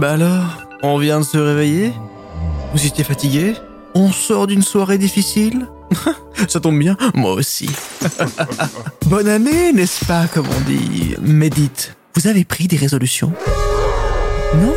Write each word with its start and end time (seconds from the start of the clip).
Bah 0.00 0.12
alors, 0.12 0.64
on 0.82 0.96
vient 0.96 1.20
de 1.20 1.26
se 1.26 1.36
réveiller? 1.36 1.92
Vous 2.72 2.86
étiez 2.86 3.04
fatigué? 3.04 3.52
On 3.94 4.10
sort 4.10 4.46
d'une 4.46 4.62
soirée 4.62 4.96
difficile? 4.96 5.66
Ça 6.48 6.58
tombe 6.58 6.78
bien, 6.78 6.96
moi 7.12 7.34
aussi. 7.34 7.68
Bonne 9.08 9.28
année, 9.28 9.74
n'est-ce 9.74 10.06
pas, 10.06 10.26
comme 10.26 10.46
on 10.46 10.60
dit? 10.62 11.16
Mais 11.20 11.50
dites, 11.50 11.94
vous 12.14 12.28
avez 12.28 12.46
pris 12.46 12.66
des 12.66 12.78
résolutions? 12.78 13.30
Non? 14.54 14.72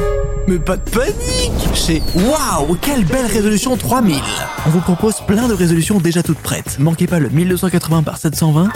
Mais 0.49 0.59
pas 0.59 0.75
de 0.75 0.89
panique! 0.89 1.73
Chez 1.73 2.03
Waouh! 2.15 2.75
Quelle 2.81 3.05
belle 3.05 3.27
résolution 3.27 3.77
3000 3.77 4.17
On 4.65 4.69
vous 4.71 4.81
propose 4.81 5.21
plein 5.25 5.47
de 5.47 5.53
résolutions 5.53 5.99
déjà 5.99 6.21
toutes 6.21 6.39
prêtes. 6.39 6.79
Manquez 6.79 7.07
pas 7.07 7.19
le 7.19 7.29
1280 7.29 8.03
par 8.03 8.17
720 8.17 8.67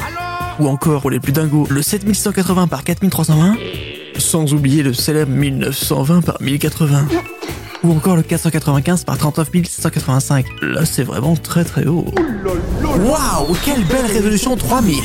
ou 0.62 0.70
encore 0.70 1.02
pour 1.02 1.12
les 1.12 1.20
plus 1.20 1.34
dingos 1.34 1.68
le 1.70 1.82
7180 1.82 2.70
par 2.70 2.86
4320 2.86 3.58
sans 4.18 4.54
oublier 4.54 4.84
le 4.84 4.94
célèbre 4.94 5.32
1920 5.32 6.22
par 6.22 6.42
1080 6.42 7.08
ou 7.84 7.92
encore 7.92 8.16
le 8.16 8.24
495 8.24 9.04
par 9.04 9.18
39 9.18 9.50
785. 9.68 10.46
Là, 10.62 10.86
c'est 10.86 11.04
vraiment 11.04 11.36
très 11.36 11.64
très 11.64 11.86
haut. 11.86 12.06
Waouh 12.84 13.56
Quelle 13.64 13.84
belle 13.86 14.06
résolution 14.06 14.56
3000 14.56 14.98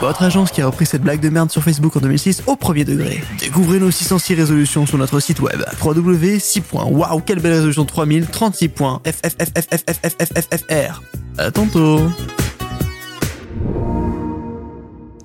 votre 0.00 0.24
agence 0.24 0.50
qui 0.50 0.60
a 0.60 0.66
repris 0.66 0.86
cette 0.86 1.02
blague 1.02 1.20
de 1.20 1.28
merde 1.30 1.52
sur 1.52 1.62
Facebook 1.62 1.96
en 1.96 2.00
2006 2.00 2.42
au 2.46 2.56
premier 2.56 2.84
degré. 2.84 3.22
Découvrez 3.38 3.78
nos 3.78 3.90
606 3.90 4.34
résolutions 4.34 4.84
sur 4.86 4.98
notre 4.98 5.18
site 5.20 5.40
web 5.40 5.62
www.6.wow 5.82 7.20
quelle 7.20 7.38
belle 7.38 7.54
résolution 7.54 7.86
3000 7.86 8.24
36.ffffffffffffr. 8.24 11.02
À 11.38 11.50
tantôt. 11.50 12.00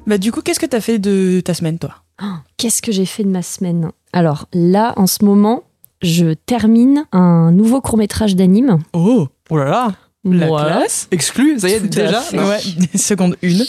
Bah 0.08 0.18
du 0.18 0.32
coup, 0.32 0.42
qu'est-ce 0.42 0.60
que 0.60 0.66
t'as 0.66 0.82
fait 0.82 0.98
de 0.98 1.42
ta 1.42 1.54
semaine, 1.54 1.78
toi? 1.78 1.92
Qu'est-ce 2.60 2.82
que 2.82 2.92
j'ai 2.92 3.06
fait 3.06 3.24
de 3.24 3.30
ma 3.30 3.42
semaine? 3.42 3.90
Alors 4.12 4.48
là, 4.54 4.92
en 4.98 5.08
ce 5.08 5.24
moment, 5.24 5.64
je 6.02 6.34
termine 6.34 7.06
un 7.14 7.52
nouveau 7.54 7.80
court 7.80 7.98
métrage 7.98 8.36
d'anime. 8.36 8.80
Oh 8.92 9.30
Oh 9.50 9.58
là 9.58 9.64
là 9.64 9.92
La 10.26 10.48
Voilà. 10.48 10.76
classe 10.78 11.08
Exclu, 11.10 11.58
ça 11.58 11.70
y 11.70 11.72
est, 11.72 11.80
Tout 11.80 11.88
déjà. 11.88 12.22
Ouais, 12.34 12.60
seconde 12.98 13.38
une. 13.42 13.64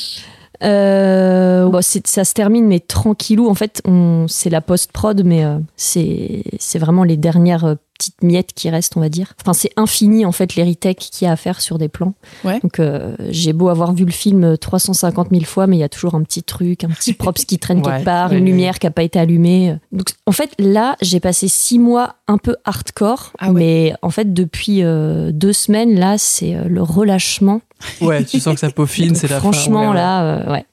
Euh, 0.62 1.69
bon, 1.69 1.80
c'est- 1.83 2.06
ça 2.06 2.25
se 2.25 2.34
termine, 2.34 2.66
mais 2.66 2.80
tranquillou. 2.80 3.48
En 3.48 3.55
fait, 3.55 3.80
on, 3.86 4.27
c'est 4.28 4.50
la 4.50 4.61
post-prod, 4.61 5.22
mais 5.25 5.44
euh, 5.44 5.58
c'est, 5.77 6.42
vraiment 6.78 7.05
les 7.05 7.16
dernières 7.16 7.64
euh, 7.64 7.75
petites 7.98 8.22
miettes 8.22 8.53
qui 8.55 8.70
restent, 8.70 8.97
on 8.97 9.00
va 9.00 9.11
dire. 9.11 9.34
Enfin, 9.42 9.53
c'est 9.53 9.70
infini, 9.77 10.25
en 10.25 10.33
fait, 10.33 10.55
les 10.56 10.62
retakes 10.64 10.98
qu'il 11.12 11.27
y 11.27 11.28
a 11.28 11.33
à 11.33 11.36
faire 11.36 11.61
sur 11.61 11.77
des 11.77 11.88
plans. 11.88 12.14
Ouais. 12.44 12.58
Donc, 12.61 12.78
euh, 12.81 13.14
j'ai 13.28 13.53
beau 13.53 13.69
avoir 13.69 13.92
vu 13.92 14.05
le 14.06 14.11
film 14.11 14.56
350 14.56 15.28
000 15.31 15.44
fois, 15.44 15.66
mais 15.66 15.77
il 15.77 15.81
y 15.81 15.84
a 15.84 15.88
toujours 15.91 16.14
un 16.14 16.22
petit 16.22 16.42
truc, 16.42 16.84
un 16.84 16.88
petit 16.88 17.12
props 17.12 17.44
qui 17.44 17.58
traîne 17.58 17.78
Ouais. 17.84 17.92
quelque 17.92 18.05
part, 18.05 18.31
Ouais, 18.31 18.38
une 18.38 18.47
lumière 18.47 18.78
qui 18.78 18.86
n'a 18.86 18.91
pas 18.91 19.03
été 19.03 19.19
allumée. 19.19 19.77
Donc, 19.92 20.08
en 20.27 20.33
fait, 20.33 20.50
là, 20.58 20.97
j'ai 21.03 21.20
passé 21.20 21.48
six 21.48 21.78
mois 21.78 22.14
un 22.27 22.38
peu 22.38 22.56
hardcore, 22.64 23.33
Ah 23.38 23.48
ouais. 23.50 23.61
mais 23.61 23.94
en 24.03 24.11
fait, 24.11 24.33
depuis 24.33 24.83
euh, 24.83 25.31
deux 25.33 25.53
semaines, 25.53 25.98
là, 25.98 26.16
c'est 26.16 26.55
euh, 26.55 26.64
le 26.69 26.83
relâchement. 26.83 27.61
Ouais, 28.00 28.25
tu 28.25 28.41
sens 28.41 28.55
que 28.55 28.61
ça 28.61 28.70
peaufine, 28.70 29.14
c'est 29.14 29.28
la 29.28 29.39
franchement, 29.41 29.91
ouais. 29.91 29.95
là, 29.97 30.23
euh, 30.23 30.53
ouais. 30.53 30.67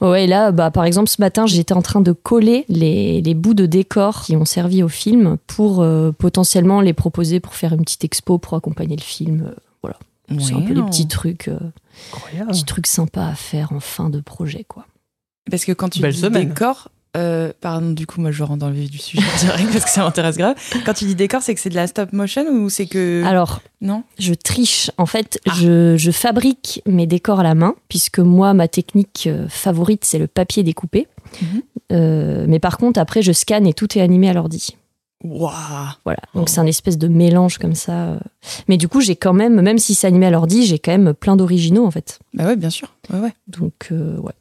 Ouais, 0.00 0.26
là, 0.28 0.52
bah, 0.52 0.70
par 0.70 0.84
exemple, 0.84 1.08
ce 1.08 1.20
matin, 1.20 1.46
j'étais 1.46 1.74
en 1.74 1.82
train 1.82 2.00
de 2.00 2.12
coller 2.12 2.64
les, 2.68 3.20
les 3.20 3.34
bouts 3.34 3.54
de 3.54 3.66
décor 3.66 4.22
qui 4.22 4.36
ont 4.36 4.44
servi 4.44 4.82
au 4.84 4.88
film 4.88 5.36
pour 5.48 5.82
euh, 5.82 6.12
potentiellement 6.12 6.80
les 6.80 6.92
proposer 6.92 7.40
pour 7.40 7.54
faire 7.54 7.72
une 7.72 7.82
petite 7.82 8.04
expo 8.04 8.38
pour 8.38 8.54
accompagner 8.54 8.94
le 8.94 9.02
film. 9.02 9.46
Euh, 9.48 9.54
Voilà. 9.82 9.96
C'est 10.40 10.54
un 10.54 10.60
peu 10.60 10.74
des 10.74 10.82
petits 10.82 11.08
trucs, 11.08 11.48
euh, 11.48 11.58
petits 12.48 12.64
trucs 12.64 12.86
sympas 12.86 13.26
à 13.26 13.34
faire 13.34 13.72
en 13.72 13.80
fin 13.80 14.08
de 14.08 14.20
projet, 14.20 14.64
quoi. 14.68 14.86
Parce 15.50 15.64
que 15.64 15.72
quand 15.72 15.88
tu 15.88 16.00
Belle 16.00 16.12
dis 16.12 16.20
semaine. 16.20 16.48
décor, 16.50 16.90
euh, 17.16 17.52
pardon, 17.60 17.90
du 17.92 18.06
coup, 18.06 18.20
moi 18.20 18.30
je 18.30 18.42
rentre 18.42 18.58
dans 18.60 18.68
le 18.68 18.74
vif 18.74 18.90
du 18.90 18.98
sujet 18.98 19.22
direct 19.40 19.72
parce 19.72 19.84
que 19.84 19.90
ça 19.90 20.02
m'intéresse 20.02 20.36
grave. 20.36 20.56
Quand 20.84 20.94
tu 20.94 21.04
dis 21.06 21.14
décor, 21.14 21.42
c'est 21.42 21.54
que 21.54 21.60
c'est 21.60 21.70
de 21.70 21.74
la 21.74 21.86
stop 21.86 22.12
motion 22.12 22.44
ou 22.50 22.68
c'est 22.70 22.86
que. 22.86 23.22
Alors, 23.24 23.60
non 23.80 24.02
je 24.18 24.34
triche. 24.34 24.90
En 24.98 25.06
fait, 25.06 25.40
je, 25.56 25.96
je 25.96 26.10
fabrique 26.10 26.82
mes 26.86 27.06
décors 27.06 27.40
à 27.40 27.42
la 27.42 27.54
main, 27.54 27.74
puisque 27.88 28.18
moi, 28.18 28.54
ma 28.54 28.68
technique 28.68 29.24
euh, 29.26 29.46
favorite, 29.48 30.04
c'est 30.04 30.18
le 30.18 30.26
papier 30.26 30.62
découpé. 30.62 31.06
Mhm. 31.42 31.62
Euh, 31.92 32.44
mais 32.48 32.58
par 32.58 32.76
contre, 32.78 33.00
après, 33.00 33.22
je 33.22 33.32
scanne 33.32 33.66
et 33.66 33.72
tout 33.74 33.96
est 33.96 34.02
animé 34.02 34.28
à 34.28 34.32
l'ordi. 34.34 34.76
Waouh 35.24 35.50
Voilà, 36.04 36.20
donc 36.34 36.48
c'est 36.48 36.60
un 36.60 36.66
espèce 36.66 36.96
de 36.96 37.08
mélange 37.08 37.58
comme 37.58 37.74
ça. 37.74 37.92
euh. 38.10 38.18
Mais 38.68 38.76
du 38.76 38.86
coup, 38.86 39.00
j'ai 39.00 39.16
quand 39.16 39.32
même, 39.32 39.60
même 39.60 39.78
si 39.78 39.94
c'est 39.96 40.06
animé 40.06 40.26
à 40.26 40.30
l'ordi, 40.30 40.64
j'ai 40.64 40.78
quand 40.78 40.92
même 40.92 41.12
plein 41.12 41.34
d'originaux 41.34 41.84
en 41.84 41.90
fait. 41.90 42.20
Bah 42.34 42.44
ouais, 42.46 42.54
bien 42.54 42.70
sûr. 42.70 42.94
Ouais, 43.12 43.18
ouais. 43.18 43.32
Donc, 43.48 43.88
euh, 43.90 44.16
ouais. 44.18 44.32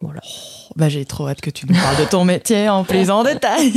Voilà. 0.00 0.20
Bah 0.76 0.88
j'ai 0.88 1.04
trop 1.04 1.28
hâte 1.28 1.40
que 1.40 1.50
tu 1.50 1.66
nous 1.66 1.74
parles 1.74 1.96
de 1.98 2.04
ton 2.04 2.24
métier 2.24 2.68
en 2.68 2.84
plus 2.84 3.10
en 3.10 3.24
détail. 3.24 3.72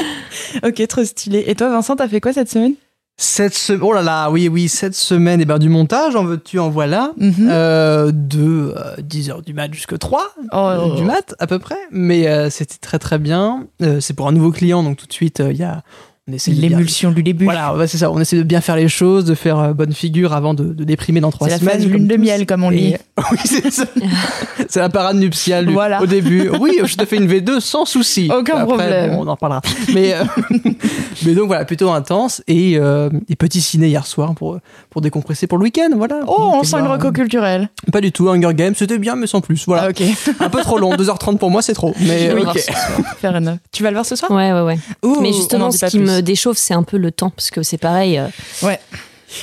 ok, 0.62 0.86
trop 0.86 1.04
stylé. 1.04 1.44
Et 1.46 1.54
toi, 1.54 1.70
Vincent, 1.70 1.96
t'as 1.96 2.08
fait 2.08 2.20
quoi 2.20 2.32
cette 2.32 2.50
semaine? 2.50 2.74
Cette 3.18 3.54
semaine, 3.54 3.80
oh 3.82 3.94
là 3.94 4.02
là, 4.02 4.30
oui, 4.30 4.46
oui, 4.48 4.68
cette 4.68 4.94
semaine, 4.94 5.40
et 5.40 5.46
ben 5.46 5.58
du 5.58 5.70
montage, 5.70 6.14
en 6.16 6.24
veux-tu, 6.24 6.58
en 6.58 6.68
voilà. 6.68 7.12
Mhm. 7.16 7.48
Euh, 7.50 8.10
de 8.12 8.74
10h 9.00 9.42
du 9.42 9.54
mat 9.54 9.72
jusqu'à 9.72 9.96
3 9.96 10.34
Oh. 10.52 10.92
du 10.96 11.02
mat, 11.02 11.34
à 11.38 11.46
peu 11.46 11.58
près. 11.58 11.78
Mais 11.90 12.28
euh, 12.28 12.50
c'était 12.50 12.76
très 12.76 12.98
très 12.98 13.18
bien. 13.18 13.68
Euh, 13.80 14.00
c'est 14.00 14.12
pour 14.12 14.28
un 14.28 14.32
nouveau 14.32 14.50
client, 14.50 14.82
donc 14.82 14.98
tout 14.98 15.06
de 15.06 15.12
suite, 15.14 15.40
euh, 15.40 15.50
il 15.50 15.56
y 15.58 15.64
a. 15.64 15.82
L'émulsion 16.28 17.12
du 17.12 17.22
début. 17.22 17.44
Voilà, 17.44 17.76
ouais, 17.76 17.86
c'est 17.86 17.98
ça. 17.98 18.10
On 18.10 18.18
essaie 18.18 18.36
de 18.38 18.42
bien 18.42 18.60
faire 18.60 18.74
les 18.74 18.88
choses, 18.88 19.24
de 19.26 19.36
faire 19.36 19.60
euh, 19.60 19.72
bonne 19.74 19.92
figure 19.92 20.32
avant 20.32 20.54
de, 20.54 20.64
de 20.64 20.82
déprimer 20.82 21.20
dans 21.20 21.30
trois 21.30 21.46
C'est 21.46 21.52
la 21.54 21.58
semaines. 21.60 21.74
phase 21.82 21.86
lune 21.86 22.08
de 22.08 22.16
miel, 22.16 22.46
comme 22.46 22.64
on 22.64 22.72
dit. 22.72 22.94
Et- 22.94 22.98
oui, 23.30 23.38
c'est 23.44 23.70
ça. 23.70 23.84
c'est 24.68 24.80
la 24.80 24.88
parade 24.88 25.18
nuptiale 25.18 25.70
Voilà. 25.70 26.02
au 26.02 26.06
début. 26.06 26.50
Oui, 26.58 26.80
je 26.84 26.96
te 26.96 27.04
fais 27.04 27.14
une 27.18 27.28
V2 27.28 27.60
sans 27.60 27.84
souci. 27.84 28.28
Aucun 28.36 28.54
Après, 28.56 28.66
problème. 28.66 29.14
bon, 29.14 29.22
on 29.24 29.28
en 29.28 29.34
reparlera. 29.34 29.60
Mais, 29.94 30.14
euh, 30.14 30.24
mais 31.24 31.34
donc 31.36 31.46
voilà, 31.46 31.64
plutôt 31.64 31.90
intense. 31.92 32.42
Et, 32.48 32.76
euh, 32.76 33.08
et 33.28 33.36
petit 33.36 33.60
ciné 33.60 33.86
hier 33.86 34.04
soir 34.04 34.34
pour, 34.34 34.58
pour 34.90 35.02
décompresser 35.02 35.46
pour 35.46 35.58
le 35.58 35.62
week-end. 35.62 35.90
Voilà. 35.96 36.22
Oh, 36.26 36.54
on 36.56 36.64
sent 36.64 36.74
une 36.78 36.86
voir, 36.86 36.98
reco 36.98 37.12
culturelle. 37.12 37.70
euh, 37.86 37.92
Pas 37.92 38.00
du 38.00 38.10
tout. 38.10 38.28
Hunger 38.28 38.52
Games, 38.52 38.74
c'était 38.76 38.98
bien, 38.98 39.14
mais 39.14 39.28
sans 39.28 39.40
plus. 39.40 39.64
Voilà. 39.66 39.90
Ah. 39.96 40.44
Un 40.44 40.50
peu 40.50 40.60
trop 40.62 40.78
long. 40.78 40.92
2h30 40.96 41.38
pour 41.38 41.52
moi, 41.52 41.62
c'est 41.62 41.74
trop. 41.74 41.94
Mais 42.00 42.32
Oui. 42.34 42.42
enough. 42.42 42.56
Tu 43.70 43.84
vas 43.84 43.90
le 43.90 43.94
voir 43.94 44.04
ce 44.04 44.16
soir? 44.16 44.32
Ouais, 44.32 44.52
ouais, 44.52 44.62
ouais. 44.62 44.78
Ouh, 45.04 45.20
Mais 45.20 45.32
justement, 45.32 45.70
ce 45.70 45.78
pas 45.78 45.88
qui 45.88 45.98
plus. 45.98 46.15
Me 46.16 46.22
déchauffe, 46.22 46.56
c'est 46.58 46.74
un 46.74 46.82
peu 46.82 46.96
le 46.96 47.10
temps, 47.10 47.30
parce 47.30 47.50
que 47.50 47.62
c'est 47.62 47.78
pareil. 47.78 48.18
euh, 48.18 48.26
Ouais. 48.62 48.78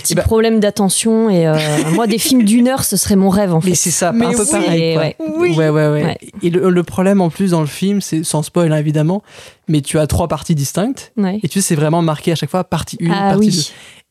Petit 0.01 0.15
ben- 0.15 0.23
problème 0.23 0.59
d'attention. 0.61 1.29
Et 1.29 1.45
euh, 1.45 1.55
moi, 1.93 2.07
des 2.07 2.17
films 2.17 2.43
d'une 2.43 2.69
heure, 2.69 2.83
ce 2.85 2.95
serait 2.95 3.17
mon 3.17 3.29
rêve 3.29 3.53
en 3.53 3.59
fait. 3.61 3.69
Mais 3.71 3.75
c'est 3.75 3.91
ça, 3.91 4.11
Mais 4.13 4.25
un 4.25 4.31
peu 4.31 4.41
oui. 4.43 4.49
pareil. 4.49 4.93
quoi. 4.93 5.03
Ouais. 5.03 5.15
Oui. 5.37 5.49
Ouais, 5.55 5.69
ouais, 5.69 5.87
ouais. 5.89 6.03
Ouais. 6.03 6.17
Et 6.41 6.49
le, 6.49 6.69
le 6.69 6.83
problème 6.83 7.19
en 7.19 7.29
plus 7.29 7.51
dans 7.51 7.59
le 7.59 7.67
film, 7.67 7.99
c'est 7.99 8.23
sans 8.23 8.43
spoil 8.43 8.71
hein, 8.71 8.77
évidemment, 8.77 9.23
mais 9.67 9.81
tu 9.81 9.99
as 9.99 10.07
trois 10.07 10.29
parties 10.29 10.55
distinctes. 10.55 11.11
Ouais. 11.17 11.37
Et 11.43 11.49
tu 11.49 11.59
sais, 11.61 11.67
c'est 11.67 11.75
vraiment 11.75 12.01
marqué 12.01 12.31
à 12.31 12.35
chaque 12.35 12.49
fois 12.49 12.63
partie 12.63 12.97
1, 13.01 13.11
Ah 13.11 13.29
partie 13.33 13.39
oui. 13.49 13.55
2. 13.55 13.61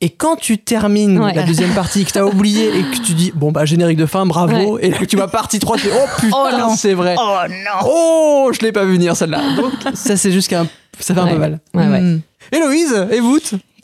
Et 0.07 0.11
quand 0.11 0.37
tu 0.37 0.59
termines 0.59 1.19
Ouais. 1.19 1.33
la 1.33 1.45
deuxième 1.45 1.71
partie, 1.75 2.05
que 2.05 2.13
tu 2.13 2.19
as 2.19 2.27
oublié 2.27 2.69
et 2.77 2.83
que 2.83 2.97
tu 3.05 3.15
dis, 3.15 3.33
bon, 3.35 3.51
bah, 3.51 3.65
générique 3.65 3.97
de 3.99 4.07
fin, 4.07 4.27
bravo. 4.27 4.79
Et 4.79 4.91
là, 4.91 4.99
que 4.99 5.05
tu 5.07 5.17
vois 5.17 5.29
partie 5.29 5.59
3, 5.59 5.77
tu 5.79 5.85
dis, 5.87 5.93
oh 5.95 6.07
putain, 6.21 6.37
Oh 6.69 6.75
c'est 6.77 6.93
vrai. 6.95 7.15
Oh 7.19 7.37
non 7.49 7.87
Oh, 7.89 8.51
je 8.53 8.61
l'ai 8.61 8.73
pas 8.73 8.85
vu 8.85 8.95
venir 8.95 9.17
celle-là. 9.17 9.41
Donc, 9.57 9.73
ça, 9.95 10.17
c'est 10.17 10.33
juste 10.33 10.49
qu'un. 10.49 10.67
Ça 10.99 11.15
fait 11.15 11.21
un 11.21 11.25
Ouais. 11.25 11.33
peu 11.33 11.39
mal. 11.39 11.61
Ouais, 11.73 11.87
ouais. 11.89 12.01
Hmm. 12.01 12.21
Héloïse, 12.53 13.09
et 13.11 13.21
vous 13.21 13.39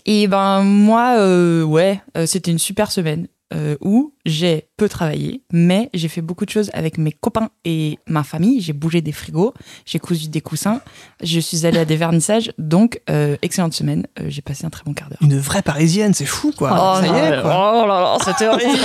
Et 0.05 0.27
ben 0.29 0.63
moi, 0.63 1.17
euh, 1.19 1.63
ouais, 1.63 2.03
euh, 2.17 2.27
c'était 2.27 2.51
une 2.51 2.59
super 2.59 2.93
semaine 2.93 3.29
euh, 3.55 3.77
où 3.81 4.13
j'ai 4.27 4.69
peu 4.77 4.91
travaillé, 4.91 5.43
mais 5.51 5.89
j'ai 5.95 6.09
fait 6.09 6.21
beaucoup 6.21 6.45
de 6.45 6.51
choses 6.51 6.71
avec 6.75 6.99
mes 6.99 7.13
copains 7.13 7.49
et 7.65 7.99
ma 8.07 8.23
famille. 8.23 8.61
J'ai 8.61 8.75
bougé 8.75 9.01
des 9.01 9.13
frigos, 9.13 9.55
j'ai 9.87 9.99
cousu 9.99 10.29
des 10.29 10.43
coussins, 10.43 10.83
je 11.23 11.41
suis 11.41 11.65
allée 11.65 11.79
à 11.79 11.87
des 11.87 11.97
vernissages, 11.97 12.53
donc 12.59 13.01
euh, 13.09 13.37
excellente 13.41 13.73
semaine. 13.73 14.07
Euh, 14.21 14.27
j'ai 14.29 14.43
passé 14.43 14.67
un 14.67 14.71
très 14.71 14.85
bon 14.85 14.93
quart 14.93 15.09
d'heure. 15.09 15.19
Une 15.23 15.39
vraie 15.39 15.63
parisienne, 15.63 16.13
c'est 16.13 16.27
fou, 16.27 16.53
quoi. 16.55 16.73
Oh, 16.75 17.01
ça 17.01 17.07
y 17.07 17.11
est, 17.11 17.41
quoi. 17.41 17.83
oh 17.83 17.87
là 17.87 18.01
là, 18.01 18.19
c'était 18.23 18.49
horrible. 18.49 18.79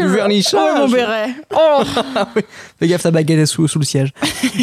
Du 0.00 0.08
vernissage. 0.08 0.60
Oh 0.62 0.78
mon 0.80 0.88
béret. 0.88 1.30
Oh. 1.56 1.82
Fais 2.78 2.88
gaffe, 2.88 3.02
ta 3.02 3.10
baguette 3.10 3.38
est 3.38 3.46
sous, 3.46 3.66
sous 3.66 3.78
le 3.78 3.84
siège. 3.84 4.12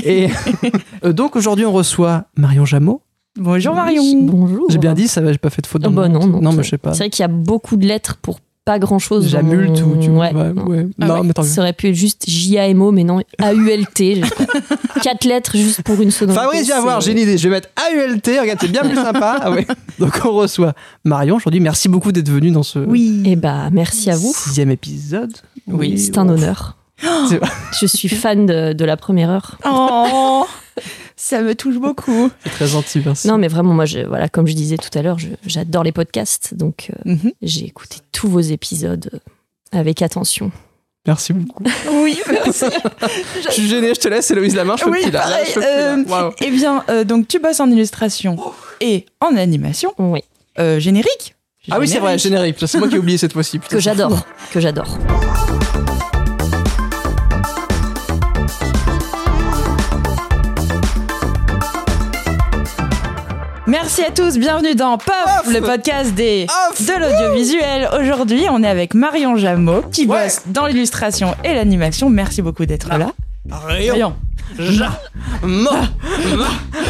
Et 0.04 0.28
euh, 1.06 1.14
donc, 1.14 1.36
aujourd'hui, 1.36 1.66
on 1.66 1.72
reçoit 1.72 2.26
Marion 2.36 2.66
Jameau. 2.66 3.02
Bonjour 3.40 3.74
Marion. 3.76 4.04
Bonjour. 4.24 4.66
J'ai 4.70 4.78
bien 4.78 4.94
dit, 4.94 5.08
ça 5.08 5.22
va, 5.22 5.32
j'ai 5.32 5.38
pas 5.38 5.50
fait 5.50 5.62
de 5.62 5.68
faute. 5.68 5.82
Oh, 5.86 5.90
dans 5.90 5.92
bah 5.96 6.10
non, 6.10 6.28
non. 6.28 6.42
Non, 6.42 6.52
mais 6.52 6.64
je 6.64 6.70
sais 6.72 6.78
pas. 6.78 6.92
C'est 6.94 7.00
vrai 7.04 7.10
qu'il 7.10 7.24
y 7.24 7.26
a 7.26 7.30
beaucoup 7.30 7.78
de 7.78 7.86
lettres 7.86 8.18
pour 8.22 8.40
pas 8.66 8.78
grand 8.78 9.00
chose. 9.00 9.28
J'amulte 9.30 9.82
ou 9.82 9.96
tu 10.00 10.10
Ouais. 10.10 10.34
ouais, 10.34 10.54
non. 10.54 10.66
ouais. 10.68 10.86
Ah 11.02 11.08
Non, 11.08 11.14
ouais. 11.16 11.22
mais 11.24 11.34
tant 11.34 11.42
mieux. 11.42 11.48
Ça 11.48 11.62
aurait 11.62 11.74
pu 11.74 11.88
être 11.90 11.96
juste 11.96 12.26
J-A-M-O, 12.28 12.92
mais 12.92 13.04
non, 13.06 13.22
A-U-L-T. 13.40 14.22
Quatre 15.02 15.24
lettres 15.26 15.56
juste 15.58 15.82
pour 15.82 16.00
une 16.02 16.12
seconde. 16.12 16.36
Fabrice, 16.36 16.66
viens 16.66 16.82
voir, 16.82 17.00
j'ai 17.02 17.14
une 17.14 17.18
idée. 17.20 17.38
Je 17.38 17.48
vais 17.48 17.56
mettre 17.56 17.70
AULT. 17.78 18.22
Regarde, 18.42 18.60
c'est 18.62 18.68
bien 18.72 18.82
plus 18.84 18.96
sympa. 18.96 19.40
Ah 19.42 19.52
ouais. 19.52 19.66
Donc, 19.98 20.20
on 20.26 20.32
reçoit 20.34 20.74
Marion 21.06 21.38
aujourd'hui. 21.38 21.62
Merci 21.62 21.88
beaucoup 21.90 22.12
d'être 22.12 22.30
venue 22.30 22.52
dans 22.52 22.64
ce 22.64 22.80
Oui. 22.80 23.24
Eh 23.26 23.36
bah, 23.38 23.70
merci 23.72 24.12
à 24.12 24.16
vous. 24.18 24.34
sixième 24.36 24.70
épisode. 24.72 25.32
Oui, 25.68 25.98
C'est 25.98 26.18
un 26.18 26.28
honneur. 26.28 26.76
C'est 27.30 27.38
vrai. 27.38 27.50
Je 27.80 27.86
suis 27.88 28.10
fan 28.10 28.46
de, 28.46 28.74
de 28.74 28.86
la 28.86 28.98
première 28.98 29.30
heure. 29.32 29.58
Oh, 29.66 30.46
ça 31.24 31.42
me 31.42 31.54
touche 31.56 31.76
beaucoup. 31.78 32.30
C'est 32.44 32.50
très 32.50 32.68
gentil, 32.68 33.02
merci. 33.06 33.28
Non, 33.28 33.38
mais 33.38 33.48
vraiment, 33.48 33.74
moi, 33.74 33.86
je, 33.86 34.00
voilà, 34.00 34.28
comme 34.28 34.48
je 34.48 34.54
disais 34.54 34.78
tout 34.78 34.90
à 34.98 35.02
l'heure, 35.02 35.18
j'adore 35.46 35.84
les 35.84 35.92
podcasts. 35.92 36.54
Donc, 36.56 36.90
euh, 37.06 37.12
Mhm. 37.14 37.32
j'ai 37.42 37.66
écouté 37.66 37.98
tous 38.12 38.28
vos 38.28 38.40
épisodes 38.40 39.10
euh, 39.14 39.18
avec 39.80 40.02
attention. 40.02 40.52
Merci 41.08 41.34
beaucoup. 41.34 41.64
Oui, 41.92 42.20
merci. 42.30 42.66
Je 43.48 43.52
suis 43.52 43.68
gêné, 43.68 43.94
je 43.96 44.00
te 44.00 44.08
laisse, 44.08 44.30
Héloïse 44.32 44.56
la 44.56 44.64
main, 44.66 44.76
je 44.78 44.84
peux 44.86 44.92
Oui, 44.92 45.02
plus 45.04 45.12
là. 45.12 45.20
Là, 45.20 45.30
pareil, 45.30 45.46
je 45.48 45.54
peux 45.54 45.60
plus, 45.62 45.68
là. 45.68 45.96
euh, 45.98 46.04
Waouh. 46.06 46.34
Eh 46.42 46.52
bien, 46.52 46.84
euh, 46.90 47.04
donc 47.04 47.28
tu 47.28 47.40
bosses 47.40 47.60
en 47.60 47.70
illustration 47.72 48.38
et 48.82 49.06
en 49.20 49.36
animation. 49.36 49.94
Oui, 49.98 50.22
Euh, 50.60 50.80
générique 50.80 51.36
Ah 51.72 51.80
oui, 51.80 51.88
c'est 51.88 52.00
vrai, 52.00 52.18
générique. 52.18 52.58
C'est 52.66 52.78
moi 52.80 52.88
qui 52.90 52.96
ai 52.96 53.00
oublié 53.00 53.18
cette 53.18 53.34
fois-ci. 53.34 53.60
que 53.60 53.80
j'adore, 53.80 54.26
que 54.52 54.60
j'adore. 54.60 54.98
Merci 63.72 64.04
à 64.04 64.12
tous, 64.12 64.38
bienvenue 64.38 64.76
dans 64.76 64.98
POF, 64.98 65.48
le 65.48 65.62
podcast 65.62 66.14
des 66.14 66.46
Off. 66.70 66.86
de 66.86 66.92
l'audiovisuel. 67.00 67.88
Aujourd'hui, 67.98 68.44
on 68.52 68.62
est 68.64 68.68
avec 68.68 68.94
Marion 68.94 69.38
Jameau 69.38 69.82
qui 69.94 70.06
Ouais. 70.06 70.26
bosse 70.26 70.42
dans 70.48 70.66
l'illustration 70.66 71.34
et 71.46 71.54
l'animation. 71.54 72.10
Merci 72.10 72.42
beaucoup 72.42 72.66
d'être 72.66 72.90
là. 72.90 72.96
Rien. 72.98 73.94
Marion, 73.94 74.16
Ja. 74.60 75.00
Mort. 75.42 75.86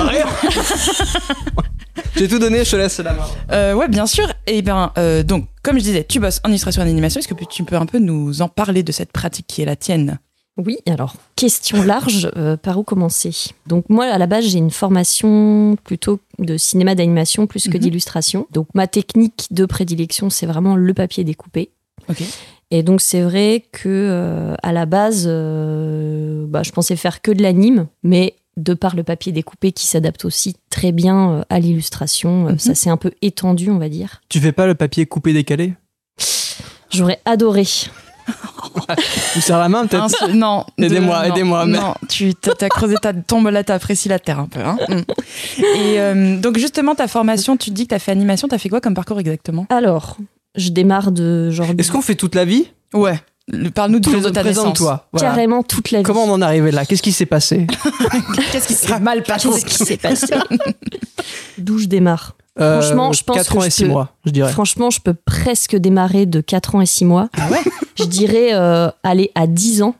Rien. 0.09 0.25
J'ai 2.15 2.27
tout 2.27 2.39
donné, 2.39 2.65
je 2.65 2.71
te 2.71 2.75
laisse 2.77 2.97
la 2.97 3.13
main. 3.13 3.25
Euh, 3.51 3.73
ouais, 3.75 3.87
bien 3.87 4.07
sûr. 4.07 4.25
Et 4.47 4.63
bien, 4.63 4.91
euh, 4.97 5.21
donc, 5.21 5.49
comme 5.61 5.77
je 5.77 5.83
disais, 5.83 6.03
tu 6.03 6.19
bosses 6.19 6.41
en 6.43 6.49
illustration 6.49 6.81
et 6.81 6.85
en 6.85 6.89
animation. 6.89 7.19
Est-ce 7.19 7.27
que 7.27 7.45
tu 7.45 7.63
peux 7.63 7.75
un 7.75 7.85
peu 7.85 7.99
nous 7.99 8.41
en 8.41 8.47
parler 8.47 8.81
de 8.81 8.91
cette 8.91 9.11
pratique 9.11 9.45
qui 9.45 9.61
est 9.61 9.65
la 9.65 9.75
tienne? 9.75 10.17
Oui, 10.57 10.77
alors, 10.87 11.15
question 11.35 11.81
large, 11.81 12.29
euh, 12.35 12.57
par 12.57 12.77
où 12.77 12.83
commencer? 12.83 13.31
Donc 13.67 13.85
moi, 13.89 14.05
à 14.05 14.17
la 14.17 14.27
base, 14.27 14.45
j'ai 14.45 14.57
une 14.57 14.69
formation 14.71 15.77
plutôt 15.83 16.19
de 16.39 16.57
cinéma 16.57 16.93
d'animation 16.93 17.47
plus 17.47 17.67
que 17.69 17.77
Mhm. 17.77 17.83
d'illustration. 17.83 18.47
Donc 18.51 18.67
ma 18.73 18.87
technique 18.87 19.47
de 19.51 19.65
prédilection, 19.65 20.29
c'est 20.29 20.45
vraiment 20.45 20.75
le 20.75 20.93
papier 20.93 21.23
découpé. 21.23 21.71
Et 22.71 22.83
donc 22.83 22.99
c'est 23.01 23.21
vrai 23.21 23.63
que 23.71 23.87
euh, 23.89 24.55
à 24.61 24.71
la 24.73 24.85
base, 24.85 25.25
euh, 25.27 26.45
bah, 26.47 26.63
je 26.63 26.71
pensais 26.71 26.95
faire 26.95 27.21
que 27.21 27.31
de 27.31 27.41
l'anime, 27.41 27.87
mais 28.03 28.35
de 28.57 28.73
par 28.73 28.95
le 28.95 29.03
papier 29.03 29.31
découpé 29.31 29.71
qui 29.71 29.87
s'adapte 29.87 30.25
aussi 30.25 30.55
très 30.69 30.91
bien 30.91 31.45
à 31.49 31.59
l'illustration, 31.59 32.49
Mhm. 32.49 32.59
ça 32.59 32.75
s'est 32.75 32.89
un 32.89 32.97
peu 32.97 33.11
étendu, 33.21 33.69
on 33.69 33.77
va 33.77 33.87
dire. 33.87 34.21
Tu 34.27 34.39
fais 34.41 34.51
pas 34.51 34.67
le 34.67 34.75
papier 34.75 35.05
coupé 35.05 35.31
décalé? 35.31 35.73
J'aurais 36.89 37.19
adoré. 37.25 37.63
Tu 39.33 39.41
serres 39.41 39.59
la 39.59 39.69
main 39.69 39.85
peut-être 39.87 40.29
non. 40.33 40.65
Aidez-moi, 40.77 41.27
non, 41.27 41.33
aidez-moi, 41.33 41.65
mais- 41.65 41.77
Non, 41.77 41.93
tu 42.09 42.33
t'as 42.35 42.53
t'as 42.53 42.69
creusé, 42.69 42.95
ta 43.01 43.13
tombe 43.13 43.47
là, 43.49 43.63
t'as 43.63 43.75
apprécié 43.75 44.09
la 44.09 44.19
terre 44.19 44.39
un 44.39 44.47
peu. 44.47 44.59
Hein 44.59 44.77
Mm. 44.89 45.01
Et 45.59 45.99
euh, 45.99 46.37
donc, 46.37 46.57
justement, 46.57 46.95
ta 46.95 47.07
formation, 47.07 47.57
tu 47.57 47.69
te 47.69 47.75
dis 47.75 47.83
que 47.83 47.89
t'as 47.89 47.99
fait 47.99 48.11
animation, 48.11 48.47
t'as 48.47 48.57
fait 48.57 48.69
quoi 48.69 48.81
comme 48.81 48.93
parcours 48.93 49.19
exactement? 49.19 49.65
Alors, 49.69 50.17
je 50.55 50.69
démarre 50.69 51.11
de 51.11 51.49
genre 51.51 51.67
Est-ce 51.77 51.91
qu'on 51.91 52.01
fait 52.01 52.15
toute 52.15 52.35
la 52.35 52.45
vie? 52.45 52.67
Ouais. 52.93 53.19
Le- 53.47 53.69
Parle-nous 53.71 53.99
de, 53.99 54.09
de 54.09 54.29
ta 54.29 54.43
naissance. 54.43 54.63
Présente-toi. 54.63 55.07
Voilà. 55.11 55.29
carrément 55.29 55.63
toute 55.63 55.91
la 55.91 55.99
vie. 55.99 56.03
Comment 56.03 56.23
on 56.25 56.31
en 56.31 56.41
est 56.41 56.45
arrivé 56.45 56.71
là? 56.71 56.85
Qu'est-ce 56.85 57.01
qui 57.01 57.11
s'est 57.11 57.25
passé? 57.25 57.67
Qu'est-ce 58.51 58.67
qui 58.67 58.73
s'est 58.73 58.99
mal 58.99 59.23
passé? 59.23 59.49
Qu'est-ce 59.49 59.65
qui 59.65 59.85
s'est 59.85 59.97
passé? 59.97 60.27
D'où 61.57 61.77
je 61.79 61.85
démarre 61.87 62.35
Franchement, 62.57 63.13
je 63.13 63.23
pense 63.23 63.37
4 63.37 63.53
que 63.53 63.57
ans 63.59 63.63
et 63.63 63.69
6 63.69 63.83
peux- 63.83 63.89
mois, 63.89 64.13
je 64.25 64.31
dirais. 64.31 64.51
Franchement, 64.51 64.89
je 64.89 64.99
peux 64.99 65.13
presque 65.13 65.75
démarrer 65.75 66.25
de 66.25 66.41
4 66.41 66.75
ans 66.75 66.81
et 66.81 66.85
6 66.85 67.05
mois. 67.05 67.29
Ah 67.37 67.49
ouais 67.49 67.59
Je 67.97 68.03
dirais 68.05 68.49
euh, 68.53 68.89
aller 69.03 69.31
à 69.35 69.47
10 69.47 69.81
ans. 69.83 69.95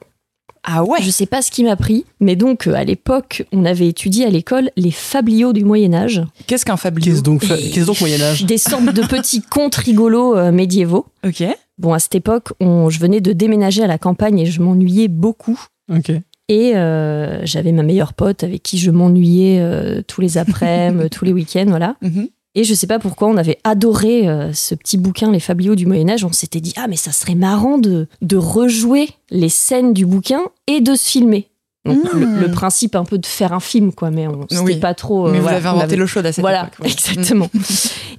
Ah 0.64 0.84
ouais 0.84 1.00
Je 1.02 1.10
sais 1.10 1.26
pas 1.26 1.42
ce 1.42 1.50
qui 1.50 1.64
m'a 1.64 1.76
pris, 1.76 2.06
mais 2.20 2.36
donc 2.36 2.68
euh, 2.68 2.76
à 2.76 2.84
l'époque, 2.84 3.46
on 3.52 3.66
avait 3.66 3.88
étudié 3.88 4.26
à 4.26 4.30
l'école 4.30 4.70
les 4.78 4.92
fabliaux 4.92 5.54
du 5.54 5.66
Moyen 5.66 5.94
Âge, 5.94 6.22
Qu'est-ce 6.46 6.66
qu'un 6.66 6.78
fabliau 6.78 7.12
Qu'est-ce 7.12 7.24
donc, 7.24 7.44
fa- 7.44 7.58
qu'est-ce 7.58 7.86
donc 7.86 8.00
Moyen-Âge 8.00 8.46
des 8.46 8.60
sortes 8.60 8.94
de 8.94 9.02
petits 9.08 9.42
contes 9.42 9.76
rigolos 9.76 10.38
euh, 10.38 10.52
médiévaux. 10.52 11.08
Ok. 11.26 11.44
Bon, 11.80 11.94
à 11.94 12.00
cette 12.00 12.14
époque, 12.14 12.50
on- 12.60 12.92
je 12.92 13.00
venais 13.00 13.22
de 13.22 13.34
déménager 13.34 13.82
à 13.82 13.88
la 13.88 13.98
campagne 13.98 14.38
et 14.40 14.46
je 14.46 14.62
m'ennuyais 14.62 15.08
beaucoup. 15.08 15.60
Ok. 15.92 16.12
Et 16.48 16.76
euh, 16.76 17.40
j'avais 17.44 17.72
ma 17.72 17.82
meilleure 17.82 18.14
pote 18.14 18.44
avec 18.44 18.62
qui 18.62 18.78
je 18.78 18.92
m'ennuyais 18.92 19.60
euh, 19.62 20.02
tous 20.06 20.22
les 20.22 20.38
après-midi, 20.38 21.10
tous 21.12 21.26
les 21.26 21.34
week-ends, 21.34 21.66
voilà. 21.70 21.96
Mhm. 22.02 22.28
Et 22.54 22.66
je 22.66 22.74
sais 22.74 22.88
pas 22.88 23.00
pourquoi, 23.00 23.30
on 23.30 23.38
avait 23.38 23.60
adoré 23.64 24.28
euh, 24.28 24.52
ce 24.54 24.76
petit 24.76 24.98
bouquin, 24.98 25.32
Les 25.32 25.40
Fabliaux 25.40 25.76
du 25.76 25.86
Moyen-Âge. 25.86 26.26
On 26.26 26.34
s'était 26.34 26.60
dit, 26.60 26.74
ah, 26.76 26.88
mais 26.88 26.98
ça 26.98 27.14
serait 27.14 27.36
marrant 27.36 27.78
de, 27.78 28.08
de 28.22 28.38
rejouer 28.38 29.10
les 29.30 29.50
scènes 29.50 29.94
du 29.94 30.06
bouquin 30.06 30.42
et 30.68 30.82
de 30.82 30.96
se 30.96 31.10
filmer. 31.10 31.51
Donc, 31.84 32.14
Mmh. 32.14 32.20
le, 32.20 32.40
le 32.42 32.52
principe 32.52 32.96
un 32.96 33.04
peu 33.06 33.18
de 33.18 33.26
faire 33.26 33.54
un 33.54 33.60
film, 33.60 33.92
quoi, 33.92 34.12
mais 34.12 34.28
on 34.28 34.46
Oui. 34.64 34.76
pas 34.76 34.94
trop. 34.94 35.28
euh, 35.28 35.32
Mais 35.32 35.38
vous 35.38 35.44
voilà, 35.44 35.58
avez 35.58 35.68
inventé 35.68 35.84
avait- 35.86 35.96
l'eau 35.96 36.06
chaude 36.06 36.26
à 36.28 36.32
cette 36.32 36.44
Voilà, 36.44 36.68
époque. 36.68 36.76
ouais. 36.86 36.88
exactement. 36.92 37.50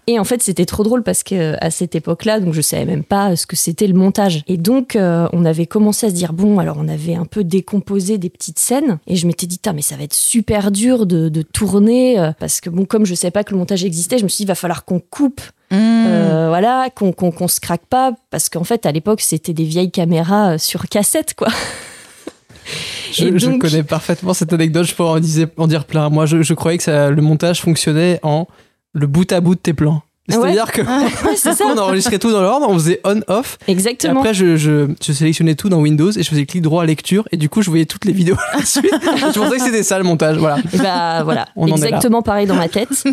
et 0.08 0.18
en 0.18 0.24
fait, 0.24 0.42
c'était 0.42 0.64
trop 0.64 0.82
drôle 0.82 1.04
parce 1.04 1.22
que 1.22 1.54
à 1.60 1.70
cette 1.70 1.94
époque-là, 1.94 2.40
donc 2.40 2.54
je 2.54 2.60
savais 2.60 2.84
même 2.86 3.04
pas 3.04 3.36
ce 3.36 3.46
que 3.46 3.54
c'était 3.54 3.86
le 3.86 3.94
montage. 3.94 4.42
Et 4.48 4.56
donc, 4.56 4.96
euh, 4.96 5.28
on 5.32 5.44
avait 5.44 5.66
commencé 5.66 6.06
à 6.06 6.10
se 6.10 6.14
dire 6.14 6.32
bon, 6.32 6.58
alors 6.58 6.76
on 6.80 6.88
avait 6.88 7.14
un 7.14 7.24
peu 7.24 7.44
décomposé 7.44 8.18
des 8.18 8.30
petites 8.30 8.58
scènes, 8.58 8.98
et 9.06 9.14
je 9.14 9.28
m'étais 9.28 9.46
dit, 9.46 9.60
mais 9.72 9.82
ça 9.82 9.94
va 9.96 10.02
être 10.02 10.14
super 10.14 10.72
dur 10.72 11.06
de, 11.06 11.28
de 11.28 11.42
tourner 11.42 12.18
euh, 12.18 12.32
parce 12.40 12.60
que 12.60 12.68
bon, 12.68 12.84
comme 12.84 13.06
je 13.06 13.14
savais 13.14 13.30
pas 13.30 13.44
que 13.44 13.52
le 13.52 13.58
montage 13.58 13.84
existait, 13.84 14.18
je 14.18 14.24
me 14.24 14.28
suis 14.28 14.38
dit, 14.38 14.42
il 14.42 14.48
va 14.48 14.56
falloir 14.56 14.84
qu'on 14.84 14.98
coupe, 14.98 15.40
Mmh. 15.70 15.76
euh, 15.78 16.46
voilà, 16.48 16.88
qu'on 16.94 17.12
qu'on 17.12 17.48
se 17.48 17.58
craque 17.60 17.86
pas, 17.88 18.12
parce 18.30 18.48
qu'en 18.50 18.64
fait, 18.64 18.84
à 18.84 18.92
l'époque, 18.92 19.20
c'était 19.22 19.54
des 19.54 19.64
vieilles 19.64 19.90
caméras 19.92 20.54
euh, 20.54 20.58
sur 20.58 20.86
cassette, 20.88 21.32
quoi. 21.34 21.46
Je, 23.12 23.58
connais 23.58 23.82
parfaitement 23.82 24.34
cette 24.34 24.52
anecdote, 24.52 24.86
je 24.86 24.94
pourrais 24.94 25.10
en, 25.10 25.20
disais- 25.20 25.48
en 25.56 25.66
dire 25.66 25.84
plein. 25.84 26.08
Moi, 26.08 26.26
je, 26.26 26.42
je 26.42 26.54
croyais 26.54 26.78
que 26.78 26.84
ça- 26.84 27.10
le 27.10 27.22
montage 27.22 27.60
fonctionnait 27.60 28.18
en 28.22 28.46
le 28.94 29.06
bout 29.06 29.30
à 29.32 29.40
bout 29.40 29.54
de 29.54 29.60
tes 29.60 29.72
plans. 29.74 30.02
C'est-à-dire 30.28 30.70
que 30.70 30.82
Ouais, 30.82 31.36
c'est 31.36 31.52
ça. 31.52 31.64
on 31.74 31.78
enregistrait 31.78 32.18
tout 32.18 32.30
dans 32.30 32.42
l'ordre, 32.42 32.66
on 32.68 32.74
faisait 32.74 33.00
on-off, 33.04 33.58
et 33.66 33.72
Exactement. 33.72 34.20
après 34.20 34.34
je, 34.34 34.56
je, 34.56 34.88
je 35.04 35.12
sélectionnais 35.12 35.54
tout 35.54 35.68
dans 35.68 35.80
Windows 35.80 36.10
et 36.10 36.22
je 36.22 36.28
faisais 36.28 36.46
clic 36.46 36.62
droit 36.62 36.82
à 36.82 36.86
lecture, 36.86 37.26
et 37.32 37.36
du 37.36 37.48
coup 37.48 37.62
je 37.62 37.70
voyais 37.70 37.86
toutes 37.86 38.04
les 38.04 38.12
vidéos 38.12 38.36
à 38.52 38.58
la 38.58 38.64
suite. 38.64 38.84
je 38.92 39.38
pensais 39.38 39.56
que 39.56 39.62
c'était 39.62 39.82
ça 39.82 39.98
le 39.98 40.04
montage, 40.04 40.36
voilà. 40.38 40.58
Et 40.72 40.78
bah 40.78 41.22
voilà, 41.24 41.48
On 41.56 41.66
exactement 41.66 42.22
pareil 42.22 42.46
dans 42.46 42.54
ma 42.54 42.68
tête. 42.68 43.04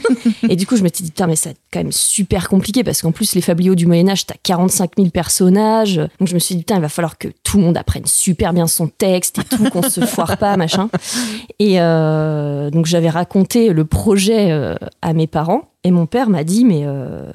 Et 0.47 0.56
du 0.56 0.65
coup, 0.67 0.75
je 0.75 0.83
m'étais 0.83 1.03
dit, 1.03 1.11
putain, 1.11 1.27
mais 1.27 1.33
être 1.33 1.59
quand 1.71 1.79
même 1.79 1.91
super 1.91 2.50
compliqué 2.50 2.83
parce 2.83 3.01
qu'en 3.01 3.12
plus, 3.12 3.35
les 3.35 3.41
fabliaux 3.41 3.75
du 3.75 3.85
Moyen-Âge, 3.85 4.25
t'as 4.25 4.35
45 4.44 4.91
000 4.97 5.09
personnages. 5.09 5.97
Donc 6.19 6.27
je 6.27 6.33
me 6.33 6.39
suis 6.39 6.55
dit, 6.55 6.62
putain, 6.62 6.75
il 6.75 6.81
va 6.81 6.89
falloir 6.89 7.17
que 7.17 7.27
tout 7.44 7.57
le 7.57 7.63
monde 7.63 7.77
apprenne 7.77 8.05
super 8.05 8.53
bien 8.53 8.67
son 8.67 8.88
texte 8.88 9.39
et 9.39 9.44
tout, 9.44 9.69
qu'on 9.69 9.81
se 9.83 10.01
foire 10.01 10.38
pas, 10.38 10.57
machin. 10.57 10.89
Et 11.59 11.79
euh, 11.79 12.69
donc 12.69 12.85
j'avais 12.85 13.09
raconté 13.09 13.69
le 13.73 13.85
projet 13.85 14.51
euh, 14.51 14.75
à 15.01 15.13
mes 15.13 15.27
parents 15.27 15.63
et 15.83 15.91
mon 15.91 16.05
père 16.05 16.29
m'a 16.29 16.43
dit, 16.43 16.65
mais 16.65 16.81
euh, 16.85 17.31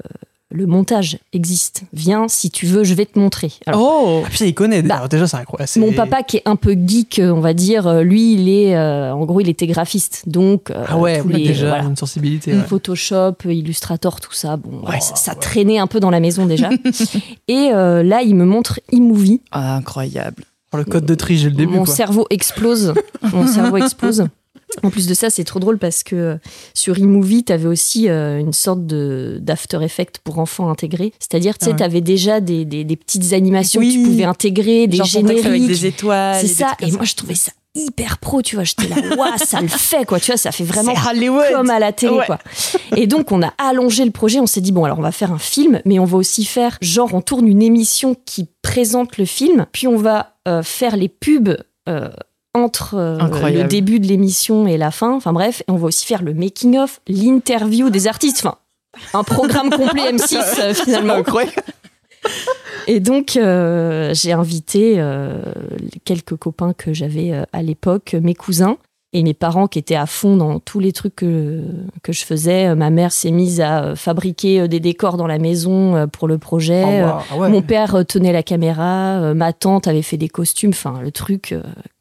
le 0.51 0.67
montage 0.67 1.17
existe. 1.33 1.81
Viens, 1.91 2.27
si 2.27 2.49
tu 2.51 2.65
veux, 2.65 2.83
je 2.83 2.93
vais 2.93 3.05
te 3.05 3.17
montrer. 3.19 3.51
Alors, 3.65 3.81
Oh 3.81 4.23
Ah, 4.25 4.29
putain, 4.29 4.45
il 4.45 4.53
connaît. 4.53 4.81
Bah, 4.83 4.95
Alors, 4.97 5.09
déjà, 5.09 5.27
c'est 5.27 5.37
incroyable. 5.37 5.67
c'est- 5.67 5.79
mon 5.79 5.91
papa 5.91 6.23
qui 6.23 6.37
est 6.37 6.43
un 6.45 6.55
peu 6.55 6.73
geek, 6.73 7.19
on 7.23 7.39
va 7.41 7.53
dire, 7.53 7.87
euh, 7.87 8.03
lui, 8.03 8.33
il 8.33 8.47
est, 8.47 8.75
euh, 8.75 9.13
en 9.13 9.25
gros, 9.25 9.41
il 9.41 9.49
était 9.49 9.67
graphiste. 9.67 10.23
Donc, 10.27 10.69
euh, 10.71 10.85
Ah 10.87 10.97
ouais, 10.97 11.21
tous 11.21 11.27
ouais, 11.27 11.33
les- 11.39 11.47
déjà, 11.47 11.69
voilà. 11.69 11.83
une 11.85 11.95
sensibilité. 11.97 12.53
ouais. 12.53 12.61
Photoshop, 12.63 13.33
Illustrator, 13.45 14.21
tout 14.21 14.33
ça. 14.33 14.55
Bon, 14.57 14.79
ouais, 14.87 14.97
Oh, 14.99 15.01
ça, 15.01 15.15
ça 15.15 15.33
ouais. 15.33 15.39
traînait 15.39 15.79
un 15.79 15.87
peu 15.87 15.99
dans 15.99 16.11
la 16.11 16.19
maison 16.19 16.45
déjà. 16.45 16.69
et 17.47 17.71
euh, 17.73 18.03
là, 18.03 18.21
il 18.21 18.35
me 18.35 18.45
montre 18.45 18.79
iMovie. 18.91 19.41
Ah, 19.51 19.75
Incroyable. 19.77 20.43
Le 20.73 20.83
code 20.83 21.05
de 21.05 21.15
tri, 21.15 21.37
j'ai 21.37 21.49
le 21.49 21.55
début. 21.55 21.71
Mon 21.73 21.85
quoi. 21.85 21.93
cerveau 21.95 22.27
explose. 22.29 22.93
Mon 23.33 23.47
cerveau 23.47 23.77
explose. 23.83 24.27
En 24.83 24.89
plus 24.89 25.07
de 25.07 25.13
ça, 25.13 25.29
c'est 25.29 25.43
trop 25.43 25.59
drôle 25.59 25.77
parce 25.77 26.03
que 26.03 26.15
euh, 26.15 26.35
sur 26.73 26.97
iMovie, 26.97 27.43
tu 27.45 27.53
avais 27.53 27.67
aussi 27.67 28.09
euh, 28.09 28.39
une 28.39 28.53
sorte 28.53 28.85
de 28.85 29.37
d'After 29.41 29.79
Effects 29.83 30.17
pour 30.23 30.39
enfants 30.39 30.69
intégrés. 30.69 31.13
C'est-à-dire, 31.19 31.57
tu 31.57 31.65
sais, 31.65 31.71
Ah 31.71 31.73
ouais. 31.73 31.77
tu 31.77 31.83
avais 31.83 32.01
déjà 32.01 32.41
des, 32.41 32.65
des- 32.65 32.83
des 32.83 32.95
petites 32.95 33.31
animations 33.33 33.79
que 33.81 33.91
tu 33.91 34.03
pouvais 34.03 34.23
intégrer, 34.25 34.87
des 34.87 35.03
génériques. 35.03 35.45
avec 35.45 35.65
des 35.67 35.85
étoiles. 35.85 36.37
C'est 36.39 36.45
et 36.47 36.49
ça. 36.49 36.73
Et 36.81 36.91
moi, 36.91 37.03
je 37.05 37.15
trouvais 37.15 37.35
ça 37.35 37.51
hyper 37.77 38.19
pro, 38.19 38.41
tu 38.41 38.55
vois. 38.55 38.63
J'étais 38.63 38.87
là, 38.87 38.95
waouh, 39.17 39.37
ça 39.37 39.59
le 39.61 39.67
fait, 39.67 40.05
quoi. 40.05 40.19
Tu 40.19 40.27
vois, 40.31 40.37
ça 40.37 40.51
fait 40.53 40.63
vraiment 40.63 40.93
comme 41.51 41.69
à 41.69 41.77
la 41.79 41.91
télé, 41.91 42.13
Ouais. 42.13 42.25
quoi. 42.25 42.39
Et 42.95 43.05
donc, 43.05 43.31
on 43.33 43.41
a 43.43 43.53
allongé 43.57 44.05
le 44.05 44.11
projet. 44.11 44.39
On 44.39 44.45
s'est 44.47 44.61
dit, 44.61 44.71
bon, 44.71 44.85
alors, 44.85 44.97
on 44.99 45.01
va 45.01 45.11
faire 45.11 45.31
un 45.33 45.37
film, 45.39 45.81
mais 45.85 45.99
on 45.99 46.05
va 46.05 46.17
aussi 46.17 46.45
faire, 46.45 46.77
genre, 46.81 47.13
on 47.13 47.19
tourne 47.21 47.47
une 47.47 47.61
émission 47.61 48.15
qui 48.25 48.47
présente 48.61 49.17
le 49.17 49.25
film, 49.25 49.65
puis 49.73 49.87
on 49.87 49.97
va 49.97 50.37
euh, 50.47 50.63
faire 50.63 50.95
les 50.95 51.09
pubs. 51.09 51.57
euh, 51.89 52.09
entre 52.55 52.95
euh, 52.95 53.17
le 53.49 53.63
début 53.65 53.99
de 53.99 54.07
l'émission 54.07 54.65
et 54.65 54.77
la 54.77 54.91
fin, 54.91 55.13
enfin 55.13 55.33
bref, 55.33 55.61
et 55.67 55.71
on 55.71 55.75
va 55.75 55.87
aussi 55.87 56.05
faire 56.05 56.23
le 56.23 56.33
making 56.33 56.77
of, 56.77 57.01
l'interview 57.07 57.89
des 57.89 58.07
artistes, 58.07 58.37
enfin 58.39 58.57
un 59.13 59.23
programme 59.23 59.69
complet 59.69 60.11
M6 60.13 60.37
euh, 60.59 60.73
finalement. 60.73 61.17
Et 62.87 62.99
donc, 62.99 63.35
euh, 63.35 64.13
j'ai 64.13 64.31
invité 64.31 65.03
quelques 66.05 66.35
copains 66.35 66.73
que 66.73 66.93
j'avais 66.93 67.33
à 67.51 67.61
l'époque, 67.61 68.15
mes 68.19 68.33
cousins 68.33 68.77
et 69.13 69.21
mes 69.23 69.33
parents 69.33 69.67
qui 69.67 69.79
étaient 69.79 69.95
à 69.95 70.05
fond 70.05 70.35
dans 70.35 70.59
tous 70.59 70.79
les 70.79 70.91
trucs 70.91 71.15
que, 71.15 71.61
que 72.03 72.13
je 72.13 72.25
faisais. 72.25 72.73
Ma 72.75 72.89
mère 72.89 73.11
s'est 73.11 73.31
mise 73.31 73.61
à 73.61 73.95
fabriquer 73.95 74.67
des 74.67 74.79
décors 74.79 75.17
dans 75.17 75.27
la 75.27 75.39
maison 75.39 76.07
pour 76.07 76.27
le 76.27 76.37
projet. 76.37 76.83
Oh, 76.85 77.05
wow. 77.05 77.21
Ah 77.31 77.37
ouais. 77.37 77.49
Mon 77.49 77.61
père 77.61 78.05
tenait 78.07 78.33
la 78.33 78.43
caméra, 78.43 79.33
ma 79.33 79.53
tante 79.53 79.87
avait 79.87 80.01
fait 80.01 80.17
des 80.17 80.29
costumes, 80.29 80.71
enfin 80.71 80.99
le 81.01 81.11
truc 81.11 81.53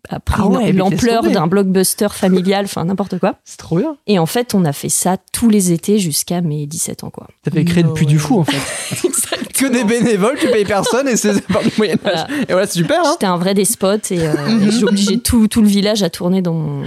a 0.08 0.20
pris 0.20 0.36
Ah 0.38 0.46
ouais, 0.48 0.72
l'ampleur 0.72 1.22
d'un 1.22 1.46
blockbuster 1.46 2.08
familial, 2.10 2.64
enfin 2.66 2.84
n'importe 2.84 3.18
quoi. 3.18 3.36
C'est 3.44 3.56
trop 3.58 3.78
bien. 3.78 3.96
Et 4.06 4.18
en 4.18 4.26
fait, 4.26 4.54
on 4.54 4.64
a 4.64 4.72
fait 4.72 4.88
ça 4.88 5.16
tous 5.32 5.48
les 5.48 5.72
étés 5.72 5.98
jusqu'à 5.98 6.40
mes 6.40 6.66
17 6.66 7.04
ans, 7.04 7.10
quoi. 7.10 7.26
T'avais 7.42 7.64
créé 7.64 7.82
le 7.82 7.92
puits 7.92 8.06
du 8.06 8.18
fou 8.18 8.40
en 8.40 8.44
fait. 8.44 9.08
que 9.54 9.66
des 9.66 9.84
bénévoles, 9.84 10.36
tu 10.38 10.48
payes 10.48 10.64
personne 10.64 11.08
et 11.08 11.16
c'est 11.16 11.40
par 11.46 11.62
du 11.62 11.70
Moyen-Âge. 11.78 12.00
Voilà. 12.02 12.26
Et 12.48 12.52
voilà, 12.52 12.66
c'est 12.66 12.78
super. 12.78 13.00
Hein 13.04 13.10
J'étais 13.12 13.26
un 13.26 13.36
vrai 13.36 13.54
despote 13.54 14.10
et 14.12 14.26
euh, 14.26 14.34
j'ai 14.70 14.84
obligé 14.84 15.18
tout, 15.20 15.48
tout 15.48 15.62
le 15.62 15.68
village 15.68 16.02
à 16.02 16.10
tourner 16.10 16.42
dans, 16.42 16.54
mon- 16.54 16.84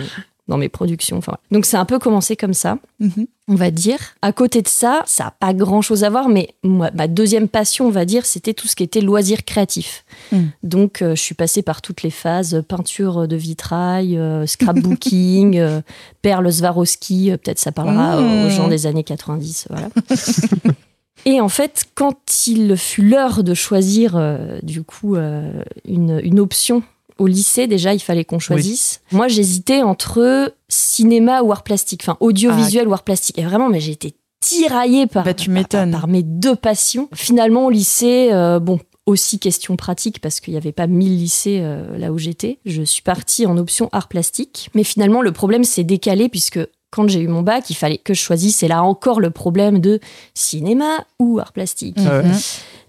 dans 0.48 0.58
mes 0.58 0.70
productions. 0.70 1.18
Enfin, 1.18 1.34
voilà. 1.34 1.42
Donc, 1.52 1.66
c'est 1.66 1.78
un 1.78 1.86
peu 1.86 2.00
commencé 2.00 2.36
comme 2.36 2.54
ça. 2.54 2.78
Mhm. 3.00 3.28
on 3.50 3.56
va 3.56 3.72
dire. 3.72 4.00
À 4.22 4.34
côté 4.34 4.62
de 4.62 4.68
ça, 4.68 5.04
ça 5.06 5.26
n'a 5.26 5.32
pas 5.32 5.54
grand-chose 5.54 6.04
à 6.04 6.10
voir, 6.10 6.28
mais 6.30 6.50
moi, 6.64 6.90
ma 6.94 7.08
deuxième 7.08 7.48
passion, 7.48 7.88
on 7.88 7.92
va 7.92 8.04
dire, 8.06 8.26
c'était 8.26 8.54
tout 8.54 8.68
ce 8.68 8.76
qui 8.76 8.84
était 8.84 9.00
loisirs 9.02 9.46
créatifs. 9.46 10.04
Mm. 10.34 10.38
Donc, 10.64 11.02
euh, 11.02 11.16
je 11.16 11.22
suis 11.22 11.36
passée 11.36 11.62
par 11.62 11.82
toutes 11.82 12.04
les 12.04 12.10
phases, 12.10 12.56
euh, 12.56 12.62
peinture 12.62 13.28
de 13.28 13.36
vitrail, 13.38 14.18
euh, 14.18 14.46
scrapbooking, 14.46 15.58
euh, 15.60 15.82
perles 16.22 16.52
Swarovski, 16.52 17.32
euh, 17.32 17.38
peut-être 17.38 17.60
ça 17.60 17.72
parlera 17.72 18.20
Mm. 18.20 18.46
aux 18.46 18.50
gens 18.50 18.68
des 18.68 18.86
années 18.86 19.04
90, 19.06 19.68
voilà. 19.70 19.88
Et 21.26 21.42
en 21.42 21.50
fait, 21.50 21.86
quand 21.96 22.16
il 22.48 22.78
fut 22.78 23.02
l'heure 23.02 23.44
de 23.44 23.54
choisir, 23.54 24.16
euh, 24.16 24.60
du 24.64 24.84
coup, 24.84 25.16
euh, 25.16 25.64
une, 25.86 26.20
une 26.24 26.40
option 26.40 26.84
au 27.20 27.28
lycée, 27.28 27.68
déjà, 27.68 27.94
il 27.94 28.00
fallait 28.00 28.26
qu'on 28.26 28.40
choisisse. 28.40 29.02
Moi, 29.12 29.28
j'hésitais 29.28 29.82
entre 29.84 30.54
cinéma 30.70 31.42
ou 31.42 31.52
art 31.52 31.64
plastique, 31.64 32.02
enfin 32.04 32.18
audiovisuel 32.20 32.88
ou 32.88 32.94
art 32.94 33.04
plastique. 33.04 33.38
Et 33.38 33.44
vraiment, 33.44 33.70
mais 33.70 33.80
j'ai 33.80 33.92
été 33.94 34.14
tiraillée 34.40 35.08
par, 35.08 35.24
Bah, 35.26 35.34
tu 35.34 35.48
par- 35.48 35.54
m'étonnes. 35.54 35.92
par 35.92 36.08
mes 36.08 36.24
deux 36.24 36.56
passions. 36.56 37.10
Finalement, 37.14 37.66
au 37.66 37.70
lycée, 37.70 38.30
euh, 38.32 38.60
bon, 38.60 38.80
aussi 39.06 39.40
question 39.40 39.76
pratique 39.78 40.20
parce 40.22 40.40
qu'il 40.40 40.54
n'y 40.54 40.58
avait 40.58 40.72
pas 40.74 40.86
1000 40.88 41.18
lycées 41.18 41.60
euh, 41.62 41.98
là 41.98 42.12
où 42.12 42.18
j'étais. 42.18 42.60
Je 42.66 42.82
suis 42.84 43.02
partie 43.02 43.46
en 43.46 43.58
option 43.58 43.90
art 43.94 44.08
plastique. 44.10 44.70
Mais 44.76 44.84
finalement, 44.84 45.22
le 45.22 45.32
problème 45.32 45.64
s'est 45.64 45.84
décalé 45.86 46.28
puisque 46.30 46.60
quand 46.92 47.08
j'ai 47.10 47.20
eu 47.20 47.28
mon 47.28 47.42
bac, 47.42 47.70
il 47.70 47.76
fallait 47.76 47.98
que 47.98 48.14
je 48.14 48.20
choisisse. 48.22 48.64
Et 48.64 48.68
là 48.68 48.84
encore, 48.84 49.20
le 49.20 49.30
problème 49.32 49.80
de 49.80 50.00
cinéma 50.34 51.06
ou 51.20 51.40
art 51.40 51.52
plastique. 51.54 51.98
Ah. 52.06 52.22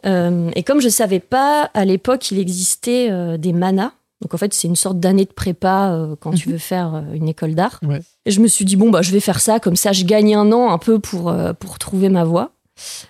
Euh, 0.06 0.50
et 0.54 0.62
comme 0.62 0.80
je 0.80 0.88
savais 0.88 1.18
pas, 1.20 1.70
à 1.74 1.84
l'époque, 1.84 2.30
il 2.30 2.38
existait 2.38 3.08
euh, 3.10 3.36
des 3.36 3.52
manas. 3.52 3.92
Donc 4.20 4.34
en 4.34 4.36
fait, 4.36 4.52
c'est 4.52 4.66
une 4.68 4.76
sorte 4.76 4.98
d'année 4.98 5.24
de 5.24 5.32
prépa 5.32 5.90
euh, 5.92 6.16
quand 6.20 6.32
tu 6.32 6.48
Mhm. 6.48 6.52
veux 6.54 6.58
faire 6.58 6.94
euh, 6.94 7.02
une 7.14 7.28
école 7.28 7.54
d'art. 7.54 7.78
Ouais. 7.82 8.00
Et 8.26 8.30
je 8.32 8.40
me 8.40 8.48
suis 8.48 8.64
dit, 8.64 8.76
bon, 8.76 8.90
bah, 8.90 9.00
je 9.02 9.12
vais 9.12 9.20
faire 9.20 9.40
ça, 9.40 9.60
comme 9.60 9.76
ça, 9.76 9.92
je 9.92 10.04
gagne 10.04 10.34
un 10.34 10.50
an 10.52 10.70
un 10.70 10.78
peu 10.78 10.98
pour, 10.98 11.28
euh, 11.28 11.52
pour 11.52 11.78
trouver 11.78 12.08
ma 12.08 12.24
voie. 12.24 12.50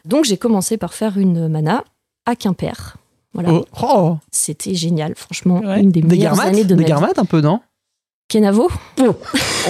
Donc 0.04 0.24
j'ai 0.24 0.36
commencé 0.36 0.76
par 0.76 0.92
faire 0.94 1.16
une 1.18 1.48
mana 1.48 1.84
à 2.26 2.36
Quimper. 2.36 2.96
Voilà. 3.34 3.52
Oh, 3.52 3.64
oh. 3.82 4.16
C'était 4.30 4.74
génial, 4.74 5.14
franchement, 5.16 5.60
Ouais. 5.60 5.80
une 5.80 5.90
des, 5.92 6.00
Des 6.02 6.08
meilleures 6.08 6.32
garmates 6.34 6.46
années 6.48 6.64
de 6.64 6.68
Des 6.68 6.74
ma 6.76 6.82
vie. 6.82 6.88
garmates 6.88 7.18
un 7.18 7.24
peu, 7.24 7.40
non? 7.40 7.60
Kenavo? 8.28 8.68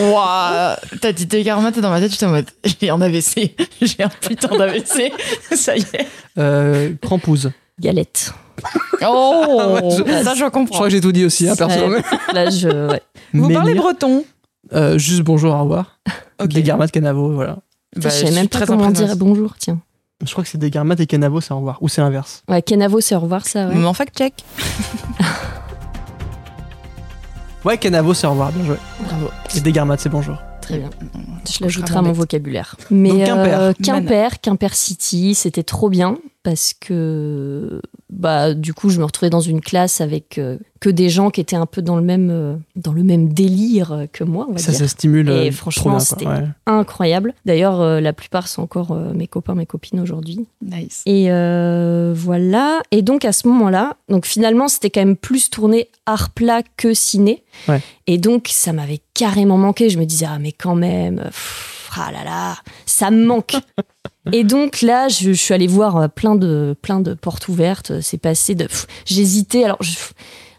Ouah, 0.00 0.76
T'as 1.00 1.12
dit 1.12 1.26
Degarmat 1.26 1.70
et 1.76 1.80
dans 1.80 1.90
ma 1.90 2.00
tête, 2.00 2.10
j'étais 2.12 2.26
en 2.26 2.30
mode 2.30 2.50
j'ai 2.80 2.90
un 2.90 3.00
AVC, 3.00 3.54
j'ai 3.82 4.02
un 4.02 4.08
putain 4.08 4.56
d'AVC, 4.56 5.12
ça 5.54 5.76
y 5.76 5.80
est. 5.80 6.06
euh, 6.38 6.92
Crampouze. 7.00 7.52
Galette. 7.80 8.32
Oh, 9.06 9.78
Je- 9.96 10.24
ça 10.24 10.34
je 10.34 10.40
Je 10.40 10.44
comprends. 10.50 10.74
crois 10.74 10.86
que 10.88 10.90
j'ai 10.92 11.00
tout 11.00 11.12
dit 11.12 11.24
aussi, 11.24 11.48
hein. 11.48 11.54
Là, 12.32 12.50
je. 12.50 12.88
ouais. 12.90 13.02
Vous 13.32 13.48
parlez 13.52 13.74
Menhir. 13.74 13.82
breton 13.82 14.24
Euh, 14.74 14.98
Juste 14.98 15.22
bonjour, 15.22 15.54
au 15.54 15.60
revoir. 15.62 15.98
Ok. 16.42 16.48
Des 16.48 16.62
garmates, 16.62 16.90
canavo, 16.92 17.32
voilà. 17.32 17.54
Bah, 17.96 18.02
je 18.04 18.08
sais 18.10 18.26
suis 18.26 18.34
même 18.34 18.48
pas 18.48 18.58
très 18.58 18.66
comment 18.66 18.84
impressionnée. 18.84 19.08
dire 19.08 19.16
bonjour, 19.16 19.54
tiens. 19.58 19.78
Je 20.24 20.30
crois 20.32 20.42
que 20.44 20.50
c'est 20.50 20.58
des 20.58 20.70
garmates 20.70 21.00
et 21.00 21.06
canavo, 21.06 21.40
c'est 21.40 21.52
au 21.52 21.56
revoir. 21.58 21.78
Ou 21.80 21.88
c'est 21.88 22.00
l'inverse. 22.00 22.42
Ouais, 22.48 22.60
Kenavo, 22.62 23.00
c'est 23.00 23.14
au 23.14 23.20
revoir, 23.20 23.46
ça, 23.46 23.66
ouais. 23.68 23.74
Mais 23.74 23.86
en 23.86 23.92
fact 23.94 24.16
check. 24.18 24.34
Ouais, 27.64 27.76
canavo, 27.76 28.14
c'est 28.14 28.26
au 28.26 28.30
revoir, 28.30 28.52
bien 28.52 28.64
joué. 28.64 28.76
Bravo. 29.00 29.30
Et 29.56 29.60
des 29.60 29.72
garmates, 29.72 30.00
c'est 30.00 30.08
bonjour. 30.08 30.36
Très 30.68 30.78
bien. 30.78 30.90
Je 31.50 31.64
l'ajouterai 31.64 31.98
à 31.98 32.02
mon 32.02 32.12
vocabulaire. 32.12 32.76
Mais 32.90 33.08
Donc, 33.10 33.24
Quimper. 33.26 33.60
euh, 33.60 33.72
Quimper, 33.82 34.40
Quimper 34.40 34.74
City, 34.74 35.34
c'était 35.34 35.62
trop 35.62 35.88
bien 35.88 36.18
parce 36.44 36.72
que 36.72 37.82
bah 38.10 38.54
du 38.54 38.72
coup 38.72 38.88
je 38.88 39.00
me 39.00 39.04
retrouvais 39.04 39.28
dans 39.28 39.40
une 39.40 39.60
classe 39.60 40.00
avec 40.00 40.38
euh, 40.38 40.56
que 40.80 40.88
des 40.88 41.10
gens 41.10 41.30
qui 41.30 41.40
étaient 41.42 41.56
un 41.56 41.66
peu 41.66 41.82
dans 41.82 41.96
le 41.96 42.02
même 42.02 42.30
euh, 42.30 42.54
dans 42.76 42.92
le 42.92 43.02
même 43.02 43.32
délire 43.32 43.92
euh, 43.92 44.06
que 44.10 44.24
moi, 44.24 44.46
on 44.48 44.52
va 44.52 44.58
Ça, 44.58 44.70
dire. 44.70 44.80
ça 44.80 44.88
stimule. 44.88 45.28
Et 45.28 45.48
euh, 45.48 45.50
franchement, 45.50 45.98
c'était-. 45.98 46.26
Ouais. 46.26 46.44
Incroyable. 46.66 47.34
D'ailleurs, 47.44 47.80
euh, 47.80 48.00
la 48.00 48.12
plupart 48.12 48.48
sont 48.48 48.62
encore 48.62 48.92
euh, 48.92 49.12
mes 49.14 49.26
copains, 49.26 49.54
mes 49.54 49.66
copines 49.66 50.00
aujourd'hui. 50.00 50.46
Nice. 50.62 51.02
Et 51.06 51.26
euh, 51.30 52.14
voilà. 52.16 52.80
Et 52.92 53.02
donc 53.02 53.24
à 53.24 53.32
ce 53.32 53.46
moment-là, 53.48 53.96
donc 54.08 54.24
finalement 54.24 54.68
c'était 54.68 54.90
quand 54.90 55.00
même 55.00 55.16
plus 55.16 55.50
tourné 55.50 55.88
art 56.06 56.30
plat 56.30 56.62
que 56.76 56.94
ciné. 56.94 57.42
Ouais. 57.68 57.82
Et 58.06 58.16
donc 58.16 58.46
ça 58.50 58.72
m'avait 58.72 59.00
carrément 59.18 59.58
manqué. 59.58 59.90
Je 59.90 59.98
me 59.98 60.04
disais 60.06 60.26
ah 60.28 60.38
mais 60.38 60.52
quand 60.52 60.76
même, 60.76 61.16
pff, 61.24 61.90
ah 61.96 62.12
là 62.12 62.22
là, 62.24 62.56
ça 62.86 63.10
me 63.10 63.24
manque. 63.26 63.56
Et 64.32 64.44
donc 64.44 64.82
là, 64.82 65.08
je, 65.08 65.32
je 65.32 65.42
suis 65.42 65.54
allée 65.54 65.66
voir 65.66 65.96
euh, 65.96 66.08
plein 66.08 66.36
de 66.36 66.76
plein 66.80 67.00
de 67.00 67.14
portes 67.14 67.48
ouvertes. 67.48 68.00
C'est 68.00 68.18
passé 68.18 68.54
de, 68.54 68.68
j'hésitais. 69.04 69.64
Alors 69.64 69.82
je- 69.82 69.96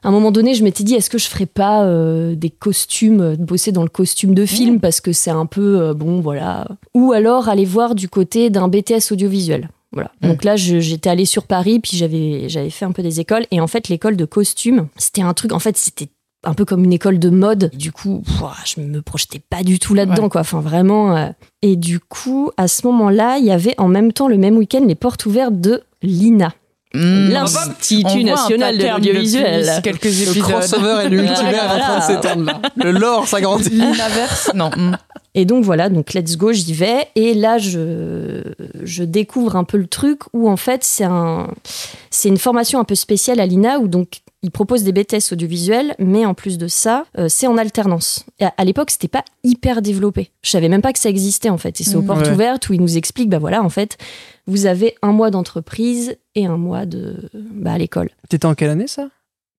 à 0.01 0.07
un 0.07 0.11
moment 0.11 0.31
donné, 0.31 0.53
je 0.55 0.63
m'étais 0.63 0.83
dit, 0.85 0.95
est-ce 0.95 1.09
que 1.09 1.17
je 1.17 1.27
ferais 1.27 1.45
pas 1.45 1.83
euh, 1.83 2.33
des 2.33 2.49
costumes, 2.49 3.19
euh, 3.21 3.35
bosser 3.35 3.73
dans 3.73 3.83
le 3.83 3.89
costume 3.89 4.33
de 4.33 4.45
film 4.45 4.79
parce 4.79 5.01
que 5.01 5.11
c'est 5.11 5.29
un 5.29 5.45
peu 5.45 5.81
euh, 5.81 5.93
bon, 5.93 6.21
voilà. 6.21 6.67
Ou 6.93 7.11
alors 7.11 7.49
aller 7.49 7.65
voir 7.65 7.95
du 7.95 8.07
côté 8.07 8.49
d'un 8.49 8.69
BTS 8.69 9.11
audiovisuel. 9.11 9.69
Voilà. 9.91 10.11
Mm. 10.21 10.27
Donc 10.29 10.43
là, 10.45 10.55
j'étais 10.55 11.09
allée 11.09 11.25
sur 11.25 11.43
Paris, 11.43 11.79
puis 11.79 11.97
j'avais 11.97 12.47
j'avais 12.47 12.69
fait 12.69 12.85
un 12.85 12.91
peu 12.93 13.03
des 13.03 13.19
écoles. 13.19 13.45
Et 13.51 13.59
en 13.59 13.67
fait, 13.67 13.89
l'école 13.89 14.15
de 14.15 14.25
costume, 14.25 14.87
c'était 14.97 15.21
un 15.21 15.33
truc. 15.33 15.51
En 15.51 15.59
fait, 15.59 15.75
c'était 15.77 16.07
un 16.43 16.53
peu 16.53 16.65
comme 16.65 16.83
une 16.83 16.93
école 16.93 17.19
de 17.19 17.29
mode. 17.29 17.69
Du 17.73 17.91
coup, 17.91 18.23
je 18.65 18.79
me 18.81 19.01
projetais 19.01 19.39
pas 19.49 19.63
du 19.63 19.77
tout 19.79 19.93
là-dedans, 19.93 20.23
Ouais. 20.23 20.29
quoi. 20.29 20.41
Enfin, 20.41 20.61
vraiment. 20.61 21.15
euh. 21.17 21.27
Et 21.61 21.75
du 21.75 21.99
coup, 21.99 22.51
à 22.57 22.67
ce 22.67 22.85
moment-là, 22.87 23.37
il 23.39 23.45
y 23.45 23.51
avait 23.51 23.75
en 23.77 23.87
même 23.87 24.13
temps 24.13 24.27
le 24.29 24.37
même 24.37 24.55
week-end 24.57 24.83
les 24.87 24.95
portes 24.95 25.25
ouvertes 25.25 25.59
de 25.59 25.81
l'INA, 26.01 26.53
Mmh. 26.95 27.29
l'Institut 27.29 28.23
national 28.23 28.75
de 28.79 28.87
l'audiovisuel. 28.87 29.69
quelques 29.83 30.05
Le 30.05 30.09
épisodes. 30.09 30.41
crossover 30.41 31.03
et 31.05 31.09
le 31.09 31.23
est 31.23 31.29
en 31.29 31.35
train 31.35 31.97
de 31.99 32.03
s'éteindre 32.03 32.45
là. 32.45 32.61
Le 32.77 32.91
lore 32.91 33.27
s'agrandit. 33.27 33.69
L'inaverse 33.69 34.49
Non. 34.55 34.71
mmh. 34.75 34.97
Et 35.35 35.45
donc 35.45 35.63
voilà, 35.63 35.89
donc 35.89 36.13
let's 36.15 36.35
go, 36.35 36.51
j'y 36.51 36.73
vais. 36.73 37.07
Et 37.15 37.35
là, 37.35 37.59
je, 37.59 38.41
je 38.83 39.03
découvre 39.03 39.55
un 39.55 39.63
peu 39.65 39.77
le 39.77 39.85
truc 39.85 40.21
où 40.33 40.49
en 40.49 40.57
fait, 40.57 40.83
c'est 40.83 41.03
un, 41.03 41.47
c'est 42.09 42.29
une 42.29 42.39
formation 42.39 42.79
un 42.79 42.83
peu 42.85 42.95
spéciale 42.95 43.39
à 43.39 43.45
l'INA 43.45 43.77
où 43.79 43.87
donc 43.87 44.21
ils 44.41 44.51
proposent 44.51 44.83
des 44.83 44.91
BTS 44.93 45.33
audiovisuels, 45.33 45.95
mais 45.99 46.25
en 46.25 46.33
plus 46.33 46.57
de 46.57 46.67
ça, 46.67 47.05
euh, 47.17 47.27
c'est 47.29 47.47
en 47.47 47.57
alternance. 47.57 48.25
Et 48.39 48.45
à, 48.45 48.53
à 48.57 48.63
l'époque, 48.63 48.89
c'était 48.91 49.07
pas 49.09 49.25
hyper 49.43 49.81
développé. 49.81 50.31
Je 50.43 50.49
savais 50.49 50.69
même 50.69 50.81
pas 50.81 50.93
que 50.93 50.99
ça 50.99 51.09
existait 51.09 51.49
en 51.49 51.57
fait. 51.57 51.81
Et 51.81 51.83
c'est 51.83 51.95
aux 51.95 52.01
Mhm. 52.01 52.07
portes 52.07 52.27
Ouais. 52.27 52.31
ouvertes 52.33 52.69
où 52.69 52.73
ils 52.73 52.81
nous 52.81 52.97
expliquent, 52.97 53.29
bah 53.29 53.39
voilà, 53.39 53.61
en 53.63 53.69
fait, 53.69 53.97
vous 54.47 54.65
avez 54.65 54.95
un 55.01 55.11
mois 55.11 55.29
d'entreprise 55.31 56.15
et 56.35 56.45
un 56.45 56.57
mois 56.57 56.85
de 56.85 57.29
bah, 57.33 57.73
à 57.73 57.77
l'école. 57.77 58.09
T'étais 58.29 58.45
en 58.45 58.55
quelle 58.55 58.69
année 58.69 58.87
ça? 58.87 59.09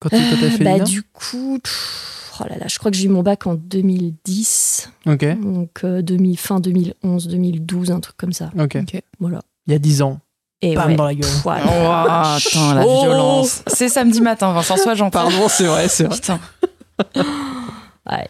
Quand 0.01 0.09
tu 0.09 0.17
t'as 0.17 0.51
fait 0.51 0.65
bah 0.65 0.79
du 0.81 1.03
coup, 1.03 1.59
pff, 1.63 2.33
oh 2.41 2.45
là 2.49 2.57
là, 2.57 2.67
je 2.69 2.79
crois 2.79 2.91
que 2.91 2.97
j'ai 2.97 3.05
eu 3.05 3.11
mon 3.11 3.23
bac 3.23 3.47
en 3.47 3.55
2010. 3.55 4.91
Ok, 5.07 5.25
Donc 5.43 5.81
euh, 5.85 6.03
2000, 6.03 6.39
fin 6.39 6.61
2011, 6.61 7.29
2012, 7.29 7.91
un 7.91 8.01
truc 8.01 8.17
comme 8.17 8.33
ça. 8.33 8.51
ok. 8.59 8.79
Voilà. 9.19 9.43
Il 9.67 9.73
y 9.73 9.77
a 9.77 9.79
10 9.79 10.03
ans. 10.03 10.21
Et 10.63 10.75
Bam 10.75 10.89
ouais. 10.91 10.97
dans 10.97 11.05
la 11.07 11.15
gueule. 11.15 11.31
Pff. 11.31 11.45
Ouah, 11.47 12.35
attends, 12.37 12.75
la 12.75 12.87
Oh. 12.87 13.01
violence. 13.03 13.63
C'est 13.67 13.89
samedi 13.89 14.21
matin, 14.21 14.53
Vincent, 14.53 14.77
sois 14.77 14.95
gentil. 14.95 15.13
Pardon, 15.13 15.49
c'est 15.49 15.65
vrai, 15.65 15.89
c'est 15.89 16.05
vrai. 16.05 16.15
Putain. 16.17 16.39
Ouais. 18.11 18.29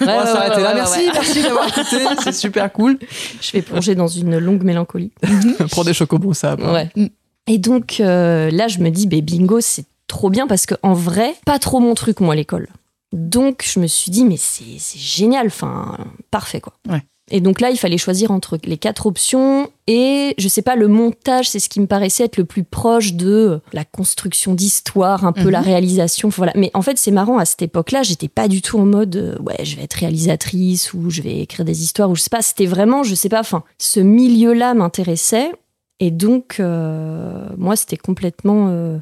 On 0.00 0.06
va 0.06 0.26
s'arrêter 0.26 0.56
ouais, 0.56 0.62
là. 0.62 0.68
ouais, 0.70 0.74
Merci, 0.76 0.98
ouais. 1.00 1.10
merci 1.12 1.42
d'avoir 1.42 1.66
écouté. 1.68 1.96
C'est 2.22 2.32
super 2.32 2.72
cool. 2.72 2.98
Je 3.40 3.52
vais 3.52 3.62
plonger 3.62 3.94
dans 3.94 4.06
une 4.08 4.38
longue 4.38 4.62
mélancolie. 4.62 5.10
Prends 5.70 5.84
des 5.84 5.94
chocobons, 5.94 6.32
ça. 6.32 6.56
Mm. 6.94 7.06
Et 7.48 7.58
donc 7.58 7.96
euh, 8.00 8.50
là, 8.50 8.68
je 8.68 8.78
me 8.78 8.90
dis, 8.90 9.06
ben, 9.06 9.20
bingo, 9.20 9.60
c'est 9.60 9.84
trop 10.06 10.30
bien 10.30 10.46
parce 10.46 10.66
que 10.66 10.74
en 10.82 10.92
vrai, 10.94 11.34
pas 11.44 11.58
trop 11.58 11.80
mon 11.80 11.94
truc, 11.94 12.20
moi, 12.20 12.34
l'école. 12.34 12.68
Donc 13.12 13.64
je 13.66 13.80
me 13.80 13.86
suis 13.86 14.10
dit, 14.10 14.24
mais 14.24 14.36
c'est 14.36 14.64
c'est 14.78 14.98
génial, 14.98 15.46
enfin, 15.48 15.96
parfait, 16.30 16.60
quoi. 16.60 16.74
Ouais. 16.88 17.02
Et 17.30 17.40
donc 17.40 17.60
là, 17.60 17.70
il 17.70 17.76
fallait 17.78 17.98
choisir 17.98 18.30
entre 18.30 18.58
les 18.64 18.76
quatre 18.78 19.06
options 19.06 19.70
et, 19.86 20.34
je 20.38 20.48
sais 20.48 20.62
pas, 20.62 20.76
le 20.76 20.88
montage, 20.88 21.48
c'est 21.48 21.58
ce 21.58 21.68
qui 21.68 21.80
me 21.80 21.86
paraissait 21.86 22.24
être 22.24 22.36
le 22.36 22.44
plus 22.44 22.64
proche 22.64 23.14
de 23.14 23.60
la 23.72 23.84
construction 23.84 24.54
d'histoire, 24.54 25.24
un 25.24 25.32
peu 25.32 25.44
Mhm. 25.44 25.50
la 25.50 25.60
réalisation. 25.60 26.28
Voilà. 26.30 26.52
Mais 26.56 26.70
en 26.74 26.82
fait, 26.82 26.98
c'est 26.98 27.10
marrant, 27.10 27.38
à 27.38 27.44
cette 27.44 27.62
époque-là, 27.62 28.02
j'étais 28.02 28.28
pas 28.28 28.48
du 28.48 28.62
tout 28.62 28.78
en 28.78 28.86
mode, 28.86 29.16
euh, 29.16 29.38
ouais, 29.42 29.64
je 29.64 29.76
vais 29.76 29.82
être 29.84 29.94
réalisatrice 29.94 30.92
ou 30.94 31.10
je 31.10 31.22
vais 31.22 31.38
écrire 31.40 31.64
des 31.64 31.82
histoires 31.82 32.10
ou 32.10 32.14
je 32.16 32.22
sais 32.22 32.30
pas. 32.30 32.42
C'était 32.42 32.66
vraiment, 32.66 33.02
je 33.02 33.14
sais 33.14 33.28
pas, 33.28 33.40
enfin, 33.40 33.62
ce 33.78 34.00
milieu-là 34.00 34.74
m'intéressait. 34.74 35.52
Et 36.00 36.10
donc, 36.12 36.56
euh, 36.60 37.48
moi, 37.56 37.74
c'était 37.76 37.96
complètement. 37.96 38.68
euh, 38.70 38.98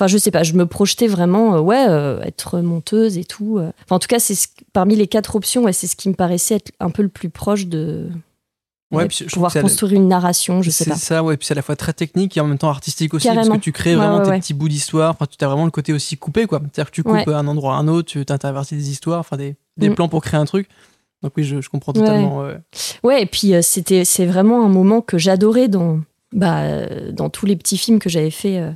Enfin, 0.00 0.06
je 0.06 0.16
sais 0.18 0.30
pas, 0.30 0.42
je 0.42 0.54
me 0.54 0.64
projetais 0.66 1.06
vraiment, 1.08 1.56
euh, 1.56 1.60
ouais, 1.60 1.84
euh, 1.88 2.20
être 2.22 2.60
monteuse 2.60 3.18
et 3.18 3.24
tout. 3.24 3.58
euh. 3.58 3.70
Enfin, 3.84 3.96
en 3.96 3.98
tout 3.98 4.08
cas, 4.08 4.18
c'est 4.18 4.34
ce- 4.34 4.48
parmi 4.72 4.96
les 4.96 5.06
quatre 5.06 5.36
options, 5.36 5.64
ouais, 5.64 5.72
c'est 5.74 5.86
ce 5.86 5.94
qui 5.96 6.08
me 6.08 6.14
paraissait 6.14 6.54
être 6.56 6.72
un 6.80 6.88
peu 6.90 7.02
le 7.02 7.08
plus 7.10 7.28
proche 7.28 7.66
de, 7.66 8.08
Ouais, 8.92 9.06
puis 9.06 9.24
pouvoir 9.26 9.52
c'est 9.52 9.58
la- 9.58 9.62
construire 9.62 9.92
une 9.92 10.08
narration, 10.08 10.62
je 10.62 10.70
sais 10.70 10.84
C'est 10.84 10.90
pas. 10.90 10.96
ça, 10.96 11.22
ouais. 11.22 11.36
Puis 11.36 11.46
c'est 11.46 11.52
à 11.52 11.54
la 11.54 11.62
fois 11.62 11.76
très 11.76 11.92
technique 11.92 12.36
et 12.36 12.40
en 12.40 12.46
même 12.46 12.58
temps 12.58 12.70
artistique 12.70 13.12
aussi, 13.14 13.26
parce 13.28 13.36
Carrément. 13.36 13.56
que 13.56 13.60
tu 13.62 13.70
crées 13.72 13.94
vraiment 13.94 14.16
ouais, 14.18 14.24
tes 14.24 14.30
ouais. 14.30 14.40
petits 14.40 14.54
bouts 14.54 14.68
d'histoire. 14.68 15.10
Enfin, 15.12 15.26
tu 15.26 15.44
as 15.44 15.48
vraiment 15.48 15.66
le 15.66 15.70
côté 15.70 15.92
aussi 15.92 16.16
coupé, 16.16 16.46
quoi. 16.46 16.58
C'est-à-dire 16.60 16.90
que 16.90 16.94
tu 16.96 17.02
coupes 17.04 17.28
un 17.28 17.46
endroit 17.46 17.74
à 17.74 17.78
un 17.78 17.86
autre, 17.86 18.08
tu 18.10 18.24
t'intervertis 18.24 18.74
des 18.74 18.90
histoires, 18.90 19.20
enfin 19.20 19.36
des, 19.36 19.54
des 19.76 19.90
Mm. 19.90 19.94
plans 19.94 20.08
pour 20.08 20.22
créer 20.22 20.40
un 20.40 20.44
truc. 20.46 20.68
Donc 21.22 21.32
oui, 21.36 21.44
je, 21.44 21.60
je 21.60 21.68
comprends 21.68 21.92
totalement. 21.92 22.42
ouais. 23.04 23.22
Et 23.22 23.26
puis 23.26 23.52
c'était 23.62 24.04
c'est 24.06 24.24
vraiment 24.26 24.64
un 24.64 24.68
moment 24.68 25.02
que 25.02 25.18
j'adorais 25.18 25.68
dans 25.68 26.00
bah 26.32 26.86
dans 27.12 27.28
tous 27.28 27.44
les 27.46 27.56
petits 27.56 27.76
films 27.76 27.98
que 27.98 28.08
j'avais 28.08 28.30
fait 28.30 28.72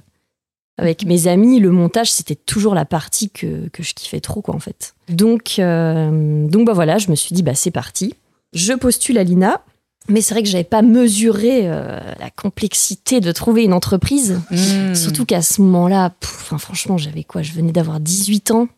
avec 0.78 1.04
mes 1.04 1.26
amis. 1.28 1.60
Le 1.60 1.70
montage, 1.70 2.10
c'était 2.12 2.34
toujours 2.34 2.74
la 2.74 2.84
partie 2.84 3.30
que, 3.30 3.68
que 3.68 3.82
je 3.82 3.94
kiffais 3.94 4.20
trop, 4.20 4.42
quoi, 4.42 4.54
en 4.54 4.58
fait. 4.60 4.94
Donc 5.08 5.56
euh, 5.58 6.46
donc 6.48 6.66
bah 6.66 6.72
voilà, 6.72 6.98
je 6.98 7.10
me 7.10 7.14
suis 7.16 7.34
dit 7.34 7.42
bah 7.42 7.54
c'est 7.54 7.70
parti. 7.70 8.14
Je 8.52 8.72
postule 8.72 9.18
à 9.18 9.24
l'INA. 9.24 9.60
Mais 10.10 10.20
c'est 10.20 10.34
vrai 10.34 10.42
que 10.42 10.48
j'avais 10.50 10.64
pas 10.64 10.82
mesuré 10.82 11.60
euh, 11.64 11.98
la 12.20 12.28
complexité 12.28 13.20
de 13.20 13.32
trouver 13.32 13.64
une 13.64 13.72
entreprise. 13.72 14.38
Hmm. 14.50 14.94
Surtout 14.94 15.24
qu'à 15.24 15.40
ce 15.40 15.62
moment-là, 15.62 16.12
enfin, 16.22 16.58
franchement, 16.58 16.98
j'avais 16.98 17.24
quoi? 17.24 17.40
Je 17.40 17.52
venais 17.54 17.72
d'avoir 17.72 18.00
18 18.00 18.50
ans. 18.50 18.68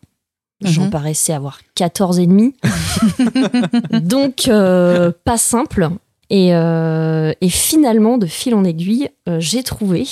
J'en 0.63 0.85
Mhm. 0.85 0.89
paraissais 0.89 1.33
avoir 1.33 1.59
14 1.75 2.19
et 2.19 2.27
demi. 2.27 2.55
Donc, 3.91 4.47
euh, 4.47 5.11
pas 5.25 5.37
simple. 5.37 5.89
Et, 6.29 6.53
euh, 6.53 7.31
et 7.39 7.49
finalement, 7.49 8.17
de 8.17 8.25
fil 8.25 8.53
en 8.53 8.65
aiguille, 8.65 9.09
euh, 9.29 9.37
j'ai 9.39 9.63
trouvé 9.63 10.05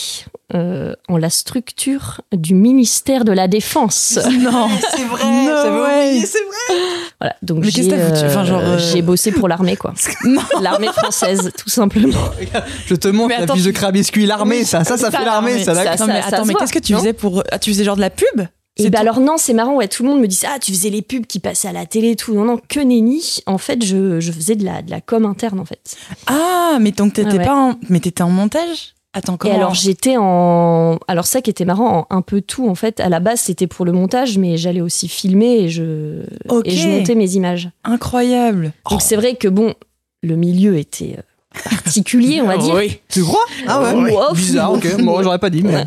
euh, 0.53 0.93
en 1.09 1.17
la 1.17 1.29
structure 1.29 2.21
du 2.31 2.53
ministère 2.53 3.25
de 3.25 3.33
la 3.33 3.47
Défense. 3.47 4.17
Non, 4.39 4.69
C'est 4.95 5.03
vrai, 5.03 5.23
No 5.45 5.51
c'est 5.61 5.69
vrai. 5.69 6.21
Voilà, 7.19 7.35
donc 7.41 7.63
j'ai 7.63 7.93
Enfin, 8.25 8.45
genre, 8.45 8.61
euh, 8.63 8.77
j'ai 8.77 9.01
bossé 9.01 9.31
pour 9.31 9.47
l'armée, 9.47 9.75
quoi. 9.75 9.93
non. 10.25 10.41
L'armée 10.61 10.87
française, 10.87 11.51
tout 11.57 11.69
simplement. 11.69 12.19
Je 12.85 12.95
te 12.95 13.07
montre 13.09 13.35
Mais 13.37 13.45
la 13.45 13.53
fiche 13.53 13.63
de 13.63 13.91
biscuits, 13.91 14.25
l'armée, 14.25 14.63
ça, 14.63 14.83
ça, 14.83 14.97
ça 14.97 15.11
Ça, 15.11 15.17
fait 15.17 15.25
l'armée, 15.25 15.63
ça, 15.63 15.71
attends, 15.71 16.45
mais 16.45 16.53
qu'est-ce 16.53 16.73
que 16.73 16.79
tu 16.79 16.93
faisais 16.93 17.13
pour. 17.13 17.43
Ah, 17.51 17.59
tu 17.59 17.71
faisais 17.71 17.83
genre 17.83 17.95
de 17.95 18.01
la 18.01 18.09
pub? 18.09 18.45
Et 18.77 18.89
bah 18.89 18.99
alors 18.99 19.21
non, 19.21 19.35
c'est 19.37 19.53
marrant, 19.53 19.75
ouais, 19.75 19.87
tout 19.87 20.03
le 20.03 20.09
monde 20.09 20.19
me 20.19 20.27
disait 20.27 20.47
ah 20.49 20.59
tu 20.59 20.71
faisais 20.73 20.89
les 20.89 21.01
pubs 21.01 21.25
qui 21.25 21.39
passaient 21.39 21.69
à 21.69 21.71
la 21.71 21.85
télé 21.85 22.11
et 22.11 22.15
tout. 22.17 22.33
Non 22.33 22.43
non, 22.43 22.59
que 22.67 22.79
nenni. 22.81 23.39
En 23.45 23.57
fait, 23.57 23.83
je, 23.85 24.19
je 24.19 24.31
faisais 24.33 24.55
de 24.55 24.65
la 24.65 24.81
de 24.81 24.91
la 24.91 24.99
com 25.01 25.25
interne 25.25 25.59
en 25.59 25.65
fait. 25.65 25.95
Ah, 26.27 26.77
mais 26.81 26.91
donc 26.91 27.13
t'étais 27.13 27.29
Ah 27.31 27.37
ouais. 27.37 27.45
pas 27.45 27.55
en. 27.55 27.75
Mais 27.89 27.99
t'étais 28.01 28.23
en 28.23 28.29
montage? 28.29 28.93
Attends, 29.13 29.37
comment 29.37 29.53
Et 29.53 29.55
alors 29.57 29.73
j'étais 29.73 30.17
en 30.17 30.97
alors 31.07 31.25
ça 31.25 31.41
qui 31.41 31.49
était 31.49 31.63
marrant 31.63 32.05
en 32.09 32.15
un 32.17 32.21
peu 32.21 32.41
tout 32.41 32.67
en 32.67 32.75
fait. 32.75 32.99
À 32.99 33.07
la 33.07 33.21
base, 33.21 33.39
c'était 33.39 33.65
pour 33.67 33.85
le 33.85 33.93
montage 33.93 34.37
mais 34.37 34.57
j'allais 34.57 34.81
aussi 34.81 35.07
filmer 35.07 35.59
et 35.61 35.69
je 35.69 36.23
Ok. 36.49 36.63
et 36.67 36.71
je 36.71 36.89
montais 36.89 37.15
mes 37.15 37.31
images. 37.35 37.69
Incroyable. 37.85 38.73
Donc 38.91 39.01
c'est 39.01 39.15
vrai 39.15 39.35
que 39.35 39.47
bon, 39.47 39.73
le 40.21 40.35
milieu 40.35 40.75
était 40.77 41.15
euh, 41.17 41.69
particulier, 41.85 42.41
on 42.41 42.47
va 42.47 42.57
dire. 42.57 42.73
Oui. 42.75 42.99
Tu 43.07 43.23
crois? 43.23 43.45
Ah 43.67 43.81
ouais, 43.81 43.93
Ouais. 43.93 44.11
ouais. 44.13 44.23
Bizarre, 44.33 44.73
ok. 44.73 44.97
Moi, 44.99 45.23
j'aurais 45.23 45.39
pas 45.39 45.49
dit, 45.49 45.63
mais. 45.63 45.85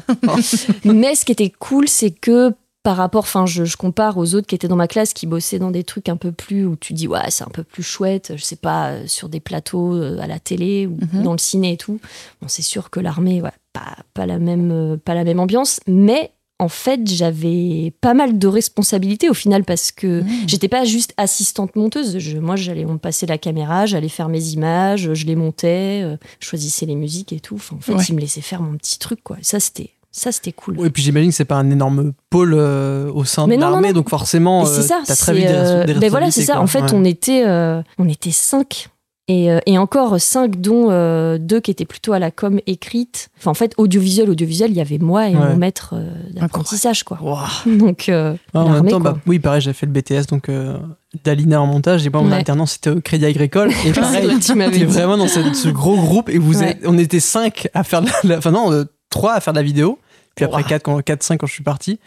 Mais 0.84 1.14
ce 1.14 1.26
qui 1.26 1.32
était 1.32 1.50
cool, 1.58 1.86
c'est 1.86 2.10
que 2.12 2.54
par 2.88 2.96
rapport, 2.96 3.24
enfin, 3.24 3.44
je, 3.44 3.66
je 3.66 3.76
compare 3.76 4.16
aux 4.16 4.34
autres 4.34 4.46
qui 4.46 4.54
étaient 4.54 4.66
dans 4.66 4.74
ma 4.76 4.88
classe, 4.88 5.12
qui 5.12 5.26
bossaient 5.26 5.58
dans 5.58 5.70
des 5.70 5.84
trucs 5.84 6.08
un 6.08 6.16
peu 6.16 6.32
plus 6.32 6.64
où 6.64 6.74
tu 6.74 6.94
dis, 6.94 7.06
ouais, 7.06 7.20
c'est 7.28 7.44
un 7.44 7.50
peu 7.52 7.62
plus 7.62 7.82
chouette, 7.82 8.32
je 8.34 8.42
sais 8.42 8.56
pas, 8.56 8.92
euh, 8.92 9.02
sur 9.06 9.28
des 9.28 9.40
plateaux 9.40 9.92
euh, 9.94 10.18
à 10.20 10.26
la 10.26 10.38
télé 10.38 10.86
ou 10.86 10.96
Mhm. 11.12 11.22
dans 11.22 11.32
le 11.32 11.38
ciné 11.38 11.72
et 11.72 11.76
tout. 11.76 12.00
Bon, 12.40 12.48
c'est 12.48 12.62
sûr 12.62 12.88
que 12.88 12.98
l'armée, 12.98 13.42
ouais, 13.42 13.52
pas, 13.74 13.94
pas, 14.14 14.24
la 14.24 14.38
même, 14.38 14.70
euh, 14.72 14.96
pas 14.96 15.12
la 15.14 15.24
même 15.24 15.38
ambiance, 15.38 15.80
mais 15.86 16.32
en 16.58 16.68
fait, 16.70 17.06
j'avais 17.06 17.92
pas 18.00 18.14
mal 18.14 18.38
de 18.38 18.46
responsabilités 18.48 19.28
au 19.28 19.34
final 19.34 19.64
parce 19.64 19.92
que 19.92 20.22
Mmh. 20.22 20.28
j'étais 20.46 20.68
pas 20.68 20.86
juste 20.86 21.12
assistante 21.18 21.76
monteuse. 21.76 22.16
Je- 22.18 22.38
moi, 22.38 22.56
j'allais 22.56 22.86
on 22.86 22.94
me 22.94 22.98
passait 22.98 23.26
la 23.26 23.36
caméra, 23.36 23.84
j'allais 23.84 24.08
faire 24.08 24.30
mes 24.30 24.42
images, 24.48 25.12
je 25.12 25.26
les 25.26 25.36
montais, 25.36 26.04
je 26.40 26.46
choisissais 26.46 26.86
les 26.86 26.96
musiques 26.96 27.34
et 27.34 27.40
tout. 27.40 27.56
Enfin, 27.56 27.76
en 27.76 27.80
fait, 27.80 27.92
Ouais. 27.92 28.04
ils 28.08 28.14
me 28.14 28.20
laissaient 28.20 28.40
faire 28.40 28.62
mon 28.62 28.78
petit 28.78 28.98
truc, 28.98 29.20
quoi. 29.22 29.36
Ça, 29.42 29.60
c'était, 29.60 29.90
ça, 30.18 30.32
c'était 30.32 30.52
cool. 30.52 30.74
Oui, 30.78 30.90
puis 30.90 31.02
j'imagine 31.02 31.30
que 31.30 31.36
c'est 31.36 31.44
pas 31.44 31.56
un 31.56 31.70
énorme 31.70 32.12
pôle 32.30 32.54
euh, 32.54 33.10
au 33.12 33.24
sein 33.24 33.46
Mais 33.46 33.56
de 33.56 33.60
l'armée, 33.62 33.92
donc 33.92 34.08
forcément, 34.10 34.64
Et 34.64 34.66
c'est 34.66 34.82
ça. 34.82 34.96
euh, 35.00 35.04
t'as 35.06 35.16
très 35.16 35.32
vite 35.34 35.46
des, 35.46 35.52
euh, 35.54 35.84
des 35.84 35.94
ben 35.94 36.10
voilà, 36.10 36.30
c'est 36.30 36.42
ça. 36.44 36.60
En 36.60 36.66
fait, 36.66 36.92
on 36.92 37.04
était, 37.04 37.44
euh, 37.46 37.82
on 37.98 38.08
était 38.08 38.30
cinq. 38.32 38.88
Et, 39.30 39.52
euh, 39.52 39.58
et 39.66 39.76
encore 39.76 40.18
cinq, 40.18 40.58
dont 40.58 40.86
euh, 40.90 41.36
deux 41.36 41.60
qui 41.60 41.70
étaient 41.70 41.84
plutôt 41.84 42.14
à 42.14 42.18
la 42.18 42.30
com 42.30 42.60
écrite. 42.66 43.28
Enfin, 43.38 43.50
en 43.50 43.54
fait, 43.54 43.74
audiovisuel, 43.76 44.30
audiovisuel, 44.30 44.70
il 44.70 44.76
y 44.78 44.80
avait 44.80 44.96
moi 44.96 45.28
et 45.28 45.36
Ouais. 45.36 45.50
mon 45.50 45.56
maître 45.56 45.90
euh, 45.92 46.08
d'apprentissage, 46.32 47.02
quoi. 47.04 47.18
Wow. 47.20 47.36
Donc, 47.76 48.08
euh, 48.08 48.36
Ah, 48.54 48.60
en 48.60 48.70
même 48.70 48.88
temps, 48.88 49.00
bah, 49.00 49.18
oui, 49.26 49.38
pareil, 49.38 49.60
j'ai 49.60 49.74
fait 49.74 49.84
le 49.84 49.92
BTS, 49.92 50.28
donc 50.30 50.48
euh, 50.48 50.78
d'Alina 51.24 51.60
en 51.60 51.66
montage. 51.66 52.06
Et 52.06 52.10
moi, 52.10 52.22
mon 52.22 52.30
Ouais. 52.30 52.36
alternance, 52.36 52.72
c'était 52.72 52.88
au 52.88 53.02
Crédit 53.02 53.26
Agricole. 53.26 53.70
Et 53.84 53.92
pareil, 53.92 54.30
tu 54.40 54.54
m'avais 54.54 54.86
vraiment 54.86 55.18
dans 55.18 55.28
ce, 55.28 55.52
ce 55.52 55.68
gros 55.68 55.96
groupe. 55.96 56.30
Et 56.30 56.38
vous 56.38 56.60
Ouais. 56.60 56.70
êtes- 56.70 56.78
on 56.86 56.96
était 56.96 57.20
cinq 57.20 57.68
à 57.74 57.84
faire 57.84 58.00
de 58.00 58.08
la. 58.24 58.38
Enfin, 58.38 58.50
non, 58.50 58.72
euh, 58.72 58.84
trois 59.10 59.34
à 59.34 59.40
faire 59.40 59.52
de 59.52 59.58
la 59.58 59.62
vidéo. 59.62 59.98
Puis 60.38 60.44
après, 60.44 60.62
Wow. 60.62 60.68
quatre, 60.68 60.82
quand, 60.84 61.02
quatre, 61.02 61.22
cinq 61.24 61.38
quand 61.38 61.46
je 61.48 61.52
suis 61.52 61.64
parti. 61.64 61.98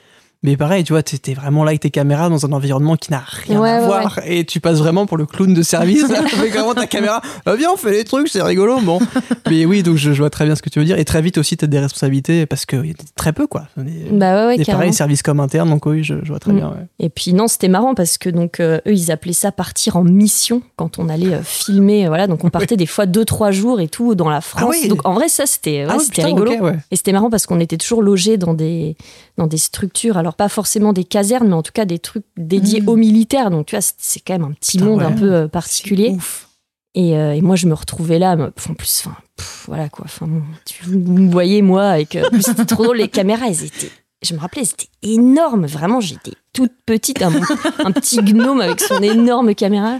Mais 0.43 0.57
pareil, 0.57 0.83
tu 0.83 0.93
vois, 0.93 1.03
t'étais 1.03 1.35
vraiment 1.35 1.63
là 1.63 1.69
avec 1.69 1.81
tes 1.81 1.91
caméras 1.91 2.27
dans 2.29 2.47
un 2.47 2.51
environnement 2.51 2.95
qui 2.95 3.11
n'a 3.11 3.19
rien 3.45 3.59
Ouais, 3.61 3.69
à 3.69 3.79
ouais, 3.81 3.85
voir. 3.85 4.19
Et 4.25 4.43
tu 4.43 4.59
passes 4.59 4.79
vraiment 4.79 5.05
pour 5.05 5.17
le 5.17 5.27
clown 5.27 5.53
de 5.53 5.61
service 5.61 6.03
avec 6.09 6.51
vraiment 6.55 6.73
ta 6.73 6.87
caméra. 6.87 7.21
Ah, 7.45 7.55
viens, 7.55 7.69
on 7.71 7.77
fait 7.77 7.91
les 7.91 8.03
trucs, 8.03 8.27
c'est 8.27 8.41
rigolo. 8.41 8.79
Bon. 8.81 8.97
Mais 9.51 9.65
oui, 9.65 9.83
donc 9.83 9.97
je, 9.97 10.13
je 10.13 10.17
vois 10.17 10.31
très 10.31 10.45
bien 10.45 10.55
ce 10.55 10.63
que 10.63 10.69
tu 10.71 10.79
veux 10.79 10.85
dire. 10.85 10.97
Et 10.97 11.05
très 11.05 11.21
vite 11.21 11.37
aussi, 11.37 11.57
t'as 11.57 11.67
des 11.67 11.77
responsabilités 11.77 12.47
parce 12.47 12.65
qu'il 12.65 12.83
y 12.87 12.89
a 12.89 12.93
très 13.15 13.33
peu, 13.33 13.45
quoi. 13.45 13.67
Est- 13.77 14.11
bah 14.11 14.47
ouais, 14.47 14.57
carrément. 14.57 14.79
pareil, 14.79 14.93
service 14.93 15.21
comme 15.21 15.39
interne, 15.39 15.69
donc 15.69 15.85
oui, 15.85 16.03
je, 16.03 16.15
je 16.23 16.29
vois 16.29 16.39
très 16.39 16.53
Mm. 16.53 16.55
bien. 16.55 16.73
Et 16.97 17.09
puis 17.09 17.33
non, 17.33 17.47
c'était 17.47 17.67
marrant 17.67 17.93
parce 17.93 18.17
que 18.17 18.29
donc 18.31 18.59
euh, 18.59 18.77
eux 18.87 18.93
ils 18.93 19.11
appelaient 19.11 19.33
ça 19.33 19.51
partir 19.51 19.95
en 19.95 20.03
mission 20.03 20.63
quand 20.75 20.97
on 20.97 21.07
allait 21.07 21.35
euh, 21.35 21.43
filmer. 21.43 22.07
Voilà, 22.07 22.25
donc 22.25 22.43
on 22.43 22.49
partait 22.67 22.77
des 22.77 22.87
fois 22.87 23.05
deux 23.05 23.25
trois 23.25 23.51
jours 23.51 23.79
et 23.79 23.87
tout 23.87 24.15
dans 24.15 24.29
la 24.29 24.41
France. 24.41 24.63
oui. 24.81 24.87
Donc 24.87 25.05
en 25.07 25.13
vrai 25.13 25.29
ça 25.29 25.45
c'était 25.45 25.85
Ah 25.87 25.97
oui, 25.99 26.23
rigolo. 26.23 26.51
Et 26.89 26.95
c'était 26.95 27.11
marrant 27.11 27.29
parce 27.29 27.45
qu'on 27.45 27.59
était 27.59 27.77
toujours 27.77 28.01
logés 28.01 28.37
dans 28.37 28.55
des, 28.55 28.97
dans 29.37 29.45
des 29.45 29.57
structures, 29.59 30.17
alors 30.17 30.30
pas 30.33 30.49
forcément 30.49 30.93
des 30.93 31.03
casernes, 31.03 31.47
mais 31.47 31.53
en 31.53 31.63
tout 31.63 31.71
cas 31.73 31.85
des 31.85 31.99
trucs 31.99 32.25
dédiés 32.37 32.81
Mhm. 32.81 32.89
aux 32.89 32.95
militaires. 32.95 33.49
Donc 33.51 33.67
tu 33.67 33.75
vois, 33.75 33.81
c'est- 33.97 34.19
quand 34.19 34.33
même 34.33 34.43
un 34.43 34.53
petit 34.53 34.77
Putain, 34.77 34.89
monde 34.89 34.99
ouais. 34.99 35.05
un 35.05 35.11
peu 35.11 35.33
euh, 35.33 35.47
particulier. 35.47 36.15
Et, 36.93 37.15
euh, 37.17 37.33
et 37.33 37.41
moi, 37.41 37.55
je 37.55 37.67
me 37.67 37.73
retrouvais 37.73 38.19
là, 38.19 38.35
me- 38.35 38.51
en 38.69 38.73
plus, 38.73 39.03
enfin, 39.05 39.15
voilà 39.67 39.87
quoi. 39.87 40.03
Enfin, 40.05 40.27
tu 40.65 40.83
vous 40.85 40.97
me 40.99 41.31
voyez, 41.31 41.61
moi, 41.61 41.85
avec. 41.85 42.15
euh, 42.17 42.23
c'était 42.41 42.65
trop 42.65 42.83
drôle, 42.83 42.97
les 42.97 43.07
caméras, 43.07 43.47
elles 43.47 43.63
étaient. 43.63 43.91
Je 44.21 44.33
me 44.35 44.39
rappelais, 44.39 44.61
elles 44.61 44.67
étaient 44.69 44.89
énormes. 45.01 45.65
Vraiment, 45.65 45.99
j'étais 45.99 46.31
toute 46.53 46.71
petite, 46.85 47.21
un, 47.23 47.31
un 47.83 47.91
petit 47.91 48.17
gnome 48.21 48.61
avec 48.61 48.79
son 48.81 49.01
énorme 49.01 49.55
caméra. 49.55 49.99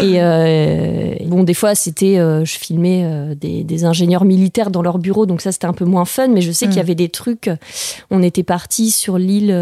Et 0.00 0.20
euh, 0.22 1.14
bon, 1.26 1.44
des 1.44 1.54
fois, 1.54 1.74
c'était. 1.76 2.18
euh, 2.18 2.44
je 2.44 2.58
filmais 2.58 3.02
euh, 3.04 3.34
des, 3.36 3.62
des 3.64 3.84
ingénieurs 3.84 4.24
militaires 4.24 4.70
dans 4.72 4.82
leur 4.82 4.98
bureau, 4.98 5.24
donc 5.26 5.40
ça, 5.40 5.52
c'était 5.52 5.66
un 5.66 5.72
peu 5.72 5.84
moins 5.84 6.04
fun. 6.04 6.28
Mais 6.28 6.40
je 6.40 6.50
sais 6.50 6.66
Mm. 6.66 6.70
qu'il 6.70 6.76
y 6.78 6.80
avait 6.80 6.94
des 6.96 7.08
trucs. 7.10 7.48
On 8.10 8.22
était 8.24 8.42
parti 8.42 8.90
sur 8.90 9.18
l'île. 9.18 9.52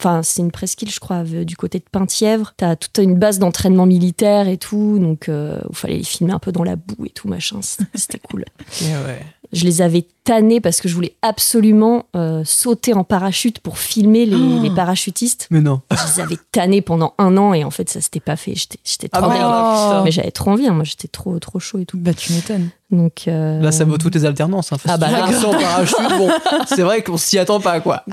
Enfin, 0.00 0.22
c'est 0.22 0.40
une 0.40 0.50
presqu'île, 0.52 0.90
je 0.90 0.98
crois, 1.00 1.24
du 1.24 1.56
côté 1.56 1.78
de 1.78 1.84
Penthièvre. 1.90 2.54
T'as 2.56 2.74
toute 2.76 2.96
une 2.98 3.16
base 3.18 3.38
d'entraînement 3.38 3.84
militaire 3.86 4.48
et 4.48 4.56
tout, 4.56 4.98
donc 4.98 5.26
il 5.28 5.74
fallait 5.74 5.98
les 5.98 6.04
filmer 6.04 6.32
un 6.32 6.38
peu 6.38 6.52
dans 6.52 6.64
la 6.64 6.76
boue 6.76 7.04
et 7.04 7.10
tout, 7.10 7.28
machin. 7.28 7.58
C'était 7.60 7.84
c'était 7.94 8.18
cool. 8.20 8.44
Ouais. 8.82 9.20
Je 9.52 9.64
les 9.64 9.82
avais 9.82 10.06
tannés 10.22 10.60
parce 10.60 10.80
que 10.80 10.88
je 10.88 10.94
voulais 10.94 11.16
absolument 11.22 12.04
euh, 12.14 12.42
sauter 12.44 12.94
en 12.94 13.02
parachute 13.02 13.58
pour 13.58 13.78
filmer 13.78 14.24
les, 14.26 14.36
Oh. 14.36 14.62
les 14.62 14.70
parachutistes. 14.70 15.48
Mais 15.50 15.60
non. 15.60 15.80
Je 15.90 15.96
les 16.14 16.20
avais 16.20 16.36
tannés 16.52 16.82
pendant 16.82 17.14
un 17.18 17.36
an 17.36 17.52
et 17.52 17.64
en 17.64 17.70
fait, 17.70 17.90
ça 17.90 18.00
s'était 18.00 18.20
pas 18.20 18.36
fait. 18.36 18.54
J'étais 18.54 18.78
j'étais 18.84 19.08
Ah 19.12 19.20
trop. 19.20 19.30
Oh. 19.32 20.02
Mais 20.04 20.12
j'avais 20.12 20.30
trop 20.30 20.52
envie, 20.52 20.68
hein. 20.68 20.72
moi 20.72 20.84
j'étais 20.84 21.08
trop, 21.08 21.38
trop 21.40 21.58
chaud 21.58 21.78
et 21.80 21.84
tout. 21.86 21.98
Bah, 21.98 22.14
tu 22.14 22.32
m'étonnes. 22.32 22.68
Donc, 22.92 23.24
euh, 23.28 23.60
Là, 23.60 23.72
ça 23.72 23.84
vaut 23.84 23.98
toutes 23.98 24.14
les 24.14 24.24
alternances. 24.24 24.72
Hein. 24.72 24.76
Ah 24.86 24.96
bah 24.96 25.10
là. 25.10 25.32
sans 25.32 25.50
parachute, 25.52 25.96
bon, 26.18 26.28
c'est 26.66 26.82
vrai 26.82 27.02
qu'on 27.02 27.16
s'y 27.16 27.38
attend 27.38 27.60
pas, 27.60 27.80
quoi. 27.80 28.04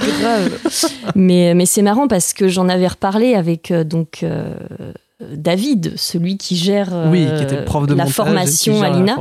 mais, 1.15 1.54
mais 1.56 1.65
c'est 1.65 1.82
marrant 1.82 2.08
parce 2.08 2.34
que 2.34 2.47
j'en 2.47 2.69
avais 2.69 2.88
reparlé 2.88 3.34
avec 3.36 3.71
euh, 3.71 3.84
donc 3.84 4.19
euh, 4.23 4.54
David, 5.34 5.93
celui 5.97 6.38
qui 6.38 6.56
gère 6.56 6.89
Oui, 7.12 7.26
qui 7.38 7.43
était 7.43 7.58
le 7.60 7.65
prof 7.65 7.88
de 7.88 7.93
la 7.93 8.04
montage, 8.04 8.15
formation 8.15 8.73
qui 8.73 8.80
gère 8.80 8.88
à 8.88 8.91
la 8.91 8.97
l'INA. 9.00 9.15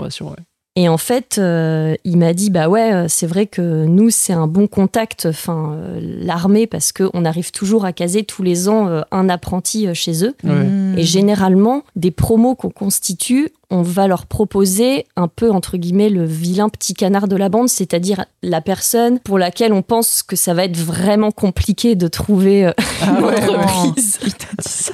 Et 0.79 0.91
en 0.91 0.99
fait, 0.99 1.39
euh, 1.39 1.97
il 2.05 2.19
m'a 2.19 2.35
dit 2.35 2.51
bah 2.51 2.69
ouais, 2.69 2.93
euh, 2.93 3.07
c'est 3.09 3.27
vrai 3.27 3.47
que 3.47 3.87
nous 3.87 4.11
c'est 4.11 4.35
un 4.35 4.47
bon 4.47 4.67
contact, 4.67 5.27
enfin 5.27 5.73
euh, 5.75 5.99
l'armée 6.03 6.67
parce 6.67 6.93
que 6.93 7.09
on 7.15 7.25
arrive 7.25 7.51
toujours 7.51 7.87
à 7.87 7.95
caser 7.95 8.25
tous 8.25 8.43
les 8.43 8.69
ans 8.69 8.87
euh, 8.89 9.01
un 9.11 9.31
apprenti 9.31 9.87
euh, 9.87 9.95
chez 9.95 10.23
eux. 10.23 10.35
Mm. 10.43 10.99
Et 10.99 11.03
généralement, 11.03 11.83
des 11.97 12.11
promos 12.11 12.55
qu'on 12.55 12.69
constitue, 12.69 13.51
on 13.71 13.83
va 13.83 14.07
leur 14.07 14.27
proposer 14.27 15.07
un 15.17 15.29
peu, 15.29 15.51
entre 15.51 15.77
guillemets, 15.77 16.11
le 16.11 16.25
vilain 16.25 16.69
petit 16.69 16.95
canard 16.95 17.27
de 17.27 17.37
la 17.37 17.49
bande, 17.49 17.69
c'est-à-dire 17.69 18.27
la 18.43 18.61
personne 18.61 19.19
pour 19.19 19.39
laquelle 19.39 19.73
on 19.73 19.83
pense 19.83 20.23
que 20.23 20.37
ça 20.37 20.55
va 20.55 20.65
être 20.65 20.77
vraiment 20.77 21.33
compliqué 21.33 21.95
de 21.97 22.07
trouver 22.07 22.67
euh, 22.67 22.73
Ah 23.01 23.07
une 23.19 23.25
ouais, 23.25 23.57
entreprise. 23.57 24.19
Il 24.25 24.35
t'a 24.35 24.47
dit 24.59 24.69
ça. 24.69 24.93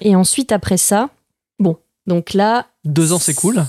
Et 0.00 0.16
ensuite, 0.16 0.52
après 0.52 0.78
ça, 0.78 1.10
bon, 1.58 1.76
donc 2.06 2.32
là, 2.32 2.66
Deux 2.84 3.12
ans, 3.12 3.18
c'est 3.18 3.34
cool. 3.34 3.64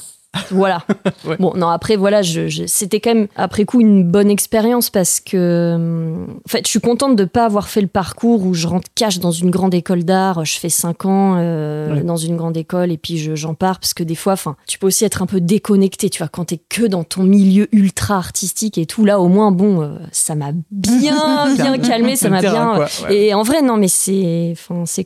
Voilà. 0.51 0.83
Ouais. 1.27 1.35
Bon, 1.39 1.53
non, 1.55 1.67
après, 1.69 1.97
voilà, 1.97 2.21
je, 2.23 2.47
je- 2.47 2.63
c'était 2.65 2.99
quand 2.99 3.13
même, 3.13 3.27
après 3.35 3.63
coup, 3.65 3.79
une 3.79 4.03
bonne 4.03 4.29
expérience 4.31 4.89
parce 4.89 5.19
que, 5.19 5.73
hum, 5.75 6.39
en 6.45 6.49
fait, 6.49 6.65
je 6.65 6.69
suis 6.71 6.79
contente 6.79 7.15
de 7.15 7.25
pas 7.25 7.45
avoir 7.45 7.67
fait 7.67 7.81
le 7.81 7.87
parcours 7.87 8.43
où 8.45 8.53
je 8.55 8.65
rentre 8.65 8.87
cash 8.95 9.19
dans 9.19 9.29
une 9.31 9.51
grande 9.51 9.73
école 9.75 10.03
d'art, 10.03 10.43
je 10.45 10.57
fais 10.57 10.69
5 10.69 11.05
ans 11.05 11.35
euh, 11.37 11.93
Ouais. 11.95 12.01
dans 12.01 12.17
une 12.17 12.37
grande 12.37 12.57
école 12.57 12.91
et 12.91 12.97
puis 12.97 13.17
je- 13.17 13.35
j'en 13.35 13.53
pars 13.53 13.79
parce 13.79 13.93
que 13.93 14.03
des 14.03 14.15
fois, 14.15 14.33
enfin, 14.33 14.55
tu 14.67 14.79
peux 14.79 14.87
aussi 14.87 15.05
être 15.05 15.21
un 15.21 15.25
peu 15.27 15.41
déconnecté, 15.41 16.09
tu 16.09 16.19
vois, 16.19 16.27
quand 16.29 16.45
t'es 16.45 16.59
que 16.69 16.85
dans 16.87 17.03
ton 17.03 17.23
milieu 17.23 17.67
ultra 17.71 18.15
artistique 18.17 18.77
et 18.79 18.85
tout, 18.87 19.05
là, 19.05 19.19
au 19.19 19.27
moins, 19.27 19.51
bon, 19.51 19.81
euh, 19.83 19.89
ça 20.11 20.33
m'a 20.35 20.51
bien, 20.71 21.53
bien 21.55 21.77
calmé, 21.77 22.15
ça 22.15 22.29
m'a 22.29 22.41
bien, 22.41 22.73
quoi, 22.75 22.87
ouais. 23.03 23.15
et 23.15 23.33
en 23.35 23.43
vrai, 23.43 23.61
non, 23.61 23.77
mais 23.77 23.87
c'est 23.89 24.55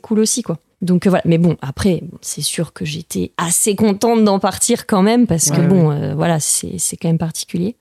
cool 0.00 0.20
aussi, 0.20 0.42
quoi. 0.42 0.56
Donc 0.82 1.06
euh, 1.06 1.10
voilà, 1.10 1.22
mais 1.26 1.38
bon, 1.38 1.56
après, 1.62 2.02
c'est 2.20 2.42
sûr 2.42 2.72
que 2.72 2.84
j'étais 2.84 3.32
assez 3.38 3.74
contente 3.76 4.24
d'en 4.24 4.38
partir 4.38 4.86
quand 4.86 5.02
même, 5.02 5.26
parce 5.26 5.50
que 5.50 5.60
bon, 5.66 5.90
euh, 5.90 6.14
voilà, 6.14 6.38
c'est 6.40 6.78
c'est 6.78 6.96
quand 6.96 7.08
même 7.08 7.18
particulier. 7.18 7.76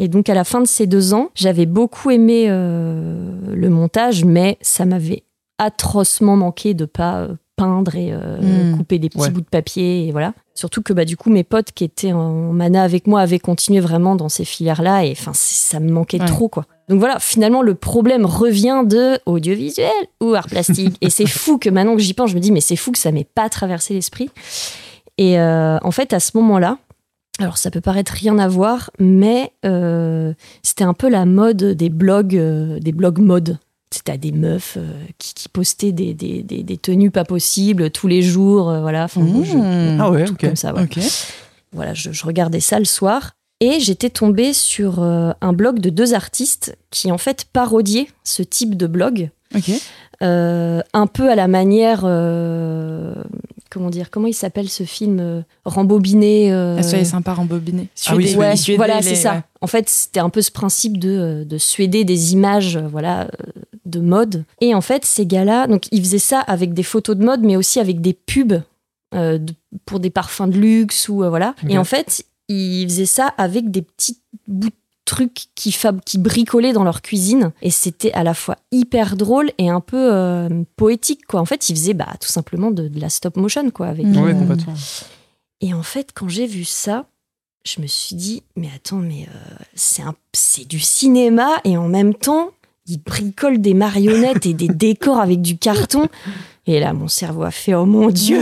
Et 0.00 0.06
donc 0.06 0.28
à 0.28 0.34
la 0.34 0.44
fin 0.44 0.60
de 0.60 0.66
ces 0.66 0.86
deux 0.86 1.14
ans, 1.14 1.30
j'avais 1.34 1.66
beaucoup 1.66 2.10
aimé 2.12 2.46
euh, 2.48 3.36
le 3.54 3.68
montage, 3.70 4.24
mais 4.24 4.56
ça 4.60 4.84
m'avait 4.84 5.24
atrocement 5.58 6.36
manqué 6.36 6.74
de 6.74 6.84
pas 6.84 7.26
peindre 7.56 7.96
et 7.96 8.10
euh, 8.12 8.72
Mm. 8.72 8.76
couper 8.76 9.00
des 9.00 9.08
petits 9.08 9.20
Ouais. 9.22 9.30
bouts 9.30 9.40
de 9.40 9.46
papier 9.48 10.06
et 10.06 10.12
voilà. 10.12 10.32
Surtout 10.54 10.80
que 10.82 10.92
bah 10.92 11.04
du 11.04 11.16
coup 11.16 11.30
mes 11.30 11.42
potes 11.42 11.72
qui 11.72 11.82
étaient 11.82 12.12
en 12.12 12.52
mana 12.52 12.84
avec 12.84 13.08
moi 13.08 13.20
avaient 13.20 13.40
continué 13.40 13.80
vraiment 13.80 14.14
dans 14.14 14.28
ces 14.28 14.44
filières-là 14.44 15.04
et 15.04 15.10
enfin 15.10 15.32
ça 15.34 15.80
me 15.80 15.90
manquait 15.90 16.20
Ouais. 16.20 16.26
trop 16.26 16.48
quoi. 16.48 16.66
Donc 16.88 17.00
voilà, 17.00 17.18
finalement 17.18 17.62
le 17.62 17.74
problème 17.74 18.24
revient 18.24 18.82
de 18.86 19.18
audiovisuel 19.26 19.90
ou 20.20 20.34
art 20.34 20.46
plastique 20.48 20.96
et 21.00 21.10
c'est 21.10 21.26
fou 21.26 21.58
que 21.58 21.68
maintenant 21.68 21.94
que 21.96 22.02
j'y 22.02 22.14
pense, 22.14 22.30
je 22.30 22.34
me 22.34 22.40
dis 22.40 22.50
mais 22.52 22.60
c'est 22.62 22.76
fou 22.76 22.92
que 22.92 22.98
ça 22.98 23.12
m'ait 23.12 23.26
pas 23.34 23.48
traversé 23.48 23.92
l'esprit. 23.94 24.30
Et 25.18 25.38
euh, 25.38 25.78
en 25.82 25.90
fait 25.90 26.12
à 26.12 26.20
ce 26.20 26.30
moment-là, 26.36 26.78
alors 27.40 27.58
ça 27.58 27.70
peut 27.70 27.80
paraître 27.80 28.12
rien 28.12 28.38
à 28.38 28.48
voir, 28.48 28.90
mais 28.98 29.52
euh, 29.64 30.32
c'était 30.62 30.84
un 30.84 30.94
peu 30.94 31.08
la 31.08 31.24
mode 31.26 31.62
des 31.62 31.88
blogs, 31.90 32.36
euh, 32.36 32.78
des 32.80 32.92
blogs 32.92 33.18
mode. 33.18 33.58
C'était 33.90 34.18
des 34.18 34.32
meufs 34.32 34.76
qui, 35.18 35.32
qui 35.34 35.48
postaient 35.48 35.92
des, 35.92 36.12
des, 36.14 36.42
des- 36.42 36.62
des 36.62 36.76
tenues 36.76 37.10
pas 37.10 37.24
possibles 37.24 37.90
tous 37.90 38.06
les 38.06 38.20
jours, 38.22 38.64
voilà. 38.82 39.04
Enfin, 39.04 39.22
bon, 39.22 39.42
je- 39.44 39.56
Mmh. 39.56 39.98
Ah 40.00 40.10
ouais, 40.10 40.24
comme 40.38 40.56
ça, 40.56 40.74
ouais. 40.74 40.82
Ok. 40.82 40.98
Voilà, 41.72 41.94
je, 41.94 42.12
je 42.12 42.24
regardais 42.26 42.60
ça 42.60 42.78
le 42.78 42.84
soir 42.84 43.32
et 43.60 43.80
j'étais 43.80 44.10
tombée 44.10 44.52
sur 44.52 45.02
euh, 45.02 45.32
un 45.40 45.52
blog 45.52 45.80
de 45.80 45.90
deux 45.90 46.14
artistes 46.14 46.76
qui 46.90 47.10
en 47.12 47.18
fait 47.18 47.46
parodiaient 47.52 48.08
ce 48.24 48.42
type 48.42 48.76
de 48.76 48.86
blog, 48.86 49.30
euh, 50.22 50.80
un 50.92 51.06
peu 51.06 51.30
à 51.30 51.34
la 51.34 51.48
manière, 51.48 52.02
euh, 52.04 53.14
comment 53.70 53.90
dire, 53.90 54.10
comment 54.10 54.26
il 54.26 54.34
s'appelle 54.34 54.68
ce 54.68 54.82
film 54.84 55.18
euh, 55.20 55.40
rembobiné 55.64 56.52
Ah, 56.52 56.82
soyez 56.82 57.04
sympa, 57.04 57.32
rembobiné. 57.34 57.88
Ah 58.06 58.16
oui, 58.16 58.34
Ouais, 58.36 58.56
suédé, 58.56 58.76
voilà, 58.76 59.00
c'est 59.02 59.14
ça. 59.14 59.34
ouais. 59.34 59.42
En 59.60 59.66
fait, 59.66 59.88
c'était 59.88 60.20
un 60.20 60.30
peu 60.30 60.42
ce 60.42 60.50
principe 60.50 60.98
de, 60.98 61.44
de 61.48 61.58
suéder 61.58 62.04
des 62.04 62.32
images, 62.32 62.76
voilà, 62.78 63.28
de 63.86 64.00
mode. 64.00 64.44
Et 64.60 64.74
en 64.74 64.80
fait, 64.80 65.04
ces 65.04 65.26
gars-là, 65.26 65.66
donc 65.66 65.84
ils 65.92 66.00
faisaient 66.02 66.18
ça 66.18 66.40
avec 66.40 66.74
des 66.74 66.82
photos 66.82 67.16
de 67.16 67.24
mode, 67.24 67.42
mais 67.42 67.56
aussi 67.56 67.80
avec 67.80 68.00
des 68.00 68.12
pubs 68.12 68.60
euh, 69.14 69.38
de- 69.38 69.54
pour 69.86 70.00
des 70.00 70.10
parfums 70.10 70.48
de 70.48 70.58
luxe 70.58 71.08
ou 71.08 71.22
euh, 71.24 71.28
voilà. 71.30 71.54
Et 71.68 71.78
en 71.78 71.84
fait, 71.84 72.24
ils 72.48 72.88
faisaient 72.88 73.06
ça 73.06 73.26
avec 73.36 73.70
des 73.70 73.82
petits 73.82 74.20
bouts 74.46 74.68
de 74.68 74.74
trucs 75.04 75.46
qui, 75.54 75.70
fab- 75.72 76.00
qui 76.04 76.18
bricolaient 76.18 76.72
dans 76.74 76.84
leur 76.84 77.00
cuisine. 77.02 77.52
Et 77.62 77.70
c'était 77.70 78.12
à 78.12 78.22
la 78.24 78.34
fois 78.34 78.56
hyper 78.72 79.16
drôle 79.16 79.50
et 79.58 79.70
un 79.70 79.80
peu 79.80 80.12
euh, 80.12 80.48
poétique, 80.76 81.24
quoi. 81.26 81.40
En 81.40 81.44
fait, 81.46 81.68
ils 81.70 81.76
faisaient 81.76 81.94
bah, 81.94 82.14
tout 82.20 82.28
simplement 82.28 82.70
de, 82.70 82.88
de 82.88 83.00
la 83.00 83.08
stop 83.08 83.36
motion, 83.36 83.70
quoi. 83.70 83.86
Avec. 83.88 84.04
Ouais, 84.06 84.34
euh, 84.34 84.38
complètement. 84.38 84.74
et 85.62 85.72
en 85.72 85.82
fait, 85.82 86.10
quand 86.14 86.28
j'ai 86.28 86.46
vu 86.46 86.64
ça, 86.64 87.06
je 87.64 87.80
me 87.80 87.86
suis 87.86 88.16
dit, 88.16 88.42
mais 88.56 88.68
attends, 88.74 88.96
mais 88.98 89.26
euh, 89.34 90.10
c'est 90.32 90.66
du 90.68 90.78
cinéma 90.80 91.48
et 91.64 91.76
en 91.76 91.88
même 91.88 92.14
temps, 92.14 92.50
ils 92.86 92.98
bricolent 93.02 93.60
des 93.60 93.74
marionnettes 93.74 94.46
et 94.46 94.54
des 94.54 94.68
décors 94.86 95.20
avec 95.20 95.40
du 95.42 95.56
carton. 95.58 96.08
Et 96.68 96.80
là, 96.80 96.92
mon 96.92 97.08
cerveau 97.08 97.44
a 97.44 97.50
fait, 97.50 97.72
oh 97.72 97.86
mon 97.86 98.10
Dieu 98.10 98.38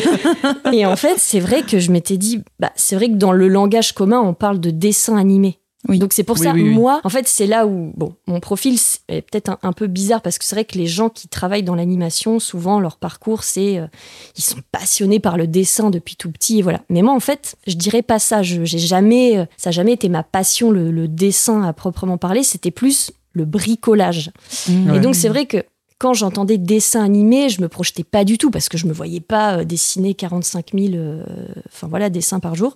Et 0.72 0.86
en 0.86 0.94
fait, 0.94 1.16
c'est 1.18 1.40
vrai 1.40 1.62
que 1.62 1.80
je 1.80 1.90
m'étais 1.90 2.16
dit, 2.16 2.44
bah, 2.60 2.70
c'est 2.76 2.94
vrai 2.94 3.08
que 3.08 3.16
dans 3.16 3.32
le 3.32 3.48
langage 3.48 3.92
commun, 3.92 4.20
on 4.20 4.34
parle 4.34 4.60
de 4.60 4.70
dessin 4.70 5.16
animé. 5.16 5.58
Oui. 5.88 5.98
Donc 5.98 6.12
c'est 6.12 6.22
pour 6.22 6.38
Oui, 6.38 6.44
ça, 6.44 6.52
oui, 6.52 6.62
oui. 6.62 6.74
moi, 6.74 7.00
en 7.02 7.08
fait, 7.08 7.26
c'est 7.26 7.48
là 7.48 7.66
où, 7.66 7.90
bon, 7.96 8.14
mon 8.28 8.38
profil 8.38 8.78
est 9.08 9.22
peut-être 9.22 9.48
un, 9.48 9.58
un 9.64 9.72
peu 9.72 9.88
bizarre 9.88 10.22
parce 10.22 10.38
que 10.38 10.44
c'est 10.44 10.54
vrai 10.54 10.64
que 10.64 10.78
les 10.78 10.86
gens 10.86 11.08
qui 11.08 11.26
travaillent 11.26 11.64
dans 11.64 11.74
l'animation, 11.74 12.38
souvent, 12.38 12.78
leur 12.78 12.98
parcours, 12.98 13.42
c'est, 13.42 13.78
euh, 13.78 13.86
ils 14.36 14.44
sont 14.44 14.60
passionnés 14.70 15.18
par 15.18 15.36
le 15.36 15.48
dessin 15.48 15.90
depuis 15.90 16.14
tout 16.14 16.30
petit, 16.30 16.60
et 16.60 16.62
voilà. 16.62 16.82
Mais 16.88 17.02
moi, 17.02 17.14
en 17.14 17.20
fait, 17.20 17.56
je 17.66 17.74
dirais 17.74 18.02
pas 18.02 18.20
ça. 18.20 18.44
Je, 18.44 18.64
j'ai 18.64 18.78
jamais, 18.78 19.38
euh, 19.38 19.44
ça 19.56 19.70
a 19.70 19.72
jamais 19.72 19.94
été 19.94 20.08
ma 20.08 20.22
passion, 20.22 20.70
le, 20.70 20.92
le 20.92 21.08
dessin 21.08 21.62
à 21.64 21.72
proprement 21.72 22.16
parler. 22.16 22.44
C'était 22.44 22.70
plus 22.70 23.10
le 23.32 23.44
bricolage. 23.44 24.30
Mmh. 24.68 24.94
Et 24.94 25.00
donc, 25.00 25.14
c'est 25.14 25.28
vrai 25.28 25.46
que 25.46 25.64
quand 26.00 26.14
j'entendais 26.14 26.56
dessin 26.56 27.04
animé, 27.04 27.50
je 27.50 27.60
me 27.60 27.68
projetais 27.68 28.04
pas 28.04 28.24
du 28.24 28.38
tout 28.38 28.50
parce 28.50 28.70
que 28.70 28.78
je 28.78 28.86
me 28.86 28.92
voyais 28.92 29.20
pas 29.20 29.58
euh, 29.58 29.64
dessiner 29.64 30.14
45 30.14 30.70
000 30.72 30.94
euh, 30.94 31.22
enfin, 31.68 31.88
voilà, 31.88 32.08
dessins 32.08 32.40
par 32.40 32.54
jour. 32.54 32.74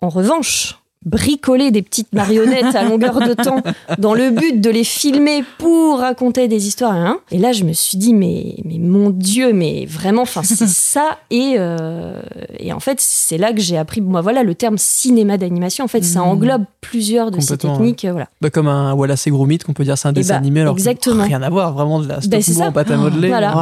En 0.00 0.08
revanche, 0.08 0.80
bricoler 1.06 1.70
des 1.70 1.80
petites 1.82 2.12
marionnettes 2.12 2.74
à 2.74 2.82
longueur 2.84 3.20
de 3.20 3.32
temps 3.34 3.62
dans 3.98 4.12
le 4.12 4.30
but 4.30 4.60
de 4.60 4.68
les 4.70 4.84
filmer 4.84 5.44
pour 5.58 6.00
raconter 6.00 6.48
des 6.48 6.66
histoires. 6.66 6.92
hein. 6.92 7.18
Et 7.30 7.38
là, 7.38 7.52
je 7.52 7.64
me 7.64 7.72
suis 7.72 7.96
dit, 7.96 8.12
mais, 8.12 8.56
mais 8.64 8.78
mon 8.78 9.10
Dieu, 9.10 9.52
mais 9.52 9.86
vraiment, 9.88 10.22
enfin, 10.22 10.42
c'est 10.42 10.66
ça. 10.68 11.18
Et, 11.30 11.54
euh, 11.58 12.20
et 12.58 12.72
en 12.72 12.80
fait, 12.80 12.98
c'est 13.00 13.38
là 13.38 13.52
que 13.52 13.60
j'ai 13.60 13.78
appris, 13.78 14.00
moi, 14.00 14.20
voilà, 14.20 14.42
le 14.42 14.54
terme 14.54 14.76
cinéma 14.78 15.38
d'animation. 15.38 15.84
En 15.84 15.88
fait, 15.88 16.02
ça 16.04 16.20
Mm. 16.20 16.28
englobe 16.28 16.64
plusieurs 16.80 17.30
de 17.30 17.40
ces 17.40 17.56
techniques. 17.56 18.04
Voilà. 18.10 18.28
Bah, 18.40 18.50
comme 18.50 18.68
un 18.68 18.92
Wallace 18.92 19.26
et 19.26 19.30
Gromit 19.30 19.58
qu'on 19.58 19.72
peut 19.72 19.84
dire 19.84 19.96
c'est 19.96 20.08
un 20.08 20.10
Eh 20.10 20.14
dessin 20.14 20.34
bah, 20.34 20.38
animé 20.38 20.60
alors 20.62 20.74
exactement. 20.74 21.22
rien 21.24 21.40
à 21.42 21.48
voir 21.50 21.72
vraiment 21.72 22.00
de 22.00 22.08
la 22.08 22.20
stop 22.20 22.40
c'est 22.42 22.52
motion 22.54 22.72
pâte 22.72 22.90
à 22.90 22.96
modeler. 22.96 23.28
Voilà. 23.28 23.54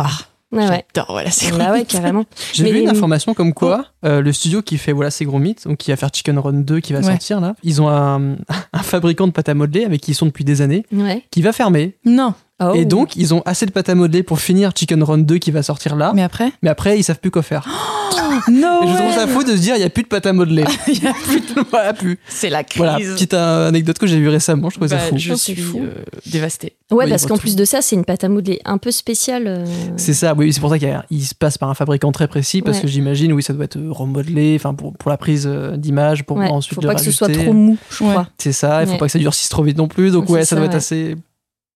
Ouais, 0.55 0.69
ouais. 0.69 0.85
J'adore, 0.95 1.13
voilà, 1.13 1.31
c'est 1.31 1.51
Bah 1.57 1.73
ouais, 1.73 1.85
carrément. 1.85 2.25
J'ai 2.53 2.71
vu 2.71 2.79
une 2.79 2.85
les- 2.85 2.91
information 2.91 3.35
comme 3.35 3.53
quoi 3.53 3.87
euh, 4.05 4.21
le 4.21 4.33
studio 4.33 4.63
qui 4.63 4.79
fait 4.79 4.93
voilà 4.93 5.11
c'est 5.11 5.25
Gromit, 5.25 5.57
donc 5.65 5.79
qui 5.79 5.91
va 5.91 5.97
faire 5.97 6.11
Chicken 6.13 6.39
Run 6.39 6.53
2 6.53 6.81
qui 6.81 6.93
va 6.93 7.01
Ouais. 7.01 7.05
sortir 7.05 7.41
là, 7.41 7.55
ils 7.63 7.81
ont 7.83 7.89
un, 7.89 8.37
un 8.73 8.83
fabricant 8.83 9.27
de 9.27 9.33
pâte 9.33 9.49
à 9.49 9.55
modeler 9.55 9.85
avec 9.85 10.01
qui 10.01 10.13
ils 10.13 10.15
sont 10.15 10.27
depuis 10.27 10.45
des 10.45 10.63
années 10.63 10.85
Ouais. 10.93 11.23
qui 11.31 11.43
va 11.43 11.53
fermer. 11.53 11.97
Non, 12.05 12.35
Oh. 12.63 12.73
Et 12.75 12.85
donc 12.85 13.17
ils 13.17 13.35
ont 13.35 13.43
assez 13.47 13.67
de 13.67 13.73
pâte 13.73 13.89
à 13.89 13.95
modeler 13.97 14.23
pour 14.23 14.39
finir 14.39 14.71
Chicken 14.77 15.03
Run 15.03 15.19
2 15.19 15.39
qui 15.39 15.51
va 15.51 15.63
sortir 15.65 15.97
là, 15.97 16.13
mais, 16.15 16.21
mais 16.21 16.23
après 16.23 16.53
après 16.65 16.99
ils 16.99 17.03
savent 17.03 17.19
plus 17.19 17.31
quoi 17.33 17.43
faire. 17.43 17.67
Non 18.49 18.83
Et 18.83 18.89
je 18.89 18.95
trouve 18.97 19.13
ça 19.13 19.27
fou 19.27 19.43
de 19.45 19.51
se 19.53 19.61
dire 19.61 19.77
il 19.77 19.81
y 19.81 19.85
a 19.85 19.91
plus 19.91 20.03
de 20.03 20.09
pâte 20.09 20.27
à 20.27 20.33
modeler. 20.33 20.65
Il 20.89 21.03
y 21.03 21.07
a 21.07 21.13
plus 21.25 21.41
de- 21.41 21.65
voilà 21.71 21.93
plus. 21.95 22.19
C'est 22.29 22.51
la 22.51 22.65
crise. 22.65 22.79
Voilà 22.79 22.99
petite 22.99 23.35
euh, 23.35 23.69
anecdote 23.69 23.99
que 23.99 24.07
j'ai 24.07 24.19
vue 24.19 24.29
récemment, 24.29 24.71
je 24.71 24.75
trouvais 24.77 24.89
ça 24.89 24.97
Bah, 24.97 25.03
fou. 25.09 25.19
Je 25.19 25.33
Oh, 25.33 25.37
suis 25.37 25.55
fou. 25.57 25.81
euh, 25.83 25.95
dévastée. 26.27 26.75
Ouais, 26.91 27.05
Oui, 27.05 27.11
parce 27.11 27.27
qu'en 27.27 27.37
plus 27.39 27.55
de 27.57 27.65
ça, 27.65 27.81
c'est 27.83 27.97
une 27.97 28.05
pâte 28.05 28.25
à 28.25 28.29
modeler 28.29 28.61
un 28.65 28.79
peu 28.79 28.91
spéciale. 28.91 29.45
euh, 29.47 29.65
C'est 29.97 30.15
ça, 30.15 30.35
oui, 30.35 30.53
c'est 30.53 30.61
pour 30.61 30.71
ça 30.71 30.79
qu'il 30.79 31.25
se 31.25 31.35
passe 31.35 31.59
par 31.59 31.71
un 31.71 31.75
fabricant 31.75 32.13
très 32.13 32.29
précis, 32.29 32.61
parce 32.63 32.79
Ouais. 32.79 32.83
que 32.83 32.89
j'imagine, 32.89 33.33
oui, 33.33 33.43
ça 33.43 33.53
doit 33.53 33.65
être 33.65 33.79
remodelé, 33.81 34.55
enfin, 34.59 34.75
pour, 34.75 34.93
pour 34.95 35.11
la 35.11 35.17
prise 35.17 35.47
d'image, 35.77 36.25
pour 36.25 36.37
ouais, 36.37 36.49
ensuite 36.49 36.75
faut 36.77 36.81
le 36.83 36.89
pas 36.89 36.95
que 36.95 37.03
ce 37.03 37.11
soit 37.13 37.29
trop 37.29 37.53
mou, 37.53 37.77
je 37.91 38.05
Ouais. 38.05 38.11
crois. 38.11 38.29
C'est 38.39 38.53
ça, 38.53 38.83
il 38.83 38.87
faut 38.87 38.93
Ouais. 38.93 38.99
pas 38.99 39.07
que 39.07 39.13
ça 39.13 39.19
durcisse 39.19 39.49
trop 39.49 39.63
vite 39.63 39.79
non 39.79 39.89
plus, 39.89 40.11
donc 40.13 40.29
ouais, 40.29 40.41
ça, 40.41 40.51
ça, 40.51 40.57
doit 40.57 40.67
être 40.67 40.75
assez 40.75 41.17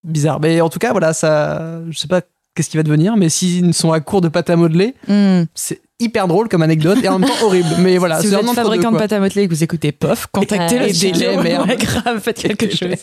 bizarre. 0.05 0.41
Mais 0.41 0.61
en 0.61 0.69
tout 0.69 0.79
cas, 0.79 0.93
voilà, 0.93 1.13
ça, 1.13 1.81
je 1.91 1.99
sais 1.99 2.09
pas 2.09 2.21
qu'est-ce 2.55 2.71
qui 2.71 2.77
va 2.77 2.83
devenir, 2.83 3.17
mais 3.17 3.29
s'ils 3.29 3.73
sont 3.75 3.93
à 3.93 4.01
court 4.01 4.21
de 4.21 4.29
pâte 4.29 4.51
à 4.51 4.57
modeler, 4.57 4.95
Hmm. 5.07 5.45
c'est 5.55 5.81
hyper 6.01 6.29
drôle 6.29 6.49
comme 6.49 6.63
anecdote 6.63 6.99
et 7.03 7.09
en 7.09 7.19
même 7.19 7.29
temps 7.29 7.45
horrible. 7.45 7.69
Mais 7.81 7.99
voilà, 7.99 8.21
si 8.21 8.27
vous 8.29 8.35
un 8.35 8.39
êtes 8.39 8.45
entre-deux, 8.49 8.63
fabricant 8.63 8.93
de 8.93 8.99
pâte 8.99 9.13
à 9.13 9.21
modeler 9.21 9.43
et 9.43 9.49
que 9.49 9.55
vous 9.55 9.63
écoutez 9.65 9.93
POF, 9.93 10.27
contactez 10.33 10.77
Ah, 10.79 10.83
le 10.83 10.89
et 10.89 10.93
studio. 10.95 11.19
délai, 11.31 11.37
merde. 11.43 11.69
Ouais, 11.69 11.77
grave, 11.81 12.21
faites 12.21 12.39
quelque 12.39 12.71
chose. 12.75 12.97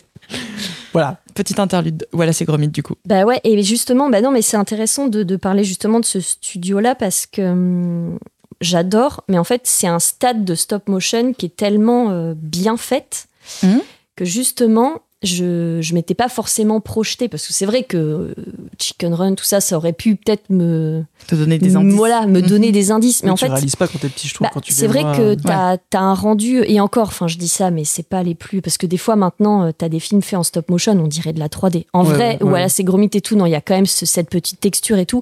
Voilà, 0.94 1.18
Petite 1.34 1.60
interlude. 1.60 2.08
Voilà, 2.14 2.32
c'est 2.32 2.46
Gromit 2.46 2.70
du 2.70 2.82
coup. 2.84 2.96
Bah 3.06 3.24
ouais, 3.26 3.42
et 3.44 3.62
justement, 3.64 4.10
bah 4.10 4.22
non, 4.22 4.32
mais 4.32 4.42
c'est 4.42 4.56
intéressant 4.58 5.08
de, 5.08 5.24
de 5.24 5.36
parler 5.36 5.64
justement 5.66 6.00
de 6.00 6.06
ce 6.06 6.22
studio-là 6.22 6.96
parce 6.96 7.26
que 7.26 7.42
hum, 7.42 8.18
j'adore, 8.62 9.24
mais 9.28 9.38
en 9.38 9.44
fait, 9.44 9.62
c'est 9.66 9.88
un 9.88 10.00
stade 10.00 10.46
de 10.46 10.56
stop 10.56 10.88
motion 10.88 11.34
qui 11.34 11.48
est 11.48 11.56
tellement 11.56 12.12
euh, 12.12 12.34
bien 12.38 12.78
fait 12.78 13.28
Mhm. 13.64 13.82
que 14.16 14.24
justement, 14.26 15.02
je, 15.26 15.80
je 15.82 15.94
m'étais 15.94 16.14
pas 16.14 16.30
forcément 16.30 16.80
projetée 16.80 17.28
parce 17.28 17.46
que 17.48 17.54
c'est 17.54 17.66
vrai 17.66 17.84
que 17.84 17.98
euh, 17.98 18.34
Chicken 18.80 19.14
Run, 19.14 19.36
tout 19.36 19.44
ça, 19.44 19.60
ça 19.62 19.78
aurait 19.78 19.94
pu 19.94 20.16
peut-être 20.16 20.50
me, 20.50 21.04
Te 21.28 21.36
donner 21.36 21.58
des 21.58 21.76
indices. 21.76 21.94
voilà, 21.96 22.28
me 22.28 22.42
Mhm. 22.42 22.48
donner 22.48 22.72
des 22.72 22.92
indices, 22.92 23.24
mais 23.24 23.28
Mais 23.28 23.32
en 23.32 23.36
tu 23.36 23.46
fait, 23.46 23.52
réalises 23.52 23.76
pas 23.76 23.88
quand 23.88 24.00
t'es 24.00 24.10
petit, 24.10 24.28
je 24.28 24.34
trouve, 24.34 24.46
Bah, 24.48 24.52
quand 24.54 24.62
tu 24.62 24.74
c'est 24.74 24.88
vrai 24.88 25.02
vois. 25.02 25.18
que 25.18 25.34
t'as 25.36 25.78
as 25.94 26.00
un 26.00 26.14
rendu 26.14 26.64
et 26.68 26.80
encore 26.80 27.08
enfin 27.08 27.28
je 27.28 27.38
dis 27.38 27.48
ça 27.48 27.72
mais 27.72 27.84
c'est 27.86 28.08
pas 28.08 28.22
les 28.24 28.36
plus 28.36 28.62
parce 28.62 28.78
que 28.78 28.86
des 28.86 28.98
fois 28.98 29.16
maintenant 29.16 29.64
euh, 29.66 29.72
t'as 29.78 29.90
des 29.90 30.00
films 30.00 30.22
faits 30.22 30.38
en 30.40 30.44
stop 30.44 30.70
motion 30.70 30.92
on 30.94 31.08
dirait 31.08 31.34
de 31.34 31.40
la 31.40 31.48
3D 31.48 31.86
en 31.94 32.04
Ouais, 32.06 32.14
vrai 32.14 32.18
ouais, 32.18 32.44
ouais. 32.44 32.50
voilà 32.50 32.70
c'est 32.70 32.84
Gromit 32.84 33.10
et 33.14 33.22
tout 33.22 33.36
non 33.36 33.46
il 33.46 33.52
y 33.52 33.56
a 33.56 33.62
quand 33.62 33.76
même 33.76 33.86
ce- 33.86 34.06
cette 34.06 34.30
petite 34.30 34.60
texture 34.60 34.98
et 34.98 35.06
tout 35.06 35.22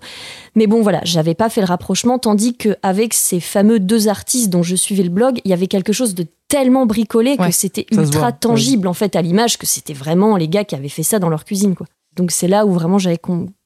mais 0.56 0.68
bon 0.68 0.82
voilà 0.82 1.00
j'avais 1.04 1.36
pas 1.36 1.50
fait 1.50 1.62
le 1.62 1.68
rapprochement 1.68 2.18
tandis 2.20 2.56
que 2.56 2.76
avec 2.84 3.14
ces 3.14 3.40
fameux 3.40 3.80
deux 3.80 4.08
artistes 4.08 4.50
dont 4.50 4.64
je 4.64 4.76
suivais 4.76 5.04
le 5.04 5.10
blog 5.10 5.40
il 5.46 5.52
y 5.52 5.54
avait 5.54 5.68
quelque 5.68 5.94
chose 5.94 6.16
de 6.16 6.26
tellement 6.54 6.86
bricolé 6.86 7.36
Ouais, 7.40 7.48
que 7.50 7.54
c'était 7.54 7.86
ultra 7.92 8.20
voit, 8.20 8.32
tangible 8.32 8.88
en 8.88 8.94
fait 8.94 9.16
à 9.16 9.22
l'image 9.22 9.58
que 9.58 9.66
c'était 9.66 9.94
vraiment 9.94 10.38
les 10.38 10.48
gars 10.48 10.64
qui 10.64 10.76
avaient 10.76 10.90
fait 10.90 11.04
ça 11.04 11.20
dans 11.20 11.30
leur 11.30 11.46
cuisine 11.46 11.76
quoi 11.76 11.88
donc 12.16 12.32
c'est 12.32 12.48
là 12.48 12.66
où 12.66 12.72
vraiment 12.72 13.00
j'avais 13.00 13.20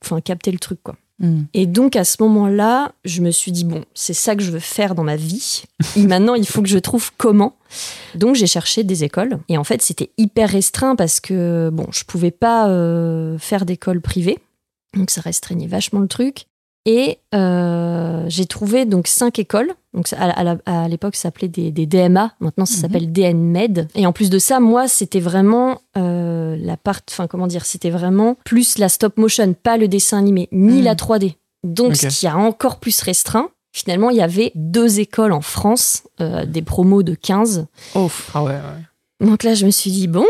enfin 0.04 0.22
capté 0.22 0.52
le 0.52 0.60
truc 0.60 0.80
quoi 0.84 0.96
Hmm. 1.20 1.44
Et 1.56 1.66
donc 1.66 1.96
à 1.96 2.04
ce 2.04 2.22
moment-là, 2.22 2.92
je 3.04 3.22
me 3.22 3.32
suis 3.32 3.52
dit 3.52 3.64
bon, 3.64 3.84
c'est 3.94 4.14
ça 4.14 4.36
que 4.36 4.44
je 4.44 4.52
veux 4.52 4.60
faire 4.60 4.94
dans 4.94 5.04
ma 5.04 5.16
vie. 5.16 5.64
Et 5.96 6.04
maintenant, 6.08 6.36
il 6.36 6.46
faut 6.46 6.62
que 6.62 6.70
je 6.70 6.78
trouve 6.78 7.12
comment. 7.18 7.56
Donc 8.16 8.36
j'ai 8.36 8.48
cherché 8.48 8.84
des 8.84 9.04
écoles. 9.04 9.40
Et 9.50 9.58
en 9.58 9.64
fait, 9.64 9.82
c'était 9.82 10.12
hyper 10.18 10.50
restreint 10.50 10.96
parce 10.96 11.20
que 11.20 11.70
bon, 11.72 11.88
je 11.92 12.04
pouvais 12.04 12.32
pas 12.32 12.70
euh, 12.70 13.38
faire 13.40 13.66
d'école 13.66 14.02
privée. 14.02 14.38
Donc 14.94 15.10
ça 15.10 15.22
restreignait 15.22 15.68
vachement 15.68 16.00
le 16.00 16.08
truc. 16.08 16.46
Et 16.90 17.20
euh, 17.36 18.24
j'ai 18.30 18.46
trouvé 18.46 18.86
donc 18.86 19.08
cinq 19.08 19.40
écoles. 19.40 19.74
Donc 19.94 20.08
à, 20.18 20.88
l'époque, 20.88 21.16
ça 21.18 21.24
s'appelait 21.24 21.50
des, 21.50 21.70
des 21.70 21.86
DMA. 21.86 22.32
Maintenant, 22.40 22.66
ça 22.66 22.76
Mhm. 22.78 22.82
s'appelle 22.82 23.12
DNMed. 23.12 23.90
Et 23.94 24.06
en 24.08 24.14
plus 24.14 24.30
de 24.30 24.40
ça, 24.40 24.62
moi, 24.62 24.88
c'était 24.88 25.20
vraiment 25.20 25.82
euh, 25.98 26.56
la 26.58 26.78
part. 26.78 27.02
Enfin, 27.10 27.28
comment 27.28 27.48
dire 27.48 27.66
C'était 27.66 27.90
vraiment 27.90 28.38
plus 28.46 28.78
la 28.78 28.88
stop 28.88 29.18
motion, 29.18 29.54
pas 29.54 29.76
le 29.76 29.90
dessin 29.90 30.18
animé, 30.18 30.48
ni 30.54 30.78
Mhm. 30.78 30.84
la 30.86 30.96
3D. 30.96 31.36
Donc, 31.66 31.98
ce 31.98 32.08
qui 32.08 32.26
a 32.26 32.38
encore 32.38 32.80
plus 32.80 33.02
restreint. 33.02 33.50
Finalement, 33.74 34.10
il 34.10 34.16
y 34.18 34.22
avait 34.22 34.54
deux 34.56 35.02
écoles 35.02 35.34
en 35.34 35.42
France, 35.42 36.04
euh, 36.22 36.46
des 36.46 36.62
promos 36.62 37.04
de 37.04 37.16
15. 37.16 37.68
Oh. 37.96 38.10
Ah 38.34 38.44
ouais, 38.44 38.52
ouais. 38.54 39.28
Donc 39.28 39.44
là, 39.44 39.56
je 39.56 39.66
me 39.66 39.72
suis 39.72 39.92
dit, 39.92 40.08
bon, 40.08 40.26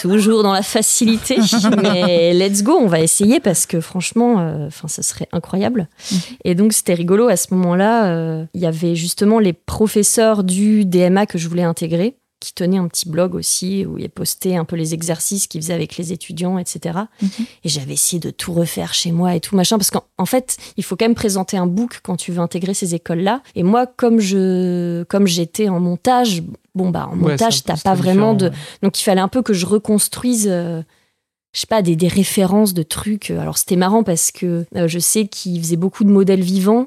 toujours 0.00 0.42
dans 0.42 0.52
la 0.52 0.62
facilité, 0.62 1.38
mais 1.82 2.32
let's 2.34 2.62
go, 2.62 2.72
on 2.80 2.86
va 2.86 3.00
essayer 3.00 3.40
parce 3.40 3.66
que 3.66 3.80
franchement, 3.80 4.40
euh, 4.40 4.66
enfin, 4.66 4.88
ça 4.88 5.02
serait 5.02 5.28
incroyable. 5.32 5.88
Mhm. 6.10 6.18
Et 6.44 6.54
donc, 6.54 6.72
c'était 6.72 6.94
rigolo. 6.94 7.28
À 7.28 7.36
ce 7.36 7.54
moment-là, 7.54 8.06
euh, 8.06 8.44
il 8.54 8.60
y 8.60 8.66
avait 8.66 8.94
justement 8.94 9.38
les 9.38 9.52
professeurs 9.52 10.44
du 10.44 10.84
DMA 10.84 11.26
que 11.26 11.38
je 11.38 11.48
voulais 11.48 11.62
intégrer 11.62 12.16
qui 12.40 12.54
tenaient 12.54 12.78
un 12.78 12.86
petit 12.86 13.08
blog 13.08 13.34
aussi 13.34 13.84
où 13.84 13.98
ils 13.98 14.08
postaient 14.08 14.56
un 14.56 14.64
peu 14.64 14.76
les 14.76 14.94
exercices 14.94 15.46
qu'ils 15.46 15.60
faisaient 15.60 15.74
avec 15.74 15.96
les 15.96 16.12
étudiants, 16.12 16.58
etc. 16.58 17.00
Mhm. 17.20 17.28
Et 17.64 17.68
j'avais 17.68 17.94
essayé 17.94 18.20
de 18.20 18.30
tout 18.30 18.52
refaire 18.52 18.94
chez 18.94 19.10
moi 19.10 19.34
et 19.34 19.40
tout 19.40 19.56
machin 19.56 19.76
parce 19.76 19.90
qu'en 19.90 20.04
en 20.18 20.26
fait, 20.26 20.56
il 20.76 20.84
faut 20.84 20.96
quand 20.96 21.06
même 21.06 21.14
présenter 21.14 21.56
un 21.56 21.66
book 21.66 22.00
quand 22.02 22.16
tu 22.16 22.32
veux 22.32 22.40
intégrer 22.40 22.74
ces 22.74 22.94
écoles-là. 22.94 23.42
Et 23.54 23.62
moi, 23.62 23.86
comme 23.86 24.20
je, 24.20 25.02
comme 25.04 25.26
j'étais 25.26 25.68
en 25.68 25.80
montage, 25.80 26.42
bon 26.78 26.90
bah 26.90 27.08
en 27.10 27.16
montage, 27.16 27.64
t'as 27.64 27.76
pas 27.76 27.94
vraiment 27.94 28.32
de, 28.34 28.50
donc 28.82 28.98
il 28.98 29.02
fallait 29.02 29.20
un 29.20 29.28
peu 29.28 29.42
que 29.42 29.52
je 29.52 29.66
reconstruise, 29.66 30.46
euh, 30.48 30.82
je 31.52 31.60
sais 31.60 31.66
pas, 31.66 31.82
des, 31.82 31.96
des 31.96 32.08
références 32.08 32.72
de 32.72 32.84
trucs. 32.84 33.30
Alors 33.32 33.58
c'était 33.58 33.76
marrant 33.76 34.04
parce 34.04 34.30
que 34.30 34.64
euh, 34.76 34.88
je 34.88 34.98
sais 34.98 35.26
qu'ils 35.26 35.60
faisaient 35.60 35.76
beaucoup 35.76 36.04
de 36.04 36.10
modèles 36.10 36.40
vivants, 36.40 36.86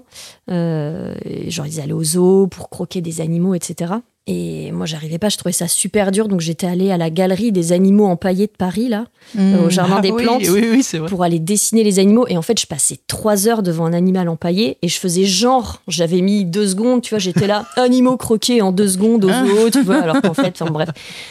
euh, 0.50 1.14
genre 1.48 1.68
ils 1.68 1.80
allaient 1.82 1.92
au 1.92 2.04
zoo 2.04 2.48
pour 2.48 2.70
croquer 2.70 3.02
des 3.02 3.22
animaux, 3.22 3.54
etc. 3.54 3.94
Et 4.28 4.72
moi 4.72 4.86
j'arrivais 4.86 5.18
pas, 5.18 5.30
je 5.30 5.38
trouvais 5.38 5.52
ça 5.52 5.68
super 5.68 6.12
dur, 6.12 6.28
donc 6.28 6.42
j'étais 6.42 6.68
allée 6.68 6.92
à 6.92 6.98
la 6.98 7.10
galerie 7.10 7.52
des 7.52 7.72
animaux 7.72 8.06
empaillés 8.06 8.46
de 8.46 8.52
Paris 8.56 8.88
là, 8.88 9.06
Hmm. 9.36 9.56
au 9.66 9.70
jardin 9.70 9.96
Ah 9.98 10.02
des 10.02 10.12
oui, 10.12 10.24
plantes. 10.24 10.44
Oui, 10.50 10.64
oui, 10.72 10.84
c'est 10.84 10.98
vrai. 11.00 11.10
Pour 11.10 11.24
aller 11.24 11.40
dessiner 11.40 11.84
les 11.84 11.98
animaux 12.00 12.26
et 12.28 12.38
en 12.38 12.42
fait 12.42 12.60
je 12.60 12.68
passais 12.68 13.00
trois 13.08 13.48
heures 13.48 13.64
devant 13.64 13.86
un 13.86 13.94
animal 13.94 14.30
empaillé 14.30 14.78
et 14.82 14.88
je 14.88 14.98
faisais 15.00 15.26
genre 15.26 15.82
j'avais 15.88 16.22
mis 16.22 16.46
deux 16.46 16.68
secondes 16.68 17.02
tu 17.02 17.10
vois 17.12 17.20
j'étais 17.20 17.48
là 17.48 17.66
animaux 17.78 18.18
croqués 18.18 18.62
en 18.62 18.72
deux 18.72 18.88
secondes 18.90 19.26
au 19.26 19.30
zoo 19.32 19.70
tu 19.72 19.82
vois 19.84 20.02
alors 20.02 20.22
qu'en 20.22 20.34
fait 20.34 20.54
enfin 20.62 20.72
bref 20.72 20.90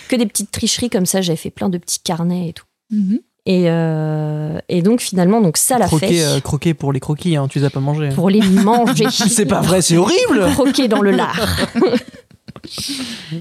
que 0.08 0.16
des 0.16 0.26
petites 0.26 0.50
tricheries 0.50 0.90
comme 0.90 1.06
ça 1.06 1.20
j'avais 1.20 1.36
fait 1.36 1.50
plein 1.50 1.68
de 1.68 1.78
petits 1.78 2.00
carnets 2.00 2.48
et 2.48 2.52
tout 2.52 2.64
Mhm. 2.92 3.20
et, 3.46 3.64
euh, 3.70 4.58
et 4.68 4.82
donc 4.82 5.00
finalement, 5.00 5.40
donc 5.40 5.56
ça 5.58 5.78
l'a 5.78 5.86
fait 5.88 6.24
euh, 6.24 6.40
croquer 6.40 6.74
pour 6.74 6.92
les 6.92 6.98
croquis, 7.00 7.36
hein, 7.36 7.46
tu 7.48 7.60
les 7.60 7.64
as 7.64 7.70
pas 7.70 7.78
mangés. 7.80 8.08
hein. 8.08 8.14
pour 8.16 8.30
les 8.30 8.40
manger. 8.42 9.06
C'est 9.10 9.46
pas 9.46 9.60
vrai, 9.60 9.80
c'est 9.80 9.96
horrible 9.96 10.48
Croquer 10.54 10.88
dans 10.88 11.00
le 11.02 11.10
lard. 11.12 11.38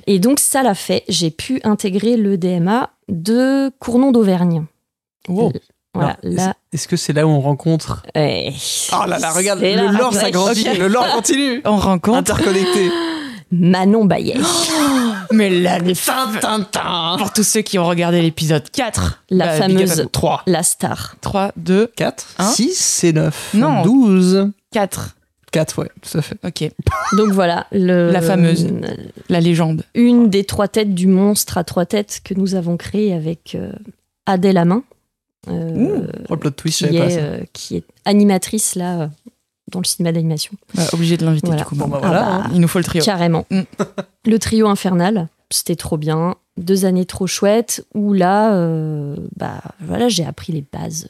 et 0.08 0.20
donc 0.20 0.40
ça 0.40 0.64
l'a 0.64 0.76
fait. 0.76 1.04
J'ai 1.08 1.32
pu 1.32 1.60
intégrer 1.64 2.18
le 2.18 2.38
DMA 2.38 2.90
de 3.08 3.72
Cournon 3.80 4.12
d'Auvergne. 4.12 4.66
Wow. 5.28 5.54
Voilà, 5.94 6.18
Alors, 6.24 6.36
là. 6.36 6.54
Est-ce 6.72 6.88
que 6.88 6.96
c'est 6.96 7.14
là 7.14 7.26
où 7.26 7.30
on 7.30 7.42
rencontre 7.42 8.04
eh, 8.16 8.52
Oh 8.94 9.06
là 9.08 9.18
là, 9.18 9.32
regarde, 9.32 9.60
le 9.60 9.98
lore 9.98 10.14
s'agrandit, 10.14 10.66
le 10.78 10.88
lore 10.88 11.08
continue 11.14 11.62
On 11.66 11.78
rencontre. 11.78 12.18
Interconnecté 12.18 12.92
Manon 13.52 14.06
Bayet, 14.06 14.38
Mais 15.32 15.50
là, 15.50 15.80
les 15.80 15.96
Pour 17.18 17.34
tous 17.34 17.44
ceux 17.44 17.62
qui 17.62 17.80
ont 17.80 17.88
regardé 17.88 18.22
l'épisode 18.22 18.70
4. 18.70 19.24
La 19.32 19.48
bah, 19.48 19.54
fameuse. 19.54 20.08
3, 20.12 20.44
la 20.46 20.64
star. 20.64 21.16
3, 21.22 21.52
2, 21.56 21.88
4, 21.96 22.28
Hein 22.38 22.52
6 22.52 23.04
et 23.06 23.14
9. 23.14 23.50
Non. 23.56 23.82
12. 23.84 24.52
4. 24.72 25.16
4, 25.52 25.82
ouais, 25.82 25.90
tout 26.02 26.18
à 26.18 26.22
fait. 26.22 26.38
Ok. 26.46 26.72
Donc 27.18 27.30
voilà, 27.32 27.68
le, 27.72 28.12
La 28.14 28.22
fameuse. 28.22 28.68
La 29.30 29.40
légende. 29.40 29.84
Une 29.96 30.30
des 30.30 30.44
trois 30.44 30.68
têtes 30.68 30.94
du 30.94 31.08
monstre 31.08 31.58
à 31.58 31.64
trois 31.64 31.86
têtes 31.86 32.22
que 32.24 32.34
nous 32.34 32.56
avons 32.56 32.78
créé 32.78 33.14
avec 33.14 33.56
euh, 33.56 33.72
Adèle 34.26 34.58
Amin. 34.58 34.84
euh, 35.48 36.08
Oh, 36.30 36.38
plot 36.38 36.52
twist, 36.52 36.88
qui 36.88 36.98
pas 36.98 37.06
est, 37.06 37.10
ça. 37.10 37.20
euh, 37.20 37.40
qui 37.54 37.78
est 37.78 37.84
animatrice 38.06 38.76
là 38.76 39.02
euh, 39.02 39.08
dans 39.72 39.80
le 39.80 39.86
cinéma 39.86 40.12
d'animation. 40.12 40.54
Bah, 40.76 40.84
obligé 40.94 41.18
de 41.18 41.26
l'inviter 41.26 41.48
Voilà. 41.48 41.62
du 41.64 41.68
coup. 41.68 41.76
Bon, 41.76 41.88
bah, 41.88 42.00
Ah 42.04 42.08
voilà. 42.08 42.22
bah, 42.24 42.44
hein. 42.46 42.52
Il 42.54 42.60
nous 42.62 42.68
faut 42.68 42.80
le 42.80 42.86
trio. 42.86 43.04
Carrément. 43.04 43.46
Mm. 43.52 43.62
Le 44.26 44.40
trio 44.40 44.68
infernal, 44.68 45.28
c'était 45.50 45.76
trop 45.76 45.98
bien. 45.98 46.36
Deux 46.58 46.86
années 46.86 47.06
trop 47.06 47.26
chouettes 47.28 47.86
où 47.94 48.14
là, 48.14 48.52
bah 49.38 49.62
voilà, 49.80 50.10
j'ai 50.10 50.26
appris 50.26 50.52
les 50.52 50.64
bases 50.74 51.08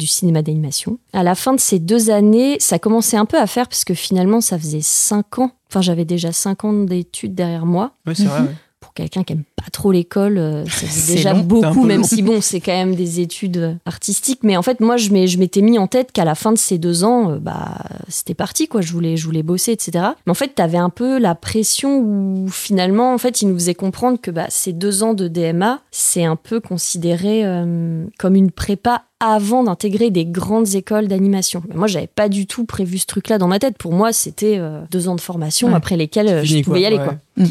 du 0.00 0.06
cinéma 0.06 0.42
d'animation. 0.42 0.98
À 1.12 1.22
la 1.22 1.34
fin 1.34 1.52
de 1.52 1.60
ces 1.60 1.78
deux 1.78 2.10
années, 2.10 2.56
ça 2.58 2.78
commençait 2.78 3.16
un 3.16 3.26
peu 3.26 3.38
à 3.38 3.46
faire 3.46 3.68
parce 3.68 3.84
que 3.84 3.94
finalement, 3.94 4.40
ça 4.40 4.58
faisait 4.58 4.80
cinq 4.82 5.38
ans. 5.38 5.52
Enfin, 5.68 5.82
j'avais 5.82 6.04
déjà 6.04 6.32
cinq 6.32 6.64
ans 6.64 6.72
d'études 6.72 7.34
derrière 7.34 7.66
moi. 7.66 7.92
Oui, 8.06 8.14
c'est 8.16 8.24
vrai. 8.24 8.40
ouais. 8.40 8.54
Pour 8.90 8.94
quelqu'un 8.94 9.22
qui 9.22 9.34
aime 9.34 9.44
pas 9.54 9.70
trop 9.70 9.92
l'école, 9.92 10.36
euh, 10.36 10.64
ça 10.64 10.70
C'est 10.80 10.86
faisait 10.86 11.14
déjà 11.14 11.32
long, 11.32 11.40
beaucoup, 11.44 11.84
même 11.84 11.98
long. 12.00 12.06
si 12.06 12.22
bon, 12.22 12.40
c'est 12.40 12.58
quand 12.58 12.72
même 12.72 12.96
des 12.96 13.20
études 13.20 13.78
artistiques. 13.86 14.40
Mais 14.42 14.56
en 14.56 14.62
fait, 14.62 14.80
moi, 14.80 14.96
je 14.96 15.10
m'étais 15.10 15.60
mis 15.60 15.78
en 15.78 15.86
tête 15.86 16.10
qu'à 16.10 16.24
la 16.24 16.34
fin 16.34 16.50
de 16.50 16.58
ces 16.58 16.76
deux 16.76 17.04
ans, 17.04 17.30
euh, 17.30 17.38
bah, 17.38 17.78
c'était 18.08 18.34
parti, 18.34 18.66
quoi. 18.66 18.80
Je 18.80 18.92
voulais, 18.92 19.16
je 19.16 19.24
voulais 19.26 19.44
bosser, 19.44 19.70
etc. 19.70 20.06
Mais 20.26 20.30
en 20.32 20.34
fait, 20.34 20.56
t'avais 20.56 20.76
un 20.78 20.90
peu 20.90 21.20
la 21.20 21.36
pression 21.36 21.98
où 22.00 22.48
finalement, 22.50 23.14
en 23.14 23.18
fait, 23.18 23.42
ils 23.42 23.48
nous 23.48 23.54
faisaient 23.54 23.76
comprendre 23.76 24.18
que 24.20 24.32
bah, 24.32 24.46
ces 24.48 24.72
deux 24.72 25.04
ans 25.04 25.14
de 25.14 25.28
DMA, 25.28 25.78
c'est 25.92 26.24
un 26.24 26.34
peu 26.36 26.58
considéré 26.58 27.42
euh, 27.44 28.04
comme 28.18 28.34
une 28.34 28.50
prépa 28.50 29.04
avant 29.20 29.62
d'intégrer 29.62 30.10
des 30.10 30.24
grandes 30.24 30.74
écoles 30.74 31.06
d'animation. 31.06 31.62
Mais 31.68 31.76
moi, 31.76 31.86
j'avais 31.86 32.08
pas 32.08 32.28
du 32.28 32.46
tout 32.48 32.64
prévu 32.64 32.98
ce 32.98 33.06
truc-là 33.06 33.38
dans 33.38 33.46
ma 33.48 33.60
tête. 33.60 33.78
Pour 33.78 33.92
moi, 33.92 34.12
c'était 34.12 34.56
euh, 34.58 34.80
deux 34.90 35.06
ans 35.08 35.14
de 35.14 35.20
formation 35.20 35.68
Ouais. 35.68 35.74
après 35.74 35.96
lesquels 35.96 36.44
je 36.44 36.60
pouvais 36.64 36.80
y 36.80 36.86
aller, 36.86 36.96
ouais. 36.98 37.04
quoi. 37.04 37.14
Mm. 37.36 37.44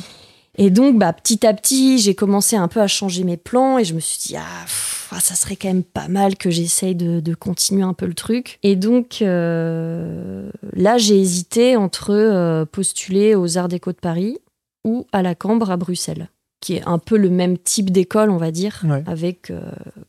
Et 0.62 0.70
donc, 0.72 0.98
bah, 1.00 1.14
petit 1.14 1.48
à 1.48 1.54
petit, 1.54 2.00
j'ai 2.00 2.16
commencé 2.16 2.58
un 2.58 2.68
peu 2.68 2.82
à 2.82 2.88
changer 2.88 3.24
mes 3.24 3.38
plans 3.38 3.78
et 3.78 3.86
je 3.86 3.94
me 3.94 4.00
suis 4.02 4.20
dit, 4.20 4.36
ah, 4.36 4.44
pff, 4.66 5.08
ah, 5.16 5.20
ça 5.22 5.34
serait 5.36 5.56
quand 5.56 5.70
même 5.70 5.84
pas 5.84 6.10
mal 6.10 6.36
que 6.36 6.50
j'essaye 6.50 6.96
de, 6.96 7.22
de 7.22 7.34
continuer 7.34 7.84
un 7.84 7.94
peu 7.94 8.06
le 8.06 8.14
truc. 8.14 8.60
Et 8.62 8.76
donc, 8.76 9.22
euh, 9.22 10.50
là, 10.74 10.98
j'ai 10.98 11.18
hésité 11.20 11.78
entre 11.78 12.12
euh, 12.12 12.66
postuler 12.66 13.36
aux 13.36 13.58
Arts 13.58 13.70
Déco 13.70 13.92
de 13.94 13.98
Paris 13.98 14.38
ou 14.84 15.08
à 15.14 15.22
la 15.22 15.34
Cambre 15.34 15.72
à 15.72 15.78
Bruxelles, 15.78 16.30
qui 16.60 16.76
est 16.76 16.84
un 16.86 17.00
peu 17.00 17.18
le 17.18 17.30
même 17.30 17.58
type 17.58 17.90
d'école, 17.90 18.30
on 18.30 18.38
va 18.38 18.52
dire, 18.52 18.82
Ouais. 18.88 19.04
avec 19.08 19.52
euh, 19.52 19.62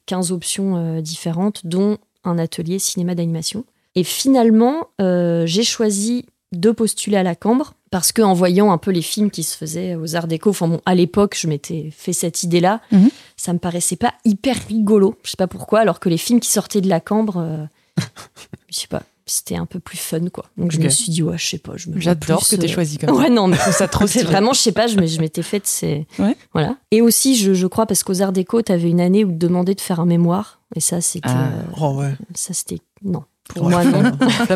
15 0.06 0.32
options 0.32 0.76
euh, 0.76 1.00
différentes, 1.00 1.64
dont 1.64 1.98
un 2.24 2.38
atelier 2.38 2.78
cinéma 2.80 3.14
d'animation. 3.14 3.64
Et 3.94 4.04
finalement, 4.04 4.88
j'ai 4.98 5.64
choisi 5.64 6.26
de 6.52 6.70
postuler 6.70 7.16
à 7.16 7.22
la 7.22 7.34
Cambre 7.34 7.74
parce 7.90 8.12
que 8.12 8.22
en 8.22 8.34
voyant 8.34 8.70
un 8.72 8.78
peu 8.78 8.90
les 8.92 9.02
films 9.02 9.30
qui 9.30 9.42
se 9.42 9.56
faisaient 9.56 9.94
aux 9.96 10.14
Arts 10.16 10.26
Déco, 10.28 10.50
enfin 10.50 10.68
bon, 10.68 10.80
à 10.86 10.94
l'époque, 10.94 11.36
je 11.38 11.46
m'étais 11.48 11.90
fait 11.96 12.12
cette 12.12 12.42
idée-là, 12.44 12.80
Mhm. 12.92 13.10
ça 13.36 13.52
me 13.52 13.58
paraissait 13.58 13.96
pas 13.96 14.14
hyper 14.24 14.56
rigolo, 14.68 15.16
je 15.24 15.30
sais 15.30 15.36
pas 15.36 15.46
pourquoi, 15.48 15.80
alors 15.80 15.98
que 16.00 16.08
les 16.08 16.16
films 16.18 16.40
qui 16.40 16.50
sortaient 16.50 16.80
de 16.80 16.88
la 16.88 17.00
Cambre, 17.00 17.36
euh, 17.38 17.64
je 18.68 18.78
sais 18.78 18.86
pas, 18.88 19.02
c'était 19.26 19.56
un 19.56 19.66
peu 19.66 19.78
plus 19.80 19.96
fun 19.98 20.28
quoi. 20.32 20.46
Donc 20.56 20.70
je 20.72 20.78
me 20.80 20.88
suis 20.88 21.10
dit 21.12 21.22
ouais, 21.22 21.38
je 21.38 21.46
sais 21.46 21.58
pas, 21.58 21.72
je 21.76 21.88
me 21.90 22.00
J'adore 22.00 22.46
que 22.48 22.56
tu 22.56 22.64
euh, 22.64 22.68
choisi 22.68 22.98
comme 22.98 23.08
ça. 23.14 23.14
Ouais, 23.22 23.30
non, 23.30 23.46
mais 23.48 23.56
Je 23.56 23.62
trouve 23.62 23.74
ça 23.74 23.88
trop 23.88 24.06
c'est 24.08 24.22
vraiment, 24.24 24.52
je 24.52 24.60
sais 24.60 24.72
pas, 24.72 24.86
je 24.86 24.96
m'étais 25.20 25.42
faite 25.42 25.66
c'est 25.66 26.06
Ouais. 26.18 26.36
voilà. 26.52 26.76
Et 26.90 27.00
aussi, 27.00 27.36
je, 27.36 27.54
je 27.54 27.66
crois 27.66 27.86
parce 27.86 28.02
qu'aux 28.04 28.22
Arts 28.22 28.32
Déco, 28.32 28.62
t'avais 28.62 28.90
une 28.90 29.00
année 29.00 29.24
où 29.24 29.28
te 29.30 29.36
demandait 29.36 29.74
de 29.74 29.80
faire 29.80 29.98
un 30.00 30.06
mémoire, 30.06 30.60
et 30.76 30.80
ça 30.80 31.00
c'était, 31.00 31.28
Ah. 31.28 31.48
euh, 31.48 31.62
Oh 31.80 31.94
ouais. 31.94 32.12
ça 32.34 32.54
c'était 32.54 32.78
non. 33.02 33.24
Pour 33.48 33.64
Ouais, 33.66 33.70
moi, 33.72 33.84
non. 33.84 33.98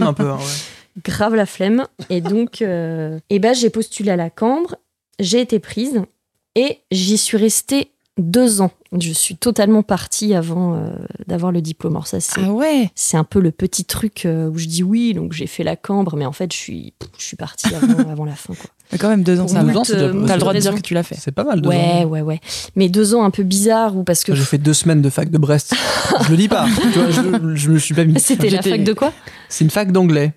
un 0.06 0.12
peu. 0.12 0.30
hein, 0.30 0.36
ouais. 0.36 0.42
Grave 1.02 1.34
la 1.34 1.46
flemme. 1.46 1.86
Et 2.10 2.20
donc, 2.20 2.62
euh, 2.62 3.18
eh 3.30 3.38
ben, 3.38 3.54
j'ai 3.54 3.70
postulé 3.70 4.10
à 4.10 4.16
la 4.16 4.30
Cambre, 4.30 4.76
j'ai 5.18 5.40
été 5.40 5.58
prise 5.58 6.02
et 6.54 6.78
j'y 6.90 7.18
suis 7.18 7.36
restée 7.36 7.90
deux 8.16 8.60
ans. 8.60 8.70
Je 8.96 9.10
suis 9.12 9.34
totalement 9.34 9.82
partie 9.82 10.34
avant 10.34 10.76
euh, 10.76 10.88
d'avoir 11.26 11.50
le 11.50 11.60
diplôme. 11.60 11.94
Alors 11.94 12.06
ça, 12.06 12.20
c'est 12.20 12.40
Ah 12.44 12.52
ouais 12.52 12.92
c'est 12.94 13.16
un 13.16 13.24
peu 13.24 13.40
le 13.40 13.50
petit 13.50 13.84
truc 13.84 14.24
euh, 14.24 14.48
où 14.48 14.56
je 14.56 14.66
dis 14.68 14.84
oui, 14.84 15.14
donc 15.14 15.32
j'ai 15.32 15.48
fait 15.48 15.64
la 15.64 15.74
Cambre, 15.74 16.16
mais 16.16 16.24
en 16.24 16.30
fait, 16.30 16.52
je 16.52 16.56
suis, 16.56 16.92
je 17.18 17.24
suis 17.24 17.36
partie 17.36 17.74
avant, 17.74 18.08
avant 18.08 18.24
la 18.24 18.36
fin. 18.36 18.54
Quoi. 18.54 18.70
Mais 18.92 18.98
quand 18.98 19.08
même 19.08 19.24
deux 19.24 19.40
ans, 19.40 19.48
ça 19.48 19.64
va. 19.64 19.72
T'as 19.72 20.34
le 20.34 20.38
droit 20.38 20.54
de 20.54 20.60
dire 20.60 20.72
que 20.76 20.80
tu 20.80 20.94
l'as 20.94 21.02
fait. 21.02 21.16
C'est 21.18 21.32
pas 21.32 21.42
mal. 21.42 21.60
deux 21.60 21.68
Ouais, 21.70 21.76
ans. 21.76 22.04
ouais, 22.04 22.20
ouais. 22.20 22.40
Mais 22.76 22.88
deux 22.88 23.16
ans 23.16 23.24
un 23.24 23.30
peu 23.30 23.42
bizarres 23.42 23.96
ou 23.96 24.04
parce 24.04 24.22
que 24.22 24.32
J'ai 24.32 24.44
fait 24.44 24.58
deux 24.58 24.74
semaines 24.74 25.02
de 25.02 25.10
fac 25.10 25.28
de 25.28 25.38
Brest. 25.38 25.74
je 26.24 26.30
le 26.30 26.36
dis 26.36 26.48
pas. 26.48 26.66
Tu 26.92 26.98
vois, 27.00 27.10
je, 27.10 27.56
je 27.56 27.70
me 27.72 27.78
suis 27.80 27.94
pas 27.94 28.04
mis. 28.04 28.20
c'était 28.20 28.48
la 28.50 28.62
fac 28.62 28.84
de 28.84 28.92
quoi? 28.92 29.12
C'est 29.48 29.64
une 29.64 29.70
fac 29.70 29.90
d'anglais. 29.90 30.34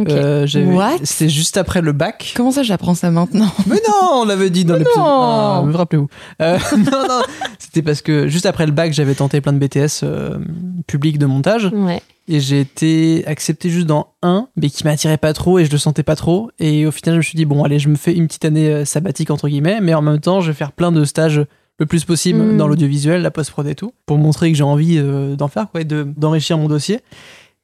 Ok. 0.00 0.10
Euh, 0.10 0.46
j'avais- 0.46 0.66
What? 0.66 0.98
C'était 1.04 1.28
juste 1.28 1.56
après 1.56 1.80
le 1.82 1.92
bac. 1.92 2.32
Comment 2.36 2.50
ça, 2.50 2.62
j'apprends 2.62 2.94
ça 2.94 3.10
maintenant? 3.10 3.50
Mais 3.66 3.76
non, 3.88 4.20
on 4.22 4.24
l'avait 4.24 4.50
dit 4.50 4.64
dans 4.64 4.74
l'épisode. 4.76 4.96
non. 4.98 5.04
Ah, 5.06 5.62
me 5.66 5.76
rappelez-vous. 5.76 6.08
Euh, 6.42 6.58
non, 6.76 7.06
non, 7.08 7.20
c'était 7.58 7.82
parce 7.82 8.02
que 8.02 8.28
juste 8.28 8.46
après 8.46 8.66
le 8.66 8.72
bac, 8.72 8.92
j'avais 8.92 9.14
tenté 9.14 9.40
plein 9.40 9.52
de 9.52 9.58
BTS 9.58 10.00
euh, 10.04 10.38
publics 10.86 11.18
de 11.18 11.26
montage 11.26 11.70
Ouais. 11.72 12.02
et 12.28 12.40
j'ai 12.40 12.60
été 12.60 13.24
accepté 13.26 13.70
juste 13.70 13.86
dans 13.86 14.08
un, 14.22 14.48
mais 14.56 14.70
qui 14.70 14.84
m'attirait 14.84 15.18
pas 15.18 15.32
trop 15.32 15.58
et 15.58 15.64
je 15.64 15.70
le 15.70 15.78
sentais 15.78 16.02
pas 16.02 16.16
trop. 16.16 16.50
Et 16.58 16.86
au 16.86 16.90
final, 16.90 17.14
je 17.14 17.18
me 17.18 17.22
suis 17.22 17.36
dit 17.36 17.44
bon, 17.44 17.62
allez, 17.64 17.78
je 17.78 17.88
me 17.88 17.96
fais 17.96 18.12
une 18.14 18.26
petite 18.26 18.44
année 18.44 18.68
euh, 18.68 18.84
sabbatique 18.84 19.30
entre 19.30 19.48
guillemets, 19.48 19.80
mais 19.80 19.94
en 19.94 20.02
même 20.02 20.20
temps, 20.20 20.40
je 20.40 20.48
vais 20.50 20.56
faire 20.56 20.72
plein 20.72 20.92
de 20.92 21.04
stages 21.04 21.42
le 21.78 21.86
plus 21.86 22.04
possible 22.04 22.38
Mm. 22.40 22.56
dans 22.58 22.68
l'audiovisuel, 22.68 23.22
la 23.22 23.30
post-prod 23.30 23.66
et 23.66 23.74
tout, 23.74 23.92
pour 24.04 24.18
montrer 24.18 24.50
que 24.52 24.56
j'ai 24.58 24.62
envie 24.64 24.98
euh, 24.98 25.34
d'en 25.34 25.48
faire, 25.48 25.68
quoi, 25.70 25.82
de- 25.82 26.06
d'enrichir 26.16 26.58
mon 26.58 26.68
dossier. 26.68 27.00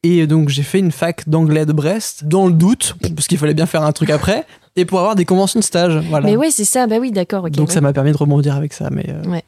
Et 0.06 0.26
donc 0.28 0.50
j'ai 0.50 0.62
fait 0.62 0.78
une 0.78 0.92
fac 0.92 1.28
d'anglais 1.28 1.66
de 1.66 1.72
Brest, 1.72 2.24
dans 2.24 2.46
le 2.46 2.52
doute, 2.52 2.94
parce 3.16 3.26
qu'il 3.26 3.38
fallait 3.38 3.54
bien 3.54 3.66
faire 3.66 3.82
un 3.82 3.90
truc 3.90 4.10
après, 4.10 4.46
et 4.76 4.84
pour 4.84 5.00
avoir 5.00 5.16
des 5.16 5.24
conventions 5.24 5.58
de 5.58 5.64
stage. 5.64 5.96
Voilà. 6.08 6.26
Mais 6.26 6.36
ouais, 6.36 6.52
c'est 6.52 6.64
ça. 6.64 6.86
Bah 6.86 6.96
oui, 7.00 7.10
d'accord. 7.10 7.50
donc 7.50 7.68
ouais. 7.68 7.74
ça 7.74 7.80
m'a 7.80 7.92
permis 7.92 8.12
de 8.12 8.16
rebondir 8.16 8.54
avec 8.54 8.72
ça. 8.72 8.88
Mais 8.90 9.06
euh, 9.08 9.28
Ouais. 9.28 9.42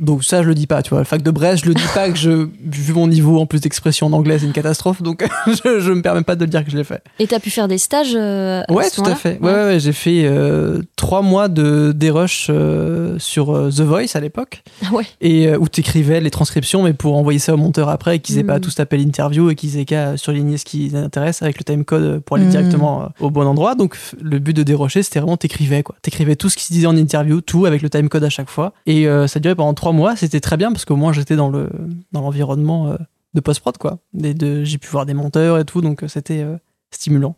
Donc 0.00 0.24
ça, 0.24 0.42
je 0.42 0.48
le 0.48 0.54
dis 0.54 0.66
pas, 0.66 0.80
tu 0.82 0.90
vois. 0.94 1.04
Fac 1.04 1.20
de 1.22 1.30
Brest, 1.30 1.64
je 1.64 1.68
le 1.68 1.74
dis 1.74 1.82
pas 1.94 2.08
que 2.10 2.16
je, 2.16 2.48
vu 2.64 2.94
mon 2.94 3.06
niveau 3.06 3.38
en 3.38 3.44
plus 3.44 3.60
d'expression 3.60 4.06
en 4.06 4.12
anglais, 4.14 4.38
c'est 4.38 4.46
une 4.46 4.52
catastrophe, 4.52 5.02
donc 5.02 5.22
je, 5.46 5.80
je 5.80 5.92
me 5.92 6.00
permets 6.00 6.22
pas 6.22 6.34
de 6.34 6.44
le 6.44 6.50
dire 6.50 6.64
que 6.64 6.70
je 6.70 6.78
l'ai 6.78 6.84
fait. 6.84 7.02
Et 7.18 7.26
t'as 7.26 7.38
pu 7.40 7.50
faire 7.50 7.68
des 7.68 7.76
stages 7.76 8.14
euh, 8.16 8.62
à 8.66 8.72
Ouais, 8.72 8.88
ce 8.88 8.96
tout 8.96 9.04
à 9.04 9.14
fait. 9.14 9.38
Ouais, 9.42 9.52
ouais, 9.52 9.64
ouais, 9.64 9.80
j'ai 9.80 9.92
fait 9.92 10.22
euh, 10.24 10.80
trois 10.96 11.20
mois 11.20 11.48
de 11.48 11.92
des 11.94 12.10
rushs 12.10 12.46
euh, 12.48 13.18
sur 13.18 13.54
euh, 13.54 13.68
The 13.70 13.80
Voice 13.82 14.14
à 14.14 14.20
l'époque, 14.20 14.62
Ah 14.82 14.94
ouais. 14.94 15.04
et 15.20 15.54
où 15.56 15.68
t'écrivais 15.68 16.20
les 16.22 16.30
transcriptions, 16.30 16.82
mais 16.82 16.94
pour 16.94 17.14
envoyer 17.16 17.38
ça 17.38 17.52
au 17.52 17.58
monteur 17.58 17.90
après, 17.90 18.16
et 18.16 18.18
qu'ils 18.18 18.38
aient 18.38 18.42
Mm. 18.42 18.46
pas 18.46 18.54
à 18.54 18.60
tous 18.60 18.74
taper 18.74 18.96
l'interview 18.96 19.50
et 19.50 19.54
qu'ils 19.54 19.78
aient 19.78 19.84
qu'à 19.84 20.16
surligner 20.16 20.56
ce 20.56 20.64
qui 20.64 20.88
les 20.88 20.96
intéresse 20.96 21.42
avec 21.42 21.58
le 21.58 21.64
timecode 21.64 22.20
pour 22.20 22.36
aller 22.38 22.46
Mm. 22.46 22.50
directement 22.50 23.10
au 23.20 23.30
bon 23.30 23.46
endroit. 23.46 23.74
Donc 23.74 23.96
le 24.22 24.38
but 24.38 24.56
de 24.56 24.62
dérocher, 24.62 25.02
c'était 25.02 25.20
vraiment 25.20 25.36
t'écrivais 25.36 25.82
quoi. 25.82 25.96
T'écrivais 26.00 26.34
tout 26.34 26.48
ce 26.48 26.56
qui 26.56 26.64
se 26.64 26.72
disait 26.72 26.86
en 26.86 26.96
interview, 26.96 27.42
tout 27.42 27.66
avec 27.66 27.82
le 27.82 27.90
timecode 27.90 28.24
à 28.24 28.30
chaque 28.30 28.48
fois. 28.48 28.72
Et 28.86 29.06
ça 29.26 29.38
durait 29.38 29.54
pendant 29.54 29.74
trois 29.82 29.92
mois. 29.92 30.14
C'était 30.14 30.40
très 30.40 30.56
bien 30.56 30.70
parce 30.70 30.84
qu'au 30.84 30.94
moins 30.94 31.12
j'étais 31.12 31.34
dans 31.34 31.48
le 31.48 31.68
dans 32.12 32.20
l'environnement 32.20 32.92
euh, 32.92 32.96
de 33.34 33.40
post-prod 33.40 33.76
quoi. 33.78 33.98
J'ai 34.14 34.78
pu 34.78 34.88
voir 34.88 35.06
des 35.06 35.14
monteurs 35.14 35.58
et 35.58 35.64
tout, 35.64 35.80
donc 35.80 36.04
euh, 36.04 36.08
c'était 36.08 36.42
euh, 36.42 36.56
stimulant. 36.92 37.34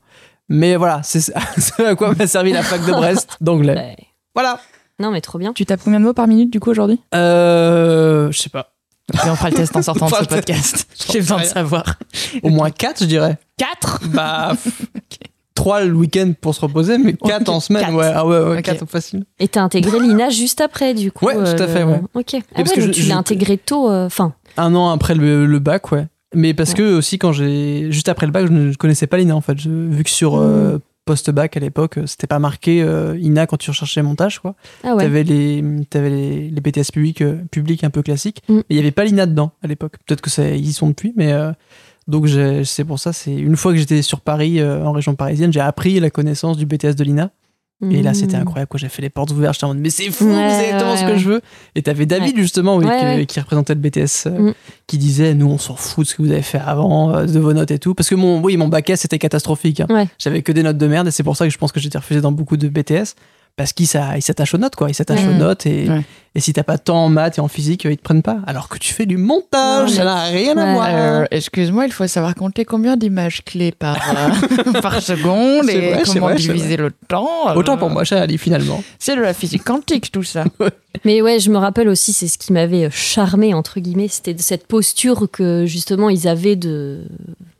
Mais 0.50 0.76
voilà, 0.76 1.02
c'est 1.02 1.20
c'est 1.56 1.86
à 1.86 1.94
quoi 1.94 2.14
m'a 2.14 2.26
servi 2.26 2.52
la 2.52 2.62
fac 2.62 2.84
de 2.84 2.92
Brest 2.92 3.38
d'anglais. 3.40 3.74
Ouais. 3.74 3.96
Voilà. 4.34 4.60
Non, 5.00 5.10
mais 5.10 5.22
trop 5.22 5.38
bien. 5.38 5.54
Tu 5.54 5.64
tapes 5.64 5.80
combien 5.82 5.98
de 5.98 6.04
mots 6.04 6.12
par 6.12 6.28
minute 6.28 6.52
du 6.52 6.60
coup 6.60 6.70
aujourd'hui? 6.70 7.00
Euh, 7.14 8.30
je 8.30 8.38
sais 8.38 8.50
pas. 8.50 8.72
Et 9.12 9.28
on 9.30 9.36
fera 9.36 9.48
le 9.50 9.56
test 9.56 9.74
en 9.74 9.82
sortant 9.82 10.06
de 10.06 10.14
ce 10.14 10.24
podcast. 10.28 10.86
J'ai 11.10 11.20
besoin 11.20 11.40
de 11.40 11.46
savoir. 11.46 11.96
Au 12.42 12.50
moins 12.50 12.70
quatre, 12.70 13.00
je 13.00 13.06
dirais. 13.06 13.38
4 13.56 14.08
Bah, 14.08 14.52
trois 15.54 15.84
le 15.84 15.92
week-end 15.94 16.32
pour 16.40 16.54
se 16.54 16.60
reposer, 16.60 16.98
mais 16.98 17.12
quatre 17.14 17.48
Ok, 17.48 17.54
en 17.56 17.60
semaine, 17.60 17.82
quatre. 17.84 17.94
ouais. 17.94 18.12
Ah 18.14 18.26
ouais, 18.26 18.38
ouais, 18.38 18.58
Ok. 18.58 18.62
quatre 18.62 18.86
facile. 18.86 19.24
Et 19.38 19.48
t'as 19.48 19.62
intégré 19.62 19.98
l'INA 20.00 20.28
juste 20.30 20.60
après, 20.60 20.94
du 20.94 21.12
coup. 21.12 21.26
Ouais, 21.26 21.34
tout 21.34 21.40
à 21.40 21.44
euh, 21.62 21.68
fait, 21.68 21.84
ouais. 21.84 22.00
Ok. 22.14 22.34
Ah 22.34 22.38
parce 22.56 22.70
ouais, 22.70 22.76
que 22.76 22.80
donc 22.80 22.88
je- 22.88 23.00
tu 23.00 23.02
l'as 23.02 23.14
je- 23.14 23.18
intégré 23.20 23.56
tôt. 23.58 23.88
euh, 23.90 24.06
Enfin, 24.06 24.34
Un 24.56 24.74
an 24.74 24.90
après 24.90 25.14
le, 25.14 25.46
le 25.46 25.58
bac, 25.58 25.90
ouais. 25.92 26.06
Mais 26.34 26.52
parce 26.54 26.70
Ouais. 26.70 26.76
que 26.76 26.94
aussi, 26.96 27.18
quand 27.18 27.32
j'ai. 27.32 27.92
Juste 27.92 28.08
après 28.08 28.26
le 28.26 28.32
bac, 28.32 28.46
je 28.48 28.52
ne 28.52 28.74
connaissais 28.74 29.06
pas 29.06 29.16
l'INA 29.18 29.36
en 29.36 29.40
fait. 29.40 29.58
Je- 29.58 29.70
vu 29.70 30.02
que 30.02 30.10
sur 30.10 30.36
euh, 30.36 30.78
post-bac 31.04 31.56
à 31.56 31.60
l'époque, 31.60 31.98
euh, 31.98 32.06
c'était 32.06 32.26
pas 32.26 32.40
marqué 32.40 32.82
euh, 32.82 33.16
INA 33.20 33.46
quand 33.46 33.56
tu 33.56 33.70
recherchais 33.70 34.02
montage, 34.02 34.40
quoi. 34.40 34.56
ah 34.82 34.96
ouais. 34.96 35.04
T'avais 35.04 35.22
les, 35.22 35.62
t'avais 35.88 36.10
les, 36.10 36.48
les 36.50 36.60
BTS 36.60 36.90
publics, 36.92 37.20
euh, 37.20 37.36
publics 37.52 37.84
un 37.84 37.90
peu 37.90 38.02
classiques. 38.02 38.42
Mm. 38.48 38.54
Mais 38.56 38.62
il 38.70 38.74
n'y 38.76 38.80
avait 38.82 38.90
pas 38.90 39.04
l'INA 39.04 39.26
dedans 39.26 39.52
à 39.62 39.68
l'époque. 39.68 39.94
Peut-être 40.06 40.22
que 40.22 40.30
ça, 40.30 40.48
ils 40.48 40.66
y 40.68 40.72
sont 40.72 40.88
depuis, 40.88 41.12
mais. 41.16 41.32
Donc 42.08 42.28
c'est 42.64 42.84
pour 42.84 42.98
ça, 42.98 43.12
c'est 43.12 43.34
une 43.34 43.56
fois 43.56 43.72
que 43.72 43.78
j'étais 43.78 44.02
sur 44.02 44.20
Paris, 44.20 44.60
euh, 44.60 44.84
en 44.84 44.92
région 44.92 45.14
parisienne, 45.14 45.52
j'ai 45.52 45.60
appris 45.60 45.98
la 46.00 46.10
connaissance 46.10 46.56
du 46.56 46.66
BTS 46.66 46.94
de 46.96 47.04
l'INA. 47.04 47.30
Et 47.90 48.02
là, 48.02 48.14
c'était 48.14 48.38
Mmh. 48.38 48.42
incroyable 48.42 48.70
j'ai 48.76 48.88
fait 48.88 49.02
les 49.02 49.10
portes 49.10 49.30
ouvertes. 49.32 49.54
J'étais 49.56 49.64
en 49.64 49.68
mode, 49.68 49.78
mais 49.78 49.90
c'est 49.90 50.10
fou, 50.10 50.24
Ouais, 50.26 50.48
c'est 50.50 50.64
exactement 50.68 50.92
ouais, 50.92 50.96
ce 50.96 51.02
que 51.04 51.10
ouais. 51.10 51.18
je 51.18 51.28
veux. 51.28 51.40
Et 51.74 51.82
t'avais 51.82 52.06
David, 52.06 52.34
justement, 52.38 52.76
oui, 52.76 52.86
qui, 53.26 53.40
représentait 53.40 53.74
le 53.74 53.80
BTS, 53.80 54.26
euh, 54.26 54.30
Mm. 54.50 54.54
qui 54.86 54.96
disait, 54.96 55.34
nous, 55.34 55.46
on 55.50 55.58
s'en 55.58 55.74
fout 55.74 56.04
de 56.06 56.08
ce 56.08 56.14
que 56.14 56.22
vous 56.22 56.30
avez 56.30 56.40
fait 56.40 56.60
avant, 56.64 57.14
euh, 57.14 57.26
de 57.26 57.38
vos 57.38 57.52
notes 57.52 57.72
et 57.72 57.78
tout. 57.78 57.92
Parce 57.94 58.08
que 58.08 58.14
mon, 58.14 58.40
oui, 58.40 58.56
mon 58.56 58.68
bac 58.68 58.88
S, 58.88 59.00
c'était 59.02 59.18
catastrophique. 59.18 59.80
hein. 59.80 60.06
J'avais 60.18 60.40
que 60.40 60.52
des 60.52 60.62
notes 60.62 60.78
de 60.78 60.86
merde 60.86 61.08
et 61.08 61.10
c'est 61.10 61.24
pour 61.24 61.36
ça 61.36 61.44
que 61.46 61.52
je 61.52 61.58
pense 61.58 61.72
que 61.72 61.80
j'étais 61.80 61.98
refusé 61.98 62.22
dans 62.22 62.32
beaucoup 62.32 62.56
de 62.56 62.68
BTS. 62.68 63.16
Parce 63.56 63.72
qu'ils 63.72 63.86
s'a- 63.86 64.16
ils 64.16 64.22
s'attachent 64.22 64.54
aux 64.54 64.58
notes, 64.58 64.74
quoi. 64.74 64.90
Ils 64.90 64.94
s'attachent 64.94 65.22
aux 65.28 65.32
notes 65.38 65.64
et, 65.64 65.88
Ouais. 65.88 66.02
et 66.34 66.40
si 66.40 66.52
t'as 66.52 66.64
pas 66.64 66.76
de 66.76 66.82
temps 66.82 67.04
en 67.04 67.08
maths 67.08 67.38
et 67.38 67.40
en 67.40 67.46
physique, 67.46 67.84
ils 67.84 67.96
te 67.96 68.02
prennent 68.02 68.20
pas. 68.22 68.38
Alors 68.48 68.68
que 68.68 68.78
tu 68.78 68.92
fais 68.92 69.06
du 69.06 69.16
montage, 69.16 69.90
Non, 69.90 69.96
ça 69.96 70.04
n'a 70.04 70.24
rien 70.24 70.56
à 70.58 70.74
voir. 70.74 70.88
Euh, 70.90 71.24
Excuse-moi, 71.30 71.86
il 71.86 71.92
faut 71.92 72.04
savoir 72.08 72.34
compter 72.34 72.64
combien 72.64 72.96
d'images 72.96 73.44
clés 73.44 73.70
par, 73.70 73.96
euh, 73.96 74.80
par 74.82 75.00
seconde 75.00 75.70
et 75.70 75.92
vrai, 75.92 76.02
comment 76.04 76.26
vrai, 76.26 76.34
diviser 76.34 76.76
le 76.76 76.90
temps. 77.06 77.28
euh, 77.50 77.54
Autant 77.54 77.76
pour 77.78 77.90
moi, 77.90 78.02
Charlie, 78.02 78.38
finalement. 78.38 78.82
C'est 78.98 79.14
de 79.14 79.20
la 79.20 79.32
physique 79.34 79.62
quantique 79.62 80.10
tout 80.10 80.24
ça. 80.24 80.42
Mais 81.04 81.22
ouais, 81.22 81.38
je 81.38 81.48
me 81.50 81.56
rappelle 81.58 81.88
aussi, 81.88 82.12
c'est 82.12 82.26
ce 82.26 82.38
qui 82.38 82.52
m'avait 82.52 82.90
charmé, 82.90 83.54
entre 83.54 83.78
guillemets, 83.78 84.08
c'était 84.08 84.34
de 84.34 84.42
cette 84.42 84.66
posture 84.66 85.28
que 85.30 85.64
justement 85.64 86.10
ils 86.10 86.26
avaient 86.26 86.56
de, 86.56 87.04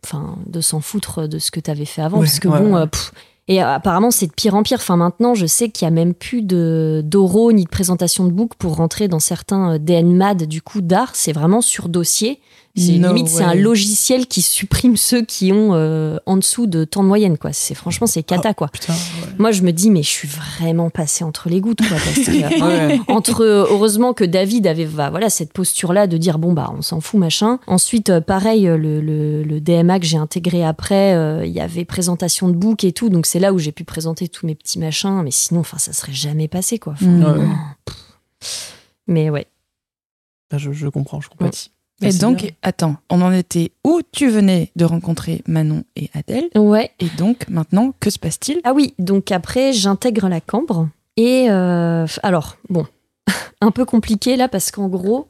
enfin, 0.04 0.36
de 0.46 0.60
s'en 0.60 0.80
foutre 0.80 1.28
de 1.28 1.38
ce 1.38 1.52
que 1.52 1.60
tu 1.60 1.70
avais 1.70 1.84
fait 1.84 2.02
avant. 2.02 2.18
Ouais, 2.18 2.24
parce 2.26 2.40
que 2.40 2.48
ouais, 2.48 2.58
bon, 2.58 2.74
ouais. 2.74 2.80
euh, 2.82 2.86
pff, 2.86 3.12
et 3.46 3.62
euh, 3.62 3.74
apparemment 3.74 4.10
c'est 4.10 4.26
de 4.26 4.32
pire 4.32 4.54
en 4.54 4.62
pire. 4.62 4.78
Enfin, 4.80 4.96
maintenant, 4.96 5.34
je 5.34 5.46
sais 5.46 5.68
qu'il 5.68 5.86
y 5.86 5.88
a 5.88 5.90
même 5.90 6.14
plus 6.14 6.42
d'oraux 6.42 7.52
ni 7.52 7.64
de 7.64 7.68
présentation 7.68 8.24
de 8.24 8.32
book 8.32 8.52
pour 8.58 8.76
rentrer 8.76 9.08
dans 9.08 9.18
certains 9.20 9.74
euh, 9.74 9.78
DNMAD 9.78 10.44
du 10.44 10.62
coup 10.62 10.80
d'art. 10.80 11.14
C'est 11.14 11.32
vraiment 11.32 11.60
sur 11.60 11.88
dossier. 11.88 12.40
C'est 12.76 12.98
No 12.98 13.08
limite, 13.12 13.28
c'est 13.28 13.44
un 13.44 13.54
logiciel 13.54 14.26
qui 14.26 14.42
supprime 14.42 14.96
ceux 14.96 15.22
qui 15.24 15.52
ont 15.52 15.74
euh, 15.74 16.18
en 16.26 16.36
dessous 16.36 16.66
de 16.66 16.82
temps 16.84 17.04
de 17.04 17.08
moyenne, 17.08 17.38
quoi. 17.38 17.52
C'est 17.52 17.74
franchement, 17.76 18.08
c'est 18.08 18.24
cata, 18.24 18.52
quoi. 18.52 18.66
Putain, 18.66 18.92
ouais. 18.92 19.28
Moi, 19.38 19.52
je 19.52 19.62
me 19.62 19.70
dis, 19.70 19.90
mais 19.90 20.02
je 20.02 20.08
suis 20.08 20.26
vraiment 20.26 20.90
passée 20.90 21.22
entre 21.22 21.48
les 21.48 21.60
gouttes, 21.60 21.86
quoi. 21.86 21.96
Parce 21.96 22.26
que, 22.26 22.32
Ouais. 22.88 23.00
entre 23.06 23.42
euh, 23.44 23.66
heureusement 23.70 24.12
que 24.12 24.24
David 24.24 24.66
avait 24.66 24.86
bah, 24.86 25.10
voilà 25.10 25.30
cette 25.30 25.52
posture 25.52 25.92
là 25.92 26.06
de 26.08 26.16
dire 26.16 26.38
bon 26.38 26.52
bah 26.52 26.72
on 26.76 26.82
s'en 26.82 27.00
fout 27.00 27.20
machin 27.20 27.58
ensuite 27.66 28.10
euh, 28.10 28.20
pareil 28.20 28.66
euh, 28.66 28.76
le, 28.76 29.00
le- 29.00 29.42
le 29.42 29.60
DMA 29.60 30.00
que 30.00 30.06
j'ai 30.06 30.16
intégré 30.16 30.64
après 30.64 31.14
euh, 31.14 31.44
il 31.44 31.52
y 31.52 31.60
avait 31.60 31.84
présentation 31.84 32.48
de 32.48 32.54
book 32.54 32.84
et 32.84 32.92
tout 32.92 33.08
donc 33.08 33.26
c'est 33.26 33.38
là 33.38 33.52
où 33.52 33.58
j'ai 33.58 33.72
pu 33.72 33.84
présenter 33.84 34.28
tous 34.28 34.46
mes 34.46 34.54
petits 34.54 34.78
machins 34.78 35.20
mais 35.22 35.30
sinon 35.30 35.60
enfin 35.60 35.78
ça 35.78 35.92
serait 35.92 36.12
jamais 36.12 36.48
passé 36.48 36.78
quoi 36.78 36.94
Enfin, 36.94 37.06
Mm. 37.06 37.24
Ouais. 37.24 37.46
mais 39.06 39.30
ouais 39.30 39.46
Ah, 40.52 40.58
Je, 40.58 40.72
je 40.72 40.88
comprends, 40.88 41.20
je 41.20 41.28
compatis. 41.28 41.70
Et 42.08 42.12
donc, 42.18 42.38
bien. 42.38 42.50
attends, 42.62 42.96
on 43.10 43.20
en 43.22 43.32
était 43.32 43.72
où 43.84 44.00
tu 44.12 44.28
venais 44.28 44.70
de 44.76 44.84
rencontrer 44.84 45.42
Manon 45.46 45.84
et 45.96 46.10
Adèle. 46.14 46.48
ouais 46.54 46.90
Et 47.00 47.08
donc, 47.18 47.48
maintenant, 47.48 47.92
que 48.00 48.10
se 48.10 48.18
passe-t-il? 48.18 48.60
Ah 48.64 48.72
oui 48.74 48.94
donc 48.98 49.32
après 49.32 49.72
j'intègre 49.72 50.28
la 50.28 50.40
cambre 50.40 50.88
et 51.16 51.46
euh, 51.50 52.06
alors 52.22 52.56
bon 52.68 52.86
un 53.60 53.70
peu 53.70 53.84
compliqué 53.84 54.36
là 54.36 54.48
parce 54.48 54.70
qu'en 54.70 54.88
gros 54.88 55.28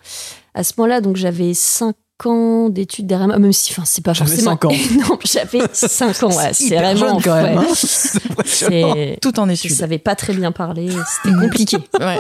à 0.54 0.64
ce 0.64 0.72
moment-là 0.78 1.00
donc 1.00 1.16
j'avais 1.16 1.52
5 1.54 1.94
ans 2.26 2.68
d'études 2.70 3.06
derrière 3.06 3.26
moi 3.28 3.38
même 3.38 3.52
si 3.52 3.72
enfin 3.72 3.82
c'est 3.84 4.02
pas 4.04 4.12
J'avais 4.12 4.30
forcément 4.30 4.52
cinq 4.52 4.64
ans. 4.66 4.72
non 5.08 5.18
j'avais 5.24 5.60
5 5.72 6.22
ans 6.22 6.28
ouais, 6.36 6.52
c'est 6.52 6.76
vraiment 6.76 7.20
jeune, 7.20 7.22
quand 7.22 7.42
même, 7.42 7.58
ouais. 7.58 9.12
hein. 9.12 9.16
Tout 9.20 9.38
en 9.40 9.46
Je 9.46 9.52
études. 9.52 9.72
savais 9.72 9.98
pas 9.98 10.14
très 10.14 10.32
bien 10.32 10.52
parler, 10.52 10.88
c'était 10.88 11.36
compliqué. 11.38 11.76
Ouais. 12.00 12.18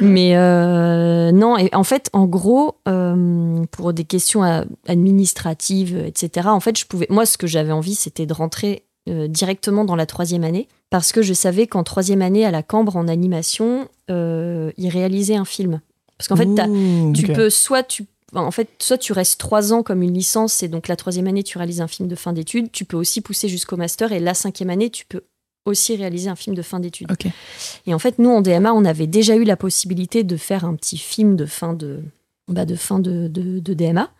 Mais 0.00 0.36
euh, 0.36 1.32
non, 1.32 1.58
et 1.58 1.68
en 1.74 1.84
fait, 1.84 2.08
en 2.12 2.26
gros, 2.26 2.76
euh, 2.88 3.64
pour 3.70 3.92
des 3.92 4.04
questions 4.04 4.44
euh, 4.44 4.62
administratives, 4.86 5.96
etc., 5.96 6.48
en 6.48 6.60
fait, 6.60 6.78
je 6.78 6.86
pouvais. 6.86 7.06
Moi, 7.10 7.26
ce 7.26 7.36
que 7.36 7.46
j'avais 7.46 7.72
envie, 7.72 7.94
c'était 7.94 8.26
de 8.26 8.32
rentrer 8.32 8.84
euh, 9.08 9.28
directement 9.28 9.84
dans 9.84 9.96
la 9.96 10.06
troisième 10.06 10.44
année, 10.44 10.68
parce 10.90 11.12
que 11.12 11.22
je 11.22 11.34
savais 11.34 11.66
qu'en 11.66 11.82
troisième 11.82 12.22
année, 12.22 12.46
à 12.46 12.50
la 12.50 12.62
Cambre, 12.62 12.96
en 12.96 13.08
animation, 13.08 13.88
ils 14.08 14.88
réalisaient 14.88 15.36
un 15.36 15.44
film. 15.44 15.80
Parce 16.18 16.28
qu'en 16.28 16.36
fait, 16.36 16.68
Ouh. 16.68 17.12
tu 17.14 17.26
peux 17.26 17.50
soit 17.50 17.82
tu 17.82 18.06
en 18.34 18.50
fait, 18.50 18.68
soit 18.80 18.98
tu 18.98 19.12
restes 19.12 19.38
trois 19.38 19.72
ans 19.72 19.82
comme 19.82 20.02
une 20.02 20.14
licence 20.14 20.62
et 20.62 20.68
donc 20.68 20.88
la 20.88 20.96
troisième 20.96 21.26
année 21.26 21.42
tu 21.42 21.58
réalises 21.58 21.82
un 21.82 21.88
film 21.88 22.08
de 22.08 22.14
fin 22.14 22.32
d'études. 22.32 22.70
Tu 22.72 22.84
peux 22.84 22.96
aussi 22.96 23.20
pousser 23.20 23.48
jusqu'au 23.48 23.76
master 23.76 24.12
et 24.12 24.20
la 24.20 24.34
cinquième 24.34 24.70
année 24.70 24.90
tu 24.90 25.04
peux 25.04 25.22
aussi 25.64 25.96
réaliser 25.96 26.28
un 26.28 26.36
film 26.36 26.56
de 26.56 26.62
fin 26.62 26.80
d'études. 26.80 27.08
Et 27.86 27.94
en 27.94 27.98
fait, 27.98 28.18
nous 28.18 28.30
en 28.30 28.40
DMA, 28.40 28.72
on 28.72 28.84
avait 28.84 29.06
déjà 29.06 29.36
eu 29.36 29.44
la 29.44 29.56
possibilité 29.56 30.24
de 30.24 30.36
faire 30.36 30.64
un 30.64 30.74
petit 30.74 30.98
film 30.98 31.36
de 31.36 31.46
fin 31.46 31.72
de, 31.72 32.00
bah, 32.48 32.64
de 32.64 32.74
fin 32.74 32.98
de, 32.98 33.28
de- 33.28 33.60
de 33.60 33.74
DMA. 33.74 34.10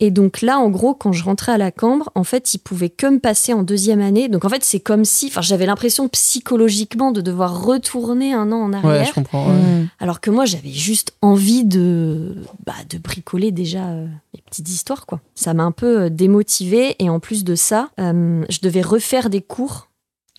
Et 0.00 0.10
donc 0.10 0.42
là, 0.42 0.58
en 0.58 0.70
gros, 0.70 0.92
quand 0.92 1.12
je 1.12 1.22
rentrais 1.22 1.52
à 1.52 1.56
la 1.58 1.70
Cambre, 1.70 2.10
en 2.16 2.24
fait, 2.24 2.52
ils 2.52 2.58
pouvaient 2.58 2.90
que 2.90 3.06
me 3.06 3.20
passer 3.20 3.52
en 3.52 3.62
deuxième 3.62 4.00
année. 4.00 4.28
Donc 4.28 4.44
en 4.44 4.48
fait, 4.48 4.64
c'est 4.64 4.80
comme 4.80 5.04
si, 5.04 5.26
enfin, 5.28 5.40
j'avais 5.40 5.66
l'impression 5.66 6.08
psychologiquement 6.08 7.12
de 7.12 7.20
devoir 7.20 7.64
retourner 7.64 8.32
un 8.34 8.50
an 8.50 8.56
en 8.56 8.72
arrière. 8.72 9.02
Ouais, 9.02 9.04
je 9.06 9.12
comprends. 9.12 9.46
ouais. 9.46 9.52
Mm. 9.54 9.88
Alors 10.00 10.20
que 10.20 10.30
moi, 10.30 10.46
j'avais 10.46 10.72
juste 10.72 11.12
envie 11.22 11.64
de, 11.64 12.34
bah, 12.66 12.74
de 12.90 12.98
bricoler 12.98 13.52
déjà 13.52 13.86
euh, 13.90 14.06
les 14.34 14.42
petites 14.42 14.68
histoires, 14.68 15.06
quoi. 15.06 15.20
Ça 15.36 15.54
m'a 15.54 15.62
un 15.62 15.72
peu 15.72 16.02
euh, 16.02 16.08
démotivée. 16.10 16.96
Et 16.98 17.08
en 17.08 17.20
plus 17.20 17.44
de 17.44 17.54
ça, 17.54 17.90
euh, 18.00 18.44
je 18.50 18.58
devais 18.62 18.82
refaire 18.82 19.30
des 19.30 19.42
cours 19.42 19.88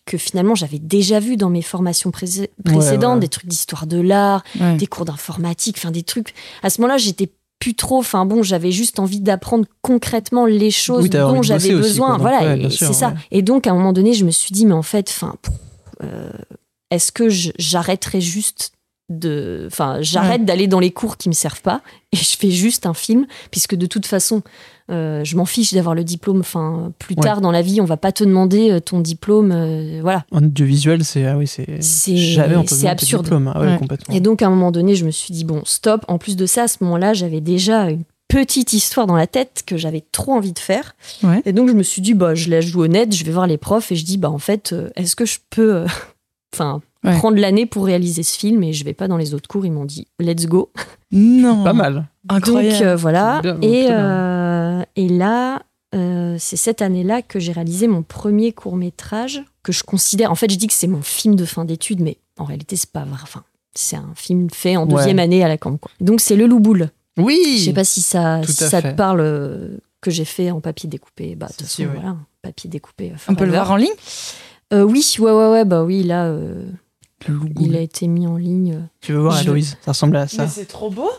que 0.06 0.18
finalement 0.18 0.56
j'avais 0.56 0.80
déjà 0.80 1.20
vus 1.20 1.36
dans 1.38 1.50
mes 1.50 1.62
formations 1.64 2.12
pré- 2.12 2.50
précédentes, 2.64 3.16
ouais. 3.16 3.20
des 3.22 3.28
trucs 3.28 3.48
d'histoire 3.48 3.88
de 3.88 4.00
l'art, 4.00 4.44
Ouais. 4.60 4.76
des 4.78 4.88
cours 4.88 5.06
d'informatique, 5.06 5.78
enfin 5.80 5.92
des 5.92 6.04
trucs. 6.04 6.34
À 6.64 6.70
ce 6.70 6.80
moment-là, 6.82 6.98
j'étais 6.98 7.32
plus 7.60 7.74
trop. 7.74 7.98
Enfin 8.00 8.26
bon, 8.26 8.44
j'avais 8.44 8.72
juste 8.72 9.00
envie 9.00 9.20
d'apprendre 9.22 9.66
concrètement 9.82 10.46
les 10.46 10.72
choses 10.72 11.04
Oui, 11.04 11.10
dont 11.10 11.42
j'avais 11.42 11.74
aussi, 11.74 11.90
besoin. 11.90 12.18
voilà, 12.18 12.70
c'est 12.70 12.94
ça. 12.94 13.16
Et 13.32 13.42
donc 13.42 13.66
à 13.66 13.72
un 13.72 13.74
moment 13.74 13.94
donné, 13.94 14.14
je 14.14 14.26
me 14.26 14.32
suis 14.32 14.52
dit, 14.52 14.66
mais 14.66 14.74
en 14.74 14.84
fait, 14.84 15.10
enfin, 15.10 15.36
euh, 16.04 16.30
est-ce 16.92 17.12
que 17.12 17.28
j'arrêterais 17.30 18.22
juste 18.22 18.74
de, 19.10 19.66
enfin, 19.68 19.98
j'arrête 20.02 20.46
d'aller 20.46 20.68
dans 20.68 20.80
les 20.80 20.92
cours 20.92 21.18
qui 21.18 21.30
me 21.30 21.34
servent 21.34 21.62
pas 21.62 21.82
et 22.12 22.18
je 22.18 22.38
fais 22.38 22.52
juste 22.52 22.86
un 22.86 22.94
film, 22.94 23.26
puisque 23.52 23.76
de 23.76 23.86
toute 23.86 24.06
façon, 24.06 24.42
euh, 24.92 25.24
je 25.24 25.36
m'en 25.36 25.46
fiche 25.46 25.74
d'avoir 25.74 25.96
le 25.96 26.04
diplôme. 26.04 26.40
Enfin, 26.42 26.92
plus 27.00 27.16
Ouais. 27.16 27.24
tard 27.24 27.42
dans 27.42 27.52
la 27.52 27.62
vie, 27.62 27.82
on 27.82 27.86
va 27.86 27.98
pas 27.98 28.12
te 28.12 28.24
demander 28.24 28.72
euh, 28.72 28.80
ton 28.80 29.00
diplôme, 29.00 29.52
euh, 29.52 30.00
voilà. 30.02 30.26
En 30.32 30.44
audiovisuel, 30.44 31.04
c'est 31.04 31.26
ah 31.26 31.38
oui, 31.38 31.48
c'est 31.48 31.82
C'est- 31.82 32.88
absurde. 32.88 33.24
diplôme. 33.24 33.52
Ah 33.54 33.62
ouais, 33.62 33.68
Ouais. 33.68 33.78
complètement. 33.78 34.14
Et 34.14 34.20
donc, 34.20 34.42
à 34.42 34.48
un 34.48 34.50
moment 34.52 34.72
donné, 34.72 34.96
je 34.96 35.06
me 35.06 35.12
suis 35.12 35.34
dit, 35.34 35.44
bon, 35.44 35.62
stop. 35.66 36.06
En 36.08 36.18
plus 36.18 36.36
de 36.36 36.46
ça, 36.46 36.64
à 36.64 36.68
ce 36.68 36.84
moment-là, 36.84 37.14
j'avais 37.14 37.42
déjà 37.42 37.90
une 37.90 38.04
petite 38.28 38.74
histoire 38.74 39.08
dans 39.08 39.16
la 39.16 39.28
tête 39.28 39.64
que 39.66 39.78
j'avais 39.78 40.04
trop 40.12 40.34
envie 40.34 40.52
de 40.54 40.60
faire. 40.60 40.96
Ouais. 41.24 41.42
Et 41.46 41.54
donc, 41.54 41.70
je 41.70 41.74
me 41.74 41.84
suis 41.84 42.02
dit, 42.02 42.14
bah, 42.14 42.36
je 42.36 42.50
la 42.50 42.60
joue 42.62 42.84
honnête, 42.84 43.16
je 43.16 43.24
vais 43.24 43.32
voir 43.32 43.48
les 43.48 43.58
profs 43.58 43.92
et 43.92 43.96
je 43.96 44.04
dis, 44.06 44.18
bah, 44.18 44.30
en 44.32 44.40
fait, 44.40 44.76
est-ce 44.96 45.16
que 45.16 45.26
je 45.26 45.38
peux 45.50 45.76
euh, 45.76 45.86
enfin, 46.54 46.82
Ouais. 47.04 47.14
prendre 47.18 47.38
l'année 47.38 47.68
pour 47.68 47.86
réaliser 47.86 48.24
ce 48.24 48.36
film 48.36 48.64
Et 48.64 48.74
je 48.74 48.84
vais 48.84 48.94
pas 48.94 49.08
dans 49.08 49.18
les 49.18 49.36
autres 49.36 49.48
cours. 49.48 49.64
Ils 49.64 49.72
m'ont 49.72 49.86
dit, 49.86 50.08
let's 50.20 50.48
go. 50.48 50.72
Non. 51.12 51.64
Pas 51.64 51.74
mal. 51.74 52.08
Incroyable. 52.28 52.74
Donc, 52.80 52.82
euh, 52.82 52.96
voilà. 52.96 53.42
Et. 53.62 53.86
Euh, 54.82 54.84
et 54.96 55.08
là, 55.10 55.64
euh, 55.94 56.36
c'est 56.40 56.58
cette 56.58 56.82
année-là 56.82 57.22
que 57.22 57.40
j'ai 57.40 57.52
réalisé 57.52 57.88
mon 57.88 58.04
premier 58.04 58.52
court-métrage 58.52 59.44
que 59.64 59.72
je 59.72 59.84
considère. 59.84 60.32
En 60.32 60.36
fait, 60.36 60.50
je 60.52 60.58
dis 60.58 60.68
que 60.68 60.74
c'est 60.74 60.88
mon 60.88 61.02
film 61.02 61.36
de 61.36 61.46
fin 61.46 61.66
d'études, 61.66 62.02
mais 62.02 62.18
en 62.38 62.44
réalité, 62.46 62.76
c'est 62.76 62.90
pas 62.92 63.06
vrai. 63.06 63.20
Enfin, 63.24 63.44
c'est 63.74 63.96
un 63.96 64.14
film 64.16 64.50
fait 64.50 64.78
en 64.78 64.86
Ouais. 64.88 64.96
deuxième 64.96 65.20
année 65.20 65.44
à 65.44 65.48
la 65.48 65.58
camp. 65.58 65.78
quoi. 65.78 65.92
Donc, 66.02 66.22
c'est 66.22 66.36
Le 66.36 66.48
Loup 66.48 66.60
Boule. 66.60 66.90
Oui. 67.18 67.58
Je 67.60 67.66
sais 67.66 67.74
pas 67.74 67.84
si 67.86 68.02
ça, 68.02 68.42
si 68.46 68.54
ça 68.54 68.82
fait. 68.82 68.92
te 68.92 68.98
parle 68.98 69.22
euh, 69.22 69.78
que 70.02 70.12
j'ai 70.12 70.26
fait 70.26 70.52
en 70.52 70.60
papier 70.62 70.90
découpé. 70.90 71.36
Bah, 71.36 71.48
de 71.48 71.52
toute 71.54 71.62
façon, 71.62 71.76
si, 71.76 71.86
oui. 71.86 71.92
voilà, 71.96 72.18
papier 72.42 72.70
découpé. 72.70 73.14
On 73.30 73.36
peut 73.36 73.46
le 73.46 73.52
voir 73.52 73.72
en 73.72 73.78
ligne? 73.78 73.90
Euh, 74.74 74.84
Oui, 74.84 75.06
ouais, 75.20 75.32
ouais, 75.32 75.50
ouais, 75.52 75.66
bah 75.66 75.84
oui, 75.84 76.04
là, 76.04 76.26
euh, 76.26 76.66
il 77.60 77.76
a 77.76 77.80
été 77.80 78.08
mis 78.08 78.28
en 78.28 78.36
ligne. 78.36 78.88
Tu 79.02 79.14
veux 79.14 79.20
voir 79.20 79.38
Je- 79.38 79.44
Héloïse 79.44 79.78
Ça 79.82 79.92
ressemble 79.92 80.18
à 80.18 80.28
ça. 80.28 80.48
c'est 80.48 80.66
trop 80.66 80.90
beau. 80.90 81.10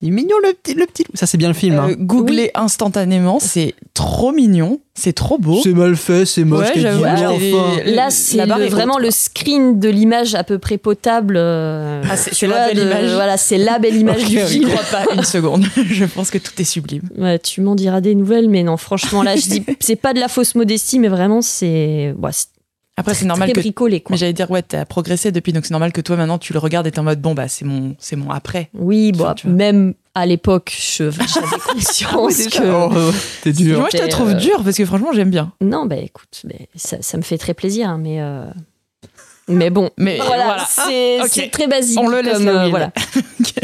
Il 0.00 0.08
est 0.08 0.10
mignon 0.12 0.36
le 0.44 0.52
petit, 0.52 0.74
le 0.74 0.86
petit. 0.86 1.04
Ça 1.14 1.26
c'est 1.26 1.38
bien 1.38 1.48
le 1.48 1.54
film. 1.54 1.76
hein. 1.76 1.88
Euh, 1.90 1.96
Googlez 1.98 2.52
instantanément, 2.54 3.40
c'est 3.40 3.74
trop 3.94 4.30
mignon, 4.30 4.78
c'est 4.94 5.12
trop 5.12 5.38
beau. 5.38 5.58
C'est 5.60 5.72
mal 5.72 5.96
fait, 5.96 6.24
c'est 6.24 6.44
moche. 6.44 6.68
Ouais, 6.76 6.86
enfin. 7.26 7.82
Là, 7.84 8.10
c'est 8.10 8.44
vraiment 8.46 8.98
le 8.98 9.10
screen 9.10 9.80
de 9.80 9.88
l'image 9.88 10.36
à 10.36 10.44
peu 10.44 10.58
près 10.60 10.78
potable. 10.78 11.34
euh, 11.36 12.00
Ah, 12.08 12.16
c'est- 12.16 12.46
la 12.46 12.66
vois, 12.66 12.66
belle 12.74 12.78
image. 12.86 13.12
Voilà, 13.14 13.36
c'est 13.36 13.58
la 13.58 13.80
belle 13.80 13.96
image 14.00 14.24
du 14.24 14.36
oui. 14.36 14.42
Je 14.42 14.46
film. 14.46 14.68
crois 14.70 14.84
pas 15.04 15.14
une 15.14 15.24
seconde. 15.24 15.64
Je 15.76 16.04
pense 16.04 16.30
que 16.30 16.38
tout 16.38 16.52
est 16.58 16.64
sublime. 16.64 17.02
Ouais, 17.16 17.40
tu 17.40 17.60
m'en 17.60 17.74
diras 17.74 18.00
des 18.00 18.14
nouvelles, 18.14 18.48
mais 18.48 18.62
non, 18.62 18.76
franchement, 18.76 19.24
là, 19.24 19.34
je 19.34 19.48
dis, 19.48 19.64
c'est 19.80 19.96
pas 19.96 20.12
de 20.14 20.20
la 20.20 20.28
fausse 20.28 20.54
modestie, 20.54 21.00
mais 21.00 21.08
vraiment, 21.08 21.42
c'est 21.42 22.14
ouais, 22.16 22.30
c'est 22.32 22.46
Après, 22.98 23.14
c'est 23.14 23.24
normal 23.24 23.48
très 23.48 23.54
que. 23.54 23.60
bricolé, 23.60 24.00
quoi. 24.00 24.12
Mais 24.12 24.18
j'allais 24.18 24.32
dire, 24.32 24.50
ouais, 24.50 24.60
t'as 24.62 24.84
progressé 24.84 25.30
depuis, 25.32 25.52
donc 25.52 25.64
c'est 25.64 25.70
normal 25.72 25.92
que 25.92 26.00
toi 26.00 26.16
maintenant 26.16 26.36
tu 26.38 26.52
le 26.52 26.58
regardes 26.58 26.86
et 26.86 26.90
t'es 26.90 26.98
en 26.98 27.04
mode, 27.04 27.20
bon, 27.20 27.32
bah, 27.34 27.48
c'est 27.48 27.64
mon, 27.64 27.94
c'est 27.98 28.16
mon 28.16 28.30
après. 28.30 28.68
Oui, 28.74 29.12
bon, 29.12 29.24
Enfin, 29.24 29.34
vois. 29.44 29.52
même 29.52 29.94
à 30.14 30.26
l'époque, 30.26 30.76
je- 30.76 31.10
j'avais 31.10 31.58
conscience 31.72 32.48
que. 32.48 32.62
Oh, 32.70 33.12
T'es 33.42 33.52
dur. 33.52 33.78
Moi, 33.80 33.88
je 33.92 33.98
te 33.98 34.08
trouve 34.08 34.30
euh, 34.30 34.34
dur 34.34 34.62
parce 34.64 34.76
que 34.76 34.84
franchement, 34.84 35.12
j'aime 35.14 35.30
bien. 35.30 35.52
Non, 35.60 35.86
bah 35.86 35.96
écoute, 35.96 36.42
mais 36.44 36.68
ça, 36.74 36.96
ça 37.00 37.16
me 37.16 37.22
fait 37.22 37.38
très 37.38 37.54
plaisir, 37.54 37.88
hein, 37.88 37.98
mais. 38.02 38.20
euh, 38.20 38.46
Mais 39.48 39.70
bon, 39.70 39.90
Mais 39.96 40.16
voilà, 40.16 40.44
voilà. 40.44 40.66
c'est 40.68 41.18
Ah, 41.20 41.24
ok. 41.24 41.30
c'est 41.32 41.50
très 41.50 41.68
basique. 41.68 41.98
On 42.00 42.08
le 42.08 42.20
laisse 42.20 42.34
comme, 42.38 42.46
là 42.46 42.64
euh, 42.64 42.68
voilà. 42.68 42.92
Ok. 43.40 43.54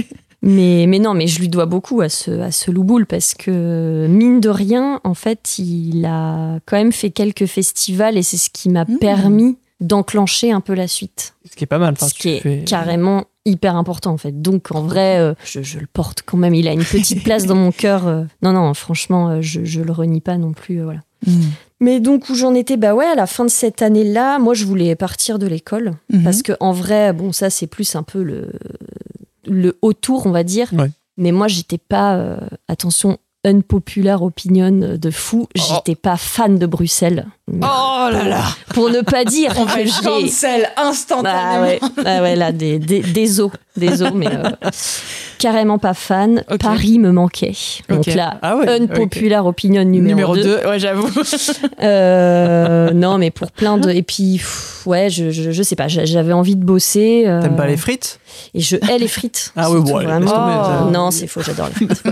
Mais, 0.47 0.85
mais 0.87 0.99
non, 0.99 1.15
mais 1.15 1.27
je 1.27 1.41
lui 1.41 1.49
dois 1.49 1.67
beaucoup 1.67 2.01
à 2.03 2.09
ce, 2.09 2.31
à 2.41 2.51
ce 2.51 2.71
louboule 2.71 3.07
parce 3.07 3.35
que, 3.35 4.07
mine 4.09 4.41
de 4.41 4.49
rien, 4.51 5.01
en 5.05 5.15
fait, 5.15 5.59
il 5.59 6.05
a 6.05 6.59
quand 6.67 6.77
même 6.77 6.93
fait 6.93 7.11
quelques 7.11 7.47
festivals 7.47 8.17
et 8.19 8.23
c'est 8.23 8.37
ce 8.37 8.51
qui 8.51 8.69
m'a 8.69 8.85
Mmh. 8.85 8.99
permis 8.99 9.57
d'enclencher 9.81 10.53
un 10.53 10.61
peu 10.61 10.75
la 10.75 10.87
suite. 10.89 11.35
Ce 11.51 11.57
qui 11.57 11.65
est 11.65 11.67
pas 11.67 11.79
mal. 11.79 11.97
Ce 11.99 12.13
qui 12.15 12.29
est 12.31 12.41
fais- 12.41 12.65
carrément 12.67 13.25
hyper 13.47 13.77
important, 13.77 14.13
en 14.13 14.17
fait. 14.19 14.41
Donc, 14.43 14.71
en 14.75 14.83
vrai, 14.83 15.19
euh, 15.19 15.35
je, 15.45 15.63
je 15.63 15.79
le 15.79 15.87
porte 15.93 16.23
quand 16.25 16.37
même. 16.39 16.55
Il 16.55 16.69
a 16.69 16.73
une 16.73 16.85
petite 16.85 17.23
place 17.25 17.45
dans 17.47 17.57
mon 17.57 17.73
cœur. 17.73 18.07
euh. 18.07 18.25
Non, 18.43 18.53
non, 18.53 18.73
franchement, 18.75 19.29
euh, 19.31 19.39
je, 19.41 19.65
je 19.65 19.81
le 19.83 19.93
renie 19.93 20.21
pas 20.21 20.37
non 20.39 20.53
plus. 20.53 20.83
voilà. 20.83 21.01
Mais 21.81 22.01
donc, 22.01 22.29
où 22.29 22.35
j'en 22.35 22.55
étais, 22.55 22.77
bah 22.77 22.95
ouais, 22.95 23.05
à 23.07 23.15
la 23.15 23.27
fin 23.27 23.45
de 23.45 23.51
cette 23.51 23.83
année-là, 23.83 24.39
moi, 24.39 24.55
je 24.55 24.65
voulais 24.65 24.95
partir 24.95 25.39
de 25.39 25.47
l'école. 25.47 25.93
Mhm. 26.13 26.23
Parce 26.23 26.43
que 26.43 26.53
en 26.61 26.73
vrai, 26.73 27.13
bon, 27.13 27.33
ça 27.33 27.51
c'est 27.51 27.67
plus 27.67 27.97
un 27.97 28.03
peu 28.03 28.23
le, 28.23 28.53
le 29.47 29.79
autour, 29.83 30.27
on 30.27 30.31
va 30.31 30.45
dire. 30.45 30.73
Ouais. 30.73 30.91
Mais 31.17 31.33
moi, 31.33 31.49
j'étais 31.49 31.79
pas, 31.79 32.17
euh, 32.17 32.39
attention, 32.69 33.19
unpopular 33.45 34.23
opinion 34.23 34.97
de 34.99 35.11
fou, 35.11 35.47
j'étais 35.55 35.95
pas 35.95 36.17
fan 36.17 36.59
de 36.59 36.67
Bruxelles. 36.67 37.27
Oh 37.51 38.09
là 38.11 38.25
là 38.25 38.43
Pour 38.73 38.89
ne 38.89 39.03
pas 39.03 39.25
dire 39.27 39.53
On 39.59 39.67
que 39.67 39.85
j'ai. 39.85 40.03
cancel 40.03 40.69
Ah 40.77 40.89
instantanément. 40.89 41.61
ouais, 41.63 41.79
ah 42.07 42.23
ouais, 42.23 42.37
là, 42.37 42.53
des, 42.53 42.79
des, 42.79 43.01
des 43.01 43.41
os, 43.41 43.51
des 43.77 44.03
os, 44.03 44.13
mais 44.15 44.29
euh, 44.29 44.51
carrément 45.39 45.77
pas 45.79 45.93
fan. 45.93 46.43
Paris 46.59 46.99
me 46.99 47.11
manquait. 47.13 47.53
Donc 47.91 48.07
là, 48.07 48.39
Ah 48.41 48.57
ouais. 48.57 48.67
unpopular 48.81 49.45
opinion 49.45 49.85
numéro, 49.85 50.35
Numéro 50.35 50.37
2. 50.37 50.43
2, 50.43 50.69
ouais, 50.69 50.79
j'avoue. 50.79 51.09
Euh, 51.83 52.91
non, 52.93 53.19
mais 53.19 53.31
pour 53.31 53.53
plein 53.53 53.77
de. 53.79 53.91
Et 53.91 54.03
puis, 54.03 54.37
pff, 54.39 54.83
ouais, 54.87 55.11
je, 55.11 55.31
je, 55.31 55.51
je 55.51 55.63
sais 55.63 55.77
pas, 55.77 55.87
j'a- 55.89 56.05
j'avais 56.07 56.33
envie 56.33 56.57
de 56.57 56.65
bosser. 56.65 57.25
euh, 57.27 57.43
T'aimes 57.43 57.57
pas 57.57 57.67
les 57.67 57.77
frites? 57.77 58.21
Et 58.55 58.61
je 58.61 58.77
hais 58.77 58.99
les 58.99 59.09
frites. 59.09 59.53
Ah 59.57 59.71
ouais, 59.71 59.77
surtout, 59.77 59.93
bon, 59.93 59.97
allez, 59.99 60.07
vraiment. 60.07 60.91
non, 60.91 61.11
c'est 61.11 61.27
faux, 61.27 61.43
j'adore 61.43 61.69
les 61.69 61.87
frites. 61.87 62.03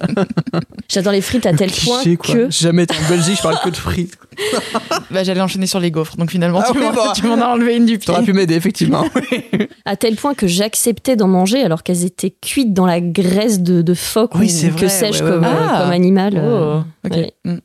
j'adore 0.91 1.12
les 1.12 1.21
frites 1.22 1.46
à 1.46 1.52
tel 1.54 1.70
point 1.70 2.02
Cliché, 2.02 2.16
que. 2.16 2.50
J'ai 2.50 2.64
jamais 2.66 2.82
été 2.84 2.94
en 2.94 3.08
Belgique, 3.08 3.36
je 3.38 3.42
parle 3.42 3.58
que 3.64 3.70
de 3.70 3.76
frites. 3.76 4.16
bah, 5.10 5.24
j'allais 5.24 5.40
enchaîner 5.40 5.66
sur 5.66 5.80
les 5.80 5.90
gaufres, 5.90 6.16
donc 6.16 6.30
finalement, 6.30 6.60
Ah 6.64 6.68
tu 6.72 6.78
oui, 6.78 6.84
m'en- 6.84 6.92
bah. 6.92 7.12
tu 7.16 7.26
m'en 7.26 7.34
as 7.40 7.46
enlevé 7.46 7.76
une 7.76 7.86
du 7.86 7.98
pied. 7.98 8.06
T'aurais 8.06 8.22
pu 8.24 8.32
m'aider, 8.32 8.54
effectivement. 8.54 9.04
À 9.84 9.96
tel 9.96 10.16
point 10.16 10.34
que 10.34 10.46
j'acceptais 10.46 11.16
d'en 11.16 11.28
manger 11.28 11.62
alors 11.62 11.82
qu'elles 11.82 12.04
étaient 12.04 12.34
cuites 12.40 12.72
dans 12.72 12.86
la 12.86 13.00
graisse 13.00 13.60
de, 13.60 13.82
de 13.82 13.94
phoque 13.94 14.34
Oui, 14.36 14.46
ou 14.46 14.48
c'est 14.48 14.68
que 14.68 14.72
vrai, 14.74 14.88
sais-je 14.88 15.22
ouais, 15.24 15.30
ouais, 15.30 15.36
comme, 15.36 15.42
ouais. 15.44 15.48
euh, 15.48 15.66
Ah. 15.70 15.80
comme 15.82 15.90
animal. 15.92 16.32
euh, 16.36 16.80
Oh, 17.04 17.08
ouais. 17.10 17.32
Mm. 17.44 17.56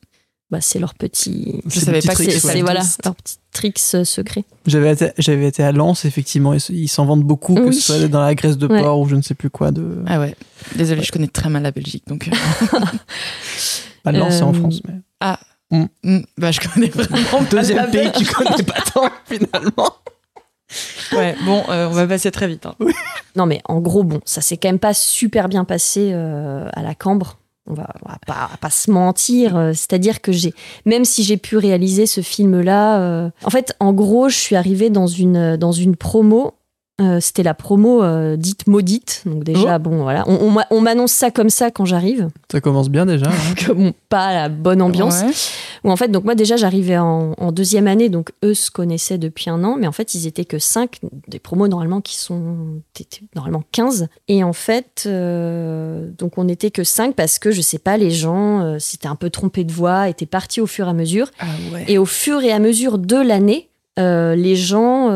Bah, 0.49 0.59
c'est 0.61 0.79
leur 0.79 0.93
petit. 0.95 1.61
Je 1.65 1.79
C'est 1.79 1.85
savais 1.85 2.01
pas 2.01 2.15
que 2.15 2.29
C'est 2.29 2.61
voilà, 2.61 2.81
leur 3.03 3.15
petit 3.15 3.37
tricks 3.51 3.79
euh, 3.95 4.03
secret. 4.05 4.43
J'avais 4.65 4.93
été, 4.93 5.11
j'avais 5.17 5.47
été 5.47 5.63
à 5.63 5.71
Lens, 5.71 6.05
effectivement, 6.05 6.53
ils, 6.53 6.61
ils 6.69 6.87
s'en 6.87 7.05
vendent 7.05 7.23
beaucoup, 7.23 7.55
que 7.55 7.61
Oui. 7.61 7.75
ce 7.75 7.81
soit 7.97 8.07
dans 8.07 8.21
la 8.21 8.33
graisse 8.35 8.57
de 8.57 8.67
Ouais. 8.67 8.81
porc 8.81 8.99
ou 9.01 9.07
je 9.07 9.15
ne 9.15 9.21
sais 9.21 9.35
plus 9.35 9.49
quoi. 9.49 9.71
De... 9.71 10.03
Ah 10.07 10.19
ouais. 10.19 10.35
Désolée, 10.75 11.03
je 11.03 11.11
connais 11.11 11.27
très 11.27 11.49
mal 11.49 11.63
la 11.63 11.71
Belgique, 11.71 12.03
donc. 12.07 12.27
euh, 12.29 12.77
Bah, 14.05 14.11
Lens, 14.11 14.35
c'est 14.37 14.43
en 14.43 14.51
Euh, 14.53 14.53
France. 14.53 14.81
Mais... 15.71 15.77
mm, 16.03 16.19
bah, 16.37 16.51
je 16.51 16.59
connais 16.61 16.87
vraiment 16.89 17.41
Deuxième 17.49 17.89
pays 17.91 18.11
que 18.11 18.19
tu 18.19 18.25
connais 18.25 18.63
pas 18.63 18.79
tant, 18.93 19.09
finalement. 19.25 19.91
Ouais, 21.13 21.35
bon, 21.45 21.63
euh, 21.69 21.87
on 21.87 21.91
va 21.93 22.07
passer 22.07 22.31
très 22.31 22.47
vite. 22.47 22.65
hein. 22.65 22.75
Non, 23.35 23.45
mais 23.45 23.61
en 23.65 23.79
gros, 23.79 24.03
bon, 24.03 24.19
ça 24.25 24.41
s'est 24.41 24.57
quand 24.57 24.67
même 24.69 24.79
pas 24.79 24.93
super 24.93 25.47
bien 25.49 25.63
passé 25.65 26.11
euh, 26.13 26.67
à 26.73 26.83
la 26.83 26.93
Cambre. 26.95 27.37
On 27.69 27.73
va, 27.73 27.87
on 28.05 28.09
va 28.09 28.17
pas, 28.25 28.49
pas 28.61 28.69
se 28.69 28.89
mentir. 28.89 29.57
euh, 29.57 29.71
C'est-à-dire 29.73 30.21
que 30.21 30.31
j'ai, 30.31 30.53
même 30.85 31.05
si 31.05 31.23
j'ai 31.23 31.37
pu 31.37 31.57
réaliser 31.57 32.05
ce 32.05 32.21
film-là, 32.21 32.99
euh, 32.99 33.29
en 33.43 33.49
fait, 33.49 33.75
en 33.79 33.93
gros, 33.93 34.29
je 34.29 34.37
suis 34.37 34.55
arrivée 34.55 34.89
dans 34.89 35.07
une, 35.07 35.57
dans 35.57 35.71
une 35.73 35.95
promo. 35.95 36.53
Euh, 36.99 37.19
C'était 37.21 37.43
la 37.43 37.53
promo 37.53 38.03
euh, 38.03 38.35
dite 38.37 38.65
maudite. 38.67 39.21
Donc, 39.25 39.43
déjà, 39.43 39.77
bon, 39.79 40.01
voilà. 40.01 40.23
On, 40.27 40.35
on 40.47 40.51
m'a- 40.51 40.65
on 40.71 40.81
m'annonce 40.81 41.11
ça 41.11 41.29
comme 41.31 41.49
ça 41.49 41.69
quand 41.71 41.85
j'arrive. 41.85 42.27
Ça 42.51 42.59
commence 42.61 42.89
bien 42.89 43.05
déjà. 43.05 43.27
hein. 43.27 43.53
Bon, 43.75 43.93
pas 44.09 44.33
la 44.33 44.49
bonne 44.49 44.81
ambiance. 44.81 45.21
Ouais. 45.21 45.31
Où 45.83 45.91
en 45.91 45.95
fait, 45.95 46.07
donc 46.07 46.23
moi 46.23 46.33
déjà 46.33 46.55
j'arrivais 46.57 46.97
en, 46.97 47.33
en 47.37 47.51
deuxième 47.51 47.85
année, 47.87 48.09
donc 48.09 48.31
eux 48.43 48.55
se 48.55 48.71
connaissaient 48.71 49.19
depuis 49.19 49.49
un 49.51 49.63
an, 49.63 49.75
mais 49.79 49.85
en 49.85 49.91
fait 49.91 50.15
ils 50.15 50.25
étaient 50.25 50.43
que 50.45 50.57
5, 50.57 50.97
des 51.27 51.37
promos 51.37 51.67
normalement 51.67 52.01
qui 52.01 52.17
sont 52.17 52.81
normalement 53.35 53.63
15. 53.73 54.07
Et 54.27 54.43
en 54.43 54.53
fait, 54.53 55.03
euh, 55.05 56.09
donc 56.17 56.37
on 56.39 56.45
n'était 56.45 56.71
que 56.71 56.83
5 56.83 57.13
parce 57.13 57.37
que 57.37 57.51
je 57.51 57.61
sais 57.61 57.77
pas, 57.77 57.97
les 57.97 58.09
gens 58.09 58.79
s'étaient 58.79 59.07
un 59.07 59.15
peu 59.15 59.29
trompés 59.29 59.63
de 59.65 59.71
voix, 59.71 60.09
étaient 60.09 60.25
partis 60.25 60.61
au 60.61 60.67
fur 60.67 60.87
et 60.87 60.89
à 60.89 60.93
mesure. 60.93 61.29
Ah 61.39 61.45
ouais. 61.73 61.85
Et 61.87 61.97
au 61.99 62.05
fur 62.05 62.41
et 62.41 62.51
à 62.51 62.59
mesure 62.59 62.97
de 62.97 63.17
l'année, 63.17 63.69
les 63.97 64.55
gens 64.55 65.09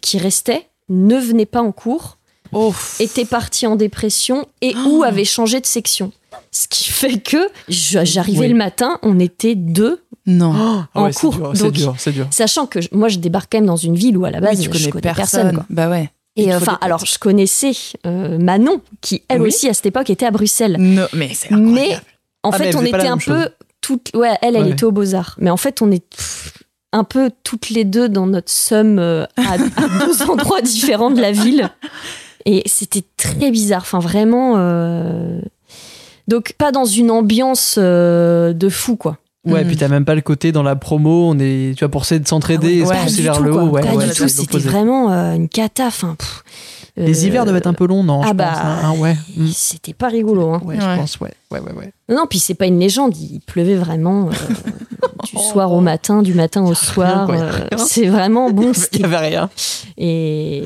qui 0.00 0.18
restaient 0.18 0.66
ne 0.88 1.16
venaient 1.16 1.46
pas 1.46 1.62
en 1.62 1.72
cours, 1.72 2.18
Oh. 2.52 2.74
étaient 3.00 3.24
partis 3.24 3.66
en 3.66 3.76
dépression 3.76 4.46
et 4.60 4.74
ou 4.86 5.02
avaient 5.04 5.24
changé 5.24 5.58
de 5.60 5.66
section. 5.66 6.12
Ce 6.50 6.68
qui 6.68 6.84
fait 6.90 7.18
que 7.18 7.38
j'arrivais 7.68 8.40
Oui. 8.40 8.48
le 8.48 8.54
matin, 8.54 8.98
on 9.02 9.18
était 9.18 9.54
deux 9.54 10.02
Non. 10.26 10.52
Ah 10.54 10.88
En 10.94 11.04
ouais, 11.04 11.12
cours, 11.12 11.34
dur, 11.34 11.52
donc- 11.54 11.72
dur, 11.72 11.94
c'est 11.98 12.12
dur. 12.12 12.26
Sachant 12.30 12.66
que 12.66 12.80
je- 12.80 12.88
moi, 12.92 13.08
je 13.08 13.18
débarque 13.18 13.50
quand 13.50 13.58
même 13.58 13.66
dans 13.66 13.76
une 13.76 13.96
ville 13.96 14.16
où 14.18 14.24
à 14.26 14.30
la 14.30 14.40
base, 14.40 14.58
Oui, 14.58 14.64
tu 14.68 14.78
je 14.78 14.78
connais, 14.78 14.90
connais 14.90 15.02
personne. 15.02 15.40
personne. 15.42 15.54
quoi. 15.56 15.66
Bah 15.70 15.88
ouais. 15.90 16.10
Et 16.36 16.52
euh, 16.52 16.58
enfin, 16.58 16.78
alors 16.80 17.04
je 17.04 17.18
connaissais 17.18 17.72
euh, 18.06 18.38
Manon, 18.38 18.80
qui 19.00 19.22
elle 19.28 19.42
Oui. 19.42 19.48
aussi 19.48 19.68
à 19.68 19.74
cette 19.74 19.86
époque 19.86 20.10
était 20.10 20.26
à 20.26 20.30
Bruxelles. 20.30 20.76
Non, 20.78 21.06
mais 21.14 21.30
c'est 21.34 21.50
Mais 21.50 21.96
en 22.42 22.50
Ah, 22.50 22.58
fait, 22.58 22.74
on 22.76 22.84
était 22.84 23.06
un 23.08 23.18
peu 23.18 23.48
toutes. 23.80 24.10
Ouais, 24.14 24.30
elle, 24.42 24.56
elle 24.56 24.64
Ouais. 24.64 24.70
était 24.70 24.84
aux 24.84 24.92
Beaux 24.92 25.14
Arts. 25.14 25.34
Mais 25.38 25.50
en 25.50 25.56
fait, 25.56 25.82
on 25.82 25.90
est 25.90 26.06
pff, 26.08 26.52
un 26.92 27.04
peu 27.04 27.30
toutes 27.44 27.70
les 27.70 27.84
deux 27.84 28.08
dans 28.08 28.26
notre 28.26 28.50
somme 28.50 28.98
euh, 28.98 29.24
à, 29.36 29.54
à 29.54 29.58
deux 30.06 30.22
endroits 30.30 30.60
différents 30.62 31.10
de 31.10 31.20
la 31.20 31.32
ville. 31.32 31.70
Et 32.44 32.62
c'était 32.66 33.04
très 33.16 33.50
bizarre. 33.50 33.82
Enfin, 33.82 33.98
vraiment. 34.00 34.54
euh, 34.56 35.40
Donc 36.28 36.54
pas 36.58 36.72
dans 36.72 36.84
une 36.84 37.10
ambiance 37.10 37.76
euh, 37.78 38.52
de 38.52 38.68
fou 38.68 38.96
quoi. 38.96 39.18
Ouais, 39.44 39.62
Mhm. 39.62 39.66
puis 39.68 39.76
t'as 39.76 39.88
même 39.88 40.04
pas 40.04 40.14
le 40.14 40.20
côté 40.20 40.52
dans 40.52 40.62
la 40.62 40.76
promo, 40.76 41.28
on 41.28 41.36
est, 41.40 41.74
tu 41.76 41.80
vois, 41.80 41.88
pour 41.88 42.02
essayer 42.02 42.20
de 42.20 42.28
s'entraider, 42.28 42.82
Ah 42.84 42.88
ouais, 42.88 42.96
se 42.96 43.02
pousser 43.02 43.16
du 43.16 43.22
vers 43.22 43.36
tout, 43.38 43.42
le 43.42 43.52
haut. 43.52 43.68
Ouais, 43.70 43.82
pas 43.82 43.94
ouais, 43.94 44.06
du 44.06 44.12
tout, 44.12 44.28
c'était 44.28 44.58
vraiment 44.58 45.10
euh, 45.10 45.34
une 45.34 45.48
cata. 45.48 45.86
Enfin, 45.88 46.14
pff, 46.16 46.44
Les 46.96 47.26
hivers 47.26 47.44
doivent 47.44 47.56
être 47.56 47.66
un 47.66 47.72
peu 47.74 47.88
longs, 47.88 48.04
non 48.04 48.20
ah 48.22 48.28
je 48.28 48.32
bah, 48.34 48.50
pense. 48.52 48.58
hein, 48.62 48.78
hein, 48.84 48.98
ouais. 49.00 49.16
Mm. 49.36 49.46
C'était 49.52 49.94
pas 49.94 50.06
rigolo. 50.08 50.50
Hein. 50.52 50.62
Ouais, 50.64 50.76
Ouais. 50.76 50.80
je 50.80 50.96
pense, 51.00 51.18
ouais. 51.18 51.32
Ouais, 51.50 51.58
ouais, 51.58 51.72
ouais. 51.72 51.92
Non, 52.08 52.16
non, 52.18 52.26
puis 52.30 52.38
c'est 52.38 52.54
pas 52.54 52.66
une 52.66 52.78
légende. 52.78 53.16
Il 53.16 53.40
pleuvait 53.40 53.74
vraiment 53.74 54.28
du 55.34 55.42
soir 55.42 55.72
au 55.72 55.80
matin, 55.80 56.22
du 56.22 56.34
matin 56.34 56.62
au 56.64 56.74
soir. 56.74 57.28
euh, 57.30 57.50
c'est 57.78 58.06
vraiment 58.06 58.50
bon. 58.50 58.62
Il 58.66 58.68
y 58.70 58.74
c'était- 58.74 59.04
avait 59.04 59.16
rien. 59.18 59.50
Et, 59.96 60.62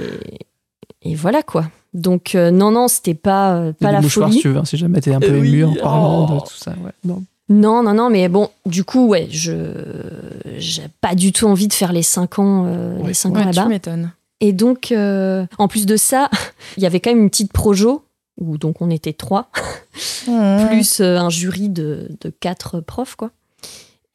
et 1.02 1.14
voilà 1.14 1.42
quoi. 1.42 1.66
Donc 1.94 2.34
euh, 2.34 2.50
non, 2.50 2.70
non, 2.70 2.88
c'était 2.88 3.14
pas, 3.14 3.54
euh, 3.56 3.72
pas 3.72 3.92
la 3.92 4.02
folie. 4.02 4.34
si 4.34 4.40
tu 4.40 4.48
veux, 4.50 4.58
hein, 4.58 4.64
si 4.64 4.76
jamais 4.76 5.00
t'es 5.00 5.14
un 5.14 5.20
peu 5.20 5.30
Euh, 5.32 5.38
ému 5.44 5.64
oui. 5.64 5.78
en 5.78 5.82
parlant 5.82 6.26
Oh. 6.30 6.34
de 6.34 6.40
tout 6.40 6.56
ça. 6.56 6.72
Ouais. 6.84 6.92
Non. 7.04 7.22
Non, 7.48 7.82
non, 7.84 7.94
non, 7.94 8.10
mais 8.10 8.28
bon, 8.28 8.50
du 8.66 8.82
coup, 8.82 9.06
ouais, 9.06 9.28
je 9.30 9.52
j'ai 10.58 10.82
pas 11.00 11.14
du 11.14 11.30
tout 11.32 11.46
envie 11.46 11.68
de 11.68 11.72
faire 11.72 11.92
les 11.92 12.02
5 12.02 12.40
ans, 12.40 12.64
euh, 12.66 12.98
Ouais. 12.98 13.08
les 13.08 13.14
cinq 13.14 13.30
ans 13.30 13.34
Ouais, 13.36 13.50
tu 13.50 13.56
là-bas. 13.56 13.68
m'étonnes. 13.68 14.10
Et 14.40 14.52
donc, 14.52 14.90
euh, 14.90 15.46
en 15.58 15.68
plus 15.68 15.86
de 15.86 15.96
ça, 15.96 16.28
il 16.76 16.82
y 16.82 16.86
avait 16.86 16.98
quand 16.98 17.10
même 17.10 17.22
une 17.22 17.30
petite 17.30 17.52
projo 17.52 18.02
où 18.38 18.58
donc 18.58 18.82
on 18.82 18.90
était 18.90 19.12
trois, 19.12 19.48
Mmh. 20.28 20.66
plus 20.66 21.00
euh, 21.00 21.18
un 21.18 21.30
jury 21.30 21.68
de, 21.68 22.08
de 22.20 22.30
quatre 22.30 22.80
profs, 22.80 23.14
quoi. 23.14 23.30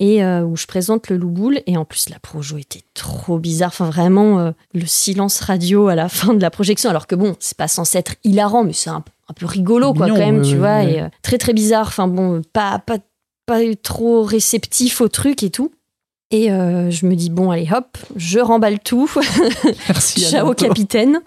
Et 0.01 0.23
euh, 0.23 0.41
où 0.41 0.57
je 0.57 0.65
présente 0.65 1.09
le 1.09 1.17
louboule. 1.17 1.61
Et 1.67 1.77
en 1.77 1.85
plus, 1.85 2.09
la 2.09 2.17
projo 2.17 2.57
était 2.57 2.81
trop 2.95 3.37
bizarre. 3.37 3.69
Enfin, 3.69 3.87
vraiment, 3.87 4.39
euh, 4.39 4.51
le 4.73 4.87
silence 4.87 5.39
radio 5.41 5.89
à 5.89 5.95
la 5.95 6.09
fin 6.09 6.33
de 6.33 6.41
la 6.41 6.49
projection. 6.49 6.89
Alors 6.89 7.05
que 7.05 7.13
bon, 7.13 7.35
c'est 7.39 7.55
pas 7.55 7.67
censé 7.67 7.99
être 7.99 8.15
hilarant, 8.23 8.63
mais 8.63 8.73
c'est 8.73 8.89
un, 8.89 9.03
un 9.29 9.33
peu 9.35 9.45
rigolo, 9.45 9.93
quoi, 9.93 10.07
quand 10.07 10.17
même, 10.17 10.41
tu 10.41 10.57
vois. 10.57 10.83
Et 10.83 11.01
euh, 11.01 11.07
très, 11.21 11.37
très 11.37 11.53
bizarre. 11.53 11.85
Enfin, 11.87 12.07
bon, 12.07 12.41
pas, 12.51 12.79
pas, 12.79 12.97
pas 13.45 13.59
trop 13.83 14.23
réceptif 14.23 15.01
au 15.01 15.07
truc 15.07 15.43
et 15.43 15.51
tout. 15.51 15.71
Et 16.31 16.49
euh, 16.49 16.89
je 16.89 17.05
me 17.05 17.15
dis, 17.15 17.29
bon, 17.29 17.51
allez, 17.51 17.67
hop, 17.71 17.97
je 18.15 18.39
remballe 18.39 18.79
tout. 18.79 19.11
Merci. 19.89 20.21
Ciao 20.31 20.53
capitaine. 20.53 21.21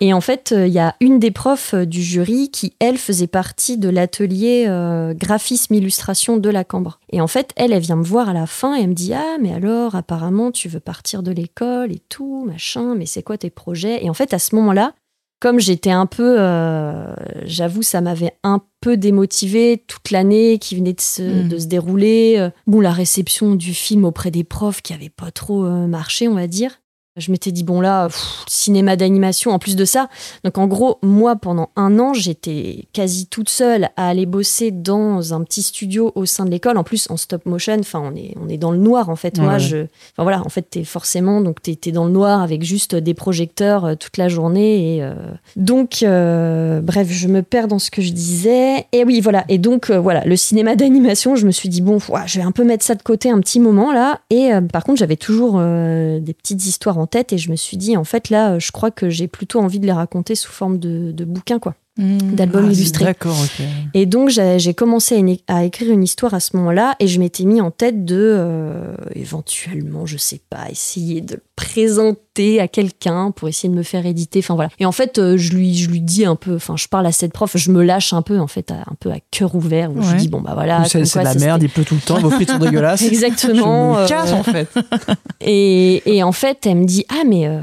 Et 0.00 0.14
en 0.14 0.22
fait, 0.22 0.52
euh, 0.52 0.66
il 0.66 0.72
y 0.72 0.78
a 0.78 0.96
une 1.00 1.18
des 1.18 1.30
profs 1.30 1.74
euh, 1.74 1.84
du 1.84 2.02
jury 2.02 2.50
qui, 2.50 2.72
elle, 2.78 2.96
faisait 2.96 3.26
partie 3.26 3.76
de 3.76 3.90
l'atelier 3.90 4.64
euh, 4.66 5.12
graphisme 5.12 5.74
illustration 5.74 6.38
de 6.38 6.48
la 6.48 6.64
Cambre. 6.64 6.98
Et 7.10 7.20
en 7.20 7.26
fait, 7.26 7.50
elle, 7.56 7.72
elle 7.72 7.82
vient 7.82 7.96
me 7.96 8.04
voir 8.04 8.30
à 8.30 8.32
la 8.32 8.46
fin 8.46 8.76
et 8.76 8.82
elle 8.82 8.88
me 8.88 8.94
dit 8.94 9.12
ah 9.12 9.36
mais 9.40 9.52
alors 9.52 9.94
apparemment 9.94 10.50
tu 10.50 10.68
veux 10.68 10.80
partir 10.80 11.22
de 11.22 11.30
l'école 11.30 11.92
et 11.92 12.00
tout 12.08 12.44
machin, 12.46 12.94
mais 12.94 13.06
c'est 13.06 13.22
quoi 13.22 13.38
tes 13.38 13.50
projets? 13.50 14.04
Et 14.04 14.10
en 14.10 14.14
fait, 14.14 14.32
à 14.32 14.38
ce 14.38 14.54
moment-là, 14.54 14.92
comme 15.40 15.60
j'étais 15.60 15.90
un 15.90 16.06
peu, 16.06 16.36
euh, 16.38 17.14
j'avoue, 17.44 17.82
ça 17.82 18.00
m'avait 18.00 18.32
un 18.42 18.60
peu 18.80 18.96
démotivée 18.96 19.84
toute 19.86 20.10
l'année 20.10 20.58
qui 20.58 20.76
venait 20.76 20.92
de 20.92 21.00
se, 21.00 21.22
Mm. 21.44 21.48
de 21.48 21.58
se 21.58 21.66
dérouler. 21.66 22.34
Euh, 22.38 22.50
Bon, 22.66 22.80
la 22.80 22.92
réception 22.92 23.54
du 23.54 23.74
film 23.74 24.04
auprès 24.04 24.30
des 24.30 24.44
profs 24.44 24.82
qui 24.82 24.92
avait 24.92 25.08
pas 25.10 25.30
trop 25.30 25.64
euh, 25.64 25.86
marché, 25.86 26.28
on 26.28 26.34
va 26.34 26.46
dire. 26.46 26.80
Je 27.18 27.30
m'étais 27.30 27.52
dit, 27.52 27.64
bon 27.64 27.80
là, 27.80 28.06
pff, 28.06 28.44
cinéma 28.46 28.96
d'animation, 28.96 29.50
en 29.50 29.58
plus 29.58 29.76
de 29.76 29.84
ça. 29.84 30.08
Donc 30.44 30.58
en 30.58 30.66
gros, 30.66 30.98
moi, 31.02 31.36
pendant 31.36 31.70
un 31.76 31.98
an, 31.98 32.12
j'étais 32.12 32.86
quasi 32.92 33.26
toute 33.26 33.48
seule 33.48 33.90
à 33.96 34.08
aller 34.08 34.26
bosser 34.26 34.70
dans 34.70 35.34
un 35.34 35.42
petit 35.42 35.62
studio 35.62 36.12
au 36.14 36.26
sein 36.26 36.44
de 36.44 36.50
l'école. 36.50 36.78
En 36.78 36.84
plus, 36.84 37.10
en 37.10 37.16
stop 37.16 37.44
motion, 37.46 37.76
enfin, 37.80 38.00
on 38.04 38.14
est, 38.14 38.34
on 38.40 38.48
est 38.48 38.56
dans 38.56 38.70
le 38.70 38.78
noir, 38.78 39.08
en 39.08 39.16
fait. 39.16 39.38
Moi, 39.38 39.58
je... 39.58 39.78
Enfin 39.78 40.22
voilà, 40.22 40.40
en 40.44 40.48
fait, 40.48 40.62
t'es 40.62 40.84
forcément, 40.84 41.40
donc 41.40 41.60
t'es 41.62 41.78
es 41.86 41.92
dans 41.92 42.04
le 42.04 42.12
noir 42.12 42.42
avec 42.42 42.62
juste 42.62 42.94
des 42.94 43.14
projecteurs 43.14 43.84
euh, 43.84 43.94
toute 43.94 44.16
la 44.16 44.28
journée. 44.28 44.96
Et, 44.96 45.02
euh, 45.02 45.14
Donc, 45.56 46.02
euh, 46.02 46.80
bref, 46.80 47.08
je 47.10 47.28
me 47.28 47.42
perds 47.42 47.68
dans 47.68 47.78
ce 47.78 47.90
que 47.90 48.02
je 48.02 48.12
disais. 48.12 48.86
Et 48.92 49.04
oui, 49.04 49.20
voilà. 49.20 49.44
Et 49.48 49.58
donc, 49.58 49.90
voilà, 49.90 50.24
le 50.24 50.36
cinéma 50.36 50.76
d'animation, 50.76 51.36
je 51.36 51.46
me 51.46 51.50
suis 51.50 51.68
dit, 51.68 51.80
bon, 51.80 51.98
ouah, 52.08 52.26
je 52.26 52.38
vais 52.38 52.44
un 52.44 52.52
peu 52.52 52.64
mettre 52.64 52.84
ça 52.84 52.94
de 52.94 53.02
côté 53.02 53.30
un 53.30 53.40
petit 53.40 53.60
moment, 53.60 53.92
là. 53.92 54.20
Et 54.30 54.50
par 54.72 54.84
contre, 54.84 54.98
j'avais 54.98 55.16
toujours 55.16 55.58
des 55.58 56.34
petites 56.34 56.64
histoires 56.66 56.98
en 56.98 57.06
tête 57.08 57.32
et 57.32 57.38
je 57.38 57.50
me 57.50 57.56
suis 57.56 57.76
dit, 57.76 57.96
en 57.96 58.04
fait, 58.04 58.30
là, 58.30 58.58
je 58.60 58.70
crois 58.70 58.92
que 58.92 59.10
j'ai 59.10 59.26
plutôt 59.26 59.58
envie 59.60 59.80
de 59.80 59.86
les 59.86 59.92
raconter 59.92 60.36
sous 60.36 60.52
forme 60.52 60.78
de, 60.78 61.10
de 61.10 61.24
bouquins, 61.24 61.58
quoi, 61.58 61.74
Mmh. 62.00 62.18
d'albums 62.34 62.66
Ah, 62.68 62.72
illustrés. 62.72 63.04
D'accord, 63.06 63.36
ok. 63.42 63.64
Et 63.92 64.06
donc, 64.06 64.30
j'ai 64.30 64.72
commencé 64.74 65.16
à, 65.16 65.18
une- 65.18 65.36
à 65.48 65.64
écrire 65.64 65.90
une 65.90 66.04
histoire 66.04 66.32
à 66.32 66.38
ce 66.38 66.56
moment-là 66.56 66.94
et 67.00 67.08
je 67.08 67.18
m'étais 67.18 67.42
mis 67.44 67.60
en 67.60 67.72
tête 67.72 68.04
de, 68.04 68.16
euh, 68.16 68.94
éventuellement, 69.16 70.06
je 70.06 70.16
sais 70.16 70.40
pas, 70.48 70.70
essayer 70.70 71.20
de 71.20 71.34
le 71.34 71.42
présenter 71.56 72.60
à 72.60 72.68
quelqu'un 72.68 73.32
pour 73.32 73.48
essayer 73.48 73.68
de 73.68 73.74
me 73.76 73.82
faire 73.82 74.06
éditer. 74.06 74.38
Enfin, 74.38 74.54
voilà. 74.54 74.70
Et 74.78 74.86
en 74.86 74.92
fait, 74.92 75.18
euh, 75.18 75.36
je 75.36 75.52
lui, 75.54 75.76
je 75.76 75.90
lui 75.90 76.00
dis 76.00 76.24
un 76.24 76.36
peu, 76.36 76.54
enfin, 76.54 76.76
je 76.76 76.86
parle 76.86 77.04
à 77.06 77.10
cette 77.12 77.32
prof, 77.32 77.56
je 77.56 77.70
me 77.72 77.82
lâche 77.82 78.12
un 78.12 78.22
peu, 78.22 78.38
en 78.38 78.46
fait, 78.46 78.70
à- 78.70 78.74
un 78.86 78.94
peu 79.00 79.10
à 79.10 79.18
cœur 79.32 79.56
ouvert, 79.56 79.90
où 79.90 80.00
je 80.00 80.06
Ouais. 80.06 80.12
lui 80.14 80.20
dis, 80.20 80.28
bon, 80.28 80.40
bah 80.40 80.52
voilà. 80.54 80.84
C'est 80.84 81.00
de 81.02 81.24
la 81.24 81.34
merde, 81.34 81.64
il 81.64 81.68
pleut 81.68 81.84
tout 81.84 81.96
le 81.96 82.00
temps, 82.00 82.20
vos 82.20 82.30
frites 82.30 82.50
sont 82.52 82.58
dégueulasses. 82.58 83.02
Exactement. 83.02 83.94
Je 83.94 83.98
me 83.98 84.04
euh, 84.04 84.06
casse 84.06 84.32
en 84.32 84.44
fait. 84.44 84.68
et, 85.40 86.16
et 86.16 86.22
en 86.22 86.30
fait, 86.32 86.64
elle 86.64 86.76
me 86.76 86.84
dit 86.84 87.04
Ah, 87.08 87.24
mais 87.26 87.42
euh, 87.46 87.60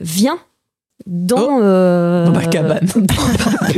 viens 0.00 0.38
dans, 1.06 1.60
euh, 1.62 2.22
Oh. 2.22 2.26
Dans 2.26 2.32
ma 2.32 2.46
cabane. 2.46 2.86
dans 2.94 3.14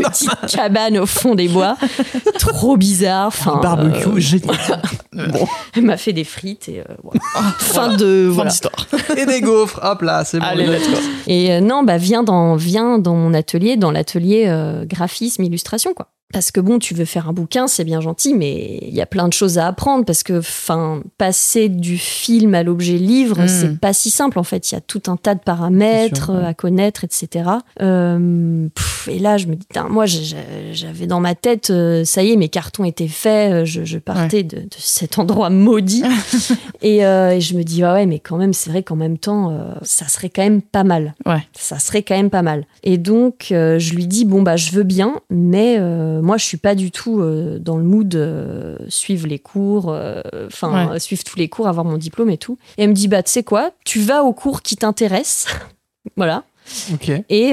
ma 0.03 0.11
petite 0.11 0.31
cabane 0.49 0.99
au 0.99 1.07
fond 1.07 1.35
des 1.35 1.49
bois. 1.49 1.77
Trop 2.39 2.77
bizarre. 2.77 3.29
Enfin, 3.29 3.59
barbecue, 3.63 4.09
euh, 4.09 4.19
génial. 4.19 4.57
Bon. 5.15 5.47
elle 5.77 5.85
m'a 5.85 5.97
fait 5.97 6.13
des 6.13 6.25
frites 6.25 6.69
et 6.69 6.81
euh, 6.81 6.95
voilà. 7.05 7.21
fin 7.59 7.97
de. 7.97 8.33
Fin 8.37 8.47
d'histoire. 8.47 8.89
Et 9.17 9.27
des 9.27 9.41
gaufres, 9.41 9.79
hop 9.83 10.03
là, 10.03 10.25
c'est 10.25 10.41
bon. 10.41 10.45
Allez, 10.45 10.67
les 10.67 10.73
let's 10.73 10.91
go. 10.91 10.97
Et 11.29 11.53
euh, 11.53 11.61
non, 11.61 11.85
bah 11.85 11.99
viens 11.99 12.25
dans, 12.25 12.57
viens 12.57 12.99
dans 12.99 13.15
mon 13.15 13.33
atelier, 13.33 13.77
dans 13.77 13.93
l'atelier 13.93 14.47
euh, 14.49 14.85
graphisme, 14.85 15.45
illustration, 15.45 15.95
quoi. 15.95 16.09
Parce 16.33 16.51
que 16.51 16.61
bon, 16.61 16.81
tu 16.81 16.95
veux 16.95 17.05
faire 17.05 17.29
un 17.29 17.33
bouquin, 17.33 17.69
c'est 17.69 17.85
bien 17.85 18.01
gentil, 18.01 18.35
mais 18.35 18.79
il 18.83 18.95
y 18.95 19.01
a 19.01 19.07
plein 19.07 19.29
de 19.29 19.33
choses 19.33 19.57
à 19.59 19.69
apprendre 19.69 20.05
parce 20.05 20.25
que, 20.25 20.39
enfin, 20.41 21.01
passer 21.17 21.69
du 21.69 21.97
film 21.97 22.55
à 22.57 22.65
l'objet 22.65 22.97
livre, 22.99 23.43
Mm. 23.43 23.49
c'est 23.49 23.79
pas 23.79 23.93
si 23.93 24.11
simple 24.11 24.39
en 24.41 24.43
fait. 24.43 24.71
Il 24.73 24.75
y 24.75 24.79
a 24.79 24.81
tout 24.81 25.03
un 25.07 25.17
tas 25.17 25.35
de 25.37 25.41
paramètres 25.41 26.17
C'est 26.17 26.25
sûr, 26.25 26.35
ouais. 26.35 26.41
euh, 26.41 26.47
à 26.49 26.55
connaître, 26.55 27.05
etc. 27.05 27.51
Euh, 27.83 28.69
pff, 28.75 29.09
et 29.13 29.19
là, 29.21 29.37
je 29.37 29.47
me 29.47 29.55
dis, 29.55 29.67
moi, 29.91 30.07
j'avais 30.07 31.07
dans 31.07 31.21
ma 31.21 31.35
tête, 31.37 31.71
euh, 31.71 32.05
ça 32.05 32.23
y 32.25 32.33
est, 32.33 32.37
mes 32.37 32.49
cartons 32.49 32.85
étaient 32.85 33.07
faits, 33.07 33.65
je, 33.65 33.85
je 33.85 33.99
partais 33.99 34.43
de, 34.43 34.57
de 34.57 34.67
cet 34.77 35.19
endroit 35.21 35.51
maudit. 35.51 36.03
et, 36.83 37.07
euh, 37.07 37.31
et 37.33 37.41
je 37.41 37.55
me 37.57 37.63
dis, 37.63 37.85
ah 37.85 37.93
ouais, 37.95 38.07
mais 38.07 38.19
quand 38.19 38.39
même, 38.39 38.53
c'est 38.55 38.71
vrai 38.71 38.83
qu'en 38.83 38.97
même 38.97 39.19
temps, 39.19 39.51
euh, 39.53 39.75
ça 39.83 40.09
serait 40.09 40.31
quand 40.31 40.43
même 40.43 40.63
pas 40.63 40.85
mal 40.85 41.15
Ouais. 41.27 41.47
ça 41.53 41.79
serait 41.79 42.03
quand 42.03 42.17
même 42.17 42.31
pas 42.31 42.43
mal. 42.43 42.67
Et 42.83 42.99
donc, 42.99 43.47
je 43.51 43.95
lui 43.95 44.07
dis, 44.09 44.25
bon, 44.25 44.43
bah, 44.43 44.57
je 44.57 44.73
veux 44.73 44.83
bien, 44.83 45.21
mais 45.31 45.79
euh, 46.19 46.23
moi, 46.23 46.37
je 46.37 46.45
suis 46.45 46.57
pas 46.57 46.75
du 46.75 46.91
tout 46.91 47.21
euh, 47.21 47.59
dans 47.59 47.77
le 47.77 47.85
mood 47.85 48.15
euh, 48.15 48.77
suivre 48.89 49.27
les 49.27 49.39
cours, 49.39 49.87
euh, 49.91 50.21
enfin, 50.47 50.91
Ouais. 50.93 51.01
suivre 51.01 51.23
tous 51.25 51.37
les 51.39 51.49
cours, 51.49 51.69
avoir 51.69 51.85
mon 51.85 51.97
diplôme 51.99 52.31
et 52.31 52.39
tout. 52.39 52.59
Et 52.79 52.83
elle 52.85 52.91
me 52.91 52.95
dit, 52.95 53.09
bah, 53.09 53.23
tu 53.23 53.31
sais 53.31 53.43
quoi, 53.43 53.73
tu 53.85 54.01
vas 54.01 54.23
au 54.25 54.33
cours 54.33 54.63
qui 54.63 54.77
t'intéresse, 54.77 55.47
voilà, 56.17 56.45
Ok. 56.93 57.11
et 57.29 57.53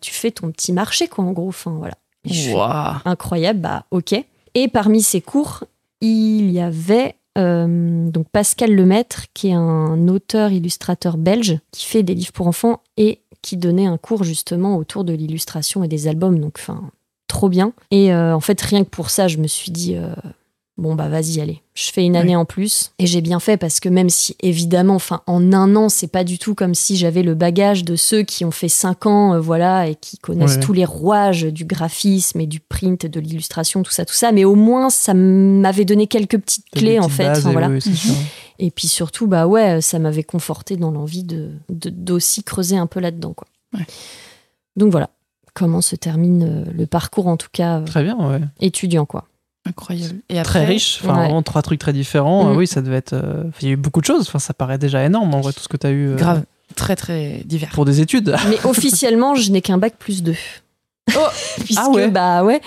tu 0.00 0.12
fais 0.14 0.30
ton 0.30 0.50
petit 0.50 0.72
marché, 0.72 1.08
quoi, 1.08 1.24
en 1.24 1.32
gros, 1.32 1.48
enfin, 1.48 1.72
voilà. 1.78 1.94
Waouh. 2.52 2.96
incroyable, 3.06 3.60
bah 3.60 3.84
ok. 3.90 4.14
Et 4.54 4.68
parmi 4.68 5.00
ces 5.02 5.20
cours, 5.22 5.64
il 6.02 6.50
y 6.50 6.60
avait 6.60 7.14
donc 7.36 8.28
Pascal 8.30 8.74
Lemaître, 8.74 9.24
qui 9.32 9.48
est 9.48 9.54
un 9.54 10.08
auteur 10.08 10.52
illustrateur 10.52 11.16
belge 11.16 11.58
qui 11.72 11.86
fait 11.86 12.02
des 12.02 12.14
livres 12.14 12.32
pour 12.32 12.46
enfants 12.46 12.82
et 12.98 13.20
qui 13.40 13.56
donnait 13.56 13.86
un 13.86 13.96
cours 13.96 14.24
justement 14.24 14.76
autour 14.76 15.04
de 15.04 15.14
l'illustration 15.14 15.82
et 15.82 15.88
des 15.88 16.06
albums. 16.08 16.38
Donc, 16.38 16.56
enfin, 16.58 16.90
trop 17.30 17.48
bien. 17.48 17.72
Et 17.90 18.12
euh, 18.12 18.34
en 18.34 18.40
fait, 18.40 18.60
rien 18.60 18.84
que 18.84 18.90
pour 18.90 19.08
ça, 19.10 19.26
je 19.28 19.38
me 19.38 19.46
suis 19.46 19.70
dit. 19.70 19.96
euh, 19.96 20.12
Bon 20.78 20.94
bah 20.94 21.08
vas-y 21.10 21.42
allez, 21.42 21.60
je 21.74 21.90
fais 21.92 22.02
une 22.06 22.16
année 22.16 22.36
en 22.36 22.46
plus 22.46 22.92
et 22.98 23.06
j'ai 23.06 23.20
bien 23.20 23.38
fait 23.38 23.58
parce 23.58 23.80
que 23.80 23.90
même 23.90 24.08
si 24.08 24.34
évidemment, 24.40 24.94
enfin 24.94 25.20
en 25.26 25.52
un 25.52 25.76
an 25.76 25.90
c'est 25.90 26.06
pas 26.06 26.24
du 26.24 26.38
tout 26.38 26.54
comme 26.54 26.74
si 26.74 26.96
j'avais 26.96 27.22
le 27.22 27.34
bagage 27.34 27.84
de 27.84 27.96
ceux 27.96 28.22
qui 28.22 28.46
ont 28.46 28.50
fait 28.50 28.70
cinq 28.70 29.04
ans, 29.04 29.34
euh, 29.34 29.40
voilà 29.40 29.88
et 29.88 29.94
qui 29.94 30.16
connaissent 30.16 30.54
Ouais. 30.54 30.60
tous 30.60 30.72
les 30.72 30.86
rouages 30.86 31.42
du 31.42 31.66
graphisme 31.66 32.40
et 32.40 32.46
du 32.46 32.60
print, 32.60 33.04
de 33.04 33.20
l'illustration, 33.20 33.82
tout 33.82 33.90
ça, 33.90 34.06
tout 34.06 34.14
ça. 34.14 34.32
Mais 34.32 34.44
au 34.44 34.54
moins 34.54 34.88
ça 34.88 35.12
m'avait 35.12 35.84
donné 35.84 36.06
quelques 36.06 36.38
petites 36.38 36.70
clés 36.70 36.98
en 36.98 37.10
fait. 37.10 37.28
Enfin, 37.28 37.52
voilà. 37.52 37.68
oui. 37.68 37.80
Et 38.58 38.70
puis 38.70 38.88
surtout 38.88 39.26
bah 39.26 39.46
ouais, 39.46 39.82
ça 39.82 39.98
m'avait 39.98 40.22
conforté 40.24 40.78
dans 40.78 40.92
l'envie 40.92 41.24
de 41.24 41.50
de- 41.68 41.90
d'aussi 41.90 42.42
creuser 42.42 42.78
un 42.78 42.86
peu 42.86 43.00
là-dedans 43.00 43.34
quoi. 43.34 43.46
Ouais. 43.74 43.84
Donc 44.76 44.92
voilà 44.92 45.10
comment 45.54 45.80
se 45.80 45.96
termine 45.96 46.42
euh, 46.42 46.70
le 46.72 46.86
parcours 46.86 47.26
en 47.26 47.36
tout 47.36 47.48
cas 47.52 47.78
euh, 47.80 47.84
Très 47.84 48.02
bien, 48.02 48.16
ouais. 48.16 48.40
étudiant 48.60 49.06
quoi. 49.06 49.26
Incroyable. 49.66 50.16
Et 50.30 50.40
Très 50.42 50.64
riche, 50.64 51.00
enfin 51.02 51.14
Ouais. 51.18 51.24
vraiment 51.26 51.42
trois 51.42 51.60
trucs 51.62 51.78
très 51.80 51.92
différents. 51.92 52.48
Ah 52.48 52.52
oui, 52.54 52.66
ça 52.66 52.80
devait 52.80 52.96
être. 52.96 53.12
euh, 53.12 53.44
Il 53.60 53.68
y 53.68 53.70
a 53.70 53.74
eu 53.74 53.76
beaucoup 53.76 54.00
de 54.00 54.06
choses, 54.06 54.22
enfin, 54.26 54.38
ça 54.38 54.54
paraît 54.54 54.78
déjà 54.78 55.04
énorme 55.04 55.34
en 55.34 55.40
vrai, 55.42 55.52
tout 55.52 55.60
ce 55.60 55.68
que 55.68 55.76
tu 55.76 55.86
as 55.86 55.90
eu 55.90 56.08
euh, 56.10 56.16
Grave. 56.16 56.44
Très, 56.76 56.96
très 56.96 57.42
divers. 57.44 57.70
pour 57.70 57.84
des 57.84 58.00
études. 58.00 58.34
Mais 58.48 58.56
officiellement, 58.64 59.34
je 59.34 59.50
n'ai 59.50 59.60
qu'un 59.60 59.76
bac 59.76 59.94
plus 59.98 60.22
2. 60.22 60.34
Puisque, 61.64 61.80
Ah 61.82 61.90
ouais. 61.90 62.08
bah 62.08 62.44
ouais, 62.44 62.60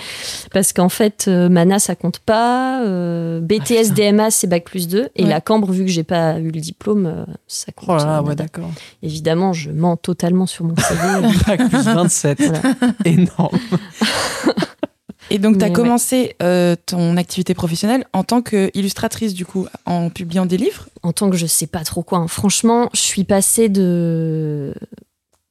parce 0.52 0.72
qu'en 0.72 0.88
fait, 0.88 1.26
euh, 1.28 1.48
Mana 1.48 1.78
ça 1.78 1.94
compte 1.94 2.18
pas, 2.20 2.82
euh, 2.84 3.40
BTS 3.40 3.92
DMA 3.94 4.30
c'est 4.30 4.46
bac 4.46 4.64
plus 4.64 4.88
2, 4.88 5.08
et 5.16 5.22
Ouais. 5.24 5.28
la 5.28 5.40
Cambre, 5.40 5.70
vu 5.72 5.84
que 5.84 5.90
j'ai 5.90 6.04
pas 6.04 6.38
eu 6.38 6.50
le 6.50 6.60
diplôme, 6.60 7.06
euh, 7.06 7.24
ça 7.46 7.72
compte. 7.72 7.88
Oh 7.90 7.96
là 8.04 8.22
ouais, 8.22 8.34
d'accord. 8.34 8.70
Évidemment, 9.02 9.52
je 9.52 9.70
mens 9.70 9.96
totalement 9.96 10.46
sur 10.46 10.64
mon 10.64 10.74
CV. 10.76 11.00
Bac 11.46 11.68
plus 11.68 11.82
27. 11.84 12.42
Voilà. 12.42 12.60
Énorme. 13.04 13.58
Et 15.30 15.38
donc, 15.38 15.56
tu 15.56 15.64
as 15.64 15.68
Mais 15.68 15.70
ouais. 15.70 15.82
commencé 15.82 16.36
euh, 16.42 16.76
ton 16.86 17.16
activité 17.16 17.54
professionnelle 17.54 18.04
en 18.12 18.24
tant 18.24 18.42
qu'illustratrice, 18.42 19.32
du 19.32 19.46
coup, 19.46 19.66
en 19.86 20.10
publiant 20.10 20.44
des 20.44 20.58
livres? 20.58 20.86
En 21.02 21.12
tant 21.12 21.30
que 21.30 21.36
je 21.36 21.46
sais 21.46 21.66
pas 21.66 21.82
trop 21.82 22.02
quoi. 22.02 22.18
hein. 22.18 22.28
Franchement, 22.28 22.90
je 22.92 23.00
suis 23.00 23.24
passée 23.24 23.68
de. 23.70 24.74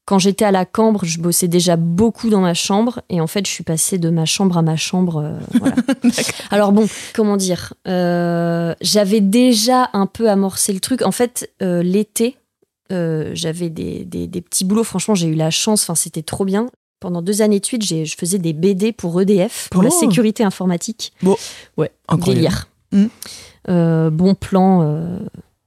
Quand 0.06 0.20
j'étais 0.20 0.43
à 0.43 0.51
la 0.51 0.66
Cambre, 0.66 1.06
je 1.06 1.20
bossais 1.20 1.47
déjà 1.47 1.78
beaucoup 1.78 2.30
dans 2.30 2.41
ma 2.41 2.54
chambre. 2.54 3.01
Et 3.10 3.22
en 3.22 3.28
fait, 3.28 3.45
je 3.47 3.51
suis 3.51 3.64
passée 3.64 3.97
de 3.97 4.10
ma 4.10 4.26
chambre 4.26 4.58
à 4.58 4.62
ma 4.62 4.76
chambre. 4.76 5.18
euh, 5.24 5.39
voilà. 5.60 5.76
Alors 6.51 6.72
bon, 6.74 6.88
comment 7.16 7.38
dire 7.38 7.74
euh, 7.88 8.76
J'avais 8.82 9.22
déjà 9.22 9.89
un 9.93 10.06
peu 10.06 10.30
amorcé 10.30 10.74
le 10.74 10.82
truc. 10.82 11.04
En 11.04 11.12
fait, 11.12 11.49
euh, 11.62 11.82
l'été, 11.84 12.36
j'avais 12.89 13.70
des, 13.72 14.06
des- 14.06 14.28
des 14.28 14.41
petits 14.41 14.66
boulots. 14.66 14.84
Franchement, 14.84 15.16
j'ai 15.16 15.28
eu 15.28 15.34
la 15.36 15.49
chance. 15.49 15.84
Enfin, 15.84 15.95
c'était 15.95 16.22
trop 16.22 16.45
bien. 16.45 16.68
Pendant 16.99 17.22
deux 17.22 17.41
années 17.41 17.60
de 17.60 17.66
suite, 17.66 17.82
j'ai- 17.84 18.06
je 18.06 18.16
faisais 18.18 18.38
des 18.39 18.54
BD 18.54 18.91
pour 18.91 19.20
EDF, 19.20 19.68
pour 19.72 19.82
la 19.84 19.89
Oh. 19.91 19.99
sécurité 19.99 20.43
informatique. 20.43 21.12
Bon. 21.24 21.36
Ouais, 21.78 21.91
Incroyable. 22.08 22.36
délire. 22.36 22.68
Mm. 22.91 23.06
Euh, 23.70 24.10
bon 24.10 24.36
plan 24.36 24.82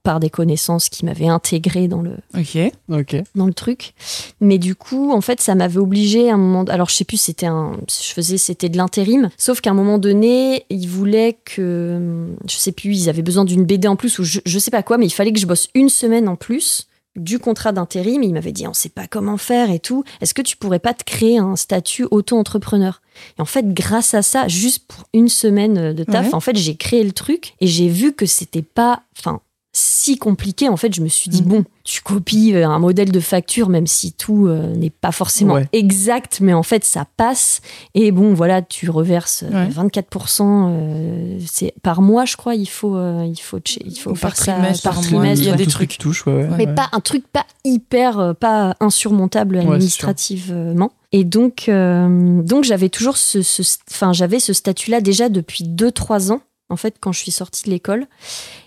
par 0.07 0.21
des 0.21 0.29
connaissances 0.29 0.87
qui 0.87 1.03
m'avaient 1.03 1.27
intégré 1.27 1.89
dans 1.89 2.01
le, 2.01 2.11
Ok. 2.33 2.57
Ok. 2.89 3.17
dans 3.35 3.45
le 3.45 3.53
truc. 3.53 3.93
Mais 4.39 4.57
du 4.57 4.73
coup, 4.73 5.11
en 5.11 5.19
fait, 5.19 5.41
ça 5.41 5.53
m'avait 5.53 5.79
obligé 5.79 6.29
à 6.29 6.35
un 6.35 6.37
moment. 6.37 6.63
Alors, 6.69 6.87
je 6.87 6.95
sais 6.95 7.03
plus, 7.03 7.17
c'était 7.19 7.45
un. 7.45 7.73
Je 7.89 8.13
faisais, 8.13 8.37
c'était 8.37 8.69
de 8.69 8.77
l'intérim. 8.77 9.29
Sauf 9.37 9.59
qu'à 9.59 9.71
un 9.71 9.73
moment 9.73 9.97
donné, 9.97 10.65
ils 10.69 10.87
voulaient 10.87 11.37
que. 11.43 12.25
Je 12.47 12.55
sais 12.55 12.71
plus, 12.71 12.95
ils 12.97 13.09
avaient 13.09 13.21
besoin 13.21 13.43
d'une 13.43 13.65
BD 13.65 13.89
en 13.89 13.97
plus 13.97 14.17
ou 14.19 14.23
je, 14.23 14.39
je 14.45 14.59
sais 14.59 14.71
pas 14.71 14.81
quoi, 14.81 14.97
mais 14.97 15.07
il 15.07 15.11
fallait 15.13 15.33
que 15.33 15.39
je 15.41 15.45
bosse 15.45 15.67
une 15.75 15.89
semaine 15.89 16.29
en 16.29 16.37
plus 16.37 16.87
du 17.17 17.37
contrat 17.39 17.73
d'intérim. 17.73 18.23
Ils 18.23 18.31
m'avaient 18.33 18.53
dit, 18.53 18.65
on 18.65 18.73
sait 18.73 18.87
pas 18.89 19.07
comment 19.07 19.35
faire 19.37 19.71
et 19.71 19.79
tout. 19.79 20.05
Est-ce 20.21 20.33
que 20.33 20.41
tu 20.41 20.55
pourrais 20.55 20.79
pas 20.79 20.93
te 20.93 21.03
créer 21.03 21.37
un 21.39 21.57
statut 21.57 22.05
auto-entrepreneur? 22.11 23.01
Et 23.37 23.41
en 23.41 23.45
fait, 23.45 23.73
grâce 23.73 24.13
à 24.13 24.21
ça, 24.21 24.47
juste 24.47 24.85
pour 24.87 25.03
une 25.13 25.27
semaine 25.27 25.93
de 25.93 26.03
taf, 26.05 26.27
Ouais. 26.27 26.33
en 26.35 26.39
fait, 26.39 26.55
j'ai 26.55 26.75
créé 26.75 27.03
le 27.03 27.11
truc 27.11 27.55
et 27.59 27.67
j'ai 27.67 27.89
vu 27.89 28.13
que 28.13 28.25
c'était 28.25 28.61
pas. 28.61 29.01
Enfin, 29.17 29.41
si 29.79 30.17
compliqué, 30.17 30.69
en 30.69 30.77
fait, 30.77 30.91
je 30.95 31.01
me 31.01 31.07
suis 31.07 31.29
dit, 31.29 31.43
Mhm. 31.43 31.47
bon, 31.49 31.63
tu 31.83 32.01
copies 32.01 32.55
euh, 32.55 32.67
un 32.67 32.79
modèle 32.79 33.11
de 33.11 33.19
facture, 33.19 33.69
même 33.69 33.85
si 33.85 34.11
tout 34.11 34.47
euh, 34.47 34.73
n'est 34.75 34.89
pas 34.89 35.11
forcément 35.11 35.53
Ouais. 35.53 35.67
exact, 35.71 36.39
mais 36.41 36.53
en 36.53 36.63
fait, 36.63 36.83
ça 36.83 37.05
passe. 37.15 37.61
Et 37.93 38.11
bon, 38.11 38.33
voilà, 38.33 38.63
tu 38.63 38.89
reverses 38.89 39.43
euh, 39.43 39.65
Ouais. 39.67 39.69
24%, 39.69 40.69
euh, 40.71 41.39
c'est 41.45 41.73
par 41.83 42.01
mois, 42.01 42.25
je 42.25 42.37
crois, 42.37 42.55
il 42.55 42.67
faut, 42.67 42.95
euh, 42.95 43.23
il 43.27 43.37
faut, 43.39 43.59
il 43.85 43.99
faut 43.99 44.13
par 44.13 44.35
faire 44.35 44.35
ça 44.35 44.53
trimestre, 44.53 44.83
par 44.83 44.99
trimestre. 45.01 45.43
il 45.43 45.45
y 45.45 45.49
a 45.49 45.51
ouais. 45.51 45.57
des 45.57 45.67
trucs. 45.67 45.89
qui 45.91 45.97
touchent, 45.99 46.25
ouais. 46.25 46.47
Mais 46.57 46.65
ouais. 46.65 46.73
pas 46.73 46.89
un 46.91 46.99
truc 46.99 47.25
pas 47.27 47.45
hyper, 47.63 48.17
euh, 48.19 48.33
pas 48.33 48.75
insurmontable 48.79 49.57
administrativement. 49.57 50.91
Et 51.11 51.23
donc, 51.23 51.69
euh, 51.69 52.41
donc 52.41 52.63
j'avais 52.63 52.89
toujours 52.89 53.17
ce, 53.17 53.41
ce, 53.41 53.61
enfin, 53.91 54.11
j'avais 54.13 54.39
ce 54.39 54.53
statut-là 54.53 55.01
déjà 55.01 55.29
depuis 55.29 55.63
2-3 55.63 56.31
ans, 56.31 56.41
en 56.69 56.75
fait, 56.75 56.95
quand 56.99 57.11
je 57.11 57.19
suis 57.19 57.31
sortie 57.31 57.63
de 57.65 57.69
l'école. 57.69 58.07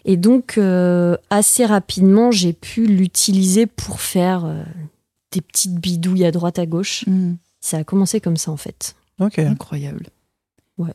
Et 0.05 0.17
donc, 0.17 0.57
euh, 0.59 1.17
assez 1.31 1.65
rapidement, 1.67 2.31
j'ai 2.31 2.53
pu 2.53 2.87
l'utiliser 2.87 3.67
pour 3.67 4.01
faire 4.01 4.45
euh, 4.45 4.63
des 5.33 5.41
petites 5.41 5.75
bidouilles 5.75 6.25
à 6.25 6.31
droite 6.31 6.59
à 6.59 6.67
gauche. 6.67 7.05
Hmm. 7.07 7.35
Ça 7.61 7.79
a 7.79 7.85
commencé 7.85 8.21
comme 8.21 8.37
ça, 8.37 8.51
en 8.51 8.57
fait. 8.57 8.95
Ok. 9.21 9.39
Incroyable. 9.39 10.07
Ouais. 10.79 10.95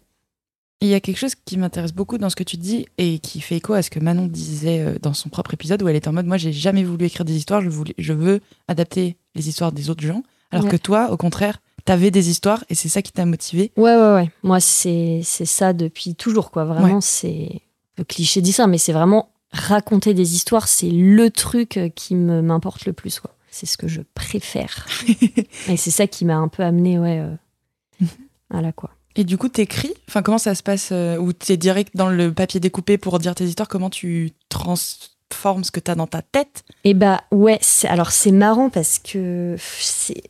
Il 0.81 0.87
y 0.87 0.93
a 0.95 0.99
quelque 0.99 1.17
chose 1.17 1.35
qui 1.35 1.57
m'intéresse 1.57 1.93
beaucoup 1.93 2.17
dans 2.17 2.29
ce 2.29 2.35
que 2.35 2.43
tu 2.43 2.57
dis 2.57 2.87
et 2.97 3.19
qui 3.19 3.39
fait 3.39 3.57
écho 3.57 3.73
à 3.73 3.81
ce 3.83 3.89
que 3.91 3.99
Manon 3.99 4.25
disait 4.25 4.79
euh, 4.81 4.95
dans 4.99 5.13
son 5.13 5.29
propre 5.29 5.53
épisode 5.53 5.81
où 5.83 5.87
elle 5.87 5.95
était 5.95 6.07
en 6.07 6.13
mode 6.13 6.25
moi 6.25 6.37
j'ai 6.37 6.51
jamais 6.51 6.83
voulu 6.83 7.05
écrire 7.05 7.23
des 7.25 7.35
histoires, 7.37 7.61
je, 7.61 7.69
voulais, 7.69 7.93
je 7.97 8.13
veux 8.13 8.41
adapter 8.67 9.15
les 9.35 9.47
histoires 9.47 9.71
des 9.71 9.89
autres 9.89 10.03
gens. 10.03 10.23
Alors 10.51 10.65
Ouais. 10.65 10.71
que 10.71 10.77
toi, 10.77 11.11
au 11.11 11.17
contraire, 11.17 11.59
t'avais 11.85 12.11
des 12.11 12.29
histoires 12.29 12.63
et 12.69 12.75
c'est 12.75 12.89
ça 12.89 13.01
qui 13.01 13.11
t'a 13.11 13.25
motivé. 13.25 13.71
Ouais, 13.77 13.95
ouais, 13.95 14.13
ouais. 14.15 14.31
Moi, 14.43 14.59
c'est 14.59 15.21
ça 15.23 15.73
depuis 15.73 16.15
toujours, 16.15 16.51
quoi. 16.51 16.65
Vraiment, 16.65 17.01
c'est 17.01 17.61
le 17.97 18.03
cliché 18.03 18.41
dit 18.41 18.51
ça, 18.51 18.67
mais 18.67 18.77
c'est 18.77 18.91
vraiment 18.93 19.29
raconter 19.51 20.13
des 20.13 20.35
histoires, 20.35 20.67
c'est 20.67 20.89
le 20.89 21.29
truc 21.29 21.77
euh, 21.77 21.87
qui 21.89 22.13
me- 22.15 22.41
m'importe 22.41 22.85
le 22.85 22.91
plus, 22.93 23.19
quoi. 23.21 23.31
C'est 23.51 23.65
ce 23.67 23.77
que 23.77 23.87
je 23.87 24.01
préfère. 24.15 24.85
Et 25.69 25.77
c'est 25.77 25.91
ça 25.91 26.07
qui 26.07 26.25
m'a 26.25 26.35
un 26.35 26.49
peu 26.49 26.61
amené, 26.63 26.99
ouais, 26.99 27.19
euh, 27.19 28.05
à 28.49 28.61
la 28.61 28.71
quoi. 28.73 28.89
Et 29.15 29.23
du 29.23 29.37
coup, 29.37 29.47
t'écris? 29.47 29.93
Enfin, 30.09 30.21
comment 30.21 30.37
ça 30.37 30.55
se 30.55 30.63
passe 30.63 30.89
euh, 30.91 31.15
Ou 31.17 31.31
t'es 31.31 31.55
direct 31.55 31.95
dans 31.95 32.09
le 32.09 32.33
papier 32.33 32.59
découpé 32.59 32.97
pour 32.97 33.17
dire 33.19 33.33
tes 33.33 33.45
histoires? 33.45 33.69
Comment 33.69 33.89
tu 33.89 34.31
transformes 34.49 35.63
ce 35.63 35.71
que 35.71 35.79
t'as 35.79 35.95
dans 35.95 36.07
ta 36.07 36.21
tête? 36.21 36.65
Et 36.83 36.93
bah 36.93 37.23
ouais, 37.31 37.59
alors 37.85 38.11
c'est 38.11 38.31
marrant 38.33 38.69
parce 38.69 38.99
que 38.99 39.55
c'est 39.79 40.21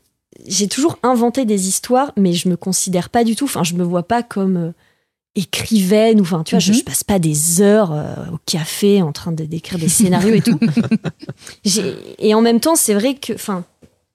j'ai 0.48 0.68
toujours 0.68 0.98
inventé 1.04 1.46
des 1.46 1.68
histoires, 1.68 2.12
mais 2.18 2.34
je 2.34 2.50
me 2.50 2.58
considère 2.58 3.10
pas 3.10 3.24
du 3.24 3.36
tout. 3.36 3.46
Enfin, 3.46 3.64
je 3.64 3.74
me 3.76 3.84
vois 3.84 4.04
pas 4.04 4.22
comme 4.24 4.58
euh, 4.58 4.72
écrivaine 5.36 6.20
ou 6.20 6.24
enfin, 6.24 6.44
tu 6.44 6.56
vois, 6.56 6.60
je, 6.60 6.72
Mhm. 6.72 6.78
je 6.80 6.84
passe 6.84 7.04
pas 7.04 7.20
des 7.20 7.62
heures 7.62 7.92
euh, 7.94 8.16
au 8.34 8.38
café 8.46 9.02
en 9.02 9.12
train 9.12 9.32
de 9.32 9.44
d'écrire 9.46 9.80
des 9.80 9.90
scénarios 9.90 10.34
et 10.36 10.42
tout. 10.42 10.60
Et 12.20 12.34
en 12.34 12.42
même 12.42 12.60
temps, 12.60 12.76
c'est 12.76 12.94
vrai 12.94 13.16
que, 13.16 13.34
enfin, 13.34 13.64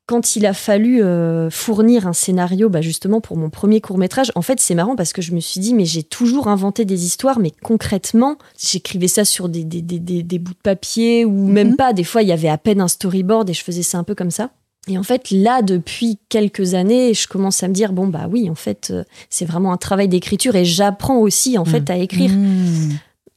quand 0.07 0.35
il 0.35 0.45
a 0.47 0.53
fallu 0.55 1.03
euh, 1.03 1.51
fournir 1.51 2.07
un 2.07 2.13
scénario, 2.13 2.69
bah 2.69 2.81
justement 2.81 3.21
pour 3.21 3.37
mon 3.37 3.49
premier 3.51 3.81
court 3.81 3.99
métrage, 3.99 4.33
en 4.35 4.43
fait, 4.43 4.59
c'est 4.61 4.75
marrant 4.75 4.97
parce 4.97 5.13
que 5.13 5.23
je 5.23 5.33
me 5.33 5.41
suis 5.41 5.61
dit, 5.61 5.73
mais 5.75 5.85
j'ai 5.85 6.03
toujours 6.03 6.49
inventé 6.49 6.85
des 6.85 7.05
histoires, 7.05 7.39
mais 7.39 7.53
concrètement, 7.63 8.37
j'écrivais 8.59 9.09
ça 9.09 9.25
sur 9.25 9.49
des, 9.49 9.63
des, 9.65 9.83
des, 9.83 9.99
des- 10.01 10.23
des 10.23 10.39
bouts 10.39 10.53
de 10.55 10.59
papier 10.63 11.25
ou 11.25 11.47
même 11.47 11.71
Mhm. 11.71 11.77
pas. 11.77 11.93
Des 11.93 12.05
fois, 12.05 12.23
il 12.23 12.29
y 12.29 12.33
avait 12.33 12.49
à 12.49 12.59
peine 12.59 12.81
un 12.81 12.89
storyboard 12.89 13.49
et 13.51 13.55
je 13.55 13.63
faisais 13.63 13.83
ça 13.85 13.99
un 13.99 14.05
peu 14.05 14.15
comme 14.15 14.31
ça. 14.33 14.51
Et 14.89 14.97
en 14.99 15.03
fait, 15.03 15.31
là, 15.31 15.63
depuis 15.63 16.19
quelques 16.31 16.75
années, 16.75 17.13
je 17.15 17.29
commence 17.29 17.63
à 17.63 17.69
me 17.69 17.75
dire, 17.75 17.93
bon, 17.93 18.09
bah 18.09 18.27
oui, 18.31 18.49
en 18.51 18.55
fait, 18.55 18.89
euh, 18.91 19.05
c'est 19.29 19.45
vraiment 19.45 19.73
un 19.73 19.77
travail 19.77 20.09
d'écriture 20.09 20.57
et 20.57 20.65
j'apprends 20.65 21.19
aussi, 21.19 21.59
en 21.59 21.65
fait, 21.65 21.91
à 21.91 21.97
écrire. 21.97 22.31
Hmm. 22.33 22.91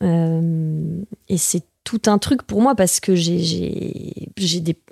Euh, 0.03 1.01
et 1.29 1.37
c'est 1.37 1.63
tout 1.83 2.01
un 2.07 2.17
truc 2.17 2.43
pour 2.43 2.61
moi 2.61 2.75
parce 2.75 2.99
que 3.01 3.13
j'ai- 3.13 4.29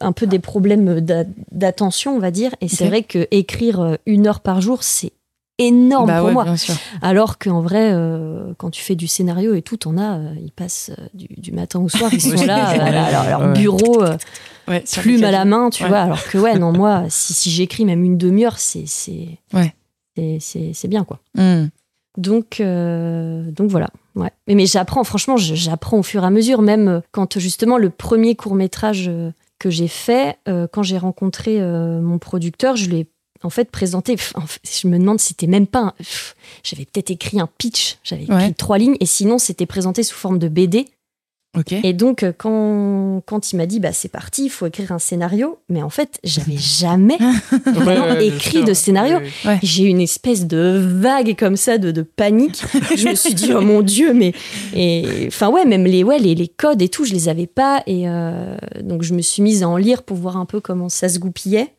un 0.02 0.12
peu 0.12 0.28
des 0.28 0.39
problèmes 0.39 0.99
d'a- 0.99 1.24
d'attention, 1.52 2.16
on 2.16 2.20
va 2.20 2.32
dire. 2.32 2.52
Et 2.62 2.68
c'est 2.68 2.86
vrai 2.88 3.04
que 3.04 3.28
écrire 3.32 3.80
euh, 3.80 3.95
une 4.06 4.28
heure 4.28 4.41
par 4.41 4.62
jour, 4.62 4.84
c'est 4.84 5.14
énorme 5.58 6.08
Bah 6.08 6.18
pour 6.20 6.28
ouais, 6.28 6.34
moi. 6.34 6.45
Alors 7.02 7.38
qu'en 7.38 7.62
vrai, 7.62 7.91
euh, 7.93 8.54
quand 8.58 8.72
tu 8.72 8.82
fais 8.82 8.95
du 8.95 9.08
scénario 9.08 9.54
et 9.54 9.62
tout, 9.62 9.78
t'en 9.78 9.97
as, 9.97 10.18
euh, 10.18 10.34
ils 10.43 10.52
passent 10.52 10.91
du, 11.14 11.28
du 11.38 11.52
matin 11.52 11.80
au 11.80 11.88
soir, 11.89 12.12
ils 12.14 12.22
sont 12.38 12.45
là, 12.45 12.68
à 12.68 12.91
leur, 12.91 13.20
à 13.22 13.30
leur 13.30 13.41
Ouais. 13.41 13.54
bureau, 13.54 14.04
Ouais, 14.72 14.84
plume 15.01 15.24
à 15.24 15.32
la 15.32 15.45
main, 15.45 15.69
tu 15.69 15.84
Ouais. 15.84 15.89
vois. 15.89 15.99
Alors 15.99 16.24
que 16.24 16.38
ouais, 16.38 16.57
non, 16.57 16.72
moi, 16.72 17.03
si, 17.09 17.34
si 17.34 17.51
j'écris 17.51 17.86
même 17.86 18.03
une 18.03 18.17
demi-heure, 18.17 18.57
c'est 18.59 18.86
c'est 18.88 19.38
bien, 20.88 21.03
quoi. 21.03 21.19
Hmm. 21.36 21.67
Donc, 22.17 22.59
euh, 22.59 23.49
donc 23.51 23.69
voilà. 23.72 23.89
Ouais. 24.15 24.30
Mais, 24.47 24.55
mais 24.55 24.65
j'apprends, 24.65 25.03
franchement, 25.05 25.38
j'apprends 25.38 25.99
au 25.99 26.03
fur 26.03 26.24
et 26.24 26.26
à 26.26 26.30
mesure, 26.30 26.61
même 26.61 26.88
euh, 26.88 26.99
quand 27.11 27.39
justement 27.39 27.78
le 27.78 27.89
premier 27.89 28.36
court 28.36 28.55
métrage 28.55 29.09
que 29.59 29.69
j'ai 29.69 29.88
fait, 29.88 30.38
euh, 30.49 30.67
quand 30.72 30.84
j'ai 30.84 30.97
rencontré 30.97 31.61
euh, 31.61 32.01
mon 32.01 32.19
producteur, 32.19 32.76
je 32.76 32.89
lui 32.89 32.97
ai 32.97 33.07
en 33.43 33.49
fait 33.49 33.72
présenté. 33.72 34.15
pff, 34.17 34.34
en 34.36 34.45
fait, 34.45 34.59
je 34.82 34.88
me 34.89 34.97
demande 34.99 35.19
si 35.22 35.30
c'était 35.30 35.47
même 35.47 35.67
pas. 35.67 35.95
J'avais 36.63 36.84
peut-être 36.86 37.11
écrit 37.11 37.39
un 37.39 37.47
pitch, 37.57 37.97
j'avais 38.03 38.24
écrit 38.24 38.36
Ouais. 38.36 38.51
trois 38.53 38.78
lignes, 38.78 38.97
et 38.99 39.05
sinon 39.05 39.38
c'était 39.38 39.65
présenté 39.65 40.03
sous 40.03 40.15
forme 40.17 40.38
de 40.39 40.49
BD. 40.49 40.88
Et 41.84 41.91
donc, 41.91 42.24
euh, 42.24 42.32
quand, 42.36 43.22
quand 43.26 43.52
il 43.52 43.58
m'a 43.58 43.66
dit, 43.66 43.82
bah, 43.82 43.91
c'est 43.91 44.08
parti, 44.08 44.45
il 44.45 44.49
faut 44.49 44.68
écrire 44.68 44.93
un 44.93 44.99
scénario, 44.99 45.60
mais 45.68 45.82
en 45.82 45.89
fait, 45.89 46.18
j'avais 46.24 46.58
jamais 46.58 47.18
vraiment 47.66 48.18
écrit 48.20 48.64
de 48.64 48.74
scénario. 48.74 49.20
J'ai 49.62 49.84
eu 49.84 49.88
une 49.88 49.99
espèce 49.99 50.47
de 50.47 50.82
vague 50.82 51.36
comme 51.38 51.58
ça 51.58 51.78
de, 51.78 51.91
de 51.91 52.04
panique. 52.04 52.64
Je 52.95 53.10
me 53.10 53.16
suis 53.16 53.34
dit, 53.34 53.52
oh 53.54 53.60
mon 53.60 53.82
Dieu, 53.82 54.14
mais. 54.14 54.34
Et, 54.74 55.26
enfin, 55.28 55.49
ouais, 55.49 55.66
même 55.66 55.84
les, 55.84 56.06
ouais, 56.06 56.20
les, 56.20 56.36
les 56.36 56.47
codes 56.47 56.82
et 56.82 56.88
tout, 56.88 57.04
je 57.04 57.14
les 57.14 57.28
avais 57.28 57.47
pas. 57.47 57.84
Et 57.86 58.08
euh, 58.08 58.56
donc, 58.82 59.04
je 59.04 59.14
me 59.14 59.22
suis 59.22 59.41
mise 59.41 59.64
à 59.64 59.68
en 59.68 59.76
lire 59.76 60.04
pour 60.04 60.16
voir 60.16 60.38
un 60.38 60.45
peu 60.45 60.62
comment 60.62 60.88
ça 60.88 61.10
se 61.10 61.20
goupillait. 61.20 61.74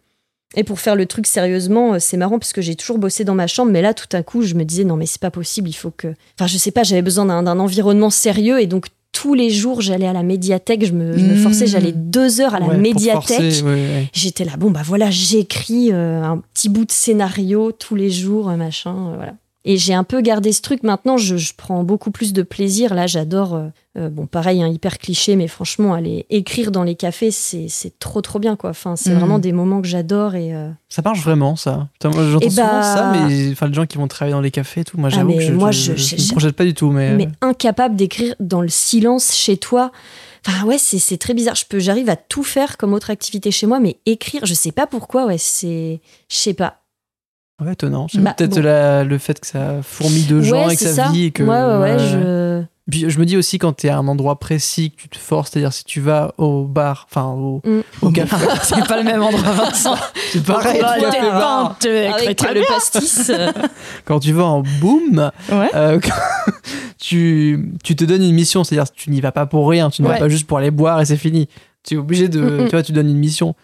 Et 0.55 0.65
pour 0.65 0.81
faire 0.81 0.97
le 0.97 1.07
truc 1.07 1.27
sérieusement, 1.27 1.95
euh, 1.95 1.99
c'est 1.99 2.19
marrant 2.19 2.39
parce 2.39 2.53
que 2.53 2.61
j'ai 2.61 2.75
toujours 2.75 2.99
bossé 2.99 3.25
dans 3.25 3.35
ma 3.35 3.47
chambre, 3.47 3.73
mais 3.73 3.81
là, 3.81 3.95
tout 3.95 4.15
à 4.15 4.23
coup, 4.23 4.43
je 4.43 4.55
me 4.55 4.65
disais, 4.65 4.85
non, 4.85 4.97
mais 4.97 5.07
c'est 5.07 5.21
pas 5.21 5.31
possible, 5.31 5.71
il 5.71 5.75
faut 5.75 5.91
que. 5.91 6.09
Enfin, 6.39 6.47
je 6.47 6.59
sais 6.59 6.71
pas, 6.71 6.83
j'avais 6.83 7.01
besoin 7.01 7.25
d'un 7.25 7.43
d'un 7.43 7.59
environnement 7.59 8.11
sérieux 8.11 8.61
et 8.61 8.67
donc. 8.67 8.89
Tous 9.13 9.35
les 9.35 9.51
jours, 9.51 9.81
j'allais 9.83 10.07
à 10.07 10.13
la 10.15 10.23
médiathèque, 10.23 10.85
je 10.87 10.93
me, 10.93 11.17
je 11.17 11.25
me 11.27 11.35
Mmh. 11.35 11.37
forçais, 11.37 11.67
j'allais 11.67 11.93
deux 11.93 12.41
heures 12.41 12.55
à 12.55 12.61
la 12.61 12.67
Ouais, 12.67 12.77
médiathèque. 12.79 13.29
forcer, 13.39 13.63
ouais, 13.63 13.71
ouais. 13.71 14.09
J'étais 14.13 14.45
là, 14.45 14.53
bon, 14.57 14.71
bah 14.71 14.81
voilà, 14.85 15.11
j'écris 15.11 15.91
euh, 15.93 16.23
un 16.23 16.39
petit 16.55 16.69
bout 16.71 16.85
de 16.87 16.91
scénario 16.93 17.73
tous 17.73 17.95
les 17.95 18.11
jours, 18.11 18.49
euh, 18.49 18.57
machin, 18.57 18.95
euh, 19.13 19.17
voilà. 19.17 19.35
Et 19.65 19.77
j'ai 19.77 19.95
un 19.95 20.03
peu 20.03 20.21
gardé 20.23 20.51
ce 20.53 20.61
truc. 20.61 20.83
Maintenant, 20.83 21.17
je, 21.17 21.37
je 21.37 21.53
prends 21.57 21.85
beaucoup 21.85 22.11
plus 22.11 22.33
de 22.33 22.43
plaisir. 22.43 22.95
Là, 22.95 23.07
j'adore. 23.07 23.55
euh, 23.55 23.69
euh, 23.97 24.09
bon, 24.09 24.27
pareil, 24.27 24.61
un 24.63 24.69
hyper 24.69 24.99
cliché, 24.99 25.37
mais 25.37 25.47
franchement, 25.47 25.93
aller 25.95 26.27
écrire 26.31 26.71
dans 26.73 26.83
les 26.83 26.95
cafés, 26.97 27.31
c'est 27.31 27.67
c'est 27.69 27.97
trop, 27.99 28.23
trop 28.23 28.39
bien, 28.39 28.57
quoi. 28.57 28.71
Enfin, 28.71 28.97
c'est 28.97 29.11
Mhm. 29.11 29.19
vraiment 29.19 29.39
des 29.39 29.53
moments 29.53 29.81
que 29.83 29.87
j'adore. 29.87 30.35
Et 30.35 30.53
euh, 30.55 30.71
Ça 30.89 31.03
marche 31.05 31.21
vraiment, 31.23 31.55
ça. 31.57 31.89
Putain, 31.93 32.09
moi, 32.11 32.25
J'entends 32.29 32.47
Eh 32.47 32.51
souvent 32.51 32.63
bah- 32.67 32.83
ça, 32.83 33.13
mais 33.13 33.53
enfin, 33.53 33.69
les 33.69 33.75
gens 33.75 33.87
qui 33.87 33.99
vont 33.99 34.09
travailler 34.09 34.33
dans 34.33 34.41
les 34.41 34.51
cafés 34.51 34.81
et 34.81 34.85
tout, 34.85 34.99
moi 34.99 35.11
Ah, 35.13 35.17
j'avoue 35.17 35.29
mais 35.29 35.37
que 35.37 35.43
je, 35.43 35.95
je- 35.95 36.17
me 36.17 36.31
projette 36.33 36.57
pas 36.57 36.65
du 36.65 36.75
tout. 36.75 36.91
Mais, 36.91 37.15
mais 37.15 37.29
incapable 37.43 37.95
d'écrire 37.95 38.35
dans 38.41 38.63
le 38.63 38.69
silence 38.69 39.33
chez 39.35 39.59
toi. 39.59 39.93
Enfin, 40.45 40.65
ouais, 40.67 40.79
c'est 40.79 40.99
c'est 40.99 41.19
très 41.19 41.35
bizarre. 41.35 41.55
Je 41.55 41.67
peux, 41.69 41.79
j'arrive 41.79 42.09
à 42.09 42.17
tout 42.17 42.43
faire 42.43 42.79
comme 42.79 42.95
autre 42.95 43.11
activité 43.11 43.53
chez 43.53 43.67
moi, 43.67 43.79
mais 43.79 43.99
écrire, 44.07 44.45
je 44.45 44.55
sais 44.55 44.73
pas 44.73 44.89
pourquoi, 44.89 45.27
ouais, 45.27 45.39
c'est. 45.39 46.01
Je 46.29 46.37
sais 46.37 46.55
pas. 46.55 46.79
Ouais, 47.61 47.73
étonnant. 47.73 48.07
C'est 48.11 48.19
Bah, 48.21 48.35
peut-être 48.37 48.55
bon. 48.57 48.63
la- 48.63 49.05
le 49.05 49.19
fait 49.19 49.39
que 49.41 49.47
ça 49.47 49.77
fourmille 49.83 50.27
de 50.27 50.41
gens 50.41 50.67
ouais, 50.67 50.75
et 50.75 50.77
que 50.77 50.83
c'est 50.83 50.93
ça, 50.95 51.07
ça. 51.07 51.11
vit 51.13 51.25
et 51.27 51.31
que. 51.31 51.43
ouais, 51.43 51.49
ouais, 51.49 51.79
ouais, 51.79 51.99
je... 51.99 52.63
Puis 52.91 53.09
je 53.09 53.19
me 53.21 53.25
dis 53.25 53.37
aussi 53.37 53.59
quand 53.59 53.73
tu 53.75 53.87
es 53.87 53.91
à 53.91 53.97
un 53.97 54.09
endroit 54.09 54.41
précis 54.41 54.91
que 54.91 54.97
tu 55.03 55.09
te 55.09 55.17
forces, 55.17 55.51
c'est-à-dire 55.53 55.73
si 55.73 55.85
tu 55.85 56.01
vas 56.01 56.35
au 56.37 56.65
bar, 56.65 57.07
enfin 57.09 57.27
au, 57.27 57.63
Mm. 57.65 57.81
au 58.03 58.11
café, 58.11 58.35
c'est 58.65 58.85
pas 58.89 58.97
le 58.97 59.05
même 59.05 59.23
endroit, 59.23 59.53
Vincent. 59.53 59.95
c'est 60.33 60.43
pareil. 60.45 60.81
Là, 60.81 60.97
tu 60.99 61.19
au 61.25 61.31
bar. 61.31 61.77
Avec 62.17 62.43
le 62.43 62.67
pastis. 62.67 63.31
euh, 63.31 63.53
Quand 64.05 64.19
tu 64.19 64.33
vas 64.33 64.45
en 64.45 64.63
boom, 64.81 65.31
Ouais. 65.53 65.71
euh, 65.77 66.01
tu, 66.99 67.73
tu 67.85 67.97
te 67.97 68.05
donnes 68.05 68.23
une 68.23 68.35
mission, 68.35 68.65
c'est-à-dire 68.65 68.91
tu 68.93 69.11
n'y 69.11 69.21
vas 69.21 69.33
pas 69.33 69.47
pour 69.47 69.69
rien, 69.69 69.91
tu 69.91 70.03
n'y 70.03 70.09
vas 70.09 70.19
pas 70.19 70.29
juste 70.29 70.47
pour 70.47 70.59
aller 70.59 70.71
boire 70.71 71.01
et 71.01 71.05
c'est 71.05 71.17
fini. 71.17 71.49
Tu 71.85 71.95
es 71.95 71.97
obligé 71.97 72.29
de, 72.29 72.41
Mm, 72.41 72.61
mm. 72.63 72.65
tu 72.65 72.71
vois, 72.71 72.83
tu 72.83 72.93
donnes 72.93 73.09
une 73.11 73.19
mission. 73.19 73.55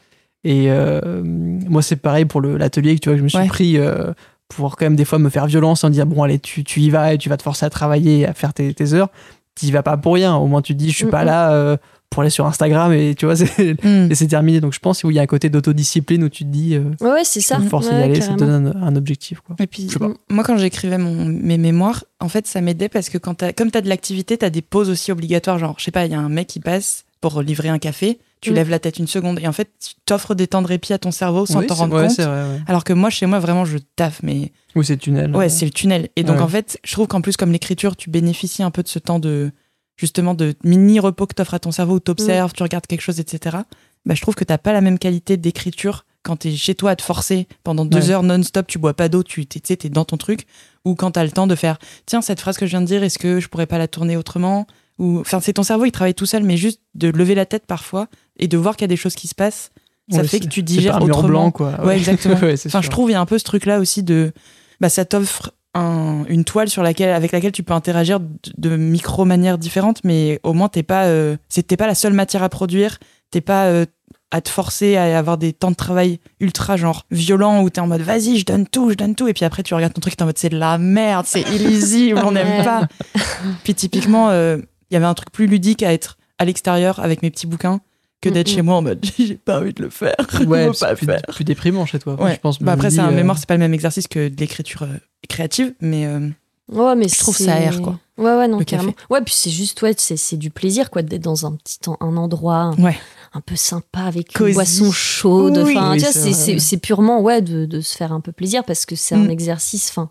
Et 0.44 0.66
euh, 0.70 1.22
moi 1.24 1.82
c'est 1.82 1.96
pareil 1.96 2.24
pour 2.24 2.40
le- 2.40 2.56
l'atelier 2.56 2.94
que 2.94 3.00
tu 3.00 3.08
vois 3.08 3.14
que 3.14 3.18
je 3.18 3.24
me 3.24 3.28
suis 3.28 3.38
Ouais. 3.38 3.46
pris 3.46 3.76
euh, 3.76 4.12
pour 4.48 4.76
quand 4.76 4.86
même 4.86 4.96
des 4.96 5.04
fois 5.04 5.18
me 5.18 5.28
faire 5.30 5.46
violence 5.46 5.84
en 5.84 5.90
disant 5.90 6.06
bon 6.06 6.22
allez 6.22 6.38
tu, 6.38 6.64
tu 6.64 6.80
y 6.80 6.90
vas 6.90 7.12
et 7.14 7.18
tu 7.18 7.28
vas 7.28 7.36
te 7.36 7.42
forcer 7.42 7.66
à 7.66 7.70
travailler, 7.70 8.26
à 8.26 8.32
faire 8.34 8.54
tes, 8.54 8.72
tes 8.72 8.94
heures. 8.94 9.08
Tu 9.56 9.66
y 9.66 9.70
vas 9.72 9.82
pas 9.82 9.96
pour 9.96 10.14
rien. 10.14 10.36
Au 10.36 10.46
moins 10.46 10.62
tu 10.62 10.74
te 10.74 10.78
dis 10.78 10.90
je 10.90 10.96
suis 10.96 11.06
Mm, 11.06 11.10
pas 11.10 11.22
mm. 11.24 11.26
là 11.26 11.52
euh, 11.52 11.76
pour 12.10 12.22
aller 12.22 12.30
sur 12.30 12.46
Instagram 12.46 12.92
et 12.92 13.14
tu 13.16 13.26
vois 13.26 13.34
c'est 13.36 13.76
et 13.84 14.14
c'est 14.14 14.28
terminé. 14.28 14.60
Donc 14.60 14.72
je 14.72 14.78
pense 14.78 15.00
qu'il 15.02 15.10
y 15.12 15.18
a 15.18 15.22
un 15.22 15.26
côté 15.26 15.50
d'autodiscipline 15.50 16.22
où 16.24 16.28
tu 16.28 16.44
te 16.44 16.48
dis 16.48 16.76
euh, 16.76 16.84
Ouais, 17.00 17.10
ouais, 17.10 17.24
c'est 17.24 17.40
ça. 17.40 17.58
Ouais, 17.58 17.66
d'y 17.80 17.88
aller, 18.02 18.20
ça 18.20 18.32
te 18.34 18.38
donne 18.38 18.72
un, 18.76 18.82
un 18.82 18.96
objectif 18.96 19.40
quoi. 19.40 19.56
Et 19.58 19.66
puis, 19.66 19.88
moi, 20.30 20.44
quand 20.44 20.56
j'écrivais 20.56 20.96
mon, 20.98 21.24
mes 21.26 21.58
mémoires, 21.58 22.04
en 22.20 22.28
fait, 22.28 22.46
ça 22.46 22.60
m'aidait 22.62 22.88
parce 22.88 23.08
que 23.10 23.18
quand 23.18 23.34
t'as- 23.34 23.52
comme 23.52 23.70
tu 23.72 23.76
as 23.76 23.82
de 23.82 23.88
l'activité, 23.88 24.38
tu 24.38 24.44
as 24.44 24.50
des 24.50 24.62
pauses 24.62 24.88
aussi 24.88 25.10
obligatoires. 25.12 25.58
Genre, 25.58 25.74
je 25.78 25.84
sais 25.84 25.90
pas, 25.90 26.06
il 26.06 26.12
y 26.12 26.14
a 26.14 26.20
un 26.20 26.28
mec 26.30 26.46
qui 26.46 26.60
passe 26.60 27.04
pour 27.20 27.42
livrer 27.42 27.68
un 27.68 27.78
café, 27.78 28.18
tu 28.40 28.50
Mm. 28.50 28.54
lèves 28.54 28.70
la 28.70 28.78
tête 28.78 28.98
une 28.98 29.06
seconde 29.06 29.38
et 29.40 29.46
en 29.48 29.52
fait, 29.52 29.70
tu 29.84 29.94
t'offres 30.06 30.34
des 30.34 30.46
temps 30.46 30.62
de 30.62 30.66
répit 30.66 30.92
à 30.92 30.98
ton 30.98 31.10
cerveau 31.10 31.46
sans 31.46 31.60
Oui, 31.60 31.66
t'en 31.66 31.74
rendre 31.74 31.96
ouais, 31.96 32.02
compte. 32.06 32.16
c'est 32.16 32.24
vrai, 32.24 32.42
ouais. 32.42 32.60
Alors 32.66 32.84
que 32.84 32.92
moi, 32.92 33.10
chez 33.10 33.26
moi, 33.26 33.38
vraiment, 33.40 33.64
je 33.64 33.78
taffe, 33.96 34.20
mais 34.22 34.52
Oui, 34.74 34.84
c'est 34.84 34.96
tunnel. 34.96 35.34
ouais, 35.36 35.48
c'est 35.48 35.64
le 35.64 35.70
tunnel. 35.70 36.08
Et 36.16 36.22
donc, 36.24 36.40
en 36.40 36.48
fait, 36.48 36.78
je 36.84 36.92
trouve 36.92 37.06
qu'en 37.06 37.20
plus, 37.20 37.36
comme 37.36 37.52
l'écriture, 37.52 37.96
tu 37.96 38.10
bénéficies 38.10 38.62
un 38.62 38.70
peu 38.70 38.82
de 38.82 38.88
ce 38.88 38.98
temps 38.98 39.18
de, 39.18 39.50
justement, 39.96 40.34
de 40.34 40.54
mini 40.64 41.00
repos 41.00 41.26
que 41.26 41.34
t'offres 41.34 41.54
à 41.54 41.58
ton 41.58 41.72
cerveau 41.72 41.94
où 41.96 42.00
t'observes, 42.00 42.52
tu 42.52 42.62
regardes 42.62 42.86
quelque 42.86 43.00
chose, 43.02 43.20
etc. 43.20 43.58
Bah, 44.06 44.14
je 44.14 44.22
trouve 44.22 44.34
que 44.34 44.44
t'as 44.44 44.58
pas 44.58 44.72
la 44.72 44.80
même 44.80 44.98
qualité 44.98 45.36
d'écriture 45.36 46.04
quand 46.22 46.36
t'es 46.36 46.54
chez 46.54 46.74
toi 46.74 46.90
à 46.92 46.96
te 46.96 47.02
forcer 47.02 47.46
pendant 47.64 47.84
deux 47.86 48.10
heures 48.10 48.22
non-stop, 48.22 48.66
tu 48.66 48.78
bois 48.78 48.92
pas 48.94 49.08
d'eau, 49.08 49.22
tu 49.22 49.46
t'es, 49.46 49.76
t'es 49.76 49.88
dans 49.88 50.04
ton 50.04 50.16
truc, 50.18 50.46
ou 50.84 50.94
quand 50.94 51.12
t'as 51.12 51.24
le 51.24 51.30
temps 51.30 51.46
de 51.46 51.54
faire, 51.54 51.78
tiens, 52.06 52.20
cette 52.20 52.40
phrase 52.40 52.58
que 52.58 52.66
je 52.66 52.70
viens 52.70 52.80
de 52.82 52.86
dire, 52.86 53.02
est-ce 53.02 53.18
que 53.18 53.40
je 53.40 53.48
pourrais 53.48 53.66
pas 53.66 53.78
la 53.78 53.88
tourner 53.88 54.16
autrement? 54.16 54.66
Ou 54.98 55.20
enfin 55.20 55.38
c'est 55.40 55.52
ton 55.52 55.62
cerveau 55.62 55.84
il 55.84 55.92
travaille 55.92 56.14
tout 56.14 56.26
seul 56.26 56.42
mais 56.42 56.56
juste 56.56 56.80
de 56.96 57.08
lever 57.08 57.36
la 57.36 57.46
tête 57.46 57.66
parfois 57.66 58.08
et 58.38 58.48
de 58.48 58.56
voir 58.56 58.76
qu'il 58.76 58.82
y 58.84 58.86
a 58.86 58.88
des 58.88 58.96
choses 58.96 59.14
qui 59.14 59.28
se 59.28 59.34
passent 59.34 59.70
ça 60.10 60.22
Ouais, 60.22 60.26
fait 60.26 60.40
que 60.40 60.46
tu 60.46 60.62
digères 60.62 60.92
pas 60.98 61.04
un 61.04 61.06
autrement 61.06 61.28
blanc, 61.28 61.50
quoi. 61.50 61.84
Ouais, 61.84 61.98
exactement. 61.98 62.36
Ouais, 62.42 62.54
Enfin, 62.66 62.80
je 62.80 62.88
trouve 62.88 63.10
il 63.10 63.12
y 63.12 63.16
a 63.16 63.20
un 63.20 63.26
peu 63.26 63.38
ce 63.38 63.44
truc-là 63.44 63.78
aussi 63.78 64.02
de, 64.02 64.32
bah, 64.80 64.88
ça 64.88 65.04
t'offre 65.04 65.52
un- 65.74 66.24
une 66.28 66.44
toile 66.44 66.70
sur 66.70 66.82
laquelle, 66.82 67.10
avec 67.10 67.30
laquelle 67.30 67.52
tu 67.52 67.62
peux 67.62 67.74
interagir 67.74 68.18
de, 68.18 68.26
de 68.56 68.76
micro 68.76 69.26
manières 69.26 69.58
différentes, 69.58 70.00
mais 70.04 70.40
au 70.44 70.54
moins 70.54 70.68
t'es 70.70 70.82
pas, 70.82 71.04
euh, 71.04 71.36
t'es 71.50 71.76
pas 71.76 71.86
la 71.86 71.94
seule 71.94 72.14
matière 72.14 72.42
à 72.42 72.48
produire, 72.48 72.96
t'es 73.30 73.42
pas 73.42 73.66
euh, 73.66 73.84
à 74.30 74.40
te 74.40 74.48
forcer 74.48 74.96
à 74.96 75.18
avoir 75.18 75.36
des 75.36 75.52
temps 75.52 75.70
de 75.70 75.76
travail 75.76 76.20
ultra 76.40 76.78
genre 76.78 77.04
violents 77.10 77.62
où 77.62 77.68
t'es 77.68 77.80
en 77.82 77.86
mode 77.86 78.00
vas-y 78.00 78.38
je 78.38 78.44
donne 78.46 78.66
tout, 78.66 78.88
je 78.90 78.94
donne 78.94 79.14
tout, 79.14 79.28
et 79.28 79.34
puis 79.34 79.44
après 79.44 79.62
tu 79.62 79.74
regardes 79.74 79.92
ton 79.92 80.00
truc 80.00 80.16
t'es 80.16 80.22
en 80.22 80.26
mode 80.26 80.38
c'est 80.38 80.48
de 80.48 80.58
la 80.58 80.78
merde, 80.78 81.26
c'est 81.28 81.42
illisible, 81.54 82.20
on 82.24 82.32
n'aime 82.32 82.64
pas. 82.64 82.88
puis 83.64 83.74
typiquement, 83.74 84.30
euh, 84.30 84.56
il 84.90 84.94
y 84.94 84.96
avait 84.96 85.04
un 85.06 85.14
truc 85.14 85.30
plus 85.32 85.46
ludique 85.46 85.82
à 85.82 85.92
être 85.92 86.16
à 86.38 86.46
l'extérieur 86.46 86.98
avec 87.00 87.22
mes 87.22 87.30
petits 87.30 87.46
bouquins 87.46 87.80
que 88.20 88.28
d'être 88.28 88.48
chez 88.48 88.62
moi 88.62 88.76
en 88.76 88.82
mode 88.82 89.04
j'ai 89.18 89.34
pas 89.36 89.60
envie 89.60 89.72
de 89.72 89.82
le 89.82 89.90
faire, 89.90 90.14
je 90.32 90.44
Ouais, 90.44 90.66
veux 90.66 90.72
c'est 90.72 90.80
pas 90.86 90.90
le 90.92 90.96
plus, 90.96 91.06
faire. 91.06 91.22
plus 91.28 91.44
déprimant 91.44 91.86
chez 91.86 91.98
toi. 91.98 92.20
Ouais. 92.20 92.34
Je 92.34 92.40
pense. 92.40 92.58
Bah 92.60 92.72
je 92.72 92.74
après, 92.74 92.90
c'est 92.90 92.98
un 93.00 93.10
euh, 93.12 93.14
mémoire, 93.14 93.38
c'est 93.38 93.46
pas 93.48 93.54
le 93.54 93.60
même 93.60 93.74
exercice 93.74 94.08
que 94.08 94.28
de 94.28 94.36
l'écriture 94.36 94.82
euh, 94.82 94.96
créative, 95.28 95.74
mais 95.80 96.06
euh, 96.06 96.28
Ouais, 96.70 96.94
mais 96.96 97.08
Je 97.08 97.16
trouve 97.18 97.34
ça 97.36 97.54
aère, 97.54 97.80
quoi. 97.80 97.98
Ouais, 98.18 98.36
ouais, 98.36 98.46
non, 98.46 98.58
carrément. 98.58 98.92
Ouais, 99.08 99.22
puis 99.22 99.32
c'est 99.34 99.48
juste, 99.50 99.80
ouais, 99.80 99.94
c'est 99.96 100.18
c'est 100.18 100.36
du 100.36 100.50
plaisir, 100.50 100.90
quoi, 100.90 101.00
d'être 101.00 101.22
dans 101.22 101.46
un 101.46 101.52
petit 101.52 101.78
en- 101.86 101.96
un 102.00 102.16
endroit 102.18 102.74
Ouais. 102.78 102.98
un 103.32 103.40
peu 103.40 103.56
sympa 103.56 104.00
avec 104.00 104.34
Cosy. 104.34 104.50
une 104.50 104.54
boisson 104.54 104.92
chaude. 104.92 105.56
Oui. 105.64 105.74
Enfin, 105.78 105.92
Oui, 105.92 105.98
tu 106.02 106.04
vois, 106.52 106.58
c'est 106.60 106.76
purement, 106.76 107.22
ouais, 107.22 107.40
de, 107.40 107.64
de 107.64 107.80
se 107.80 107.96
faire 107.96 108.12
un 108.12 108.20
peu 108.20 108.32
plaisir 108.32 108.64
parce 108.64 108.84
que 108.84 108.96
c'est 108.96 109.14
un 109.14 109.24
Mm. 109.24 109.30
exercice, 109.30 109.88
enfin. 109.90 110.10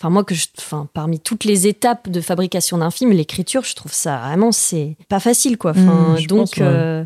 Enfin, 0.00 0.10
moi, 0.10 0.24
que 0.24 0.34
je, 0.34 0.48
enfin, 0.58 0.86
parmi 0.92 1.20
toutes 1.20 1.44
les 1.44 1.66
étapes 1.68 2.10
de 2.10 2.20
fabrication 2.20 2.76
d'un 2.76 2.90
film, 2.90 3.12
l'écriture, 3.12 3.62
je 3.64 3.74
trouve 3.74 3.92
ça 3.94 4.18
vraiment, 4.18 4.52
c'est 4.52 4.96
pas 5.08 5.20
facile, 5.20 5.56
quoi. 5.56 5.70
Enfin, 5.70 6.14
Mm, 6.14 6.16
je 6.18 6.26
donc, 6.28 6.38
pense, 6.40 6.56
ouais. 6.58 6.62
euh, 6.66 7.04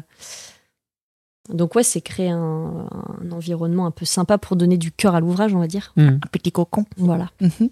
donc, 1.52 1.74
ouais, 1.74 1.82
c'est 1.82 2.00
créer 2.00 2.30
un, 2.30 2.88
un 3.22 3.32
environnement 3.32 3.86
un 3.86 3.90
peu 3.90 4.04
sympa 4.04 4.38
pour 4.38 4.56
donner 4.56 4.76
du 4.78 4.92
cœur 4.92 5.14
à 5.14 5.20
l'ouvrage, 5.20 5.54
on 5.54 5.58
va 5.58 5.66
dire. 5.66 5.92
hmm. 5.96 6.08
un 6.22 6.28
petit 6.30 6.52
cocon. 6.52 6.84
Voilà. 6.96 7.30
Mhm. 7.40 7.70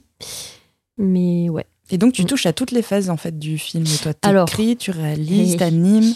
Mais 0.98 1.48
ouais. 1.48 1.66
Et 1.90 1.98
donc, 1.98 2.12
tu 2.14 2.22
Mm. 2.22 2.26
touches 2.26 2.46
à 2.46 2.52
toutes 2.52 2.70
les 2.72 2.82
phases 2.82 3.10
en 3.10 3.16
fait 3.16 3.38
du 3.38 3.58
film. 3.58 3.84
Toi, 4.02 4.14
t'écris, 4.14 4.76
tu 4.76 4.90
réalises, 4.90 5.56
t'animes. 5.56 6.14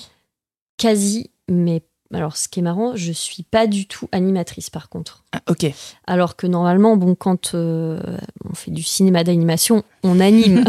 quasi, 0.79 1.31
mais 1.49 1.83
alors 2.13 2.37
ce 2.37 2.49
qui 2.49 2.59
est 2.59 2.63
marrant, 2.63 2.97
je 2.97 3.13
suis 3.13 3.45
pas 3.45 3.67
du 3.69 3.87
tout 3.87 4.09
animatrice 4.11 4.69
par 4.71 4.89
contre. 4.89 5.23
Ah, 5.33 5.43
ok. 5.49 5.67
Alors 6.09 6.35
que 6.35 6.47
normalement, 6.49 6.97
bon, 6.97 7.15
quand 7.15 7.55
euh, 7.55 8.01
on 8.51 8.55
fait 8.55 8.71
du 8.73 8.83
cinéma 8.83 9.23
d'animation, 9.23 9.85
on 10.03 10.19
anime. 10.19 10.65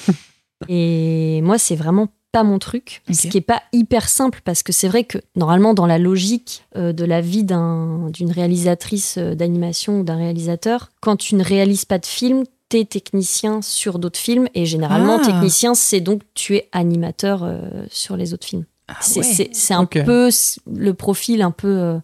Et 0.68 1.40
moi, 1.42 1.58
c'est 1.58 1.76
vraiment 1.76 2.08
pas 2.36 2.42
mon 2.42 2.58
truc, 2.58 3.02
ce 3.10 3.28
qui 3.28 3.38
est 3.38 3.40
pas 3.40 3.62
hyper 3.72 4.08
simple 4.10 4.40
parce 4.44 4.62
que 4.62 4.70
c'est 4.72 4.88
vrai 4.88 5.04
que 5.04 5.16
normalement, 5.36 5.72
dans 5.72 5.86
la 5.86 5.98
logique 5.98 6.64
euh, 6.76 6.92
de 6.92 7.04
la 7.06 7.20
vie 7.22 7.44
d'un- 7.44 8.10
d'une 8.10 8.30
réalisatrice 8.30 9.16
euh, 9.16 9.34
d'animation 9.34 10.00
ou 10.00 10.04
d'un 10.04 10.16
réalisateur, 10.16 10.90
quand 11.00 11.16
tu 11.16 11.34
ne 11.34 11.42
réalises 11.42 11.86
pas 11.86 11.98
de 11.98 12.04
film, 12.04 12.44
t'es 12.68 12.84
technicien 12.84 13.62
sur 13.62 13.98
d'autres 13.98 14.18
films 14.18 14.48
et 14.54 14.66
généralement, 14.66 15.18
Ah. 15.22 15.24
technicien, 15.24 15.74
c'est 15.74 16.00
donc 16.00 16.20
tu 16.34 16.56
es 16.56 16.68
animateur 16.72 17.42
euh, 17.42 17.60
sur 17.90 18.16
les 18.18 18.34
autres 18.34 18.46
films. 18.46 18.66
Ah 18.88 18.96
C'est 19.00 19.20
ouais. 19.20 19.24
c'est- 19.24 19.50
c'est 19.54 19.74
un 19.74 19.86
peu 19.86 20.28
le 20.74 20.92
profil 20.94 21.40
un 21.42 21.52
peu 21.52 21.68
euh, 21.68 21.98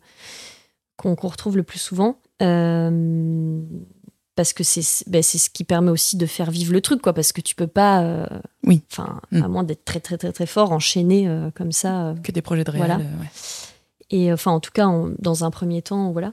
qu'on 0.97 1.15
qu'on 1.15 1.29
retrouve 1.29 1.57
le 1.59 1.63
plus 1.63 1.79
souvent. 1.81 2.17
Euh, 2.41 3.61
parce 4.35 4.53
que 4.53 4.65
c'est 4.65 5.05
ben, 5.09 5.23
c'est 5.23 5.39
ce 5.39 5.51
qui 5.51 5.65
permet 5.65 5.91
aussi 5.91 6.17
de 6.17 6.27
faire 6.27 6.51
vivre 6.51 6.73
le 6.73 6.81
truc, 6.81 7.03
quoi. 7.03 7.13
Parce 7.13 7.33
que 7.33 7.41
tu 7.41 7.55
peux 7.55 7.67
pas, 7.67 8.03
euh, 8.03 8.27
Oui. 8.67 8.83
enfin, 8.91 9.21
Mm. 9.31 9.43
à 9.43 9.49
moins 9.49 9.65
d'être 9.65 9.85
très, 9.85 10.01
très, 10.01 10.17
très, 10.19 10.33
très 10.33 10.47
fort, 10.47 10.73
enchaîner 10.73 11.29
euh, 11.29 11.51
comme 11.55 11.73
ça. 11.73 12.07
euh. 12.09 12.15
Que 12.23 12.33
des 12.33 12.43
projets 12.43 12.65
de 12.65 12.71
réel. 12.71 12.85
Voilà. 12.87 12.97
ouais. 12.99 13.29
et 14.11 14.33
enfin, 14.33 14.51
en 14.53 14.61
tout 14.61 14.71
cas, 14.73 14.89
dans 15.19 15.45
un 15.45 15.51
premier 15.51 15.81
temps, 15.83 16.13
voilà. 16.13 16.33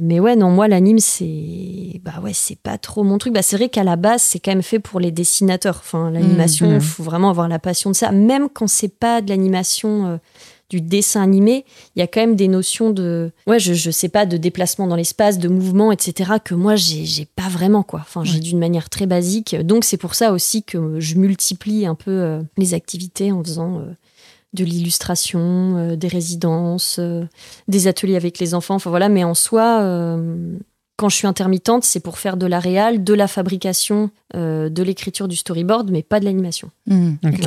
Mais 0.00 0.18
ouais, 0.18 0.34
non, 0.34 0.50
moi, 0.50 0.66
l'anime, 0.66 0.98
c'est. 0.98 2.00
Bah 2.04 2.14
ouais, 2.22 2.32
c'est 2.32 2.58
pas 2.58 2.76
trop 2.76 3.04
mon 3.04 3.18
truc. 3.18 3.32
Bah, 3.32 3.42
c'est 3.42 3.56
vrai 3.56 3.68
qu'à 3.68 3.84
la 3.84 3.94
base, 3.96 4.20
c'est 4.22 4.40
quand 4.40 4.50
même 4.50 4.62
fait 4.62 4.80
pour 4.80 4.98
les 4.98 5.12
dessinateurs. 5.12 5.76
Enfin, 5.78 6.10
l'animation, 6.10 6.66
il 6.66 6.74
Mhm. 6.74 6.80
faut 6.80 7.02
vraiment 7.04 7.30
avoir 7.30 7.46
la 7.48 7.60
passion 7.60 7.90
de 7.90 7.94
ça. 7.96 8.10
Même 8.10 8.48
quand 8.48 8.66
c'est 8.68 8.88
pas 8.98 9.20
de 9.22 9.28
l'animation, 9.28 10.18
du 10.70 10.80
dessin 10.80 11.22
animé, 11.22 11.64
il 11.94 11.98
y 11.98 12.02
a 12.02 12.06
quand 12.06 12.20
même 12.20 12.36
des 12.36 12.48
notions 12.48 12.90
de. 12.90 13.30
Ouais, 13.46 13.58
je, 13.58 13.74
je 13.74 13.90
sais 13.90 14.08
pas, 14.08 14.24
de 14.24 14.36
déplacement 14.38 14.86
dans 14.86 14.96
l'espace, 14.96 15.38
de 15.38 15.48
mouvement, 15.48 15.92
etc., 15.92 16.32
que 16.42 16.54
moi, 16.54 16.76
j'ai 16.76 17.04
j'ai 17.04 17.26
pas 17.26 17.48
vraiment, 17.48 17.82
quoi. 17.82 18.00
Enfin, 18.00 18.24
j'ai 18.24 18.34
Ouais. 18.34 18.40
d'une 18.40 18.58
manière 18.58 18.88
très 18.88 19.06
basique. 19.06 19.54
Donc, 19.56 19.84
c'est 19.84 19.96
pour 19.98 20.14
ça 20.14 20.32
aussi 20.32 20.62
que 20.62 20.98
je 21.00 21.16
multiplie 21.16 21.84
un 21.86 21.94
peu 21.94 22.10
euh, 22.12 22.40
les 22.56 22.72
activités 22.74 23.32
en 23.32 23.42
faisant. 23.44 23.80
euh, 23.80 23.92
de 24.52 24.64
l'illustration, 24.64 25.76
euh, 25.76 25.94
des 25.94 26.08
résidences, 26.08 26.96
euh, 26.98 27.22
des 27.68 27.86
ateliers 27.86 28.16
avec 28.16 28.40
les 28.40 28.52
enfants. 28.52 28.74
Enfin 28.74 28.90
voilà, 28.90 29.08
mais 29.08 29.22
en 29.22 29.34
soi, 29.34 29.80
euh, 29.82 30.56
quand 30.96 31.08
je 31.08 31.14
suis 31.14 31.28
intermittente, 31.28 31.84
c'est 31.84 32.00
pour 32.00 32.18
faire 32.18 32.36
de 32.36 32.46
la 32.46 32.58
réal, 32.58 33.04
de 33.04 33.14
la 33.14 33.28
fabrication, 33.28 34.10
euh, 34.34 34.68
de 34.68 34.82
l'écriture 34.82 35.28
du 35.28 35.36
storyboard, 35.36 35.92
mais 35.92 36.02
pas 36.02 36.18
de 36.18 36.24
l'animation. 36.24 36.68
Mm. 36.88 37.12
Ok. 37.26 37.40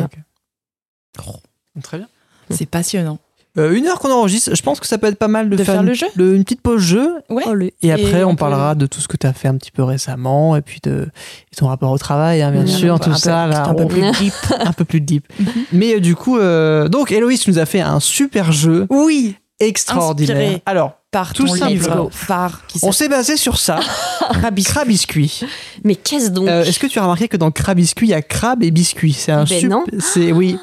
Très 1.84 1.98
bien. 1.98 2.08
C'est 2.56 2.66
passionnant. 2.66 3.20
Euh, 3.56 3.72
une 3.76 3.86
heure 3.86 4.00
qu'on 4.00 4.12
enregistre, 4.12 4.56
je 4.56 4.64
pense 4.64 4.80
que 4.80 4.88
ça 4.88 4.98
peut 4.98 5.06
être 5.06 5.20
pas 5.20 5.28
mal 5.28 5.48
de, 5.48 5.56
De 5.56 5.64
faire 5.64 5.82
une, 5.82 5.86
le 5.90 5.94
jeu 5.94 6.08
une 6.18 6.44
petite 6.44 6.62
pause 6.62 6.82
jeu. 6.82 7.12
Ouais. 7.30 7.44
Oh, 7.46 7.54
le- 7.54 7.70
Et 7.84 7.92
après, 7.92 8.24
on 8.24 8.30
on, 8.30 8.32
peut- 8.32 8.38
parlera 8.40 8.74
de 8.74 8.88
tout 8.88 9.00
ce 9.00 9.08
que 9.08 9.16
tu 9.16 9.28
as 9.28 9.34
fait 9.34 9.48
un 9.48 9.58
petit 9.58 9.70
peu 9.70 9.84
récemment 9.84 10.56
et 10.56 10.64
puis 10.64 10.80
de 10.82 11.08
et 11.52 11.56
ton 11.56 11.68
rapport 11.68 11.92
au 11.92 11.98
travail, 12.00 12.42
hein, 12.42 12.52
bien 12.52 12.62
Mhm. 12.62 12.68
sûr, 12.68 12.94
Un 12.96 12.98
peu- 12.98 13.04
tout 13.04 13.10
un 13.12 13.14
peu- 13.14 13.20
ça. 13.20 13.46
Là, 13.46 13.68
un 13.68 13.76
peu 13.76 13.86
plus 13.88 14.02
deep. 14.20 14.34
un 14.60 14.74
peu 14.74 14.86
plus 14.86 15.02
deep. 15.02 15.28
Mais 15.72 15.96
euh, 15.96 16.00
du 16.00 16.16
coup, 16.16 16.40
euh, 16.40 16.88
donc 16.90 17.12
Héloïse 17.12 17.48
nous 17.48 17.60
a 17.60 17.68
fait 17.68 17.82
un 17.82 18.00
super 18.00 18.52
jeu 18.52 18.88
Oui, 18.90 19.36
extraordinaire. 19.60 20.36
Inspiré. 20.36 20.62
Alors, 20.66 20.94
par 21.12 21.34
Tout 21.34 21.46
ton 21.46 21.54
livre 21.68 22.08
phare 22.12 22.66
qui 22.68 22.80
on 22.82 22.92
s'est 22.92 23.08
basé 23.08 23.38
sur 23.38 23.60
ça. 23.60 23.80
Crabiscuit. 24.64 25.42
Mais 25.84 25.94
qu'est-ce 25.96 26.30
donc 26.32 26.48
Euh, 26.48 26.64
Est-ce 26.64 26.80
que 26.80 26.88
tu 26.88 26.98
as 26.98 27.04
remarqué 27.04 27.28
que 27.28 27.38
dans 27.38 27.52
Crabiscuit, 27.52 28.08
il 28.08 28.12
y 28.12 28.14
a 28.16 28.22
crabe 28.24 28.64
et 28.64 28.72
biscuit? 28.72 29.14
C'est 29.14 29.32
un 29.32 29.44
Ben 29.44 29.60
sup- 29.60 29.70
non. 29.70 29.86
C'est 30.00 30.32
oui. 30.32 30.58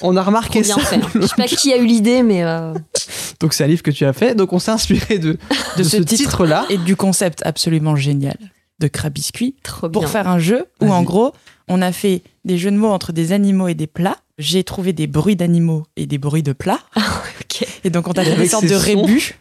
On 0.00 0.16
a 0.16 0.22
remarqué 0.22 0.60
bien 0.62 0.76
ça. 0.76 0.80
fait. 0.84 0.96
hein. 0.96 1.08
Je 1.14 1.26
sais 1.26 1.34
pas 1.36 1.46
qui 1.46 1.72
a 1.72 1.76
eu 1.78 1.86
l'idée, 1.86 2.22
mais 2.22 2.42
euh, 2.44 2.72
Donc 3.40 3.52
c'est 3.54 3.64
un 3.64 3.66
livre 3.66 3.82
que 3.82 3.90
tu 3.90 4.04
as 4.04 4.12
fait. 4.12 4.34
Donc 4.34 4.52
on 4.52 4.58
s'est 4.58 4.70
inspiré 4.70 5.18
de, 5.18 5.32
de, 5.76 5.78
De 5.78 5.82
ce, 5.82 5.90
ce 5.90 5.96
titre. 6.02 6.16
titre-là. 6.24 6.66
Et 6.70 6.78
du 6.78 6.96
concept 6.96 7.42
absolument 7.44 7.96
génial 7.96 8.36
de 8.80 8.88
Crabiscuit. 8.88 9.54
trop 9.62 9.88
pour 9.88 10.02
bien. 10.02 10.10
faire 10.10 10.26
un 10.28 10.38
jeu 10.38 10.66
où 10.80 10.92
en 10.92 11.02
gros 11.02 11.32
on 11.68 11.80
a 11.82 11.92
fait 11.92 12.22
des 12.44 12.58
jeux 12.58 12.70
de 12.72 12.76
mots 12.76 12.90
entre 12.90 13.12
des 13.12 13.32
animaux 13.32 13.68
et 13.68 13.74
des 13.74 13.86
plats. 13.86 14.16
J'ai 14.38 14.64
trouvé 14.64 14.92
des 14.92 15.06
bruits 15.06 15.36
d'animaux 15.36 15.84
et 15.96 16.06
des 16.06 16.18
bruits 16.18 16.42
de 16.42 16.52
plats. 16.52 16.80
Ok. 17.40 17.66
Et 17.84 17.90
donc 17.90 18.08
on 18.08 18.12
a 18.12 18.24
fait 18.24 18.36
des 18.36 18.48
sortes 18.48 18.64
de 18.64 18.68
sons. 18.70 19.02
rébus 19.02 19.38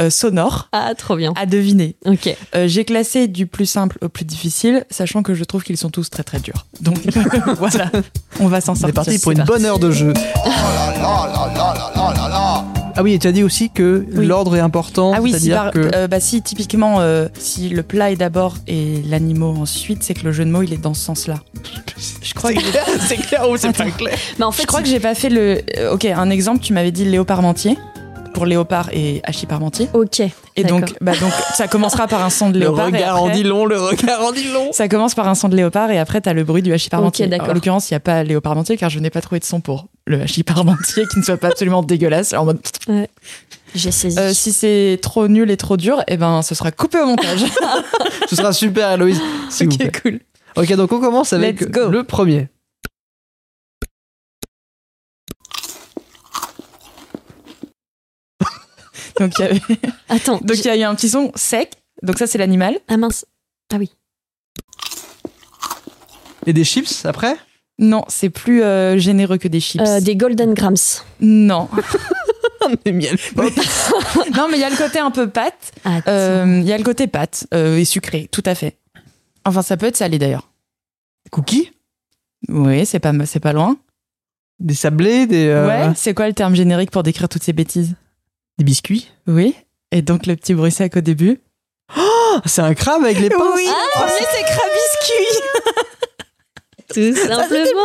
euh, 0.00 0.10
sonores 0.10 0.68
Ah, 0.72 0.92
trop 0.96 1.16
bien. 1.16 1.32
à 1.36 1.46
deviner. 1.46 1.96
Ok. 2.04 2.34
Euh, 2.56 2.66
J'ai 2.68 2.84
classé 2.84 3.28
du 3.28 3.46
plus 3.46 3.66
simple 3.66 3.98
au 4.02 4.08
plus 4.08 4.24
difficile, 4.24 4.84
sachant 4.90 5.22
que 5.22 5.34
je 5.34 5.44
trouve 5.44 5.62
qu'ils 5.62 5.76
sont 5.76 5.90
tous 5.90 6.10
très 6.10 6.22
très 6.24 6.40
durs. 6.40 6.66
Donc 6.80 6.98
voilà, 7.58 7.90
on 8.40 8.48
va 8.48 8.60
s'en 8.60 8.72
On 8.72 8.74
est 8.74 8.78
sortir. 8.80 8.94
parti 8.94 9.18
pour 9.18 9.32
C'est 9.32 9.38
une 9.38 9.44
bonne 9.44 9.64
heure 9.64 9.78
de 9.78 9.90
jeu. 9.90 10.12
Ah 12.96 13.02
oui, 13.02 13.14
et 13.14 13.18
tu 13.18 13.26
as 13.26 13.32
dit 13.32 13.42
aussi 13.42 13.70
que 13.70 14.06
Oui. 14.14 14.24
l'ordre 14.26 14.54
est 14.56 14.60
important. 14.60 15.12
Ah 15.14 15.20
oui, 15.20 15.32
si, 15.32 15.40
c'est-à-dire 15.40 15.62
par- 15.64 15.72
que 15.72 15.90
euh, 15.96 16.06
bah 16.06 16.20
si 16.20 16.42
typiquement 16.42 17.00
euh, 17.00 17.26
si 17.36 17.68
le 17.68 17.82
plat 17.82 18.12
est 18.12 18.16
d'abord 18.16 18.56
et 18.68 19.02
l'animal 19.08 19.48
ensuite, 19.56 20.02
c'est 20.04 20.14
que 20.14 20.24
le 20.24 20.30
jeu 20.32 20.44
de 20.44 20.50
mots 20.50 20.62
il 20.62 20.72
est 20.72 20.76
dans 20.80 20.94
ce 20.94 21.02
sens-là. 21.04 21.40
Je 22.22 22.34
crois 22.34 22.52
que 22.52 22.60
c'est 23.08 23.16
clair 23.16 23.48
ou 23.50 23.56
c'est 23.56 23.72
pas 23.76 23.90
clair 23.90 24.16
Mais 24.38 24.44
en 24.44 24.52
fait, 24.52 24.62
je 24.62 24.66
crois 24.68 24.80
que 24.80 24.88
j'ai 24.88 25.00
pas 25.00 25.14
fait 25.16 25.28
le. 25.28 25.60
Ok, 25.92 26.04
un 26.04 26.30
exemple, 26.30 26.60
tu 26.60 26.72
m'avais 26.72 26.92
dit 26.92 27.04
léopard 27.04 27.42
mentier 27.42 27.76
pour 28.34 28.44
léopard 28.46 28.90
et 28.92 29.22
parmentier. 29.48 29.88
Ok. 29.94 30.20
Et 30.56 30.64
donc, 30.64 30.92
bah 31.00 31.12
donc 31.20 31.32
ça 31.54 31.66
commencera 31.68 32.06
par 32.06 32.22
un 32.24 32.30
son 32.30 32.50
de 32.50 32.54
Le 32.54 32.66
léopard. 32.66 32.88
et 32.88 32.92
regard 32.92 33.22
en 33.22 33.28
dit 33.30 33.42
long, 33.42 33.64
le 33.64 33.80
regard 33.80 34.22
en 34.24 34.32
dit 34.32 34.50
long. 34.52 34.72
Ça 34.72 34.88
commence 34.88 35.14
par 35.14 35.26
un 35.28 35.34
son 35.34 35.48
de 35.48 35.56
léopard 35.56 35.90
et 35.90 35.98
après 35.98 36.20
t'as 36.20 36.32
le 36.32 36.44
bruit 36.44 36.62
du 36.62 36.72
hachis 36.72 36.90
parmentier. 36.90 37.24
Ok, 37.24 37.30
d'accord. 37.30 37.48
en 37.50 37.54
l'occurrence, 37.54 37.90
il 37.90 37.94
n'y 37.94 37.96
a 37.96 38.00
pas 38.00 38.22
léopard 38.22 38.50
parmentier 38.52 38.76
car 38.76 38.90
je 38.90 38.98
n'ai 38.98 39.10
pas 39.10 39.20
trouvé 39.22 39.38
de 39.40 39.44
son 39.44 39.60
pour 39.60 39.86
le 40.06 40.18
parmentier 40.44 41.04
qui 41.10 41.18
ne 41.18 41.24
soit 41.24 41.36
pas 41.38 41.48
absolument 41.48 41.82
dégueulasse. 41.84 42.34
En 42.34 42.44
mode, 42.44 42.58
J'ai 43.74 43.90
saisi. 43.90 44.18
euh, 44.18 44.32
si 44.34 44.52
c'est 44.52 44.98
trop 45.02 45.26
nul 45.28 45.50
et 45.50 45.56
trop 45.56 45.76
dur, 45.76 46.02
eh 46.08 46.16
ben 46.16 46.42
ce 46.42 46.54
sera 46.54 46.70
coupé 46.70 46.98
au 47.00 47.06
montage. 47.06 47.44
Ce 48.28 48.36
sera 48.36 48.52
super, 48.52 48.92
Héloïse, 48.92 49.20
s'il 49.50 49.68
vous 49.70 49.76
plaît. 49.78 49.88
ok, 49.88 50.02
cool. 50.02 50.20
Ok, 50.56 50.72
donc 50.76 50.92
on 50.92 51.00
commence 51.00 51.32
avec 51.32 51.60
Let's 51.60 51.70
go. 51.70 51.88
le 51.88 52.04
premier. 52.04 52.48
Donc 59.20 59.32
il 59.38 59.42
y 59.42 59.44
avait- 59.44 59.60
Attends. 60.08 60.38
donc, 60.42 60.56
il 60.58 60.64
y 60.64 60.70
a 60.70 60.76
eu 60.76 60.82
un 60.82 60.94
petit 60.94 61.08
son 61.08 61.30
sec. 61.34 61.72
Donc 62.02 62.18
ça 62.18 62.26
c'est 62.26 62.38
l'animal. 62.38 62.78
Ah 62.88 62.96
mince. 62.96 63.24
Ah 63.72 63.76
oui. 63.78 63.90
Et 66.46 66.52
des 66.52 66.64
chips 66.64 67.04
après? 67.06 67.36
Non, 67.78 68.04
c'est 68.08 68.30
plus 68.30 68.62
euh, 68.62 68.98
généreux 68.98 69.38
que 69.38 69.48
des 69.48 69.60
chips. 69.60 69.82
Euh, 69.84 70.00
des 70.00 70.14
Golden 70.16 70.54
Grams. 70.54 70.76
Non. 71.20 71.68
Des 72.86 72.92
miel. 72.92 73.18
non, 73.36 74.48
mais 74.50 74.56
il 74.56 74.60
y 74.60 74.64
a 74.64 74.70
le 74.70 74.76
côté 74.76 74.98
un 74.98 75.10
peu 75.10 75.28
pâte. 75.28 75.72
Euh, 76.08 76.60
Il 76.62 76.66
y 76.66 76.72
a 76.72 76.78
le 76.78 76.82
côté 76.84 77.06
pâte 77.06 77.46
euh, 77.52 77.76
et 77.76 77.84
sucré, 77.84 78.26
tout 78.32 78.42
à 78.46 78.54
fait. 78.54 78.78
Enfin, 79.44 79.60
ça 79.60 79.76
peut 79.76 79.84
être 79.84 79.98
salé 79.98 80.18
d'ailleurs. 80.18 80.48
Cookies 81.30 81.72
Oui, 82.48 82.86
c'est 82.86 83.00
pas, 83.00 83.12
c'est 83.26 83.40
pas 83.40 83.52
loin. 83.52 83.76
Des 84.60 84.72
sablés 84.72 85.26
Des, 85.26 85.46
euh, 85.48 85.66
Ouais, 85.66 85.92
c'est 85.94 86.14
quoi 86.14 86.26
le 86.26 86.32
terme 86.32 86.54
générique 86.54 86.90
pour 86.90 87.02
décrire 87.02 87.28
toutes 87.28 87.42
ces 87.42 87.52
bêtises? 87.52 87.96
Des 88.58 88.64
biscuits. 88.64 89.10
Oui. 89.26 89.54
Et 89.90 90.02
donc 90.02 90.26
le 90.26 90.36
petit 90.36 90.54
bruit 90.54 90.72
sec 90.72 90.96
au 90.96 91.00
début. 91.00 91.40
Ah, 91.88 92.40
C'est 92.46 92.62
un 92.62 92.74
crabe 92.74 93.04
avec 93.04 93.18
les 93.18 93.28
pinces. 93.30 93.54
Oui, 93.56 93.68
Ah, 93.68 94.06
mais 94.06 94.26
c'est 94.32 94.42
crabiscuit 94.44 95.40
Tout 96.88 97.14
simplement. 97.16 97.82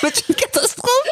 C'est 0.00 0.28
une 0.28 0.34
catastrophe 0.34 1.08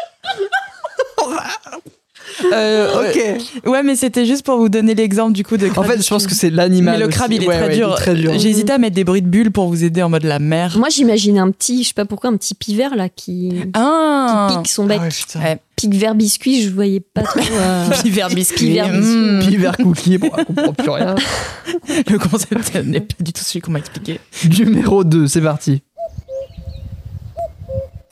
Euh, 2.53 3.09
Ok. 3.09 3.66
Ouais, 3.66 3.83
mais 3.83 3.97
c'était 3.97 4.24
juste 4.26 4.45
pour 4.45 4.59
vous 4.59 4.68
donner 4.68 4.95
l'exemple 4.95 5.33
du 5.33 5.45
coup 5.45 5.57
de 5.57 5.68
En 5.76 5.83
fait, 5.83 6.03
je 6.03 6.09
pense 6.09 6.26
que 6.26 6.35
c'est 6.35 6.51
l'animal. 6.51 6.99
Mais 6.99 7.05
le 7.05 7.09
crabe, 7.11 7.33
il 7.33 7.43
est 7.43 7.47
Ouais, 7.47 7.57
très 7.59 7.68
ouais, 7.68 7.74
dur. 7.76 7.95
très 7.97 8.14
dur. 8.14 8.33
J'ai 8.39 8.51
hésité 8.51 8.72
à 8.72 8.78
mettre 8.78 8.95
des 8.97 9.05
bruits 9.05 9.22
de 9.22 9.28
bulles 9.28 9.51
pour 9.51 9.68
vous 9.68 9.85
aider 9.85 10.03
en 10.03 10.09
mode 10.09 10.24
la 10.24 10.39
mer. 10.39 10.76
Moi, 10.78 10.89
j'imagine 10.91 11.39
un 11.39 11.51
petit, 11.51 11.83
je 11.83 11.89
sais 11.89 11.95
pas 11.95 12.05
pourquoi, 12.05 12.31
un 12.31 12.37
petit 12.37 12.55
pivert 12.55 12.95
là 12.97 13.09
qui, 13.09 13.53
Ah 13.74 14.49
qui 14.51 14.57
pique 14.59 14.68
son 14.68 14.85
bec. 14.87 15.01
Ah 15.35 15.39
ouais. 15.39 15.59
Pique 15.76 15.95
vers 15.95 16.14
biscuit, 16.14 16.62
je 16.62 16.68
voyais 16.70 17.01
pas 17.01 17.22
trop. 17.22 17.41
euh, 17.41 17.87
Piver 18.03 18.26
biscuit. 18.35 18.66
Piver 18.66 18.83
biscuit. 18.93 19.16
Mm. 19.16 19.41
Puis 19.47 19.57
vers 19.57 19.76
cookie, 19.78 20.18
bon, 20.18 20.31
on 20.37 20.45
comprend 20.45 20.72
plus 20.74 20.91
rien. 20.91 21.14
Le 22.11 22.18
concept 22.18 22.74
n'est 22.85 23.01
pas 23.01 23.14
du 23.20 23.33
tout 23.33 23.43
celui 23.43 23.61
qu'on 23.61 23.70
m'a 23.72 23.78
expliqué. 23.78 24.20
Numéro 24.59 25.05
2, 25.05 25.26
c'est 25.26 25.41
parti. 25.41 25.83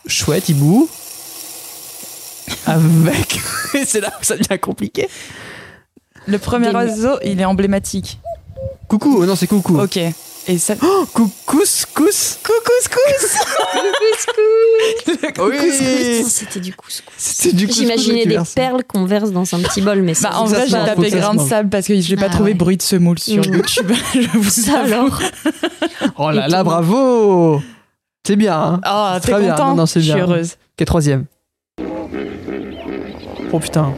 Chouette, 0.06 0.48
hibou. 0.48 0.88
Avec. 2.66 3.40
C'est 3.86 4.00
là 4.00 4.12
où 4.20 4.24
ça 4.24 4.36
devient 4.36 4.58
compliqué. 4.60 5.08
Le 6.26 6.38
premier 6.38 6.68
Des- 6.68 6.74
oiseau, 6.74 7.18
il 7.24 7.40
est 7.40 7.44
emblématique. 7.44 8.18
Coucou, 8.88 9.18
oh 9.20 9.26
non, 9.26 9.36
c'est 9.36 9.46
coucou. 9.46 9.78
Ok. 9.80 9.96
Et 9.98 10.56
ça. 10.58 10.74
Oh, 10.82 11.06
coucous, 11.12 11.84
cous. 11.94 12.38
Coucouscous 12.42 13.36
Oui. 15.38 15.54
Putain, 15.64 16.28
C'était 16.28 16.60
du 16.60 16.72
couscous. 16.74 17.02
C'était 17.16 17.54
du 17.56 17.66
couscous 17.66 17.82
J'imaginais 17.82 18.18
que 18.20 18.22
tu 18.24 18.28
des 18.28 18.34
verses. 18.36 18.54
perles 18.54 18.82
qu'on 18.84 19.04
verse 19.04 19.30
dans 19.30 19.42
un 19.54 19.60
petit 19.60 19.80
bol, 19.82 20.02
mais 20.02 20.14
ça, 20.14 20.30
Bah, 20.30 20.38
en 20.40 20.44
vrai, 20.46 20.62
c'est 20.62 20.78
j'ai 20.78 20.84
tapé 20.86 21.10
grain 21.10 21.34
de 21.34 21.40
sable 21.40 21.68
parce 21.68 21.86
que 21.86 22.00
j'ai 22.00 22.16
pas 22.16 22.26
Ah 22.26 22.30
trouvé 22.30 22.52
ouais. 22.52 22.56
bruit 22.56 22.76
de 22.76 22.82
semoule 22.82 23.18
sur 23.18 23.42
Mm. 23.46 23.54
YouTube. 23.54 23.92
Je 24.14 24.38
vous 24.38 24.50
Ça 24.50 24.80
avoue. 24.80 24.92
alors. 24.94 25.20
Oh 26.16 26.30
là 26.30 26.48
là, 26.48 26.64
bravo. 26.64 27.60
C'est 28.26 28.36
bien, 28.36 28.56
hein. 28.58 28.80
Ah, 28.84 29.18
t'es 29.22 29.32
Très 29.32 29.40
bien. 29.40 29.52
content 29.52 29.68
Non, 29.70 29.74
non, 29.76 29.86
c'est 29.86 30.00
Je 30.00 30.06
suis 30.06 30.14
bien. 30.14 30.24
heureuse. 30.24 30.52
Ok, 30.78 30.86
troisième. 30.86 31.24
Oh 33.52 33.58
putain. 33.58 33.94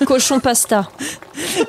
Cochon 0.06 0.40
pasta. 0.40 0.88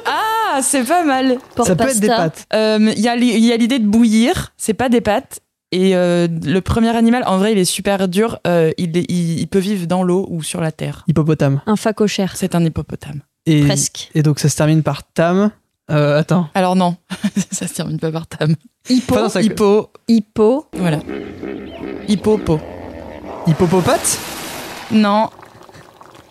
Ah, 0.06 0.60
c'est 0.62 0.84
pas 0.84 1.04
mal. 1.04 1.38
Porte 1.56 1.68
ça 1.70 1.76
peut 1.76 1.84
pasta. 1.86 1.96
être 1.98 2.02
des 2.02 2.08
pâtes. 2.08 2.46
Euh, 2.54 2.92
Il 2.96 3.02
y 3.02 3.08
a 3.08 3.16
y 3.16 3.58
l'idée 3.58 3.80
de 3.80 3.86
bouillir, 3.88 4.54
c'est 4.58 4.74
pas 4.74 4.90
des 4.90 5.02
pâtes. 5.02 5.40
Et 5.72 5.96
euh, 5.96 6.28
le 6.44 6.62
premier 6.62 6.96
animal, 6.96 7.24
en 7.26 7.38
vrai, 7.38 7.52
il 7.54 7.58
est 7.58 7.66
super 7.66 8.08
dur. 8.08 8.40
Euh, 8.48 8.72
il, 8.78 8.96
est- 8.98 9.06
il- 9.10 9.40
il 9.40 9.48
peut 9.48 9.60
vivre 9.60 9.86
dans 9.88 10.04
l'eau 10.04 10.28
ou 10.30 10.44
sur 10.44 10.62
la 10.62 10.72
terre. 10.72 11.04
Hippopotame. 11.08 11.62
Un 11.66 11.76
facochère. 11.76 12.36
C'est 12.36 12.54
un 12.56 12.64
hippopotame. 12.64 13.22
Et, 13.46 13.66
Presque. 13.66 14.10
et 14.16 14.22
donc 14.24 14.40
ça 14.40 14.50
se 14.50 14.56
termine 14.56 14.84
par 14.84 15.04
tam. 15.04 15.52
Euh, 15.92 16.20
attends. 16.20 16.48
Alors 16.54 16.76
non, 16.76 16.96
ça 17.52 17.68
se 17.68 17.74
termine 17.74 18.00
pas 18.00 18.12
par 18.12 18.26
tam. 18.28 18.56
Hippo. 18.90 19.14
Enfin, 19.16 19.24
non, 19.24 19.30
ça- 19.30 19.42
Hippo, 19.42 19.90
Hippo. 20.08 20.66
voilà. 20.74 21.00
Hippopo. 22.08 22.60
Hippopopate 23.48 24.20
Non. 24.92 25.30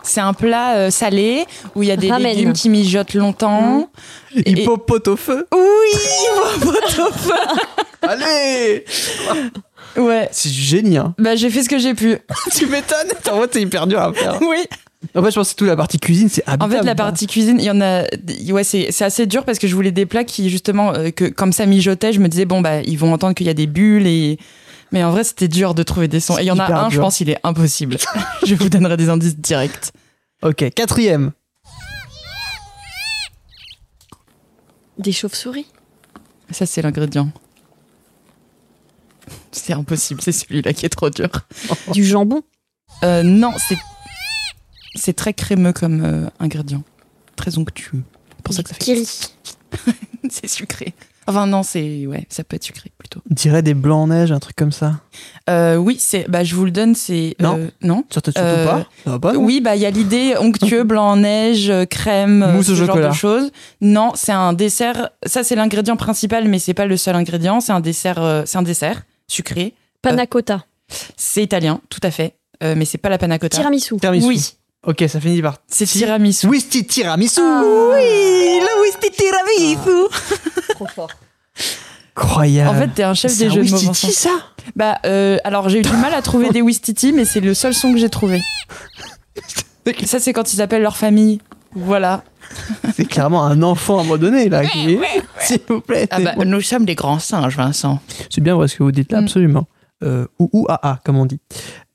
C'est 0.05 0.19
un 0.19 0.33
plat 0.33 0.75
euh, 0.75 0.89
salé 0.91 1.45
où 1.75 1.83
il 1.83 1.87
y 1.89 1.91
a 1.91 1.95
des 1.95 2.09
Ramen. 2.11 2.27
légumes 2.35 2.53
qui 2.53 2.69
mijotent 2.69 3.13
longtemps. 3.13 3.89
Et- 4.35 4.51
Hippopote 4.51 5.07
au 5.07 5.15
feu 5.15 5.47
Oui, 5.53 5.99
hippopotape. 6.57 7.31
Allez 8.01 8.83
Ouais. 9.95 10.27
C'est 10.31 10.49
du 10.49 10.59
génie, 10.61 10.97
hein. 10.97 11.13
Bah 11.19 11.35
j'ai 11.35 11.49
fait 11.49 11.63
ce 11.63 11.69
que 11.69 11.77
j'ai 11.77 11.93
pu. 11.93 12.17
tu 12.55 12.65
m'étonnes 12.65 13.11
En 13.31 13.41
fait, 13.41 13.49
c'est 13.53 13.61
hyper 13.61 13.87
dur 13.87 14.01
à 14.01 14.11
faire. 14.11 14.39
Oui. 14.41 14.57
En 15.15 15.21
fait, 15.23 15.31
je 15.31 15.35
pense 15.35 15.51
que 15.51 15.57
toute 15.57 15.67
la 15.67 15.75
partie 15.75 15.99
cuisine, 15.99 16.29
c'est 16.29 16.43
En 16.49 16.67
fait, 16.69 16.81
la 16.81 16.95
partie 16.95 17.27
cuisine, 17.27 17.57
il 17.59 17.65
y 17.65 17.69
en 17.71 17.79
a. 17.79 18.03
Ouais, 18.49 18.63
c'est 18.63 18.87
c'est 18.91 19.05
assez 19.05 19.25
dur 19.27 19.43
parce 19.45 19.59
que 19.59 19.67
je 19.67 19.75
voulais 19.75 19.91
des 19.91 20.05
plats 20.05 20.23
qui, 20.23 20.49
justement, 20.49 20.93
euh, 20.93 21.11
que 21.11 21.25
comme 21.25 21.51
ça 21.53 21.65
mijotait, 21.65 22.11
je 22.13 22.19
me 22.19 22.27
disais, 22.27 22.45
bon, 22.45 22.61
bah, 22.61 22.81
ils 22.81 22.97
vont 22.97 23.13
entendre 23.13 23.35
qu'il 23.35 23.45
y 23.47 23.49
a 23.49 23.53
des 23.53 23.67
bulles 23.67 24.07
et. 24.07 24.37
Mais 24.93 25.03
en 25.03 25.09
vrai, 25.09 25.23
c'était 25.23 25.47
dur 25.47 25.73
de 25.73 25.81
trouver 25.81 26.07
des 26.07 26.19
sons. 26.19 26.37
Et 26.37 26.43
il 26.43 26.45
y 26.45 26.51
en 26.51 26.59
a 26.59 26.71
un, 26.71 26.89
je 26.91 26.99
pense, 26.99 27.19
il 27.19 27.29
est 27.31 27.39
impossible. 27.43 27.97
je 28.45 28.53
vous 28.53 28.69
donnerai 28.69 28.95
des 28.95 29.09
indices 29.09 29.35
directs. 29.35 29.91
Ok, 30.43 30.71
quatrième. 30.75 31.31
Des 34.99 35.11
chauves-souris. 35.11 35.65
Ça, 36.51 36.67
c'est 36.67 36.83
l'ingrédient. 36.83 37.31
C'est 39.51 39.73
impossible, 39.73 40.21
c'est 40.21 40.31
celui-là 40.31 40.73
qui 40.73 40.85
est 40.85 40.89
trop 40.89 41.09
dur. 41.09 41.29
Du 41.91 42.05
jambon. 42.05 42.43
Euh, 43.03 43.23
non, 43.23 43.53
c'est. 43.57 43.77
C'est 44.93 45.13
très 45.13 45.33
crémeux 45.33 45.73
comme 45.73 46.05
euh, 46.05 46.29
ingrédient. 46.39 46.83
Très 47.35 47.57
onctueux. 47.57 48.03
C'est 48.29 48.43
pour 48.43 48.53
ça 48.53 48.61
que 48.61 48.69
ça 48.69 48.75
fait. 48.75 49.03
C'est 50.29 50.47
sucré. 50.47 50.93
Enfin, 51.27 51.47
non, 51.47 51.63
c'est. 51.63 52.05
Ouais, 52.07 52.25
ça 52.29 52.43
peut 52.43 52.55
être 52.55 52.63
sucré 52.63 52.91
plutôt. 52.97 53.21
On 53.29 53.33
dirait 53.33 53.61
des 53.61 53.73
blancs 53.73 54.03
en 54.03 54.07
neige, 54.07 54.31
un 54.31 54.39
truc 54.39 54.55
comme 54.55 54.71
ça. 54.71 54.95
Euh, 55.49 55.75
oui, 55.77 55.97
c'est. 55.99 56.25
Bah, 56.29 56.43
je 56.43 56.53
vous 56.55 56.65
le 56.65 56.71
donne, 56.71 56.95
c'est. 56.95 57.35
Non. 57.39 57.57
euh, 57.57 57.67
non. 57.81 58.03
Surtout, 58.09 58.31
surtout 58.31 58.45
Euh, 58.47 58.65
pas. 58.65 58.85
Ça 59.05 59.09
va 59.11 59.19
pas, 59.19 59.33
non 59.33 59.39
Oui, 59.41 59.61
bah 59.61 59.75
il 59.75 59.81
y 59.81 59.85
a 59.85 59.89
l'idée 59.89 60.35
onctueux, 60.37 60.83
blanc 60.83 61.11
en 61.11 61.15
neige, 61.17 61.69
euh, 61.69 61.85
crème, 61.85 62.43
euh, 62.43 62.53
Mousse 62.53 62.69
au 62.69 62.71
ce 62.73 62.75
genre 62.79 62.87
chocolat. 62.87 63.09
de 63.09 63.13
choses. 63.13 63.51
Non, 63.81 64.11
c'est 64.15 64.31
un 64.33 64.53
dessert. 64.53 65.09
Ça 65.25 65.43
c'est 65.43 65.55
l'ingrédient 65.55 65.95
principal, 65.95 66.47
mais 66.47 66.59
c'est 66.59 66.73
pas 66.73 66.85
le 66.85 66.97
seul 66.97 67.15
ingrédient. 67.15 67.61
C'est 67.61 67.71
un 67.71 67.79
dessert, 67.79 68.21
euh, 68.21 68.43
c'est 68.45 68.57
un 68.57 68.63
dessert 68.63 69.03
sucré. 69.27 69.73
Panna 70.01 70.27
cotta. 70.27 70.65
C'est 71.15 71.41
italien, 71.43 71.79
tout 71.89 72.01
à 72.03 72.11
fait, 72.11 72.35
Euh, 72.63 72.75
mais 72.77 72.85
c'est 72.85 72.97
pas 72.97 73.09
la 73.09 73.17
panna 73.17 73.39
cotta. 73.39 73.57
Tiramisu. 73.57 73.97
Tiramisu. 73.97 74.27
Oui, 74.27 74.53
Ok, 74.85 75.05
ça 75.07 75.21
finit 75.21 75.41
par. 75.41 75.59
c'est 75.69 75.85
Ti- 75.85 75.99
tiramisu. 75.99 76.45
Whisky 76.47 76.85
tiramisu 76.85 77.39
Oui, 77.39 78.59
le 78.59 78.81
whisky 78.81 79.09
tiramisu. 79.11 80.09
Trop 80.85 81.07
fort. 81.07 81.09
Incroyable. 82.15 82.69
En 82.69 82.79
fait, 82.79 82.87
t'es 82.89 83.03
un 83.03 83.13
chef 83.13 83.31
c'est 83.31 83.45
des 83.45 83.51
un 83.51 83.53
jeux 83.55 83.63
de 83.63 83.69
mots. 83.71 83.77
Wistiti, 83.77 84.07
Vincent. 84.07 84.29
ça 84.29 84.29
Bah, 84.75 84.99
euh, 85.05 85.37
alors 85.43 85.69
j'ai 85.69 85.79
eu 85.79 85.81
du 85.81 85.97
mal 85.97 86.13
à 86.13 86.21
trouver 86.21 86.49
des 86.49 86.61
wistiti, 86.61 87.11
mais 87.11 87.25
c'est 87.25 87.39
le 87.39 87.53
seul 87.53 87.73
son 87.73 87.91
que 87.93 87.97
j'ai 87.99 88.09
trouvé. 88.09 88.41
Ça, 90.05 90.19
c'est 90.19 90.31
quand 90.31 90.53
ils 90.53 90.61
appellent 90.61 90.81
leur 90.81 90.95
famille. 90.95 91.39
Voilà. 91.75 92.23
C'est 92.95 93.05
clairement 93.05 93.43
un 93.45 93.61
enfant 93.63 93.99
abandonné, 93.99 94.47
là. 94.47 94.63
qui- 94.65 94.97
S'il 95.39 95.59
vous 95.67 95.81
plaît. 95.81 96.07
Ah 96.11 96.19
bah, 96.19 96.33
c'est 96.37 96.45
nous 96.45 96.61
sommes 96.61 96.85
des 96.85 96.95
grands 96.95 97.19
singes, 97.19 97.57
Vincent. 97.57 97.99
C'est 98.29 98.41
bien 98.41 98.55
vrai 98.55 98.67
ce 98.67 98.77
que 98.77 98.83
vous 98.83 98.91
dites 98.91 99.11
là, 99.11 99.19
Mm. 99.19 99.23
absolument. 99.23 99.67
Euh, 100.03 100.27
ou 100.39 100.49
ou 100.53 100.65
ah 100.69 100.79
ah, 100.83 100.99
comme 101.03 101.17
on 101.17 101.25
dit. 101.25 101.39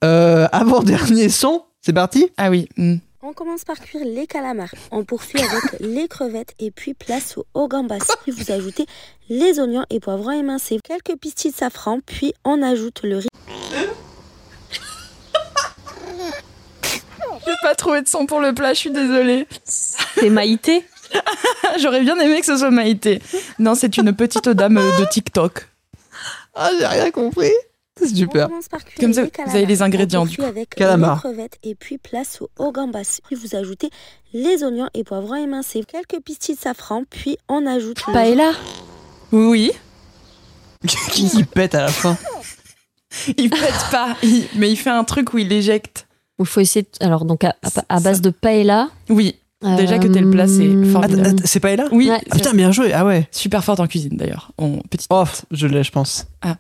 Euh, 0.05 0.49
Avant-dernier 0.53 1.29
son, 1.29 1.63
c'est 1.81 1.93
parti 1.93 2.29
Ah 2.37 2.51
oui. 2.51 2.69
hmm. 2.77 2.97
On 3.21 3.33
commence 3.33 3.65
par 3.65 3.81
cuire 3.81 4.05
les 4.05 4.29
calamars. 4.29 4.73
On 4.93 5.05
poursuit 5.05 5.41
avec 5.41 5.81
les 5.81 6.07
crevettes 6.07 6.55
et 6.61 6.71
puis 6.71 6.95
place 6.95 7.37
au 7.53 7.67
gambas. 7.67 7.99
Puis 8.23 8.31
vous 8.31 8.53
ajoutez 8.53 8.87
les 9.29 9.59
oignons 9.59 9.85
et 9.91 9.99
poivrons 9.99 10.31
émincés, 10.31 10.79
quelques 10.85 11.19
pistilles 11.19 11.51
de 11.51 11.57
safran, 11.57 11.99
puis 12.07 12.33
on 12.45 12.63
ajoute 12.63 13.01
le 13.03 13.17
riz. 13.19 13.29
J'ai 17.45 17.55
pas 17.63 17.75
trouvé 17.75 18.03
de 18.03 18.09
son 18.09 18.27
pour 18.27 18.41
le 18.41 18.55
plat, 18.55 18.73
je 18.73 18.79
suis 18.79 18.91
désolée. 18.93 19.49
C'est 19.65 20.31
Maïté? 20.31 20.87
J'aurais 21.81 22.03
bien 22.03 22.17
aimé 22.21 22.39
que 22.39 22.47
ce 22.47 22.57
soit 22.57 22.71
Maïté. 22.71 23.21
Non, 23.59 23.75
c'est 23.75 23.97
une 23.97 24.15
petite 24.15 24.49
dame 24.49 24.77
de 24.77 25.05
TikTok. 25.11 25.67
Ah, 26.55 26.71
j'ai 26.79 26.87
rien 26.87 27.11
compris. 27.11 27.53
C'est 28.01 28.13
On 28.13 28.17
super. 28.17 28.49
commence 28.49 28.69
par 28.69 28.85
cuire 28.85 28.99
Comme 29.01 29.13
ça, 29.13 29.23
les 29.23 29.31
vous 29.47 29.57
avez 29.57 29.67
les 29.67 29.83
ingrédients, 29.83 30.25
du 30.27 30.41
avec 30.43 30.71
Calamar. 30.75 31.17
les 31.17 31.21
crevettes 31.21 31.59
et 31.63 31.75
puis 31.75 31.99
place 31.99 32.41
au 32.59 32.73
gambas. 32.73 33.21
Puis 33.27 33.37
vous 33.37 33.55
ajoutez 33.57 33.91
les 34.33 34.63
oignons 34.65 34.89
et 34.95 35.05
poivrons 35.05 35.37
émincés, 35.37 35.85
quelques 35.87 36.23
pistilles 36.23 36.55
de 36.57 36.61
safran, 36.61 37.05
puis 37.09 37.39
on 37.49 37.67
ajoute 37.67 38.07
le 38.07 38.13
Paella 38.13 38.53
Oui, 39.33 39.73
Qui 41.11 41.29
qui 41.29 41.45
pète 41.45 41.75
à 41.75 41.83
la 41.83 41.89
fin 41.89 42.17
il 43.37 43.51
pète 43.51 43.87
pas, 43.91 44.17
il- 44.23 44.47
mais 44.55 44.71
il 44.71 44.77
fait 44.77 44.91
un 44.91 45.03
truc 45.05 45.33
où 45.35 45.39
il 45.39 45.51
éjecte. 45.53 46.07
Il 46.39 46.47
faut 46.47 46.61
essayer. 46.61 46.83
de- 46.83 47.05
Alors, 47.05 47.25
donc, 47.25 47.43
à, 47.43 47.57
à- 47.65 47.97
à 47.97 48.01
base 48.01 48.21
de 48.21 48.31
paella. 48.31 48.91
Oui, 49.09 49.35
Déjà 49.77 49.99
que 49.99 50.07
t'es 50.07 50.21
le 50.21 50.31
plat, 50.31 50.47
c'est 50.47 50.69
euh, 50.69 50.85
formidable. 50.93 51.41
C'est 51.45 51.59
pas 51.59 51.75
là 51.75 51.89
oui. 51.91 52.09
Ouais. 52.11 52.21
Ah 52.31 52.37
putain, 52.37 52.53
bien 52.55 52.71
joué. 52.71 52.93
Ah 52.93 53.05
ouais. 53.05 53.27
Super 53.33 53.65
forte 53.65 53.81
en 53.81 53.89
cuisine 53.89 54.17
d'ailleurs. 54.17 54.53
On, 54.57 54.79
petite. 54.89 55.09
Oh, 55.11 55.25
je 55.51 55.67
l'ai, 55.67 55.83
je 55.83 55.91
pense. 55.91 56.27
Ah. 56.43 56.59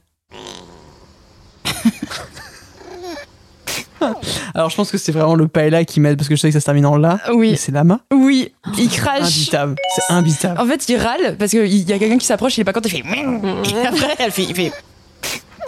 Alors, 4.54 4.70
je 4.70 4.76
pense 4.76 4.90
que 4.92 4.98
c'est 4.98 5.10
vraiment 5.12 5.34
le 5.34 5.48
paella 5.48 5.84
qui 5.84 5.98
m'aide 6.00 6.16
parce 6.16 6.28
que 6.28 6.36
je 6.36 6.40
sais 6.40 6.48
que 6.48 6.52
ça 6.52 6.60
se 6.60 6.64
termine 6.64 6.86
en 6.86 6.96
là. 6.96 7.18
Mais 7.28 7.34
Oui, 7.34 7.56
c'est 7.56 7.72
lama. 7.72 8.00
oui, 8.12 8.52
il 8.78 8.88
crache. 8.88 9.22
Imbitable. 9.22 9.74
C'est 9.94 10.12
imbitable. 10.12 10.60
En 10.60 10.66
fait, 10.66 10.88
il 10.88 10.96
râle 10.98 11.36
parce 11.38 11.50
qu'il 11.50 11.66
y 11.88 11.92
a 11.92 11.98
quelqu'un 11.98 12.18
qui 12.18 12.26
s'approche, 12.26 12.56
il 12.58 12.60
est 12.60 12.64
pas 12.64 12.72
content, 12.72 12.88
il 12.92 13.02
fait. 13.02 13.74
Et 13.82 13.86
après, 13.86 14.14
elle 14.20 14.30
fait, 14.30 14.44
il 14.44 14.54
fait. 14.54 14.72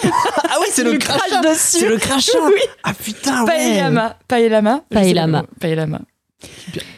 Ah 0.03 0.57
oui, 0.61 0.67
c'est 0.73 0.85
le 0.85 0.97
crache 0.97 1.19
crachat. 1.19 1.41
dessus. 1.43 1.79
C'est 1.81 1.89
le 1.89 1.99
crachat. 1.99 2.33
Oui. 2.47 2.61
Ah 2.85 2.93
putain. 2.95 3.45
Paellama. 3.45 4.17
Paellama. 4.29 4.83
Paellama. 4.91 5.41
le. 5.43 5.47
Paellama. 5.61 6.01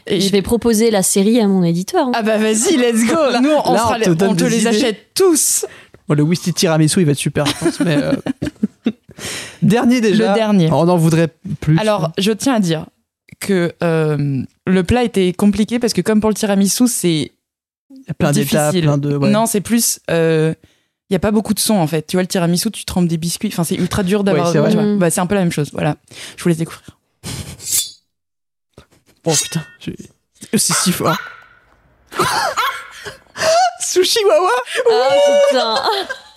Et 0.07 0.21
Je 0.21 0.31
vais 0.31 0.43
proposer 0.43 0.91
la 0.91 1.03
série 1.03 1.41
à 1.41 1.49
mon 1.49 1.65
éditeur. 1.65 2.07
hein. 2.09 2.13
Ah 2.15 2.23
bah 2.23 2.37
vas-y, 2.39 2.77
let's 2.77 3.05
go. 3.07 3.15
Là- 3.31 3.41
Nous, 3.41 3.51
on, 3.51 3.73
là, 3.73 3.79
fera 3.81 3.95
on 3.95 3.99
les- 3.99 4.17
te 4.17 4.25
on 4.25 4.35
te 4.37 4.45
les 4.45 4.59
idées. 4.61 4.67
achète 4.69 5.15
tous. 5.15 5.65
Bon, 6.09 6.15
le 6.15 6.23
whisky 6.23 6.53
tiramisu, 6.53 7.01
il 7.01 7.07
va 7.07 7.13
être 7.13 7.19
super, 7.19 7.45
je 7.47 7.53
pense. 7.55 7.81
mais 7.81 7.97
euh, 7.97 8.13
Dernier 9.63 10.01
déjà. 10.01 10.31
Le 10.31 10.35
dernier. 10.35 10.71
On 10.71 10.89
en 10.89 10.97
voudrait 10.97 11.29
plus. 11.61 11.79
Alors, 11.79 12.13
je 12.19 12.33
tiens 12.33 12.55
à 12.55 12.61
dire 12.61 12.87
que 13.41 13.73
euh, 13.83 14.43
le 14.67 14.83
plat 14.85 15.05
était 15.05 15.33
compliqué 15.33 15.79
parce 15.79 15.93
que 15.93 16.01
comme 16.01 16.21
pour 16.21 16.31
le 16.31 16.35
tiramisu, 16.35 16.89
c'est 16.89 17.33
il 17.91 18.09
y 18.09 18.11
a 18.11 18.15
plein 18.15 18.33
d'étapes, 18.33 18.73
difficile. 18.73 18.85
plein 18.85 18.99
de. 18.99 19.17
ouais. 19.17 19.31
non, 19.31 19.47
c'est 19.47 19.61
plus 19.61 20.01
il 21.13 21.15
y 21.15 21.17
a 21.17 21.19
pas 21.19 21.31
beaucoup 21.31 21.53
de 21.53 21.59
son 21.59 21.75
en 21.75 21.87
fait. 21.87 22.07
Tu 22.07 22.17
vois 22.17 22.23
le 22.23 22.27
tiramisu, 22.27 22.71
tu 22.71 22.87
trempes 22.87 23.07
des 23.07 23.19
biscuits, 23.19 23.51
enfin 23.53 23.65
c'est 23.65 23.75
ultra 23.75 24.03
dur 24.03 24.25
d'avoir 24.25 24.47
Ouais, 24.47 24.71
c'est. 24.71 24.77
Mm. 24.77 24.99
Bah, 24.99 25.11
c'est 25.11 25.21
un 25.21 25.27
peu 25.27 25.35
la 25.35 25.43
même 25.43 25.53
chose, 25.53 25.69
voilà. 25.73 25.97
Je 26.39 26.43
vous 26.43 26.49
laisse 26.49 26.59
découvrir. 26.59 26.99
Oh 29.25 29.33
putain, 29.41 29.63
c'est 29.79 30.73
si 30.73 30.91
fort. 30.91 31.17
Sushi 33.79 34.19
Wawa 34.25 34.51
Ah 34.91 35.15
putain 35.49 35.75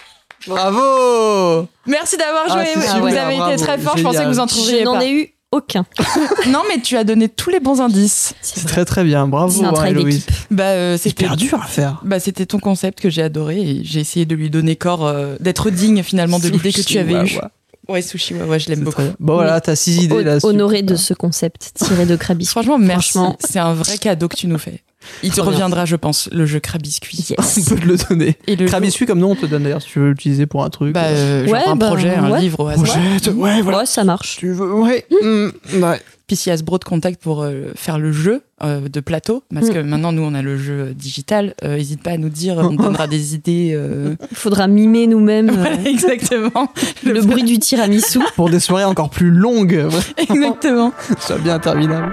Bravo 0.48 1.68
Merci 1.88 2.18
d'avoir 2.18 2.46
Ah, 2.50 2.54
joué. 2.64 2.66
c'est 2.74 2.80
vous 3.00 3.08
super, 3.08 3.26
avez 3.28 3.38
bravo, 3.38 3.54
été 3.54 3.64
très 3.64 3.78
fort, 3.78 3.98
je 3.98 4.04
pensais 4.04 4.24
que 4.24 4.30
vous 4.30 4.40
en 4.40 4.48
Je 4.48 4.54
trouveriez 4.54 4.84
n'en 4.84 4.94
pas. 4.94 5.06
ai 5.06 5.12
eu 5.12 5.30
aucun. 5.52 5.86
Non, 6.50 6.62
mais 6.68 6.82
tu 6.82 6.98
as 6.98 7.04
donné 7.04 7.30
tous 7.30 7.50
les 7.50 7.60
bons 7.60 7.80
indices. 7.82 8.34
C'est 8.42 8.66
très 8.68 8.86
très 8.86 9.04
bien, 9.04 9.28
bravo 9.28 9.64
Héloïse. 9.86 10.26
d'équipe. 10.26 10.32
Bah 10.52 10.64
euh, 10.66 10.98
C'est 11.00 11.10
hyper 11.12 11.36
dur 11.38 11.62
à 11.62 11.68
faire. 11.68 12.02
Bah, 12.04 12.20
c'était 12.20 12.46
ton 12.46 12.60
concept 12.60 13.00
que 13.00 13.10
j'ai 13.10 13.22
adoré 13.22 13.60
et 13.62 13.82
j'ai 13.84 14.00
essayé 14.02 14.26
de 14.26 14.36
lui 14.36 14.50
donner 14.50 14.76
corps, 14.76 15.06
euh, 15.06 15.36
d'être 15.40 15.70
digne 15.70 16.04
finalement 16.04 16.40
de 16.40 16.50
l'idée 16.50 16.74
que 16.74 16.82
tu 16.82 16.98
avais 16.98 17.14
eue. 17.14 17.40
Ouais, 17.88 18.02
sushi, 18.02 18.34
ouais, 18.34 18.42
ouais, 18.44 18.60
je 18.60 18.70
l'aime 18.70 18.80
C'est 18.80 18.84
beaucoup. 18.86 18.96
très 18.96 19.04
bien. 19.06 19.16
Bon 19.20 19.36
voilà, 19.36 19.62
t'as 19.62 19.76
six 19.76 19.98
idées 20.04 20.24
là. 20.24 20.38
Honoré 20.42 20.82
de 20.82 20.96
ce 20.96 21.14
concept 21.14 21.72
tiré 21.76 22.08
de 22.08 22.16
Krabby. 22.16 22.46
Franchement, 22.48 22.80
merci. 22.80 23.12
Franchement. 23.12 23.38
C'est 23.40 23.60
un 23.60 23.74
vrai 23.76 24.00
cadeau 24.00 24.28
que 24.28 24.36
tu 24.36 24.48
nous 24.48 24.58
fais. 24.58 24.82
Il 25.24 25.32
te 25.32 25.42
reviendra, 25.42 25.86
je 25.86 25.96
pense, 25.96 26.30
le 26.32 26.46
jeu 26.46 26.60
Crabiscuit. 26.60 27.36
On 27.38 27.42
Yes. 27.44 27.70
peut 27.70 27.76
te 27.76 27.86
le 27.86 27.98
donner. 27.98 28.38
Et 28.48 28.56
le 28.56 28.66
Crabiscuit 28.66 29.06
comme 29.06 29.20
nom, 29.20 29.32
on 29.32 29.36
te 29.36 29.46
donne 29.46 29.64
d'ailleurs 29.64 29.82
si 29.82 29.90
tu 29.90 30.00
veux 30.00 30.10
l'utiliser 30.10 30.46
pour 30.46 30.64
un 30.64 30.70
truc. 30.70 30.94
bah, 30.94 31.04
euh, 31.06 31.46
genre 31.46 31.54
Ouais, 31.54 31.64
un 31.66 31.76
bah, 31.76 31.88
projet, 31.88 32.16
un 32.16 32.38
livre 32.40 32.60
au 32.62 32.68
hasard. 32.68 32.84
Projet, 32.86 33.32
ouais, 33.32 33.62
voilà. 33.62 33.80
Ouais, 33.80 33.86
ça 33.86 34.04
marche. 34.04 34.38
Tu 34.38 34.52
veux, 34.52 34.74
ouais. 34.74 35.06
mm, 35.12 35.84
ouais. 35.84 36.02
Puis 36.28 36.36
s'il 36.36 36.50
y 36.50 36.54
a 36.54 36.58
ce 36.58 36.64
bro 36.64 36.80
de 36.80 36.84
contact 36.84 37.22
pour 37.22 37.44
euh, 37.44 37.72
faire 37.76 38.00
le 38.00 38.12
jeu 38.12 38.42
euh, 38.64 38.90
de 38.90 39.00
plateau, 39.00 39.44
parce 39.54 39.68
Mm. 39.70 39.74
que 39.74 39.80
maintenant 39.80 40.12
nous 40.12 40.24
on 40.24 40.34
a 40.34 40.42
le 40.42 40.58
jeu 40.58 40.94
digital, 40.96 41.54
euh, 41.64 41.76
n'hésite 41.78 42.02
pas 42.02 42.12
à 42.12 42.18
nous 42.18 42.30
dire, 42.30 42.56
on 42.58 42.76
te 42.76 42.82
donnera 42.82 43.06
des 43.06 43.36
idées. 43.36 43.74
euh. 43.76 44.16
Il 44.32 44.38
faudra 44.38 44.66
mimer 44.68 45.06
nous-mêmes 45.06 45.50
euh, 45.50 45.54
Voilà, 45.56 45.78
exactement. 45.88 46.72
le 47.06 47.22
bruit 47.22 47.44
du 47.44 47.60
tiramisu. 47.60 48.20
Pour 48.36 48.50
des 48.50 48.60
soirées 48.60 48.86
encore 48.86 49.12
plus 49.12 49.30
longues, 49.30 49.86
Exactement. 50.18 50.94
ça 51.20 51.38
bien 51.38 51.56
interminable. 51.56 52.12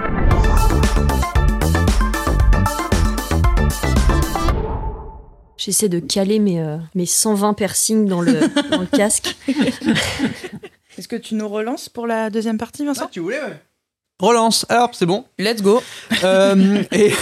J'essaie 5.63 5.87
de 5.87 5.99
caler 5.99 6.39
mes, 6.39 6.59
euh, 6.59 6.77
mes 6.93 7.05
120 7.05 7.53
piercings 7.53 8.05
dans 8.05 8.19
le, 8.19 8.33
dans 8.71 8.81
le 8.81 8.85
casque. 8.85 9.37
Est-ce 10.97 11.07
que 11.07 11.15
tu 11.15 11.35
nous 11.35 11.47
relances 11.47 11.87
pour 11.87 12.05
la 12.05 12.29
deuxième 12.29 12.57
partie, 12.57 12.85
Vincent 12.85 13.07
tu 13.09 13.21
voulais, 13.21 13.39
ouais. 13.41 13.61
Relance, 14.19 14.65
alors 14.69 14.89
c'est 14.93 15.05
bon. 15.05 15.23
Let's 15.39 15.61
go. 15.61 15.81
Euh, 16.23 16.83
et 16.91 17.13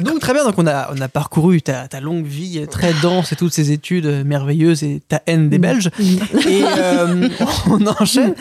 donc 0.00 0.20
très 0.20 0.34
bien, 0.34 0.44
donc 0.44 0.54
on 0.58 0.66
a, 0.66 0.92
on 0.94 1.00
a 1.00 1.08
parcouru 1.08 1.60
ta, 1.60 1.88
ta 1.88 2.00
longue 2.00 2.24
vie 2.24 2.66
très 2.70 2.92
dense 3.02 3.32
et 3.32 3.36
toutes 3.36 3.52
ces 3.52 3.72
études 3.72 4.24
merveilleuses 4.24 4.84
et 4.84 5.00
ta 5.00 5.22
haine 5.26 5.48
des 5.48 5.58
Belges. 5.58 5.90
Et 5.98 6.62
euh, 6.64 7.28
on 7.70 7.86
enchaîne. 7.86 8.34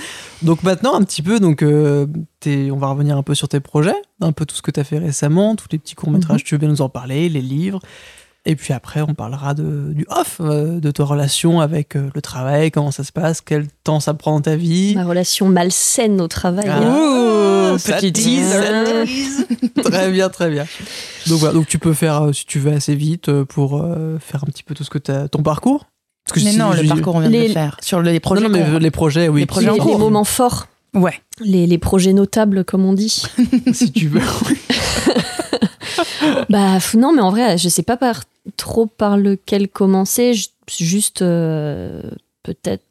Donc 0.43 0.63
maintenant, 0.63 0.95
un 0.95 1.03
petit 1.03 1.21
peu, 1.21 1.39
donc, 1.39 1.63
euh, 1.63 2.07
on 2.45 2.77
va 2.77 2.87
revenir 2.87 3.17
un 3.17 3.23
peu 3.23 3.35
sur 3.35 3.47
tes 3.47 3.61
projets, 3.61 3.95
un 4.21 4.33
peu 4.33 4.45
tout 4.45 4.55
ce 4.55 4.61
que 4.61 4.71
tu 4.71 4.81
as 4.81 4.83
fait 4.83 4.99
récemment, 4.99 5.55
tous 5.55 5.67
les 5.71 5.79
petits 5.79 5.95
courts-métrages, 5.95 6.43
tu 6.43 6.55
veux 6.55 6.59
bien 6.59 6.69
nous 6.69 6.81
en 6.81 6.89
parler, 6.89 7.29
les 7.29 7.41
livres. 7.41 7.79
Et 8.47 8.55
puis 8.55 8.73
après, 8.73 9.01
on 9.01 9.15
parlera 9.15 9.53
de, 9.55 9.91
du 9.93 10.05
off, 10.09 10.37
euh, 10.39 10.79
de 10.79 10.91
ta 10.91 11.03
relation 11.03 11.61
avec 11.61 11.95
euh, 11.95 12.09
le 12.13 12.21
travail, 12.21 12.69
comment 12.69 12.91
ça 12.91 13.03
se 13.03 13.11
passe, 13.11 13.41
quel 13.41 13.67
temps 13.83 13.99
ça 13.99 14.13
prend 14.13 14.33
dans 14.35 14.41
ta 14.41 14.55
vie. 14.55 14.93
Ma 14.95 15.03
relation 15.03 15.47
malsaine 15.49 16.21
au 16.21 16.27
travail. 16.27 16.67
Ah, 16.69 16.79
hein. 16.83 17.77
Ça 17.79 17.93
petit 17.97 18.13
tease, 18.13 18.47
ça 18.51 18.61
tease. 18.85 19.47
tease. 19.47 19.83
très 19.83 20.11
bien, 20.11 20.29
très 20.29 20.49
bien. 20.51 20.65
Donc 21.27 21.39
voilà, 21.39 21.55
donc 21.55 21.67
tu 21.67 21.79
peux 21.79 21.93
faire, 21.93 22.25
euh, 22.25 22.33
si 22.33 22.45
tu 22.45 22.59
veux, 22.59 22.71
assez 22.71 22.93
vite 22.95 23.29
euh, 23.29 23.45
pour 23.45 23.81
euh, 23.81 24.17
faire 24.19 24.43
un 24.43 24.47
petit 24.51 24.63
peu 24.63 24.75
tout 24.75 24.83
ce 24.83 24.89
que 24.91 24.99
tu 24.99 25.11
ton 25.31 25.41
parcours. 25.41 25.85
Parce 26.27 26.39
que 26.39 26.45
Mais 26.45 26.51
si- 26.51 26.57
non, 26.57 26.71
le 26.71 26.83
je- 26.83 26.87
parcours 26.87 27.15
on 27.15 27.19
vient 27.21 27.29
de 27.31 27.37
le 27.47 27.49
faire. 27.49 27.77
Sur 27.81 28.01
les 28.01 28.19
projets. 28.19 28.43
non, 28.43 28.49
mais 28.49 28.79
les 28.79 28.91
projets, 28.91 29.27
oui. 29.27 29.39
Les 29.41 29.45
projets 29.47 29.71
Les, 29.73 29.79
en 29.79 29.85
les 29.85 29.97
moments 29.97 30.23
forts, 30.23 30.67
Ouais. 30.93 31.19
les, 31.41 31.65
les 31.67 31.77
projets 31.79 32.13
notables, 32.13 32.63
comme 32.63 32.85
on 32.85 32.93
dit. 32.93 33.23
si 33.73 33.91
tu 33.91 34.07
veux. 34.07 34.21
Bah 36.49 36.77
non, 36.95 37.13
mais 37.13 37.21
en 37.21 37.29
vrai, 37.31 37.57
je 37.57 37.69
sais 37.69 37.83
pas 37.83 37.97
par, 37.97 38.23
trop 38.57 38.85
par 38.85 39.17
lequel 39.17 39.67
commencer. 39.69 40.33
ju- 40.33 40.47
Juste 40.79 41.21
euh, 41.21 42.01
peut-être 42.43 42.81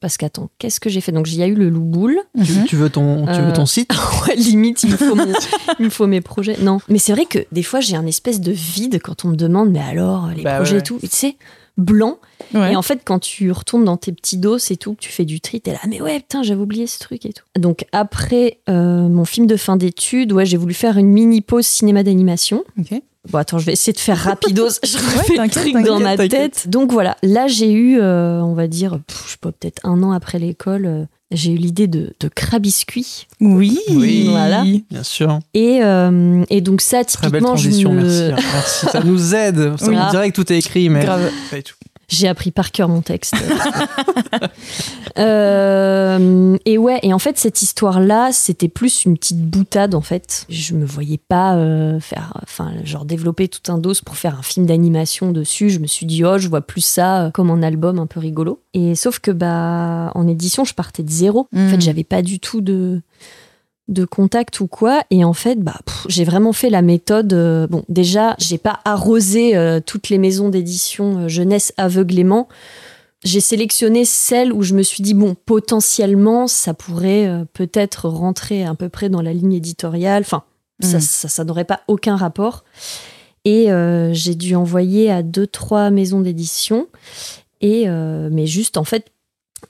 parce 0.00 0.18
qu'attends, 0.18 0.50
qu'est-ce 0.58 0.78
que 0.78 0.90
j'ai 0.90 1.00
fait? 1.00 1.10
Donc 1.10 1.26
il 1.32 1.38
y 1.38 1.42
a 1.42 1.46
eu 1.46 1.54
le 1.54 1.70
loup 1.70 1.80
boule. 1.84 2.18
tu, 2.44 2.52
Mhm. 2.52 2.64
tu 2.66 2.76
veux 2.76 2.90
ton, 2.90 3.24
tu 3.26 3.32
veux 3.40 3.48
Euh, 3.48 3.52
ton 3.52 3.64
site? 3.64 3.90
Ouais, 4.28 4.36
limite, 4.36 4.82
il 4.82 4.90
me 4.90 4.96
faut 4.98 5.14
mon- 5.14 5.24
il 5.78 5.86
me 5.86 5.90
faut 5.90 6.06
mes 6.06 6.20
projets. 6.20 6.56
Non, 6.60 6.80
mais 6.90 6.98
c'est 6.98 7.12
vrai 7.12 7.24
que 7.24 7.38
des 7.50 7.62
fois 7.62 7.80
j'ai 7.80 7.96
un 7.96 8.04
espèce 8.06 8.40
de 8.42 8.52
vide 8.52 9.00
quand 9.02 9.24
on 9.24 9.28
me 9.28 9.36
demande 9.36 9.70
mais 9.70 9.80
alors 9.80 10.28
les 10.36 10.42
Bah 10.42 10.56
projets 10.56 10.74
ouais. 10.74 10.78
et 10.80 10.82
tout, 10.82 10.98
tu 11.00 11.08
sais, 11.10 11.36
blanc. 11.76 12.18
Ouais. 12.52 12.72
Et 12.72 12.76
en 12.76 12.82
fait, 12.82 13.00
quand 13.04 13.18
tu 13.18 13.50
retournes 13.50 13.84
dans 13.84 13.96
tes 13.96 14.12
petits 14.12 14.36
dos 14.36 14.58
et 14.58 14.76
tout, 14.76 14.94
que 14.94 15.00
tu 15.00 15.10
fais 15.10 15.24
du 15.24 15.40
tri, 15.40 15.60
t'es 15.60 15.72
là, 15.72 15.80
mais 15.88 16.00
ouais, 16.00 16.20
putain, 16.20 16.42
j'avais 16.42 16.60
oublié 16.60 16.86
ce 16.86 16.98
truc 16.98 17.26
et 17.26 17.32
tout. 17.32 17.44
Donc 17.58 17.86
après 17.92 18.58
euh, 18.68 19.08
mon 19.08 19.24
film 19.24 19.46
de 19.46 19.56
fin 19.56 19.76
d'études, 19.76 20.32
ouais, 20.32 20.46
j'ai 20.46 20.56
voulu 20.56 20.74
faire 20.74 20.98
une 20.98 21.08
mini 21.08 21.40
pause 21.40 21.66
cinéma 21.66 22.02
d'animation. 22.02 22.64
Ok. 22.78 23.00
Bon, 23.30 23.38
attends, 23.38 23.58
je 23.58 23.64
vais 23.64 23.72
essayer 23.72 23.94
de 23.94 23.98
faire 23.98 24.18
rapidos. 24.18 24.68
je 24.82 24.98
refais 24.98 25.32
le 25.32 25.36
t'inquiète, 25.36 25.72
truc 25.72 25.84
dans 25.84 25.98
ma 25.98 26.16
tête. 26.16 26.68
Donc 26.68 26.92
voilà, 26.92 27.16
là 27.22 27.46
j'ai 27.46 27.72
eu, 27.72 27.98
euh, 27.98 28.42
on 28.42 28.52
va 28.52 28.66
dire, 28.66 29.00
pff, 29.06 29.24
je 29.26 29.30
sais 29.32 29.38
pas, 29.40 29.50
peut-être 29.50 29.80
un 29.84 30.02
an 30.02 30.12
après 30.12 30.38
l'école, 30.38 30.86
euh, 30.86 31.04
j'ai 31.34 31.52
eu 31.52 31.56
l'idée 31.56 31.86
de, 31.86 32.14
de 32.20 32.28
crabiscuit. 32.28 33.26
Oui. 33.40 33.78
Oui. 33.90 34.26
Voilà. 34.30 34.64
Bien 34.90 35.02
sûr. 35.02 35.38
Et, 35.54 35.80
euh, 35.82 36.44
et 36.50 36.60
donc 36.60 36.80
ça, 36.80 37.04
Très 37.04 37.28
belle 37.28 37.40
typiquement, 37.42 37.48
transition, 37.54 37.90
je 37.92 37.96
me- 37.96 38.28
merci. 38.30 38.44
merci. 38.52 38.86
Ça 38.92 39.00
nous 39.04 39.34
aide. 39.34 39.74
Ça, 39.78 39.86
Oui. 39.88 39.96
On 39.98 40.10
dirait 40.10 40.30
que 40.30 40.34
tout 40.40 40.52
est 40.52 40.58
écrit, 40.58 40.88
mais. 40.88 41.04
Grave. 41.04 41.30
Pas 41.50 41.56
du 41.56 41.62
tout. 41.64 41.74
J'ai 42.08 42.28
appris 42.28 42.50
par 42.50 42.72
cœur 42.72 42.88
mon 42.88 43.00
texte. 43.00 43.34
Euh, 45.16 46.56
et 46.64 46.76
ouais, 46.76 46.98
et 47.04 47.14
en 47.14 47.20
fait, 47.20 47.38
cette 47.38 47.62
histoire-là, 47.62 48.30
c'était 48.32 48.66
plus 48.68 49.04
une 49.04 49.16
petite 49.16 49.38
boutade, 49.38 49.94
en 49.94 50.00
fait. 50.00 50.44
Je 50.48 50.74
me 50.74 50.84
voyais 50.84 51.20
pas 51.28 51.54
euh, 51.54 52.00
faire, 52.00 52.36
enfin, 52.42 52.72
genre 52.82 53.04
développer 53.04 53.46
tout 53.46 53.70
un 53.70 53.78
dos 53.78 53.92
pour 54.04 54.16
faire 54.16 54.36
un 54.36 54.42
film 54.42 54.66
d'animation 54.66 55.30
dessus. 55.30 55.70
Je 55.70 55.78
me 55.78 55.86
suis 55.86 56.04
dit, 56.04 56.24
oh, 56.24 56.38
je 56.38 56.48
vois 56.48 56.62
plus 56.62 56.84
ça 56.84 57.26
euh, 57.26 57.30
comme 57.30 57.50
un 57.50 57.62
album 57.62 58.00
un 58.00 58.06
peu 58.06 58.18
rigolo. 58.18 58.60
Et 58.72 58.96
sauf 58.96 59.20
que, 59.20 59.30
bah, 59.30 60.10
en 60.16 60.26
édition, 60.26 60.64
je 60.64 60.74
partais 60.74 61.04
de 61.04 61.10
zéro. 61.10 61.46
En 61.54 61.68
fait, 61.68 61.80
j'avais 61.80 62.02
pas 62.02 62.22
du 62.22 62.40
tout 62.40 62.60
de 62.60 63.00
de 63.88 64.04
contact 64.04 64.60
ou 64.60 64.66
quoi. 64.66 65.02
Et 65.10 65.24
en 65.24 65.32
fait, 65.34 65.60
bah, 65.60 65.78
j'ai 66.08 66.24
vraiment 66.24 66.52
fait 66.52 66.70
la 66.70 66.82
méthode. 66.82 67.32
euh, 67.32 67.66
bon, 67.66 67.84
déjà, 67.88 68.34
j'ai 68.38 68.58
pas 68.58 68.80
arrosé 68.84 69.56
euh, 69.56 69.80
toutes 69.84 70.08
les 70.08 70.18
maisons 70.18 70.48
d'édition 70.48 71.18
euh, 71.18 71.28
jeunesse 71.28 71.72
aveuglément. 71.76 72.48
J'ai 73.24 73.40
sélectionné 73.40 74.04
celles 74.04 74.52
où 74.52 74.62
je 74.62 74.74
me 74.74 74.82
suis 74.82 75.02
dit, 75.02 75.14
bon, 75.14 75.34
potentiellement, 75.46 76.46
ça 76.46 76.74
pourrait 76.74 77.26
euh, 77.26 77.44
peut-être 77.52 78.08
rentrer 78.08 78.64
à 78.64 78.74
peu 78.74 78.88
près 78.88 79.08
dans 79.08 79.22
la 79.22 79.32
ligne 79.32 79.52
éditoriale. 79.54 80.22
Enfin, 80.22 80.44
ça, 80.80 80.96
Mhm. 80.96 81.00
ça, 81.02 81.28
ça 81.28 81.44
n'aurait 81.44 81.64
pas 81.64 81.80
aucun 81.88 82.16
rapport. 82.16 82.64
Et 83.46 83.70
euh, 83.70 84.12
j'ai 84.14 84.34
dû 84.34 84.54
envoyer 84.54 85.10
à 85.10 85.22
deux, 85.22 85.46
trois 85.46 85.90
maisons 85.90 86.20
d'édition. 86.20 86.86
Et, 87.60 87.84
euh, 87.86 88.28
mais 88.32 88.46
juste, 88.46 88.76
en 88.78 88.84
fait, 88.84 89.06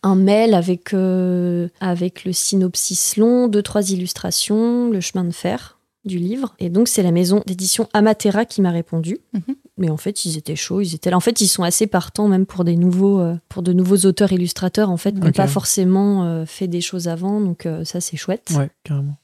un 0.03 0.15
mail 0.15 0.55
avec, 0.55 0.93
euh, 0.95 1.69
avec 1.81 2.25
le 2.25 2.33
synopsis 2.33 3.17
long, 3.17 3.49
deux, 3.49 3.63
trois 3.63 3.91
illustrations, 3.91 4.91
le 4.91 5.01
chemin 5.01 5.25
de 5.25 5.31
fer 5.31 5.79
du 6.05 6.19
livre. 6.19 6.55
Et 6.59 6.69
donc, 6.69 6.89
c'est 6.89 7.03
la 7.03 7.13
maison 7.13 7.43
d'édition 7.47 7.89
Amatera 7.95 8.45
qui 8.45 8.61
m'a 8.61 8.71
répondu. 8.71 9.19
Mhm. 9.33 9.55
Mais 9.79 9.91
en 9.91 9.97
fait, 9.97 10.25
ils 10.25 10.37
étaient 10.37 10.57
chauds, 10.57 10.81
ils 10.81 10.95
étaient 10.95 11.11
là. 11.11 11.17
En 11.17 11.21
fait, 11.21 11.41
ils 11.41 11.49
sont 11.49 11.63
assez 11.63 11.87
partants 11.87 12.29
même 12.29 12.47
pour 12.47 12.65
des 12.65 12.77
nouveaux, 12.77 13.21
euh, 13.21 13.37
pour 13.49 13.63
de 13.63 13.73
nouveaux 13.73 14.07
auteurs 14.07 14.33
illustrateurs 14.33 14.91
en 14.91 14.97
fait, 14.97 15.13
qui 15.13 15.21
n'ont 15.21 15.33
pas 15.33 15.49
forcément 15.49 16.25
euh, 16.25 16.45
fait 16.47 16.69
des 16.69 16.81
choses 16.81 17.09
avant. 17.09 17.41
Donc 17.41 17.67
ça, 17.85 18.01
c'est 18.01 18.17
chouette. 18.17 18.53
Ouais, 18.57 18.71
carrément. 18.85 19.17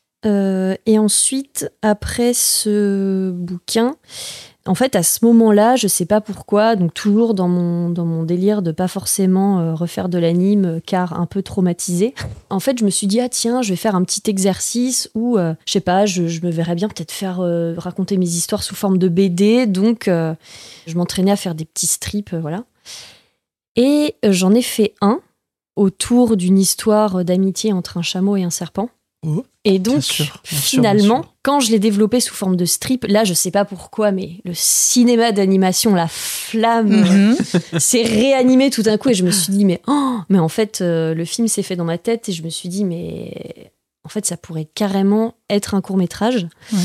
Et 0.86 0.98
ensuite, 0.98 1.70
après 1.82 2.34
ce 2.34 3.30
bouquin, 3.30 3.96
en 4.66 4.74
fait, 4.74 4.94
à 4.94 5.02
ce 5.02 5.24
moment-là, 5.24 5.76
je 5.76 5.88
sais 5.88 6.04
pas 6.04 6.20
pourquoi, 6.20 6.76
donc 6.76 6.92
toujours 6.92 7.32
dans 7.32 7.48
mon, 7.48 7.88
dans 7.88 8.04
mon 8.04 8.24
délire 8.24 8.60
de 8.60 8.72
pas 8.72 8.88
forcément 8.88 9.58
euh, 9.60 9.74
refaire 9.74 10.10
de 10.10 10.18
l'anime, 10.18 10.64
euh, 10.66 10.80
car 10.84 11.18
un 11.18 11.24
peu 11.24 11.42
traumatisé, 11.42 12.14
en 12.50 12.60
fait, 12.60 12.78
je 12.78 12.84
me 12.84 12.90
suis 12.90 13.06
dit, 13.06 13.20
ah 13.20 13.30
tiens, 13.30 13.62
je 13.62 13.70
vais 13.70 13.76
faire 13.76 13.94
un 13.94 14.04
petit 14.04 14.28
exercice 14.28 15.10
où, 15.14 15.38
euh, 15.38 15.54
je 15.64 15.72
sais 15.72 15.80
pas, 15.80 16.04
je, 16.04 16.22
me 16.22 16.50
verrais 16.50 16.74
bien 16.74 16.88
peut-être 16.88 17.12
faire 17.12 17.40
euh, 17.40 17.74
raconter 17.78 18.18
mes 18.18 18.28
histoires 18.28 18.62
sous 18.62 18.74
forme 18.74 18.98
de 18.98 19.08
BD, 19.08 19.66
donc 19.66 20.04
je 20.06 20.94
m'entraînais 20.94 21.30
à 21.30 21.36
faire 21.36 21.54
des 21.54 21.64
petits 21.64 21.86
strips, 21.86 22.34
voilà. 22.34 22.64
Et 23.76 24.16
j'en 24.24 24.52
ai 24.52 24.62
fait 24.62 24.94
un 25.00 25.20
autour 25.76 26.36
d'une 26.36 26.58
histoire 26.58 27.24
d'amitié 27.24 27.72
entre 27.72 27.96
un 27.96 28.02
chameau 28.02 28.36
et 28.36 28.42
un 28.42 28.50
serpent. 28.50 28.90
Oh, 29.26 29.44
et 29.64 29.78
donc, 29.78 30.02
sûr, 30.02 30.24
bien 30.24 30.32
sûr, 30.32 30.40
bien 30.50 30.58
finalement, 30.92 31.22
sûr. 31.22 31.34
quand 31.42 31.60
je 31.60 31.70
l'ai 31.70 31.78
développé 31.78 32.20
sous 32.20 32.32
forme 32.34 32.56
de 32.56 32.64
strip, 32.64 33.04
là, 33.06 33.24
je 33.24 33.34
sais 33.34 33.50
pas 33.50 33.66
pourquoi, 33.66 34.12
mais 34.12 34.36
le 34.44 34.52
cinéma 34.54 35.30
d'animation, 35.32 35.94
la 35.94 36.08
flamme, 36.08 36.88
Mhm. 36.88 37.36
s'est 37.78 38.02
réanimé 38.02 38.70
tout 38.70 38.82
d'un 38.82 38.96
coup 38.96 39.10
et 39.10 39.14
je 39.14 39.24
me 39.24 39.30
suis 39.30 39.52
dit, 39.52 39.64
mais, 39.66 39.82
oh, 39.86 40.18
mais 40.30 40.38
en 40.38 40.48
fait, 40.48 40.80
euh, 40.80 41.12
le 41.14 41.24
film 41.26 41.48
s'est 41.48 41.62
fait 41.62 41.76
dans 41.76 41.84
ma 41.84 41.98
tête 41.98 42.28
et 42.30 42.32
je 42.32 42.42
me 42.42 42.48
suis 42.48 42.70
dit, 42.70 42.84
mais 42.86 43.70
en 44.04 44.08
fait, 44.08 44.24
ça 44.24 44.38
pourrait 44.38 44.68
carrément 44.74 45.34
être 45.50 45.74
un 45.74 45.82
court 45.82 45.98
métrage. 45.98 46.46
Ouais. 46.72 46.78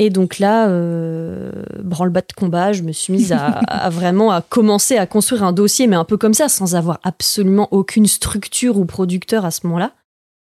Et 0.00 0.10
donc 0.10 0.38
là, 0.40 0.68
euh, 0.68 1.50
branle-bas 1.82 2.20
de 2.22 2.32
combat, 2.36 2.72
je 2.72 2.82
me 2.82 2.90
suis 2.92 3.12
mise 3.12 3.32
à, 3.32 3.46
à 3.68 3.88
vraiment 3.90 4.30
à 4.32 4.42
commencer 4.42 4.96
à 4.96 5.06
construire 5.06 5.44
un 5.44 5.52
dossier, 5.52 5.86
mais 5.86 5.96
un 5.96 6.04
peu 6.04 6.16
comme 6.16 6.34
ça, 6.34 6.48
sans 6.48 6.74
avoir 6.74 6.98
absolument 7.04 7.68
aucune 7.70 8.06
structure 8.06 8.78
ou 8.78 8.84
producteur 8.84 9.44
à 9.44 9.50
ce 9.52 9.60
moment-là. 9.66 9.92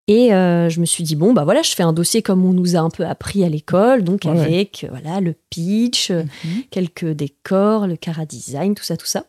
Et 0.07 0.33
euh, 0.33 0.67
je 0.69 0.81
me 0.81 0.85
suis 0.85 1.03
dit, 1.03 1.15
bon, 1.15 1.31
bah 1.33 1.45
voilà, 1.45 1.61
je 1.61 1.71
fais 1.73 1.83
un 1.83 1.93
dossier 1.93 2.21
comme 2.21 2.43
on 2.45 2.51
nous 2.51 2.75
a 2.75 2.79
un 2.79 2.89
peu 2.89 3.05
appris 3.05 3.43
à 3.45 3.49
l'école, 3.49 4.03
donc 4.03 4.25
Ouais, 4.25 4.31
avec 4.31 4.83
euh, 4.83 4.87
voilà, 4.91 5.21
le 5.21 5.33
pitch, 5.49 6.11
euh, 6.11 6.23
Mhm. 6.43 6.63
quelques 6.71 7.05
décors, 7.11 7.87
le 7.87 7.95
cara 7.95 8.25
design, 8.25 8.75
tout 8.75 8.83
ça, 8.83 8.97
tout 8.97 9.05
ça. 9.05 9.25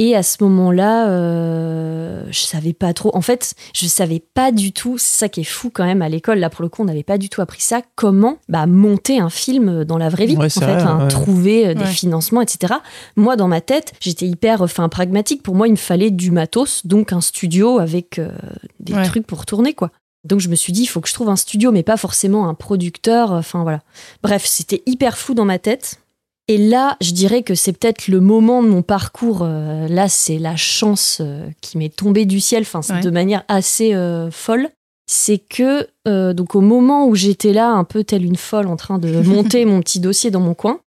Et 0.00 0.14
à 0.14 0.22
ce 0.22 0.36
moment-là, 0.44 1.08
euh, 1.08 2.24
je 2.30 2.38
savais 2.40 2.72
pas 2.72 2.92
trop. 2.94 3.10
En 3.16 3.20
fait, 3.20 3.54
je 3.74 3.86
savais 3.86 4.20
pas 4.20 4.52
du 4.52 4.72
tout. 4.72 4.96
C'est 4.96 5.18
ça 5.18 5.28
qui 5.28 5.40
est 5.40 5.44
fou 5.44 5.70
quand 5.74 5.84
même 5.84 6.02
à 6.02 6.08
l'école. 6.08 6.38
Là, 6.38 6.50
pour 6.50 6.62
le 6.62 6.68
coup, 6.68 6.82
on 6.82 6.84
n'avait 6.84 7.02
pas 7.02 7.18
du 7.18 7.28
tout 7.28 7.40
appris 7.40 7.60
ça. 7.60 7.82
Comment 7.96 8.38
bah, 8.48 8.66
monter 8.66 9.18
un 9.18 9.28
film 9.30 9.84
dans 9.84 9.98
la 9.98 10.08
vraie 10.08 10.26
vie, 10.26 10.36
Ouais, 10.36 10.46
en 10.46 10.48
fait, 10.50 10.60
vrai, 10.60 10.82
hein, 10.82 11.00
ouais. 11.02 11.08
trouver 11.08 11.66
euh, 11.68 11.74
des 11.74 11.80
Ouais. 11.82 11.86
financements, 11.90 12.40
etc. 12.42 12.74
Moi, 13.16 13.34
dans 13.36 13.48
ma 13.48 13.60
tête, 13.60 13.92
j'étais 14.00 14.26
hyper, 14.26 14.62
enfin, 14.62 14.88
pragmatique. 14.88 15.42
Pour 15.42 15.56
moi, 15.56 15.66
il 15.66 15.72
me 15.72 15.76
fallait 15.76 16.10
du 16.12 16.30
matos, 16.30 16.86
donc 16.86 17.12
un 17.12 17.20
studio 17.20 17.80
avec 17.80 18.20
euh, 18.20 18.30
des 18.78 18.94
Ouais. 18.94 19.04
trucs 19.04 19.26
pour 19.26 19.46
tourner, 19.46 19.72
quoi. 19.74 19.90
Donc 20.24 20.40
je 20.40 20.48
me 20.48 20.54
suis 20.56 20.72
dit, 20.72 20.82
il 20.82 20.86
faut 20.86 21.00
que 21.00 21.08
je 21.08 21.14
trouve 21.14 21.28
un 21.28 21.36
studio, 21.36 21.72
mais 21.72 21.82
pas 21.82 21.96
forcément 21.96 22.48
un 22.48 22.54
producteur. 22.54 23.32
Enfin 23.32 23.62
voilà. 23.62 23.80
Bref, 24.22 24.44
c'était 24.46 24.82
hyper 24.86 25.16
flou 25.16 25.34
dans 25.34 25.44
ma 25.44 25.58
tête. 25.58 26.00
Et 26.50 26.56
là, 26.56 26.96
je 27.02 27.12
dirais 27.12 27.42
que 27.42 27.54
c'est 27.54 27.72
peut-être 27.74 28.08
le 28.08 28.20
moment 28.20 28.62
de 28.62 28.68
mon 28.68 28.80
parcours. 28.82 29.40
euh, 29.42 29.86
là, 29.88 30.08
c'est 30.08 30.38
la 30.38 30.56
chance 30.56 31.18
euh, 31.20 31.46
qui 31.60 31.76
m'est 31.76 31.94
tombée 31.94 32.24
du 32.24 32.40
ciel, 32.40 32.62
enfin, 32.62 32.80
c'est 32.80 32.94
Ouais. 32.94 33.00
de 33.00 33.10
manière 33.10 33.44
assez 33.48 33.94
euh, 33.94 34.30
folle. 34.30 34.70
C'est 35.10 35.38
que, 35.38 35.86
donc, 36.32 36.54
au 36.54 36.60
moment 36.60 37.06
où 37.06 37.14
j'étais 37.14 37.52
là, 37.54 37.70
un 37.70 37.84
peu 37.84 38.04
telle 38.04 38.24
une 38.26 38.36
folle, 38.36 38.66
en 38.66 38.76
train 38.76 38.98
de 38.98 39.20
monter 39.22 39.64
mon 39.64 39.80
petit 39.80 40.00
dossier 40.00 40.30
dans 40.30 40.40
mon 40.40 40.52
coin, 40.54 40.80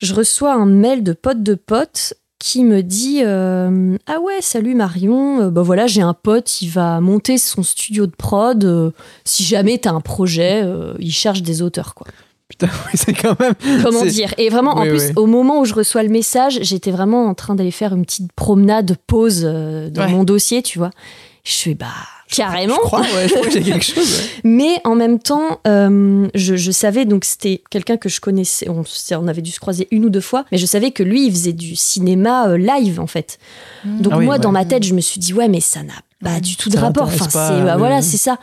je 0.00 0.14
reçois 0.14 0.54
un 0.54 0.64
mail 0.66 1.02
de 1.02 1.12
pote 1.12 1.42
de 1.42 1.54
pote 1.54 2.14
qui 2.38 2.64
me 2.64 2.82
dit 2.82 3.22
Ah 3.22 4.20
ouais, 4.20 4.40
salut 4.40 4.74
Marion, 4.74 5.48
bah 5.48 5.60
voilà, 5.62 5.86
j'ai 5.86 6.00
un 6.02 6.14
pote, 6.14 6.62
il 6.62 6.68
va 6.70 7.00
monter 7.02 7.36
son 7.36 7.62
studio 7.62 8.06
de 8.06 8.14
prod. 8.16 8.92
si 9.24 9.44
jamais 9.44 9.76
t'as 9.78 9.92
un 9.92 10.00
projet, 10.00 10.62
il 10.98 11.12
cherche 11.12 11.42
des 11.42 11.60
auteurs, 11.60 11.94
quoi. 11.94 12.06
Putain, 12.48 12.68
oui, 12.86 12.92
c'est 12.94 13.12
quand 13.12 13.38
même. 13.40 13.54
Comment 13.82 14.04
dire? 14.04 14.32
Et 14.38 14.48
vraiment, 14.50 14.76
en 14.76 14.82
plus, 14.82 15.06
oui. 15.08 15.12
au 15.16 15.26
moment 15.26 15.60
où 15.60 15.64
je 15.64 15.74
reçois 15.74 16.02
le 16.02 16.08
message, 16.08 16.58
j'étais 16.62 16.90
vraiment 16.92 17.26
en 17.26 17.34
train 17.34 17.54
d'aller 17.54 17.70
faire 17.72 17.94
une 17.94 18.04
petite 18.04 18.32
promenade, 18.32 18.96
pause 19.06 19.42
euh, 19.44 19.90
dans 19.90 20.02
Ouais. 20.02 20.10
mon 20.10 20.24
dossier, 20.24 20.62
tu 20.62 20.78
vois. 20.78 20.90
Je 21.44 21.52
suis 21.52 21.74
bah 21.74 21.86
carrément. 22.28 22.74
Je 22.74 22.80
crois, 22.80 23.00
ouais, 23.02 23.28
je 23.28 23.34
crois 23.34 23.46
que 23.46 23.52
j'ai 23.52 23.62
quelque 23.72 23.84
chose. 23.84 23.96
ouais. 24.18 24.40
Mais 24.44 24.80
en 24.84 24.94
même 24.96 25.18
temps, 25.20 25.60
euh, 25.66 26.26
je, 26.34 26.56
je 26.56 26.70
savais, 26.72 27.04
donc 27.04 27.24
c'était 27.24 27.62
quelqu'un 27.70 27.96
que 27.96 28.08
je 28.08 28.20
connaissais, 28.20 28.66
on, 28.68 29.28
avait 29.28 29.42
dû 29.42 29.52
se 29.52 29.60
croiser 29.60 29.86
une 29.92 30.04
ou 30.04 30.10
deux 30.10 30.20
fois, 30.20 30.44
mais 30.50 30.58
je 30.58 30.66
savais 30.66 30.90
que 30.90 31.02
lui, 31.04 31.26
il 31.26 31.30
faisait 31.30 31.52
du 31.52 31.76
cinéma 31.76 32.48
euh, 32.48 32.58
live, 32.58 32.98
en 33.00 33.06
fait. 33.06 33.38
Donc 33.84 34.12
Ah 34.16 34.18
moi, 34.20 34.38
dans 34.38 34.50
ma 34.52 34.64
tête, 34.64 34.82
je 34.82 34.94
me 34.94 35.00
suis 35.00 35.20
dit, 35.20 35.32
ouais, 35.34 35.46
mais 35.48 35.60
ça 35.60 35.82
n'a 35.84 35.94
pas 36.24 36.34
Ouais. 36.34 36.40
du 36.40 36.56
tout 36.56 36.70
de 36.70 36.78
rapport. 36.78 37.08
Enfin, 37.08 37.26
pas, 37.26 37.48
c'est, 37.48 37.62
bah, 37.62 37.72
oui, 37.74 37.78
voilà, 37.78 37.96
oui. 37.98 38.02
c'est 38.02 38.16
ça. 38.16 38.38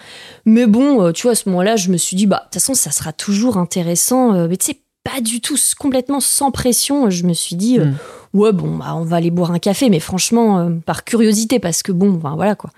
Mais 0.45 0.65
bon, 0.67 1.01
euh, 1.03 1.11
tu 1.11 1.23
vois, 1.23 1.31
à 1.31 1.35
ce 1.35 1.49
moment-là, 1.49 1.75
je 1.75 1.89
me 1.89 1.97
suis 1.97 2.15
dit, 2.15 2.27
bah, 2.27 2.37
de 2.37 2.43
toute 2.45 2.53
façon, 2.55 2.73
ça 2.75 2.91
sera 2.91 3.13
toujours 3.13 3.57
intéressant. 3.57 4.33
euh, 4.35 4.47
mais 4.47 4.57
tu 4.57 4.67
sais, 4.67 4.81
pas 5.03 5.21
du 5.21 5.41
tout, 5.41 5.55
complètement 5.77 6.19
sans 6.19 6.51
pression. 6.51 7.09
Je 7.09 7.25
me 7.25 7.33
suis 7.33 7.55
dit, 7.55 7.77
euh, 7.79 7.85
Mm. 7.85 7.95
ouais, 8.33 8.51
bon, 8.53 8.77
bah, 8.77 8.95
on 8.95 9.03
va 9.03 9.17
aller 9.17 9.31
boire 9.31 9.51
un 9.51 9.59
café, 9.59 9.89
mais 9.89 9.99
franchement, 9.99 10.59
euh, 10.59 10.69
par 10.85 11.03
curiosité, 11.03 11.59
parce 11.59 11.83
que 11.83 11.91
bon, 11.91 12.19
voilà 12.35 12.55
quoi. 12.55 12.69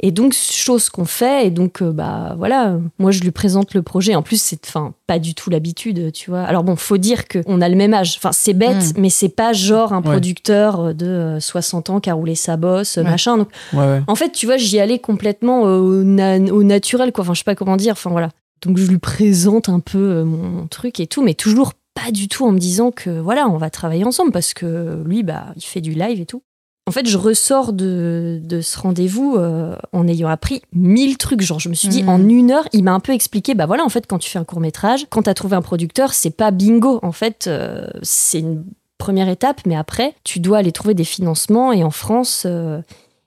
Et 0.00 0.10
donc, 0.10 0.34
chose 0.34 0.90
qu'on 0.90 1.06
fait, 1.06 1.46
et 1.46 1.50
donc, 1.50 1.80
euh, 1.80 1.90
bah 1.90 2.34
voilà, 2.36 2.76
moi 2.98 3.10
je 3.12 3.22
lui 3.22 3.30
présente 3.30 3.72
le 3.72 3.80
projet. 3.82 4.14
En 4.14 4.20
plus, 4.22 4.40
c'est 4.40 4.60
enfin, 4.68 4.92
pas 5.06 5.18
du 5.18 5.34
tout 5.34 5.48
l'habitude, 5.48 6.12
tu 6.12 6.28
vois. 6.30 6.42
Alors 6.42 6.64
bon, 6.64 6.76
faut 6.76 6.98
dire 6.98 7.26
qu'on 7.28 7.62
a 7.62 7.68
le 7.70 7.76
même 7.76 7.94
âge. 7.94 8.14
Enfin, 8.18 8.30
c'est 8.32 8.52
bête, 8.52 8.92
mais 8.98 9.08
c'est 9.08 9.30
pas 9.30 9.54
genre 9.54 9.94
un 9.94 10.02
producteur 10.02 10.94
de 10.94 11.06
euh, 11.06 11.40
60 11.40 11.88
ans 11.88 12.00
qui 12.00 12.10
a 12.10 12.14
roulé 12.14 12.34
sa 12.34 12.58
bosse, 12.58 12.96
Ouais. 12.98 13.04
machin. 13.04 13.38
Donc, 13.38 13.48
Ouais, 13.72 14.02
en 14.06 14.14
fait, 14.14 14.32
tu 14.32 14.44
vois, 14.44 14.58
j'y 14.58 14.78
allais 14.78 14.98
complètement 14.98 15.62
au, 15.62 16.04
na- 16.04 16.36
au 16.52 16.62
naturel, 16.62 17.10
quoi. 17.10 17.22
Enfin, 17.24 17.32
je 17.32 17.38
sais 17.38 17.44
pas 17.44 17.54
comment 17.54 17.76
dire. 17.78 17.92
Enfin, 17.92 18.10
voilà. 18.10 18.28
Donc, 18.62 18.78
je 18.78 18.86
lui 18.86 18.98
présente 18.98 19.68
un 19.68 19.80
peu 19.80 19.98
euh, 19.98 20.24
mon, 20.24 20.66
truc 20.66 21.00
et 21.00 21.06
tout, 21.06 21.22
mais 21.22 21.34
toujours 21.34 21.72
pas 21.94 22.10
du 22.10 22.28
tout 22.28 22.44
en 22.44 22.52
me 22.52 22.58
disant 22.58 22.90
que, 22.90 23.10
voilà, 23.20 23.48
on 23.48 23.56
va 23.58 23.70
travailler 23.70 24.04
ensemble 24.04 24.32
parce 24.32 24.54
que 24.54 25.02
lui, 25.04 25.22
bah, 25.22 25.46
il 25.56 25.62
fait 25.62 25.80
du 25.80 25.92
live 25.92 26.20
et 26.20 26.26
tout. 26.26 26.42
En 26.88 26.92
fait, 26.92 27.06
je 27.08 27.18
ressors 27.18 27.72
de, 27.72 28.40
de 28.44 28.60
ce 28.60 28.78
rendez-vous 28.78 29.34
euh, 29.36 29.74
en 29.92 30.06
ayant 30.06 30.28
appris 30.28 30.62
mille 30.72 31.16
trucs. 31.18 31.40
Genre, 31.40 31.58
je 31.58 31.68
me 31.68 31.74
suis 31.74 31.88
dit, 31.88 32.02
Mhm. 32.04 32.08
en 32.08 32.28
une 32.28 32.50
heure, 32.52 32.68
il 32.72 32.84
m'a 32.84 32.92
un 32.92 33.00
peu 33.00 33.12
expliqué, 33.12 33.54
bah 33.54 33.66
voilà, 33.66 33.84
en 33.84 33.88
fait, 33.88 34.06
quand 34.06 34.18
tu 34.18 34.30
fais 34.30 34.38
un 34.38 34.44
court 34.44 34.60
métrage, 34.60 35.06
quand 35.10 35.22
tu 35.24 35.30
as 35.30 35.34
trouvé 35.34 35.56
un 35.56 35.62
producteur, 35.62 36.12
c'est 36.14 36.30
pas 36.30 36.50
bingo. 36.52 37.00
En 37.02 37.10
fait, 37.12 37.46
euh, 37.48 37.86
c'est 38.02 38.38
une 38.38 38.64
première 38.98 39.28
étape, 39.28 39.62
mais 39.66 39.74
après, 39.74 40.14
tu 40.22 40.38
dois 40.38 40.58
aller 40.58 40.70
trouver 40.72 40.94
des 40.94 41.04
financements. 41.04 41.72
Et 41.72 41.82
en 41.82 41.90
France, 41.90 42.44
euh, 42.46 42.80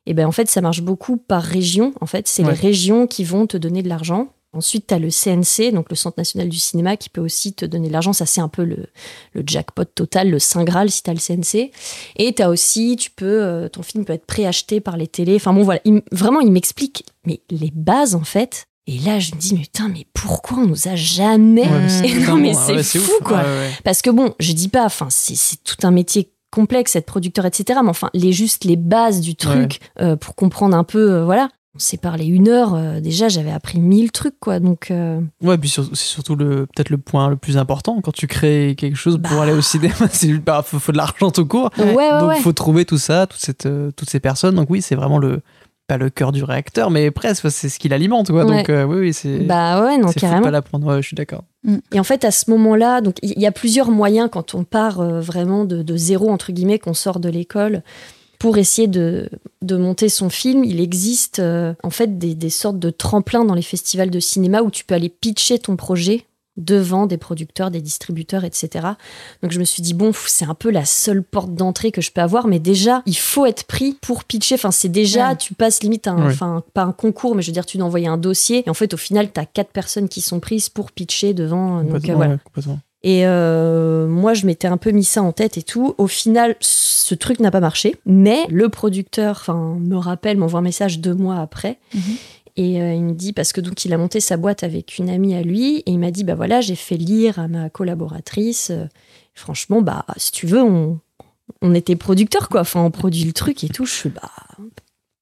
et 0.06 0.14
ben 0.14 0.26
en 0.26 0.32
fait, 0.32 0.50
ça 0.50 0.62
marche 0.62 0.82
beaucoup 0.82 1.18
par 1.18 1.44
région. 1.44 1.94
En 2.00 2.06
fait, 2.06 2.28
c'est 2.30 2.44
Ouais. 2.46 2.54
les 2.54 2.58
régions 2.60 3.08
qui 3.08 3.24
vont 3.26 3.46
te 3.46 3.58
donner 3.58 3.84
de 3.84 3.90
l'argent. 3.90 4.30
Ensuite, 4.52 4.88
tu 4.88 4.93
as 4.95 5.00
le 5.00 5.10
CNC, 5.10 5.72
donc 5.74 5.91
le 5.91 5.95
Centre 5.95 6.18
national 6.18 6.50
du 6.50 6.58
cinéma, 6.58 6.97
qui 6.97 7.10
peut 7.10 7.22
aussi 7.22 7.54
te 7.54 7.66
donner 7.66 7.88
de 7.88 7.93
l'argent. 7.93 8.14
Ça, 8.14 8.26
c'est 8.26 8.41
un 8.41 8.47
peu 8.47 8.64
le, 8.64 8.88
le 9.34 9.43
jackpot 9.45 9.86
total, 9.86 10.32
le 10.32 10.39
Saint 10.39 10.64
Graal 10.64 10.89
si 10.89 11.04
tu 11.04 11.10
as 11.12 11.14
le 11.14 11.20
CNC. 11.20 11.72
Et 12.18 12.34
tu 12.34 12.41
as 12.41 12.50
aussi, 12.50 12.95
tu 12.95 13.12
peux, 13.12 13.43
euh, 13.43 13.70
ton 13.70 13.84
film 13.84 14.06
peut 14.06 14.14
être 14.14 14.26
préacheté 14.26 14.80
par 14.82 14.97
les 14.97 15.08
télés. 15.08 15.36
Enfin 15.36 15.54
bon, 15.54 15.64
voilà. 15.64 15.82
Il 15.86 16.02
vraiment, 16.12 16.39
il 16.39 16.52
m'explique 16.52 17.06
mais 17.26 17.41
les 17.52 17.72
bases, 17.74 18.16
en 18.16 18.24
fait. 18.24 18.66
Et 18.88 18.97
là, 18.97 19.20
je 19.20 19.36
me 19.36 19.39
dis, 19.39 19.54
mais 19.54 19.62
putain, 19.62 19.88
mais 19.88 20.08
pourquoi 20.16 20.57
on 20.57 20.65
nous 20.65 20.88
a 20.88 20.95
jamais. 20.95 21.61
Ouais, 21.69 21.80
mais 21.82 21.90
c'est 21.90 22.07
Et 22.10 22.15
non, 22.15 22.36
mais 22.38 22.56
ouais, 22.57 22.82
c'est 22.82 22.99
fou, 22.99 23.11
ouf. 23.19 23.24
quoi. 23.24 23.38
Ouais. 23.38 23.69
Parce 23.84 24.02
que 24.02 24.10
bon, 24.10 24.34
je 24.40 24.52
dis 24.53 24.68
pas, 24.69 24.84
enfin, 24.86 25.07
c'est 25.11 25.36
c'est 25.36 25.64
tout 25.64 25.76
un 25.84 25.91
métier 25.91 26.32
complexe, 26.52 26.95
être 26.95 27.06
producteur, 27.06 27.45
etc. 27.45 27.82
Mais 27.84 27.90
enfin, 27.90 28.10
les 28.15 28.32
juste 28.32 28.64
les 28.64 28.78
bases 28.78 29.22
du 29.22 29.36
truc 29.36 29.80
euh, 30.02 30.15
pour 30.15 30.34
comprendre 30.34 30.76
un 30.76 30.84
peu, 30.84 31.11
euh, 31.11 31.24
voilà. 31.24 31.49
On 31.76 31.80
s'est 31.80 31.98
parlé 31.98 32.26
une 32.26 32.48
heure, 32.50 32.74
euh, 32.74 33.00
déjà 33.00 33.30
j'avais 33.30 33.52
appris 33.52 33.80
mille 33.80 34.12
trucs, 34.12 34.40
quoi. 34.40 34.60
Donc, 34.60 34.90
euh, 34.90 35.22
Ouais, 35.44 35.58
puis 35.58 35.70
sur- 35.70 35.86
c'est 35.90 36.08
surtout 36.08 36.36
le 36.36 36.66
peut-être 36.66 36.90
le 36.90 36.98
point 36.98 37.30
le 37.30 37.36
plus 37.36 37.58
important 37.58 38.02
quand 38.02 38.12
tu 38.12 38.26
crées 38.26 38.74
quelque 38.76 38.96
chose 38.98 39.20
pour 39.22 39.38
Bah. 39.38 39.44
aller 39.44 39.54
au 39.54 39.62
cinéma, 39.62 39.94
c'est 40.12 40.34
bah, 40.34 40.64
faut, 40.66 40.80
faut 40.80 40.91
de 40.91 40.98
l'argent 40.98 41.30
tout 41.30 41.46
court. 41.46 41.70
ouais, 41.78 41.94
ouais, 41.94 42.10
Donc 42.20 42.30
ouais. 42.30 42.40
faut 42.40 42.54
trouver 42.54 42.86
tout 42.86 42.98
ça, 42.98 43.28
toute 43.28 43.40
cette, 43.40 43.68
euh, 43.68 43.91
toutes 43.96 44.10
ces 44.10 44.20
personnes. 44.20 44.56
Donc 44.56 44.70
oui, 44.72 44.82
c'est 44.82 44.96
vraiment 44.96 45.20
le 45.20 45.41
pas 45.88 45.98
le 45.98 46.10
cœur 46.12 46.32
du 46.32 46.44
réacteur, 46.44 46.91
mais 46.91 47.10
presque, 47.10 47.50
c'est 47.50 47.68
ce 47.68 47.80
qui 47.80 47.90
l'alimente, 47.90 48.30
quoi. 48.30 48.46
Ouais. 48.46 48.58
Donc, 48.58 48.70
euh, 48.70 48.84
oui, 48.84 48.98
oui, 49.00 49.14
c'est. 49.14 49.40
Bah 49.40 49.84
ouais, 49.84 49.98
non, 49.98 50.08
c'est 50.10 50.14
fou 50.14 50.20
de 50.20 50.22
carrément. 50.22 50.41
pas 50.44 50.52
l'apprendre, 50.52 50.86
ouais, 50.88 51.02
je 51.02 51.08
suis 51.08 51.16
d'accord. 51.16 51.44
Et 51.91 52.00
en 52.00 52.04
fait, 52.04 52.26
à 52.26 52.32
ce 52.32 52.50
moment-là, 52.52 53.02
donc 53.02 53.16
il 53.24 53.40
y 53.40 53.48
a 53.48 53.52
plusieurs 53.52 53.90
moyens 53.91 54.30
quand 54.32 54.54
on 54.56 54.64
part 54.64 55.00
euh, 55.02 55.20
vraiment 55.20 55.66
de, 55.66 55.82
de 55.82 55.98
zéro, 55.98 56.30
entre 56.30 56.52
guillemets, 56.52 56.78
qu'on 56.80 56.94
sort 56.94 57.20
de 57.20 57.28
l'école. 57.30 57.82
Pour 58.40 58.57
essayer 58.57 58.88
de, 58.88 59.30
de 59.61 59.76
monter 59.78 60.07
son 60.10 60.30
film, 60.30 60.64
il 60.64 60.80
existe 60.80 61.40
euh, 61.40 61.74
en 61.84 61.90
fait 61.90 62.18
des, 62.18 62.36
des 62.36 62.49
sortes 62.49 62.80
de 62.80 62.90
tremplins 62.90 63.44
dans 63.45 63.53
les 63.53 63.61
festivals 63.61 64.10
de 64.10 64.20
cinéma 64.20 64.61
où 64.61 64.72
tu 64.72 64.86
peux 64.86 64.95
aller 64.95 65.10
pitcher 65.10 65.60
ton 65.60 65.76
projet 65.76 66.26
devant 66.57 67.06
des 67.06 67.18
producteurs, 67.18 67.72
des 67.72 67.80
distributeurs, 67.82 68.44
etc. 68.44 68.86
Donc 69.41 69.52
je 69.52 69.60
me 69.60 69.64
suis 69.64 69.82
dit, 69.82 69.94
bon, 69.94 70.11
c'est 70.28 70.44
un 70.45 70.56
peu 70.56 70.70
la 70.72 70.84
seule 70.84 71.24
porte 71.24 71.53
d'entrée 71.53 71.91
que 71.91 72.02
je 72.02 72.11
peux 72.11 72.20
avoir, 72.22 72.48
mais 72.48 72.60
déjà, 72.60 73.02
il 73.06 73.18
faut 73.18 73.45
être 73.45 73.64
pris 73.64 73.98
pour 74.02 74.26
pitcher. 74.26 74.56
Enfin, 74.56 74.72
c'est 74.72 74.90
déjà, 74.90 75.30
Ouais. 75.30 75.38
tu 75.38 75.53
passes 75.53 75.84
limite 75.84 76.07
un, 76.07 76.18
Ouais. 76.18 76.32
enfin, 76.34 76.64
pas 76.74 76.84
un 76.84 76.91
concours, 76.91 77.34
mais 77.36 77.41
je 77.44 77.48
veux 77.48 77.53
dire, 77.53 77.66
tu 77.66 77.78
dois 77.78 77.88
envoyer 77.88 78.07
un 78.07 78.18
dossier. 78.18 78.64
Et 78.66 78.70
en 78.70 78.74
fait, 78.74 78.94
au 78.94 78.98
final, 78.98 79.32
tu 79.32 79.40
as 79.40 79.45
quatre 79.45 79.72
personnes 79.72 80.10
qui 80.10 80.20
sont 80.20 80.41
prises 80.41 80.68
pour 80.68 80.91
pitcher 80.91 81.34
devant. 81.34 81.78
Donc, 81.82 81.88
euh, 81.88 81.94
Complètement, 81.94 82.16
voilà. 82.18 82.34
ouais. 82.34 82.74
Et 83.04 83.26
euh, 83.26 84.08
moi, 84.08 84.34
je 84.34 84.46
m'étais 84.46 84.68
un 84.68 84.78
peu 84.78 84.92
mis 84.92 85.04
ça 85.06 85.22
en 85.22 85.32
tête 85.32 85.58
et 85.58 85.64
tout. 85.64 85.96
Au 85.98 86.08
final, 86.08 86.56
ce 86.60 87.16
truc 87.16 87.40
n'a 87.40 87.52
pas 87.52 87.62
marché. 87.62 87.96
Mais 88.06 88.46
le 88.50 88.70
producteur, 88.70 89.38
enfin, 89.40 89.78
me 89.80 89.96
rappelle, 89.96 90.38
m'envoie 90.38 90.60
un 90.60 90.64
message 90.64 91.00
deux 91.00 91.14
mois 91.14 91.38
après. 91.38 91.80
Mhm. 91.94 92.02
Et 92.58 92.82
euh, 92.82 92.94
il 92.94 93.04
me 93.04 93.14
dit, 93.14 93.32
parce 93.32 93.54
que 93.54 93.62
donc 93.62 93.86
il 93.86 93.94
a 93.94 93.98
monté 93.98 94.20
sa 94.20 94.36
boîte 94.36 94.64
avec 94.64 94.98
une 94.98 95.10
amie 95.10 95.34
à 95.34 95.42
lui, 95.42 95.78
et 95.78 95.92
il 95.92 96.00
m'a 96.00 96.12
dit, 96.12 96.26
bah 96.26 96.36
voilà, 96.36 96.60
j'ai 96.60 96.76
fait 96.76 96.98
lire 96.98 97.40
à 97.40 97.48
ma 97.48 97.70
collaboratrice. 97.70 98.72
Euh, 98.72 98.86
franchement, 99.34 99.82
bah, 99.82 100.06
si 100.18 100.34
tu 100.34 100.46
veux, 100.46 100.62
on, 100.62 101.00
on 101.62 101.74
était 101.74 101.96
producteurs, 101.96 102.50
quoi. 102.50 102.62
Enfin, 102.62 102.82
on 102.82 102.92
produit 102.92 103.24
le 103.24 103.32
truc 103.32 103.64
et 103.64 103.70
tout. 103.70 103.86
Je 103.86 103.94
suis, 103.94 104.10
bah, 104.10 104.32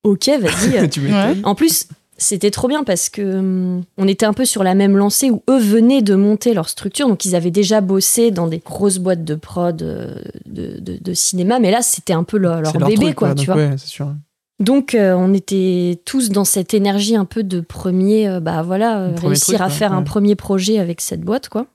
ok, 0.03 0.29
vas-y. 0.39 1.41
en 1.43 1.53
plus, 1.53 1.87
c'était 2.17 2.51
trop 2.51 2.67
bien 2.67 2.83
parce 2.83 3.09
que 3.09 3.21
hum, 3.39 3.83
on 3.97 4.07
était 4.07 4.25
un 4.25 4.33
peu 4.33 4.45
sur 4.45 4.63
la 4.63 4.73
même 4.75 4.97
lancée 4.97 5.29
où 5.29 5.43
eux 5.49 5.59
venaient 5.59 6.01
de 6.01 6.15
monter 6.15 6.53
leur 6.53 6.67
structure, 6.69 7.07
donc 7.07 7.25
ils 7.25 7.35
avaient 7.35 7.51
déjà 7.51 7.79
bossé 7.81 8.31
dans 8.31 8.47
des 8.47 8.57
grosses 8.59 8.97
boîtes 8.99 9.23
de 9.23 9.35
prod 9.35 9.81
euh, 9.81 10.15
de, 10.45 10.79
de- 10.79 10.97
de 11.01 11.13
cinéma, 11.13 11.59
mais 11.59 11.69
là 11.71 11.81
c'était 11.81 12.13
un 12.13 12.23
peu 12.23 12.37
leur, 12.37 12.61
leur 12.61 12.71
bébé, 12.89 13.05
truc, 13.05 13.15
quoi, 13.15 13.29
donc 13.29 13.39
tu 13.39 13.45
vois. 13.45 13.55
Ouais, 13.55 13.71
c'est 13.77 13.87
sûr. 13.87 14.13
Donc 14.59 14.95
euh, 14.95 15.13
on 15.13 15.33
était 15.35 16.01
tous 16.05 16.29
dans 16.29 16.43
cette 16.45 16.73
énergie 16.73 17.15
un 17.15 17.25
peu 17.25 17.43
de 17.43 17.59
premier, 17.59 18.27
euh, 18.27 18.39
bah 18.39 18.63
voilà, 18.63 18.99
euh, 19.01 19.11
premier 19.13 19.27
réussir 19.29 19.55
truc, 19.59 19.61
à 19.61 19.69
faire 19.69 19.93
un 19.93 20.01
premier 20.03 20.35
projet 20.35 20.79
avec 20.79 21.01
cette 21.01 21.21
boîte, 21.21 21.47
quoi. 21.49 21.67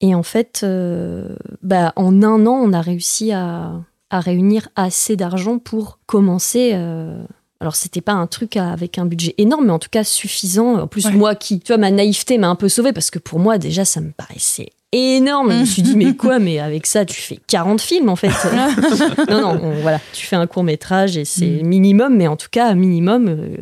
Et 0.00 0.14
en 0.14 0.22
fait, 0.24 0.64
bah 1.62 1.92
en 1.94 2.22
un 2.22 2.46
an, 2.46 2.58
on 2.64 2.72
a 2.72 2.80
réussi 2.80 3.32
à, 3.32 3.72
à 4.08 4.20
réunir 4.20 4.68
assez 4.74 5.14
d'argent 5.14 5.58
pour 5.58 5.98
commencer. 6.06 6.72
Alors 7.60 7.76
c'était 7.76 8.00
pas 8.00 8.12
un 8.12 8.26
truc 8.26 8.56
à- 8.56 8.70
avec 8.72 8.98
un 8.98 9.04
budget 9.06 9.34
énorme, 9.38 9.66
mais 9.66 9.72
en 9.72 9.78
tout 9.78 9.90
cas 9.90 10.02
suffisant. 10.04 10.78
En 10.80 10.86
plus 10.86 11.04
Ouais. 11.06 11.12
moi 11.12 11.34
qui, 11.34 11.60
tu 11.60 11.68
vois, 11.68 11.76
ma 11.78 11.90
naïveté 11.90 12.38
m'a 12.38 12.48
un 12.48 12.54
peu 12.54 12.68
sauvée 12.68 12.92
parce 12.92 13.10
que 13.10 13.18
pour 13.18 13.38
moi 13.38 13.58
déjà 13.58 13.84
ça 13.84 14.00
me 14.00 14.10
paraissait 14.12 14.70
énorme. 14.92 15.52
Je 15.52 15.56
me 15.58 15.64
suis 15.66 15.82
dit 15.82 15.94
mais 15.96 16.16
quoi, 16.16 16.38
mais 16.38 16.58
avec 16.58 16.86
ça 16.86 17.04
tu 17.04 17.20
fais 17.20 17.38
40 17.46 17.80
films 17.80 18.08
en 18.08 18.16
fait. 18.16 18.28
non 19.30 19.40
non, 19.40 19.60
on- 19.62 19.80
voilà, 19.82 20.00
tu 20.12 20.26
fais 20.26 20.36
un 20.36 20.46
court 20.46 20.64
métrage 20.64 21.16
et 21.16 21.24
c'est 21.24 21.62
minimum, 21.62 22.16
mais 22.16 22.26
en 22.28 22.36
tout 22.36 22.48
cas 22.50 22.74
minimum 22.74 23.28
euh, 23.28 23.56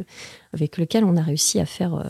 avec 0.55 0.79
lequel 0.79 1.05
on 1.05 1.17
a 1.17 1.23
réussi 1.23 1.59
à 1.61 1.67
faire 1.67 1.95
euh, 1.95 2.05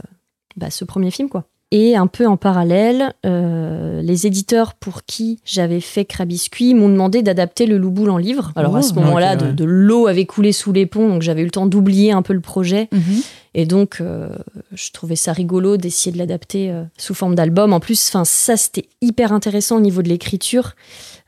bah, 0.57 0.71
ce 0.71 0.85
premier 0.85 1.11
film 1.11 1.29
quoi. 1.29 1.45
Et 1.71 1.97
un 1.97 2.07
peu 2.07 2.27
en 2.27 2.39
parallèle, 2.39 3.13
euh, 3.27 4.01
les 4.01 4.27
éditeurs 4.27 4.73
pour 4.73 5.05
qui 5.05 5.39
j'avais 5.45 5.81
fait 5.81 6.07
Crabiscuit 6.07 6.73
m'ont 6.73 6.89
demandé 6.89 7.21
d'adapter 7.21 7.67
le 7.67 7.77
Louboule 7.77 8.09
en 8.09 8.17
livre. 8.17 8.53
Alors 8.57 8.75
à 8.77 8.81
ce 8.81 8.93
Oh, 8.97 9.01
moment-là, 9.01 9.37
de, 9.37 9.45
ouais. 9.47 9.53
de 9.53 9.65
l'eau 9.65 10.07
avait 10.07 10.25
coulé 10.25 10.53
sous 10.53 10.73
les 10.73 10.87
ponts, 10.87 11.09
donc 11.11 11.21
j'avais 11.21 11.43
eu 11.43 11.45
le 11.45 11.51
temps 11.51 11.67
d'oublier 11.67 12.11
un 12.13 12.23
peu 12.23 12.33
le 12.33 12.41
projet. 12.41 12.89
Mhm. 12.91 13.21
Et 13.55 13.67
donc, 13.67 13.99
euh, 14.01 14.29
je 14.73 14.91
trouvais 14.93 15.17
ça 15.17 15.33
rigolo 15.35 15.77
d'essayer 15.77 16.11
de 16.13 16.17
l'adapter 16.19 16.71
euh, 16.71 16.85
sous 16.97 17.13
forme 17.13 17.35
d'album. 17.35 17.75
En 17.75 17.81
plus, 17.81 18.09
enfin, 18.09 18.25
ça, 18.25 18.57
c'était 18.57 18.89
hyper 19.03 19.33
intéressant 19.33 19.77
au 19.77 19.81
niveau 19.81 20.01
de 20.01 20.09
l'écriture. 20.09 20.75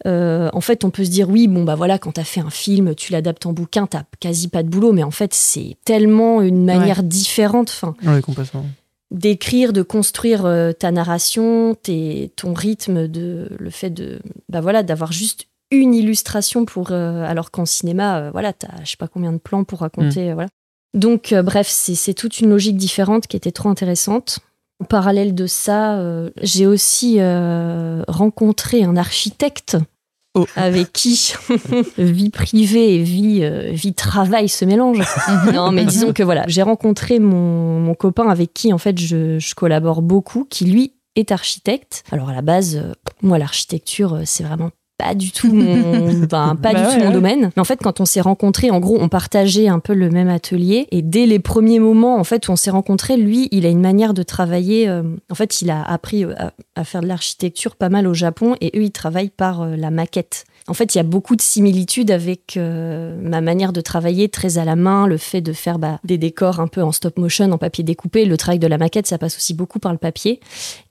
En 0.06 0.60
fait, 0.62 0.84
on 0.84 0.90
peut 0.90 1.04
se 1.04 1.10
dire, 1.10 1.28
oui, 1.28 1.48
bon, 1.48 1.64
bah 1.64 1.74
voilà, 1.74 1.98
quand 1.98 2.12
t'as 2.12 2.24
fait 2.24 2.40
un 2.40 2.48
film, 2.50 2.94
tu 2.94 3.12
l'adaptes 3.12 3.44
en 3.44 3.52
bouquin, 3.52 3.86
t'as 3.86 4.04
quasi 4.20 4.48
pas 4.48 4.62
de 4.62 4.68
boulot. 4.68 4.92
Mais 4.92 5.02
en 5.02 5.10
fait, 5.10 5.34
c'est 5.34 5.76
tellement 5.84 6.40
une 6.40 6.64
manière 6.64 7.02
différente. 7.02 7.68
Enfin, 7.70 7.94
Ouais, 8.10 8.22
complètement. 8.22 8.64
D'écrire, 9.10 9.72
de 9.72 9.82
construire 9.82 10.46
euh, 10.46 10.72
ta 10.72 10.90
narration, 10.90 11.74
tes, 11.74 12.32
ton 12.36 12.54
rythme, 12.54 13.08
de 13.08 13.48
le 13.58 13.70
fait 13.70 13.90
de 13.90 14.20
bah 14.48 14.60
voilà 14.60 14.82
d'avoir 14.82 15.12
juste 15.12 15.46
une 15.70 15.94
illustration 15.94 16.64
pour 16.64 16.90
euh, 16.90 17.24
alors 17.24 17.50
qu'en 17.50 17.66
cinéma 17.66 18.18
euh, 18.18 18.30
voilà 18.30 18.52
t'as 18.52 18.82
je 18.84 18.90
sais 18.90 18.96
pas 18.96 19.08
combien 19.08 19.32
de 19.32 19.38
plans 19.38 19.64
pour 19.64 19.80
raconter 19.80 20.30
euh, 20.30 20.34
voilà. 20.34 20.48
Donc 20.94 21.32
euh, 21.32 21.42
bref 21.42 21.68
c'est 21.68 21.94
c'est 21.94 22.14
toute 22.14 22.40
une 22.40 22.50
logique 22.50 22.76
différente 22.76 23.26
qui 23.26 23.36
était 23.36 23.52
trop 23.52 23.68
intéressante. 23.68 24.40
En 24.80 24.86
parallèle 24.86 25.34
de 25.34 25.46
ça 25.46 26.02
j'ai 26.40 26.66
aussi 26.66 27.20
rencontré 27.20 28.82
un 28.82 28.96
architecte 28.96 29.76
Oh. 30.35 30.47
avec 30.55 30.93
qui 30.93 31.35
vie 31.98 32.31
privée 32.31 32.94
et 32.94 33.02
vie, 33.02 33.40
euh, 33.43 33.73
vie 33.73 33.94
travail 33.94 34.48
se 34.48 34.65
mélangent. 34.65 35.05
non, 35.52 35.73
mais 35.73 35.85
disons 35.85 36.12
que 36.12 36.23
voilà, 36.23 36.44
j'ai 36.47 36.62
rencontré 36.62 37.19
mon, 37.19 37.81
mon 37.81 37.94
copain 37.94 38.28
avec 38.28 38.55
qui 38.55 38.73
en 38.73 38.78
fait 38.78 38.97
je, 38.97 39.40
je 39.40 39.55
collabore 39.57 40.02
beaucoup, 40.02 40.44
qui 40.48 40.66
lui 40.66 40.94
est 41.16 41.32
architecte. 41.32 42.05
Alors 42.12 42.28
à 42.28 42.32
la 42.32 42.43
base, 42.43 42.77
euh, 42.77 42.93
moi 43.23 43.39
l'architecture, 43.39 44.15
euh, 44.15 44.23
c'est 44.24 44.44
vraiment 44.44 44.70
pas 45.02 45.14
du 45.14 45.31
tout 45.32 45.52
mon, 45.52 46.09
enfin, 46.24 46.56
pas 46.60 46.72
Bah 46.72 46.74
du 46.74 46.86
ouais, 46.86 46.93
tout 46.94 47.01
mon 47.01 47.06
ouais. 47.09 47.12
domaine. 47.12 47.51
Mais 47.56 47.60
en 47.60 47.64
fait, 47.64 47.81
quand 47.82 48.01
on 48.01 48.05
s'est 48.05 48.20
rencontrés, 48.20 48.70
en 48.70 48.81
gros, 48.81 48.98
on 49.01 49.09
partageait 49.09 49.68
un 49.68 49.78
peu 49.78 49.94
le 49.94 50.10
même 50.10 50.28
atelier. 50.28 50.86
Et 50.90 51.02
dès 51.02 51.27
les 51.27 51.39
premiers 51.39 51.78
moments, 51.78 52.16
en 52.18 52.24
fait, 52.24 52.48
où 52.48 52.52
on 52.52 52.56
s'est 52.56 52.70
rencontrés, 52.70 53.16
lui, 53.16 53.48
il 53.52 53.66
a 53.66 53.68
une 53.68 53.81
manière 53.81 54.14
de 54.14 54.22
travailler. 54.22 54.89
euh, 54.89 55.02
en 55.31 55.35
fait, 55.35 55.62
il 55.62 55.70
a 55.70 55.82
appris 55.82 56.24
euh, 56.24 56.35
à, 56.36 56.52
à 56.77 56.85
faire 56.85 57.01
de 57.01 57.06
l'architecture 57.06 57.77
pas 57.77 57.89
mal 57.89 58.06
au 58.06 58.14
Japon, 58.14 58.56
et 58.60 58.68
eux, 58.78 58.82
ils 58.85 58.93
travaillent 58.93 59.31
par 59.31 59.62
euh, 59.62 59.77
la 59.77 59.90
maquette. 59.90 60.44
En 60.68 60.74
fait, 60.74 60.94
il 60.94 60.98
y 60.98 61.00
a 61.00 61.04
beaucoup 61.04 61.36
de 61.36 61.42
similitudes 61.42 62.10
avec 62.10 62.56
euh, 62.56 63.16
ma 63.22 63.40
manière 63.40 63.72
de 63.72 63.80
travailler 63.80 64.28
très 64.28 64.58
à 64.58 64.64
la 64.64 64.76
main, 64.76 65.06
le 65.06 65.16
fait 65.16 65.40
de 65.40 65.52
faire 65.52 65.78
bah, 65.78 65.98
des 66.04 66.18
décors 66.18 66.60
un 66.60 66.68
peu 66.68 66.82
en 66.82 66.92
stop 66.92 67.18
motion, 67.18 67.50
en 67.50 67.58
papier 67.58 67.84
découpé. 67.84 68.24
Le 68.24 68.36
travail 68.36 68.58
de 68.58 68.66
la 68.66 68.78
maquette, 68.78 69.06
ça 69.06 69.18
passe 69.18 69.36
aussi 69.36 69.54
beaucoup 69.54 69.78
par 69.78 69.92
le 69.92 69.98
papier. 69.98 70.40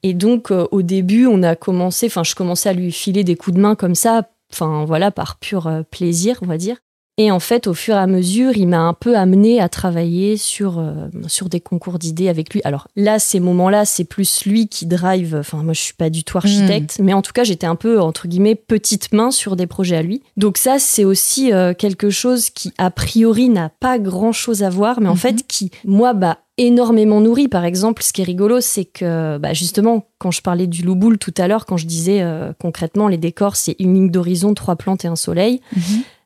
Et 0.03 0.13
donc, 0.13 0.51
euh, 0.51 0.67
au 0.71 0.81
début, 0.81 1.27
on 1.27 1.43
a 1.43 1.55
commencé, 1.55 2.07
enfin, 2.07 2.23
je 2.23 2.35
commençais 2.35 2.69
à 2.69 2.73
lui 2.73 2.91
filer 2.91 3.23
des 3.23 3.35
coups 3.35 3.55
de 3.55 3.61
main 3.61 3.75
comme 3.75 3.95
ça, 3.95 4.29
enfin, 4.51 4.85
voilà, 4.85 5.11
par 5.11 5.37
pur 5.37 5.67
euh, 5.67 5.83
plaisir, 5.83 6.39
on 6.41 6.47
va 6.47 6.57
dire. 6.57 6.77
Et 7.21 7.31
en 7.31 7.39
fait, 7.41 7.67
au 7.67 7.73
fur 7.73 7.95
et 7.95 7.99
à 7.99 8.07
mesure, 8.07 8.55
il 8.55 8.65
m'a 8.67 8.79
un 8.79 8.93
peu 8.93 9.17
amené 9.17 9.59
à 9.59 9.67
travailler 9.67 10.37
sur, 10.37 10.79
euh, 10.79 10.93
sur 11.27 11.49
des 11.49 11.59
concours 11.59 11.99
d'idées 11.99 12.29
avec 12.29 12.53
lui. 12.53 12.61
Alors 12.63 12.87
là, 12.95 13.19
ces 13.19 13.41
moments-là, 13.41 13.83
c'est 13.83 14.05
plus 14.05 14.45
lui 14.45 14.69
qui 14.69 14.85
drive. 14.85 15.35
Enfin, 15.37 15.61
moi, 15.61 15.73
je 15.73 15.81
suis 15.81 15.93
pas 15.93 16.09
du 16.09 16.23
tout 16.23 16.37
architecte, 16.37 16.97
mais 17.03 17.11
en 17.11 17.21
tout 17.21 17.33
cas, 17.33 17.43
j'étais 17.43 17.67
un 17.67 17.75
peu, 17.75 17.99
entre 17.99 18.29
guillemets, 18.29 18.55
petite 18.55 19.11
main 19.11 19.31
sur 19.31 19.57
des 19.57 19.67
projets 19.67 19.97
à 19.97 20.01
lui. 20.01 20.21
Donc 20.37 20.57
ça, 20.57 20.79
c'est 20.79 21.03
aussi 21.03 21.51
euh, 21.51 21.73
quelque 21.73 22.09
chose 22.09 22.49
qui, 22.51 22.71
a 22.77 22.89
priori, 22.89 23.49
n'a 23.49 23.67
pas 23.67 23.99
grand-chose 23.99 24.63
à 24.63 24.69
voir, 24.69 25.01
mais 25.01 25.09
en 25.09 25.13
Mhm. 25.13 25.17
fait, 25.17 25.45
qui, 25.45 25.71
moi, 25.83 26.13
bah, 26.13 26.37
énormément 26.57 27.19
nourri. 27.19 27.49
Par 27.49 27.65
exemple, 27.65 28.01
ce 28.01 28.13
qui 28.13 28.21
est 28.21 28.25
rigolo, 28.25 28.61
c'est 28.61 28.85
que 28.85 29.37
bah, 29.39 29.51
justement, 29.53 30.05
quand 30.19 30.31
je 30.31 30.41
parlais 30.41 30.67
du 30.67 30.83
louboule 30.83 31.17
tout 31.17 31.33
à 31.37 31.49
l'heure, 31.49 31.65
quand 31.65 31.75
je 31.77 31.85
disais 31.85 32.21
euh, 32.21 32.53
concrètement 32.61 33.09
les 33.09 33.17
décors, 33.17 33.57
c'est 33.57 33.75
une 33.79 33.93
ligne 33.93 34.09
d'horizon, 34.11 34.53
trois 34.53 34.77
plantes 34.77 35.03
et 35.03 35.09
un 35.09 35.15
soleil. 35.17 35.59
Mhm. 35.75 35.81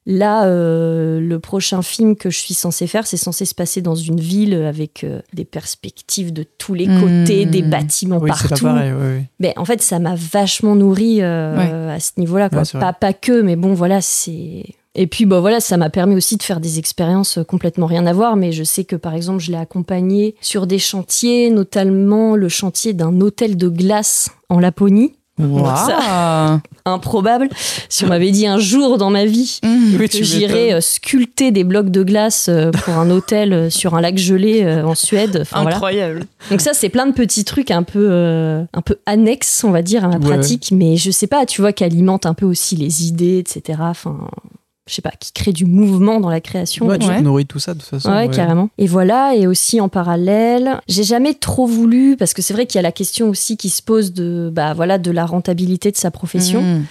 Là, 0.05 0.45
euh, 0.47 1.21
le 1.21 1.39
prochain 1.39 1.81
film 1.81 2.17
que 2.17 2.29
je 2.29 2.37
suis 2.37 2.53
censée 2.53 2.87
faire, 2.87 3.07
c'est 3.07 3.15
censé 3.17 3.45
se 3.45 3.55
passer 3.55 3.81
dans 3.81 3.95
une 3.95 4.19
ville 4.19 4.53
avec 4.53 5.05
euh, 5.05 5.21
des 5.33 5.45
perspectives 5.45 6.33
de 6.33 6.43
tous 6.57 6.73
les 6.73 6.87
côtés, 6.87 7.45
des 7.45 7.61
bâtiments 7.61 8.17
Oui, 8.17 8.29
partout. 8.29 8.65
pareil. 8.65 8.91
Mais 9.39 9.53
en 9.57 9.63
fait, 9.63 9.81
ça 9.81 9.99
m'a 9.99 10.15
vachement 10.15 10.75
nourri 10.75 11.21
euh, 11.21 11.95
à 11.95 11.99
ce 12.01 12.11
niveau-là. 12.17 12.49
quoi. 12.49 12.63
Ouais, 12.63 12.79
pas, 12.79 12.91
pas 12.91 13.13
que, 13.13 13.41
mais 13.41 13.55
bon, 13.55 13.73
voilà, 13.73 14.01
c'est. 14.01 14.65
Et 14.95 15.07
puis, 15.07 15.25
bah 15.25 15.39
voilà, 15.39 15.59
ça 15.59 15.75
m'a 15.77 15.89
permis 15.89 16.15
aussi 16.15 16.37
de 16.37 16.43
faire 16.43 16.59
des 16.59 16.77
expériences 16.77 17.39
complètement 17.47 17.87
rien 17.87 18.05
à 18.05 18.13
voir. 18.13 18.35
Mais 18.35 18.51
je 18.51 18.63
sais 18.63 18.83
que, 18.83 18.95
par 18.95 19.15
exemple, 19.15 19.39
je 19.39 19.51
l'ai 19.51 19.57
accompagné 19.57 20.35
sur 20.41 20.67
des 20.67 20.77
chantiers, 20.79 21.49
notamment 21.49 22.35
le 22.35 22.49
chantier 22.49 22.93
d'un 22.93 23.19
hôtel 23.21 23.57
de 23.57 23.69
glace 23.69 24.29
en 24.49 24.59
Laponie. 24.59 25.13
Improbable. 26.85 27.49
Si 27.87 28.03
on 28.03 28.07
m'avait 28.07 28.31
dit 28.31 28.45
un 28.45 28.57
jour 28.57 28.97
dans 28.97 29.09
ma 29.09 29.25
vie 29.25 29.59
que 29.97 30.23
j'irais 30.23 30.73
euh, 30.73 30.81
sculpter 30.81 31.51
des 31.51 31.63
blocs 31.63 31.89
de 31.89 32.03
glace 32.03 32.47
euh, 32.49 32.71
pour 32.71 32.95
un 32.95 33.09
hôtel 33.09 33.53
euh, 33.53 33.69
sur 33.69 33.95
un 33.95 34.01
lac 34.01 34.17
gelé 34.17 34.65
en 34.83 34.95
Suède. 34.95 35.39
Enfin, 35.41 35.61
voilà. 35.61 35.77
Incroyable. 35.77 36.25
Donc 36.51 36.61
ça, 36.61 36.73
c'est 36.73 36.89
plein 36.89 37.05
de 37.07 37.13
petits 37.13 37.45
trucs 37.45 37.71
un 37.71 37.83
peu, 37.83 38.07
euh, 38.11 38.63
un 38.73 38.81
peu 38.81 38.97
annexes, 39.05 39.63
on 39.63 39.71
va 39.71 39.81
dire, 39.81 40.03
à 40.03 40.07
ma 40.07 40.17
Ouais, 40.17 40.35
pratique. 40.35 40.71
Mais 40.71 40.97
je 40.97 41.11
sais 41.11 41.27
pas, 41.27 41.45
tu 41.45 41.61
vois, 41.61 41.73
qui 41.73 41.83
alimente 41.83 42.25
un 42.25 42.33
peu 42.33 42.45
aussi 42.45 42.75
les 42.75 43.07
idées, 43.07 43.39
etc. 43.39 43.79
Enfin, 43.81 44.27
je 44.87 44.93
sais 44.95 45.01
pas, 45.01 45.11
qui 45.17 45.31
crée 45.31 45.53
du 45.53 45.65
mouvement 45.65 46.19
dans 46.19 46.29
la 46.29 46.41
création. 46.41 46.85
Ouais, 46.87 46.99
tu 46.99 47.07
Ouais. 47.07 47.21
nourris 47.21 47.45
tout 47.45 47.59
ça 47.59 47.73
de 47.73 47.79
toute 47.79 47.87
façon. 47.89 48.09
Ouais, 48.09 48.27
ouais. 48.27 48.35
carrément. 48.35 48.69
Et 48.77 48.87
voilà, 48.87 49.33
et 49.35 49.47
aussi 49.47 49.79
en 49.79 49.87
parallèle, 49.89 50.79
j'ai 50.87 51.03
jamais 51.03 51.33
trop 51.33 51.65
voulu, 51.65 52.17
parce 52.17 52.33
que 52.33 52.41
c'est 52.41 52.53
vrai 52.53 52.65
qu'il 52.65 52.75
y 52.77 52.79
a 52.79 52.83
la 52.83 52.91
question 52.91 53.29
aussi 53.29 53.55
qui 53.55 53.69
se 53.69 53.81
pose 53.81 54.13
de, 54.13 54.51
bah 54.53 54.73
voilà, 54.73 54.97
de 54.97 55.11
la 55.11 55.25
rentabilité 55.25 55.89
de 55.91 55.97
sa 55.97 56.11
profession. 56.11 56.61
Mhm. 56.61 56.85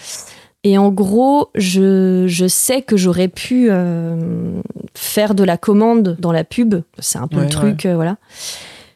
Et 0.65 0.79
en 0.79 0.91
gros, 0.91 1.49
je, 1.57 2.25
je 2.29 2.47
sais 2.47 2.83
que 2.83 2.97
j'aurais 2.97 3.27
pu 3.29 3.67
euh, 3.69 4.61
faire 4.95 5.35
de 5.35 5.43
la 5.43 5.57
commande 5.57 6.17
dans 6.21 6.31
la 6.33 6.45
pub. 6.45 6.77
C'est 7.01 7.19
un 7.19 7.27
peu 7.27 7.39
Ouais, 7.39 7.43
le 7.45 7.49
truc, 7.51 7.85
euh, 7.85 7.97
voilà. 7.97 8.17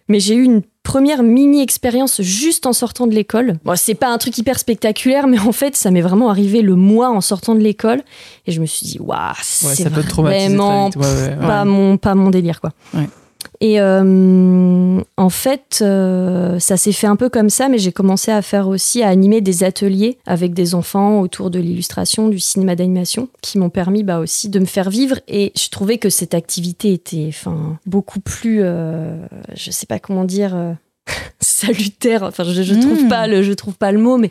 Mais 0.09 0.21
j'ai 0.21 0.37
eu 0.37 0.45
une 0.45 0.63
première 0.87 1.25
mini 1.25 1.63
expérience 1.63 2.23
juste 2.23 2.65
en 2.65 2.73
sortant 2.73 3.09
de 3.09 3.13
l'école. 3.13 3.59
Bon, 3.65 3.75
c'est 3.77 3.95
pas 3.95 4.07
un 4.09 4.19
truc 4.19 4.39
hyper 4.39 4.57
spectaculaire, 4.59 5.27
mais 5.27 5.39
en 5.41 5.51
fait, 5.53 5.75
ça 5.75 5.91
m'est 5.91 6.01
vraiment 6.01 6.31
arrivé 6.31 6.63
le 6.63 6.77
mois 6.77 7.11
en 7.11 7.21
sortant 7.21 7.57
de 7.57 7.61
l'école. 7.61 8.03
Et 8.47 8.53
je 8.53 8.61
me 8.61 8.67
suis 8.67 8.87
dit, 8.87 8.99
waouh, 9.01 9.19
Ouais, 9.19 9.75
c'est 9.75 9.89
vraiment 9.89 10.87
ouais, 10.91 10.97
ouais. 10.97 11.37
pas 11.47 11.65
mon 11.65 11.97
pas 11.97 12.15
mon 12.15 12.31
délire 12.31 12.61
quoi. 12.61 12.71
Et 13.61 13.81
euh, 13.81 15.01
en 15.17 15.29
fait, 15.31 15.79
euh, 15.81 16.59
ça 16.59 16.77
s'est 16.77 16.93
fait 16.93 17.07
un 17.07 17.17
peu 17.17 17.29
comme 17.31 17.49
ça, 17.49 17.69
mais 17.69 17.79
j'ai 17.79 17.93
commencé 17.93 18.31
à 18.31 18.43
faire 18.43 18.69
aussi 18.69 19.03
à 19.03 19.09
animer 19.09 19.41
des 19.41 19.65
ateliers 19.65 20.19
avec 20.27 20.53
des 20.53 20.75
enfants 20.75 21.21
autour 21.21 21.51
de 21.51 21.59
l'illustration, 21.59 22.29
du 22.29 22.39
cinéma 22.39 22.77
d'animation, 22.77 23.29
qui 23.41 23.59
m'ont 23.59 23.71
permis 23.71 24.03
bah, 24.03 24.19
aussi 24.19 24.51
de 24.51 24.59
me 24.59 24.67
faire 24.67 24.91
vivre. 24.91 25.21
Et 25.27 25.53
je 25.57 25.69
trouvais 25.71 25.97
que 25.99 26.11
cette 26.11 26.35
activité 26.35 26.93
était, 26.93 27.27
enfin, 27.29 27.79
beaucoup 27.87 28.21
plus, 28.21 28.61
euh, 28.63 29.17
je 29.55 29.71
sais 29.71 29.87
pas 29.87 29.99
comment 29.99 30.25
dire, 30.25 30.55
euh, 30.55 30.73
salutaire. 31.41 32.25
Enfin, 32.25 32.45
je, 32.45 32.63
je 32.63 32.75
trouve 32.75 33.05
Mm. 33.05 33.09
pas 33.09 33.27
le, 33.27 33.43
je 33.43 33.53
trouve 33.55 33.75
pas 33.75 33.93
le 33.93 33.99
mot, 33.99 34.19
mais 34.19 34.31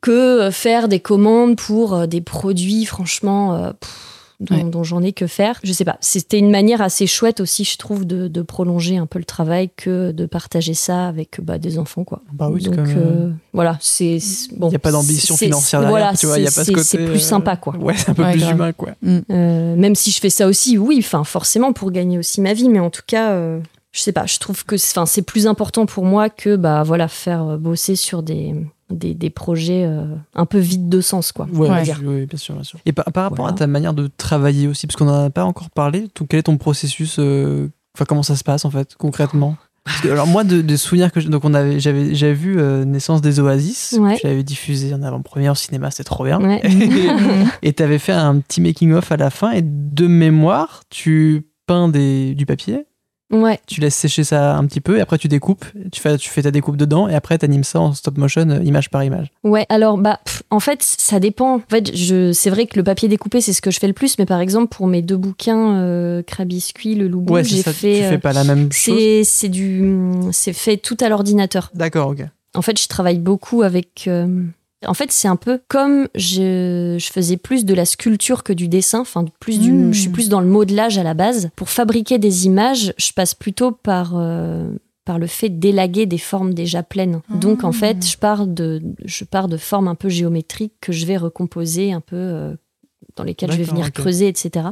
que 0.00 0.50
faire 0.52 0.86
des 0.88 1.00
commandes 1.00 1.56
pour 1.56 2.06
des 2.06 2.20
produits, 2.20 2.84
franchement. 2.84 3.72
pff, 3.80 4.13
dont, 4.44 4.54
Ouais. 4.56 4.64
dont 4.64 4.84
j'en 4.84 5.02
ai 5.02 5.12
que 5.12 5.26
faire. 5.26 5.58
Je 5.64 5.72
sais 5.72 5.84
pas, 5.84 5.96
c'était 6.00 6.38
une 6.38 6.50
manière 6.50 6.80
assez 6.82 7.06
chouette 7.06 7.40
aussi, 7.40 7.64
je 7.64 7.76
trouve, 7.76 8.04
de, 8.04 8.28
de 8.28 8.42
prolonger 8.42 8.96
un 8.96 9.06
peu 9.06 9.18
le 9.18 9.24
travail 9.24 9.70
que 9.76 10.12
de 10.12 10.26
partager 10.26 10.74
ça 10.74 11.08
avec 11.08 11.40
bah, 11.42 11.58
des 11.58 11.78
enfants, 11.78 12.04
quoi. 12.04 12.22
Bah 12.32 12.48
oui, 12.52 12.62
Donc 12.62 12.76
comme, 12.76 12.84
euh, 12.86 12.94
euh, 12.96 13.30
voilà, 13.52 13.76
c'est 13.80 14.18
c'est- 14.20 14.54
bon. 14.56 14.68
Il 14.68 14.70
n'y 14.70 14.76
a 14.76 14.80
pas 14.80 14.92
d'ambition 14.92 15.34
c'est- 15.36 15.46
financière 15.46 15.80
derrière, 15.80 15.98
Voilà, 15.98 16.16
tu 16.16 16.26
vois, 16.26 16.38
il 16.38 16.44
y 16.44 16.46
a 16.46 16.50
c'est- 16.50 16.60
pas 16.60 16.64
ce 16.64 16.70
côté. 16.72 16.84
c'est 16.84 16.98
plus 16.98 17.16
euh, 17.16 17.18
sympa, 17.18 17.56
quoi. 17.56 17.76
Ouais, 17.76 17.94
c'est 17.96 18.10
un 18.10 18.14
peu 18.14 18.22
Ouais, 18.22 18.32
plus 18.32 18.40
grave. 18.40 18.54
humain, 18.54 18.72
quoi. 18.72 18.90
Euh, 19.30 19.76
même 19.76 19.94
si 19.94 20.10
je 20.10 20.20
fais 20.20 20.30
ça 20.30 20.46
aussi, 20.46 20.78
oui, 20.78 20.96
enfin 21.00 21.24
forcément 21.24 21.72
pour 21.72 21.90
gagner 21.90 22.18
aussi 22.18 22.40
ma 22.40 22.52
vie, 22.52 22.68
mais 22.68 22.80
en 22.80 22.90
tout 22.90 23.02
cas, 23.06 23.32
euh, 23.32 23.60
je 23.92 24.00
sais 24.00 24.12
pas, 24.12 24.26
je 24.26 24.38
trouve 24.38 24.64
que 24.64 24.76
c'est- 24.76 24.96
enfin, 24.98 25.06
c'est 25.06 25.22
plus 25.22 25.46
important 25.46 25.86
pour 25.86 26.04
moi 26.04 26.28
que 26.28 26.56
bah 26.56 26.82
voilà 26.82 27.08
faire 27.08 27.42
euh, 27.48 27.56
bosser 27.56 27.96
sur 27.96 28.22
des 28.22 28.54
des, 28.90 29.14
des 29.14 29.30
projets 29.30 29.84
euh, 29.86 30.04
un 30.34 30.46
peu 30.46 30.58
vides 30.58 30.88
de 30.88 31.00
sens, 31.00 31.32
quoi. 31.32 31.46
Ouais, 31.46 31.68
on 31.68 31.70
va 31.70 31.74
Ouais. 31.76 31.82
dire. 31.82 32.00
oui, 32.04 32.26
bien 32.26 32.38
sûr, 32.38 32.54
bien 32.54 32.64
sûr. 32.64 32.78
Et 32.86 32.92
par, 32.92 33.04
par 33.06 33.24
rapport 33.24 33.38
Voilà. 33.38 33.54
à 33.54 33.56
ta 33.58 33.66
manière 33.66 33.94
de 33.94 34.10
travailler 34.16 34.68
aussi, 34.68 34.86
parce 34.86 34.96
qu'on 34.96 35.06
n'en 35.06 35.24
a 35.24 35.30
pas 35.30 35.44
encore 35.44 35.70
parlé, 35.70 36.08
quel 36.28 36.40
est 36.40 36.44
ton 36.44 36.56
processus 36.58 37.16
euh, 37.18 37.68
Enfin, 37.96 38.04
comment 38.06 38.22
ça 38.24 38.34
se 38.36 38.42
passe 38.44 38.64
en 38.64 38.70
fait, 38.70 38.94
concrètement? 38.96 39.56
Parce 39.84 40.00
que, 40.00 40.08
alors 40.08 40.26
moi, 40.26 40.44
de, 40.44 40.62
des 40.62 40.76
souvenirs 40.76 41.12
que 41.12 41.20
j'ai- 41.20 41.28
donc 41.28 41.44
on 41.44 41.52
avait, 41.54 41.78
j'avais, 41.78 42.14
j'avais 42.14 42.32
vu 42.34 42.58
euh, 42.58 42.84
Naissance 42.84 43.20
des 43.20 43.38
Oasis, 43.38 43.94
Ouais. 44.00 44.14
que 44.16 44.20
j'avais 44.22 44.42
diffusé 44.42 44.92
en 44.94 45.02
avant-première 45.02 45.52
au 45.52 45.54
cinéma, 45.54 45.90
c'était 45.90 46.04
trop 46.04 46.24
bien. 46.24 46.40
Ouais. 46.40 46.60
et 47.62 47.72
tu 47.72 47.82
avais 47.82 47.98
fait 47.98 48.12
un 48.12 48.38
petit 48.40 48.60
making-of 48.60 49.12
à 49.12 49.16
la 49.16 49.30
fin, 49.30 49.52
et 49.52 49.62
de 49.62 50.06
mémoire, 50.06 50.82
tu 50.90 51.46
peins 51.66 51.88
des, 51.88 52.34
du 52.34 52.46
papier, 52.46 52.86
Ouais. 53.32 53.58
tu 53.66 53.80
laisses 53.80 53.94
sécher 53.96 54.22
ça 54.22 54.54
un 54.56 54.64
petit 54.66 54.80
peu, 54.80 54.98
et 54.98 55.00
après 55.00 55.18
tu 55.18 55.28
découpes, 55.28 55.64
tu 55.90 56.00
fais, 56.00 56.16
tu 56.18 56.28
fais 56.28 56.42
ta 56.42 56.50
découpe 56.50 56.76
dedans, 56.76 57.08
et 57.08 57.14
après 57.14 57.38
tu 57.38 57.44
animes 57.44 57.64
ça 57.64 57.80
en 57.80 57.92
stop 57.92 58.16
motion, 58.18 58.48
euh, 58.50 58.62
image 58.62 58.90
par 58.90 59.02
image. 59.02 59.28
Ouais, 59.42 59.66
alors 59.70 59.98
bah 59.98 60.20
pff, 60.24 60.42
en 60.50 60.60
fait 60.60 60.82
ça 60.82 61.18
dépend. 61.20 61.56
En 61.56 61.62
fait, 61.68 61.96
je 61.96 62.32
c'est 62.32 62.50
vrai 62.50 62.66
que 62.66 62.76
le 62.76 62.84
papier 62.84 63.08
découpé 63.08 63.40
c'est 63.40 63.52
ce 63.52 63.62
que 63.62 63.70
je 63.70 63.80
fais 63.80 63.86
le 63.88 63.92
plus, 63.92 64.18
mais 64.18 64.26
par 64.26 64.40
exemple 64.40 64.68
pour 64.76 64.86
mes 64.86 65.02
deux 65.02 65.16
bouquins 65.16 65.78
euh, 65.80 66.22
Crabiscuit, 66.22 66.94
le 66.94 67.08
loup 67.08 67.24
Ouais, 67.28 67.42
j'ai 67.44 67.62
ça, 67.62 67.72
fait. 67.72 67.98
tu 67.98 68.04
euh, 68.04 68.10
fais 68.10 68.18
pas 68.18 68.32
la 68.32 68.44
même 68.44 68.70
chose. 68.70 68.94
c'est 68.96 69.22
c'est 69.24 69.48
du 69.48 69.94
c'est 70.30 70.52
fait 70.52 70.76
tout 70.76 70.96
à 71.00 71.08
l'ordinateur. 71.08 71.70
D'accord, 71.74 72.08
ok. 72.10 72.24
En 72.54 72.62
fait, 72.62 72.80
je 72.80 72.86
travaille 72.86 73.18
beaucoup 73.18 73.62
avec. 73.62 74.04
euh, 74.06 74.28
En 74.86 74.94
fait, 74.94 75.12
c'est 75.12 75.28
un 75.28 75.36
peu 75.36 75.60
comme 75.68 76.08
je, 76.14 76.96
je 76.98 77.12
faisais 77.12 77.36
plus 77.36 77.64
de 77.64 77.74
la 77.74 77.84
sculpture 77.84 78.42
que 78.42 78.52
du 78.52 78.68
dessin. 78.68 79.00
Enfin, 79.00 79.24
plus 79.40 79.58
du, 79.58 79.92
je 79.92 80.00
suis 80.00 80.10
plus 80.10 80.28
dans 80.28 80.40
le 80.40 80.46
modelage 80.46 80.98
à 80.98 81.02
la 81.02 81.14
base. 81.14 81.50
Pour 81.56 81.68
fabriquer 81.68 82.18
des 82.18 82.46
images, 82.46 82.94
je 82.96 83.12
passe 83.12 83.34
plutôt 83.34 83.72
par 83.72 84.12
euh, 84.14 84.68
par 85.04 85.18
le 85.18 85.26
fait 85.26 85.50
d'élaguer 85.50 86.06
des 86.06 86.18
formes 86.18 86.54
déjà 86.54 86.82
pleines. 86.82 87.20
Donc, 87.28 87.64
en 87.64 87.72
fait, 87.72 88.06
je 88.06 88.16
pars 88.16 88.46
de 88.46 88.82
je 89.04 89.24
pars 89.24 89.48
de 89.48 89.56
formes 89.56 89.88
un 89.88 89.94
peu 89.94 90.08
géométriques 90.08 90.74
que 90.80 90.92
je 90.92 91.06
vais 91.06 91.16
recomposer 91.16 91.92
un 91.92 92.00
peu 92.00 92.16
euh, 92.16 92.54
dans 93.16 93.24
lesquelles 93.24 93.52
je 93.52 93.58
vais 93.58 93.64
venir 93.64 93.92
creuser, 93.92 94.28
etc. 94.28 94.68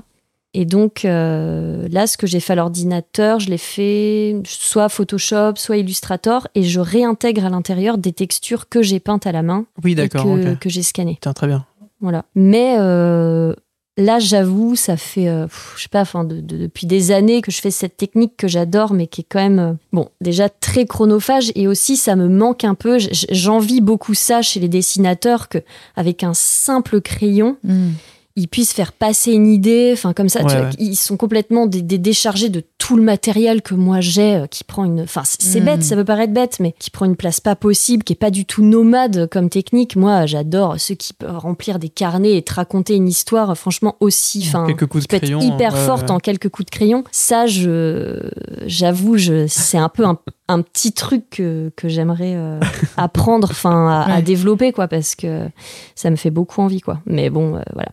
Et 0.54 0.64
donc 0.66 1.04
euh, 1.06 1.88
là, 1.90 2.06
ce 2.06 2.16
que 2.18 2.26
j'ai 2.26 2.38
fait 2.40 2.52
à 2.52 2.56
l'ordinateur, 2.56 3.40
je 3.40 3.48
l'ai 3.48 3.56
fait 3.58 4.36
soit 4.44 4.88
Photoshop, 4.90 5.52
soit 5.56 5.78
Illustrator, 5.78 6.46
et 6.54 6.62
je 6.62 6.78
réintègre 6.80 7.46
à 7.46 7.48
l'intérieur 7.48 7.96
des 7.96 8.12
textures 8.12 8.68
que 8.68 8.82
j'ai 8.82 9.00
peintes 9.00 9.26
à 9.26 9.32
la 9.32 9.42
main 9.42 9.64
Oui, 9.82 9.94
d'accord, 9.94 10.26
que, 10.60 10.68
j'ai 10.68 10.82
scannées. 10.82 11.14
Putain, 11.14 11.32
très 11.32 11.46
bien. 11.46 11.64
Voilà. 12.00 12.24
Mais 12.34 12.74
euh, 12.78 13.54
là, 13.96 14.18
j'avoue, 14.18 14.76
ça 14.76 14.96
fait, 14.98 15.28
euh, 15.28 15.44
pff, 15.46 15.74
je 15.78 15.82
sais 15.84 15.88
pas, 15.88 16.00
enfin, 16.02 16.24
de- 16.24 16.40
de- 16.40 16.58
depuis 16.58 16.86
des 16.86 17.12
années 17.12 17.40
que 17.42 17.50
je 17.52 17.60
fais 17.60 17.70
cette 17.70 17.96
technique 17.96 18.36
que 18.36 18.48
j'adore, 18.48 18.92
mais 18.92 19.06
qui 19.06 19.22
est 19.22 19.26
quand 19.28 19.38
même, 19.38 19.58
euh, 19.58 19.72
bon, 19.92 20.08
déjà 20.20 20.48
très 20.50 20.84
chronophage, 20.84 21.50
et 21.54 21.66
aussi 21.68 21.96
ça 21.96 22.14
me 22.16 22.28
manque 22.28 22.64
un 22.64 22.74
peu. 22.74 22.98
J'envie 23.30 23.80
beaucoup 23.80 24.14
ça 24.14 24.42
chez 24.42 24.60
les 24.60 24.68
dessinateurs 24.68 25.48
que 25.48 25.58
avec 25.96 26.24
un 26.24 26.34
simple 26.34 27.00
crayon 27.00 27.56
Mm. 27.64 27.90
Ils 28.36 28.48
puissent 28.48 28.72
faire 28.72 28.92
passer 28.92 29.32
une 29.32 29.46
idée, 29.46 29.90
enfin 29.92 30.12
comme 30.12 30.28
ça, 30.28 30.40
tu 30.40 30.46
Ouais, 30.46 30.56
vois, 30.56 30.64
ouais. 30.68 30.74
ils 30.78 30.96
sont 30.96 31.16
complètement 31.16 31.66
dé- 31.66 31.82
dé- 31.82 31.98
déchargés 31.98 32.48
de 32.48 32.62
tout 32.78 32.96
le 32.96 33.02
matériel 33.02 33.62
que 33.62 33.74
moi 33.74 34.00
j'ai, 34.00 34.36
euh, 34.36 34.46
qui 34.46 34.64
prend 34.64 34.84
une, 34.84 35.02
enfin 35.02 35.22
c'est 35.24 35.40
c'est 35.42 35.60
Mm. 35.60 35.64
bête, 35.64 35.82
ça 35.84 35.96
peut 35.96 36.04
paraître 36.04 36.32
bête, 36.32 36.58
mais 36.60 36.74
qui 36.78 36.90
prend 36.90 37.04
une 37.04 37.16
place 37.16 37.40
pas 37.40 37.54
possible, 37.56 38.02
qui 38.04 38.12
est 38.14 38.16
pas 38.16 38.30
du 38.30 38.44
tout 38.44 38.62
nomade 38.64 39.28
comme 39.30 39.48
technique. 39.50 39.96
Moi, 39.96 40.26
j'adore 40.26 40.80
ceux 40.80 40.94
qui 40.94 41.12
peuvent 41.12 41.36
remplir 41.38 41.78
des 41.78 41.88
carnets 41.90 42.36
et 42.36 42.42
te 42.42 42.54
raconter 42.54 42.94
une 42.96 43.08
histoire, 43.08 43.56
franchement 43.56 43.96
aussi, 44.00 44.44
enfin 44.46 44.66
Quelques 44.66 44.86
coups 44.86 45.04
de 45.04 45.08
qui 45.08 45.18
peut 45.20 45.26
crayon. 45.26 45.40
être 45.40 45.54
hyper 45.54 45.74
ouais, 45.74 45.80
forte 45.86 46.04
ouais. 46.04 46.10
en 46.12 46.18
quelques 46.18 46.48
coups 46.48 46.66
de 46.66 46.70
crayon. 46.70 47.04
Ça, 47.12 47.46
je, 47.46 48.18
j'avoue, 48.66 49.16
je, 49.18 49.46
c'est 49.46 49.78
un 49.78 49.88
peu 49.88 50.04
un, 50.06 50.18
un 50.48 50.62
petit 50.62 50.92
truc 50.92 51.28
que, 51.30 51.70
que 51.76 51.88
j'aimerais 51.88 52.34
euh, 52.34 52.60
apprendre, 52.96 53.48
enfin, 53.50 53.88
à, 54.06 54.14
à 54.14 54.22
développer, 54.22 54.72
quoi, 54.72 54.88
parce 54.88 55.14
que 55.14 55.48
ça 55.94 56.10
me 56.10 56.16
fait 56.16 56.30
beaucoup 56.30 56.60
envie, 56.62 56.80
quoi. 56.80 57.00
Mais 57.06 57.30
bon, 57.30 57.56
euh, 57.56 57.60
voilà. 57.74 57.90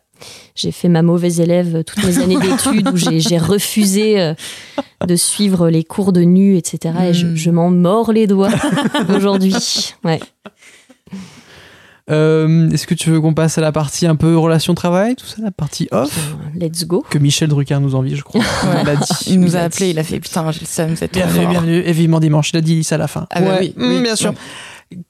J'ai 0.55 0.71
fait 0.71 0.89
ma 0.89 1.01
mauvaise 1.01 1.39
élève 1.39 1.83
toutes 1.85 2.03
mes 2.03 2.17
années 2.19 2.37
d'études 2.37 2.89
où 2.89 2.97
j'ai, 2.97 3.37
refusé 3.37 4.19
euh, 4.19 4.33
de 5.07 5.15
suivre 5.15 5.69
les 5.69 5.83
cours 5.83 6.11
de 6.13 6.21
nu, 6.21 6.57
etc. 6.57 6.93
Et 7.09 7.13
je, 7.13 7.27
Mm. 7.27 7.35
je 7.35 7.51
m'en 7.51 7.69
mords 7.69 8.11
les 8.11 8.27
doigts 8.27 8.49
aujourd'hui. 9.15 9.55
Ouais. 10.03 10.19
Euh, 12.11 12.71
Est-ce 12.71 12.87
que 12.87 12.95
tu 12.95 13.11
veux 13.11 13.21
qu'on 13.21 13.35
passe 13.35 13.59
à 13.59 13.61
la 13.61 13.71
partie 13.71 14.07
un 14.07 14.15
peu 14.15 14.35
relation 14.35 14.73
travail, 14.73 15.15
tout 15.15 15.27
ça, 15.27 15.43
la 15.43 15.51
partie 15.51 15.87
off? 15.91 16.33
Let's 16.59 16.85
go. 16.87 17.05
que 17.07 17.19
Michel 17.19 17.49
Drucker 17.49 17.79
nous 17.79 17.93
envie, 17.93 18.15
je 18.15 18.23
crois. 18.23 18.41
Ouais. 18.41 18.81
Il 18.81 18.85
l'a 18.87 18.95
dit. 18.95 19.05
Il 19.27 19.39
nous 19.39 19.55
a 19.55 19.59
appelé, 19.59 19.85
dit. 19.85 19.91
il 19.91 19.99
a 19.99 20.03
fait 20.03 20.19
putain, 20.19 20.51
j'ai 20.51 20.61
le 20.61 20.65
seum, 20.65 20.95
c'est 20.95 21.07
trop 21.07 21.19
Bienvenue, 21.21 21.47
bienvenue, 21.47 21.77
et 21.85 21.91
vivement 21.91 22.19
dimanche. 22.19 22.49
Il 22.51 22.57
a 22.57 22.61
dit 22.61 22.83
ça 22.83 22.95
à 22.95 22.97
la 22.97 23.07
fin. 23.07 23.27
Ah 23.29 23.41
bah 23.41 23.57
oui, 23.59 23.75
oui, 23.77 24.01
bien 24.01 24.15
sûr. 24.15 24.31
ouais. 24.31 24.37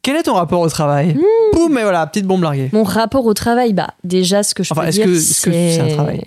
Quel 0.01 0.15
est 0.17 0.23
ton 0.23 0.33
rapport 0.33 0.59
au 0.61 0.69
travail 0.69 1.17
Boum, 1.53 1.77
et 1.77 1.81
voilà, 1.83 2.05
petite 2.07 2.25
bombe 2.25 2.43
larguée. 2.43 2.69
Mon 2.73 2.83
rapport 2.83 3.25
au 3.25 3.33
travail, 3.33 3.73
bah, 3.73 3.91
déjà, 4.03 4.43
ce 4.43 4.53
que 4.53 4.63
je 4.63 4.73
Enfin, 4.73 4.81
peux 4.81 4.87
est-ce 4.87 4.97
dire, 4.97 5.05
que- 5.05 5.19
c'est 5.19 5.79
un 5.79 5.87
travail 5.95 6.21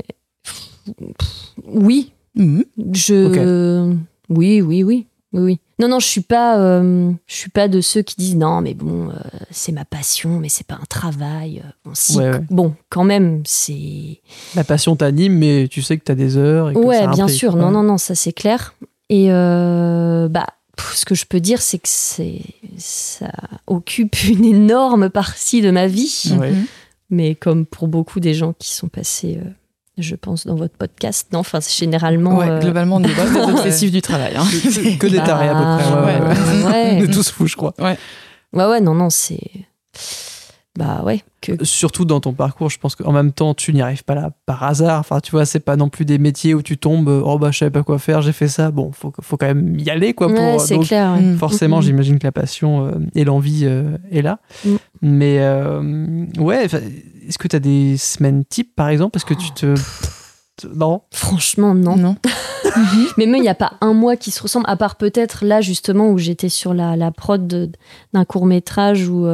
Oui. 1.67 2.13
Je. 2.37 3.95
Oui, 4.29 4.61
oui, 4.63 4.83
oui. 4.83 5.07
Oui, 5.35 5.41
oui. 5.43 5.61
Non, 5.79 5.89
non, 5.89 5.99
je 5.99 6.07
suis 6.07 6.21
pas, 6.21 6.59
euh, 6.59 7.11
je 7.27 7.35
suis 7.35 7.49
pas 7.51 7.67
de 7.67 7.81
ceux 7.81 8.03
qui 8.03 8.17
disent 8.17 8.37
non, 8.37 8.61
mais 8.61 8.75
bon, 8.75 9.09
euh, 9.09 9.13
c'est 9.51 9.73
ma 9.73 9.87
passion, 9.87 10.39
mais 10.39 10.51
c'est 10.51 10.67
pas 10.67 10.75
un 10.75 10.85
travail. 10.89 11.63
Bon, 11.87 11.93
si, 11.95 12.19
Ouais, 12.19 12.31
ouais. 12.31 12.41
bon, 12.51 12.75
quand 12.91 13.05
même, 13.05 13.43
c'est. 13.47 14.21
La 14.55 14.63
passion 14.65 14.95
t'anime, 14.95 15.39
mais 15.39 15.69
tu 15.71 15.81
sais 15.81 15.97
que 15.97 16.05
t'as 16.05 16.15
des 16.15 16.37
heures. 16.37 16.71
Et 16.71 16.75
que 16.75 16.79
Ouais, 16.79 16.99
ça 16.99 17.07
bien 17.09 17.29
sûr. 17.29 17.53
quoi. 17.53 17.63
Non, 17.63 17.71
non, 17.71 17.83
non, 17.83 17.97
ça 17.99 18.15
c'est 18.15 18.33
clair. 18.35 18.75
Et 19.09 19.33
euh, 19.33 20.29
bah, 20.29 20.47
ce 20.95 21.05
que 21.05 21.15
je 21.15 21.25
peux 21.27 21.41
dire, 21.41 21.61
c'est 21.61 21.79
que 21.79 21.89
c'est, 21.89 22.41
ça 22.79 23.31
occupe 23.67 24.17
une 24.29 24.45
énorme 24.45 25.11
partie 25.11 25.61
de 25.61 25.71
ma 25.71 25.87
vie. 25.87 26.33
Ouais. 26.39 26.51
Mhm. 26.53 26.67
Mais 27.11 27.35
comme 27.35 27.67
pour 27.67 27.89
beaucoup 27.89 28.21
des 28.21 28.33
gens 28.33 28.55
qui 28.59 28.71
sont 28.73 28.89
passés, 28.89 29.39
euh, 29.39 29.49
je 29.99 30.15
pense, 30.15 30.47
dans 30.47 30.55
votre 30.55 30.75
podcast, 30.77 31.29
non, 31.33 31.41
enfin, 31.41 31.61
c'est 31.61 31.79
généralement. 31.79 32.39
Ouais, 32.39 32.49
euh, 32.49 32.59
globalement, 32.59 32.97
on 32.97 33.05
est 33.05 33.15
pas 33.15 33.29
des 33.29 33.53
obsessifs 33.53 33.93
du 33.93 34.01
travail. 34.01 34.35
hein. 34.35 34.45
Que, 34.45 34.97
que 34.97 35.07
des 35.07 35.19
bah, 35.19 35.25
tarés 35.27 35.49
à 35.49 35.55
peu 35.55 35.85
près. 35.85 35.93
Ouais, 35.93 36.21
ouais, 36.21 36.29
ouais. 36.29 36.65
ouais. 36.65 36.97
On 37.01 37.05
est 37.05 37.13
tous 37.13 37.31
fous, 37.31 37.47
je 37.47 37.57
crois. 37.57 37.75
Ouais, 37.79 37.97
ouais, 38.55 38.81
non, 38.81 38.95
non, 38.95 39.11
c'est. 39.11 39.41
Bah 40.79 41.03
ouais. 41.05 41.23
Que... 41.43 41.63
Surtout 41.65 42.07
dans 42.07 42.21
ton 42.21 42.33
parcours, 42.33 42.71
je 42.71 42.79
pense 42.79 42.95
qu'en 42.97 43.13
même 43.13 43.33
temps, 43.33 43.53
tu 43.53 43.75
n'y 43.75 43.83
arrives 43.83 44.05
pas 44.05 44.15
là 44.15 44.31
par 44.47 44.63
hasard. 44.63 45.01
Enfin, 45.01 45.21
tu 45.21 45.31
vois, 45.33 45.45
c'est 45.45 45.61
pas 45.61 45.77
non 45.77 45.91
plus 45.91 46.07
des 46.07 46.17
métiers 46.17 46.55
où 46.55 46.63
tu 46.63 46.79
tombes, 46.79 47.09
euh, 47.11 47.21
oh 47.23 47.39
bah 47.39 47.51
je 47.51 47.59
savais 47.59 47.71
pas 47.71 47.83
quoi 47.83 47.99
faire, 47.99 48.23
j'ai 48.23 48.33
fait 48.33 48.49
ça. 48.49 48.71
Bon, 48.71 48.91
faut, 48.91 49.13
faut 49.21 49.37
quand 49.37 49.47
même 49.47 49.79
y 49.79 49.91
aller, 49.91 50.15
quoi. 50.15 50.29
Ouais, 50.29 50.35
pour, 50.53 50.61
c'est 50.63 50.77
donc, 50.77 50.87
clair. 50.87 51.13
ouais. 51.13 51.21
Mm. 51.21 51.37
Forcément, 51.37 51.77
Mhm. 51.77 51.83
j'imagine 51.83 52.19
que 52.19 52.27
la 52.27 52.33
passion 52.33 52.87
euh, 52.87 52.93
et 53.15 53.25
l'envie 53.25 53.63
euh, 53.65 53.99
est 54.11 54.23
là. 54.23 54.39
Mm. 54.65 54.71
Mais 55.03 55.37
euh, 55.41 56.25
ouais, 56.39 56.65
est-ce 56.65 57.37
que 57.37 57.49
tu 57.49 57.57
as 57.57 57.61
des 57.61 57.99
semaines 57.99 58.43
types, 58.47 58.75
par 58.75 58.89
exemple? 58.89 59.11
Parce 59.13 59.25
que 59.25 59.35
tu 59.35 59.51
te. 59.51 59.75
Non? 60.75 61.03
Franchement, 61.13 61.75
non. 61.75 61.97
Non. 61.97 62.17
Mais 63.19 63.27
même, 63.27 63.37
il 63.37 63.43
n'y 63.43 63.49
a 63.49 63.55
pas 63.55 63.73
un 63.83 63.93
mois 63.93 64.17
qui 64.17 64.31
se 64.31 64.41
ressemble, 64.41 64.65
à 64.69 64.77
part 64.77 64.97
peut-être 64.97 65.45
là, 65.45 65.61
justement, 65.61 66.09
où 66.09 66.17
j'étais 66.17 66.49
sur 66.49 66.73
la, 66.73 66.97
la 66.97 67.11
prod 67.11 67.73
d'un 68.15 68.25
court 68.25 68.47
métrage 68.47 69.07
où. 69.09 69.27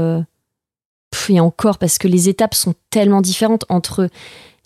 Pff, 1.10 1.30
et 1.30 1.40
encore, 1.40 1.78
parce 1.78 1.98
que 1.98 2.09
les 2.09 2.28
étapes 2.28 2.55
sont 2.55 2.74
tellement 2.90 3.20
différentes 3.20 3.64
entre 3.68 4.09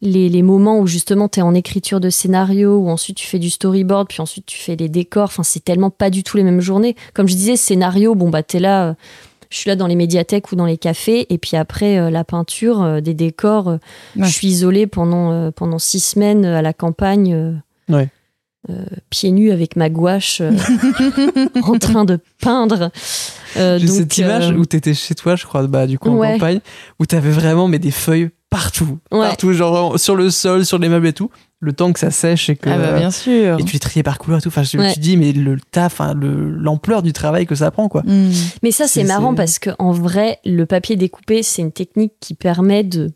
les, 0.00 0.28
les 0.28 0.42
moments 0.42 0.80
où 0.80 0.86
justement 0.86 1.28
tu 1.28 1.38
es 1.38 1.42
en 1.42 1.54
écriture 1.54 2.00
de 2.00 2.10
scénario, 2.10 2.76
où 2.78 2.88
ensuite 2.90 3.16
tu 3.16 3.26
fais 3.26 3.38
du 3.38 3.50
storyboard, 3.50 4.08
puis 4.08 4.20
ensuite 4.20 4.46
tu 4.46 4.58
fais 4.58 4.74
les 4.76 4.88
décors. 4.88 5.24
Enfin, 5.24 5.44
c'est 5.44 5.62
tellement 5.64 5.90
pas 5.90 6.10
du 6.10 6.24
tout 6.24 6.36
les 6.36 6.42
mêmes 6.42 6.60
journées. 6.60 6.96
Comme 7.14 7.28
je 7.28 7.34
disais, 7.34 7.56
scénario, 7.56 8.14
bon, 8.14 8.28
bah, 8.28 8.42
t'es 8.42 8.58
là. 8.58 8.88
euh, 8.88 8.94
je 9.50 9.58
suis 9.58 9.68
là 9.68 9.76
dans 9.76 9.86
les 9.86 9.94
médiathèques 9.96 10.50
ou 10.50 10.56
dans 10.56 10.64
les 10.64 10.78
cafés, 10.78 11.26
et 11.32 11.36
puis 11.38 11.56
après 11.58 11.98
euh, 11.98 12.08
la 12.10 12.24
peinture, 12.24 12.82
euh, 12.82 13.00
des 13.00 13.12
décors, 13.14 13.66
Ouais. 13.68 13.78
je 14.16 14.30
suis 14.32 14.48
isolée 14.48 14.86
pendant, 14.86 15.52
pendant 15.52 15.78
six 15.78 16.00
semaines 16.00 16.44
à 16.46 16.62
la 16.62 16.72
campagne, 16.72 17.60
Ouais. 17.88 18.08
Euh, 18.70 18.84
pieds 19.10 19.30
nus 19.32 19.50
avec 19.50 19.76
ma 19.76 19.90
gouache, 19.90 20.40
euh, 20.40 20.52
en 21.62 21.78
train 21.78 22.04
de 22.04 22.18
peindre. 22.40 22.90
Euh, 23.56 23.78
J'ai 23.78 23.86
donc, 23.86 23.96
cette 23.96 24.18
image 24.18 24.50
euh, 24.50 24.54
où 24.54 24.64
t'étais 24.64 24.94
chez 24.94 25.14
toi, 25.14 25.36
je 25.36 25.44
crois, 25.44 25.66
bah, 25.66 25.86
du 25.86 25.98
coup, 25.98 26.10
en 26.10 26.14
Ouais. 26.16 26.32
campagne, 26.34 26.60
où 26.98 27.06
t'avais 27.06 27.30
vraiment 27.30 27.68
mais 27.68 27.78
des 27.78 27.90
feuilles 27.90 28.30
partout. 28.50 28.98
Ouais. 29.10 29.20
Partout, 29.20 29.52
genre 29.52 29.98
sur 29.98 30.14
le 30.16 30.30
sol, 30.30 30.64
sur 30.64 30.78
les 30.78 30.88
meubles 30.88 31.06
et 31.06 31.12
tout. 31.12 31.30
Le 31.64 31.72
temps 31.72 31.92
que 31.92 32.00
ça 32.00 32.10
sèche 32.10 32.50
et 32.50 32.56
que. 32.56 32.68
Ah 32.68 32.76
bah 32.76 32.98
bien 32.98 33.12
sûr. 33.12 33.56
Et 33.60 33.62
tu 33.64 33.72
les 33.74 33.78
triais 33.78 34.02
par 34.02 34.18
couleur 34.18 34.40
et 34.40 34.42
tout. 34.42 34.48
Enfin, 34.48 34.64
je 34.64 34.76
me 34.76 34.82
Ouais. 34.82 34.90
suis 34.90 35.00
dit, 35.00 35.16
mais 35.16 35.30
le 35.32 35.58
taf, 35.70 36.00
hein, 36.00 36.12
le- 36.12 36.50
l'ampleur 36.50 37.02
du 37.04 37.12
travail 37.12 37.46
que 37.46 37.54
ça 37.54 37.70
prend, 37.70 37.88
quoi. 37.88 38.02
Mm. 38.04 38.30
Mais 38.64 38.72
ça, 38.72 38.88
c'est 38.88 39.02
C'est- 39.02 39.06
marrant 39.06 39.30
c'est- 39.30 39.36
parce 39.36 39.58
que 39.60 39.70
en 39.78 39.92
vrai, 39.92 40.38
le 40.44 40.66
papier 40.66 40.96
découpé, 40.96 41.42
c'est 41.44 41.62
une 41.62 41.70
technique 41.70 42.14
qui 42.20 42.34
permet 42.34 42.82
de 42.82 43.12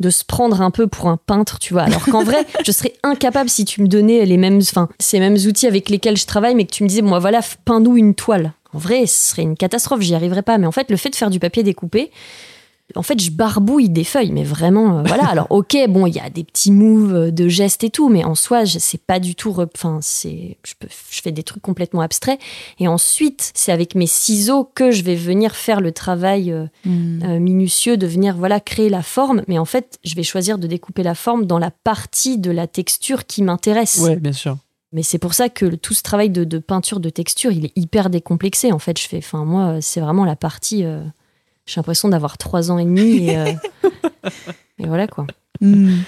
de 0.00 0.10
se 0.10 0.24
prendre 0.24 0.60
un 0.62 0.70
peu 0.70 0.86
pour 0.86 1.08
un 1.08 1.18
peintre, 1.18 1.58
tu 1.58 1.74
vois. 1.74 1.82
Alors 1.82 2.04
qu'en 2.06 2.24
vrai, 2.24 2.46
je 2.64 2.72
serais 2.72 2.94
incapable 3.02 3.50
si 3.50 3.64
tu 3.64 3.82
me 3.82 3.86
donnais 3.86 4.24
les 4.24 4.36
mêmes, 4.38 4.58
enfin, 4.58 4.88
ces 4.98 5.20
mêmes 5.20 5.36
outils 5.46 5.66
avec 5.66 5.88
lesquels 5.90 6.16
je 6.16 6.26
travaille, 6.26 6.54
mais 6.54 6.64
que 6.64 6.72
tu 6.72 6.82
me 6.82 6.88
disais, 6.88 7.02
bon, 7.02 7.16
voilà, 7.18 7.40
peins-nous 7.64 7.96
une 7.96 8.14
toile. 8.14 8.54
En 8.72 8.78
vrai, 8.78 9.06
ce 9.06 9.30
serait 9.30 9.42
une 9.42 9.56
catastrophe, 9.56 10.00
j'y 10.00 10.14
arriverais 10.14 10.42
pas. 10.42 10.58
Mais 10.58 10.66
en 10.66 10.72
fait, 10.72 10.90
le 10.90 10.96
fait 10.96 11.10
de 11.10 11.16
faire 11.16 11.30
du 11.30 11.38
papier 11.38 11.62
découpé, 11.62 12.10
en 12.96 13.02
fait, 13.02 13.20
je 13.20 13.30
barbouille 13.30 13.88
des 13.88 14.04
feuilles, 14.04 14.32
mais 14.32 14.44
vraiment, 14.44 14.98
euh, 14.98 15.02
voilà. 15.04 15.26
Alors, 15.30 15.46
ok, 15.50 15.76
bon, 15.88 16.06
il 16.06 16.14
y 16.14 16.20
a 16.20 16.30
des 16.30 16.44
petits 16.44 16.72
moves 16.72 17.14
euh, 17.14 17.30
de 17.30 17.48
gestes 17.48 17.84
et 17.84 17.90
tout, 17.90 18.08
mais 18.08 18.24
en 18.24 18.34
soi, 18.34 18.64
je 18.64 18.78
sais 18.78 18.98
pas 18.98 19.18
du 19.20 19.34
tout. 19.34 19.54
Enfin, 19.74 19.98
c'est, 20.02 20.56
je, 20.64 20.74
peux- 20.78 20.88
je 21.10 21.20
fais 21.20 21.32
des 21.32 21.42
trucs 21.42 21.62
complètement 21.62 22.00
abstraits. 22.00 22.40
Et 22.78 22.88
ensuite, 22.88 23.52
c'est 23.54 23.72
avec 23.72 23.94
mes 23.94 24.06
ciseaux 24.06 24.64
que 24.64 24.90
je 24.90 25.02
vais 25.02 25.14
venir 25.16 25.54
faire 25.56 25.80
le 25.80 25.92
travail 25.92 26.52
euh, 26.52 26.66
Mm. 26.84 27.22
euh, 27.24 27.38
minutieux 27.40 27.96
de 27.96 28.06
venir 28.06 28.36
voilà 28.36 28.60
créer 28.60 28.88
la 28.88 29.02
forme. 29.02 29.42
Mais 29.48 29.58
en 29.58 29.64
fait, 29.64 29.98
je 30.04 30.14
vais 30.14 30.22
choisir 30.22 30.58
de 30.58 30.66
découper 30.66 31.02
la 31.02 31.14
forme 31.14 31.44
dans 31.46 31.58
la 31.58 31.70
partie 31.70 32.38
de 32.38 32.50
la 32.50 32.66
texture 32.66 33.26
qui 33.26 33.42
m'intéresse. 33.42 33.98
Ouais, 34.02 34.16
bien 34.16 34.32
sûr. 34.32 34.56
Mais 34.92 35.02
c'est 35.02 35.18
pour 35.18 35.34
ça 35.34 35.48
que 35.48 35.64
le- 35.66 35.76
tout 35.76 35.94
ce 35.94 36.02
travail 36.02 36.30
de, 36.30 36.42
de 36.44 36.58
peinture 36.58 36.98
de 36.98 37.10
texture, 37.10 37.52
il 37.52 37.66
est 37.66 37.72
hyper 37.76 38.10
décomplexé. 38.10 38.72
En 38.72 38.78
fait, 38.78 38.98
je 39.00 39.06
fais, 39.06 39.18
enfin 39.18 39.44
moi, 39.44 39.76
c'est 39.80 40.00
vraiment 40.00 40.24
la 40.24 40.36
partie. 40.36 40.84
J'ai 41.70 41.78
l'impression 41.80 42.08
d'avoir 42.08 42.36
trois 42.38 42.70
ans 42.70 42.78
et 42.78 42.84
demi 42.84 43.28
et, 43.28 43.38
euh, 43.38 43.52
et 44.78 44.86
voilà 44.86 45.06
quoi. 45.06 45.26
Mm. 45.60 45.98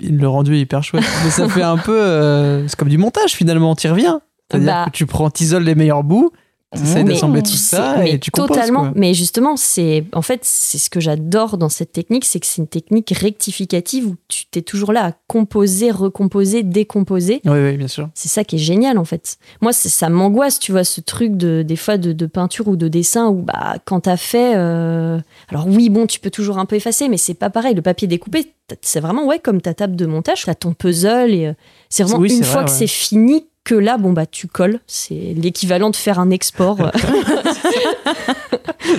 Le 0.00 0.26
rendu 0.28 0.56
est 0.56 0.60
hyper 0.60 0.82
chouette. 0.82 1.04
Mais 1.24 1.30
ça 1.30 1.48
fait 1.48 1.62
un 1.62 1.76
peu. 1.76 1.96
euh, 2.00 2.66
c'est 2.66 2.76
comme 2.76 2.88
du 2.88 2.98
montage 2.98 3.32
finalement, 3.32 3.74
t'y 3.76 3.88
reviens. 3.88 4.20
C'est-à-dire 4.50 4.66
Bah. 4.72 4.84
que 4.86 4.90
tu 4.90 5.06
prends, 5.06 5.30
t'isoles 5.30 5.64
les 5.64 5.74
meilleurs 5.74 6.02
bouts, 6.02 6.30
t'essayes 6.72 7.04
Mais 7.04 7.12
d'assembler 7.14 7.42
tout 7.42 7.50
ça 7.50 7.96
mais 7.98 8.12
et 8.12 8.18
tu 8.18 8.30
composes. 8.30 8.48
totalement. 8.48 8.80
quoi. 8.80 8.92
Mais 8.96 9.14
justement, 9.14 9.56
c'est 9.56 10.04
en 10.12 10.22
fait 10.22 10.40
c'est 10.42 10.78
ce 10.78 10.90
que 10.90 11.00
j'adore 11.00 11.58
dans 11.58 11.68
cette 11.68 11.92
technique, 11.92 12.24
c'est 12.24 12.40
que 12.40 12.46
c'est 12.46 12.60
une 12.60 12.66
technique 12.68 13.10
rectificative 13.10 14.06
où 14.08 14.16
tu 14.28 14.46
t'es 14.46 14.62
toujours 14.62 14.92
là 14.92 15.06
à 15.06 15.12
composer, 15.28 15.90
recomposer, 15.90 16.62
décomposer. 16.62 17.40
Oui, 17.44 17.58
oui, 17.58 17.76
bien 17.76 17.88
sûr. 17.88 18.08
C'est 18.14 18.28
ça 18.28 18.42
qui 18.44 18.56
est 18.56 18.60
génial 18.60 18.98
en 18.98 19.04
fait. 19.04 19.38
Moi, 19.60 19.72
ça 19.72 20.08
m'angoisse, 20.08 20.58
tu 20.58 20.72
vois, 20.72 20.84
ce 20.84 21.00
truc 21.00 21.36
de 21.36 21.62
des 21.62 21.76
fois 21.76 21.98
de, 21.98 22.12
de 22.12 22.26
peinture 22.26 22.68
ou 22.68 22.76
de 22.76 22.88
dessin 22.88 23.28
où 23.28 23.42
bah 23.42 23.76
quand 23.84 24.00
t'as 24.00 24.16
fait, 24.16 24.54
euh, 24.56 25.18
alors 25.48 25.66
oui, 25.68 25.88
bon, 25.88 26.06
tu 26.06 26.18
peux 26.20 26.30
toujours 26.30 26.58
un 26.58 26.66
peu 26.66 26.76
effacer, 26.76 27.08
mais 27.08 27.16
c'est 27.16 27.34
pas 27.34 27.50
pareil. 27.50 27.74
Le 27.74 27.82
papier 27.82 28.08
découpé, 28.08 28.52
c'est 28.82 29.00
vraiment 29.00 29.24
ouais 29.26 29.38
comme 29.38 29.60
ta 29.60 29.74
table 29.74 29.94
de 29.96 30.06
montage, 30.06 30.44
t'as 30.44 30.54
ton 30.54 30.72
puzzle 30.74 31.32
et 31.32 31.46
euh, 31.46 31.52
c'est 31.88 32.02
vraiment 32.02 32.18
Oui, 32.18 32.36
une 32.36 32.42
fois 32.42 32.62
vrai, 32.62 32.64
que 32.66 32.70
ouais. 32.70 32.76
c'est 32.78 32.86
fini 32.88 33.46
que 33.66 33.74
là, 33.74 33.98
bon 33.98 34.12
bah 34.12 34.24
tu 34.26 34.46
colles. 34.46 34.78
C'est 34.86 35.34
l'équivalent 35.36 35.90
de 35.90 35.96
faire 35.96 36.18
un 36.20 36.30
export. 36.30 36.78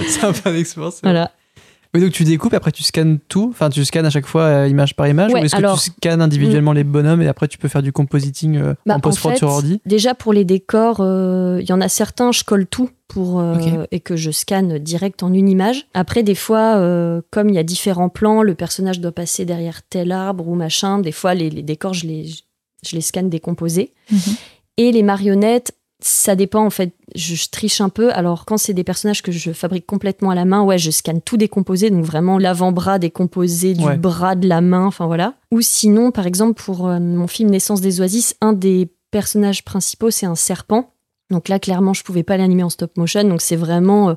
c'est 0.08 0.24
un 0.24 0.34
peu 0.34 0.50
un 0.50 0.64
c'est 0.64 0.76
vrai. 0.76 0.90
voilà. 1.02 1.32
Oui, 1.94 2.02
donc 2.02 2.12
tu 2.12 2.26
découpes, 2.26 2.54
après 2.54 2.74
tu 2.74 2.84
scannes 2.84 3.18
tout. 3.30 3.48
Enfin, 3.50 3.70
tu 3.70 3.84
scannes 3.86 4.06
à 4.06 4.10
chaque 4.10 4.26
fois 4.26 4.42
euh, 4.44 4.68
image 4.68 4.94
par 4.96 5.08
image. 5.08 5.32
Ouais, 5.32 5.42
ou 5.42 5.46
est-ce 5.46 5.56
alors- 5.56 5.78
que 5.78 5.84
tu 5.86 5.92
scannes 5.92 6.22
individuellement 6.22 6.74
les 6.74 6.84
bonhommes 6.84 7.22
et 7.22 7.28
après 7.28 7.48
tu 7.48 7.58
peux 7.58 7.70
faire 7.70 7.82
du 7.82 7.94
compositing 7.94 8.58
euh, 8.58 8.74
Bah, 8.86 8.96
en 8.96 9.00
post-prod 9.00 9.32
fait, 9.32 9.38
sur 9.38 9.48
ordi? 9.48 9.82
Déjà 9.86 10.14
pour 10.14 10.34
les 10.34 10.44
décors, 10.44 10.98
euh, 11.00 11.60
il 11.62 11.70
y 11.70 11.72
en 11.72 11.80
a 11.80 11.88
certains, 11.88 12.34
je 12.34 12.44
colle 12.44 12.68
tout 12.68 12.90
pour 13.08 13.40
euh, 13.40 13.86
et 13.92 14.02
que 14.02 14.18
je 14.18 14.32
scanne 14.32 14.80
direct 14.80 15.24
en 15.24 15.34
une 15.34 15.48
image. 15.48 15.88
Après, 15.94 16.24
des 16.24 16.36
fois, 16.36 16.76
euh, 16.76 17.22
comme 17.32 17.48
il 17.48 17.56
y 17.56 17.60
a 17.60 17.64
différents 17.64 18.10
plans, 18.10 18.44
le 18.44 18.54
personnage 18.54 19.00
doit 19.00 19.14
passer 19.14 19.46
derrière 19.46 19.82
tel 19.82 20.12
arbre 20.12 20.46
ou 20.50 20.56
machin. 20.56 21.00
Des 21.00 21.14
fois, 21.14 21.34
les, 21.34 21.50
les 21.50 21.64
décors, 21.64 21.94
je 21.94 22.06
les, 22.06 22.26
je 22.86 22.96
les 22.96 23.02
scanne 23.02 23.30
décomposés. 23.30 23.94
Mhm. 24.12 24.20
Et 24.78 24.92
les 24.92 25.04
marionnettes, 25.04 25.74
ça 26.00 26.36
dépend 26.36 26.64
en 26.66 26.70
fait. 26.70 26.94
Je, 27.16 27.34
je 27.36 27.50
triche 27.50 27.82
un 27.82 27.90
peu. 27.90 28.12
Alors 28.14 28.46
quand 28.46 28.58
c'est 28.58 28.74
des 28.74 28.84
personnages 28.84 29.24
que 29.24 29.32
je 29.32 29.52
fabrique 29.52 29.86
complètement 29.88 30.30
à 30.30 30.36
la 30.36 30.46
main, 30.46 30.62
ouais, 30.64 30.78
je 30.78 30.92
scanne 30.92 31.22
tout 31.22 31.38
décomposé, 31.38 31.90
donc 31.90 32.04
vraiment 32.06 32.38
l'avant-bras 32.38 33.00
décomposé, 33.00 33.74
du 33.74 33.84
Ouais. 33.84 33.98
bras, 33.98 34.36
de 34.36 34.48
la 34.48 34.62
main, 34.62 34.86
enfin 34.86 35.08
voilà. 35.08 35.34
Ou 35.52 35.62
sinon, 35.62 36.12
par 36.12 36.28
exemple, 36.28 36.62
pour 36.64 36.88
euh, 36.88 37.00
mon 37.00 37.28
film 37.28 37.50
Naissance 37.50 37.82
des 37.82 38.00
Oasis, 38.02 38.36
un 38.42 38.54
des 38.54 38.90
personnages 39.10 39.64
principaux, 39.66 40.12
c'est 40.12 40.26
un 40.28 40.36
serpent. 40.36 40.92
Donc 41.32 41.50
là, 41.50 41.58
clairement, 41.60 41.94
je 41.94 42.04
pouvais 42.04 42.24
pas 42.24 42.38
l'animer 42.38 42.64
en 42.64 42.70
stop 42.70 42.96
motion, 42.98 43.24
donc 43.24 43.42
c'est 43.42 43.56
vraiment 43.56 44.10
euh, 44.12 44.14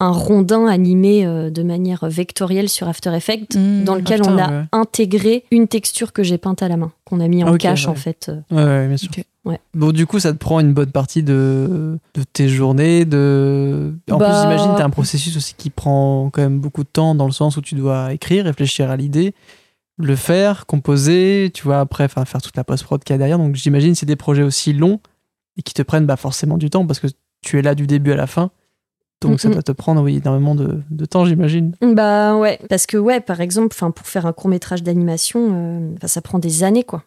un 0.00 0.10
rondin 0.12 0.66
animé 0.66 1.26
euh, 1.26 1.50
de 1.50 1.62
manière 1.64 2.08
vectorielle 2.08 2.68
sur 2.68 2.88
After 2.88 3.12
Effects, 3.14 3.56
Mm. 3.56 3.84
dans 3.84 3.96
lequel 3.96 4.20
putain, 4.20 4.34
on 4.34 4.38
a 4.38 4.48
ouais. 4.60 4.64
intégré 4.72 5.44
une 5.50 5.66
texture 5.66 6.12
que 6.12 6.22
j'ai 6.22 6.38
peinte 6.38 6.62
à 6.62 6.68
la 6.68 6.76
main, 6.76 6.92
qu'on 7.04 7.18
a 7.20 7.26
mis 7.28 7.42
en 7.42 7.56
cache 7.56 7.86
ouais. 7.86 7.90
en 7.90 7.94
fait. 7.96 8.30
euh. 8.30 8.40
Ouais, 8.54 8.64
ouais, 8.64 8.86
bien 8.88 8.96
sûr. 8.96 9.10
Ouais. 9.48 9.60
Donc 9.74 9.94
du 9.94 10.06
coup, 10.06 10.18
ça 10.20 10.32
te 10.32 10.38
prend 10.38 10.60
une 10.60 10.74
bonne 10.74 10.92
partie 10.92 11.22
de, 11.22 11.98
de 12.14 12.22
tes 12.22 12.48
journées. 12.48 13.06
De... 13.06 13.94
En 14.10 14.18
Bah- 14.18 14.26
plus, 14.26 14.40
j'imagine 14.42 14.76
tu 14.76 14.82
as 14.82 14.84
un 14.84 14.90
processus 14.90 15.36
aussi 15.38 15.54
qui 15.56 15.70
prend 15.70 16.28
quand 16.30 16.42
même 16.42 16.60
beaucoup 16.60 16.82
de 16.84 16.88
temps 16.88 17.14
dans 17.14 17.24
le 17.26 17.32
sens 17.32 17.56
où 17.56 17.62
tu 17.62 17.74
dois 17.74 18.12
écrire, 18.12 18.44
réfléchir 18.44 18.90
à 18.90 18.96
l'idée, 18.96 19.34
le 19.96 20.16
faire, 20.16 20.66
composer, 20.66 21.50
tu 21.54 21.64
vois, 21.64 21.80
après 21.80 22.08
faire 22.08 22.42
toute 22.42 22.56
la 22.56 22.64
post-prod 22.64 23.02
qu'il 23.02 23.14
y 23.14 23.16
a 23.16 23.18
derrière. 23.18 23.38
Donc 23.38 23.54
j'imagine 23.54 23.92
que 23.92 23.98
c'est 23.98 24.06
des 24.06 24.16
projets 24.16 24.42
aussi 24.42 24.74
longs 24.74 25.00
et 25.56 25.62
qui 25.62 25.72
te 25.72 25.82
prennent 25.82 26.06
bah, 26.06 26.16
forcément 26.16 26.58
du 26.58 26.68
temps 26.68 26.86
parce 26.86 27.00
que 27.00 27.06
tu 27.40 27.58
es 27.58 27.62
là 27.62 27.74
du 27.74 27.86
début 27.86 28.12
à 28.12 28.16
la 28.16 28.26
fin. 28.26 28.50
Donc 29.20 29.40
ça 29.40 29.48
doit 29.48 29.62
te 29.62 29.72
prendre 29.72 30.00
oui, 30.02 30.18
énormément 30.22 30.54
de, 30.54 30.80
de 30.90 31.04
temps, 31.04 31.24
j'imagine. 31.24 31.74
Bah 31.82 32.36
ouais, 32.36 32.60
parce 32.68 32.86
que 32.86 32.96
ouais, 32.96 33.18
par 33.20 33.40
exemple, 33.40 33.74
pour 33.74 34.06
faire 34.06 34.26
un 34.26 34.32
court 34.32 34.48
métrage 34.48 34.84
d'animation, 34.84 35.50
euh, 35.54 35.94
ça 36.06 36.20
prend 36.20 36.38
des 36.38 36.62
années 36.62 36.84
quoi. 36.84 37.02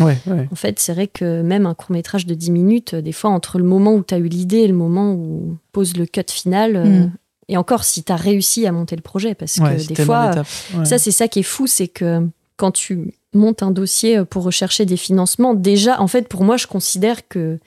Ouais, 0.00 0.18
ouais. 0.26 0.48
En 0.50 0.54
fait, 0.56 0.78
c'est 0.80 0.92
vrai 0.92 1.06
que 1.06 1.42
même 1.42 1.66
un 1.66 1.74
court 1.74 1.92
métrage 1.92 2.26
de 2.26 2.34
10 2.34 2.50
minutes, 2.50 2.94
euh, 2.94 3.02
des 3.02 3.12
fois 3.12 3.30
entre 3.30 3.58
le 3.58 3.64
moment 3.64 3.94
où 3.94 4.02
tu 4.02 4.14
as 4.14 4.18
eu 4.18 4.26
l'idée 4.28 4.58
et 4.58 4.68
le 4.68 4.74
moment 4.74 5.12
où 5.12 5.56
pose 5.72 5.96
le 5.96 6.06
cut 6.06 6.22
final, 6.30 6.76
euh, 6.76 6.84
Mm. 6.84 7.12
et 7.48 7.56
encore 7.56 7.84
si 7.84 8.02
tu 8.02 8.10
as 8.12 8.16
réussi 8.16 8.66
à 8.66 8.72
monter 8.72 8.96
le 8.96 9.02
projet, 9.02 9.34
parce 9.34 9.56
Ouais, 9.58 9.76
que 9.76 9.86
des 9.86 9.94
fois. 10.04 10.30
Ouais. 10.76 10.84
ça 10.84 10.98
c'est 10.98 11.10
ça 11.12 11.28
qui 11.28 11.40
est 11.40 11.42
fou, 11.44 11.66
c'est 11.66 11.88
que 11.88 12.26
quand 12.56 12.70
tu 12.72 13.12
montes 13.34 13.62
un 13.62 13.70
dossier 13.70 14.18
euh, 14.18 14.24
pour 14.24 14.44
rechercher 14.44 14.84
des 14.86 14.96
financements, 14.96 15.54
déjà, 15.54 16.00
en 16.00 16.06
fait, 16.06 16.28
pour 16.28 16.44
moi, 16.44 16.56
je 16.56 16.66
considère 16.66 17.26
que 17.28 17.58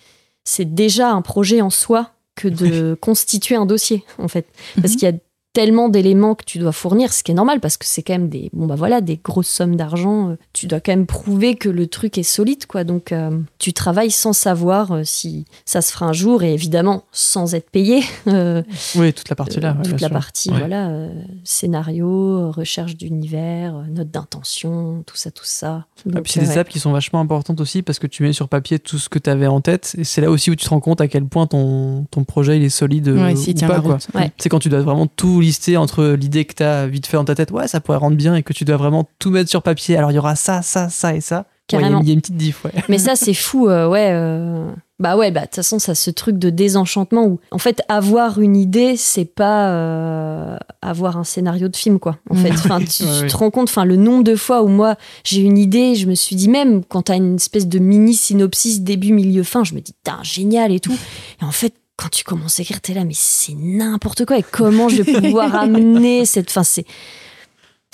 c'est 0.44 0.74
déjà 0.74 1.12
un 1.12 1.22
projet 1.22 1.62
en 1.62 1.70
soi 1.70 2.12
que 2.36 2.48
de 2.48 2.96
constituer 3.02 3.56
un 3.56 3.66
dossier, 3.66 4.04
en 4.20 4.28
fait. 4.28 4.46
Parce 4.76 4.94
Mhm. 4.94 4.98
qu'il 5.00 5.10
y 5.10 5.12
a 5.12 5.16
tellement 5.58 5.90
d'éléments 5.90 6.36
que 6.36 6.46
tu 6.46 6.60
dois 6.60 6.72
fournir, 6.72 7.12
ce 7.12 7.24
qui 7.24 7.32
est 7.32 7.34
normal 7.34 7.60
parce 7.60 7.78
que 7.78 7.86
c'est 7.88 8.04
quand 8.04 8.14
même 8.14 8.30
des 8.30 8.52
bon 8.54 8.68
bah 8.68 8.76
voilà 8.76 9.02
des 9.02 9.18
grosses 9.18 9.48
sommes 9.48 9.76
d'argent. 9.76 10.30
euh, 10.30 10.36
Tu 10.54 10.68
dois 10.68 10.80
quand 10.80 10.92
même 10.92 11.08
prouver 11.08 11.56
que 11.56 11.68
le 11.68 11.88
truc 11.88 12.20
est 12.20 12.24
solide 12.24 12.68
quoi. 12.68 12.84
Donc 12.84 13.12
euh, 13.12 13.32
tu 13.58 13.74
travailles 13.74 14.12
sans 14.12 14.34
savoir 14.34 14.92
euh, 14.92 15.02
si 15.04 15.46
ça 15.66 15.82
se 15.82 15.92
fera 15.92 16.06
un 16.06 16.14
jour 16.14 16.44
et 16.44 16.54
évidemment 16.54 17.06
sans 17.12 17.56
être 17.56 17.72
payé. 17.72 18.04
euh, 18.28 18.62
Oui, 18.96 19.12
toute 19.14 19.30
la 19.30 19.36
partie 19.36 19.60
là. 19.60 19.72
euh, 19.72 19.78
ouais, 19.78 19.82
toute 19.82 20.00
la 20.02 20.08
sûr. 20.10 20.10
partie 20.12 20.52
Ouais. 20.52 20.60
voilà 20.60 20.90
euh, 20.90 21.10
scénario, 21.44 22.52
recherche 22.52 22.96
d'univers, 22.96 23.84
note 23.90 24.10
d'intention, 24.12 25.04
tout 25.08 25.16
ça 25.18 25.32
tout 25.32 25.44
ça. 25.46 25.88
Et 26.06 26.12
Donc, 26.12 26.22
puis 26.24 26.34
c'est 26.34 26.40
des 26.40 26.46
ouais. 26.48 26.52
étapes 26.54 26.70
qui 26.70 26.80
sont 26.80 26.92
vachement 26.92 27.20
importantes 27.20 27.60
aussi 27.62 27.82
parce 27.82 27.98
que 27.98 28.08
tu 28.08 28.22
mets 28.24 28.34
sur 28.34 28.48
papier 28.48 28.78
tout 28.80 29.00
ce 29.00 29.10
que 29.10 29.20
tu 29.20 29.30
avais 29.30 29.48
en 29.48 29.60
tête 29.62 29.96
et 29.98 30.04
c'est 30.04 30.22
là 30.22 30.30
aussi 30.30 30.52
où 30.52 30.56
tu 30.56 30.66
te 30.66 30.70
rends 30.70 30.80
compte 30.80 31.02
à 31.02 31.08
quel 31.08 31.26
point 31.26 31.48
ton, 31.48 32.06
ton 32.12 32.24
projet 32.26 32.58
il 32.58 32.64
est 32.64 32.70
solide 32.70 33.08
ou 33.10 33.34
tient 33.54 33.68
pas 33.68 33.82
quoi. 33.82 33.98
C'est 34.38 34.50
quand 34.50 34.60
tu 34.60 34.70
dois 34.70 34.82
vraiment 34.82 35.08
tout 35.08 35.42
entre 35.78 36.06
l'idée 36.20 36.46
que 36.46 36.54
tu 36.54 36.64
as 36.64 36.88
vite 36.88 37.08
fait 37.08 37.18
dans 37.18 37.26
ta 37.26 37.36
tête, 37.36 37.52
ouais, 37.52 37.68
ça 37.68 37.80
pourrait 37.80 37.98
rendre 37.98 38.18
bien 38.18 38.36
et 38.36 38.44
que 38.44 38.54
tu 38.54 38.66
dois 38.66 38.78
vraiment 38.78 39.08
tout 39.20 39.30
mettre 39.32 39.50
sur 39.50 39.62
papier. 39.64 39.98
Alors 39.98 40.12
il 40.12 40.16
y 40.16 40.20
aura 40.20 40.36
ça, 40.36 40.62
ça, 40.62 40.90
ça 40.90 41.14
et 41.16 41.22
ça. 41.22 41.38
Ouais, 41.38 41.44
il 41.72 41.76
y 41.76 41.78
a 41.78 41.80
Carrément. 41.82 42.00
une- 42.00 42.06
il 42.06 42.08
y, 42.08 42.12
a 42.12 42.14
une 42.14 42.22
petite 42.22 42.38
diff, 42.38 42.64
ouais. 42.64 42.72
Mais 42.88 42.98
ça, 42.98 43.16
c'est 43.18 43.34
fou, 43.34 43.68
euh, 43.68 43.90
ouais. 43.90 44.12
euh, 44.14 44.72
Bah 45.00 45.18
ouais, 45.18 45.32
bah 45.32 45.42
de 45.42 45.46
toute 45.48 45.56
façon, 45.56 45.80
ça 45.80 45.96
ce 45.96 46.10
truc 46.10 46.40
de 46.40 46.50
désenchantement 46.50 47.26
où, 47.26 47.40
en 47.52 47.58
fait, 47.58 47.82
avoir 47.90 48.40
une 48.40 48.56
idée, 48.56 48.96
c'est 48.96 49.26
pas 49.26 49.72
euh, 49.72 50.58
avoir 50.82 51.18
un 51.18 51.26
scénario 51.26 51.68
de 51.68 51.76
film, 51.76 52.00
quoi. 52.00 52.20
En 52.30 52.36
fait, 52.36 52.52
enfin, 52.54 52.80
tu, 52.80 53.04
Ouais, 53.04 53.10
tu 53.18 53.22
ouais. 53.24 53.28
te 53.28 53.36
rends 53.36 53.52
compte, 53.52 53.68
enfin, 53.70 53.84
le 53.84 53.98
nombre 53.98 54.24
de 54.24 54.38
fois 54.38 54.64
où 54.64 54.70
moi 54.70 54.96
j'ai 55.26 55.42
une 55.42 55.58
idée, 55.58 55.96
je 55.96 56.08
me 56.08 56.16
suis 56.16 56.38
dit 56.38 56.48
même 56.48 56.86
quand 56.86 57.02
t'as 57.04 57.18
une 57.18 57.36
espèce 57.36 57.68
de 57.68 57.80
mini 57.80 58.14
synopsis 58.14 58.80
début, 58.82 59.12
milieu, 59.12 59.44
fin, 59.44 59.66
je 59.66 59.74
me 59.76 59.82
dis, 59.82 59.92
putain, 59.92 60.20
génial 60.24 60.72
et 60.72 60.80
tout. 60.80 60.98
Et 61.42 61.44
en 61.44 61.52
fait, 61.52 61.74
quand 61.98 62.10
tu 62.10 62.24
commences 62.24 62.60
à 62.60 62.62
écrire, 62.62 62.80
t'es 62.80 62.94
là, 62.94 63.04
mais 63.04 63.14
c'est 63.16 63.56
n'importe 63.56 64.26
quoi. 64.26 64.38
Et 64.38 64.44
comment 64.44 64.88
je 64.88 65.02
vais 65.02 65.20
pouvoir 65.20 65.56
amener 65.60 66.26
cette. 66.26 66.50
Enfin, 66.50 66.64
c'est. 66.64 66.86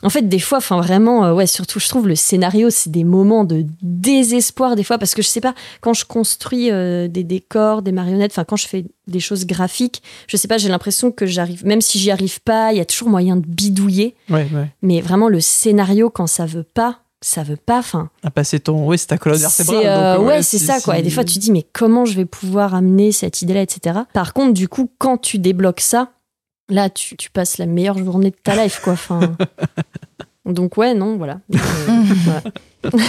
En 0.03 0.09
fait, 0.09 0.27
des 0.27 0.39
fois, 0.39 0.57
enfin 0.57 0.81
vraiment, 0.81 1.23
euh, 1.23 1.33
ouais, 1.33 1.47
surtout, 1.47 1.79
je 1.79 1.87
trouve 1.87 2.09
le 2.09 2.15
scénario, 2.15 2.69
c'est 2.69 2.89
des 2.89 3.05
moments 3.05 3.45
de 3.45 3.65
désespoir 3.81 4.75
des 4.75 4.83
fois 4.83 4.97
parce 4.97 5.15
que 5.15 5.21
je 5.21 5.29
sais 5.29 5.39
pas, 5.39 5.55
quand 5.79 5.93
je 5.93 6.03
construis 6.03 6.71
euh, 6.71 7.07
des 7.07 7.23
décors, 7.23 7.81
des 7.81 7.93
marionnettes, 7.93 8.31
enfin 8.31 8.43
quand 8.43 8.57
je 8.57 8.67
fais 8.67 8.83
des 9.07 9.21
choses 9.21 9.45
graphiques, 9.45 10.03
je 10.27 10.35
sais 10.35 10.49
pas, 10.49 10.57
j'ai 10.57 10.67
l'impression 10.67 11.09
que 11.09 11.25
j'arrive, 11.25 11.65
même 11.65 11.79
si 11.79 11.99
j'y 11.99 12.11
arrive 12.11 12.41
pas, 12.41 12.73
il 12.73 12.79
y 12.79 12.81
a 12.81 12.85
toujours 12.85 13.07
moyen 13.07 13.37
de 13.37 13.45
bidouiller. 13.47 14.17
Ouais, 14.29 14.45
ouais. 14.53 14.67
Mais 14.81 14.99
vraiment, 14.99 15.29
le 15.29 15.39
scénario, 15.39 16.09
quand 16.09 16.27
ça 16.27 16.45
veut 16.45 16.63
pas, 16.63 17.02
ça 17.23 17.43
veut 17.43 17.57
pas. 17.57 17.79
Enfin, 17.79 18.09
À 18.23 18.31
passer 18.31 18.59
ton. 18.59 18.87
Oui, 18.87 18.97
c'est 18.97 19.07
ta 19.07 19.17
colonne 19.17 19.39
vertébrale. 19.39 19.79
c'est 19.81 19.87
euh, 19.87 20.17
donc, 20.17 20.27
ouais, 20.27 20.43
c'est 20.43 20.59
ça 20.59 20.79
quoi. 20.81 20.97
Et 20.97 21.01
des 21.01 21.09
fois, 21.09 21.23
tu 21.23 21.35
te 21.35 21.39
dis 21.39 21.51
mais 21.51 21.65
comment 21.73 22.05
je 22.05 22.15
vais 22.15 22.25
pouvoir 22.25 22.75
amener 22.75 23.11
cette 23.11 23.41
idée-là, 23.41 23.61
etc. 23.61 23.99
Par 24.13 24.33
contre, 24.33 24.53
du 24.53 24.67
coup, 24.67 24.89
quand 24.97 25.17
tu 25.17 25.39
débloques 25.39 25.81
ça, 25.81 26.11
là, 26.69 26.89
tu, 26.89 27.15
tu 27.17 27.29
passes 27.31 27.57
la 27.57 27.65
meilleure 27.65 27.97
journée 27.97 28.31
de 28.31 28.35
ta 28.41 28.61
life, 28.61 28.81
quoi. 28.83 28.93
Enfin, 28.93 29.35
donc 30.45 30.77
ouais, 30.77 30.93
non, 30.93 31.17
voilà. 31.17 31.39
Euh, 32.85 32.91
voilà. 32.91 32.99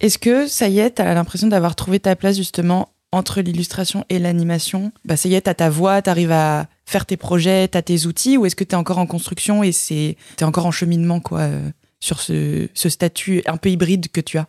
Est-ce 0.00 0.18
que 0.18 0.46
ça 0.46 0.68
y 0.68 0.78
est, 0.80 0.90
t'as 0.90 1.12
l'impression 1.14 1.46
d'avoir 1.46 1.76
trouvé 1.76 2.00
ta 2.00 2.16
place 2.16 2.36
justement 2.36 2.88
entre 3.12 3.40
l'illustration 3.40 4.04
et 4.08 4.18
l'animation? 4.18 4.92
Bah 5.04 5.16
ça 5.16 5.28
y 5.28 5.34
est, 5.34 5.42
t'as 5.42 5.54
ta 5.54 5.68
voix, 5.70 6.00
t'arrives 6.02 6.32
à 6.32 6.66
faire 6.86 7.06
tes 7.06 7.16
projets, 7.16 7.68
t'as 7.68 7.82
tes 7.82 8.06
outils, 8.06 8.36
ou 8.36 8.46
est-ce 8.46 8.56
que 8.56 8.64
t'es 8.64 8.74
encore 8.74 8.98
en 8.98 9.06
construction 9.06 9.62
et 9.62 9.72
c'est 9.72 10.16
t'es 10.36 10.44
encore 10.44 10.66
en 10.66 10.70
cheminement 10.70 11.20
quoi 11.20 11.40
euh, 11.40 11.70
sur 12.02 12.20
ce, 12.20 12.68
ce 12.74 12.88
statut 12.88 13.42
un 13.46 13.56
peu 13.56 13.70
hybride 13.70 14.10
que 14.10 14.20
tu 14.20 14.36
as 14.36 14.48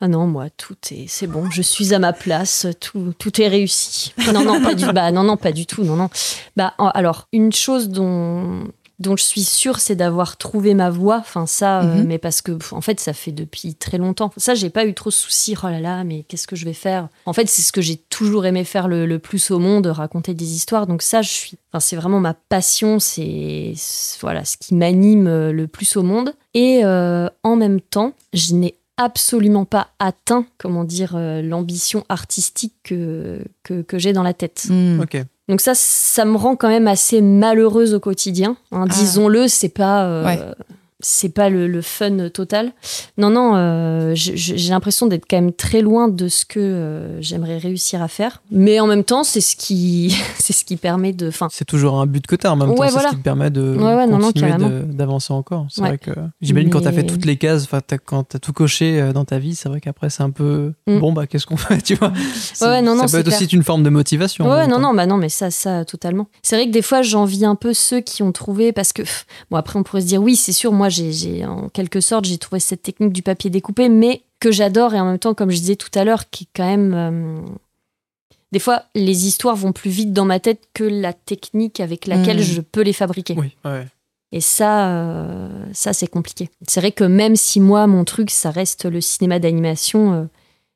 Ah 0.00 0.08
non, 0.08 0.26
moi, 0.26 0.48
tout 0.48 0.76
est, 0.90 1.04
c'est 1.06 1.26
bon. 1.26 1.50
Je 1.50 1.60
suis 1.60 1.92
à 1.92 1.98
ma 1.98 2.14
place. 2.14 2.66
Tout, 2.80 3.12
tout 3.18 3.42
est 3.42 3.46
réussi. 3.46 4.14
Non, 4.32 4.42
non, 4.42 4.60
pas 4.62 4.74
du, 4.74 4.86
bah, 4.86 5.12
non, 5.12 5.22
non, 5.22 5.36
pas 5.36 5.52
du 5.52 5.66
tout. 5.66 5.84
Non, 5.84 5.96
non. 5.96 6.08
Bah, 6.56 6.74
alors, 6.78 7.28
une 7.32 7.52
chose 7.52 7.90
dont, 7.90 8.66
dont 8.98 9.16
je 9.16 9.24
suis 9.24 9.42
sûre, 9.44 9.78
c'est 9.80 9.96
d'avoir 9.96 10.36
trouvé 10.36 10.74
ma 10.74 10.90
voie. 10.90 11.18
Enfin, 11.18 11.46
ça, 11.46 11.80
euh, 11.82 11.96
Mhm. 11.98 12.04
mais 12.06 12.18
parce 12.18 12.42
que, 12.42 12.52
en 12.72 12.80
fait, 12.80 13.00
ça 13.00 13.12
fait 13.12 13.32
depuis 13.32 13.74
très 13.74 13.98
longtemps. 13.98 14.30
Ça, 14.36 14.54
j'ai 14.54 14.70
pas 14.70 14.84
eu 14.86 14.94
trop 14.94 15.10
de 15.10 15.14
soucis. 15.14 15.54
Oh 15.62 15.66
là 15.68 15.80
là, 15.80 16.04
mais 16.04 16.22
qu'est-ce 16.22 16.46
que 16.46 16.56
je 16.56 16.64
vais 16.64 16.72
faire? 16.74 17.08
En 17.26 17.32
fait, 17.32 17.48
c'est 17.48 17.62
ce 17.62 17.72
que 17.72 17.80
j'ai 17.82 17.96
toujours 17.96 18.46
aimé 18.46 18.64
faire 18.64 18.86
le, 18.88 19.06
le 19.06 19.18
plus 19.18 19.50
au 19.50 19.58
monde, 19.58 19.86
raconter 19.88 20.34
des 20.34 20.52
histoires. 20.54 20.86
Donc 20.86 21.02
ça, 21.02 21.22
je 21.22 21.30
suis. 21.30 21.58
Enfin, 21.72 21.80
c'est 21.80 21.96
vraiment 21.96 22.20
ma 22.20 22.34
passion. 22.34 22.98
C'est 23.00 23.72
c'est- 23.76 24.18
voilà 24.20 24.44
ce 24.44 24.56
qui 24.56 24.74
m'anime 24.74 25.26
euh, 25.26 25.52
le 25.52 25.66
plus 25.66 25.96
au 25.96 26.02
monde. 26.02 26.32
Et 26.54 26.84
euh, 26.84 27.28
en 27.42 27.56
même 27.56 27.80
temps, 27.80 28.12
je 28.32 28.54
n'ai 28.54 28.76
absolument 28.96 29.64
pas 29.64 29.88
atteint, 29.98 30.46
comment 30.58 30.84
dire, 30.84 31.14
euh, 31.16 31.42
l'ambition 31.42 32.04
artistique 32.08 32.74
que, 32.84 33.40
que, 33.62 33.82
que 33.82 33.98
j'ai 33.98 34.12
dans 34.12 34.22
la 34.22 34.34
tête. 34.34 34.66
Hmm. 34.68 35.00
Donc 35.48 35.60
ça, 35.60 35.72
ça 35.74 36.24
me 36.24 36.36
rend 36.36 36.56
quand 36.56 36.68
même 36.68 36.88
assez 36.88 37.20
malheureuse 37.20 37.94
au 37.94 38.00
quotidien. 38.00 38.56
hein. 38.72 38.86
Ah. 38.88 38.92
Disons-le, 38.92 39.48
c'est 39.48 39.68
pas, 39.68 40.04
euh, 40.04 40.24
Ouais. 40.24 40.40
C'est 41.04 41.28
pas 41.28 41.48
le, 41.50 41.68
le 41.68 41.82
fun 41.82 42.28
total. 42.30 42.72
Non, 43.18 43.30
non, 43.30 43.52
euh, 43.56 44.12
j'ai 44.14 44.70
l'impression 44.70 45.06
d'être 45.06 45.24
quand 45.28 45.36
même 45.36 45.52
très 45.52 45.80
loin 45.82 46.08
de 46.08 46.28
ce 46.28 46.44
que 46.44 46.58
euh, 46.60 47.20
j'aimerais 47.20 47.58
réussir 47.58 48.02
à 48.02 48.08
faire. 48.08 48.42
Mais 48.50 48.80
en 48.80 48.86
même 48.86 49.04
temps, 49.04 49.22
c'est 49.24 49.40
ce 49.40 49.54
qui, 49.56 50.16
c'est 50.38 50.52
ce 50.52 50.64
qui 50.64 50.76
permet 50.76 51.12
de, 51.12 51.30
C'est 51.50 51.64
toujours 51.66 52.00
un 52.00 52.06
but 52.06 52.26
que 52.26 52.36
t'as 52.36 52.50
en 52.50 52.56
même 52.56 52.74
temps, 52.74 52.88
c'est 52.88 52.98
ce 53.00 53.08
qui 53.08 53.16
te 53.16 53.22
permet 53.22 53.50
de 53.50 53.76
Ouais, 53.76 53.94
ouais, 53.94 54.08
continuer 54.20 54.52
d'avancer 54.86 55.32
encore. 55.32 55.66
C'est 55.70 55.80
vrai 55.82 55.98
que 55.98 56.10
j'imagine 56.40 56.70
quand 56.70 56.80
t'as 56.80 56.92
fait 56.92 57.02
Mais- 57.02 57.06
toutes 57.06 57.24
les 57.26 57.36
cases, 57.36 57.68
t'as- 57.86 57.98
quand 57.98 58.24
t'as 58.24 58.38
tout 58.38 58.52
coché 58.52 59.00
euh, 59.00 59.12
dans 59.12 59.24
ta 59.24 59.38
vie, 59.38 59.54
c'est 59.54 59.68
vrai 59.68 59.80
qu'après 59.80 60.10
c'est 60.10 60.22
un 60.22 60.30
peu 60.30 60.72
Mm. 60.86 60.98
bon 60.98 61.12
bah 61.12 61.26
qu'est-ce 61.26 61.46
qu'on 61.46 61.56
fait, 61.56 61.78
tu 61.82 61.94
vois? 61.94 62.12
Non, 62.82 62.94
non, 62.96 63.06
Ça 63.06 63.16
peut 63.16 63.20
être 63.20 63.26
clair. 63.28 63.40
aussi 63.42 63.46
une 63.54 63.62
forme 63.62 63.82
de 63.82 63.90
motivation. 63.90 64.48
Ouais, 64.48 64.66
non, 64.66 64.76
temps. 64.76 64.80
non, 64.82 64.94
bah 64.94 65.06
non, 65.06 65.16
mais 65.16 65.28
ça, 65.28 65.50
ça, 65.50 65.84
totalement. 65.84 66.28
C'est 66.42 66.56
vrai 66.56 66.66
que 66.66 66.70
des 66.72 66.82
fois, 66.82 67.02
j'envie 67.02 67.44
un 67.44 67.54
peu 67.54 67.74
ceux 67.74 68.00
qui 68.00 68.22
ont 68.22 68.32
trouvé, 68.32 68.72
parce 68.72 68.92
que, 68.92 69.02
bon, 69.50 69.56
après, 69.56 69.78
on 69.78 69.82
pourrait 69.82 70.00
se 70.02 70.06
dire, 70.06 70.22
oui, 70.22 70.36
c'est 70.36 70.52
sûr, 70.52 70.72
moi, 70.72 70.88
j'ai, 70.94 71.44
en 71.46 71.68
quelque 71.68 72.00
sorte, 72.00 72.24
j'ai 72.24 72.38
trouvé 72.38 72.60
cette 72.60 72.82
technique 72.82 73.12
du 73.12 73.22
papier 73.22 73.50
découpé, 73.50 73.88
mais 73.88 74.22
que 74.40 74.50
j'adore, 74.52 74.94
et 74.94 75.00
en 75.00 75.06
même 75.06 75.18
temps, 75.18 75.34
comme 75.34 75.50
je 75.50 75.56
disais 75.58 75.76
tout 75.76 75.90
à 75.94 76.04
l'heure, 76.04 76.28
qui 76.30 76.44
est 76.44 76.48
quand 76.54 76.66
même. 76.66 76.94
euh, 76.94 77.40
des 78.52 78.58
fois, 78.60 78.84
les 78.94 79.26
histoires 79.26 79.56
vont 79.56 79.72
plus 79.72 79.90
vite 79.90 80.12
dans 80.12 80.24
ma 80.24 80.38
tête 80.38 80.60
que 80.74 80.84
la 80.84 81.12
technique 81.12 81.80
avec 81.80 82.06
laquelle 82.06 82.38
Mm. 82.38 82.42
je 82.42 82.60
peux 82.60 82.82
les 82.82 82.92
fabriquer. 82.92 83.34
Oui, 83.36 83.56
ouais. 83.64 83.86
Et 84.30 84.40
ça, 84.40 84.90
euh, 84.90 85.48
ça 85.72 85.92
c'est 85.92 86.06
compliqué. 86.06 86.48
C'est 86.68 86.80
vrai 86.80 86.92
que 86.92 87.04
même 87.04 87.36
si 87.36 87.58
moi, 87.60 87.86
mon 87.86 88.04
truc, 88.04 88.30
ça 88.30 88.50
reste 88.50 88.84
le 88.84 89.00
cinéma 89.00 89.38
d'animation, 89.38 90.12
euh, 90.12 90.24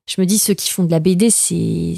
je 0.07 0.21
me 0.21 0.27
dis, 0.27 0.39
ceux 0.39 0.55
qui 0.55 0.71
font 0.71 0.85
de 0.85 0.91
la 0.91 1.01
BD, 1.01 1.31
c'est. 1.31 1.95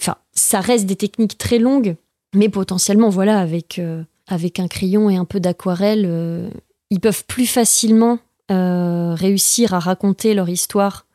Enfin, 0.00 0.16
ça 0.34 0.60
reste 0.60 0.84
des 0.86 0.96
techniques 0.96 1.38
très 1.38 1.58
longues, 1.58 1.96
mais 2.34 2.48
potentiellement, 2.48 3.08
voilà, 3.08 3.38
avec, 3.40 3.78
euh, 3.78 4.02
avec 4.26 4.58
un 4.58 4.68
crayon 4.68 5.08
et 5.10 5.16
un 5.16 5.24
peu 5.24 5.38
d'aquarelle, 5.40 6.50
ils 6.92 7.00
peuvent 7.00 7.24
plus 7.26 7.46
facilement 7.46 8.18
euh, 8.50 9.14
réussir 9.14 9.72
à 9.74 9.78
raconter 9.78 10.34
leur 10.34 10.48
histoire 10.48 11.06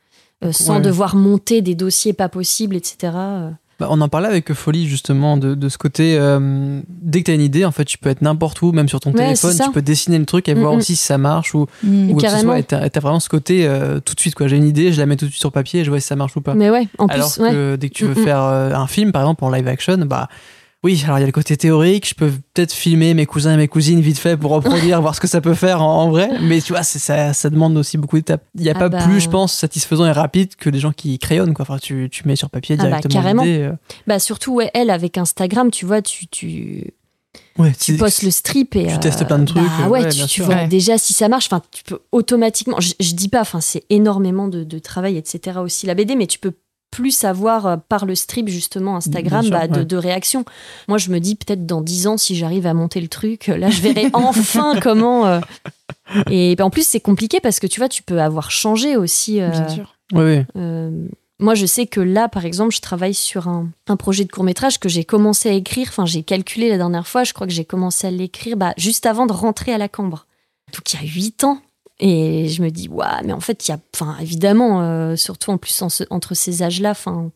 euh, 0.43 0.51
sans 0.51 0.75
Ouais. 0.77 0.81
devoir 0.81 1.15
monter 1.15 1.61
des 1.61 1.75
dossiers 1.75 2.13
pas 2.13 2.29
possibles, 2.29 2.75
etc. 2.75 3.13
euh. 3.15 3.49
Bah, 3.79 3.87
on 3.91 4.01
en 4.01 4.09
parlait 4.09 4.27
avec 4.27 4.51
Folie 4.53 4.87
justement 4.87 5.37
de, 5.37 5.53
de 5.53 5.69
ce 5.69 5.77
côté. 5.77 6.17
euh, 6.17 6.81
dès 6.89 7.19
que 7.21 7.25
t'as 7.27 7.35
une 7.35 7.41
idée, 7.41 7.63
en 7.63 7.71
fait, 7.71 7.85
tu 7.85 7.99
peux 7.99 8.09
être 8.09 8.23
n'importe 8.23 8.59
où, 8.63 8.71
même 8.71 8.89
sur 8.89 8.99
ton 8.99 9.11
Ouais, 9.11 9.17
téléphone, 9.23 9.55
tu 9.63 9.71
peux 9.71 9.83
dessiner 9.83 10.17
le 10.17 10.25
truc 10.25 10.49
et 10.49 10.55
Mm, 10.55 10.59
voir 10.59 10.73
mm. 10.73 10.77
aussi 10.77 10.95
si 10.95 11.03
ça 11.05 11.19
marche 11.19 11.53
ou, 11.53 11.67
Hmm. 11.83 12.09
ou 12.09 12.13
quoi 12.15 12.23
que 12.23 12.29
ce 12.35 12.39
soit. 12.39 12.57
Et 12.57 12.63
t'as 12.63 12.99
vraiment 12.99 13.19
ce 13.19 13.29
côté 13.29 13.67
euh, 13.67 13.99
tout 13.99 14.15
de 14.15 14.19
suite 14.19 14.33
quoi. 14.33 14.47
J'ai 14.47 14.57
une 14.57 14.67
idée, 14.67 14.91
je 14.91 14.99
la 14.99 15.05
mets 15.05 15.15
tout 15.15 15.25
de 15.25 15.29
suite 15.31 15.39
sur 15.41 15.51
papier 15.51 15.81
et 15.81 15.83
je 15.83 15.91
vois 15.91 15.99
si 15.99 16.07
ça 16.07 16.15
marche 16.15 16.35
ou 16.35 16.41
pas. 16.41 16.55
Mais 16.55 16.71
ouais, 16.71 16.87
en 16.97 17.05
Alors 17.05 17.31
plus, 17.31 17.43
ouais. 17.43 17.51
que 17.51 17.75
dès 17.75 17.89
que 17.89 17.93
tu 17.93 18.05
veux 18.05 18.15
Mm, 18.15 18.21
mm. 18.21 18.23
faire 18.23 18.41
euh, 18.41 18.73
un 18.73 18.87
film, 18.87 19.11
par 19.11 19.21
exemple 19.21 19.43
en 19.43 19.51
live 19.51 19.67
action, 19.67 19.97
bah 20.07 20.27
oui, 20.83 21.01
alors 21.05 21.17
il 21.17 21.21
y 21.21 21.23
a 21.23 21.25
le 21.25 21.31
côté 21.31 21.57
théorique, 21.57 22.07
je 22.07 22.13
peux 22.15 22.31
peut-être 22.53 22.71
filmer 22.71 23.13
mes 23.13 23.25
cousins 23.25 23.53
et 23.53 23.57
mes 23.57 23.67
cousines 23.67 23.99
vite 23.99 24.19
fait 24.19 24.37
pour 24.37 24.51
reproduire, 24.51 25.01
voir 25.01 25.15
ce 25.15 25.19
que 25.19 25.27
ça 25.27 25.41
peut 25.41 25.55
faire 25.55 25.81
en, 25.81 26.03
en 26.03 26.09
vrai, 26.11 26.29
mais 26.41 26.61
tu 26.61 26.71
vois, 26.73 26.83
c'est- 26.83 26.99
ça, 26.99 27.33
ça 27.33 27.49
demande 27.49 27.75
aussi 27.77 27.97
beaucoup 27.97 28.15
d'étapes. 28.17 28.43
Il 28.55 28.61
n'y 28.61 28.69
a 28.69 28.73
Ah 28.75 28.79
pas 28.79 28.89
bah. 28.89 29.03
plus, 29.03 29.19
je 29.19 29.29
pense, 29.29 29.53
satisfaisant 29.53 30.05
et 30.05 30.11
rapide 30.11 30.55
que 30.55 30.69
des 30.69 30.79
gens 30.79 30.91
qui 30.91 31.17
crayonnent, 31.19 31.53
quoi. 31.53 31.63
Enfin, 31.63 31.77
tu, 31.79 32.09
tu 32.11 32.27
mets 32.27 32.35
sur 32.35 32.49
papier 32.49 32.75
Ah 32.79 32.85
bah, 32.89 32.99
carrément. 33.01 33.43
l'idée. 33.43 33.63
euh. 33.63 33.73
Bah 34.05 34.19
surtout, 34.19 34.53
ouais, 34.53 34.69
elle, 34.73 34.89
avec 34.91 35.17
Instagram, 35.17 35.71
tu 35.71 35.85
vois, 35.85 36.01
tu, 36.01 36.27
tu, 36.27 36.93
Ouais, 37.57 37.71
tu 37.71 37.93
c'est- 37.93 37.97
postes 37.97 38.21
le 38.23 38.29
strip 38.31 38.75
et 38.75 38.85
tu 38.87 38.93
euh, 38.93 38.97
testes 38.97 39.25
plein 39.25 39.39
de 39.39 39.45
trucs, 39.45 39.63
bah 39.63 39.85
euh, 39.85 39.87
ouais, 39.89 40.03
ouais, 40.03 40.09
tu, 40.09 40.25
tu 40.27 40.41
vois 40.43 40.55
Ouais. 40.55 40.67
déjà 40.67 40.97
si 40.99 41.13
ça 41.13 41.27
marche. 41.27 41.47
Enfin, 41.51 41.61
tu 41.71 41.83
peux 41.83 41.99
automatiquement. 42.11 42.79
Je, 42.79 42.93
je 42.99 43.13
dis 43.13 43.29
pas. 43.29 43.41
Enfin, 43.41 43.61
c'est 43.61 43.83
énormément 43.89 44.47
de, 44.47 44.63
de 44.63 44.79
travail, 44.79 45.17
etc. 45.17 45.57
Aussi 45.59 45.87
la 45.87 45.95
BD, 45.95 46.15
mais 46.15 46.27
tu 46.27 46.37
peux 46.39 46.53
plus 46.91 47.23
avoir 47.23 47.65
euh, 47.67 47.77
par 47.89 48.05
le 48.05 48.15
strip 48.15 48.47
justement 48.47 48.95
Instagram 48.95 49.43
sûr, 49.43 49.51
bah, 49.51 49.67
de, 49.67 49.79
ouais. 49.79 49.85
de 49.85 49.97
réactions. 49.97 50.45
Moi, 50.87 50.97
je 50.97 51.09
me 51.09 51.19
dis 51.19 51.35
peut-être 51.35 51.65
dans 51.65 51.81
10 51.81 52.07
ans 52.07 52.17
si 52.17 52.35
j'arrive 52.35 52.65
à 52.65 52.73
monter 52.73 53.01
le 53.01 53.07
truc, 53.07 53.47
là, 53.47 53.69
je 53.69 53.81
verrai 53.81 54.09
enfin 54.13 54.75
comment. 54.81 55.25
euh, 55.27 55.39
Et 56.29 56.55
bah, 56.55 56.65
en 56.65 56.69
plus, 56.69 56.87
c'est 56.87 56.99
compliqué 57.01 57.39
parce 57.39 57.59
que 57.59 57.67
tu 57.67 57.79
vois, 57.79 57.89
tu 57.89 58.03
peux 58.03 58.21
avoir 58.21 58.51
changé 58.51 58.95
aussi. 58.97 59.41
euh, 59.41 59.49
Bien 59.49 59.67
sûr. 59.69 59.95
Euh, 60.15 61.07
moi, 61.39 61.53
je 61.53 61.65
sais 61.65 61.85
que 61.85 61.99
là, 61.99 62.29
par 62.29 62.45
exemple, 62.45 62.73
je 62.73 62.81
travaille 62.81 63.13
sur 63.13 63.47
un, 63.47 63.69
un 63.87 63.95
projet 63.97 64.23
de 64.25 64.31
court 64.31 64.43
métrage 64.43 64.79
que 64.79 64.89
j'ai 64.89 65.03
commencé 65.03 65.49
à 65.49 65.53
écrire. 65.53 65.87
Enfin, 65.89 66.05
j'ai 66.05 66.23
calculé 66.23 66.69
la 66.69 66.77
dernière 66.77 67.07
fois, 67.07 67.23
je 67.23 67.33
crois 67.33 67.45
que 67.45 67.53
j'ai 67.53 67.65
commencé 67.65 68.07
à 68.07 68.11
l'écrire 68.11 68.57
bah, 68.57 68.73
juste 68.77 69.05
avant 69.05 69.25
de 69.27 69.33
rentrer 69.33 69.73
à 69.73 69.77
la 69.77 69.87
Cambre. 69.89 70.25
Donc, 70.73 70.91
il 70.93 70.99
y 70.99 71.03
a 71.03 71.07
huit 71.13 71.43
ans. 71.43 71.59
Et 71.99 72.47
je 72.47 72.61
me 72.61 72.69
dis, 72.69 72.87
waouh, 72.87 73.25
mais 73.25 73.33
en 73.33 73.39
fait, 73.39 73.67
il 73.67 73.71
y 73.71 73.73
a, 73.73 73.79
enfin, 73.95 74.17
évidemment, 74.19 74.81
euh, 74.81 75.15
surtout 75.15 75.51
en 75.51 75.57
plus 75.57 75.83
entre 76.09 76.35
ces 76.35 76.61
âges-là, 76.61 76.91
enfin, 76.91 77.31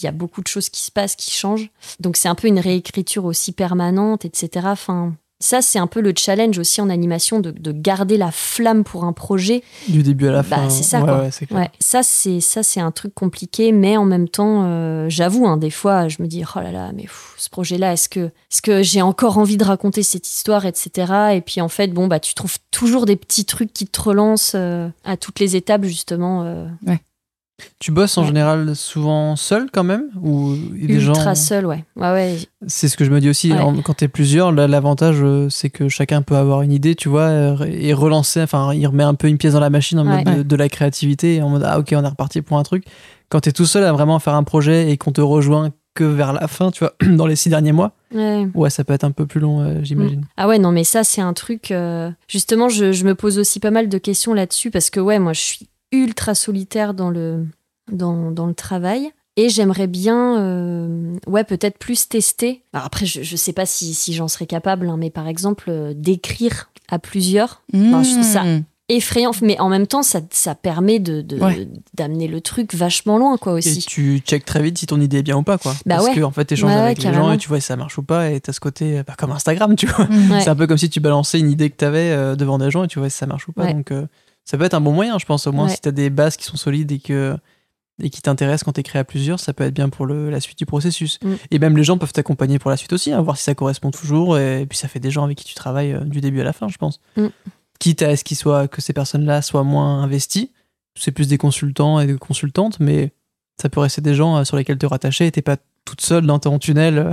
il 0.00 0.04
y 0.04 0.08
a 0.08 0.12
beaucoup 0.12 0.42
de 0.42 0.48
choses 0.48 0.68
qui 0.68 0.80
se 0.80 0.90
passent, 0.90 1.16
qui 1.16 1.30
changent. 1.30 1.70
Donc, 2.00 2.16
c'est 2.16 2.28
un 2.28 2.34
peu 2.34 2.48
une 2.48 2.58
réécriture 2.58 3.24
aussi 3.24 3.52
permanente, 3.52 4.24
etc. 4.24 4.66
Enfin, 4.70 5.14
ça, 5.40 5.62
c'est 5.62 5.78
un 5.78 5.86
peu 5.86 6.00
le 6.00 6.12
challenge 6.16 6.58
aussi 6.58 6.80
en 6.80 6.90
animation 6.90 7.40
de, 7.40 7.50
de 7.50 7.72
garder 7.72 8.16
la 8.18 8.30
flamme 8.30 8.84
pour 8.84 9.04
un 9.04 9.12
projet 9.14 9.62
Du 9.88 10.02
début 10.02 10.28
à 10.28 10.32
la 10.32 10.42
Bah, 10.42 10.56
fin. 10.56 10.68
c'est 10.70 10.82
ça, 10.82 10.98
ouais, 11.00 11.04
quoi. 11.06 11.20
ouais, 11.22 11.30
clair. 11.30 11.60
Ouais, 11.60 11.70
ça 11.80 12.02
c'est 12.02 12.40
ça 12.40 12.62
c'est 12.62 12.80
un 12.80 12.90
truc 12.90 13.14
compliqué, 13.14 13.72
mais 13.72 13.96
en 13.96 14.04
même 14.04 14.28
temps, 14.28 14.64
euh, 14.66 15.06
j'avoue, 15.08 15.46
hein, 15.46 15.56
des 15.56 15.70
fois, 15.70 16.08
je 16.08 16.22
me 16.22 16.26
dis 16.28 16.42
oh 16.54 16.60
là 16.60 16.70
là, 16.72 16.90
mais 16.94 17.04
pff, 17.04 17.34
ce 17.38 17.48
projet-là, 17.50 17.94
est-ce 17.94 18.08
que 18.08 18.20
est-ce 18.20 18.62
que 18.62 18.82
j'ai 18.82 19.02
encore 19.02 19.38
envie 19.38 19.56
de 19.56 19.64
raconter 19.64 20.02
cette 20.02 20.28
histoire, 20.28 20.66
etc. 20.66 21.12
Et 21.34 21.40
puis 21.40 21.60
en 21.60 21.68
fait, 21.68 21.88
bon 21.88 22.06
bah 22.06 22.20
tu 22.20 22.34
trouves 22.34 22.58
toujours 22.70 23.06
des 23.06 23.16
petits 23.16 23.44
trucs 23.46 23.72
qui 23.72 23.86
te 23.86 24.00
relancent 24.00 24.52
euh, 24.54 24.88
à 25.04 25.16
toutes 25.16 25.40
les 25.40 25.56
étapes 25.56 25.84
justement. 25.84 26.42
euh, 26.44 26.66
Tu 27.78 27.90
bosses 27.92 28.16
en 28.18 28.22
Ouais. 28.22 28.28
général 28.28 28.74
souvent 28.76 29.36
seul 29.36 29.68
quand 29.72 29.84
même 29.84 30.04
Ou 30.22 30.54
des 30.72 30.94
ultra 31.06 31.24
gens. 31.24 31.34
seul, 31.34 31.66
ouais, 31.66 31.84
ouais 31.96 32.10
ouais. 32.12 32.36
C'est 32.66 32.88
ce 32.88 32.96
que 32.96 33.04
je 33.04 33.10
me 33.10 33.20
dis 33.20 33.28
aussi. 33.30 33.52
Ouais. 33.52 33.58
quand 33.84 33.94
t'es 33.94 34.08
plusieurs, 34.08 34.52
l'avantage, 34.52 35.16
euh, 35.20 35.48
c'est 35.50 35.70
que 35.70 35.88
chacun 35.88 36.22
peut 36.22 36.36
avoir 36.36 36.62
une 36.62 36.72
idée, 36.72 36.94
tu 36.94 37.08
vois, 37.08 37.22
euh, 37.28 37.56
et 37.70 37.92
relancer. 37.92 38.42
Enfin, 38.42 38.72
il 38.74 38.86
remet 38.86 39.04
un 39.04 39.14
peu 39.14 39.28
une 39.28 39.38
pièce 39.38 39.52
dans 39.54 39.60
la 39.60 39.70
machine 39.70 39.98
en 39.98 40.04
mode 40.04 40.24
de, 40.24 40.42
de 40.42 40.56
la 40.56 40.68
créativité, 40.68 41.42
en 41.42 41.48
mode 41.48 41.64
ah 41.66 41.78
ok, 41.78 41.88
on 41.96 42.04
est 42.04 42.08
reparti 42.08 42.42
pour 42.42 42.58
un 42.58 42.62
truc. 42.62 42.84
Quand 43.28 43.40
t'es 43.40 43.52
tout 43.52 43.66
seul 43.66 43.84
à 43.84 43.92
vraiment 43.92 44.18
faire 44.18 44.34
un 44.34 44.42
projet 44.42 44.90
et 44.90 44.96
qu'on 44.96 45.12
te 45.12 45.20
rejoint 45.20 45.70
que 45.94 46.04
vers 46.04 46.32
la 46.32 46.46
fin, 46.48 46.70
tu 46.70 46.80
vois, 46.84 46.94
dans 47.16 47.26
les 47.26 47.34
six 47.36 47.48
derniers 47.48 47.72
mois, 47.72 47.92
ouais. 48.14 48.46
ouais, 48.54 48.70
ça 48.70 48.84
peut 48.84 48.92
être 48.92 49.04
un 49.04 49.10
peu 49.10 49.26
plus 49.26 49.40
long, 49.40 49.60
euh, 49.60 49.80
j'imagine. 49.82 50.24
Ah 50.36 50.46
ouais, 50.48 50.58
non, 50.58 50.70
mais 50.72 50.84
ça, 50.84 51.02
c'est 51.04 51.20
un 51.20 51.32
truc. 51.32 51.70
euh, 51.72 52.10
Justement, 52.28 52.68
je, 52.68 52.92
je 52.92 53.04
me 53.04 53.14
pose 53.14 53.38
aussi 53.38 53.58
pas 53.60 53.70
mal 53.72 53.88
de 53.88 53.98
questions 53.98 54.32
là-dessus 54.34 54.70
parce 54.70 54.88
que, 54.90 55.00
ouais, 55.00 55.18
moi, 55.18 55.32
je 55.32 55.40
suis 55.40 55.68
ultra 55.92 56.34
solitaire 56.34 56.94
dans 56.94 57.10
le, 57.10 57.46
dans, 57.90 58.30
dans 58.30 58.46
le 58.46 58.54
travail. 58.54 59.10
Et 59.36 59.48
j'aimerais 59.48 59.86
bien, 59.86 60.38
euh, 60.40 61.14
ouais, 61.26 61.44
peut-être 61.44 61.78
plus 61.78 62.08
tester. 62.08 62.62
Alors 62.72 62.86
après, 62.86 63.06
je, 63.06 63.22
je 63.22 63.36
sais 63.36 63.52
pas 63.52 63.64
si, 63.64 63.94
si 63.94 64.12
j'en 64.12 64.28
serais 64.28 64.46
capable, 64.46 64.88
hein, 64.88 64.96
mais 64.98 65.08
par 65.10 65.28
exemple, 65.28 65.66
euh, 65.68 65.92
d'écrire 65.94 66.70
à 66.88 66.98
plusieurs. 66.98 67.62
Enfin, 67.74 68.02
je 68.02 68.10
trouve 68.12 68.24
ça 68.24 68.42
Mmh. 68.42 68.64
effrayant, 68.96 69.30
mais 69.40 69.58
en 69.60 69.68
même 69.68 69.86
temps, 69.86 70.02
ça, 70.02 70.20
ça 70.32 70.56
permet 70.56 70.98
de, 70.98 71.24
Ouais. 71.40 71.68
d'amener 71.94 72.26
le 72.26 72.40
truc 72.40 72.74
vachement 72.74 73.18
loin, 73.18 73.36
quoi, 73.38 73.52
Et 73.52 73.58
aussi. 73.58 73.78
tu 73.86 74.18
check 74.18 74.44
très 74.44 74.60
vite 74.62 74.76
si 74.78 74.86
ton 74.86 75.00
idée 75.00 75.18
est 75.18 75.22
bien 75.22 75.36
ou 75.36 75.44
pas, 75.44 75.58
quoi. 75.58 75.72
Bah 75.86 75.94
Parce 75.96 76.08
ouais. 76.08 76.14
que, 76.16 76.22
en 76.22 76.32
fait, 76.32 76.44
t'échanges 76.44 76.70
Ouais, 76.70 76.76
ouais, 76.76 76.82
avec 76.82 77.02
les 77.04 77.14
gens 77.14 77.30
et 77.32 77.38
tu 77.38 77.48
vois 77.48 77.60
si 77.60 77.66
ça 77.68 77.76
marche 77.76 77.96
ou 77.98 78.02
pas. 78.02 78.32
Et 78.32 78.40
t'as 78.40 78.52
ce 78.52 78.58
côté, 78.60 79.02
bah, 79.06 79.14
comme 79.16 79.30
Instagram, 79.30 79.76
tu 79.76 79.86
vois. 79.86 80.06
Mmh. 80.06 80.30
Ouais. 80.32 80.40
C'est 80.40 80.50
un 80.50 80.56
peu 80.56 80.66
comme 80.66 80.76
si 80.78 80.90
tu 80.90 80.98
balançais 80.98 81.38
une 81.38 81.50
idée 81.52 81.70
que 81.70 81.76
t'avais 81.76 82.10
euh, 82.10 82.34
devant 82.34 82.58
des 82.58 82.70
gens 82.72 82.82
et 82.82 82.88
tu 82.88 82.98
vois 82.98 83.08
si 83.08 83.16
ça 83.16 83.26
marche 83.26 83.46
ou 83.48 83.52
pas. 83.52 83.62
Ouais. 83.66 83.74
Donc, 83.74 83.92
euh, 83.92 84.06
ça 84.44 84.58
peut 84.58 84.64
être 84.64 84.74
un 84.74 84.80
bon 84.80 84.92
moyen, 84.92 85.18
je 85.18 85.26
pense. 85.26 85.46
Au 85.46 85.52
moins, 85.52 85.66
Ouais. 85.66 85.74
si 85.74 85.80
t'as 85.80 85.90
des 85.92 86.10
bases 86.10 86.36
qui 86.36 86.44
sont 86.44 86.56
solides 86.56 86.90
et 86.92 86.98
que 86.98 87.36
et 88.02 88.08
qui 88.08 88.22
t'intéressent 88.22 88.64
quand 88.64 88.72
t'écris 88.72 88.98
à 88.98 89.04
plusieurs, 89.04 89.38
ça 89.38 89.52
peut 89.52 89.64
être 89.64 89.74
bien 89.74 89.90
pour 89.90 90.06
le, 90.06 90.30
la 90.30 90.40
suite 90.40 90.56
du 90.56 90.64
processus. 90.64 91.18
Mm. 91.22 91.34
Et 91.50 91.58
même 91.58 91.76
les 91.76 91.84
gens 91.84 91.98
peuvent 91.98 92.14
t'accompagner 92.14 92.58
pour 92.58 92.70
la 92.70 92.78
suite 92.78 92.94
aussi, 92.94 93.12
hein, 93.12 93.20
voir 93.20 93.36
si 93.36 93.42
ça 93.44 93.54
correspond 93.54 93.90
toujours. 93.90 94.38
Et, 94.38 94.64
puis 94.66 94.78
ça 94.78 94.88
fait 94.88 95.00
des 95.00 95.10
gens 95.10 95.22
avec 95.24 95.36
qui 95.36 95.44
tu 95.44 95.52
travailles 95.54 95.92
euh, 95.92 96.00
du 96.00 96.22
début 96.22 96.40
à 96.40 96.44
la 96.44 96.54
fin, 96.54 96.68
je 96.68 96.78
pense. 96.78 96.98
Mm. 97.18 97.26
Quitte 97.78 98.00
à 98.02 98.16
ce 98.16 98.24
qu'ils 98.24 98.38
soient, 98.38 98.68
que 98.68 98.80
ces 98.80 98.94
personnes-là 98.94 99.42
soient 99.42 99.64
moins 99.64 100.02
investies. 100.02 100.50
C'est 100.94 101.12
plus 101.12 101.28
des 101.28 101.36
consultants 101.36 102.00
et 102.00 102.06
des 102.06 102.16
consultantes, 102.16 102.80
mais 102.80 103.12
ça 103.60 103.68
peut 103.68 103.80
rester 103.80 104.00
des 104.00 104.14
gens 104.14 104.38
euh, 104.38 104.44
sur 104.44 104.56
lesquels 104.56 104.78
te 104.78 104.86
rattacher 104.86 105.26
et 105.26 105.30
t'es 105.30 105.42
pas 105.42 105.58
toute 105.84 106.00
seule 106.00 106.24
dans 106.24 106.38
ton 106.38 106.58
tunnel 106.58 106.98
euh, 106.98 107.12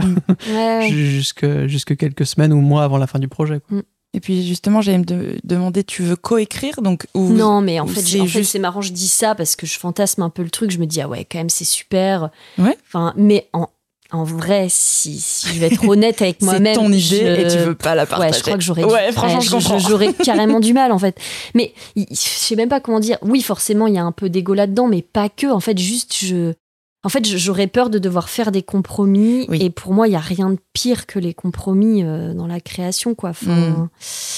Ouais. 0.54 0.88
jusque, 0.92 1.46
jusque 1.68 1.98
quelques 1.98 2.26
semaines 2.26 2.54
ou 2.54 2.62
mois 2.62 2.86
avant 2.86 2.98
la 2.98 3.08
fin 3.08 3.20
du 3.20 3.28
projet. 3.28 3.60
quoi. 3.60 3.80
Et 4.18 4.20
puis 4.20 4.46
justement, 4.48 4.82
j'allais 4.82 4.98
me 4.98 5.06
de- 5.06 5.38
demander, 5.44 5.84
tu 5.84 6.02
veux 6.02 6.16
coécrire 6.16 6.82
donc 6.82 7.06
ou 7.14 7.30
Non, 7.30 7.62
mais 7.62 7.80
en 7.80 7.86
ou 7.86 7.88
fait, 7.88 8.02
c'est 8.02 8.26
juste- 8.26 8.58
marrant, 8.60 8.82
je 8.82 8.92
dis 8.92 9.08
ça 9.08 9.36
parce 9.36 9.56
que 9.56 9.68
je 9.68 9.78
fantasme 9.78 10.24
un 10.24 10.32
peu 10.32 10.42
le 10.42 10.50
truc. 10.50 10.72
Je 10.72 10.80
me 10.80 10.88
dis, 10.88 11.00
ah 11.02 11.08
ouais, 11.08 11.24
quand 11.24 11.38
même, 11.38 11.50
c'est 11.52 11.66
super. 11.66 12.32
Ouais. 12.58 12.76
Enfin, 12.88 13.14
mais 13.16 13.48
en, 13.54 13.68
en 14.12 14.24
vrai, 14.24 14.66
si, 14.72 15.20
si 15.20 15.50
je 15.54 15.60
vais 15.60 15.68
être 15.68 15.84
honnête 15.88 16.20
avec 16.24 16.42
moi-même. 16.42 16.74
c'est 16.74 16.80
ton 16.82 16.92
idée 16.92 17.00
je- 17.02 17.42
et 17.42 17.48
tu 17.48 17.58
veux 17.60 17.76
pas 17.76 17.94
la 17.94 18.08
partager. 18.08 18.32
Ouais, 18.32 18.38
je 18.40 18.42
crois 18.44 18.58
que 18.58 18.64
j'aurais. 18.64 18.84
Ouais, 18.86 19.08
du- 19.10 19.14
franchement, 19.14 19.40
je 19.42 19.52
comprends. 19.52 19.78
J'aurais 19.78 20.14
carrément 20.26 20.60
du 20.60 20.74
mal, 20.74 20.92
en 20.92 20.98
fait. 20.98 21.16
Mais 21.54 21.74
je 21.96 22.04
sais 22.16 22.56
même 22.56 22.70
pas 22.70 22.80
comment 22.80 23.00
dire. 23.00 23.20
Oui, 23.22 23.44
forcément, 23.44 23.86
il 23.86 23.94
y 23.94 24.00
a 24.00 24.04
un 24.04 24.12
peu 24.12 24.30
d'ego 24.32 24.56
là-dedans, 24.56 24.88
mais 24.88 25.04
pas 25.04 25.30
que. 25.30 25.46
En 25.46 25.60
fait, 25.60 25.78
juste, 25.78 26.16
je. 26.20 26.54
En 27.08 27.10
fait, 27.10 27.26
j'aurais 27.26 27.68
peur 27.68 27.90
de 27.90 28.00
devoir 28.00 28.28
faire 28.28 28.52
des 28.52 28.64
compromis. 28.64 29.46
Oui. 29.48 29.60
Et 29.64 29.70
pour 29.70 29.94
moi, 29.94 30.10
il 30.10 30.12
y 30.12 30.18
a 30.18 30.20
rien 30.20 30.50
de 30.50 30.58
pire 30.74 31.06
que 31.06 31.20
les 31.20 31.34
compromis 31.34 32.04
euh, 32.04 32.34
dans 32.34 32.48
la 32.48 32.60
création, 32.60 33.16
quoi. 33.16 33.30
Enfin, 33.30 33.56
Mm. 33.56 33.90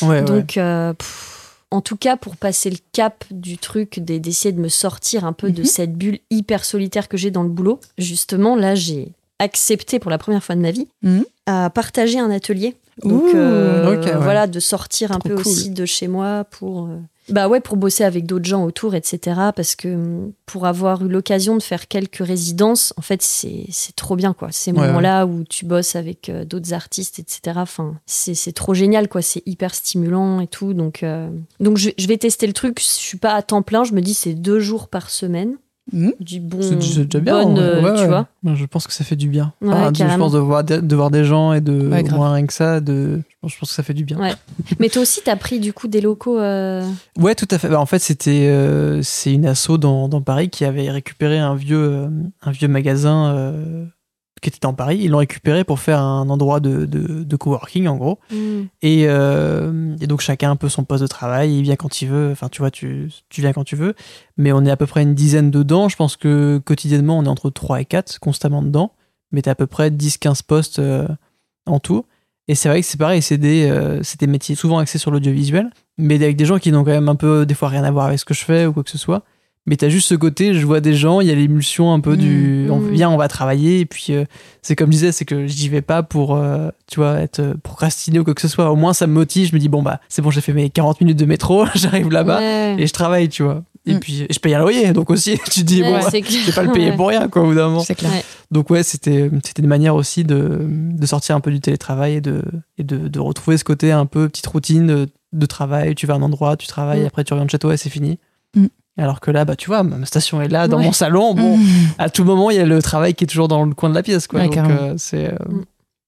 Ouais, 0.03 0.09
ouais. 0.09 0.21
donc, 0.21 0.55
euh, 0.57 0.93
pff, 0.93 1.55
en 1.71 1.81
tout 1.81 1.97
cas, 1.97 2.15
pour 2.15 2.35
passer 2.37 2.69
le 2.69 2.77
cap 2.93 3.25
du 3.31 3.57
truc, 3.57 3.99
d'e- 3.99 4.19
d'essayer 4.19 4.51
de 4.51 4.59
me 4.59 4.69
sortir 4.69 5.25
un 5.25 5.33
peu 5.33 5.49
de 5.51 5.61
Mhm. 5.61 5.65
cette 5.67 5.93
bulle 5.95 6.19
hyper 6.29 6.63
solitaire 6.63 7.07
que 7.07 7.17
j'ai 7.17 7.31
dans 7.31 7.41
le 7.43 7.49
boulot, 7.49 7.79
justement, 7.97 8.55
là, 8.55 8.75
j'ai 8.75 9.13
accepté 9.39 9.97
pour 9.97 10.11
la 10.11 10.19
première 10.19 10.43
fois 10.43 10.53
de 10.55 10.61
ma 10.61 10.69
vie 10.71 10.87
Mhm. 11.01 11.25
à 11.47 11.71
partager 11.71 12.19
un 12.19 12.29
atelier. 12.29 12.75
Donc, 13.03 13.23
Ouh, 13.23 13.35
euh, 13.35 13.95
ouais. 13.95 14.15
voilà, 14.21 14.45
de 14.45 14.59
sortir 14.59 15.11
un 15.11 15.19
peu 15.19 15.29
cool. 15.35 15.39
aussi 15.47 15.69
de 15.71 15.85
chez 15.85 16.07
moi 16.07 16.43
pour. 16.51 16.89
Bah 17.31 17.47
ouais, 17.47 17.59
pour 17.59 17.77
bosser 17.77 18.03
avec 18.03 18.25
d'autres 18.25 18.45
gens 18.45 18.63
autour, 18.65 18.95
etc. 18.95 19.39
Parce 19.55 19.75
que 19.75 19.87
hum, 19.87 20.31
pour 20.45 20.65
avoir 20.65 21.03
eu 21.05 21.09
l'occasion 21.09 21.55
de 21.57 21.61
faire 21.63 21.87
quelques 21.87 22.25
résidences, 22.25 22.93
en 22.97 23.01
fait, 23.01 23.21
c'est 23.21 23.65
c'est 23.69 23.95
trop 23.95 24.15
bien, 24.15 24.33
quoi. 24.33 24.49
Ces 24.51 24.71
Ouais, 24.71 24.87
moments-là 24.87 25.25
où 25.25 25.43
tu 25.43 25.65
bosses 25.65 25.95
avec 25.95 26.29
euh, 26.29 26.45
d'autres 26.45 26.73
artistes, 26.73 27.19
etc. 27.19 27.57
Enfin, 27.57 27.95
c'est 28.05 28.33
c'est 28.35 28.51
trop 28.53 28.73
génial, 28.73 29.07
quoi. 29.07 29.21
C'est 29.21 29.43
hyper 29.45 29.73
stimulant 29.75 30.39
et 30.39 30.47
tout. 30.47 30.73
Donc, 30.73 31.03
euh, 31.03 31.29
donc 31.59 31.77
je, 31.77 31.89
je 31.97 32.07
vais 32.07 32.17
tester 32.17 32.47
le 32.47 32.53
truc. 32.53 32.79
Je 32.79 32.85
suis 32.85 33.17
pas 33.17 33.33
à 33.33 33.41
temps 33.41 33.61
plein. 33.61 33.83
Je 33.83 33.93
me 33.93 34.01
dis, 34.01 34.13
c'est 34.13 34.33
deux 34.33 34.59
jours 34.59 34.87
par 34.87 35.09
semaine. 35.09 35.55
Mhm. 35.91 36.13
Du 36.19 36.39
bon. 36.39 36.57
C'est 36.61 36.81
c'est 36.81 37.05
déjà 37.05 37.19
bien. 37.19 37.43
bonne, 37.43 37.53
ouais, 37.57 37.59
euh, 37.63 37.81
ouais, 37.83 37.93
tu 37.95 38.01
ouais. 38.01 38.07
vois. 38.07 38.27
Moi, 38.43 38.55
Je 38.55 38.65
pense 38.65 38.87
que 38.87 38.93
ça 38.93 39.03
fait 39.03 39.15
du 39.15 39.27
bien. 39.29 39.53
Ouais, 39.61 39.69
Enfin, 39.73 39.91
je 39.93 40.17
pense 40.17 40.31
de 40.33 40.39
voir, 40.39 40.63
des, 40.63 40.81
de 40.81 40.95
voir 40.95 41.09
des 41.11 41.23
gens 41.25 41.53
et 41.53 41.61
de 41.61 41.73
moins 42.13 42.33
rien 42.33 42.45
que 42.45 42.53
ça, 42.53 42.79
de, 42.79 43.17
je 43.27 43.35
pense, 43.41 43.53
je 43.53 43.59
pense 43.59 43.69
que 43.69 43.75
ça 43.75 43.83
fait 43.83 43.93
du 43.93 44.05
bien. 44.05 44.17
Ouais. 44.19 44.33
Mais 44.79 44.89
toi 44.89 45.01
aussi, 45.01 45.21
t'as 45.23 45.35
pris 45.35 45.59
du 45.59 45.73
coup 45.73 45.87
des 45.87 46.01
locaux. 46.01 46.39
euh, 46.39 46.85
Ouais, 47.17 47.35
tout 47.35 47.47
à 47.51 47.57
fait. 47.57 47.69
Bah, 47.69 47.79
en 47.79 47.85
fait, 47.85 47.99
c'était 47.99 48.47
euh, 48.47 49.01
c'est 49.03 49.33
une 49.33 49.45
asso 49.45 49.71
dans, 49.79 50.07
dans 50.09 50.21
Paris 50.21 50.49
qui 50.49 50.65
avait 50.65 50.89
récupéré 50.91 51.37
un 51.39 51.55
vieux 51.55 51.77
euh, 51.79 52.07
un 52.41 52.51
vieux 52.51 52.67
magasin 52.67 53.33
euh, 53.35 53.85
qui 54.41 54.49
était 54.49 54.59
dans 54.61 54.73
Paris. 54.73 54.99
Ils 55.01 55.11
l'ont 55.11 55.19
récupéré 55.19 55.63
pour 55.63 55.79
faire 55.79 55.99
un 55.99 56.29
endroit 56.29 56.59
de, 56.59 56.85
de, 56.85 57.23
de 57.23 57.35
coworking 57.35 57.87
en 57.87 57.97
gros. 57.97 58.19
hmm. 58.31 58.63
Et, 58.81 59.05
euh, 59.07 59.95
et 60.01 60.07
donc 60.07 60.21
chacun 60.21 60.49
a 60.49 60.51
un 60.51 60.55
peu 60.55 60.69
son 60.69 60.83
poste 60.83 61.01
de 61.01 61.07
travail, 61.07 61.57
il 61.57 61.61
vient 61.63 61.75
quand 61.75 62.01
il 62.01 62.09
veut, 62.09 62.29
enfin 62.31 62.49
tu 62.49 62.61
vois, 62.61 62.71
tu, 62.71 63.11
tu 63.29 63.41
viens 63.41 63.53
quand 63.53 63.63
tu 63.63 63.75
veux, 63.75 63.95
mais 64.37 64.51
on 64.51 64.65
est 64.65 64.71
à 64.71 64.77
peu 64.77 64.85
près 64.85 65.03
une 65.03 65.15
dizaine 65.15 65.51
dedans, 65.51 65.89
je 65.89 65.95
pense 65.95 66.15
que 66.15 66.61
quotidiennement 66.63 67.17
on 67.17 67.25
est 67.25 67.29
entre 67.29 67.49
3 67.49 67.81
et 67.81 67.85
4 67.85 68.19
constamment 68.19 68.61
dedans, 68.61 68.91
mais 69.31 69.41
t'as 69.41 69.51
à 69.51 69.55
peu 69.55 69.67
près 69.67 69.89
10-15 69.89 70.43
postes 70.45 70.79
euh, 70.79 71.07
en 71.65 71.79
tout. 71.79 72.05
Et 72.47 72.55
c'est 72.55 72.67
vrai 72.67 72.81
que 72.81 72.87
c'est 72.87 72.97
pareil, 72.97 73.21
c'est 73.21 73.37
des, 73.37 73.69
euh, 73.69 74.01
c'est 74.01 74.19
des 74.19 74.27
métiers 74.27 74.55
souvent 74.55 74.79
axés 74.79 74.97
sur 74.97 75.11
l'audiovisuel, 75.11 75.69
mais 75.99 76.15
avec 76.15 76.35
des 76.35 76.45
gens 76.45 76.57
qui 76.57 76.71
n'ont 76.71 76.83
quand 76.83 76.91
même 76.91 77.07
un 77.07 77.15
peu 77.15 77.45
des 77.45 77.53
fois 77.53 77.69
rien 77.69 77.83
à 77.83 77.91
voir 77.91 78.07
avec 78.07 78.17
ce 78.17 78.25
que 78.25 78.33
je 78.33 78.43
fais 78.43 78.65
ou 78.65 78.73
quoi 78.73 78.83
que 78.83 78.89
ce 78.89 78.97
soit. 78.97 79.23
Mais 79.65 79.75
t'as 79.77 79.89
juste 79.89 80.07
ce 80.07 80.15
côté, 80.15 80.55
je 80.55 80.65
vois 80.65 80.79
des 80.79 80.95
gens, 80.95 81.21
il 81.21 81.27
y 81.27 81.31
a 81.31 81.35
l'émulsion 81.35 81.93
un 81.93 81.99
peu 81.99 82.17
du. 82.17 82.65
Mmh. 82.67 82.71
On 82.71 82.79
vient, 82.79 83.09
on 83.11 83.17
va 83.17 83.27
travailler, 83.27 83.81
et 83.81 83.85
puis 83.85 84.07
euh, 84.11 84.23
c'est 84.63 84.75
comme 84.75 84.87
je 84.87 84.93
disais, 84.93 85.11
c'est 85.11 85.25
que 85.25 85.45
j'y 85.45 85.69
vais 85.69 85.81
pas 85.83 86.01
pour, 86.01 86.35
euh, 86.35 86.69
tu 86.87 86.99
vois, 86.99 87.19
être 87.19 87.39
euh, 87.39 87.53
procrastiné 87.61 88.17
ou 88.19 88.23
quoi 88.23 88.33
que 88.33 88.41
ce 88.41 88.47
soit. 88.47 88.71
Au 88.71 88.75
moins, 88.75 88.93
ça 88.93 89.05
me 89.05 89.13
motive. 89.13 89.49
Je 89.49 89.53
me 89.53 89.59
dis, 89.59 89.69
bon, 89.69 89.83
bah, 89.83 89.99
c'est 90.09 90.21
bon, 90.23 90.31
j'ai 90.31 90.41
fait 90.41 90.53
mes 90.53 90.69
40 90.71 91.01
minutes 91.01 91.19
de 91.19 91.25
métro, 91.25 91.65
j'arrive 91.75 92.09
là-bas 92.09 92.39
Ouais. 92.39 92.75
et 92.79 92.87
je 92.87 92.93
travaille, 92.93 93.29
tu 93.29 93.43
vois. 93.43 93.63
Et 93.85 93.93
Mm. 93.93 93.99
puis, 93.99 94.27
je 94.29 94.39
paye 94.39 94.55
un 94.55 94.59
loyer, 94.59 94.91
donc 94.91 95.09
aussi, 95.11 95.37
tu 95.51 95.59
te 95.61 95.65
dis, 95.65 95.81
Ouais, 95.83 95.91
bon, 95.91 95.99
bah, 95.99 96.09
je 96.11 96.45
vais 96.45 96.51
pas 96.51 96.63
le 96.63 96.71
payer 96.71 96.89
Ouais. 96.91 96.95
pour 96.95 97.09
rien, 97.09 97.27
quoi, 97.27 97.43
au 97.43 97.45
bout 97.47 97.55
d'un 97.55 97.67
moment. 97.67 97.81
C'est 97.83 97.95
clair. 97.95 98.11
Ouais. 98.11 98.23
Donc, 98.49 98.69
ouais, 98.71 98.81
c'était 98.81 99.29
c'était 99.43 99.61
une 99.61 99.67
manière 99.67 99.93
aussi 99.93 100.23
de, 100.23 100.61
de 100.67 101.05
sortir 101.05 101.35
un 101.35 101.41
peu 101.41 101.51
du 101.51 101.59
télétravail 101.59 102.15
et 102.15 102.21
de, 102.21 102.41
et 102.79 102.83
de, 102.83 103.07
de 103.07 103.19
retrouver 103.19 103.57
ce 103.57 103.63
côté 103.63 103.91
un 103.91 104.05
peu 104.07 104.27
petite 104.29 104.47
routine 104.47 104.87
de, 104.87 105.09
de 105.33 105.45
travail. 105.45 105.93
Tu 105.95 106.07
vas 106.07 106.15
à 106.15 106.17
un 106.17 106.21
endroit, 106.23 106.57
tu 106.57 106.65
travailles, 106.65 107.03
Mm. 107.03 107.07
après 107.07 107.23
tu 107.23 107.33
rentres 107.35 107.51
chez 107.51 107.59
toi 107.59 107.73
et 107.73 107.77
c'est 107.77 107.89
fini. 107.91 108.17
Mm. 108.99 109.03
Alors 109.03 109.19
que 109.19 109.31
là, 109.31 109.45
bah, 109.45 109.55
tu 109.55 109.67
vois, 109.67 109.83
ma 109.83 110.05
station 110.05 110.41
est 110.41 110.47
là, 110.47 110.67
dans 110.67 110.77
Ouais. 110.77 110.83
mon 110.85 110.91
salon. 110.91 111.33
Bon, 111.33 111.57
Mhm. 111.57 111.65
à 111.97 112.09
tout 112.09 112.23
moment, 112.23 112.49
il 112.51 112.57
y 112.57 112.59
a 112.59 112.65
le 112.65 112.81
travail 112.81 113.13
qui 113.13 113.23
est 113.23 113.27
toujours 113.27 113.47
dans 113.47 113.65
le 113.65 113.73
coin 113.73 113.89
de 113.89 113.95
la 113.95 114.03
pièce. 114.03 114.27
Quoi. 114.27 114.41
Ouais, 114.41 114.47
Donc, 114.47 114.57
euh, 114.57 114.93
c'est 114.97 115.27
euh, 115.33 115.37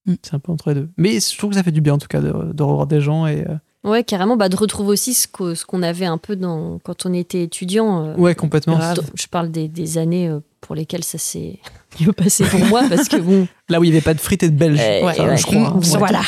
Mm. 0.07 0.15
c'est 0.23 0.33
un 0.33 0.39
peu 0.39 0.51
entre 0.51 0.69
les 0.69 0.75
deux. 0.75 0.89
Mais 0.97 1.19
je 1.19 1.37
trouve 1.37 1.51
que 1.51 1.55
ça 1.55 1.63
fait 1.63 1.71
du 1.71 1.81
bien, 1.81 1.93
en 1.93 1.97
tout 1.99 2.07
cas, 2.07 2.21
de, 2.21 2.33
de 2.53 2.63
revoir 2.63 2.87
des 2.87 3.01
gens. 3.01 3.27
Et, 3.27 3.45
euh, 3.47 3.55
Ouais, 3.83 4.03
carrément, 4.03 4.37
bah, 4.37 4.47
de 4.47 4.55
retrouver 4.55 4.89
aussi 4.89 5.13
ce 5.15 5.27
qu'o- 5.27 5.55
ce 5.55 5.65
qu'on 5.65 5.81
avait 5.81 6.05
un 6.05 6.19
peu 6.19 6.35
dans, 6.35 6.77
quand 6.83 7.07
on 7.07 7.13
était 7.13 7.41
étudiant. 7.43 8.13
Ouais, 8.15 8.35
complètement. 8.35 8.79
Je 9.15 9.25
parle 9.27 9.49
des, 9.49 9.67
des 9.67 9.97
années 9.97 10.31
pour 10.59 10.75
lesquelles 10.75 11.03
ça 11.03 11.17
s'est 11.17 11.57
mieux 11.99 12.11
passé 12.13 12.43
pour 12.45 12.59
moi, 12.65 12.83
parce 12.87 13.07
que 13.07 13.17
bon. 13.17 13.47
Là 13.69 13.79
où 13.79 13.83
il 13.83 13.89
n'y 13.89 13.95
avait 13.95 14.03
pas 14.03 14.13
de 14.13 14.19
frites 14.19 14.43
et 14.43 14.49
de 14.49 14.55
belges. 14.55 14.77
Ouais, 14.77 15.15
je 15.35 15.43
crois. 15.43 15.69
hein. 15.69 15.73
Mm, 15.77 15.97
voilà. 15.97 16.21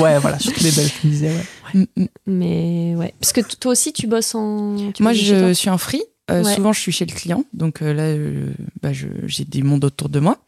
Ouais, 0.00 0.18
voilà, 0.20 0.38
surtout 0.38 0.64
les 0.64 0.70
belges, 0.72 0.94
tu 1.00 1.06
me 1.06 1.12
disais. 1.12 1.28
Ouais. 1.28 1.44
Mm, 1.74 1.84
mm. 1.96 2.06
Mais 2.26 2.94
ouais. 2.96 3.14
Parce 3.20 3.32
que 3.32 3.40
toi 3.56 3.72
aussi, 3.72 3.92
tu 3.92 4.06
bosses 4.06 4.34
en. 4.34 4.92
tu 4.92 5.02
Moi, 5.02 5.12
bosses 5.12 5.20
je 5.20 5.52
suis 5.52 5.70
en 5.70 5.78
free. 5.78 6.02
Euh, 6.30 6.44
Ouais. 6.44 6.54
Souvent, 6.54 6.72
je 6.72 6.78
suis 6.78 6.92
chez 6.92 7.06
le 7.06 7.12
client. 7.12 7.44
Donc 7.52 7.82
euh, 7.82 7.92
là, 7.92 8.02
euh, 8.04 8.52
bah, 8.82 8.92
je- 8.92 9.08
j'ai 9.26 9.44
des 9.44 9.62
mondes 9.62 9.84
autour 9.84 10.08
de 10.08 10.20
moi. 10.20 10.38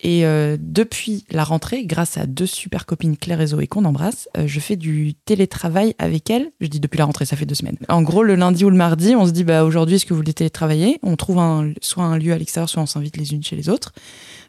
Et 0.00 0.26
euh, 0.26 0.56
depuis 0.58 1.24
la 1.30 1.44
rentrée, 1.44 1.84
grâce 1.84 2.16
à 2.18 2.26
deux 2.26 2.46
super 2.46 2.84
copines, 2.84 3.16
Claire 3.16 3.40
et 3.40 3.46
Zoé, 3.48 3.68
qu'on 3.68 3.84
embrasse, 3.84 4.28
je 4.44 4.58
fais 4.58 4.74
du 4.74 5.14
télétravail 5.26 5.94
avec 6.00 6.30
elles. 6.30 6.50
Je 6.60 6.66
dis 6.66 6.80
depuis 6.80 6.98
la 6.98 7.04
rentrée, 7.04 7.26
ça 7.26 7.36
fait 7.36 7.46
deux 7.46 7.54
semaines. 7.54 7.76
En 7.88 8.02
gros, 8.02 8.24
le 8.24 8.34
lundi 8.34 8.64
ou 8.64 8.70
le 8.70 8.76
mardi, 8.76 9.14
on 9.14 9.24
se 9.24 9.30
dit 9.30 9.44
bah, 9.44 9.62
aujourd'hui, 9.62 9.96
est-ce 9.96 10.06
que 10.06 10.14
vous 10.14 10.20
voulez 10.20 10.32
télétravailler? 10.34 10.98
On 11.04 11.14
trouve 11.14 11.38
un, 11.38 11.74
soit 11.80 12.02
un 12.02 12.18
lieu 12.18 12.32
à 12.32 12.38
l'extérieur, 12.38 12.68
soit 12.68 12.82
on 12.82 12.86
s'invite 12.86 13.16
les 13.16 13.32
unes 13.32 13.44
chez 13.44 13.54
les 13.54 13.68
autres. 13.68 13.92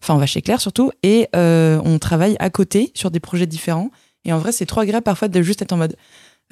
Enfin, 0.02 0.16
on 0.16 0.18
va 0.20 0.26
chez 0.26 0.42
Claire 0.42 0.62
surtout. 0.62 0.90
Et 1.04 1.28
on 1.36 2.00
travaille 2.00 2.38
à 2.40 2.50
côté 2.50 2.92
sur 2.96 3.12
des 3.12 3.20
projets 3.20 3.46
différents. 3.46 3.92
Et 4.26 4.34
en 4.34 4.38
vrai, 4.38 4.52
c'est 4.52 4.66
trop 4.66 4.82
agréable 4.82 5.04
parfois 5.04 5.28
de 5.28 5.42
juste 5.42 5.62
être 5.62 5.72
en 5.74 5.78
mode. 5.78 5.96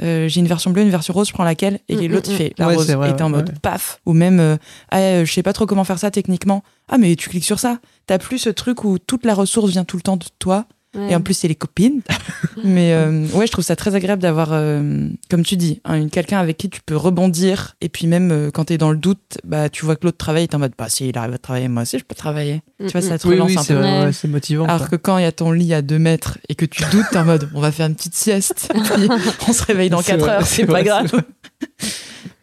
euh, 0.02 0.28
j'ai 0.30 0.40
une 0.40 0.48
version 0.48 0.72
bleue, 0.72 0.82
une 0.84 0.90
version 0.90 1.14
rose, 1.14 1.28
je 1.28 1.34
prends 1.34 1.44
laquelle 1.44 1.80
Et 1.90 2.08
Mm, 2.08 2.12
l'autre, 2.14 2.30
mm, 2.30 2.34
il 2.34 2.38
fait 2.38 2.54
la 2.58 2.68
Ouais, 2.68 2.76
rose. 2.76 2.90
vrai, 2.90 3.10
et 3.12 3.16
t'es 3.16 3.22
en 3.22 3.30
mode 3.30 3.50
ouais. 3.50 3.56
paf. 3.62 4.00
Ou 4.06 4.14
même, 4.14 4.40
euh, 4.40 4.56
ah, 4.92 5.00
euh, 5.00 5.26
je 5.26 5.32
sais 5.34 5.44
pas 5.44 5.52
trop 5.54 5.66
comment 5.66 5.84
faire 5.84 6.00
ça 6.00 6.10
techniquement. 6.10 6.64
Ah, 6.88 6.98
mais 6.98 7.16
tu 7.18 7.30
cliques 7.30 7.44
sur 7.44 7.60
ça. 7.60 7.80
T'as 8.08 8.18
plus 8.18 8.38
ce 8.38 8.50
truc 8.50 8.84
où 8.86 8.98
toute 8.98 9.26
la 9.26 9.34
ressource 9.36 9.70
vient 9.72 9.84
tout 9.84 9.98
le 9.98 10.02
temps 10.02 10.16
de 10.18 10.26
toi. 10.40 10.66
Ouais. 10.96 11.12
Et 11.12 11.16
en 11.16 11.22
plus, 11.22 11.36
c'est 11.36 11.48
les 11.48 11.56
copines. 11.56 12.02
mais 12.64 12.94
euh, 12.94 13.28
ouais, 13.34 13.46
je 13.46 13.52
trouve 13.52 13.64
ça 13.64 13.76
très 13.76 13.94
agréable 13.94 14.22
d'avoir, 14.24 14.50
euh, 14.54 15.08
comme 15.30 15.44
tu 15.44 15.56
dis, 15.56 15.82
hein, 15.86 16.08
quelqu'un 16.10 16.40
avec 16.40 16.58
qui 16.58 16.68
tu 16.70 16.82
peux 16.84 16.96
rebondir. 16.96 17.76
Et 17.80 17.90
puis 17.90 18.08
même 18.08 18.32
euh, 18.32 18.50
quand 18.52 18.66
t'es 18.66 18.80
dans 18.80 18.90
le 18.92 18.98
doute, 18.98 19.38
bah, 19.44 19.70
tu 19.70 19.86
vois 19.86 19.96
que 19.96 20.06
l'autre 20.08 20.18
travaille 20.18 20.46
et 20.46 20.48
t'es 20.48 20.56
en 20.56 20.60
mode, 20.60 20.74
bah, 20.78 20.90
si 20.90 21.08
il 21.10 21.18
arrive 21.18 21.36
à 21.36 21.38
travailler, 21.38 21.68
moi 21.68 21.84
aussi, 21.84 22.00
je 22.00 22.04
peux 22.06 22.16
travailler. 22.16 22.62
Mm, 22.80 22.86
Tu 22.88 22.92
vois, 22.92 23.02
ça 23.02 23.16
mm. 23.16 23.20
te 23.20 23.28
Oui, 23.28 23.34
relance 23.36 23.50
oui, 23.52 23.58
un 23.60 23.64
peu. 23.66 23.80
ouais, 24.06 24.14
c'est 24.14 24.28
motivant. 24.28 24.66
Alors 24.66 24.80
quoi. 24.80 24.88
que 24.88 24.96
quand 24.96 25.18
il 25.20 25.24
y 25.24 25.28
a 25.28 25.32
ton 25.32 25.52
lit 25.52 25.74
à 25.76 25.82
2 25.84 26.00
mètres 26.00 26.40
et 26.50 26.56
que 26.56 26.66
tu 26.66 26.84
doutes, 26.92 27.06
t'es 27.12 27.18
en 27.20 27.26
mode 27.26 27.50
on 27.54 27.62
va 27.62 27.72
faire 27.72 27.86
une 27.86 27.96
petite 27.96 28.16
sieste, 28.16 28.74
puis 28.84 29.10
on 29.48 29.54
se 29.54 29.64
réveille 29.64 29.90
dans 29.92 30.02
C'est 30.02 30.14
4 30.14 30.20
vrai, 30.22 30.30
heures, 30.32 30.48
c'est 30.48 30.66
pas 30.66 30.72
vrai, 30.74 30.84
grave. 30.86 31.12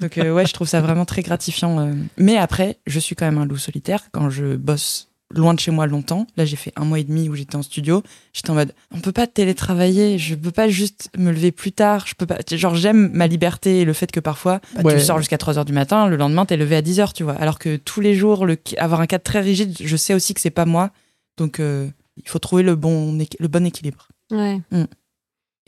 Donc 0.00 0.18
euh, 0.18 0.32
ouais, 0.32 0.46
je 0.46 0.52
trouve 0.52 0.68
ça 0.68 0.80
vraiment 0.80 1.04
très 1.04 1.22
gratifiant. 1.22 1.80
euh. 1.80 1.92
Mais 2.18 2.36
après, 2.36 2.78
je 2.86 2.98
suis 3.00 3.16
quand 3.16 3.24
même 3.24 3.38
un 3.38 3.46
loup 3.46 3.56
solitaire. 3.56 4.02
Quand 4.12 4.28
je 4.30 4.56
bosse 4.56 5.05
loin 5.34 5.54
de 5.54 5.60
chez 5.60 5.70
moi 5.70 5.86
longtemps. 5.86 6.26
Là, 6.36 6.44
j'ai 6.44 6.56
fait 6.56 6.72
un 6.76 6.84
mois 6.84 6.98
et 7.00 7.04
demi 7.04 7.28
où 7.28 7.34
j'étais 7.34 7.56
en 7.56 7.62
studio. 7.62 8.02
J'étais 8.32 8.50
en 8.50 8.54
mode, 8.54 8.72
on 8.94 9.00
peut 9.00 9.12
pas 9.12 9.26
télétravailler. 9.26 10.18
Je 10.18 10.34
peux 10.34 10.50
pas 10.52 10.68
juste 10.68 11.10
me 11.18 11.30
lever 11.32 11.50
plus 11.52 11.72
tard. 11.72 12.06
Je 12.06 12.14
peux 12.14 12.26
pas. 12.26 12.38
Genre, 12.50 12.74
j'aime 12.76 13.10
ma 13.12 13.26
liberté 13.26 13.80
et 13.80 13.84
le 13.84 13.92
fait 13.92 14.10
que 14.12 14.20
parfois, 14.20 14.60
bah, 14.76 14.82
Ouais. 14.84 14.94
tu 14.98 15.00
sors 15.04 15.18
jusqu'à 15.18 15.38
3 15.38 15.58
heures 15.58 15.64
du 15.64 15.72
matin. 15.72 16.06
Le 16.06 16.16
lendemain, 16.16 16.46
t'es 16.46 16.56
levé 16.56 16.76
à 16.76 16.82
10 16.82 17.00
heures, 17.00 17.12
tu 17.12 17.24
vois. 17.24 17.34
Alors 17.34 17.58
que 17.58 17.76
tous 17.76 18.00
les 18.00 18.14
jours, 18.14 18.46
le, 18.46 18.56
avoir 18.78 19.00
un 19.00 19.06
cadre 19.06 19.24
très 19.24 19.40
rigide, 19.40 19.74
je 19.80 19.96
sais 19.96 20.14
aussi 20.14 20.32
que 20.34 20.40
c'est 20.40 20.50
pas 20.50 20.64
moi. 20.66 20.90
Donc, 21.38 21.58
euh, 21.60 21.88
il 22.16 22.28
faut 22.28 22.38
trouver 22.38 22.62
le 22.62 22.76
bon, 22.76 23.18
équ- 23.18 23.36
le 23.40 23.48
bon 23.48 23.66
équilibre. 23.66 24.08
Ouais. 24.30 24.60
Mm. 24.70 24.84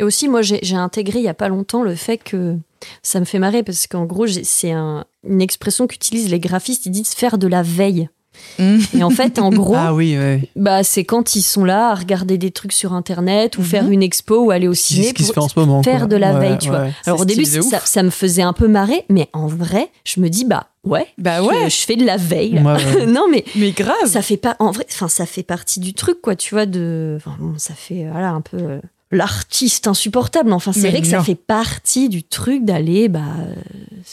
Et 0.01 0.05
aussi, 0.05 0.29
moi, 0.29 0.43
j'ai 0.43 0.77
intégré 0.77 1.19
il 1.19 1.25
y 1.25 1.29
a 1.29 1.35
pas 1.35 1.49
longtemps 1.49 1.83
le 1.83 1.97
fait 1.97 2.19
que 2.19 2.57
ça 3.03 3.19
me 3.19 3.25
fait 3.25 3.41
marrer 3.41 3.65
parce 3.65 3.89
qu'en 3.89 4.05
gros, 4.07 4.27
j'ai- 4.29 4.45
c'est 4.45 4.71
un- 4.71 5.05
une 5.25 5.43
expression 5.43 5.89
qu'utilisent 5.89 6.31
les 6.31 6.39
graphistes. 6.39 6.87
Ils 6.87 6.93
disent 6.93 7.15
faire 7.15 7.37
de 7.37 7.49
la 7.49 7.63
veille. 7.63 8.09
Et 8.97 9.03
en 9.05 9.11
fait, 9.11 9.39
en 9.39 9.51
gros, 9.51 9.75
Ah 9.77 9.95
oui, 9.95 10.17
ouais. 10.19 10.49
bah, 10.57 10.83
c'est 10.83 11.05
quand 11.05 11.37
ils 11.37 11.43
sont 11.43 11.65
là 11.65 11.91
à 11.91 11.95
regarder 11.95 12.39
des 12.39 12.51
trucs 12.51 12.73
sur 12.73 12.93
Internet 12.93 13.57
ou 13.59 13.61
Mhm. 13.61 13.67
faire 13.67 13.89
une 13.89 14.03
expo 14.03 14.39
ou 14.47 14.51
aller 14.51 14.67
au 14.69 14.75
ciné 14.75 15.09
se 15.09 15.15
pour 15.15 15.27
fait 15.35 15.41
en 15.41 15.49
ce 15.49 15.59
moment. 15.59 15.83
faire 15.83 15.99
quoi. 16.01 16.07
de 16.09 16.17
la 16.17 16.35
Ouais, 16.35 16.41
veille, 16.49 16.59
tu 16.59 16.69
vois. 16.71 16.87
Alors 17.07 17.21
au 17.21 17.25
début, 17.25 17.45
ça, 17.45 17.81
ça 17.85 18.03
me 18.03 18.11
faisait 18.11 18.43
un 18.43 18.53
peu 18.53 18.67
marrer, 18.69 19.05
mais 19.09 19.29
en 19.33 19.47
vrai, 19.47 19.91
je 20.05 20.21
me 20.21 20.29
dis 20.29 20.45
bah 20.45 20.67
ouais, 20.85 21.07
Bah 21.19 21.39
je- 21.43 21.47
ouais. 21.47 21.71
je, 21.71 21.77
fais 21.77 21.97
de 21.97 22.05
la 22.05 22.17
veille. 22.17 22.53
là. 22.55 22.63
Ouais, 22.63 22.85
ouais. 22.97 23.07
non 23.07 23.27
mais 23.31 23.45
Mais 23.57 23.71
grave. 23.71 23.95
ça 24.07 24.23
fait 24.23 24.37
pas 24.37 24.57
en 24.59 24.71
vrai, 24.73 24.87
enfin 24.91 25.09
ça 25.09 25.27
fait 25.27 25.43
partie 25.43 25.81
du 25.81 25.95
truc 25.95 26.21
quoi, 26.21 26.35
tu 26.37 26.55
vois 26.55 26.67
de, 26.67 27.15
enfin, 27.17 27.37
bon, 27.39 27.55
ça 27.59 27.75
fait 27.75 28.07
euh, 28.07 28.11
voilà 28.13 28.31
un 28.31 28.41
peu 28.41 28.57
euh, 28.59 28.81
l'artiste 29.11 29.87
insupportable. 29.87 30.53
Enfin 30.53 30.73
c'est 30.73 30.91
vrai 30.91 31.01
que 31.01 31.07
ça 31.07 31.23
fait 31.23 31.35
partie 31.35 32.09
du 32.09 32.23
truc 32.23 32.65
d'aller 32.65 33.09
bah 33.09 33.23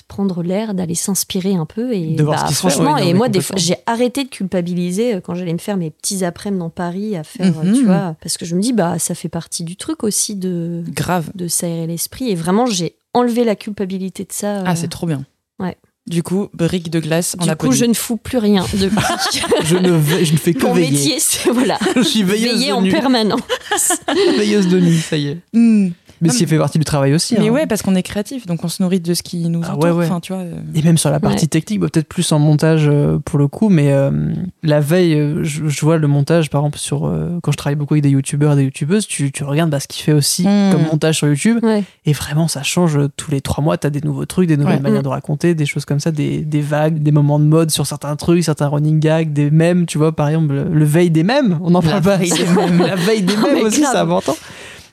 prendre 0.08 0.44
l'air, 0.44 0.74
d'aller 0.74 0.96
s'inspirer 0.96 1.56
un 1.56 1.66
peu 1.66 1.94
et 1.94 2.16
De 2.16 2.24
voir 2.24 2.42
bah, 2.44 2.48
ce 2.50 2.54
fait, 2.54 2.70
franchement 2.70 2.96
ouais, 2.96 3.10
et 3.10 3.14
moi 3.14 3.30
des 3.30 3.42
fois 3.42 3.56
j'ai 3.58 3.76
arrêté 3.86 4.24
de 4.24 4.30
culpabiliser 4.30 5.16
euh, 5.16 5.20
quand 5.22 5.36
j'allais 5.36 5.54
me 5.54 5.58
faire 5.58 5.78
mes 5.78 5.90
petits 5.90 6.24
après-midi 6.26 6.60
dans 6.60 6.70
Paris 6.70 7.16
à 7.16 7.24
faire 7.24 7.58
euh, 7.60 7.64
Mhm. 7.64 7.74
tu 7.76 7.86
vois 7.86 8.16
parce 8.22 8.38
que 8.38 8.46
je 8.46 8.56
me 8.56 8.62
dis 8.62 8.74
bah 8.74 9.00
ça 9.00 9.16
fait 9.16 9.30
partie 9.30 9.64
du 9.64 9.76
truc 9.78 10.04
aussi 10.04 10.36
de 10.36 10.84
Grave. 10.90 11.30
de 11.36 11.48
s'aérer 11.48 11.88
l'esprit. 11.88 12.30
Et 12.30 12.36
vraiment, 12.36 12.66
j'ai 12.66 12.96
enlevé 13.14 13.44
la 13.44 13.56
culpabilité 13.56 14.24
de 14.24 14.32
ça. 14.32 14.64
Ah, 14.66 14.72
euh, 14.72 14.76
c'est 14.76 14.90
trop 14.90 15.08
bien. 15.08 15.26
Ouais. 15.60 15.78
Du 16.08 16.22
coup, 16.22 16.50
brique 16.54 16.92
de 16.92 17.00
glace 17.00 17.36
en 17.40 17.46
Du 17.48 17.56
coup, 17.56 17.72
je 17.72 17.86
ne 17.86 17.94
fous 17.96 18.18
plus 18.18 18.38
rien 18.38 18.64
depuis. 18.74 18.96
Je 19.64 19.76
ne, 19.78 20.00
je 20.24 20.34
ne 20.34 20.38
fais 20.38 20.54
que 20.54 20.64
Mon 20.66 20.74
veiller. 20.74 20.92
métier, 20.92 21.16
c'est 21.20 21.50
voilà, 21.50 21.80
Je 21.96 22.02
suis 22.04 22.22
veilleuse 22.22 22.54
veiller 22.60 22.68
de 22.68 22.74
en 22.74 22.82
nuit. 22.84 22.92
permanence. 22.92 23.42
Veilleuse 24.38 24.68
de 24.68 24.80
nuit, 24.80 25.00
ça 25.00 25.18
y 25.18 25.30
est. 25.30 25.38
Hmm. 25.54 25.90
Mais 26.22 26.30
ce 26.30 26.38
qui 26.38 26.46
fait 26.46 26.58
partie 26.58 26.80
du 26.80 26.86
travail 26.86 27.14
aussi. 27.14 27.36
Mais 27.38 27.50
hein. 27.50 27.52
ouais, 27.52 27.66
parce 27.68 27.82
qu'on 27.82 27.96
est 27.96 28.04
créatif, 28.04 28.46
donc 28.48 28.64
on 28.64 28.68
se 28.68 28.82
nourrit 28.82 29.00
de 29.00 29.14
ce 29.14 29.22
qui 29.24 29.48
nous 29.50 29.62
Ah 29.64 29.74
entoure. 29.74 29.84
ouais, 29.84 29.92
ouais. 29.92 30.06
Enfin, 30.06 30.20
tu 30.20 30.34
vois. 30.34 30.42
euh, 30.44 30.54
Et 30.74 30.82
même 30.82 30.98
sur 30.98 31.10
la 31.12 31.20
partie 31.20 31.44
Ouais. 31.44 31.48
technique, 31.48 31.80
bah, 31.80 31.88
peut-être 31.92 32.08
plus 32.08 32.32
en 32.32 32.40
montage 32.40 32.88
euh, 32.88 33.20
pour 33.20 33.38
le 33.40 33.48
coup, 33.48 33.70
mais 33.70 33.92
euh, 33.92 34.34
la 34.64 34.80
veille, 34.80 35.14
euh, 35.16 35.44
je, 35.44 35.68
je 35.68 35.82
vois 35.82 35.98
le 35.98 36.08
montage, 36.08 36.50
par 36.50 36.62
exemple, 36.62 36.78
sur 36.78 37.06
euh, 37.08 37.40
quand 37.44 37.52
je 37.52 37.58
travaille 37.58 37.76
beaucoup 37.76 37.94
avec 37.96 38.04
des 38.04 38.10
youtubeurs 38.10 38.54
et 38.54 38.56
des 38.56 38.64
youtubeuses, 38.64 39.08
tu, 39.08 39.32
tu 39.32 39.44
regardes 39.44 39.70
bah, 39.70 39.80
ce 39.80 39.88
qu'il 39.88 40.04
fait 40.04 40.14
aussi 40.14 40.44
Mm. 40.48 40.72
comme 40.72 40.84
montage 40.92 41.18
sur 41.18 41.28
YouTube, 41.28 41.60
Ouais. 41.64 41.84
et 42.06 42.14
vraiment 42.14 42.48
ça 42.48 42.64
change 42.64 42.98
tous 43.18 43.32
les 43.32 43.42
trois 43.42 43.64
mois, 43.64 43.78
tu 43.78 43.88
as 43.88 43.90
des 43.90 44.02
nouveaux 44.02 44.26
trucs, 44.26 44.48
des 44.48 44.58
nouvelles 44.58 44.76
Ouais. 44.78 44.82
manières 44.82 45.02
Mm. 45.02 45.04
de 45.04 45.10
raconter, 45.10 45.56
des 45.56 45.66
choses 45.66 45.86
comme 45.86 46.00
ça, 46.00 46.12
des, 46.12 46.40
des 46.46 46.62
vagues, 46.62 47.00
des 47.02 47.12
moments 47.12 47.40
de 47.40 47.46
mode 47.46 47.72
sur 47.72 47.86
certains 47.88 48.16
trucs, 48.16 48.44
certains 48.44 48.68
running 48.68 49.00
gags, 49.00 49.34
des 49.34 49.52
mèmes, 49.52 49.86
tu 49.86 49.98
vois, 49.98 50.14
par 50.16 50.28
exemple, 50.30 50.54
le, 50.54 50.64
le 50.66 50.86
veille 50.86 51.12
des 51.12 51.24
mèmes, 51.24 51.58
on 51.62 51.74
en 51.76 51.82
La 51.82 51.90
parle 51.90 52.02
pas 52.04 52.18
veille 52.18 52.32
assez. 52.32 52.44
des 52.44 52.50
mèmes. 52.56 52.78
la 52.80 52.96
veille 52.96 53.22
des 53.24 53.36
mèmes 53.38 53.64
aussi, 53.66 53.82
c'est 53.82 53.98
important. 53.98 54.36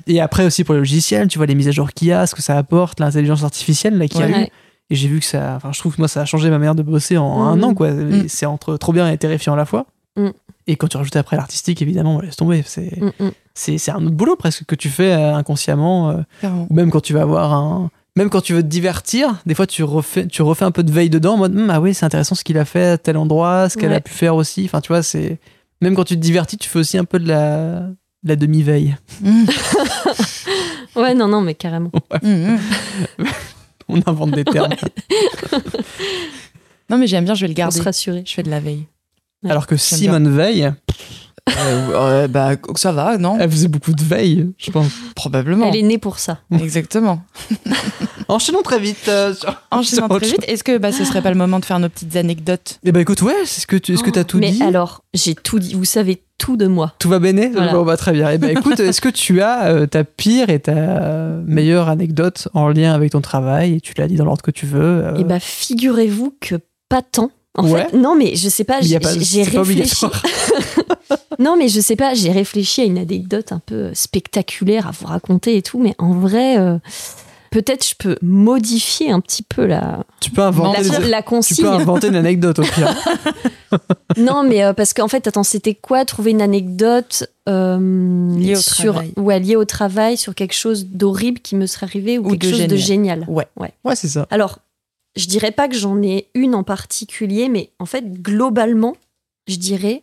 Et 0.07 0.21
après 0.21 0.45
aussi 0.47 0.65
pour 0.65 0.75
les 0.75 0.81
logiciels, 0.81 1.29
tu 1.29 1.39
vois 1.39 1.47
les 1.47 1.55
mises 1.55 1.69
à 1.69 1.73
jour 1.73 1.93
qu'il 1.93 2.09
y 2.09 2.13
a, 2.13 2.27
ce 2.27 2.35
que 2.35 2.43
ça 2.43 2.57
apporte, 2.59 3.01
l'intelligence 3.01 3.45
artificielle 3.45 3.97
là, 3.99 4.09
qu'il 4.09 4.21
y 4.21 4.25
a 4.25 4.27
Ouais. 4.27 4.43
eu. 4.45 4.47
Et 4.91 4.95
j'ai 4.95 5.09
vu 5.09 5.21
que 5.21 5.25
ça. 5.25 5.55
Enfin, 5.57 5.71
je 5.73 5.79
trouve 5.79 5.95
que 5.95 6.01
moi, 6.01 6.09
ça 6.09 6.21
a 6.21 6.25
changé 6.27 6.51
ma 6.51 6.59
manière 6.59 6.75
de 6.75 6.83
bosser 6.83 7.17
en 7.17 7.43
un 7.45 7.63
an, 7.63 7.73
quoi. 7.75 7.91
Mm. 7.93 8.25
C'est 8.29 8.45
entre 8.47 8.77
trop 8.77 8.93
bien 8.93 9.11
et 9.11 9.17
terrifiant 9.17 9.55
à 9.55 9.57
la 9.57 9.65
fois. 9.65 9.87
Mm. 10.17 10.29
Et 10.67 10.77
quand 10.77 10.87
tu 10.89 10.97
rajoutes 10.99 11.17
après 11.17 11.37
l'artistique, 11.37 11.81
évidemment, 11.81 12.21
laisse 12.21 12.37
tomber. 12.37 12.63
C'est 12.67 13.01
Mm, 13.01 13.31
c'est 13.55 13.79
c'est 13.79 13.91
un 13.91 14.05
autre 14.05 14.15
boulot 14.15 14.37
presque 14.37 14.65
que 14.67 14.75
tu 14.75 14.89
fais 14.91 15.13
euh, 15.13 15.35
inconsciemment. 15.35 16.11
euh, 16.11 16.49
ou 16.69 16.75
même 16.75 16.91
quand 16.91 17.01
tu 17.01 17.15
vas 17.15 17.23
avoir 17.23 17.53
un. 17.55 17.91
Même 18.17 18.29
quand 18.29 18.43
tu 18.43 18.53
veux 18.53 18.63
te 18.63 18.69
divertir, 18.69 19.41
des 19.47 19.55
fois 19.55 19.67
tu 19.67 19.83
refais, 19.83 20.27
tu 20.27 20.43
refais 20.43 20.67
un 20.67 20.71
peu 20.71 20.83
de 20.83 20.93
veille 20.93 21.09
dedans 21.09 21.35
en 21.35 21.39
mode 21.39 21.57
Hum, 21.57 21.71
Ah 21.71 21.81
oui, 21.81 21.95
c'est 21.95 22.05
intéressant 22.05 22.35
ce 22.35 22.45
qu'il 22.45 22.59
a 22.59 22.67
fait 22.67 22.85
à 22.89 22.99
tel 22.99 23.17
endroit, 23.17 23.71
ce 23.71 23.79
qu'elle 23.79 23.91
Ouais. 23.91 23.97
a 23.97 24.01
pu 24.01 24.13
faire 24.13 24.35
aussi. 24.37 24.65
Enfin, 24.67 24.83
tu 24.83 24.89
vois, 24.89 25.03
c'est. 25.03 25.39
Même 25.81 25.95
quand 25.95 26.05
tu 26.05 26.15
te 26.17 26.21
divertis, 26.21 26.59
tu 26.59 26.69
fais 26.69 26.79
aussi 26.81 26.99
un 26.99 27.05
peu 27.05 27.19
de 27.19 27.27
la, 27.27 27.85
la 28.25 28.37
demi-veille. 28.37 28.97
Hmm. 29.23 29.45
Ouais, 30.95 31.15
non, 31.15 31.27
non, 31.27 31.41
mais 31.41 31.55
carrément. 31.55 31.91
Hmm, 32.23 32.57
hmm. 32.57 32.59
On 33.89 34.01
invente 34.07 34.33
des 34.33 34.45
termes. 34.45 34.75
Non, 36.91 36.99
mais 36.99 37.07
j'aime 37.07 37.25
bien, 37.25 37.35
je 37.35 37.41
vais 37.43 37.49
le 37.49 37.55
Pour 37.55 37.59
garder. 37.61 37.79
se 37.79 37.83
rassurer. 37.83 38.23
Je 38.27 38.35
fais 38.35 38.43
de 38.43 38.51
la 38.51 38.61
veille. 38.61 38.85
Ouais, 39.43 39.51
Alors 39.51 39.67
que 39.67 39.77
Simone 39.79 40.29
Veil, 40.35 40.71
Euh, 41.59 42.29
bah, 42.29 42.51
ça 42.77 42.93
va, 42.93 43.17
non 43.19 43.37
elle 43.41 43.51
faisait 43.51 43.67
beaucoup 43.69 43.93
de 43.95 44.03
veille, 44.03 44.51
je 44.59 44.71
pense. 44.71 44.89
Probablement. 45.17 45.69
Elle 45.71 45.77
est 45.77 45.83
née 45.83 45.99
pour 45.99 46.19
ça. 46.19 46.39
Exactement. 46.53 47.23
Enchaînons 48.29 48.63
très 48.63 48.79
vite. 48.79 49.09
euh, 49.09 49.35
sur- 49.35 49.55
Enchaînons 49.71 50.07
sur 50.09 50.19
très 50.19 50.27
vite. 50.29 50.45
Est-ce 50.47 50.63
que 50.63 50.79
bah, 50.79 50.93
ce 50.93 51.05
serait 51.05 51.23
pas 51.23 51.31
le 51.31 51.37
moment 51.37 51.59
de 51.59 51.65
faire 51.65 51.79
nos 51.81 51.89
petites 51.89 52.15
anecdotes 52.17 52.79
Eh 52.85 52.93
ben 52.93 53.01
écoute, 53.01 53.23
ouais, 53.23 53.35
c'est 53.45 53.61
ce 53.63 53.67
que 53.67 53.77
tu 53.77 53.95
est-ce 53.95 54.05
que 54.05 54.17
as 54.19 54.25
tout 54.25 54.39
mais 54.39 54.51
dit 54.53 54.63
alors, 54.63 55.03
j'ai 55.15 55.35
tout 55.35 55.59
dit. 55.59 55.75
Vous 55.75 55.85
savez 55.85 56.23
tout 56.43 56.57
de 56.57 56.67
moi. 56.67 56.93
Tout 56.99 57.09
va 57.09 57.21
bien 57.21 57.33
Voilà. 57.53 57.73
Bon, 57.73 57.85
bah, 57.85 57.97
très 57.97 58.11
bien. 58.11 58.29
Eh 58.33 58.37
ben 58.39 58.51
écoute, 58.59 58.81
est-ce 58.81 59.01
que 59.01 59.09
tu 59.09 59.41
as 59.43 59.67
euh, 59.67 59.87
ta 59.87 60.03
pire 60.03 60.51
et 60.51 60.59
ta 60.59 61.39
meilleure 61.47 61.89
anecdote 61.89 62.49
en 62.53 62.69
lien 62.69 62.93
avec 62.93 63.13
ton 63.13 63.21
travail 63.21 63.77
et 63.77 63.81
tu 63.81 63.95
l'as 63.97 64.09
dit 64.09 64.17
dans 64.17 64.25
l'ordre 64.25 64.43
que 64.43 64.51
tu 64.51 64.67
veux 64.67 64.81
euh, 65.05 65.17
Et 65.19 65.25
bah, 65.25 65.39
figurez-vous 65.39 66.35
que 66.41 66.57
pas 66.89 67.01
tant. 67.01 67.31
En 67.55 67.69
Ouais. 67.69 67.87
fait, 67.91 67.97
non, 67.97 68.17
mais 68.17 68.35
je 68.35 68.49
sais 68.49 68.65
pas, 68.65 68.81
j'ai 68.81 68.99
pas, 68.99 69.11
réfléchi. 69.11 69.45
Non, 71.39 71.57
mais 71.57 71.69
je 71.69 71.81
sais 71.81 71.97
pas, 71.97 72.15
j'ai 72.15 72.33
réfléchi 72.33 72.81
à 72.81 72.85
une 72.85 72.99
anecdote 72.99 73.53
un 73.53 73.61
peu 73.65 73.91
spectaculaire 73.95 74.87
à 74.89 74.91
vous 74.91 75.07
raconter 75.07 75.57
et 75.57 75.63
tout, 75.63 75.79
mais 75.79 75.95
en 75.99 76.13
vrai, 76.13 76.59
euh, 76.59 76.79
peut-être 77.53 77.87
je 77.87 77.95
peux 77.97 78.17
modifier 78.23 79.11
un 79.13 79.21
petit 79.21 79.43
peu 79.45 79.65
la, 79.67 80.05
Tu 80.21 80.31
peux 80.31 80.43
inventer, 80.43 80.83
la, 80.83 80.99
des- 80.99 81.09
la 81.09 81.23
tu 81.23 81.29
consigne. 81.29 81.65
peux 81.65 81.71
inventer 81.71 82.09
une 82.09 82.17
anecdote 82.17 82.59
au 82.59 82.63
pire. 82.63 82.93
Non, 84.19 84.43
mais 84.43 84.63
euh, 84.63 84.75
parce 84.75 84.93
qu'en 84.93 85.09
fait, 85.09 85.27
attends, 85.27 85.43
c'était 85.45 85.75
quoi 85.75 86.05
Trouver 86.05 86.33
une 86.33 86.43
anecdote 86.43 87.25
euh, 87.49 88.37
Liée 88.37 88.53
au 88.57 88.61
sur, 88.61 88.93
travail. 88.93 89.13
ouais, 89.17 89.41
liée 89.41 89.57
au 89.57 89.65
travail, 89.65 90.19
sur 90.19 90.35
quelque 90.35 90.53
chose 90.53 90.85
d'horrible 90.87 91.41
qui 91.41 91.57
me 91.57 91.65
serait 91.67 91.87
arrivé 91.87 92.19
ou, 92.19 92.27
Ou 92.27 92.31
quelque 92.33 92.47
de 92.49 92.51
chose 92.51 92.67
de 92.67 92.77
génial. 92.77 93.25
Ouais. 93.29 93.47
Ouais, 93.57 93.97
c'est 93.97 94.09
ça. 94.09 94.27
Alors, 94.31 94.59
je 95.17 95.27
dirais 95.27 95.53
pas 95.53 95.69
que 95.69 95.75
j'en 95.77 96.03
ai 96.03 96.29
une 96.35 96.55
en 96.55 96.65
particulier, 96.65 97.49
mais 97.49 97.71
en 97.79 97.87
fait, 97.87 98.13
globalement, 98.21 98.95
je 99.49 99.57
dirais 99.57 100.03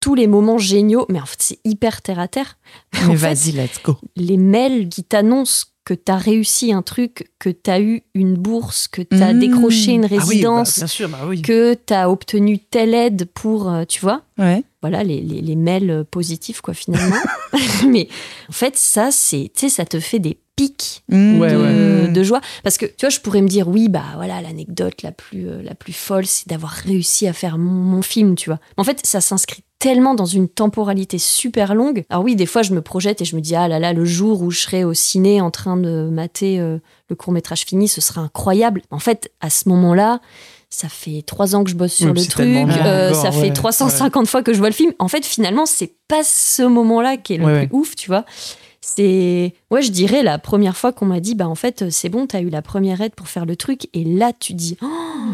tous 0.00 0.16
les 0.16 0.26
moments 0.26 0.58
géniaux, 0.58 1.06
mais 1.08 1.20
en 1.20 1.26
fait, 1.26 1.38
c'est 1.40 1.58
hyper 1.64 2.02
terre 2.02 2.18
à 2.18 2.26
terre. 2.28 2.58
Mais 3.06 3.14
vas-y, 3.14 3.52
let's 3.52 3.80
go. 3.84 3.96
les 4.16 4.36
mails 4.36 4.88
qui 4.88 5.04
t'annoncent 5.04 5.66
que 5.84 5.92
tu 5.94 6.10
as 6.10 6.16
réussi 6.16 6.72
un 6.72 6.80
truc, 6.82 7.30
que 7.38 7.50
tu 7.50 7.70
as 7.70 7.80
eu 7.80 8.02
une 8.14 8.34
bourse, 8.36 8.88
que 8.88 9.02
tu 9.02 9.22
as 9.22 9.34
Mmh. 9.34 9.38
décroché 9.38 9.92
une 9.92 10.04
Ah 10.04 10.08
oui, 10.10 10.16
bah, 10.16 10.24
résidence, 10.24 10.86
sûr, 10.86 11.08
bah 11.10 11.18
oui. 11.26 11.42
que 11.42 11.74
tu 11.74 11.92
as 11.92 12.08
obtenu 12.10 12.58
telle 12.58 12.94
aide 12.94 13.26
pour, 13.34 13.70
euh, 13.70 13.84
tu 13.86 14.00
vois, 14.00 14.22
Ouais. 14.38 14.62
Voilà, 14.84 15.02
les, 15.02 15.22
les, 15.22 15.40
les 15.40 15.56
mails 15.56 15.90
euh, 15.90 16.04
positifs, 16.04 16.60
quoi, 16.60 16.74
finalement. 16.74 17.16
Mais 17.88 18.06
en 18.50 18.52
fait, 18.52 18.76
ça, 18.76 19.10
c'est, 19.10 19.50
tu 19.54 19.60
sais, 19.60 19.68
ça 19.70 19.86
te 19.86 19.98
fait 19.98 20.18
des 20.18 20.38
pics 20.56 21.02
Hmm. 21.08 21.40
Ouais, 21.40 21.52
de, 21.52 21.56
ouais. 22.06 22.12
de 22.12 22.22
joie. 22.22 22.40
Parce 22.62 22.76
que, 22.76 22.86
tu 22.86 22.94
vois, 23.00 23.08
je 23.08 23.20
pourrais 23.20 23.40
me 23.40 23.48
dire, 23.48 23.66
oui, 23.66 23.88
bah 23.88 24.04
voilà, 24.16 24.40
l'anecdote 24.40 25.02
la 25.02 25.10
plus, 25.10 25.48
euh, 25.48 25.62
la 25.62 25.74
plus 25.74 25.92
folle, 25.92 26.26
c'est 26.26 26.48
d'avoir 26.48 26.70
réussi 26.72 27.26
à 27.26 27.32
faire 27.32 27.56
mon, 27.58 27.70
mon 27.70 28.02
film, 28.02 28.36
tu 28.36 28.50
vois. 28.50 28.60
En 28.76 28.84
fait, 28.84 29.00
ça 29.04 29.20
s'inscrit 29.20 29.64
tellement 29.78 30.14
dans 30.14 30.26
une 30.26 30.48
temporalité 30.48 31.18
super 31.18 31.74
longue. 31.74 32.04
Alors 32.08 32.24
oui, 32.24 32.36
des 32.36 32.46
fois, 32.46 32.62
je 32.62 32.72
me 32.72 32.82
projette 32.82 33.20
et 33.20 33.24
je 33.24 33.36
me 33.36 33.40
dis, 33.40 33.54
ah 33.54 33.68
là 33.68 33.78
là, 33.78 33.92
le 33.92 34.04
jour 34.04 34.42
où 34.42 34.50
je 34.50 34.60
serai 34.60 34.84
au 34.84 34.94
ciné 34.94 35.40
en 35.40 35.50
train 35.50 35.76
de 35.76 36.08
mater 36.10 36.60
euh, 36.60 36.78
le 37.08 37.16
court-métrage 37.16 37.62
fini, 37.62 37.88
ce 37.88 38.00
sera 38.00 38.20
incroyable. 38.20 38.82
En 38.90 38.98
fait, 38.98 39.32
à 39.40 39.50
ce 39.50 39.68
moment-là, 39.68 40.20
ça 40.74 40.88
fait 40.88 41.22
trois 41.24 41.54
ans 41.54 41.62
que 41.62 41.70
je 41.70 41.76
bosse 41.76 41.92
sur 41.94 42.10
Oui, 42.12 42.20
le 42.20 42.26
truc, 42.26 42.46
euh, 42.46 43.10
encore, 43.10 43.22
ça 43.22 43.30
fait 43.30 43.42
ouais, 43.42 43.52
350 43.52 44.26
fois 44.26 44.42
que 44.42 44.52
je 44.52 44.58
vois 44.58 44.68
le 44.68 44.74
film. 44.74 44.92
En 44.98 45.06
fait, 45.08 45.24
finalement, 45.24 45.66
c'est 45.66 45.92
pas 46.08 46.22
ce 46.24 46.62
moment-là 46.62 47.16
qui 47.16 47.34
est 47.34 47.36
le 47.38 47.44
Ouais, 47.44 47.66
plus 47.66 47.76
ouf, 47.76 47.94
tu 47.94 48.08
vois. 48.08 48.24
C'est, 48.80 49.54
ouais, 49.70 49.80
je 49.80 49.90
dirais 49.90 50.22
la 50.22 50.38
première 50.38 50.76
fois 50.76 50.92
qu'on 50.92 51.06
m'a 51.06 51.20
dit, 51.20 51.34
bah 51.34 51.48
en 51.48 51.54
fait, 51.54 51.88
c'est 51.90 52.10
bon, 52.10 52.26
t'as 52.26 52.40
eu 52.42 52.50
la 52.50 52.60
première 52.60 53.00
aide 53.00 53.14
pour 53.14 53.28
faire 53.28 53.46
le 53.46 53.56
truc, 53.56 53.88
et 53.94 54.04
là, 54.04 54.32
tu 54.38 54.52
dis, 54.52 54.76
Oh, 54.82 54.86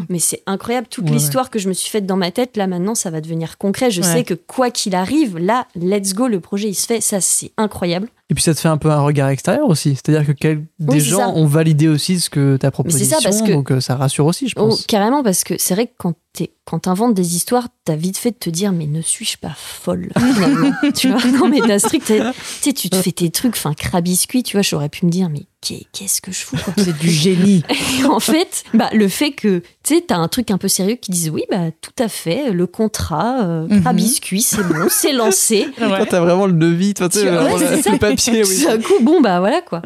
mais 0.07 0.19
c'est 0.19 0.41
incroyable, 0.45 0.87
toute 0.89 1.05
Ouais, 1.05 1.11
l'histoire 1.11 1.49
que 1.49 1.59
je 1.59 1.67
me 1.67 1.73
suis 1.73 1.89
faite 1.89 2.05
dans 2.05 2.15
ma 2.15 2.31
tête, 2.31 2.55
là 2.55 2.67
maintenant, 2.67 2.95
ça 2.95 3.09
va 3.09 3.19
devenir 3.19 3.57
concret. 3.57 3.91
Je 3.91 4.01
Ouais. 4.01 4.07
sais 4.07 4.23
que 4.23 4.35
quoi 4.35 4.71
qu'il 4.71 4.95
arrive, 4.95 5.37
là, 5.37 5.67
let's 5.75 6.13
go, 6.13 6.27
le 6.27 6.39
projet 6.39 6.69
il 6.69 6.75
se 6.75 6.85
fait, 6.87 7.01
ça 7.01 7.19
c'est 7.19 7.51
incroyable. 7.57 8.07
Et 8.31 8.33
puis 8.33 8.41
ça 8.43 8.55
te 8.55 8.61
fait 8.61 8.69
un 8.69 8.77
peu 8.77 8.89
un 8.89 9.01
regard 9.01 9.27
extérieur 9.27 9.67
aussi. 9.67 9.93
C'est-à-dire 9.95 10.25
que 10.25 10.31
quel- 10.31 10.65
des 10.79 11.01
gens 11.01 11.17
ça. 11.17 11.29
ont 11.29 11.45
validé 11.45 11.89
aussi 11.89 12.17
ce 12.21 12.29
que 12.29 12.55
ta 12.55 12.67
c'est 12.67 12.71
proposition, 12.71 13.17
ça, 13.19 13.23
parce 13.23 13.41
que- 13.41 13.51
donc 13.51 13.71
euh, 13.71 13.81
ça 13.81 13.97
rassure 13.97 14.25
aussi, 14.25 14.47
je 14.47 14.53
Oh, 14.57 14.69
pense. 14.69 14.85
carrément, 14.85 15.21
parce 15.21 15.43
que 15.43 15.55
c'est 15.57 15.73
vrai 15.73 15.87
que 15.87 15.91
quand 15.97 16.13
t'es- 16.31 16.53
quand 16.63 16.79
t'inventes 16.79 17.13
des 17.13 17.35
histoires, 17.35 17.67
t'as 17.83 17.97
vite 17.97 18.17
fait 18.17 18.31
de 18.31 18.37
te 18.37 18.49
dire, 18.49 18.71
mais 18.71 18.87
ne 18.87 19.01
suis-je 19.01 19.37
pas 19.37 19.51
folle? 19.53 20.11
Tu 20.95 21.09
vois? 21.09 21.25
Non, 21.25 21.49
mais 21.49 21.59
t'as 21.59 21.79
strict, 21.79 22.05
tu 22.07 22.13
sais, 22.61 22.71
tu 22.73 22.89
te 22.89 22.95
fais 22.95 23.11
tes 23.11 23.29
trucs, 23.31 23.55
enfin, 23.57 23.73
crabiscuit, 23.73 24.43
tu 24.43 24.55
vois, 24.55 24.61
j'aurais 24.61 24.87
pu 24.87 25.05
me 25.05 25.11
dire, 25.11 25.27
mais 25.29 25.43
qu'est-ce 25.61 26.21
que 26.21 26.31
je 26.31 26.39
fous 26.39 26.57
C'est 26.77 26.97
du 26.97 27.09
génie. 27.09 27.63
Et 28.01 28.05
en 28.05 28.19
fait, 28.19 28.63
bah, 28.73 28.89
le 28.93 29.07
fait 29.07 29.31
que 29.31 29.59
tu 29.83 29.95
sais, 29.95 30.01
t'as 30.07 30.17
un 30.17 30.27
truc 30.27 30.51
un 30.51 30.57
peu 30.57 30.67
sérieux 30.67 30.95
qui 30.95 31.11
disent 31.11 31.29
oui, 31.29 31.43
bah 31.49 31.69
tout 31.81 31.91
à 32.03 32.07
fait, 32.07 32.51
le 32.51 32.67
contrat, 32.67 33.43
euh, 33.43 33.67
Mhm. 33.69 33.87
à 33.87 33.93
biscuit, 33.93 34.41
c'est 34.41 34.63
bon, 34.63 34.87
c'est 34.89 35.13
lancé. 35.13 35.67
Toi, 35.77 36.05
t'as 36.05 36.19
vraiment 36.19 36.47
le 36.47 36.53
devis, 36.53 36.93
toi, 36.93 37.07
tu 37.09 37.19
sais, 37.19 37.29
ouais, 37.29 37.53
le, 37.53 37.59
c'est 37.59 37.81
ça. 37.83 37.91
le 37.91 37.97
papier, 37.99 38.43
oui. 38.43 38.59
Tout 38.61 38.67
d'un 38.67 38.81
coup, 38.81 38.99
bon 39.01 39.21
bah 39.21 39.39
voilà 39.39 39.61
quoi. 39.61 39.81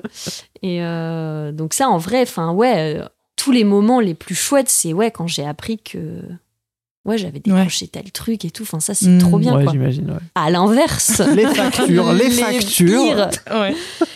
Et 0.64 0.82
euh, 0.82 1.52
donc 1.52 1.74
ça, 1.74 1.90
en 1.90 1.98
vrai, 1.98 2.22
enfin 2.22 2.52
ouais, 2.52 2.98
euh, 3.00 3.06
tous 3.36 3.52
les 3.52 3.64
moments 3.64 4.00
les 4.00 4.14
plus 4.14 4.36
chouettes, 4.36 4.70
c'est 4.70 4.94
ouais 4.94 5.12
quand 5.12 5.28
j'ai 5.28 5.46
appris 5.46 5.78
que 5.78 6.00
ouais 7.06 7.18
j'avais 7.18 7.40
décroché 7.40 7.88
tel 7.88 8.12
truc 8.12 8.46
et 8.46 8.52
tout. 8.52 8.64
Enfin 8.64 8.80
ça, 8.80 8.94
c'est 8.94 9.18
trop 9.18 9.38
bien 9.38 9.56
Ouais, 9.56 9.64
quoi. 9.64 9.72
j'imagine, 9.74 10.10
ouais. 10.12 10.18
À 10.36 10.50
l'inverse. 10.50 11.22
Les 11.36 11.46
factures, 11.46 12.12
les, 12.14 12.30
factures. 12.30 13.30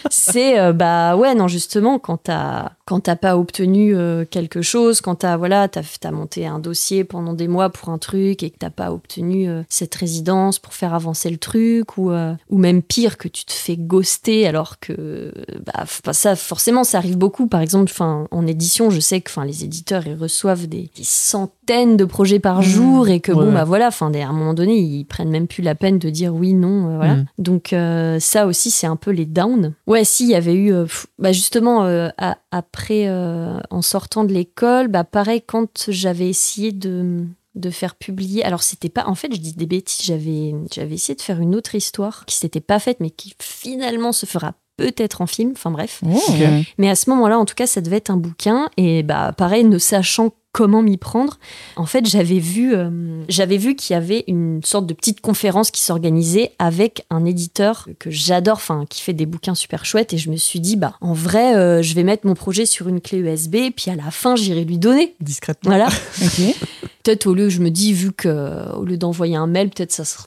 c'est 0.09 0.59
euh, 0.59 0.73
bah 0.73 1.15
ouais 1.15 1.35
non 1.35 1.47
justement 1.47 1.99
quand 1.99 2.17
t'as 2.17 2.71
quand 2.89 3.01
t'as 3.01 3.15
pas 3.15 3.37
obtenu 3.37 3.95
euh, 3.95 4.25
quelque 4.25 4.63
chose 4.63 4.99
quand 4.99 5.15
t'as 5.15 5.37
voilà 5.37 5.67
t'as 5.67 5.83
as 6.03 6.11
monté 6.11 6.47
un 6.47 6.57
dossier 6.57 7.03
pendant 7.03 7.33
des 7.33 7.47
mois 7.47 7.69
pour 7.69 7.89
un 7.89 7.99
truc 7.99 8.41
et 8.41 8.49
que 8.49 8.57
t'as 8.57 8.71
pas 8.71 8.91
obtenu 8.91 9.47
euh, 9.47 9.61
cette 9.69 9.93
résidence 9.93 10.57
pour 10.57 10.73
faire 10.73 10.95
avancer 10.95 11.29
le 11.29 11.37
truc 11.37 11.97
ou 11.97 12.09
euh, 12.11 12.33
ou 12.49 12.57
même 12.57 12.81
pire 12.81 13.17
que 13.17 13.27
tu 13.27 13.45
te 13.45 13.51
fais 13.53 13.77
ghoster 13.77 14.47
alors 14.47 14.79
que 14.79 15.31
bah 15.65 15.83
f- 15.85 16.11
ça 16.13 16.35
forcément 16.35 16.83
ça 16.83 16.97
arrive 16.97 17.17
beaucoup 17.17 17.45
par 17.47 17.61
exemple 17.61 17.91
enfin 17.91 18.27
en 18.31 18.47
édition 18.47 18.89
je 18.89 18.99
sais 18.99 19.21
que 19.21 19.29
enfin 19.29 19.45
les 19.45 19.63
éditeurs 19.63 20.07
ils 20.07 20.15
reçoivent 20.15 20.65
des, 20.67 20.89
des 20.95 21.03
centaines 21.03 21.95
de 21.95 22.05
projets 22.05 22.39
par 22.39 22.59
Mmh. 22.59 22.63
jour 22.63 23.09
et 23.09 23.19
que 23.19 23.31
bon 23.31 23.53
bah 23.53 23.63
voilà 23.65 23.87
enfin 23.89 24.11
à 24.11 24.17
un 24.27 24.33
moment 24.33 24.55
donné 24.55 24.77
ils 24.79 25.05
prennent 25.05 25.29
même 25.29 25.45
plus 25.47 25.61
la 25.61 25.75
peine 25.75 25.99
de 25.99 26.09
dire 26.09 26.33
oui 26.33 26.53
non 26.55 26.95
voilà 26.97 27.15
Mm. 27.15 27.25
donc 27.37 27.75
ça 28.19 28.47
aussi 28.47 28.71
c'est 28.71 28.87
un 28.87 28.95
peu 28.95 29.11
les 29.11 29.25
downs. 29.25 29.73
Ouais, 29.87 30.03
si 30.03 30.23
il 30.25 30.29
y 30.31 30.35
avait 30.35 30.55
eu, 30.55 30.73
bah 31.19 31.31
justement 31.31 31.81
à- 32.17 32.37
après 32.79 33.07
euh, 33.07 33.59
en 33.71 33.81
sortant 33.81 34.23
de 34.23 34.33
l'école, 34.33 34.87
bah 34.87 35.03
pareil 35.03 35.41
quand 35.45 35.89
j'avais 35.89 36.29
essayé 36.29 36.71
de 36.71 37.25
faire 37.71 37.95
publier. 37.95 38.41
Alors 38.45 38.63
c'était 38.63 38.87
pas, 38.87 39.05
en 39.05 39.15
fait 39.15 39.33
je 39.33 39.39
dis 39.39 39.53
des 39.53 39.65
bêtises. 39.65 40.05
J'avais 40.05 40.55
j'avais 40.71 40.95
essayé 40.95 41.15
de 41.15 41.21
faire 41.21 41.41
une 41.41 41.55
autre 41.55 41.75
histoire 41.75 42.25
qui 42.25 42.35
s'était 42.35 42.61
pas 42.61 42.79
faite 42.79 43.01
mais 43.01 43.09
qui 43.09 43.35
finalement 43.41 44.13
se 44.13 44.25
fera 44.25 44.53
peut-être 44.79 45.21
en 45.21 45.27
film. 45.27 45.51
Enfin 45.53 45.71
bref. 45.71 46.01
Oh. 46.05 46.33
Mais 46.77 46.89
à 46.89 46.95
ce 46.95 47.09
moment-là, 47.09 47.37
en 47.37 47.45
tout 47.45 47.55
cas, 47.55 47.67
ça 47.67 47.81
devait 47.81 47.97
être 47.97 48.09
un 48.09 48.17
bouquin. 48.17 48.69
Et 48.77 49.03
bah, 49.03 49.33
pareil, 49.35 49.63
ne 49.63 49.77
sachant 49.77 50.31
comment 50.51 50.81
m'y 50.81 50.97
prendre, 50.97 51.37
en 51.75 51.85
fait, 51.85 52.05
j'avais 52.07 52.39
vu, 52.39 52.73
euh, 52.73 53.23
j'avais 53.29 53.57
vu 53.57 53.75
qu'il 53.75 53.93
y 53.93 53.97
avait 53.97 54.23
une 54.27 54.61
sorte 54.63 54.87
de 54.87 54.93
petite 54.93 55.21
conférence 55.21 55.69
qui 55.71 55.81
s'organisait 55.81 56.51
avec 56.57 57.05
un 57.09 57.23
éditeur 57.25 57.87
que 57.99 58.09
j'adore, 58.09 58.57
enfin, 58.57 58.85
qui 58.89 59.01
fait 59.01 59.13
des 59.13 59.25
bouquins 59.25 59.55
super 59.55 59.85
chouettes. 59.85 60.13
Et 60.13 60.17
je 60.17 60.29
me 60.29 60.37
suis 60.37 60.59
dit, 60.59 60.75
bah, 60.75 60.95
en 61.01 61.13
vrai, 61.13 61.55
euh, 61.55 61.81
je 61.83 61.93
vais 61.93 62.03
mettre 62.03 62.25
mon 62.25 62.33
projet 62.33 62.65
sur 62.65 62.87
une 62.87 62.99
clé 62.99 63.19
USB, 63.19 63.55
puis 63.75 63.91
à 63.91 63.95
la 63.95 64.11
fin, 64.11 64.35
j'irai 64.35 64.63
lui 64.65 64.77
donner. 64.77 65.15
Discrètement. 65.19 65.71
Voilà. 65.71 65.87
Ok. 66.21 66.55
peut-être 67.03 67.27
au 67.27 67.33
lieu, 67.33 67.49
je 67.49 67.59
me 67.59 67.69
dis, 67.69 67.93
vu 67.93 68.11
que 68.11 68.75
au 68.75 68.83
lieu 68.83 68.97
d'envoyer 68.97 69.35
un 69.35 69.47
mail, 69.47 69.69
peut-être 69.69 69.91
ça 69.91 70.05
sera. 70.05 70.25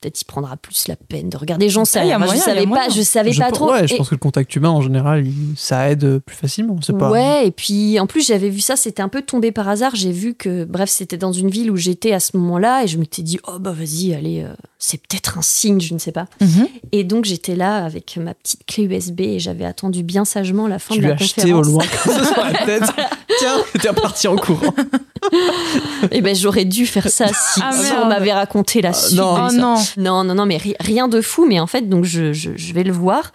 Tu 0.00 0.02
peut-être 0.08 0.20
il 0.20 0.24
prendra 0.26 0.56
plus 0.56 0.86
la 0.86 0.94
peine 0.94 1.28
de 1.28 1.36
regarder. 1.36 1.68
J'en 1.68 1.84
sais 1.84 1.98
Ah, 1.98 2.02
rien. 2.02 2.20
Je 2.32 2.36
savais 2.38 2.66
pas, 2.68 2.88
je 2.88 3.02
savais 3.02 3.34
pas 3.34 3.50
trop. 3.50 3.72
Ouais, 3.72 3.88
je 3.88 3.94
Et- 3.94 3.96
pense 3.96 4.08
que 4.10 4.14
le 4.14 4.20
contact 4.20 4.54
humain, 4.54 4.68
en 4.70 4.80
général, 4.80 5.26
il- 5.26 5.56
ça 5.56 5.90
aide 5.90 6.20
plus 6.24 6.36
facilement. 6.36 6.76
C'est 6.82 6.96
pas. 6.96 7.10
Ouais, 7.10 7.48
et 7.48 7.50
puis 7.50 7.98
en 7.98 8.06
plus 8.06 8.24
j'avais 8.26 8.48
vu 8.48 8.60
ça, 8.60 8.76
c'était 8.76 9.02
un 9.02 9.08
peu 9.08 9.22
tombé 9.22 9.50
par 9.50 9.68
hasard. 9.68 9.96
J'ai 9.96 10.12
vu 10.12 10.34
que, 10.34 10.64
bref, 10.64 10.88
c'était 10.88 11.16
dans 11.16 11.32
une 11.32 11.50
ville 11.50 11.70
où 11.72 11.76
j'étais 11.76 12.12
à 12.12 12.20
ce 12.20 12.36
moment-là, 12.36 12.84
et 12.84 12.86
je 12.86 12.96
me 12.98 13.04
suis 13.10 13.24
dit, 13.24 13.40
oh 13.48 13.58
bah 13.58 13.72
vas-y, 13.72 14.14
allez, 14.14 14.42
euh, 14.44 14.52
c'est 14.78 14.98
peut-être 14.98 15.36
un 15.38 15.42
signe, 15.42 15.80
je 15.80 15.94
ne 15.94 15.98
sais 15.98 16.12
pas. 16.12 16.26
Mhm. 16.40 16.68
Et 16.92 17.02
donc 17.02 17.24
j'étais 17.24 17.56
là 17.56 17.84
avec 17.84 18.16
ma 18.18 18.34
petite 18.34 18.64
clé 18.66 18.84
USB 18.84 19.20
et 19.22 19.38
j'avais 19.40 19.64
attendu 19.64 20.04
bien 20.04 20.24
sagement 20.24 20.68
la 20.68 20.78
fin 20.78 20.94
Tu 20.94 21.00
de 21.00 21.06
la 21.08 21.14
as 21.14 21.16
acheté 21.16 21.52
au 21.52 21.62
conférence. 21.62 21.66
loin 22.06 22.24
sur 22.32 22.44
la 22.44 22.52
tête. 22.66 22.84
Tiens, 23.40 23.56
t'es 23.80 23.88
reparti 23.88 24.28
en 24.28 24.36
courant. 24.36 24.72
Et 26.12 26.20
ben 26.20 26.34
j'aurais 26.34 26.64
dû 26.64 26.86
faire 26.86 27.08
ça 27.08 27.26
si, 27.28 27.60
Ah, 27.62 27.72
si 27.72 27.92
on 27.92 28.06
m'avait 28.06 28.32
raconté 28.32 28.80
la 28.80 28.92
suite. 28.92 29.18
non. 29.18 29.34
Oh 29.46 29.48
ça. 29.50 29.56
non. 29.56 29.74
Non, 29.96 30.24
non, 30.24 30.34
non, 30.34 30.46
mais 30.46 30.56
ri- 30.56 30.76
rien 30.80 31.08
de 31.08 31.20
fou. 31.20 31.46
Mais 31.46 31.60
en 31.60 31.66
fait, 31.66 31.88
donc 31.88 32.04
je, 32.04 32.32
je, 32.32 32.50
je 32.56 32.72
vais 32.74 32.84
le 32.84 32.92
voir. 32.92 33.32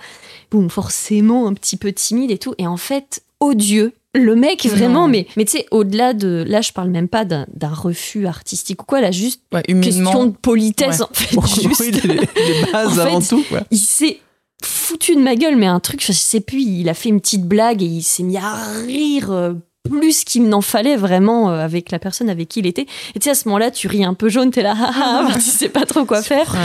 Boum, 0.52 0.70
forcément 0.70 1.48
un 1.48 1.54
petit 1.54 1.78
peu 1.78 1.92
timide 1.94 2.32
et 2.32 2.38
tout. 2.38 2.54
Et 2.58 2.68
en 2.68 2.78
fait, 2.78 3.24
odieux. 3.40 3.94
Le 4.16 4.36
mec, 4.36 4.68
vraiment, 4.68 5.04
Non. 5.04 5.08
mais, 5.08 5.26
mais 5.36 5.46
tu 5.46 5.54
sais, 5.58 5.66
au-delà 5.72 6.14
de. 6.14 6.46
Là, 6.48 6.62
je 6.62 6.72
parle 6.72 6.90
même 6.92 7.08
pas 7.08 7.26
d'un 7.26 7.48
refus 7.74 8.28
artistique 8.28 8.84
ou 8.84 8.86
quoi, 8.86 9.02
là, 9.02 9.10
juste 9.10 9.42
Ouais, 9.52 9.64
question 9.64 10.26
de 10.26 10.36
politesse, 10.40 11.00
Ouais. 11.00 11.06
en 11.06 11.14
fait. 11.14 11.36
Bon, 11.36 11.42
juste. 11.42 11.80
oui, 11.80 11.92
les, 11.92 12.14
les 12.14 12.72
bases 12.72 13.00
En 13.00 13.04
fait, 13.04 13.10
avant 13.10 13.22
tout. 13.22 13.44
quoi. 13.50 13.62
Il 13.72 13.80
s'est 13.80 14.20
foutu 14.64 15.16
de 15.16 15.20
ma 15.22 15.36
gueule, 15.36 15.56
mais 15.56 15.66
un 15.66 15.80
truc, 15.80 16.04
je 16.06 16.12
sais 16.12 16.42
plus, 16.42 16.62
il 16.62 16.90
a 16.90 16.94
fait 16.94 17.10
une 17.10 17.20
petite 17.22 17.48
blague 17.48 17.82
et 17.82 17.88
il 17.88 18.04
s'est 18.04 18.22
mis 18.22 18.38
à 18.38 18.54
rire 18.86 19.32
euh, 19.32 19.54
plus 19.84 20.24
qu'il 20.24 20.48
n'en 20.48 20.62
fallait 20.62 20.96
vraiment 20.96 21.50
euh, 21.52 21.60
avec 21.64 21.92
la 21.92 22.00
personne 22.00 22.30
avec 22.30 22.48
qui 22.48 22.60
il 22.62 22.68
était. 22.68 22.86
Et 23.16 23.20
tu 23.20 23.26
sais, 23.26 23.32
à 23.32 23.36
ce 23.36 23.48
moment-là, 23.50 23.70
tu 23.70 23.88
ris 23.88 24.04
un 24.06 24.14
peu 24.14 24.30
jaune, 24.30 24.50
t'es 24.50 24.62
là, 24.62 24.76
ah, 24.80 25.28
ah, 25.30 25.34
tu 25.34 25.42
sais 25.42 25.68
pas 25.70 25.86
trop 25.86 26.06
quoi 26.06 26.22
faire. 26.24 26.56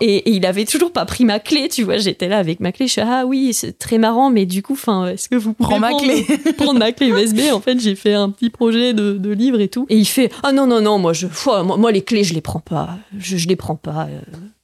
Et, 0.00 0.16
et 0.16 0.30
il 0.32 0.44
avait 0.44 0.64
toujours 0.64 0.90
pas 0.92 1.04
pris 1.04 1.24
ma 1.24 1.38
clé, 1.38 1.68
tu 1.68 1.84
vois. 1.84 1.98
J'étais 1.98 2.26
là 2.28 2.38
avec 2.38 2.58
ma 2.60 2.72
clé. 2.72 2.86
Je 2.88 2.92
suis 2.92 3.00
ah 3.00 3.24
oui, 3.24 3.52
c'est 3.54 3.78
très 3.78 3.98
marrant, 3.98 4.30
mais 4.30 4.46
du 4.46 4.62
coup, 4.62 4.72
enfin, 4.72 5.06
est-ce 5.06 5.28
que 5.28 5.36
vous 5.36 5.52
pouvez 5.52 5.68
Prends 5.68 5.78
ma 5.78 5.94
clé. 5.94 6.26
prendre 6.56 6.78
ma 6.80 6.90
clé 6.92 7.08
USB 7.08 7.40
En 7.52 7.60
fait, 7.60 7.78
j'ai 7.80 7.94
fait 7.94 8.14
un 8.14 8.30
petit 8.30 8.50
projet 8.50 8.94
de, 8.94 9.12
de 9.12 9.30
livre 9.30 9.60
et 9.60 9.68
tout. 9.68 9.86
Et 9.88 9.96
il 9.96 10.04
fait 10.06 10.30
ah 10.42 10.50
non 10.52 10.66
non 10.66 10.80
non, 10.80 10.98
moi 10.98 11.12
je, 11.12 11.28
moi, 11.46 11.62
moi, 11.76 11.92
les 11.92 12.02
clés 12.02 12.24
je 12.24 12.34
les 12.34 12.40
prends 12.40 12.60
pas, 12.60 12.90
je, 13.16 13.36
je 13.36 13.46
les 13.48 13.56
prends 13.56 13.76
pas. 13.76 14.08
euh, 14.10 14.18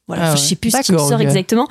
voilà, 0.09 0.25
Ah 0.27 0.31
ouais. 0.33 0.37
je 0.37 0.43
sais 0.43 0.57
plus 0.57 0.71
ce 0.73 0.81
qui 0.83 0.93
me 0.93 0.99
sort 0.99 1.21
exactement. 1.21 1.69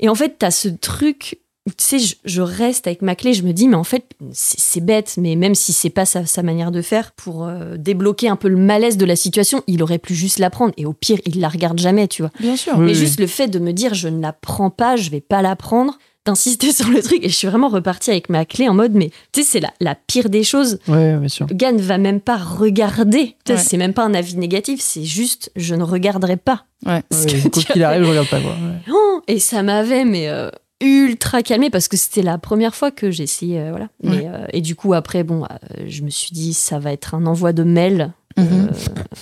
Et 0.00 0.10
en 0.10 0.14
fait, 0.14 0.36
t'as 0.38 0.50
ce 0.50 0.68
truc. 0.68 1.38
Tu 1.66 1.72
sais, 1.78 1.98
je, 1.98 2.14
je 2.24 2.42
reste 2.42 2.86
avec 2.86 3.02
ma 3.02 3.16
clé, 3.16 3.34
je 3.34 3.42
me 3.42 3.52
dis, 3.52 3.66
mais 3.66 3.74
en 3.74 3.84
fait, 3.84 4.04
c'est 4.32 4.84
bête, 4.84 5.14
mais 5.18 5.34
même 5.34 5.54
si 5.54 5.72
c'est 5.72 5.90
pas 5.90 6.04
sa, 6.04 6.24
sa 6.24 6.42
manière 6.42 6.70
de 6.70 6.80
faire, 6.80 7.12
pour 7.12 7.44
euh, 7.44 7.76
débloquer 7.76 8.28
un 8.28 8.36
peu 8.36 8.48
le 8.48 8.56
malaise 8.56 8.96
de 8.96 9.04
la 9.04 9.16
situation, 9.16 9.62
il 9.66 9.82
aurait 9.82 9.98
pu 9.98 10.14
juste 10.14 10.38
la 10.38 10.50
prendre. 10.50 10.72
Et 10.76 10.86
au 10.86 10.92
pire, 10.92 11.18
il 11.26 11.40
la 11.40 11.48
regarde 11.48 11.78
jamais, 11.78 12.06
tu 12.06 12.22
vois. 12.22 12.30
Bien 12.38 12.56
sûr. 12.56 12.78
Mais 12.78 12.92
oui. 12.92 12.94
juste 12.94 13.18
le 13.18 13.26
fait 13.26 13.48
de 13.48 13.58
me 13.58 13.72
dire 13.72 13.94
je 13.94 14.08
ne 14.08 14.20
la 14.22 14.32
prends 14.32 14.70
pas, 14.70 14.96
je 14.96 15.10
vais 15.10 15.20
pas 15.20 15.42
la 15.42 15.56
prendre, 15.56 15.98
d'insister 16.24 16.72
sur 16.74 16.88
le 16.88 17.02
truc. 17.02 17.18
Et 17.22 17.28
je 17.28 17.34
suis 17.34 17.48
vraiment 17.48 17.68
repartie 17.68 18.10
avec 18.10 18.28
ma 18.28 18.44
clé 18.44 18.68
en 18.68 18.74
mode, 18.74 18.92
mais 18.94 19.10
tu 19.32 19.42
sais, 19.42 19.48
c'est 19.48 19.60
la, 19.60 19.72
la 19.80 19.94
pire 19.94 20.28
des 20.30 20.44
choses. 20.44 20.78
Ouais, 20.88 21.16
bien 21.16 21.28
sûr. 21.28 21.46
Le 21.48 21.54
gars 21.54 21.72
ne 21.72 21.82
va 21.82 21.98
même 21.98 22.20
pas 22.20 22.36
regarder. 22.36 23.36
Tu 23.44 23.52
sais, 23.52 23.54
Ouais. 23.54 23.58
C'est 23.58 23.76
même 23.76 23.92
pas 23.92 24.04
un 24.04 24.14
avis 24.14 24.36
négatif, 24.36 24.80
c'est 24.80 25.04
juste 25.04 25.50
je 25.56 25.74
ne 25.74 25.82
regarderai 25.82 26.36
pas. 26.36 26.64
Ouais. 26.84 27.02
Ouais, 27.12 27.50
qu'il 27.50 27.82
arrive, 27.82 28.04
je 28.04 28.08
regarde 28.10 28.28
pas. 28.28 28.40
Quoi. 28.40 28.50
Ouais. 28.50 28.92
Oh, 28.92 29.20
et 29.26 29.38
ça 29.40 29.62
m'avait 29.62 30.04
mais 30.04 30.28
euh, 30.28 30.50
ultra 30.80 31.42
calmé 31.42 31.70
parce 31.70 31.88
que 31.88 31.96
c'était 31.96 32.22
la 32.22 32.36
première 32.38 32.74
fois 32.74 32.90
que 32.90 33.10
j'ai 33.10 33.22
essayé 33.22 33.58
euh, 33.60 33.70
voilà. 33.70 33.88
Euh, 34.04 34.46
et 34.52 34.60
du 34.60 34.74
coup 34.76 34.92
après 34.94 35.22
bon 35.24 35.44
euh, 35.44 35.84
je 35.88 36.02
me 36.02 36.10
suis 36.10 36.32
dit 36.32 36.52
ça 36.52 36.78
va 36.78 36.92
être 36.92 37.14
un 37.14 37.24
envoi 37.26 37.52
de 37.52 37.62
mail. 37.62 38.12
Mhm. 38.36 38.68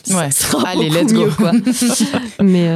Ça 0.03 0.19
Ouais. 0.19 0.31
sera 0.33 0.69
Allez, 0.71 0.89
let's 0.91 1.13
go. 1.13 1.27
mieux, 1.27 1.31
quoi. 1.31 1.53
mais 2.43 2.69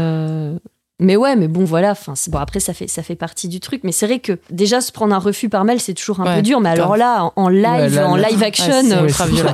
mais 1.00 1.16
ouais 1.16 1.36
mais 1.36 1.48
bon 1.48 1.64
voilà 1.64 1.92
enfin 1.92 2.14
bon 2.28 2.38
après 2.38 2.60
ça 2.60 2.72
fait 2.74 2.88
ça 2.88 3.02
fait 3.02 3.14
partie 3.16 3.48
du 3.48 3.60
truc 3.60 3.82
mais 3.84 3.92
c'est 3.92 4.06
vrai 4.06 4.18
que 4.20 4.38
déjà 4.50 4.80
se 4.80 4.90
prendre 4.92 5.14
un 5.14 5.18
refus 5.18 5.48
par 5.48 5.64
mail 5.64 5.80
c'est 5.80 5.94
toujours 5.94 6.20
un 6.20 6.24
Ouais, 6.26 6.36
peu 6.36 6.42
dur 6.42 6.60
mais 6.60 6.70
alors 6.70 6.96
là 6.96 7.24
en, 7.24 7.32
en 7.36 7.48
live 7.48 7.94
là, 7.94 8.08
en 8.08 8.16
live 8.16 8.42
action 8.42 8.82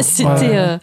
c'était 0.00 0.78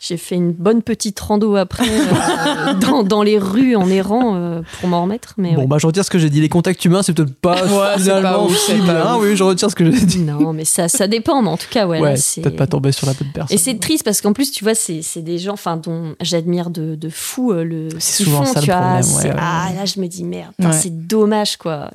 j'ai 0.00 0.16
fait 0.16 0.36
une 0.36 0.52
bonne 0.52 0.82
petite 0.82 1.18
rando 1.18 1.56
après 1.56 1.84
euh, 1.88 2.74
dans, 2.80 3.02
dans 3.02 3.22
les 3.24 3.36
rues 3.36 3.74
en 3.74 3.90
errant 3.90 4.36
euh, 4.36 4.60
pour 4.78 4.88
m'en 4.88 5.02
remettre 5.02 5.34
mais 5.38 5.54
Bon, 5.54 5.62
ouais. 5.62 5.66
bah, 5.66 5.78
je 5.80 5.86
retire 5.88 6.04
ce 6.04 6.10
que 6.10 6.18
j'ai 6.20 6.30
dit. 6.30 6.40
Les 6.40 6.48
contacts 6.48 6.84
humains, 6.84 7.02
c'est 7.02 7.12
peut-être 7.12 7.34
pas 7.34 7.56
Ouais, 7.64 7.94
c'est 7.96 8.02
finalement 8.02 8.30
pas 8.30 8.44
ouf, 8.44 8.56
si 8.56 8.70
c'est 8.72 8.78
pas 8.78 9.02
bien. 9.02 9.14
ouf. 9.16 9.22
Oui, 9.24 9.36
je 9.36 9.42
retire 9.42 9.70
ce 9.70 9.74
que 9.74 9.90
j'ai 9.90 10.06
dit. 10.06 10.20
Non, 10.20 10.52
mais 10.52 10.64
ça, 10.64 10.88
ça 10.88 11.08
dépend. 11.08 11.42
Mais 11.42 11.48
en 11.48 11.56
tout 11.56 11.66
cas, 11.68 11.88
ouais. 11.88 12.00
Ouais, 12.00 12.14
peut-être 12.14 12.56
pas 12.56 12.66
tomber 12.68 12.92
sur 12.92 13.06
la 13.08 13.14
bonne 13.14 13.28
personne. 13.34 13.54
Et 13.54 13.58
c'est 13.58 13.78
triste 13.80 14.04
parce 14.04 14.20
qu'en 14.20 14.32
plus, 14.32 14.52
tu 14.52 14.62
vois, 14.62 14.76
c'est, 14.76 15.02
c'est 15.02 15.22
des 15.22 15.38
gens 15.38 15.54
enfin, 15.54 15.76
dont 15.76 16.14
j'admire 16.20 16.70
de, 16.70 16.94
de 16.94 17.08
fou 17.08 17.50
euh, 17.52 17.64
le 17.64 17.90
ce 17.90 17.96
C'est 17.98 18.22
souvent 18.24 18.44
font, 18.44 18.52
ça, 18.52 18.60
le 18.60 18.66
problème, 18.68 19.02
C'est- 19.02 19.28
ouais, 19.28 19.34
ouais, 19.34 19.40
Ah, 19.40 19.70
là, 19.76 19.84
je 19.84 20.00
me 20.00 20.06
dis, 20.06 20.22
merde, 20.22 20.52
c'est 20.72 21.06
dommage, 21.08 21.56
quoi. 21.56 21.90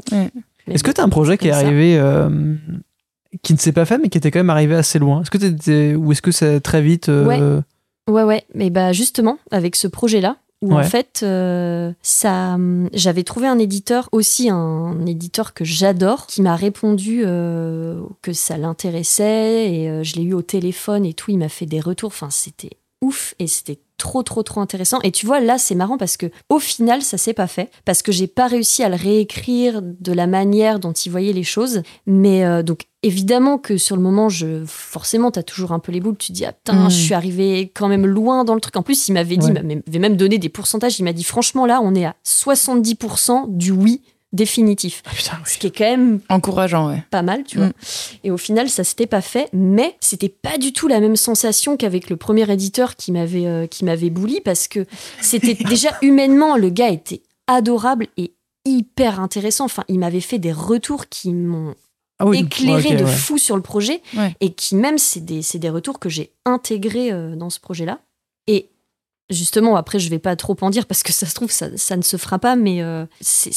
Est-ce 0.69 0.83
que 0.83 0.91
tu 0.91 0.99
as 0.99 1.05
un 1.05 1.09
projet 1.09 1.37
qui 1.37 1.47
est 1.47 1.51
arrivé, 1.51 1.97
euh, 1.97 2.55
qui 3.41 3.53
ne 3.53 3.57
s'est 3.59 3.71
pas 3.71 3.85
fait, 3.85 3.97
mais 3.97 4.09
qui 4.09 4.17
était 4.17 4.29
quand 4.31 4.39
même 4.39 4.49
arrivé 4.49 4.75
assez 4.75 4.99
loin? 4.99 5.21
Est-ce 5.21 5.31
que 5.31 5.37
t'étais- 5.37 5.95
ou 5.95 6.11
est-ce 6.11 6.21
que 6.21 6.31
c'est 6.31 6.59
très 6.59 6.81
vite 6.81 7.07
euh, 7.09 7.25
Ouais, 7.25 7.39
ouais. 8.07 8.43
Mais 8.53 8.69
bah, 8.69 8.91
justement, 8.93 9.37
avec 9.51 9.75
ce 9.75 9.87
projet-là, 9.87 10.37
où 10.61 10.73
en 10.73 10.77
Ouais. 10.77 10.83
fait, 10.85 11.21
euh, 11.23 11.91
ça, 12.01 12.53
hum, 12.53 12.89
j'avais 12.93 13.23
trouvé 13.23 13.47
un 13.47 13.59
éditeur, 13.59 14.07
aussi 14.13 14.49
un 14.49 15.05
éditeur 15.05 15.53
que 15.53 15.65
j'adore, 15.65 16.25
qui 16.27 16.41
m'a 16.41 16.55
répondu 16.55 17.23
euh, 17.25 18.01
que 18.21 18.31
ça 18.31 18.57
l'intéressait 18.57 19.73
et 19.73 19.89
euh, 19.89 20.03
je 20.03 20.15
l'ai 20.15 20.23
eu 20.23 20.33
au 20.33 20.41
téléphone 20.41 21.05
et 21.05 21.13
tout. 21.13 21.31
Il 21.31 21.37
m'a 21.37 21.49
fait 21.49 21.65
des 21.65 21.81
retours. 21.81 22.07
Enfin, 22.07 22.29
c'était 22.29 22.77
ouf 23.01 23.35
et 23.39 23.47
c'était 23.47 23.79
trop 23.97 24.23
trop 24.23 24.43
trop 24.43 24.59
intéressant. 24.61 24.99
Et 25.03 25.11
tu 25.11 25.25
vois 25.25 25.39
là 25.39 25.57
c'est 25.57 25.75
marrant 25.75 25.97
parce 25.97 26.17
que 26.17 26.25
au 26.49 26.59
final 26.59 27.01
ça 27.01 27.17
s'est 27.17 27.33
pas 27.33 27.47
fait. 27.47 27.69
Parce 27.85 28.01
que 28.01 28.11
j'ai 28.11 28.27
pas 28.27 28.47
réussi 28.47 28.83
à 28.83 28.89
le 28.89 28.95
réécrire 28.95 29.81
de 29.83 30.11
la 30.13 30.27
manière 30.27 30.79
dont 30.79 30.91
il 30.93 31.09
voyait 31.09 31.33
les 31.33 31.43
choses. 31.43 31.83
Mais 32.05 32.43
euh, 32.45 32.63
donc 32.63 32.81
évidemment 33.03 33.57
que 33.57 33.77
sur 33.77 33.95
le 33.95 34.01
moment 34.01 34.29
je 34.29 34.63
forcément 34.65 35.29
t'as 35.31 35.43
toujours 35.43 35.71
un 35.73 35.79
peu 35.79 35.91
les 35.91 35.99
boules. 35.99 36.17
Tu 36.17 36.27
te 36.27 36.33
dis 36.33 36.45
ah 36.45 36.53
putain 36.53 36.73
Mm. 36.85 36.89
je 36.89 36.95
suis 36.95 37.13
arrivé 37.13 37.71
quand 37.73 37.87
même 37.87 38.05
loin 38.05 38.43
dans 38.43 38.55
le 38.55 38.61
truc. 38.61 38.75
En 38.77 38.83
plus 38.83 39.07
il 39.07 39.13
m'avait 39.13 39.37
dit 39.37 39.45
Ouais. 39.47 39.53
il 39.61 39.77
m'avait 39.77 39.99
même 39.99 40.17
donné 40.17 40.37
des 40.37 40.49
pourcentages. 40.49 40.99
Il 40.99 41.03
m'a 41.03 41.13
dit 41.13 41.23
franchement 41.23 41.65
là 41.65 41.79
on 41.83 41.93
est 41.95 42.05
à 42.05 42.15
70% 42.25 43.45
du 43.55 43.71
oui 43.71 44.01
définitif. 44.33 45.01
Ah, 45.05 45.11
putain, 45.15 45.37
Ce 45.45 45.57
qui 45.57 45.67
est 45.67 45.71
quand 45.71 45.85
même 45.85 46.19
Encourageant, 46.29 46.89
ouais. 46.89 47.03
pas 47.11 47.21
mal, 47.21 47.43
tu 47.43 47.57
vois. 47.57 47.67
Mm. 47.67 47.73
Et 48.25 48.31
au 48.31 48.37
final, 48.37 48.69
ça 48.69 48.83
s'était 48.83 49.07
pas 49.07 49.21
fait, 49.21 49.47
mais 49.53 49.95
c'était 50.01 50.29
pas 50.29 50.57
du 50.57 50.73
tout 50.73 50.87
la 50.87 50.99
même 50.99 51.15
sensation 51.15 51.77
qu'avec 51.77 52.09
le 52.09 52.17
premier 52.17 52.51
éditeur 52.51 52.95
qui 52.95 53.11
m'avait 53.11 53.45
euh, 53.45 53.67
qui 53.67 53.85
m'avait 53.85 54.09
bouli 54.09 54.41
parce 54.41 54.67
que 54.67 54.85
c'était 55.21 55.53
déjà 55.65 55.97
humainement, 56.01 56.57
le 56.57 56.69
gars 56.69 56.89
était 56.89 57.21
adorable 57.47 58.07
et 58.17 58.33
hyper 58.65 59.19
intéressant. 59.19 59.65
Enfin, 59.65 59.83
il 59.87 59.99
m'avait 59.99 60.21
fait 60.21 60.39
des 60.39 60.51
retours 60.53 61.07
qui 61.09 61.33
m'ont 61.33 61.75
Ah 62.19 62.25
oui, 62.25 62.39
éclairé 62.39 62.95
de 62.95 63.03
ouais. 63.03 63.11
fou 63.11 63.37
sur 63.37 63.55
le 63.55 63.61
projet 63.61 64.01
Ouais. 64.17 64.35
et 64.41 64.53
qui 64.53 64.75
même 64.75 64.97
c'est 64.97 65.23
des, 65.23 65.41
c'est 65.41 65.59
des 65.59 65.69
retours 65.69 65.99
que 65.99 66.09
j'ai 66.09 66.31
intégrés 66.45 67.11
euh, 67.11 67.35
dans 67.35 67.49
ce 67.49 67.59
projet-là. 67.59 67.99
Justement, 69.33 69.75
après, 69.75 69.99
je 69.99 70.09
vais 70.09 70.19
pas 70.19 70.35
trop 70.35 70.55
en 70.61 70.69
dire 70.69 70.85
parce 70.85 71.03
que 71.03 71.11
ça 71.11 71.25
se 71.25 71.33
trouve, 71.35 71.51
ça, 71.51 71.67
ça 71.75 71.97
ne 71.97 72.01
se 72.01 72.17
fera 72.17 72.39
pas, 72.39 72.55
mais 72.55 72.81
euh, 72.81 73.05
c'est- 73.21 73.51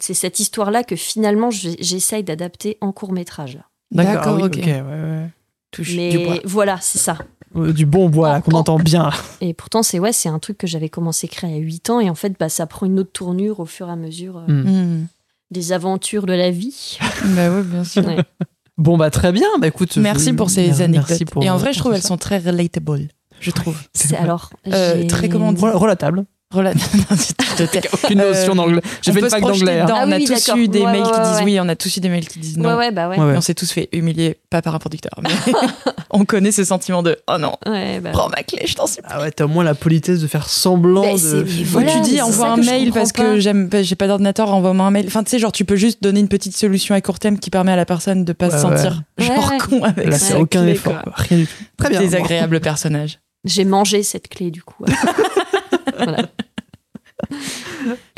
cette 0.00 0.38
histoire-là 0.40 0.84
que 0.84 0.96
finalement 0.96 1.50
j'essaye 1.50 2.22
d'adapter 2.24 2.78
en 2.80 2.92
court 2.92 3.12
métrage. 3.12 3.56
là. 3.56 3.62
D'accord, 3.90 4.22
ah 4.26 4.34
oui, 4.36 4.42
ok. 4.44 4.56
ouais, 4.56 4.80
ouais. 4.82 5.26
Touche 5.70 5.94
Mais 5.96 6.10
du 6.10 6.18
bois. 6.18 6.36
voilà, 6.44 6.78
c'est 6.80 6.98
ça. 6.98 7.18
Euh, 7.56 7.72
Du 7.72 7.84
bon 7.86 8.08
bois, 8.08 8.40
qu'on 8.40 8.52
entend 8.52 8.78
bien. 8.78 9.10
Et 9.42 9.52
pourtant, 9.54 9.82
c'est 9.82 9.98
ouais, 9.98 10.12
c'est 10.12 10.28
un 10.28 10.38
truc 10.38 10.56
que 10.58 10.66
j'avais 10.66 10.88
commencé 10.88 11.26
à 11.26 11.34
créer 11.34 11.54
à 11.54 11.58
8 11.58 11.90
ans 11.90 12.00
et 12.00 12.08
en 12.08 12.14
fait, 12.14 12.34
bah, 12.38 12.48
ça 12.48 12.66
prend 12.66 12.86
une 12.86 12.98
autre 12.98 13.12
tournure 13.12 13.60
au 13.60 13.66
fur 13.66 13.88
et 13.88 13.92
à 13.92 13.96
mesure 13.96 14.38
euh, 14.38 14.46
Mm. 14.52 14.70
Hmm. 15.02 15.06
des 15.50 15.72
aventures 15.72 16.24
de 16.26 16.32
la 16.32 16.50
vie. 16.50 16.98
Bah 17.36 17.50
ouais, 17.50 17.62
bien 17.62 17.84
sûr. 17.84 18.06
Ouais. 18.06 18.16
Bon, 18.78 18.96
bah 18.96 19.10
très 19.10 19.32
bien. 19.32 19.46
Bah 19.60 19.66
écoute. 19.66 19.96
Merci 19.98 20.30
je- 20.30 20.34
pour 20.34 20.48
ces 20.48 20.66
merci 20.68 20.82
anecdotes. 20.82 21.24
pour- 21.30 21.42
Et 21.44 21.50
en 21.50 21.58
vrai, 21.58 21.72
je 21.74 21.78
trouve 21.78 21.92
elles 21.94 22.02
sont 22.02 22.16
très 22.16 22.38
relatable. 22.38 23.08
Je 23.42 23.50
trouve. 23.50 23.76
C'est 23.92 24.16
alors 24.16 24.48
Euh, 24.72 24.94
j'ai- 25.02 25.06
très 25.08 25.28
comment 25.28 25.48
Rel- 25.50 25.74
Relatable. 25.76 26.24
Aucune 26.52 28.20
Euh, 28.20 28.28
notion 28.34 28.54
d'anglais. 28.54 28.82
J'ai 29.00 29.10
On 29.10 29.14
fait 29.14 29.20
une 29.20 29.30
fac 29.30 29.40
d'anglais. 29.42 29.80
hein. 29.80 29.86
Ah 29.88 30.04
on 30.06 30.12
a 30.12 30.16
oui, 30.16 30.24
tous 30.26 30.50
eu 30.54 30.68
des 30.68 30.80
Ouais, 30.80 30.92
mails 30.92 31.02
qui 31.02 31.10
ouais, 31.10 31.22
disent 31.22 31.40
oui, 31.44 31.58
on 31.60 31.68
a 31.68 31.76
tous 31.76 31.96
eu 31.96 32.00
des 32.00 32.08
mails 32.10 32.28
qui 32.28 32.38
disent 32.40 32.58
non. 32.58 32.64
Bah 32.64 32.76
ouais. 32.76 32.90
Ouais, 32.92 33.06
ouais. 33.18 33.34
Et 33.34 33.36
on 33.38 33.40
s'est 33.40 33.54
tous 33.54 33.70
fait 33.72 33.88
humilier, 33.92 34.38
pas 34.50 34.60
par 34.60 34.74
un 34.74 34.78
producteur, 34.78 35.12
mais 35.22 35.30
on 36.10 36.26
connaît 36.26 36.52
ce 36.52 36.62
sentiment 36.64 37.02
de 37.02 37.16
oh 37.26 37.38
non, 37.38 37.54
Ouais, 37.66 38.00
bah, 38.00 38.10
prends 38.12 38.28
ma 38.28 38.42
clé, 38.42 38.66
je 38.66 38.74
t'en 38.74 38.86
supplie. 38.86 39.10
Ah 39.10 39.20
ouais, 39.22 39.30
t'as 39.30 39.44
au 39.44 39.48
moins 39.48 39.64
la 39.64 39.74
politesse 39.74 40.20
de 40.20 40.26
faire 40.26 40.46
semblant 40.48 41.02
Mais 41.02 41.14
de. 41.14 41.42
tu 41.44 42.00
dis 42.02 42.20
envoie 42.20 42.46
ça 42.48 42.52
un 42.52 42.56
mail 42.58 42.92
parce 42.92 43.12
que 43.12 43.40
j'aime 43.40 43.70
j'ai 43.80 43.94
pas 43.94 44.06
d'ordinateur 44.06 44.52
envoie-moi 44.52 44.84
un 44.86 44.90
mail 44.90 45.06
enfin 45.06 45.22
tu 45.24 45.30
sais 45.30 45.38
genre 45.38 45.52
tu 45.52 45.64
peux 45.64 45.76
juste 45.76 46.02
donner 46.02 46.20
une 46.20 46.28
petite 46.28 46.54
solution 46.56 46.94
à 46.94 47.00
court 47.00 47.18
terme 47.18 47.38
qui 47.38 47.48
permet 47.48 47.72
à 47.72 47.76
la 47.76 47.86
personne 47.86 48.24
de 48.26 48.32
pas 48.34 48.50
se 48.50 48.58
sentir 48.58 49.02
genre 49.18 49.52
con 49.70 49.82
avec 49.84 50.12
c'est 50.14 50.34
aucun 50.34 50.66
effort. 50.66 51.00
Rien 51.14 51.38
du 51.38 51.46
tout. 51.46 51.52
Très 51.78 51.88
bien. 51.90 52.00
désagréable 52.00 52.60
personnage 52.60 53.20
j'ai 53.44 53.64
mangé 53.64 54.02
cette 54.02 54.28
clé 54.28 54.50
du 54.50 54.62
coup. 54.62 54.84
voilà. 55.96 56.28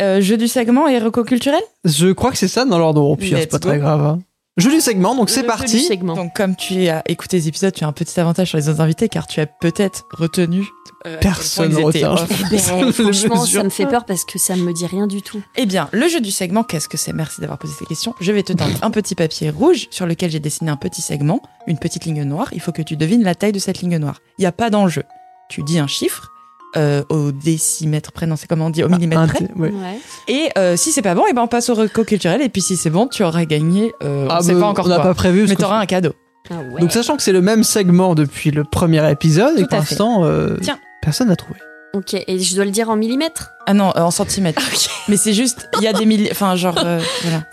Euh, 0.01 0.21
jeu 0.21 0.37
du 0.37 0.49
segment 0.49 0.89
et 0.89 0.99
reco 0.99 1.25
culturel? 1.25 1.63
Je 1.85 2.13
crois 2.13 2.31
que 2.31 2.37
c'est 2.37 2.49
ça 2.49 2.65
dans 2.65 2.79
l'ordre. 2.79 3.03
Au 3.03 3.17
pire, 3.17 3.39
c'est 3.39 3.47
pas 3.51 3.59
go. 3.59 3.69
très 3.69 3.79
grave. 3.79 4.01
hein. 4.03 4.19
Jeu 4.57 4.71
du 4.71 4.81
segment, 4.81 5.17
donc 5.17 5.31
c'est 5.31 5.43
Le 5.43 5.49
jeu 5.49 5.55
du 5.55 5.59
parti. 5.59 5.81
segment. 5.81 6.15
donc 6.15 6.33
comme 6.37 6.55
tu 6.55 6.87
as 6.87 7.03
écouté 7.09 7.39
les 7.39 7.49
épisodes 7.49 7.73
tu 7.75 7.83
as 7.83 7.89
un 7.89 7.93
petit 7.93 8.21
avantage 8.21 8.51
sur 8.51 8.57
les 8.57 8.69
autres 8.69 8.81
invités 8.81 9.09
car 9.09 9.27
tu 9.27 9.41
as 9.41 9.47
peut-être 9.47 10.05
retenu 10.13 10.65
euh, 11.07 11.19
Personne 11.21 11.75
retient. 11.75 12.15
franchement, 12.93 13.45
ça 13.45 13.65
me 13.65 13.69
fait 13.69 13.87
peur 13.87 14.05
parce 14.05 14.25
que 14.25 14.39
ça 14.39 14.55
me 14.55 14.73
dit 14.73 14.87
rien 14.87 15.07
du 15.09 15.23
tout. 15.23 15.43
Eh 15.57 15.67
bien, 15.67 15.89
le 15.93 16.09
jeu 16.09 16.21
du 16.21 16.31
segment, 16.31 16.63
qu'est-ce 16.63 16.89
que 16.89 16.97
c'est? 16.97 17.13
Merci 17.13 17.41
d'avoir 17.41 17.59
posé 17.59 17.75
ces 17.79 17.85
questions. 17.85 18.15
Je 18.21 18.31
vais 18.33 18.43
te 18.45 18.53
tendre 18.53 18.79
un 18.81 18.91
petit 18.91 19.15
papier 19.15 19.51
rouge 19.51 19.89
sur 19.91 20.07
lequel 20.07 20.31
j'ai 20.31 20.41
dessiné 20.41 20.71
un 20.71 20.77
petit 20.77 21.03
segment, 21.03 21.43
une 21.67 21.79
petite 21.79 22.05
ligne 22.05 22.23
noire. 22.23 22.49
Il 22.53 22.61
faut 22.61 22.73
que 22.73 22.81
tu 22.81 22.97
devines 22.97 23.23
la 23.25 23.35
taille 23.35 23.53
de 23.53 23.59
cette 23.59 23.81
ligne 23.81 23.99
noire. 23.99 24.21
Il 24.39 24.43
n'y 24.43 24.47
a 24.47 24.53
pas 24.53 24.71
d'enjeu. 24.71 25.03
Tu 25.51 25.63
dis 25.63 25.79
un 25.79 25.87
chiffre 25.89 26.31
euh, 26.77 27.03
au 27.09 27.33
décimètre 27.33 28.13
près, 28.13 28.27
non, 28.27 28.37
c'est 28.37 28.47
comment 28.47 28.67
on 28.67 28.71
dit, 28.71 28.83
au 28.85 28.89
millimètre 28.89 29.21
Un 29.21 29.27
près. 29.29 29.47
t- 29.47 29.53
ouais. 29.57 29.71
Ouais. 29.71 29.99
Et 30.29 30.49
euh, 30.59 30.77
si 30.77 30.93
c'est 30.93 31.03
pas 31.03 31.15
bon, 31.15 31.25
eh 31.29 31.33
ben 31.33 31.43
on 31.43 31.47
passe 31.49 31.69
au 31.71 31.75
reco 31.75 32.05
culturel. 32.05 32.41
Et 32.43 32.49
puis 32.49 32.63
si 32.63 32.77
c'est 32.77 32.91
bon, 32.91 33.07
tu 33.07 33.23
auras 33.25 33.45
gagné. 33.45 33.93
Euh, 34.03 34.27
Ah, 34.31 34.39
on 34.41 34.43
sait 34.43 34.55
bah, 34.55 34.61
pas 34.61 34.67
encore 34.67 34.87
on 34.87 34.89
n'a 34.89 34.97
quoi. 34.97 35.05
pas 35.05 35.15
prévu. 35.15 35.47
mais 35.49 35.57
t'auras 35.57 35.79
un 35.81 35.87
cadeau. 35.87 36.13
Ah 36.51 36.55
ouais. 36.75 36.81
Donc 36.81 36.93
sachant 36.93 37.17
que 37.17 37.23
c'est 37.23 37.33
le 37.33 37.41
même 37.41 37.65
segment 37.65 38.15
depuis 38.15 38.51
le 38.51 38.65
premier 38.65 39.11
épisode 39.11 39.59
et 39.59 39.65
pour 39.67 39.79
l'instant 39.79 40.25
euh, 40.25 40.57
Tiens. 40.61 40.79
personne 41.01 41.29
n'a 41.29 41.37
trouvé. 41.37 41.59
Ok, 41.95 42.13
et 42.15 42.39
je 42.41 42.55
dois 42.57 42.65
le 42.65 42.73
dire 42.73 42.91
en 42.91 42.97
millimètres? 42.97 43.53
Ah 43.67 43.73
non, 43.73 43.93
euh, 43.97 44.01
en 44.01 44.11
centimètres. 44.11 44.61
Mais 45.09 45.17
c'est 45.17 45.33
juste, 45.33 45.69
il 45.79 45.85
y 45.85 45.87
a 45.87 45.93
des 45.93 46.07
millimètres. 46.07 46.35
Enfin, 46.35 46.57
genre, 46.57 46.77
euh, 46.85 47.01
voilà. 47.23 47.45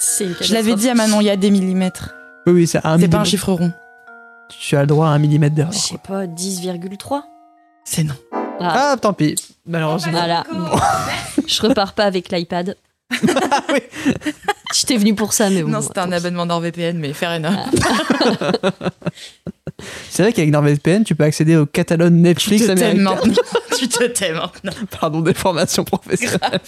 Je 0.42 0.54
l'avais 0.54 0.74
dit 0.76 0.90
à 0.90 0.96
Manon, 0.96 1.22
il 1.22 1.28
y 1.28 1.30
a 1.30 1.38
des 1.38 1.52
millimètres. 1.52 2.16
Oui, 2.48 2.54
oui, 2.54 2.68
c'est 2.68 2.84
un 2.84 2.98
C'est 3.00 3.08
pas 3.08 3.20
un 3.20 3.24
chiffre 3.24 3.54
rond. 3.54 3.72
Tu 4.50 4.76
as 4.76 4.82
le 4.82 4.88
droit 4.88 5.08
à 5.08 5.12
un 5.12 5.20
millimètre 5.20 5.54
Je 5.54 5.58
d'erreur. 5.58 5.74
sais 5.76 5.98
pas, 6.06 6.26
10,3 6.26 7.22
C'est 7.86 8.04
non. 8.04 8.16
Ah, 8.64 8.92
Ah, 8.94 8.98
tant 8.98 9.14
pis. 9.14 9.36
Malheureusement. 9.66 10.12
voilà. 10.12 10.44
Je 11.48 11.62
repars 11.62 11.94
pas 11.94 12.06
avec 12.06 12.32
l'iPad. 12.32 12.76
J'étais 14.74 14.98
venu 14.98 15.14
pour 15.16 15.34
ça, 15.34 15.50
mais 15.50 15.64
bon. 15.64 15.70
Non, 15.70 15.82
c'était 15.82 16.00
un 16.00 16.12
abonnement 16.12 16.46
NordVPN, 16.46 16.98
mais 16.98 17.14
fair 17.14 17.32
enough. 17.32 17.58
C'est 20.10 20.22
vrai 20.24 20.32
qu'avec 20.34 20.52
NordVPN, 20.52 21.04
tu 21.04 21.16
peux 21.16 21.24
accéder 21.24 21.56
au 21.58 21.66
catalogue 21.66 22.14
Netflix 22.14 22.64
tu 22.64 22.68
te 22.70 22.74
t'aimes 22.80 23.08
américain. 23.08 23.34
tu 23.80 23.88
te 23.88 24.04
t'aimes 24.06 24.36
maintenant. 24.36 24.72
Pardon, 25.00 25.22
des 25.22 25.34
formations 25.34 25.84
professionnelles. 25.84 26.60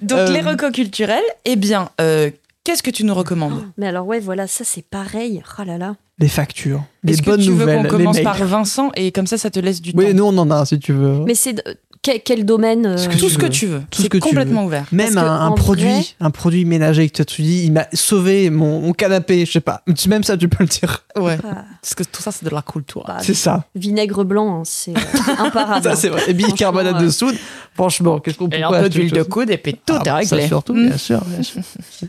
Donc, 0.00 0.18
Euh, 0.18 0.30
les 0.30 0.40
recos 0.40 0.70
culturels, 0.72 1.22
eh 1.44 1.56
bien, 1.56 1.90
euh, 2.00 2.30
qu'est-ce 2.64 2.82
que 2.82 2.90
tu 2.90 3.02
nous 3.04 3.14
recommandes? 3.14 3.66
Mais 3.76 3.88
alors, 3.88 4.06
ouais, 4.06 4.20
voilà, 4.20 4.46
ça 4.46 4.62
c'est 4.64 4.84
pareil. 4.84 5.42
Oh 5.58 5.62
là 5.64 5.78
là. 5.78 5.96
Les 6.18 6.28
factures, 6.28 6.84
les 7.02 7.14
Est-ce 7.14 7.22
que 7.22 7.30
bonnes 7.30 7.40
tu 7.40 7.50
veux 7.50 7.66
qu'on 7.66 7.84
commence 7.84 8.20
par 8.20 8.36
Vincent 8.44 8.90
et 8.96 9.10
comme 9.12 9.26
ça, 9.26 9.38
ça 9.38 9.50
te 9.50 9.58
laisse 9.58 9.80
du 9.80 9.92
Oui, 9.94 10.08
temps 10.08 10.14
nous 10.14 10.24
on 10.24 10.38
en 10.38 10.50
a 10.50 10.64
si 10.66 10.78
tu 10.78 10.92
veux. 10.92 11.20
Mais 11.26 11.34
c'est. 11.34 11.54
de- 11.54 11.62
Quel, 12.04 12.20
quel 12.20 12.44
domaine 12.44 12.84
euh, 12.84 12.96
Ce 12.96 13.08
que 13.08 13.16
Tout 13.16 13.28
ce 13.28 13.38
que 13.38 13.44
veux. 13.44 13.48
tu 13.50 13.66
veux. 13.66 13.78
Tout 13.88 13.98
ce 13.98 14.02
C'est 14.02 14.08
que 14.08 14.16
tu 14.18 14.22
complètement 14.22 14.64
ouvert. 14.64 14.86
Même 14.90 15.14
parce 15.14 15.24
un, 15.24 15.52
produit, 15.52 15.84
vrai- 15.84 16.04
un 16.18 16.30
produit 16.32 16.64
ménager 16.64 17.08
que 17.08 17.22
tu 17.22 17.24
te 17.24 17.40
dis, 17.42 17.62
il 17.64 17.70
m'a 17.72 17.86
sauvé 17.92 18.50
mon, 18.50 18.80
mon 18.80 18.92
canapé, 18.92 19.46
je 19.46 19.52
sais 19.52 19.60
pas. 19.60 19.84
Même 20.08 20.24
ça, 20.24 20.36
tu 20.36 20.48
peux 20.48 20.64
le 20.64 20.68
dire. 20.68 21.04
Ouais. 21.16 21.38
Ah, 21.44 21.64
Parce 21.80 21.94
que 21.94 22.02
tout 22.02 22.20
ça, 22.20 22.32
c'est 22.32 22.44
de 22.44 22.50
la 22.50 22.60
culture. 22.62 23.04
bah, 23.06 23.18
C'est 23.20 23.34
ça. 23.34 23.66
Vinaigre 23.76 24.24
blanc, 24.24 24.58
hein, 24.58 24.62
c'est 24.64 24.96
euh, 24.96 25.00
imparable. 25.38 25.84
Ça, 25.84 25.94
c'est 25.94 26.08
vrai. 26.08 26.22
Et 26.26 26.34
bicarbonate 26.34 26.98
de 27.00 27.06
euh, 27.06 27.10
soude, 27.10 27.36
franchement, 27.74 28.18
qu'est-ce 28.18 28.36
qu'on 28.36 28.48
peut 28.48 28.56
Et 28.56 28.64
un 28.64 28.70
peu 28.82 28.88
d'huile 28.88 29.12
de 29.12 29.22
coude 29.22 29.50
et 29.50 29.56
puis 29.58 29.74
tout 29.74 29.94
Ah, 29.96 30.02
est 30.04 30.10
réglé. 30.10 30.40
Ça 30.42 30.48
surtout, 30.48 30.74
Mm. 30.74 30.88
bien 30.88 30.96
sûr, 30.98 31.20
bien 31.24 31.42
sûr. 31.44 31.62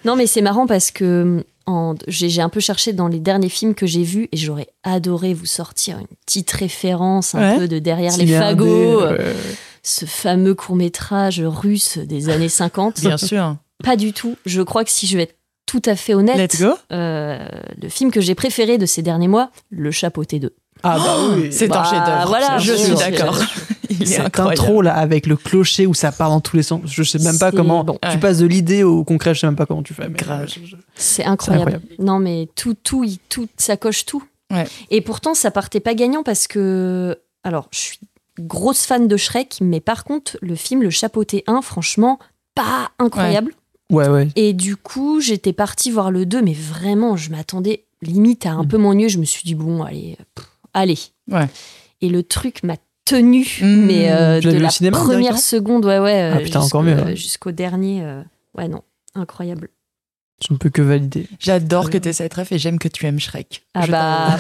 Non, 0.05 0.15
mais 0.15 0.25
c'est 0.25 0.41
marrant 0.41 0.65
parce 0.65 0.89
que 0.89 1.45
en- 1.65 1.95
j'ai 2.07 2.41
un 2.41 2.49
peu 2.49 2.59
cherché 2.59 2.93
dans 2.93 3.07
les 3.07 3.19
derniers 3.19 3.49
films 3.49 3.73
que 3.75 3.85
j'ai 3.85 4.03
vus 4.03 4.27
et 4.31 4.37
j'aurais 4.37 4.67
adoré 4.83 5.33
vous 5.33 5.45
sortir 5.45 5.97
une 5.99 6.07
petite 6.25 6.51
référence 6.51 7.35
un 7.35 7.39
Ouais. 7.53 7.57
peu 7.59 7.67
de 7.67 7.79
derrière 7.79 8.15
les 8.17 8.27
fagots, 8.27 9.01
euh, 9.01 9.17
euh, 9.19 9.33
ce 9.81 10.05
fameux 10.05 10.55
court-métrage 10.55 11.41
russe 11.41 11.97
des 11.97 12.29
années 12.29 12.49
50. 12.49 12.99
Bien 13.01 13.17
sûr. 13.17 13.55
Pas 13.83 13.95
du 13.95 14.13
tout. 14.13 14.35
Je 14.45 14.61
crois 14.61 14.83
que 14.83 14.91
si 14.91 15.07
je 15.07 15.17
vais 15.17 15.23
être 15.23 15.35
tout 15.65 15.81
à 15.85 15.95
fait 15.95 16.13
honnête, 16.13 16.37
Let's 16.37 16.61
go. 16.61 16.73
euh, 16.91 17.47
le 17.81 17.89
film 17.89 18.11
que 18.11 18.21
j'ai 18.21 18.35
préféré 18.35 18.77
de 18.77 18.85
ces 18.85 19.01
derniers 19.01 19.27
mois, 19.27 19.49
Le 19.69 19.89
Chapeau 19.91 20.23
T2. 20.23 20.49
Ah 20.83 20.97
bah 20.97 21.15
oui. 21.35 21.47
C'est 21.51 21.71
un 21.71 21.81
Bah, 21.81 21.83
chef-d'œuvre. 21.89 22.27
voilà, 22.27 22.57
je 22.59 22.73
suis 22.73 22.95
d'accord. 22.95 23.37
Cette 24.05 24.39
intro 24.39 24.81
là 24.81 24.95
avec 24.95 25.27
le 25.27 25.37
clocher 25.37 25.85
où 25.87 25.93
ça 25.93 26.11
part 26.11 26.29
dans 26.29 26.41
tous 26.41 26.55
les 26.57 26.63
sens, 26.63 26.81
je 26.85 27.03
sais 27.03 27.19
même 27.19 27.37
pas 27.39 27.51
comment. 27.51 27.83
bon. 27.83 27.97
Tu 28.01 28.07
Ouais. 28.09 28.17
passes 28.19 28.39
de 28.39 28.45
l'idée 28.45 28.83
au 28.83 29.03
concret, 29.03 29.33
je 29.33 29.39
sais 29.41 29.47
même 29.47 29.55
pas 29.55 29.65
comment 29.65 29.83
tu 29.83 29.93
fais. 29.93 30.03
je- 30.47 30.75
C'est 30.95 31.23
incroyable. 31.23 31.73
incroyable. 31.73 32.03
Non, 32.03 32.19
mais 32.19 32.49
tout, 32.55 32.73
tout, 32.73 33.03
il- 33.03 33.19
tout, 33.29 33.47
ça 33.57 33.77
coche 33.77 34.05
tout. 34.05 34.23
Ouais. 34.51 34.65
Et 34.89 35.01
pourtant, 35.01 35.33
ça 35.33 35.51
partait 35.51 35.79
pas 35.79 35.93
gagnant 35.93 36.23
parce 36.23 36.47
que. 36.47 37.17
Alors, 37.43 37.67
je 37.71 37.77
suis 37.79 37.99
grosse 38.39 38.85
fan 38.85 39.07
de 39.07 39.15
Shrek, 39.17 39.57
mais 39.61 39.79
par 39.79 40.03
contre, 40.03 40.37
le 40.41 40.55
film 40.55 40.81
Le 40.81 40.89
Chapeau 40.89 41.23
T1, 41.23 41.61
franchement, 41.61 42.19
pas 42.55 42.89
incroyable. 42.99 43.53
Ouais, 43.91 44.07
ouais. 44.09 44.27
Et 44.35 44.53
du 44.53 44.75
coup, 44.75 45.21
j'étais 45.21 45.53
partie 45.53 45.91
voir 45.91 46.09
le 46.11 46.25
2, 46.25 46.41
mais 46.41 46.53
vraiment, 46.53 47.15
je 47.15 47.29
m'attendais 47.29 47.85
limite 48.01 48.45
à 48.47 48.51
un 48.53 48.63
Mm. 48.63 48.67
peu 48.67 48.77
m'ennuyer. 48.77 49.09
Je 49.09 49.19
me 49.19 49.25
suis 49.25 49.43
dit, 49.43 49.55
bon, 49.55 49.83
allez, 49.83 50.17
pff, 50.35 50.47
allez. 50.73 50.97
Ouais. 51.31 51.47
Et 52.01 52.09
le 52.09 52.23
truc 52.23 52.63
m'a 52.63 52.75
tenu, 53.05 53.45
Mm. 53.61 53.85
mais 53.85 54.11
euh, 54.11 54.39
de 54.41 54.49
la 54.57 54.69
cinéma, 54.69 54.97
première 54.97 55.37
seconde, 55.37 55.85
ouais, 55.85 55.99
ouais. 55.99 56.31
Ah, 56.33 56.37
euh, 56.37 56.43
putain, 56.43 56.59
encore 56.61 56.83
jusqu'au- 56.83 57.01
mieux, 57.01 57.03
ouais. 57.09 57.15
Jusqu'au 57.15 57.51
dernier. 57.51 58.01
euh, 58.03 58.21
ouais, 58.57 58.67
non, 58.67 58.81
incroyable. 59.15 59.69
Je 60.47 60.51
ne 60.53 60.57
peux 60.57 60.69
que 60.69 60.81
valider. 60.81 61.27
J'adore 61.39 61.89
que 61.89 61.97
tu 61.97 62.09
aies 62.09 62.13
cette 62.13 62.33
ref 62.33 62.51
et 62.51 62.57
j'aime 62.59 62.77
que 62.79 62.87
tu 62.89 63.05
aimes 63.05 63.19
Shrek. 63.19 63.63
Ah 63.75 63.85
Je 63.85 63.91
bah, 63.91 64.37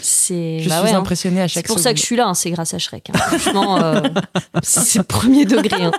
c'est. 0.00 0.58
Je 0.60 0.68
bah 0.68 0.76
suis 0.78 0.84
ouais, 0.84 0.92
hein. 0.94 0.98
impressionnée 0.98 1.40
à 1.40 1.48
C'est 1.48 1.54
chaque 1.54 1.66
pour 1.66 1.78
ça 1.80 1.92
que 1.94 1.98
je 1.98 2.04
suis 2.04 2.14
là, 2.16 2.28
hein, 2.28 2.34
c'est 2.34 2.50
grâce 2.50 2.74
à 2.74 2.78
Shrek. 2.78 3.10
hein. 3.10 3.18
Franchement, 3.18 3.82
euh, 3.82 4.00
c'est 4.62 5.02
premier 5.02 5.44
degré. 5.44 5.82
hein. 5.82 5.92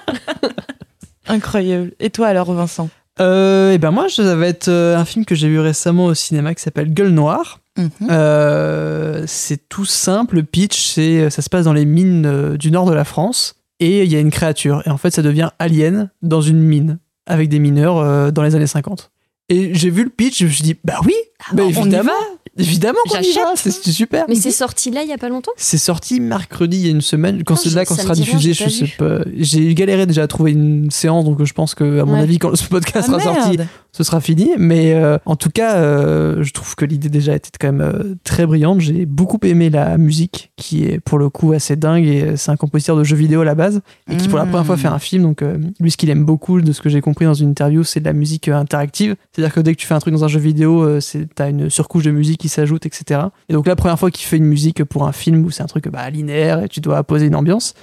Incroyable. 1.28 1.91
Et 2.00 2.10
toi 2.10 2.28
alors, 2.28 2.52
Vincent? 2.54 2.90
Euh, 3.19 3.72
et 3.73 3.77
ben 3.77 3.91
moi, 3.91 4.10
ça 4.10 4.35
va 4.35 4.48
être 4.48 4.69
euh, 4.69 4.98
un 4.98 5.06
film 5.06 5.26
que 5.26 5.35
j'ai 5.35 5.48
vu 5.48 5.60
récemment 5.60 6.06
au 6.06 6.14
cinéma 6.14 6.56
qui 6.56 6.64
s'appelle 6.64 6.94
Gueule 6.94 7.11
Noire. 7.11 7.60
Mhm. 7.77 7.90
Euh, 8.11 9.23
c'est 9.27 9.68
tout 9.68 9.85
simple, 9.85 10.35
le 10.35 10.44
pitch, 10.44 10.80
c'est 10.94 11.30
ça 11.30 11.41
se 11.41 11.49
passe 11.49 11.65
dans 11.65 11.73
les 11.73 11.85
mines 11.85 12.26
euh, 12.26 12.57
du 12.57 12.69
nord 12.69 12.85
de 12.85 12.94
la 12.94 13.03
France 13.03 13.56
et 13.80 14.03
il 14.03 14.11
y 14.11 14.15
a 14.15 14.19
une 14.19 14.30
créature 14.30 14.84
et 14.85 14.91
en 14.91 14.98
fait 14.98 15.10
ça 15.10 15.23
devient 15.23 15.49
alien 15.57 16.11
dans 16.22 16.41
une 16.41 16.61
mine 16.61 16.99
avec 17.26 17.49
des 17.49 17.57
mineurs 17.57 17.98
euh, 17.98 18.31
dans 18.31 18.44
les 18.44 18.56
années 18.56 18.68
50. 18.68 19.11
Et 19.49 19.73
j'ai 19.73 19.90
vu 19.90 20.03
le 20.03 20.10
pitch, 20.10 20.40
je 20.40 20.45
me 20.45 20.52
suis 20.52 20.64
dit 20.64 20.76
bah 20.84 20.99
oui, 21.03 21.15
Ah 21.40 21.45
bah 21.53 21.64
bah, 21.64 21.64
on 21.64 21.69
y 21.69 21.80
évidemment, 21.80 22.11
Évidemment 22.58 23.00
qu'on 23.10 23.20
y 23.20 23.34
va, 23.34 23.54
c'est 23.56 23.72
super. 23.72 24.26
Mais 24.30 24.36
c'est 24.36 24.52
sorti 24.52 24.92
là 24.92 25.02
il 25.02 25.10
y 25.10 25.14
a 25.14 25.18
pas 25.18 25.30
longtemps? 25.30 25.52
C'est 25.58 25.78
sorti 25.80 26.20
mercredi 26.20 26.78
il 26.78 26.86
y 26.86 26.88
a 26.88 26.92
une 26.92 27.02
semaine. 27.02 27.44
Quand 27.44 27.56
Ah, 27.56 27.60
c'est 27.64 27.74
là, 27.74 27.84
quand 27.86 27.96
ça 27.96 28.04
sera 28.04 28.14
diffusé, 28.14 28.54
je 28.54 28.70
sais 28.70 28.92
pas. 28.98 29.20
J'ai 29.36 29.74
galéré 29.74 30.06
déjà 30.06 30.24
à 30.24 30.28
trouver 30.28 30.52
une 30.52 30.92
séance, 30.92 31.26
donc 31.26 31.44
je 31.44 31.54
pense 31.54 31.74
que, 31.74 32.00
à 32.02 32.06
mon 32.06 32.14
Ouais. 32.14 32.20
avis, 32.20 32.38
quand 32.38 32.56
ce 32.56 32.66
podcast 32.68 33.10
Ah, 33.12 33.20
sera 33.20 33.34
sorti, 33.42 33.58
ce 33.92 34.04
sera 34.04 34.22
fini. 34.22 34.52
Mais 34.60 34.94
euh, 34.94 35.18
en 35.26 35.36
tout 35.36 35.50
cas, 35.50 35.78
euh, 35.78 36.44
je 36.44 36.54
trouve 36.54 36.76
que 36.76 36.86
l'idée 36.86 37.10
déjà 37.10 37.36
était 37.36 37.50
quand 37.60 37.72
même 37.74 37.82
euh, 37.82 38.14
très 38.24 38.46
brillante. 38.46 38.82
J'ai 38.82 39.06
beaucoup 39.08 39.40
aimé 39.44 39.72
la 39.72 39.98
musique, 39.98 40.52
qui 40.56 40.84
est 40.86 41.00
pour 41.00 41.18
le 41.18 41.30
coup 41.30 41.54
assez 41.54 41.76
dingue. 41.76 42.06
Et 42.06 42.38
c'est 42.38 42.52
un 42.52 42.56
compositeur 42.56 42.96
de 42.98 43.04
jeux 43.04 43.16
vidéo 43.16 43.42
à 43.42 43.46
la 43.46 43.56
base, 43.56 43.82
et 44.12 44.16
qui 44.18 44.28
pour 44.28 44.38
la 44.38 44.46
première 44.46 44.66
fois 44.66 44.78
fait 44.78 44.88
un 44.88 45.00
film. 45.00 45.24
Donc 45.24 45.44
lui, 45.80 45.90
ce 45.90 45.98
qu'il 45.98 46.12
aime 46.12 46.24
beaucoup, 46.24 46.62
de 46.62 46.72
ce 46.72 46.82
que 46.82 46.90
j'ai 46.90 47.02
compris 47.02 47.26
dans 47.26 47.34
une 47.34 47.50
interview, 47.50 47.84
c'est 47.84 48.00
de 48.00 48.06
la 48.06 48.14
musique 48.14 48.48
interactive. 48.48 49.16
C'est-à-dire 49.32 49.54
que 49.56 49.60
dès 49.60 49.74
que 49.74 49.80
tu 49.80 49.88
fais 49.88 49.96
un 49.96 50.00
truc 50.00 50.14
dans 50.14 50.24
un 50.24 50.28
jeu 50.28 50.40
vidéo, 50.40 51.00
t'as 51.36 51.50
une 51.50 51.72
surcouche 51.72 52.04
de 52.04 52.12
musique 52.12 52.43
qui 52.44 52.49
s'ajoute, 52.49 52.86
etc. 52.86 53.22
Et 53.48 53.53
donc 53.53 53.68
la 53.68 53.78
première 53.78 53.98
fois 53.98 54.11
qu'il 54.11 54.26
fait 54.26 54.36
une 54.36 54.45
musique 54.45 54.84
pour 54.84 55.07
un 55.07 55.14
film 55.14 55.45
où 55.45 55.49
c'est 55.49 55.64
un 55.64 55.68
truc 55.68 55.88
bah, 55.88 56.10
linéaire 56.10 56.61
et 56.61 56.68
tu 56.68 56.82
dois 56.82 57.02
poser 57.03 57.28
une 57.28 57.36
ambiance. 57.36 57.74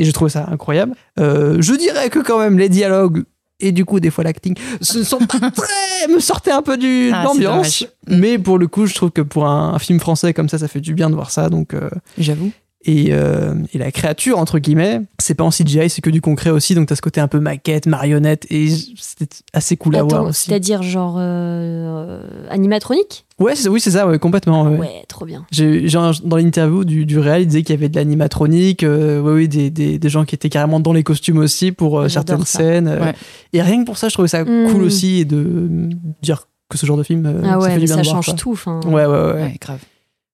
Et 0.00 0.04
je 0.04 0.10
trouvais 0.10 0.30
ça 0.30 0.48
incroyable. 0.50 0.94
Euh, 1.20 1.58
je 1.60 1.72
dirais 1.74 2.10
que 2.10 2.18
quand 2.18 2.40
même 2.40 2.58
les 2.58 2.68
dialogues 2.68 3.22
et 3.60 3.70
du 3.70 3.84
coup 3.84 3.98
des 4.00 4.10
fois 4.10 4.22
l'acting 4.22 4.56
ce 4.80 5.02
sont 5.02 5.18
pas 5.18 5.50
très 5.56 6.08
me 6.08 6.20
sortaient 6.20 6.52
un 6.52 6.62
peu 6.62 6.76
du 6.76 7.08
de 7.10 7.12
Ah, 7.12 7.24
l'ambiance 7.24 7.84
mais 8.06 8.38
pour 8.38 8.56
le 8.56 8.68
coup 8.68 8.86
je 8.86 8.94
trouve 8.94 9.10
que 9.10 9.20
pour 9.20 9.46
un, 9.46 9.74
un 9.74 9.78
film 9.80 9.98
français 9.98 10.32
comme 10.32 10.48
ça 10.48 10.58
ça 10.58 10.68
fait 10.68 10.80
du 10.80 10.94
bien 10.94 11.10
de 11.10 11.16
voir 11.16 11.32
ça 11.32 11.48
donc 11.48 11.74
euh, 11.74 11.90
J'avoue. 12.18 12.52
Et, 12.84 13.08
euh, 13.10 13.54
et 13.74 13.78
la 13.78 13.90
créature 13.90 14.38
entre 14.38 14.60
guillemets 14.60 15.00
c'est 15.18 15.34
pas 15.34 15.42
en 15.42 15.50
CGI 15.50 15.90
c'est 15.90 16.00
que 16.00 16.10
du 16.10 16.20
concret 16.20 16.50
aussi 16.50 16.76
donc 16.76 16.86
t'as 16.86 16.94
ce 16.94 17.02
côté 17.02 17.20
un 17.20 17.26
peu 17.26 17.40
maquette 17.40 17.86
marionnette 17.86 18.46
et 18.50 18.68
c'était 18.70 19.26
assez 19.52 19.76
cool 19.76 19.96
à 19.96 20.04
voir 20.04 20.24
aussi 20.24 20.46
c'est-à-dire 20.48 20.82
genre 20.84 21.16
euh, 21.18 22.22
animatronique? 22.50 23.24
Ouais 23.38 23.54
c'est- 23.54 23.68
oui 23.68 23.80
c'est 23.80 23.90
ça 23.92 24.06
ouais, 24.06 24.18
complètement 24.18 24.64
ouais. 24.64 24.78
Ouais, 24.78 25.04
trop 25.08 25.24
bien. 25.24 25.46
J'ai, 25.50 25.88
genre, 25.88 26.12
dans 26.24 26.36
l'interview 26.36 26.84
du, 26.84 27.06
du 27.06 27.18
réel, 27.18 27.42
il 27.42 27.46
disait 27.46 27.62
qu'il 27.62 27.74
y 27.74 27.78
avait 27.78 27.88
de 27.88 27.94
l'animatronique, 27.96 28.82
euh, 28.82 29.20
ouais, 29.20 29.32
oui, 29.32 29.48
des, 29.48 29.70
des, 29.70 29.98
des 29.98 30.08
gens 30.08 30.24
qui 30.24 30.34
étaient 30.34 30.48
carrément 30.48 30.80
dans 30.80 30.92
les 30.92 31.04
costumes 31.04 31.38
aussi 31.38 31.70
pour 31.70 32.00
euh, 32.00 32.08
certaines 32.08 32.44
ça. 32.44 32.58
scènes. 32.58 32.88
euh, 32.88 33.00
Ouais. 33.00 33.14
Et 33.52 33.62
rien 33.62 33.80
que 33.80 33.86
pour 33.86 33.96
ça, 33.96 34.08
je 34.08 34.14
trouvais 34.14 34.26
ça 34.28 34.42
Mm. 34.44 34.72
cool 34.72 34.82
aussi 34.82 35.20
et 35.20 35.24
de 35.24 35.36
euh, 35.36 35.88
dire 36.22 36.48
que 36.68 36.78
ce 36.78 36.84
genre 36.86 36.96
de 36.96 37.02
film, 37.04 37.26
euh, 37.26 37.42
Ah 37.44 37.50
ça 37.52 37.58
ouais, 37.58 37.70
fait 37.74 37.78
du 37.78 37.84
bien 37.86 37.94
ça 37.96 38.00
de 38.02 38.06
voir, 38.08 38.16
change 38.16 38.24
quoi. 38.26 38.34
tout. 38.34 38.52
enfin. 38.52 38.80
Ouais, 38.86 39.06
ouais, 39.06 39.06
ouais. 39.06 39.32
Ouais, 39.42 39.56
grave. 39.60 39.78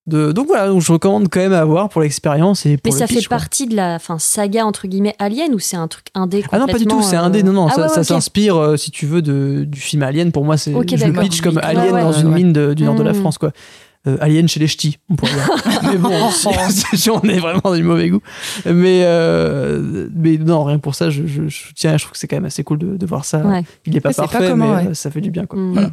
De, 0.06 0.32
donc 0.32 0.48
voilà, 0.48 0.68
donc 0.68 0.82
je 0.82 0.92
recommande 0.92 1.28
quand 1.30 1.40
même 1.40 1.54
à 1.54 1.64
voir 1.64 1.88
pour 1.88 2.02
l'expérience 2.02 2.66
et 2.66 2.76
pour 2.76 2.92
Mais 2.92 3.00
le 3.00 3.06
ça 3.06 3.06
pitch, 3.06 3.20
fait 3.22 3.24
quoi. 3.28 3.38
partie 3.38 3.66
de 3.66 3.74
la 3.74 3.94
enfin, 3.94 4.18
saga 4.18 4.66
entre 4.66 4.86
guillemets 4.86 5.14
Alien 5.18 5.54
ou 5.54 5.58
c'est 5.58 5.76
un 5.78 5.88
truc 5.88 6.06
indé 6.14 6.44
Ah 6.52 6.58
non, 6.58 6.66
pas 6.66 6.78
du 6.78 6.84
tout, 6.84 7.00
c'est 7.02 7.16
euh, 7.16 7.22
indé, 7.22 7.42
non, 7.42 7.52
non, 7.52 7.68
ah 7.70 7.74
ça, 7.74 7.82
ouais, 7.84 7.88
ça 7.88 8.04
s'inspire, 8.04 8.54
euh, 8.56 8.76
si 8.76 8.90
tu 8.90 9.06
veux, 9.06 9.22
de, 9.22 9.64
du 9.66 9.80
film 9.80 10.02
Alien. 10.02 10.30
Pour 10.30 10.44
moi, 10.44 10.58
c'est 10.58 10.74
Ok, 10.74 10.94
je 10.94 11.06
le 11.06 11.12
pitch 11.18 11.40
comme 11.40 11.56
Alien 11.62 11.94
ouais, 11.94 12.02
dans 12.02 12.12
ouais, 12.12 12.20
une 12.20 12.28
ouais. 12.28 12.34
mine 12.34 12.52
de- 12.52 12.74
du 12.74 12.84
nord 12.84 12.96
de 12.96 13.02
la 13.02 13.12
Mm. 13.12 13.20
France, 13.20 13.38
quoi. 13.38 13.52
Euh, 14.06 14.18
Alien 14.20 14.46
chez 14.46 14.60
les 14.60 14.66
ch'tis, 14.66 14.98
on 15.08 15.16
pourrait 15.16 15.32
dire. 15.32 15.48
mais 15.90 15.96
bon, 15.96 16.10
on 17.14 17.28
est 17.30 17.38
vraiment 17.38 17.60
dans 17.64 17.74
du 17.74 17.82
mauvais 17.82 18.10
goût. 18.10 18.20
Mais, 18.66 19.00
euh, 19.04 20.08
mais 20.14 20.36
non, 20.36 20.64
rien 20.64 20.76
que 20.76 20.82
pour 20.82 20.94
ça, 20.94 21.08
je, 21.08 21.26
je, 21.26 21.48
je 21.48 21.62
tiens, 21.74 21.96
je 21.96 22.02
trouve 22.04 22.12
que 22.12 22.18
c'est 22.18 22.28
quand 22.28 22.36
même 22.36 22.44
assez 22.44 22.62
cool 22.62 22.76
de, 22.76 22.98
de 22.98 23.06
voir 23.06 23.24
ça. 23.24 23.38
Ouais. 23.38 23.62
Il 23.86 23.96
est 23.96 24.00
pas 24.02 24.12
parfait, 24.12 24.54
mais 24.54 24.68
ouais. 24.68 24.94
ça 24.94 25.10
fait 25.10 25.22
du 25.22 25.30
bien, 25.30 25.46
quoi. 25.46 25.58
Mm. 25.58 25.72
Voilà. 25.72 25.90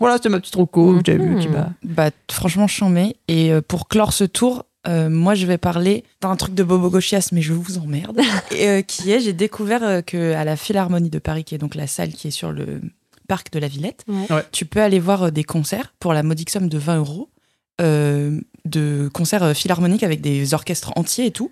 Voilà, 0.00 0.16
c'était 0.16 0.28
ma 0.28 0.40
petite 0.40 0.54
roco 0.54 0.94
que 0.96 1.00
j'avais 1.04 1.24
vu. 1.24 1.48
Bah, 1.84 2.10
franchement, 2.30 2.66
chambé. 2.66 3.16
Et 3.28 3.52
euh, 3.52 3.60
pour 3.60 3.88
clore 3.88 4.12
ce 4.12 4.24
tour, 4.24 4.64
euh, 4.88 5.08
moi, 5.10 5.34
je 5.34 5.46
vais 5.46 5.58
parler 5.58 6.04
d'un 6.20 6.34
truc 6.36 6.54
de 6.54 6.62
Bobo 6.62 6.90
Gauchias, 6.90 7.28
mais 7.32 7.42
je 7.42 7.52
vous 7.52 7.78
emmerde. 7.78 8.20
et, 8.50 8.68
euh, 8.68 8.82
qui 8.82 9.10
est, 9.12 9.20
j'ai 9.20 9.32
découvert 9.32 9.82
euh, 9.84 10.00
que 10.00 10.32
à 10.34 10.44
la 10.44 10.56
Philharmonie 10.56 11.10
de 11.10 11.18
Paris, 11.18 11.44
qui 11.44 11.54
est 11.54 11.58
donc 11.58 11.74
la 11.74 11.86
salle 11.86 12.10
qui 12.12 12.28
est 12.28 12.32
sur 12.32 12.52
le 12.52 12.80
parc 13.28 13.52
de 13.52 13.58
la 13.58 13.68
Villette, 13.68 14.04
Ouais. 14.08 14.26
Ouais. 14.36 14.44
tu 14.50 14.64
peux 14.64 14.80
aller 14.80 14.98
voir 14.98 15.30
des 15.30 15.44
concerts 15.44 15.94
pour 16.00 16.12
la 16.12 16.22
modique 16.22 16.50
somme 16.50 16.68
de 16.68 16.78
20 16.78 16.96
euros, 16.98 17.28
euh, 17.80 18.40
de 18.64 19.08
concerts 19.12 19.56
philharmoniques 19.56 20.02
avec 20.02 20.20
des 20.20 20.54
orchestres 20.54 20.92
entiers 20.96 21.26
et 21.26 21.30
tout. 21.30 21.50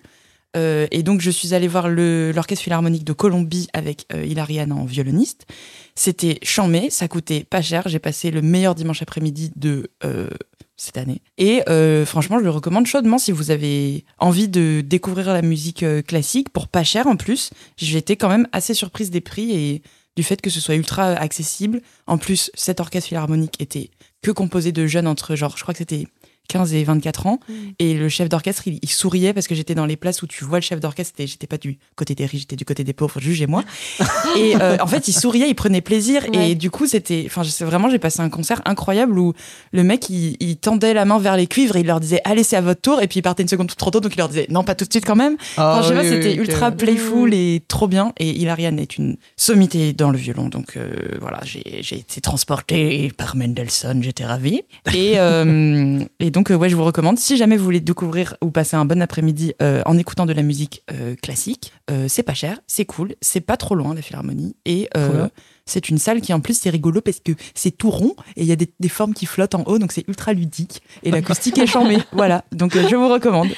Euh, 0.56 0.88
et 0.90 1.04
donc, 1.04 1.20
je 1.20 1.30
suis 1.30 1.54
allée 1.54 1.68
voir 1.68 1.88
l'orchestre 1.88 2.64
philharmonique 2.64 3.04
de 3.04 3.12
Colombie 3.12 3.68
avec 3.72 4.06
euh, 4.12 4.24
Hilariane 4.24 4.72
en 4.72 4.84
violoniste. 4.84 5.46
C'était 5.94 6.38
chambé, 6.42 6.90
ça 6.90 7.08
coûtait 7.08 7.44
pas 7.44 7.62
cher. 7.62 7.84
J'ai 7.86 7.98
passé 7.98 8.30
le 8.30 8.42
meilleur 8.42 8.74
dimanche 8.74 9.02
après-midi 9.02 9.52
de 9.56 9.90
euh, 10.04 10.28
cette 10.76 10.96
année. 10.96 11.20
Et 11.36 11.62
euh, 11.68 12.06
franchement, 12.06 12.38
je 12.38 12.44
le 12.44 12.50
recommande 12.50 12.86
chaudement 12.86 13.18
si 13.18 13.32
vous 13.32 13.50
avez 13.50 14.04
envie 14.18 14.48
de 14.48 14.82
découvrir 14.84 15.32
la 15.32 15.42
musique 15.42 15.82
euh, 15.82 16.02
classique 16.02 16.48
pour 16.50 16.68
pas 16.68 16.84
cher 16.84 17.06
en 17.06 17.16
plus. 17.16 17.50
J'étais 17.76 18.16
quand 18.16 18.28
même 18.28 18.48
assez 18.52 18.74
surprise 18.74 19.10
des 19.10 19.20
prix 19.20 19.52
et 19.52 19.82
du 20.16 20.22
fait 20.22 20.40
que 20.40 20.50
ce 20.50 20.60
soit 20.60 20.74
ultra 20.74 21.08
accessible. 21.08 21.82
En 22.06 22.18
plus, 22.18 22.50
cet 22.54 22.80
orchestre 22.80 23.08
philharmonique 23.08 23.60
était 23.60 23.90
que 24.22 24.30
composé 24.30 24.72
de 24.72 24.86
jeunes 24.86 25.06
entre 25.06 25.36
genre, 25.36 25.56
je 25.56 25.62
crois 25.62 25.74
que 25.74 25.78
c'était 25.78 26.06
15 26.50 26.74
et 26.74 26.82
24 26.82 27.26
ans. 27.26 27.38
Mm. 27.48 27.52
Et 27.78 27.94
le 27.94 28.08
chef 28.08 28.28
d'orchestre, 28.28 28.66
il, 28.66 28.80
il 28.82 28.90
souriait 28.90 29.32
parce 29.32 29.46
que 29.46 29.54
j'étais 29.54 29.76
dans 29.76 29.86
les 29.86 29.96
places 29.96 30.22
où 30.22 30.26
tu 30.26 30.44
vois 30.44 30.58
le 30.58 30.62
chef 30.62 30.80
d'orchestre. 30.80 31.20
et 31.20 31.26
J'étais 31.26 31.46
pas 31.46 31.58
du 31.58 31.78
côté 31.94 32.14
des 32.14 32.26
riches, 32.26 32.40
j'étais 32.40 32.56
du 32.56 32.64
côté 32.64 32.82
des 32.82 32.92
pauvres, 32.92 33.20
jugez-moi. 33.20 33.62
et 34.36 34.56
euh, 34.60 34.76
en 34.80 34.86
fait, 34.86 35.06
il 35.06 35.12
souriait, 35.12 35.48
il 35.48 35.54
prenait 35.54 35.80
plaisir. 35.80 36.24
Ouais. 36.34 36.50
Et 36.50 36.54
du 36.56 36.70
coup, 36.70 36.86
c'était. 36.86 37.22
Enfin, 37.26 37.42
vraiment, 37.64 37.88
j'ai 37.88 38.00
passé 38.00 38.20
un 38.20 38.28
concert 38.28 38.60
incroyable 38.64 39.18
où 39.18 39.32
le 39.72 39.84
mec, 39.84 40.10
il, 40.10 40.36
il 40.40 40.56
tendait 40.56 40.92
la 40.92 41.04
main 41.04 41.18
vers 41.18 41.36
les 41.36 41.46
cuivres 41.46 41.76
et 41.76 41.80
il 41.80 41.86
leur 41.86 42.00
disait 42.00 42.20
Allez, 42.24 42.42
c'est 42.42 42.56
à 42.56 42.60
votre 42.60 42.80
tour. 42.80 43.00
Et 43.00 43.06
puis 43.06 43.20
il 43.20 43.22
partait 43.22 43.42
une 43.42 43.48
seconde 43.48 43.74
trop 43.76 43.90
tôt, 43.90 44.00
donc 44.00 44.14
il 44.14 44.18
leur 44.18 44.28
disait 44.28 44.46
Non, 44.50 44.64
pas 44.64 44.74
tout 44.74 44.84
de 44.84 44.92
suite 44.92 45.06
quand 45.06 45.16
même. 45.16 45.36
Ah 45.56 45.78
Enfin, 45.78 45.82
je 45.82 45.88
sais 45.88 45.94
pas, 45.94 46.04
c'était 46.04 46.34
ultra 46.34 46.72
playful 46.72 47.32
et 47.32 47.62
trop 47.68 47.86
bien. 47.86 48.12
Et 48.18 48.30
Hilariane 48.30 48.80
est 48.80 48.98
une 48.98 49.16
sommité 49.36 49.92
dans 49.92 50.10
le 50.10 50.18
violon. 50.18 50.48
Donc 50.48 50.76
euh, 50.76 50.90
voilà, 51.20 51.40
j'ai 51.44 51.62
j'ai 51.80 51.98
été 51.98 52.20
transportée 52.20 53.12
par 53.16 53.36
Mendelssohn, 53.36 54.02
j'étais 54.02 54.24
ravie. 54.24 54.62
Et, 54.94 55.14
euh, 55.16 56.00
et 56.18 56.30
donc, 56.30 56.39
euh, 56.50 56.54
ouais, 56.54 56.68
je 56.68 56.76
vous 56.76 56.84
recommande, 56.84 57.18
si 57.18 57.36
jamais 57.36 57.56
vous 57.56 57.64
voulez 57.64 57.80
découvrir 57.80 58.36
ou 58.40 58.50
passer 58.50 58.76
un 58.76 58.84
bon 58.84 59.02
après-midi 59.02 59.52
euh, 59.60 59.82
en 59.84 59.98
écoutant 59.98 60.24
de 60.26 60.32
la 60.32 60.42
musique 60.42 60.82
euh, 60.92 61.16
classique, 61.20 61.72
euh, 61.90 62.06
c'est 62.08 62.22
pas 62.22 62.34
cher, 62.34 62.60
c'est 62.66 62.84
cool, 62.84 63.16
c'est 63.20 63.40
pas 63.40 63.56
trop 63.56 63.74
loin 63.74 63.94
la 63.94 64.00
Philharmonie. 64.00 64.54
Et 64.64 64.88
euh, 64.96 65.28
c'est 65.66 65.88
une 65.88 65.98
salle 65.98 66.20
qui 66.20 66.32
en 66.32 66.40
plus 66.40 66.54
c'est 66.58 66.70
rigolo 66.70 67.00
parce 67.00 67.20
que 67.20 67.32
c'est 67.54 67.72
tout 67.72 67.90
rond 67.90 68.14
et 68.36 68.42
il 68.42 68.46
y 68.46 68.52
a 68.52 68.56
des, 68.56 68.70
des 68.80 68.88
formes 68.88 69.12
qui 69.12 69.26
flottent 69.26 69.54
en 69.56 69.64
haut, 69.66 69.78
donc 69.78 69.92
c'est 69.92 70.06
ultra 70.08 70.32
ludique. 70.32 70.82
Et 71.02 71.10
l'acoustique 71.10 71.58
est 71.58 71.66
chambée. 71.66 71.98
Voilà, 72.12 72.44
donc 72.52 72.76
euh, 72.76 72.86
je 72.88 72.96
vous 72.96 73.08
recommande. 73.08 73.48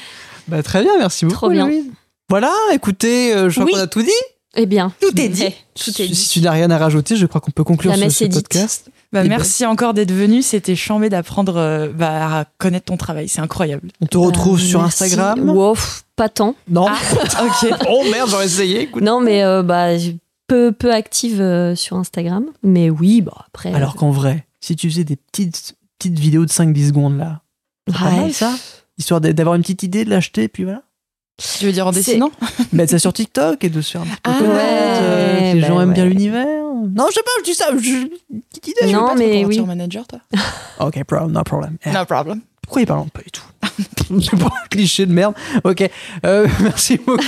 Bah, 0.48 0.62
très 0.62 0.82
bien, 0.82 0.98
merci 0.98 1.24
beaucoup. 1.24 1.36
Trop 1.36 1.50
bien. 1.50 1.66
Louise. 1.68 1.84
Voilà, 2.28 2.52
écoutez, 2.72 3.32
euh, 3.34 3.48
je 3.50 3.54
crois 3.60 3.66
Oui. 3.66 3.72
qu'on 3.72 3.78
a 3.78 3.86
tout 3.86 4.02
dit. 4.02 4.10
Eh 4.54 4.66
bien, 4.66 4.92
Tout 5.00 5.18
est 5.18 5.28
dit. 5.28 5.48
Tout 5.74 5.90
est 6.02 6.12
Si 6.14 6.28
tu 6.28 6.40
n'as 6.42 6.50
rien 6.50 6.70
à 6.70 6.76
rajouter, 6.76 7.16
je 7.16 7.24
crois 7.26 7.40
qu'on 7.40 7.50
peut 7.50 7.64
conclure 7.64 7.94
ce, 7.94 8.08
ce 8.10 8.24
podcast. 8.26 8.90
Bah, 9.12 9.22
ben. 9.22 9.28
merci 9.28 9.66
encore 9.66 9.92
d'être 9.94 10.12
venu. 10.12 10.42
C'était 10.42 10.74
chambé 10.76 11.08
d'apprendre 11.10 11.56
euh, 11.56 11.88
bah, 11.92 12.38
à 12.40 12.44
connaître 12.58 12.86
ton 12.86 12.96
travail. 12.96 13.28
C'est 13.28 13.40
incroyable. 13.40 13.88
On 14.00 14.06
te 14.06 14.16
retrouve 14.18 14.58
Euh, 14.58 14.62
sur 14.64 14.80
merci. 14.82 15.04
Instagram? 15.04 15.50
Wow, 15.50 15.76
pas 16.16 16.28
tant. 16.28 16.54
Non. 16.68 16.86
ok. 17.22 17.70
oh 17.90 18.02
merde, 18.10 18.30
j'aurais 18.30 18.46
essayé. 18.46 18.82
écoute. 18.82 19.02
Non, 19.02 19.20
mais 19.20 19.42
euh, 19.44 19.62
bah, 19.62 19.88
peu, 20.48 20.72
peu 20.72 20.92
active 20.92 21.40
euh, 21.40 21.74
sur 21.74 21.96
Instagram. 21.96 22.46
Mais 22.62 22.88
oui, 22.90 23.20
bah 23.20 23.44
après. 23.48 23.72
Alors 23.74 23.96
qu'en 23.96 24.10
vrai, 24.10 24.46
si 24.60 24.76
tu 24.76 24.88
faisais 24.90 25.04
des 25.04 25.16
petites, 25.16 25.74
petites 25.98 26.18
vidéos 26.18 26.44
de 26.46 26.50
5-10 26.50 26.88
secondes 26.88 27.18
là, 27.18 27.42
c'est 27.88 27.94
pas 27.98 28.04
Ouais. 28.06 28.16
mal 28.20 28.32
ça 28.32 28.52
Histoire 28.98 29.20
d'a- 29.20 29.32
d'avoir 29.32 29.54
une 29.56 29.62
petite 29.62 29.82
idée, 29.82 30.04
de 30.04 30.10
l'acheter, 30.10 30.48
puis 30.48 30.64
voilà. 30.64 30.82
Tu 31.58 31.64
veux 31.64 31.72
dire 31.72 31.86
en 31.86 31.92
dessinant? 31.92 32.30
Mettre 32.72 32.90
ça 32.92 32.98
sur 32.98 33.12
TikTok 33.12 33.64
et 33.64 33.70
de 33.70 33.80
se 33.80 33.92
faire 33.92 34.02
un 34.02 34.04
petit 34.04 34.12
peu 34.22 34.30
Ah 34.30 34.38
connaître, 34.38 35.00
euh, 35.02 35.38
que 35.52 35.54
les 35.56 35.60
bah 35.62 35.66
gens 35.68 35.80
aiment 35.80 35.92
bien 35.94 36.04
ouais. 36.04 36.10
l'univers. 36.10 36.61
Non, 36.88 37.06
je 37.10 37.14
sais 37.14 37.22
pas, 37.22 37.30
je 37.38 37.44
dis 37.44 37.54
ça, 37.54 37.66
je... 37.76 38.08
petite 38.50 38.68
idée. 38.68 38.86
Veux 38.86 38.92
Non, 38.92 39.06
pas 39.08 39.14
te 39.14 39.18
mais 39.18 39.44
oui. 39.44 39.60
manager, 39.60 40.06
toi 40.06 40.18
Ok, 40.80 41.00
bro, 41.08 41.26
no 41.28 41.42
problem. 41.44 41.76
Eh, 41.84 41.90
No 41.90 42.04
problem. 42.04 42.40
Pourquoi 42.62 42.82
il 42.82 42.86
parle 42.86 43.08
pas 43.10 43.20
du 43.22 43.30
tout? 43.30 43.42
C'est 44.22 44.38
pas 44.38 44.46
un 44.46 44.68
cliché 44.70 45.06
de 45.06 45.12
merde. 45.12 45.34
Ok, 45.64 45.88
euh, 46.26 46.46
merci 46.60 46.96
beaucoup. 46.98 47.22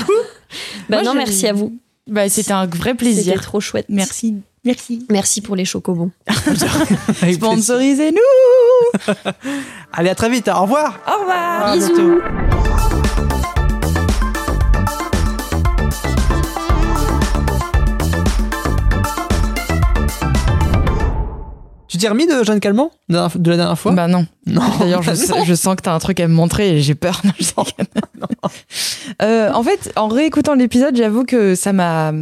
Bah 0.89 0.97
Moi, 0.97 1.03
non, 1.03 1.13
je- 1.13 1.17
merci 1.19 1.47
à 1.47 1.53
vous. 1.53 1.77
Bah, 2.07 2.29
c'était 2.29 2.53
un 2.53 2.67
vrai 2.67 2.91
C'était 2.91 2.95
plaisir. 2.95 3.41
trop 3.41 3.61
chouette. 3.61 3.87
Merci. 3.89 4.37
Merci. 4.65 5.07
Merci 5.11 5.41
pour 5.43 5.57
les 5.57 5.65
chocobons. 5.65 6.11
Avec 6.27 6.43
plaisir. 6.45 7.35
Sponsorisez-nous. 7.35 9.15
Allez, 9.93 10.11
à 10.11 10.15
très 10.15 10.31
vite. 10.31 10.49
Au 10.49 10.63
revoir. 10.63 11.01
Au 11.07 11.21
revoir. 11.21 11.75
Bisous. 11.75 11.95
bientôt. 11.95 13.04
Tu 21.95 21.99
t'es 21.99 22.09
remis 22.09 22.27
de 22.27 22.43
Jeanne 22.43 22.59
Calment 22.59 22.91
de 23.09 23.15
la 23.15 23.29
de 23.33 23.51
la 23.53 23.57
dernière 23.57 23.79
fois? 23.79 23.93
Bah 23.93 24.09
non. 24.09 24.27
Non. 24.49 24.63
D'ailleurs, 24.81 25.05
je, 25.05 25.13
je 25.47 25.55
sens 25.55 25.77
que 25.77 25.83
t'as 25.83 25.95
un 25.95 26.01
truc 26.01 26.19
à 26.19 26.27
me 26.27 26.35
montrer 26.35 26.71
et 26.77 26.81
j'ai 26.81 26.97
peur. 26.97 27.23
Non, 27.25 27.33
je 27.39 27.45
déconne. 27.79 28.03
Euh, 29.23 29.53
en 29.53 29.63
fait, 29.63 29.93
en 29.95 30.09
réécoutant 30.09 30.55
l'épisode, 30.55 30.97
j'avoue 30.97 31.25
que 31.25 31.55
ça 31.55 31.73
m'a. 31.73 32.13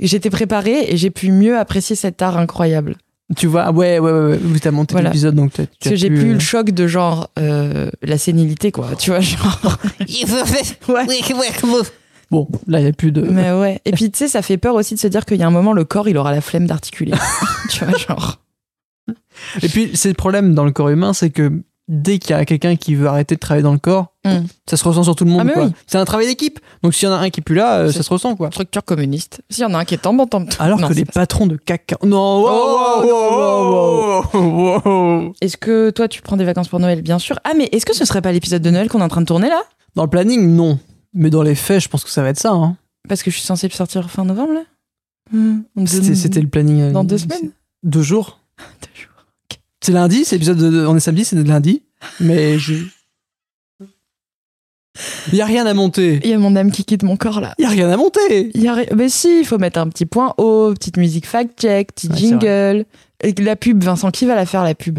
J'étais 0.00 0.30
préparée 0.30 0.86
et 0.88 0.96
j'ai 0.96 1.10
pu 1.10 1.30
mieux 1.30 1.56
apprécier 1.56 1.94
cet 1.94 2.22
art 2.22 2.38
incroyable. 2.38 2.96
Tu 3.36 3.46
vois, 3.46 3.70
ouais, 3.70 4.00
ouais, 4.00 4.10
ouais, 4.10 4.20
ouais. 4.30 4.38
Vous 4.42 4.58
t'as 4.58 4.72
monté 4.72 4.94
Voilà. 4.94 5.10
l'épisode, 5.10 5.36
donc 5.36 5.52
tu 5.52 5.62
Parce 5.64 5.86
as 5.86 5.90
que 5.90 5.96
j'ai 5.96 6.08
pu, 6.08 6.16
plus 6.16 6.26
eu 6.26 6.30
euh, 6.30 6.34
le 6.34 6.40
choc 6.40 6.70
de 6.70 6.86
genre 6.88 7.30
euh, 7.38 7.88
la 8.02 8.18
sénilité, 8.18 8.72
quoi. 8.72 8.88
Tu 8.98 9.10
vois, 9.10 9.20
genre. 9.20 9.78
ouais. 10.88 11.06
Bon, 12.32 12.48
là, 12.66 12.80
il 12.80 12.82
n'y 12.82 12.88
a 12.90 12.92
plus 12.92 13.12
de. 13.12 13.20
Mais 13.22 13.52
ouais. 13.52 13.80
Et 13.84 13.92
puis, 13.92 14.10
tu 14.10 14.18
sais, 14.18 14.28
ça 14.28 14.42
fait 14.42 14.56
peur 14.58 14.74
aussi 14.74 14.94
de 14.96 15.00
se 15.00 15.06
dire 15.06 15.24
qu'il 15.24 15.36
y 15.36 15.42
a 15.44 15.46
un 15.46 15.50
moment, 15.52 15.72
le 15.72 15.84
corps, 15.84 16.08
il 16.08 16.18
aura 16.18 16.32
la 16.32 16.40
flemme 16.40 16.66
d'articuler. 16.66 17.12
tu 17.70 17.84
vois, 17.84 17.96
genre. 17.96 18.40
Et 19.62 19.68
puis, 19.68 19.90
c'est 19.94 20.08
le 20.08 20.14
problème 20.14 20.54
dans 20.54 20.64
le 20.64 20.72
corps 20.72 20.88
humain, 20.88 21.12
c'est 21.12 21.30
que 21.30 21.52
dès 21.88 22.18
qu'il 22.20 22.30
y 22.30 22.34
a 22.34 22.44
quelqu'un 22.44 22.76
qui 22.76 22.94
veut 22.94 23.08
arrêter 23.08 23.34
de 23.34 23.40
travailler 23.40 23.64
dans 23.64 23.72
le 23.72 23.78
corps, 23.78 24.06
Mm. 24.24 24.44
ça 24.68 24.76
se 24.76 24.84
ressent 24.84 25.02
sur 25.02 25.16
tout 25.16 25.24
le 25.24 25.30
monde. 25.30 25.50
Ah, 25.56 25.60
oui. 25.62 25.72
C'est 25.86 25.96
un 25.96 26.04
travail 26.04 26.26
d'équipe. 26.26 26.60
Donc 26.82 26.92
s'il 26.94 27.08
y 27.08 27.10
en 27.10 27.14
a 27.14 27.18
un 27.18 27.30
qui 27.30 27.40
est 27.40 27.42
plus 27.42 27.54
là, 27.56 27.78
euh, 27.78 27.90
ça 27.92 28.02
se 28.02 28.10
ressent 28.10 28.36
quoi. 28.36 28.50
Structure 28.50 28.84
communiste. 28.84 29.40
S'il 29.48 29.62
y 29.62 29.64
en 29.64 29.72
a 29.72 29.78
un 29.78 29.84
qui 29.86 29.94
est 29.94 30.06
en 30.06 30.12
bon 30.12 30.26
temps. 30.26 30.44
Alors 30.58 30.78
Non, 30.78 30.88
que 30.88 30.92
les 30.92 31.06
ça. 31.06 31.12
patrons 31.14 31.46
de 31.46 31.56
CAC... 31.56 31.94
Non, 32.04 32.42
wow, 32.42 32.48
Oh, 32.50 33.02
wow, 33.02 34.24
wow, 34.34 34.42
wow, 34.42 34.82
wow. 35.24 35.32
Est-ce 35.40 35.56
que 35.56 35.88
toi, 35.88 36.06
tu 36.06 36.20
prends 36.20 36.36
des 36.36 36.44
vacances 36.44 36.68
pour 36.68 36.80
Noël? 36.80 37.00
Bien 37.00 37.18
sûr. 37.18 37.38
Ah, 37.44 37.52
mais 37.56 37.70
est-ce 37.72 37.86
que 37.86 37.94
ce 37.94 38.04
serait 38.04 38.20
pas 38.20 38.30
l'épisode 38.30 38.60
de 38.60 38.70
Noël 38.70 38.90
qu'on 38.90 39.00
est 39.00 39.04
en 39.04 39.08
train 39.08 39.22
de 39.22 39.26
tourner 39.26 39.48
là? 39.48 39.62
Dans 39.96 40.02
le 40.04 40.10
planning, 40.10 40.54
non. 40.54 40.78
Mais 41.14 41.30
dans 41.30 41.42
les 41.42 41.54
faits, 41.54 41.80
je 41.80 41.88
pense 41.88 42.04
que 42.04 42.10
ça 42.10 42.22
va 42.22 42.28
être 42.28 42.38
ça. 42.38 42.50
hein. 42.52 42.76
Parce 43.08 43.22
que 43.22 43.30
je 43.30 43.36
suis 43.36 43.46
censée 43.46 43.68
le 43.68 43.72
sortir 43.72 44.10
fin 44.10 44.26
novembre 44.26 44.52
là? 44.52 44.60
Hmm, 45.32 45.62
C'était 45.86 46.42
le 46.42 46.48
planning. 46.48 46.80
euh, 46.82 46.92
Dans 46.92 47.04
deux 47.04 47.18
semaines? 47.18 47.52
Deux 47.82 48.02
jours. 48.02 48.38
C'est 49.82 49.92
lundi, 49.92 50.24
c'est 50.24 50.36
épisode 50.36 50.58
de, 50.58 50.86
on 50.86 50.96
est 50.96 51.00
samedi, 51.00 51.24
c'est 51.24 51.36
lundi. 51.36 51.82
Mais 52.20 52.58
je. 52.58 52.74
Il 55.32 55.36
y 55.38 55.40
a 55.40 55.46
rien 55.46 55.64
à 55.66 55.72
monter. 55.72 56.20
Il 56.24 56.30
y 56.30 56.34
a 56.34 56.38
mon 56.38 56.56
âme 56.56 56.70
qui 56.72 56.84
quitte 56.84 57.02
mon 57.04 57.16
corps 57.16 57.40
là. 57.40 57.54
Il 57.58 57.62
y 57.62 57.64
a 57.64 57.68
rien 57.70 57.88
à 57.90 57.96
monter. 57.96 58.50
Il 58.54 58.62
y 58.62 58.68
a... 58.68 58.74
ri- 58.74 58.88
Mais 58.94 59.08
si, 59.08 59.40
il 59.40 59.46
faut 59.46 59.56
mettre 59.56 59.78
un 59.78 59.88
petit 59.88 60.04
point 60.04 60.34
haut, 60.36 60.72
petite 60.74 60.96
musique 60.96 61.26
fact-check, 61.26 61.92
petit 61.94 62.08
Ouais, 62.08 62.14
c'est 62.14 62.20
jingle. 62.20 62.84
Et 63.22 63.32
la 63.40 63.56
pub, 63.56 63.82
Vincent, 63.82 64.10
qui 64.10 64.26
va 64.26 64.34
la 64.34 64.44
faire 64.46 64.64
la 64.64 64.74
pub 64.74 64.98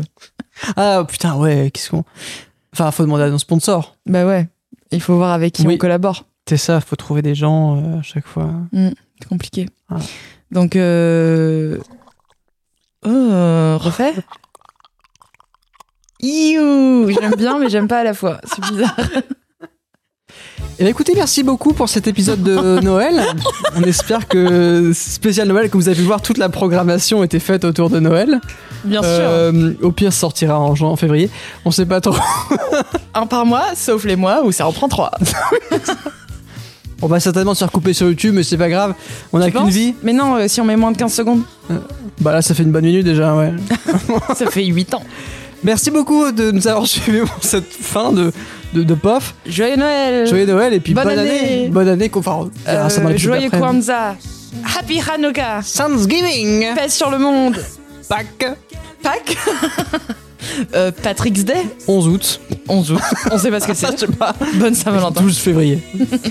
Ah 0.76 1.06
putain, 1.08 1.36
ouais, 1.36 1.70
qu'est-ce 1.72 1.90
qu'on. 1.92 2.04
Enfin, 2.74 2.90
faut 2.92 3.04
demander 3.04 3.24
à 3.26 3.30
nos 3.30 3.38
sponsors. 3.38 3.98
Bah 4.06 4.26
ouais, 4.26 4.48
il 4.92 5.02
faut 5.02 5.16
voir 5.16 5.34
avec 5.34 5.54
qui 5.54 5.68
Oui. 5.68 5.76
on 5.76 5.78
collabore. 5.78 6.26
C'est 6.48 6.58
ça, 6.58 6.82
faut 6.82 6.96
trouver 6.96 7.22
des 7.22 7.36
gens 7.36 7.78
euh, 7.78 8.00
à 8.00 8.02
chaque 8.02 8.26
fois. 8.26 8.52
C'est 8.74 9.28
compliqué. 9.28 9.68
Ah. 9.90 9.98
Donc, 10.52 10.76
euh... 10.76 11.78
Oh, 13.06 13.78
refait 13.80 14.14
Iouh 16.22 17.10
J'aime 17.10 17.36
bien, 17.38 17.58
mais 17.60 17.70
j'aime 17.70 17.88
pas 17.88 18.00
à 18.00 18.04
la 18.04 18.14
fois. 18.14 18.40
C'est 18.46 18.62
bizarre. 18.72 18.96
Et 20.80 20.88
écoutez, 20.88 21.14
merci 21.16 21.44
beaucoup 21.44 21.74
pour 21.74 21.90
cet 21.90 22.08
épisode 22.08 22.42
de 22.42 22.80
Noël. 22.80 23.22
On 23.76 23.84
espère 23.84 24.28
que 24.28 24.92
spécial 24.94 25.48
Noël, 25.48 25.70
comme 25.70 25.80
vous 25.80 25.90
avez 25.90 25.98
pu 25.98 26.04
voir, 26.04 26.22
toute 26.22 26.38
la 26.40 26.50
programmation 26.50 27.24
était 27.24 27.40
faite 27.40 27.66
autour 27.66 27.90
de 27.92 28.00
Noël. 28.00 28.40
Bien 28.84 29.02
sûr. 29.02 29.10
Euh, 29.12 29.74
au 29.82 29.92
pire, 29.92 30.12
ça 30.12 30.22
sortira 30.22 30.60
en, 30.60 30.74
en 30.80 30.96
février. 30.96 31.30
On 31.66 31.72
sait 31.72 31.86
pas 31.86 32.02
trop. 32.02 32.16
Un 33.14 33.28
par 33.28 33.46
mois, 33.46 33.76
sauf 33.76 34.06
les 34.06 34.16
mois 34.16 34.44
où 34.44 34.52
ça 34.52 34.68
en 34.68 34.72
prend 34.72 34.88
trois. 34.88 35.12
On 37.04 37.08
va 37.08 37.20
certainement 37.20 37.54
se 37.54 37.60
faire 37.60 37.72
couper 37.72 37.94
sur 37.94 38.08
YouTube, 38.08 38.34
mais 38.36 38.44
c'est 38.44 38.58
pas 38.58 38.70
grave. 38.70 38.94
On 39.34 39.42
a 39.42 39.46
Tu 39.46 39.52
qu'une 39.52 39.62
penses 39.62 39.74
vie. 39.74 39.94
Mais 40.04 40.14
non, 40.14 40.36
euh, 40.36 40.48
si 40.48 40.62
on 40.62 40.66
met 40.66 40.76
moins 40.76 40.92
de 40.92 40.98
15 40.98 41.14
secondes, 41.14 41.42
Bah 42.22 42.32
là, 42.32 42.42
ça 42.42 42.54
fait 42.56 42.64
une 42.64 42.72
bonne 42.72 42.86
minute 42.86 43.04
déjà, 43.06 43.36
ouais. 43.36 43.54
ça 44.36 44.46
fait 44.50 44.66
8 44.66 44.94
ans. 44.96 45.04
Merci 45.64 45.92
beaucoup 45.92 46.32
de 46.32 46.52
nous 46.52 46.68
avoir 46.68 46.88
suivis 46.88 47.20
pour 47.22 47.44
cette 47.44 47.72
fin 47.72 48.12
de, 48.12 48.32
de, 48.74 48.84
de 48.84 48.94
POF. 48.96 49.36
Joyeux 49.46 49.76
Noël 49.76 50.28
Joyeux 50.28 50.46
Noël 50.48 50.74
et 50.74 50.80
puis 50.80 50.94
bonne, 50.94 51.04
bonne 51.04 51.20
année. 51.20 51.30
année. 51.40 51.70
Bonne 51.70 51.88
année 51.88 52.10
va 52.22 52.40
Euh, 52.68 52.90
ça 52.90 53.02
Joyeux. 53.16 53.50
Kwanzaa 53.50 54.16
Happy 54.78 55.00
Hanukkah 55.00 55.62
Thanksgiving 55.78 56.74
Paix 56.76 56.90
sur 56.90 57.10
le 57.12 57.20
monde 57.20 57.58
Pâques 58.10 58.46
Pâques 59.04 59.38
euh, 60.76 60.92
Patrick's 61.04 61.44
Day 61.46 61.62
11 61.88 62.08
août 62.08 62.42
11 62.68 62.92
août. 62.94 63.00
On 63.32 63.38
sait 63.38 63.52
pas 63.52 63.60
ce 63.60 63.68
que 63.68 63.74
c'est. 63.74 63.98
Sais 64.00 64.08
pas. 64.08 64.34
Bonne 64.56 64.74
Saint-Valentin. 64.76 65.22
12 65.22 65.38
février. 65.38 65.80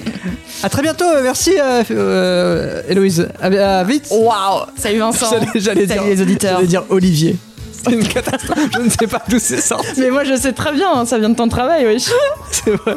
à 0.63 0.69
très 0.69 0.83
bientôt. 0.83 1.05
euh, 1.05 1.23
Merci 1.23 1.53
euh, 1.59 1.83
euh, 1.91 2.83
Héloïse. 2.89 3.29
À, 3.41 3.47
à 3.81 3.85
vite. 3.85 4.07
Waouh 4.11 4.67
Salut 4.77 4.99
Vincent 4.99 5.27
J'allais- 5.55 5.87
dire, 5.87 6.03
les 6.05 6.21
auditeurs 6.23 6.55
j'allais 6.57 6.67
dire 6.67 6.85
Olivier. 6.89 7.37
C'est 7.83 7.93
une 7.93 8.07
catastrophe. 8.07 8.59
Je 8.75 8.79
ne 8.81 8.91
sais 8.91 9.07
pas 9.07 9.23
d'où 9.29 9.39
c'est 9.39 9.61
sorti. 9.61 9.89
Mais 9.99 10.11
moi 10.11 10.25
je 10.25 10.37
sais 10.37 10.53
très 10.53 10.73
bien, 10.73 10.93
hein, 10.93 11.07
ça 11.07 11.19
vient 11.19 11.31
de 11.31 11.37
ton 11.37 11.49
travail, 11.49 11.87
wesh. 11.87 12.11
C'est 12.51 12.73
vrai. 12.73 12.97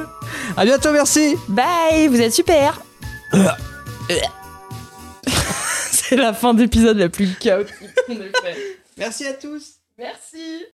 À 0.57 0.65
bientôt. 0.65 0.91
Merci. 0.91 1.35
Bye, 1.47 2.07
vous 2.07 2.19
êtes 2.19 2.33
super. 2.33 2.81
C'est 5.91 6.15
la 6.15 6.33
fin 6.33 6.53
d'épisode 6.53 6.97
la 6.97 7.09
plus 7.09 7.33
chaotique 7.39 7.75
qu'on 8.07 8.13
ait 8.13 8.31
fait. 8.43 8.57
Merci 8.97 9.25
à 9.25 9.33
tous. 9.33 9.75
Merci. 9.97 10.65